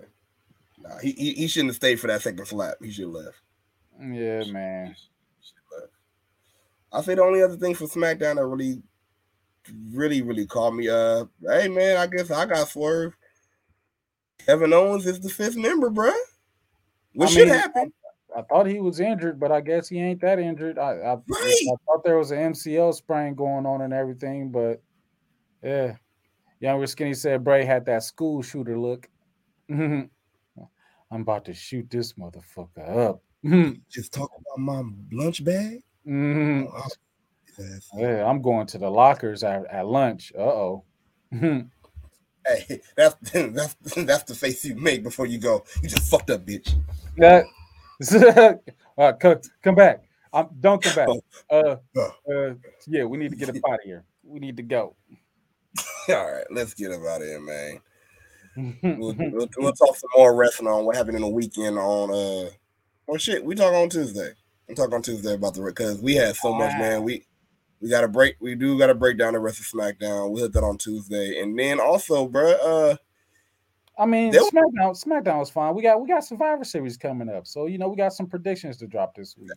nah. 0.79 0.99
He, 0.99 1.13
he 1.13 1.33
he 1.33 1.47
shouldn't 1.49 1.71
have 1.71 1.77
stayed 1.77 1.99
for 2.01 2.09
that 2.09 2.21
second 2.21 2.47
slap. 2.47 2.75
He 2.83 2.91
should 2.91 3.05
have 3.05 3.15
left. 3.15 3.41
Yeah, 4.01 4.45
man. 4.53 4.95
I 6.93 7.03
say 7.03 7.15
the 7.15 7.23
only 7.23 7.43
other 7.43 7.57
thing 7.57 7.75
for 7.75 7.85
SmackDown 7.85 8.37
that 8.37 8.47
really, 8.47 8.83
really, 9.93 10.23
really 10.23 10.47
caught 10.47 10.75
me. 10.75 10.89
Uh, 10.89 11.27
hey 11.47 11.69
man, 11.69 11.97
I 11.97 12.07
guess 12.07 12.31
I 12.31 12.47
got 12.47 12.69
swerved. 12.69 13.17
Kevin 14.47 14.73
Owens 14.73 15.07
is 15.07 15.21
the 15.21 15.29
fifth 15.29 15.57
member, 15.57 15.91
bruh. 15.91 16.15
What 17.15 17.29
I 17.29 17.33
should 17.33 17.49
mean, 17.49 17.59
happen? 17.59 17.93
I 18.39 18.43
thought 18.43 18.67
he 18.67 18.79
was 18.79 19.01
injured, 19.01 19.41
but 19.41 19.51
I 19.51 19.61
guess 19.61 19.89
he 19.89 19.99
ain't 19.99 20.21
that 20.21 20.39
injured. 20.39 20.79
I 20.79 20.93
I, 20.93 21.15
Right. 21.15 21.23
I 21.29 21.75
thought 21.85 22.05
there 22.05 22.19
was 22.19 22.31
an 22.31 22.53
MCL 22.53 22.95
sprain 22.95 23.35
going 23.35 23.67
on 23.67 23.81
and 23.83 23.93
everything, 23.93 24.51
but 24.51 24.81
yeah. 25.63 25.97
Younger 26.61 26.87
Skinny 26.87 27.15
said 27.15 27.43
Bray 27.45 27.65
had 27.65 27.85
that 27.87 28.03
school 28.05 28.43
shooter 28.43 28.79
look. 28.79 29.09
I'm 29.71 30.11
about 31.11 31.45
to 31.47 31.55
shoot 31.55 31.89
this 31.91 32.13
motherfucker 32.15 33.09
up. 33.09 33.23
Just 33.91 34.13
talk 34.13 34.31
about 34.39 34.59
my 34.59 34.83
lunch 35.13 35.45
bag. 35.45 35.83
Mhm. 36.07 36.69
Oh, 36.73 36.89
yes. 37.59 37.89
Yeah, 37.97 38.25
I'm 38.25 38.41
going 38.43 38.67
to 38.69 38.79
the 38.79 38.91
lockers 38.91 39.43
at, 39.43 39.67
at 39.67 39.87
lunch. 39.87 40.33
Uh 40.39 40.43
oh. 40.43 40.85
Hey, 42.47 42.81
that's 42.97 43.15
that's 43.31 43.75
that's 43.75 44.23
the 44.23 44.35
face 44.35 44.65
you 44.65 44.75
make 44.77 45.03
before 45.03 45.27
you 45.27 45.37
go. 45.37 45.65
You 45.83 45.89
just 45.91 46.09
fucked 46.11 46.31
up, 46.31 46.47
bitch. 46.47 46.73
that 47.19 47.45
uh, 48.99 49.13
come, 49.13 49.41
come 49.63 49.75
back. 49.75 50.05
Um, 50.33 50.49
don't 50.61 50.83
come 50.83 50.95
back. 50.95 51.09
Uh, 51.51 51.77
uh, 51.97 52.53
yeah, 52.87 53.05
we 53.05 53.17
need 53.17 53.31
to 53.31 53.37
get 53.37 53.49
up 53.49 53.57
out 53.71 53.75
of 53.75 53.81
here. 53.85 54.05
We 54.23 54.39
need 54.39 54.59
to 54.59 54.63
go. 54.63 54.97
All 56.11 56.31
right, 56.31 56.45
let's 56.51 56.75
get 56.75 56.91
him 56.91 57.07
out 57.07 57.23
of 57.23 57.27
here, 57.27 57.41
man. 57.41 57.81
We'll, 58.83 59.15
we'll, 59.15 59.49
we'll 59.57 59.73
talk 59.73 59.97
some 59.97 60.11
more 60.17 60.35
wrestling 60.35 60.69
on 60.69 60.85
what 60.85 60.97
happened 60.97 61.17
in 61.17 61.23
the 61.23 61.29
weekend 61.29 61.79
on 61.79 62.11
uh 62.11 62.51
oh 63.09 63.17
shit, 63.17 63.45
we 63.45 63.55
talk 63.55 63.73
on 63.73 63.89
Tuesday. 63.89 64.33
I'm 64.69 64.75
talking 64.75 64.95
on 64.95 65.03
Tuesday 65.03 65.35
about 65.35 65.55
the 65.55 65.63
because 65.63 66.01
we 66.03 66.17
had 66.17 66.37
so 66.37 66.53
much, 66.53 66.73
man. 66.73 67.03
We 67.03 67.25
we 67.81 67.89
got 67.89 68.03
to 68.03 68.09
break. 68.09 68.37
We 68.41 68.55
do 68.55 68.79
got 68.79 68.89
to 68.89 68.95
break 68.95 69.19
down 69.19 69.35
the 69.35 69.41
rest 69.41 69.61
of 69.61 69.67
SmackDown. 69.67 70.31
We'll 70.31 70.45
hit 70.45 70.53
that 70.53 70.65
on 70.65 70.77
Tuesday, 70.77 71.41
and 71.41 71.59
then 71.59 71.81
also, 71.81 72.27
bro. 72.27 72.53
Uh, 72.53 72.97
I 73.99 74.07
mean, 74.07 74.31
There- 74.31 74.43
SmackDown, 74.43 75.05
SmackDown 75.05 75.39
was 75.41 75.51
fine. 75.51 75.75
We 75.75 75.83
got 75.83 76.01
we 76.01 76.09
got 76.09 76.25
Survivor 76.25 76.65
Series 76.65 76.97
coming 76.97 77.29
up, 77.29 77.47
so 77.47 77.67
you 77.67 77.79
know 77.79 77.89
we 77.89 77.97
got 77.97 78.13
some 78.13 78.27
predictions 78.27 78.77
to 78.79 78.87
drop 78.87 79.15
this 79.15 79.37
week. 79.37 79.51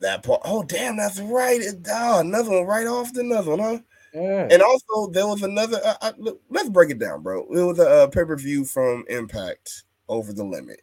that 0.00 0.22
part. 0.22 0.40
Oh 0.44 0.62
damn, 0.62 0.96
that's 0.96 1.18
right. 1.20 1.60
It, 1.60 1.86
oh, 1.90 2.20
another 2.20 2.50
one 2.50 2.66
right 2.66 2.86
off 2.86 3.12
the 3.12 3.20
another 3.20 3.50
one, 3.50 3.58
huh? 3.58 3.78
Yeah. 4.14 4.48
And 4.50 4.62
also, 4.62 5.10
there 5.10 5.26
was 5.26 5.42
another. 5.42 5.80
Uh, 5.84 5.94
uh, 6.00 6.12
look, 6.16 6.40
let's 6.48 6.68
break 6.68 6.90
it 6.90 6.98
down, 6.98 7.22
bro. 7.22 7.42
It 7.50 7.62
was 7.62 7.78
a 7.78 7.88
uh, 7.88 8.06
pay 8.06 8.24
per 8.24 8.36
view 8.36 8.64
from 8.64 9.04
Impact 9.08 9.82
over 10.08 10.32
the 10.32 10.44
limit, 10.44 10.80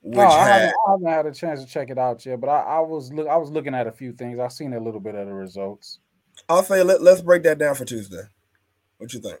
which 0.00 0.16
no, 0.16 0.22
I 0.26 0.44
had 0.44 0.52
haven't, 0.52 0.74
I 0.88 0.90
haven't 0.90 1.06
had 1.08 1.26
a 1.26 1.32
chance 1.32 1.62
to 1.62 1.66
check 1.66 1.90
it 1.90 1.98
out 1.98 2.24
yet, 2.24 2.40
but 2.40 2.48
I, 2.48 2.60
I 2.60 2.80
was 2.80 3.12
look 3.12 3.28
I 3.28 3.36
was 3.36 3.50
looking 3.50 3.74
at 3.74 3.86
a 3.86 3.92
few 3.92 4.12
things. 4.12 4.38
I've 4.40 4.52
seen 4.52 4.72
a 4.72 4.80
little 4.80 5.00
bit 5.00 5.14
of 5.14 5.26
the 5.26 5.34
results. 5.34 5.98
I'll 6.48 6.62
say 6.62 6.82
let, 6.82 7.02
let's 7.02 7.20
break 7.20 7.42
that 7.42 7.58
down 7.58 7.74
for 7.74 7.84
Tuesday. 7.84 8.22
What 8.96 9.12
you 9.12 9.20
think? 9.20 9.38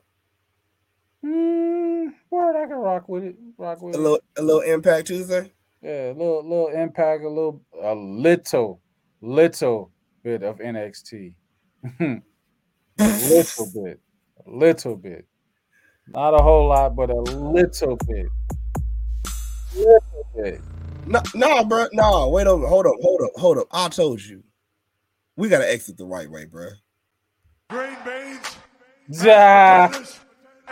Mm, 1.24 2.12
word, 2.30 2.56
I 2.62 2.66
can 2.66 2.76
rock 2.76 3.08
with 3.08 3.24
it. 3.24 3.36
Rock 3.56 3.80
with 3.82 3.94
A 3.94 3.98
it. 3.98 4.02
little 4.02 4.20
a 4.36 4.42
little 4.42 4.60
Impact 4.62 5.06
Tuesday. 5.06 5.52
Yeah, 5.82 6.08
a 6.10 6.14
little 6.14 6.42
little 6.42 6.68
impact, 6.68 7.24
a 7.24 7.28
little 7.28 7.60
a 7.82 7.94
little 7.94 8.80
little 9.20 9.90
bit 10.22 10.42
of 10.42 10.58
NXT. 10.58 11.34
a 12.00 12.22
little 13.00 13.70
bit. 13.74 14.00
A 14.46 14.50
little 14.50 14.96
bit. 14.96 15.26
Not 16.08 16.34
a 16.34 16.42
whole 16.42 16.68
lot, 16.68 16.94
but 16.96 17.10
a 17.10 17.14
little 17.20 17.96
bit. 18.06 18.26
Little 19.74 20.26
bit. 20.36 20.60
No, 21.06 21.20
no, 21.34 21.64
bro. 21.64 21.86
No, 21.92 22.28
wait 22.28 22.46
up. 22.46 22.60
Hold 22.60 22.86
up. 22.86 22.94
Hold 23.00 23.22
up. 23.22 23.30
Hold 23.36 23.58
up. 23.58 23.66
I 23.72 23.88
told 23.88 24.20
you. 24.22 24.42
We 25.36 25.48
gotta 25.48 25.70
exit 25.70 25.96
the 25.96 26.04
right 26.06 26.30
way, 26.30 26.44
bro. 26.44 26.68
Green 27.70 27.96
beans, 28.04 28.56
Ja. 29.08 29.88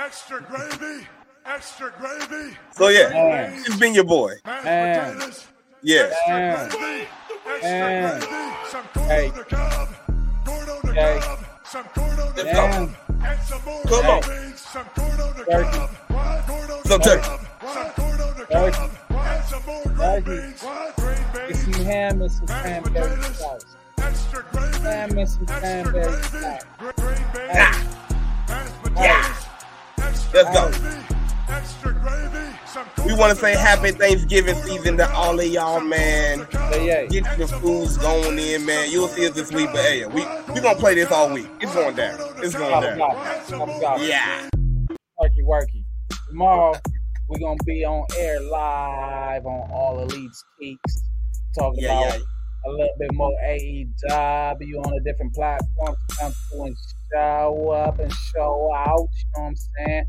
Potatoes, 0.04 0.06
extra 0.06 0.40
gravy, 0.42 1.06
extra 1.46 1.92
gravy. 1.98 2.56
So 2.76 2.88
yeah, 2.88 3.08
Man. 3.10 3.52
it's 3.66 3.76
been 3.76 3.94
your 3.94 4.04
boy. 4.04 4.34
Mashed 4.44 4.64
Man. 4.64 5.14
potatoes, 5.14 5.46
Yeah. 5.82 6.10
Man. 6.28 6.68
gravy, 6.68 7.08
extra 7.46 7.70
Man. 7.70 8.20
gravy, 8.20 8.54
some 8.70 8.84
corn 8.94 9.08
Hey. 9.08 9.28
on 9.28 9.34
the 9.36 9.44
cob, 9.44 9.88
corn 10.46 10.68
on 10.70 10.80
the 10.84 10.90
Okay. 10.90 11.20
cob, 11.20 11.38
some 11.64 11.84
corn 11.84 12.20
on 12.20 12.34
the 12.34 12.44
Let's 12.44 12.58
cob, 12.58 12.70
go. 12.70 13.26
and 13.26 13.40
some 13.42 13.64
more 13.64 13.82
Come 13.82 14.00
green 14.00 14.10
on. 14.10 14.20
beans, 14.20 14.60
some 14.60 14.84
corn 14.96 15.20
on 15.20 15.36
the 15.36 15.44
Turkey. 15.44 15.78
cob, 15.78 15.90
why 16.08 16.42
corn 16.46 16.70
on 16.70 16.82
the 16.82 16.88
Some 16.88 17.00
turkey. 17.00 17.22
cob, 17.28 17.40
some 17.74 17.90
corn 17.90 18.20
on 18.20 18.34
the 18.38 18.46
Turkey. 18.46 18.76
cob, 18.76 18.90
and 19.20 19.44
some 19.44 19.62
more 19.66 19.82
green 19.84 19.96
Turkey. 19.98 20.30
beans, 20.30 20.62
why 20.62 20.90
green 20.96 21.16
Get 21.48 21.56
some 21.56 21.72
beans, 21.72 21.86
ham 21.86 22.22
and 22.22 22.32
some 22.32 22.44
mashed 22.46 22.62
cranberry 22.64 23.08
potatoes, 23.16 23.38
sauce. 23.38 23.64
extra 23.98 24.42
gravy, 24.52 24.78
Ham 24.80 25.18
and 25.18 25.28
some 25.28 25.42
extra 25.42 25.60
cranberry 25.60 25.92
gravy, 25.92 26.38
sauce. 26.40 26.62
gr- 26.78 26.90
green 27.02 27.24
beans, 27.34 27.50
Hey. 27.50 27.70
mashed 28.48 28.82
potatoes, 28.82 29.26
extra 29.30 29.39
Let's 30.32 30.50
go. 30.56 30.70
extra 31.48 31.92
gravy, 31.92 32.56
We 33.06 33.14
want 33.14 33.32
to 33.34 33.36
say 33.36 33.52
happy 33.54 33.90
Thanksgiving 33.90 34.54
season 34.56 34.96
to 34.98 35.10
all 35.12 35.38
of 35.38 35.46
y'all, 35.46 35.80
man. 35.80 36.46
Hey, 36.70 36.86
hey. 36.86 37.08
Get 37.10 37.38
your 37.38 37.48
foods 37.48 37.96
going 37.98 38.38
in, 38.38 38.64
man. 38.64 38.90
You'll 38.90 39.08
see 39.08 39.26
us 39.26 39.34
this 39.34 39.50
week, 39.52 39.70
but 39.72 39.80
hey, 39.80 40.06
we 40.06 40.24
we 40.54 40.60
gonna 40.60 40.78
play 40.78 40.94
this 40.94 41.10
all 41.10 41.32
week. 41.32 41.48
It's 41.60 41.74
going 41.74 41.96
down. 41.96 42.18
It's 42.38 42.54
going 42.54 42.80
down. 42.80 44.00
Yeah. 44.00 44.48
Worky, 45.20 45.44
worky. 45.44 45.84
Tomorrow 46.28 46.74
we're 47.28 47.40
gonna 47.40 47.56
be 47.64 47.84
on 47.84 48.06
air 48.18 48.40
live 48.40 49.46
on 49.46 49.70
All 49.72 50.06
Elites 50.06 50.38
Geeks, 50.60 51.02
talking 51.58 51.82
Yeah, 51.82 51.98
about 51.98 52.18
yeah. 52.18 52.24
a 52.66 52.70
little 52.70 52.94
bit 52.98 53.12
more 53.14 53.32
AEW 53.44 54.86
on 54.86 54.92
a 54.96 55.00
different 55.00 55.34
platform. 55.34 55.96
Come 56.20 56.32
through 56.50 56.64
and 56.66 56.76
show 57.12 57.70
up 57.70 57.98
and 57.98 58.12
show 58.12 58.72
out. 58.74 59.08
You 59.16 59.24
know 59.36 59.42
what 59.42 59.48
I'm 59.48 59.56
saying? 59.56 60.06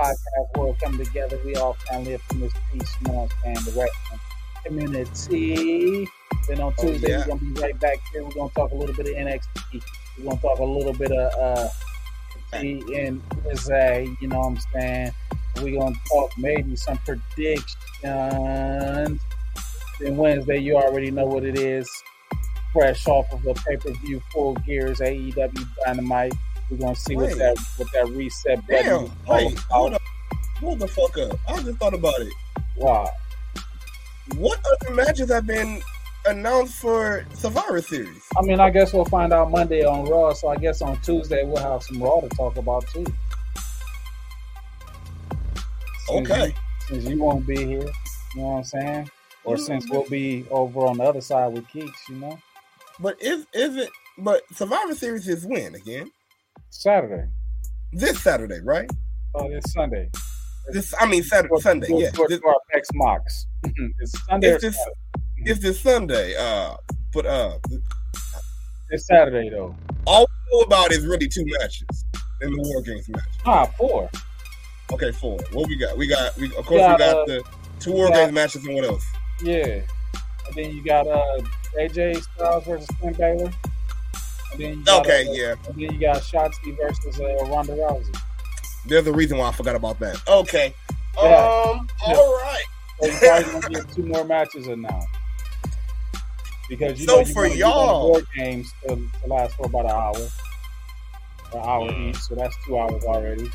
Podcast 0.00 0.58
world 0.58 0.76
come 0.82 0.98
together. 0.98 1.38
We 1.44 1.54
all 1.56 1.74
family 1.88 2.14
up 2.14 2.20
in 2.32 2.40
this 2.40 2.52
piece. 2.72 2.92
You 3.00 3.08
know 3.08 3.14
what 3.20 3.32
I'm 3.46 3.54
saying? 3.54 3.74
The 3.74 3.80
wrestling 3.80 4.20
community. 4.64 6.08
Then 6.48 6.60
on 6.60 6.74
Oh, 6.78 6.82
Tuesday 6.82 7.10
yeah. 7.10 7.18
we're 7.18 7.36
gonna 7.36 7.52
be 7.54 7.60
right 7.60 7.78
back 7.80 7.98
here. 8.12 8.24
We're 8.24 8.30
gonna 8.32 8.50
talk 8.54 8.72
a 8.72 8.74
little 8.74 8.94
bit 8.94 9.06
of 9.08 9.14
NXT. 9.14 9.82
We're 10.18 10.24
gonna 10.24 10.40
talk 10.40 10.58
a 10.58 10.64
little 10.64 10.92
bit 10.92 11.12
of 11.12 11.32
uh 11.34 11.68
and 12.52 12.82
USA, 13.44 14.08
you 14.20 14.28
know 14.28 14.38
what 14.38 14.46
I'm 14.46 14.58
saying? 14.80 15.12
We're 15.62 15.78
gonna 15.78 15.96
talk 16.08 16.30
maybe 16.38 16.76
some 16.76 16.98
predictions. 16.98 17.74
Then 20.00 20.16
Wednesday, 20.16 20.58
you 20.58 20.76
already 20.76 21.10
know 21.10 21.26
what 21.26 21.44
it 21.44 21.58
is. 21.58 21.88
Fresh 22.74 23.06
off 23.06 23.32
of 23.32 23.46
a 23.46 23.54
pay-per-view 23.54 24.20
full 24.32 24.54
gears 24.56 24.98
AEW 24.98 25.66
Dynamite. 25.86 26.34
We're 26.68 26.78
gonna 26.78 26.96
see 26.96 27.14
what 27.16 27.38
that 27.38 27.56
what 27.76 27.88
that 27.92 28.08
reset 28.08 28.66
button 28.66 28.84
Damn. 28.84 29.12
Wait, 29.28 29.58
hold 29.70 29.94
up. 29.94 30.02
Hold 30.58 30.80
the 30.80 30.88
fuck 30.88 31.16
up. 31.18 31.38
I 31.48 31.62
just 31.62 31.78
thought 31.78 31.94
about 31.94 32.20
it. 32.20 32.32
Wow. 32.76 33.10
What 34.36 34.60
other 34.66 34.94
matches 34.94 35.30
have 35.30 35.46
been 35.46 35.80
announced 36.26 36.74
for 36.74 37.24
Survivor 37.34 37.80
Series? 37.80 38.22
I 38.36 38.42
mean, 38.42 38.58
I 38.58 38.70
guess 38.70 38.92
we'll 38.92 39.04
find 39.04 39.32
out 39.32 39.50
Monday 39.50 39.84
on 39.84 40.06
Raw. 40.06 40.32
So 40.32 40.48
I 40.48 40.56
guess 40.56 40.82
on 40.82 41.00
Tuesday 41.02 41.44
we'll 41.44 41.62
have 41.62 41.82
some 41.82 42.02
Raw 42.02 42.20
to 42.20 42.28
talk 42.30 42.56
about 42.56 42.86
too. 42.88 43.06
Since 46.08 46.30
Okay. 46.30 46.46
you- 46.48 46.54
since 46.88 47.04
you 47.04 47.18
won't 47.18 47.46
be 47.46 47.56
here, 47.56 47.80
you 48.34 48.40
know 48.40 48.48
what 48.48 48.56
I'm 48.56 48.64
saying? 48.64 49.10
Or 49.44 49.56
mm-hmm. 49.56 49.64
since 49.64 49.90
we'll 49.90 50.08
be 50.08 50.46
over 50.50 50.80
on 50.86 50.98
the 50.98 51.04
other 51.04 51.20
side 51.20 51.52
with 51.52 51.66
Keeks, 51.68 52.08
you 52.08 52.16
know, 52.16 52.38
But 53.00 53.20
is 53.20 53.46
is 53.52 53.76
it? 53.76 53.90
But 54.18 54.42
Survivor 54.54 54.94
Series 54.94 55.26
is 55.28 55.44
when 55.46 55.74
again? 55.74 56.10
Saturday. 56.70 57.28
This 57.92 58.20
Saturday, 58.22 58.60
right? 58.64 58.88
Oh, 59.34 59.46
it's 59.50 59.72
Sunday. 59.72 60.10
This 60.72 60.94
I 60.98 61.06
mean 61.06 61.22
Saturday, 61.22 61.54
Sunday. 61.60 61.88
Yeah, 61.90 62.10
go 62.12 62.26
this, 62.28 62.40
our 62.46 62.54
X 62.74 62.88
Mox. 62.94 63.46
it's 64.00 64.24
Sunday. 64.26 64.48
it's 64.52 64.62
this 64.62 64.78
it's 65.38 65.60
this 65.60 65.80
Sunday. 65.80 66.34
Uh, 66.38 66.76
but 67.12 67.26
uh, 67.26 67.58
It's 68.90 69.06
Saturday 69.06 69.50
though. 69.50 69.74
all 70.06 70.26
we 70.50 70.58
know 70.58 70.64
about 70.64 70.92
is 70.92 71.04
really 71.06 71.28
two 71.28 71.44
matches 71.60 72.04
in 72.42 72.52
the 72.52 72.58
War 72.68 72.80
Games 72.82 73.08
match. 73.08 73.22
Ah, 73.44 73.66
four. 73.66 74.08
Okay, 74.92 75.10
four. 75.12 75.38
What 75.52 75.68
we 75.68 75.76
got? 75.76 75.96
We 75.96 76.06
got. 76.06 76.36
We 76.36 76.46
of 76.56 76.64
course 76.66 76.80
Yeah, 76.80 76.92
we 76.92 76.98
got 76.98 77.16
uh, 77.16 77.24
the 77.26 77.44
two 77.80 77.92
War 77.92 78.08
got- 78.08 78.14
Games 78.16 78.32
matches 78.32 78.64
and 78.64 78.74
what 78.74 78.84
else? 78.84 79.04
Yeah. 79.42 79.80
And 80.46 80.54
then 80.54 80.70
you 80.76 80.84
got 80.84 81.06
uh 81.08 81.42
AJ 81.80 82.22
Styles 82.22 82.64
versus 82.64 82.88
Finn 83.00 83.12
Balor. 83.14 83.50
And 84.52 84.60
then 84.60 84.78
you 84.78 84.84
got, 84.84 85.00
Okay, 85.06 85.26
uh, 85.28 85.32
yeah. 85.32 85.54
And 85.66 85.74
then 85.74 85.78
you 85.94 85.98
got 86.00 86.18
Shotzi 86.22 86.76
versus 86.76 87.20
uh, 87.20 87.44
Ronda 87.46 87.72
Rousey. 87.72 88.16
There's 88.86 89.06
a 89.06 89.12
reason 89.12 89.38
why 89.38 89.48
I 89.48 89.52
forgot 89.52 89.74
about 89.76 89.98
that. 90.00 90.16
Okay. 90.28 90.74
Yeah. 91.16 91.22
Um. 91.22 91.88
Yeah. 92.06 92.14
All 92.14 92.32
right. 92.34 92.64
So 93.00 93.06
you 93.08 93.18
probably 93.18 93.52
gonna 93.60 93.74
get 93.74 93.94
two 93.94 94.02
more 94.04 94.24
matches 94.24 94.66
in 94.68 94.82
now. 94.82 95.00
Because 96.68 96.98
you 97.00 97.06
So 97.06 97.14
know 97.16 97.20
you 97.20 97.32
for 97.32 97.42
wanna- 97.42 97.54
you 97.54 97.60
y'all- 97.60 98.08
War 98.10 98.22
Games 98.36 98.72
to, 98.86 98.96
to 98.96 99.26
last 99.26 99.54
for 99.56 99.66
about 99.66 99.84
an 99.86 99.90
hour. 99.92 100.28
An 101.52 101.60
hour 101.68 101.90
Mm. 101.90 102.10
each, 102.10 102.16
so 102.22 102.34
that's 102.34 102.56
two 102.66 102.78
hours 102.78 103.04
already. 103.04 103.50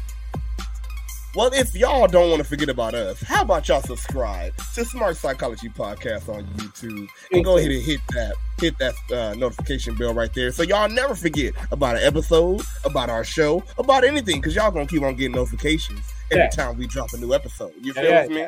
Well, 1.35 1.51
if 1.53 1.75
y'all 1.75 2.08
don't 2.08 2.32
want 2.32 2.41
to 2.41 2.48
forget 2.48 2.69
about 2.69 2.95
us, 2.95 3.22
how 3.22 3.43
about 3.43 3.67
y'all 3.67 3.82
subscribe 3.83 4.56
to 4.74 4.82
Smark 4.82 5.16
Psychology 5.16 5.69
Podcast 5.69 6.27
on 6.27 6.43
YouTube 6.56 7.08
and 7.32 7.45
go 7.45 7.58
ahead 7.58 7.69
and 7.72 7.83
hit 7.83 7.99
that 8.14 8.33
hit 8.59 8.75
that 8.80 8.95
uh, 9.14 9.35
notification 9.35 9.95
bell 9.95 10.14
right 10.14 10.33
there, 10.33 10.51
so 10.51 10.64
y'all 10.64 10.90
never 10.90 11.14
forget 11.16 11.53
about 11.72 11.95
an 11.98 12.01
episode, 12.03 12.61
about 12.83 13.09
our 13.11 13.24
show, 13.24 13.64
about 13.77 14.03
anything, 14.03 14.38
because 14.41 14.56
y'all 14.56 14.72
gonna 14.72 14.88
keep 14.88 15.03
on 15.03 15.16
getting 15.16 15.33
notifications 15.35 16.01
every 16.32 16.43
Yeah. 16.45 16.49
time 16.49 16.77
we 16.77 16.88
drop 16.88 17.14
a 17.14 17.17
new 17.17 17.33
episode. 17.33 17.74
You 17.80 17.93
feel 17.93 18.03
Yeah, 18.06 18.27
me? 18.27 18.48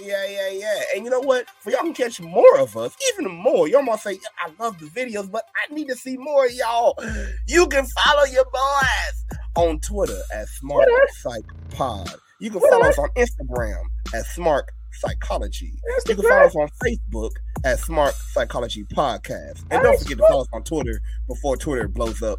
Yeah, 0.00 0.26
yeah, 0.28 0.48
yeah. 0.50 0.80
And 0.94 1.04
you 1.04 1.10
know 1.10 1.20
what? 1.20 1.46
For 1.60 1.70
y'all 1.70 1.80
can 1.82 1.94
catch 1.94 2.20
more 2.20 2.58
of 2.58 2.76
us, 2.76 2.94
even 3.14 3.30
more. 3.32 3.68
Y'all 3.68 3.82
might 3.82 4.00
say, 4.00 4.18
I 4.44 4.50
love 4.62 4.78
the 4.80 4.86
videos, 4.86 5.30
but 5.30 5.44
I 5.56 5.72
need 5.72 5.88
to 5.88 5.96
see 5.96 6.16
more 6.16 6.46
of 6.46 6.52
y'all. 6.52 6.98
You 7.46 7.66
can 7.68 7.84
follow 7.86 8.24
your 8.24 8.44
boys 8.44 9.37
on 9.58 9.80
Twitter 9.80 10.20
at 10.32 10.46
Smark 10.62 10.86
Psych 11.20 11.44
Pod. 11.70 12.08
You 12.40 12.50
can 12.50 12.60
follow 12.60 12.84
us 12.84 12.98
on 12.98 13.08
Instagram 13.16 13.82
at 14.14 14.24
Smark 14.36 14.62
Psychology. 14.92 15.72
You 16.06 16.14
can 16.14 16.24
follow 16.24 16.46
us 16.46 16.54
on 16.54 16.68
Facebook 16.84 17.32
at 17.64 17.78
Smark 17.78 18.12
Psychology 18.32 18.84
Podcast. 18.84 19.64
And 19.70 19.82
don't 19.82 19.98
forget 19.98 20.18
to 20.18 20.24
follow 20.28 20.42
us 20.42 20.48
on 20.52 20.62
Twitter 20.62 21.00
before 21.26 21.56
Twitter 21.56 21.88
blows 21.88 22.22
up. 22.22 22.38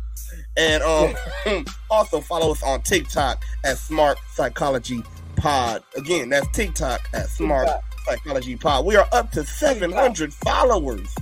And 0.56 0.81
um 0.83 1.14
also 1.91 2.22
follow 2.22 2.51
us 2.51 2.64
on 2.64 2.81
TikTok 2.81 3.43
at 3.65 3.75
Smark 3.75 4.15
Psychology 4.33 5.03
Pod. 5.35 5.83
Again, 5.98 6.30
that's 6.30 6.48
TikTok 6.56 7.01
at 7.14 7.27
Smark 7.27 7.81
Psychology 8.06 8.56
Pod. 8.56 8.85
We 8.85 8.95
are 8.95 9.07
up 9.11 9.31
to 9.31 9.43
700 9.43 10.33
followers. 10.33 11.14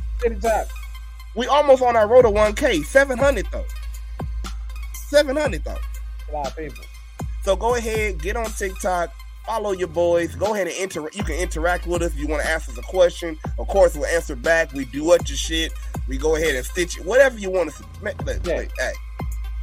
We 1.36 1.48
almost 1.48 1.82
on 1.82 1.96
our 1.96 2.08
road 2.08 2.24
to 2.24 2.30
1K. 2.30 2.84
700 2.86 3.48
though. 3.52 3.66
700 5.10 5.64
though. 5.64 5.78
A 6.30 6.32
lot 6.34 6.48
of 6.48 6.58
people. 6.58 6.84
So 7.44 7.56
go 7.56 7.76
ahead, 7.76 8.22
get 8.22 8.36
on 8.36 8.46
TikTok, 8.46 9.10
follow 9.46 9.72
your 9.72 9.88
boys. 9.88 10.36
Go 10.36 10.54
ahead 10.54 10.68
and 10.68 10.76
inter. 10.76 11.02
You 11.14 11.24
can 11.24 11.36
interact 11.36 11.88
with 11.88 12.02
us 12.02 12.12
if 12.14 12.20
you 12.20 12.28
want 12.28 12.44
to 12.44 12.50
ask 12.50 12.68
us 12.70 12.78
a 12.78 12.82
question. 12.82 13.38
Of 13.58 13.68
course, 13.68 13.96
we'll 13.96 14.06
answer 14.08 14.36
back. 14.36 14.74
We 14.74 14.86
do 14.86 15.06
what 15.06 15.30
your 15.30 15.38
shit. 15.38 15.72
We 16.08 16.18
go 16.18 16.36
ahead 16.36 16.56
and 16.56 16.66
stitch 16.66 16.98
it. 16.98 17.06
Whatever 17.06 17.38
you 17.40 17.50
want 17.50 17.74
to. 17.74 17.86
Make, 18.02 18.22
look, 18.26 18.46
Yeah. 18.46 18.58
look, 18.58 18.70
hey, 18.78 18.92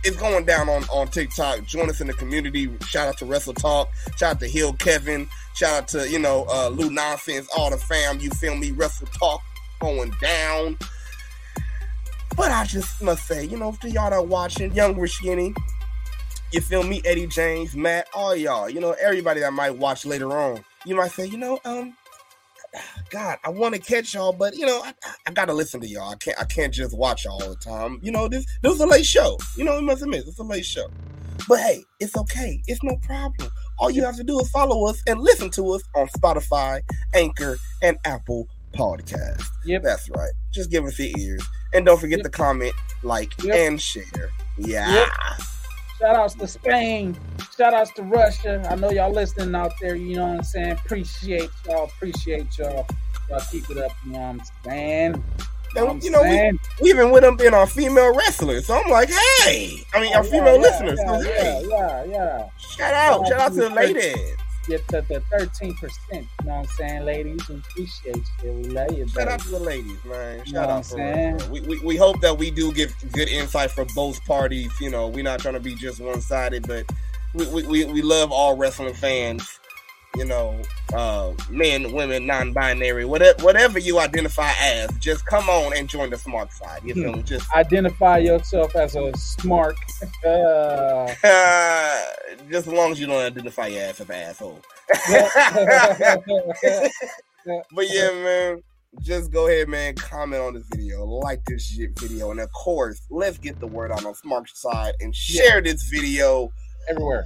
it's 0.04 0.16
going 0.16 0.44
down 0.46 0.68
on 0.70 0.84
on 0.84 1.08
TikTok. 1.08 1.64
Join 1.64 1.90
us 1.90 2.00
in 2.00 2.06
the 2.06 2.14
community. 2.14 2.70
Shout 2.86 3.08
out 3.08 3.18
to 3.18 3.26
Wrestle 3.26 3.54
Talk. 3.54 3.88
Shout 4.16 4.36
out 4.36 4.40
to 4.40 4.48
Hill 4.48 4.72
Kevin. 4.74 5.28
Shout 5.54 5.72
out 5.82 5.88
to 5.88 6.08
you 6.08 6.18
know 6.18 6.46
uh, 6.50 6.68
Lou 6.68 6.88
Nonsense. 6.90 7.48
All 7.56 7.70
the 7.70 7.76
fam. 7.76 8.18
You 8.20 8.30
feel 8.30 8.56
me? 8.56 8.70
Wrestle 8.70 9.08
Talk 9.08 9.40
going 9.80 10.12
down. 10.22 10.78
But 12.36 12.50
I 12.50 12.64
just 12.64 13.00
must 13.02 13.26
say, 13.26 13.44
you 13.44 13.56
know, 13.56 13.76
to 13.80 13.90
y'all 13.90 14.10
that 14.10 14.26
watching, 14.26 14.72
young 14.74 14.96
or 14.96 15.06
skinny, 15.06 15.54
you 16.52 16.60
feel 16.60 16.82
me, 16.82 17.00
Eddie 17.04 17.26
James, 17.26 17.76
Matt, 17.76 18.08
all 18.14 18.34
y'all, 18.34 18.68
you 18.68 18.80
know, 18.80 18.92
everybody 18.92 19.40
that 19.40 19.52
might 19.52 19.76
watch 19.76 20.04
later 20.04 20.36
on, 20.36 20.64
you 20.84 20.96
might 20.96 21.10
say, 21.10 21.26
you 21.26 21.38
know, 21.38 21.58
um, 21.64 21.96
God, 23.10 23.38
I 23.44 23.50
want 23.50 23.74
to 23.74 23.80
catch 23.80 24.14
y'all, 24.14 24.32
but 24.32 24.56
you 24.56 24.66
know, 24.66 24.82
I, 24.84 24.92
I 25.26 25.30
gotta 25.32 25.52
listen 25.52 25.80
to 25.80 25.86
y'all. 25.86 26.10
I 26.10 26.16
can't, 26.16 26.40
I 26.40 26.44
can't 26.44 26.74
just 26.74 26.96
watch 26.96 27.24
y'all 27.24 27.40
all 27.42 27.50
the 27.50 27.56
time. 27.56 28.00
You 28.02 28.10
know, 28.10 28.28
this, 28.28 28.44
this 28.62 28.74
is 28.74 28.80
a 28.80 28.86
late 28.86 29.06
show. 29.06 29.38
You 29.56 29.64
know, 29.64 29.78
you 29.78 29.86
must 29.86 30.02
admit, 30.02 30.24
it's 30.26 30.38
a 30.38 30.42
late 30.42 30.64
show. 30.64 30.88
But 31.48 31.60
hey, 31.60 31.84
it's 32.00 32.16
okay. 32.16 32.62
It's 32.66 32.82
no 32.82 32.96
problem. 33.02 33.50
All 33.78 33.90
you 33.90 34.04
have 34.04 34.16
to 34.16 34.24
do 34.24 34.40
is 34.40 34.48
follow 34.50 34.88
us 34.88 35.02
and 35.06 35.20
listen 35.20 35.50
to 35.50 35.72
us 35.72 35.82
on 35.94 36.08
Spotify, 36.08 36.80
Anchor, 37.14 37.58
and 37.82 37.98
Apple 38.04 38.48
Podcast. 38.74 39.42
Yep. 39.64 39.82
That's 39.82 40.08
right. 40.10 40.30
Just 40.52 40.70
give 40.70 40.84
us 40.84 40.98
your 40.98 41.10
ears. 41.18 41.42
And 41.72 41.84
don't 41.86 42.00
forget 42.00 42.18
Yep. 42.18 42.24
to 42.24 42.30
comment, 42.30 42.74
like, 43.02 43.32
Yep. 43.42 43.54
and 43.54 43.80
share. 43.80 44.04
Yeah. 44.58 44.92
Yep. 44.92 45.08
Shout 46.00 46.16
outs 46.16 46.34
to 46.34 46.46
Spain. 46.46 47.16
Shout 47.56 47.72
outs 47.72 47.92
to 47.92 48.02
Russia. 48.02 48.66
I 48.70 48.74
know 48.74 48.90
y'all 48.90 49.12
listening 49.12 49.54
out 49.54 49.72
there. 49.80 49.94
You 49.94 50.16
know 50.16 50.26
what 50.26 50.36
I'm 50.38 50.42
saying? 50.42 50.72
Appreciate 50.72 51.50
y'all. 51.66 51.84
Appreciate 51.84 52.58
y'all. 52.58 52.86
Y'all 53.30 53.40
keep 53.50 53.68
it 53.70 53.78
up. 53.78 53.92
You 54.04 54.12
know 54.12 54.18
what 54.18 54.24
I'm 54.26 54.42
saying? 54.64 55.14
You 55.74 55.80
know 55.80 55.86
what 55.86 55.90
I'm 55.96 56.00
you 56.02 56.10
know, 56.10 56.22
we, 56.22 56.28
saying? 56.28 56.58
we 56.82 56.90
even 56.90 57.10
with 57.10 57.22
them 57.22 57.36
being 57.36 57.54
our 57.54 57.66
female 57.66 58.14
wrestlers. 58.14 58.66
So 58.66 58.74
I'm 58.80 58.90
like, 58.90 59.08
hey, 59.08 59.78
I 59.94 60.00
mean, 60.00 60.14
our 60.14 60.20
Oh, 60.20 60.24
yeah, 60.24 60.30
female 60.30 60.54
yeah, 60.56 60.60
listeners. 60.60 60.98
Yeah, 61.02 61.06
so, 61.18 61.20
yeah, 61.28 61.42
hey, 61.42 61.66
yeah, 61.68 62.04
yeah. 62.04 62.48
shout 62.58 62.94
out. 62.94 63.26
Shout 63.28 63.40
out 63.40 63.48
to 63.52 63.54
the 63.54 63.60
Shout 63.60 63.78
out 63.78 63.88
to 63.88 63.94
the 63.94 63.94
ladies. 63.94 64.36
Get 64.68 64.86
the, 64.88 65.02
the 65.02 65.22
13%. 65.32 65.74
You 66.12 66.20
know 66.20 66.26
what 66.44 66.52
I'm 66.54 66.66
saying, 66.66 67.04
ladies? 67.04 67.48
We 67.48 67.56
appreciate 67.56 68.24
you. 68.44 68.52
We 68.52 68.64
love 68.64 68.92
you, 68.92 69.08
Shout 69.08 69.28
baby. 69.28 69.30
out 69.30 69.40
to 69.42 69.50
the 69.50 69.60
ladies, 69.60 70.04
man. 70.04 70.44
You 70.46 70.46
Shout 70.46 70.54
know 70.54 70.60
what 70.62 70.70
out 70.70 70.76
I'm 70.78 70.84
for 70.84 70.96
saying? 70.96 71.38
bro. 71.38 71.48
We, 71.48 71.60
we 71.62 71.80
we 71.80 71.96
hope 71.96 72.20
that 72.22 72.38
we 72.38 72.50
do 72.50 72.72
give 72.72 72.94
good 73.12 73.28
insight 73.28 73.70
for 73.72 73.84
both 73.94 74.24
parties. 74.24 74.72
You 74.80 74.90
know, 74.90 75.08
we're 75.08 75.24
not 75.24 75.40
trying 75.40 75.54
to 75.54 75.60
be 75.60 75.74
just 75.74 76.00
one 76.00 76.20
sided, 76.20 76.66
but 76.68 76.86
we, 77.34 77.46
we, 77.66 77.84
we 77.86 78.02
love 78.02 78.32
all 78.32 78.56
wrestling 78.56 78.94
fans. 78.94 79.60
You 80.16 80.24
know, 80.24 80.60
uh, 80.94 81.32
men, 81.50 81.92
women, 81.92 82.26
non-binary, 82.26 83.04
whatever 83.04 83.42
whatever 83.42 83.78
you 83.80 83.98
identify 83.98 84.52
as, 84.60 84.90
just 84.98 85.26
come 85.26 85.48
on 85.48 85.76
and 85.76 85.88
join 85.88 86.10
the 86.10 86.16
smark 86.16 86.52
side. 86.52 86.82
You 86.84 86.94
feel 86.94 87.12
me? 87.14 87.22
Just 87.22 87.52
Identify 87.52 88.18
yourself 88.18 88.76
as 88.76 88.94
a 88.94 89.10
smark. 89.12 89.74
Uh, 90.24 91.06
just 92.50 92.66
as 92.66 92.72
long 92.72 92.92
as 92.92 93.00
you 93.00 93.06
don't 93.06 93.22
identify 93.22 93.66
your 93.66 93.82
ass 93.82 94.00
as 94.00 94.08
an 94.08 94.14
asshole. 94.14 94.60
but 97.72 97.86
yeah, 97.90 98.10
man, 98.10 98.62
just 99.02 99.32
go 99.32 99.46
ahead, 99.46 99.68
man. 99.68 99.94
Comment 99.94 100.42
on 100.42 100.54
this 100.54 100.66
video, 100.74 101.04
like 101.04 101.44
this 101.46 101.66
shit 101.66 101.98
video, 101.98 102.30
and 102.30 102.40
of 102.40 102.50
course, 102.52 103.00
let's 103.10 103.38
get 103.38 103.58
the 103.60 103.66
word 103.66 103.92
out 103.92 104.04
on 104.04 104.12
the 104.12 104.28
Smark 104.28 104.48
Side 104.54 104.94
and 105.00 105.14
share 105.14 105.60
this 105.60 105.82
video. 105.88 106.50
everywhere. 106.88 107.24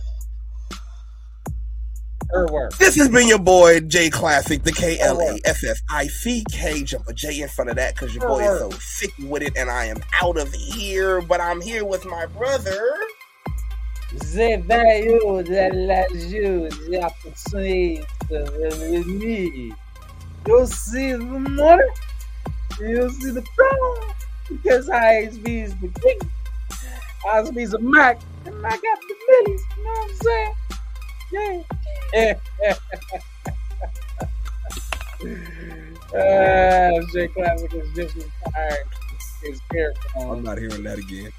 Everywhere. 2.35 2.71
This 2.79 2.97
has 2.97 3.09
been 3.09 3.27
your 3.27 3.39
boy 3.39 3.81
J 3.81 4.11
Classic, 4.11 4.63
the 4.63 4.73
K 4.73 4.99
L 5.01 5.21
A 5.21 5.41
S 5.47 5.65
S 5.65 5.83
I 5.89 6.07
C 6.09 6.45
K. 6.51 6.83
Jump 6.83 7.09
a 7.09 7.15
J 7.15 7.41
in 7.41 7.49
front 7.49 7.71
of 7.71 7.77
that 7.77 7.95
because 7.95 8.15
your 8.15 8.29
boy 8.29 8.41
is 8.41 8.59
so 8.59 8.71
sick 8.79 9.13
with 9.25 9.43
it, 9.43 9.57
and 9.57 9.71
I 9.71 9.87
am 9.87 10.03
out 10.21 10.37
of 10.37 10.53
here. 10.53 11.23
But 11.23 11.41
I'm 11.41 11.61
here 11.61 11.85
with 11.85 12.05
my 12.05 12.27
brother. 12.27 12.95
J'ai 14.33 14.57
de 14.57 15.71
la 15.73 16.07
joue, 16.15 16.71
j'ai 16.89 18.03
de 18.29 18.39
revenir. 18.59 19.77
You 20.47 20.67
see 20.67 21.13
the 21.13 21.19
money, 21.19 21.83
you 22.81 23.11
see 23.11 23.31
the 23.33 23.43
problem, 23.43 24.15
because 24.49 24.89
ISB 24.89 25.65
is 25.65 25.75
the 25.77 25.89
king. 26.01 26.19
ISB 27.27 27.57
is 27.59 27.75
a 27.75 27.79
Mac, 27.81 28.21
and 28.47 28.67
I 28.67 28.71
got 28.71 28.81
the 28.81 29.15
millies, 29.29 29.63
you 29.77 29.85
know 29.85 29.91
what 29.91 30.11
I'm 30.11 30.17
saying? 30.17 30.55
Yeah. 31.33 31.63
uh, 36.15 37.01
J 37.13 37.29
Classic 37.29 37.75
is 37.75 37.95
just 37.95 38.15
retired 38.17 38.87
his 39.43 39.61
I'm 40.17 40.43
not 40.43 40.59
hearing 40.59 40.83
that 40.85 40.99
again. 40.99 41.33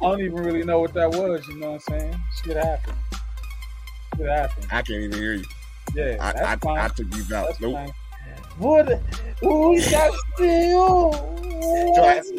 I 0.00 0.06
don't 0.08 0.20
even 0.20 0.34
really 0.34 0.64
know 0.64 0.80
what 0.80 0.92
that 0.94 1.10
was, 1.10 1.46
you 1.48 1.56
know 1.56 1.72
what 1.72 1.82
I'm 1.90 2.00
saying? 2.00 2.20
Shit 2.44 2.56
happened. 2.56 2.96
Shit 4.16 4.28
happened. 4.28 4.66
I 4.70 4.82
can't 4.82 5.02
even 5.04 5.18
hear 5.18 5.34
you. 5.34 5.44
Yeah, 5.94 6.16
I, 6.20 6.54
I. 6.54 6.84
I 6.84 6.88
took 6.88 7.10
these 7.10 7.32
out. 7.32 7.46
that's 7.48 7.60
Nope. 7.60 7.74
fine. 7.74 7.92
por 8.58 8.98
un 9.42 9.76
castigo. 9.80 11.10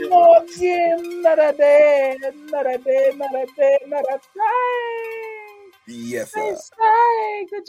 Noche, 0.09 0.95
narate, 1.21 2.17
narate, 2.51 3.13
narate, 3.15 3.79
narate. 3.87 4.21
Yes, 5.87 6.31
sir. 6.31 6.55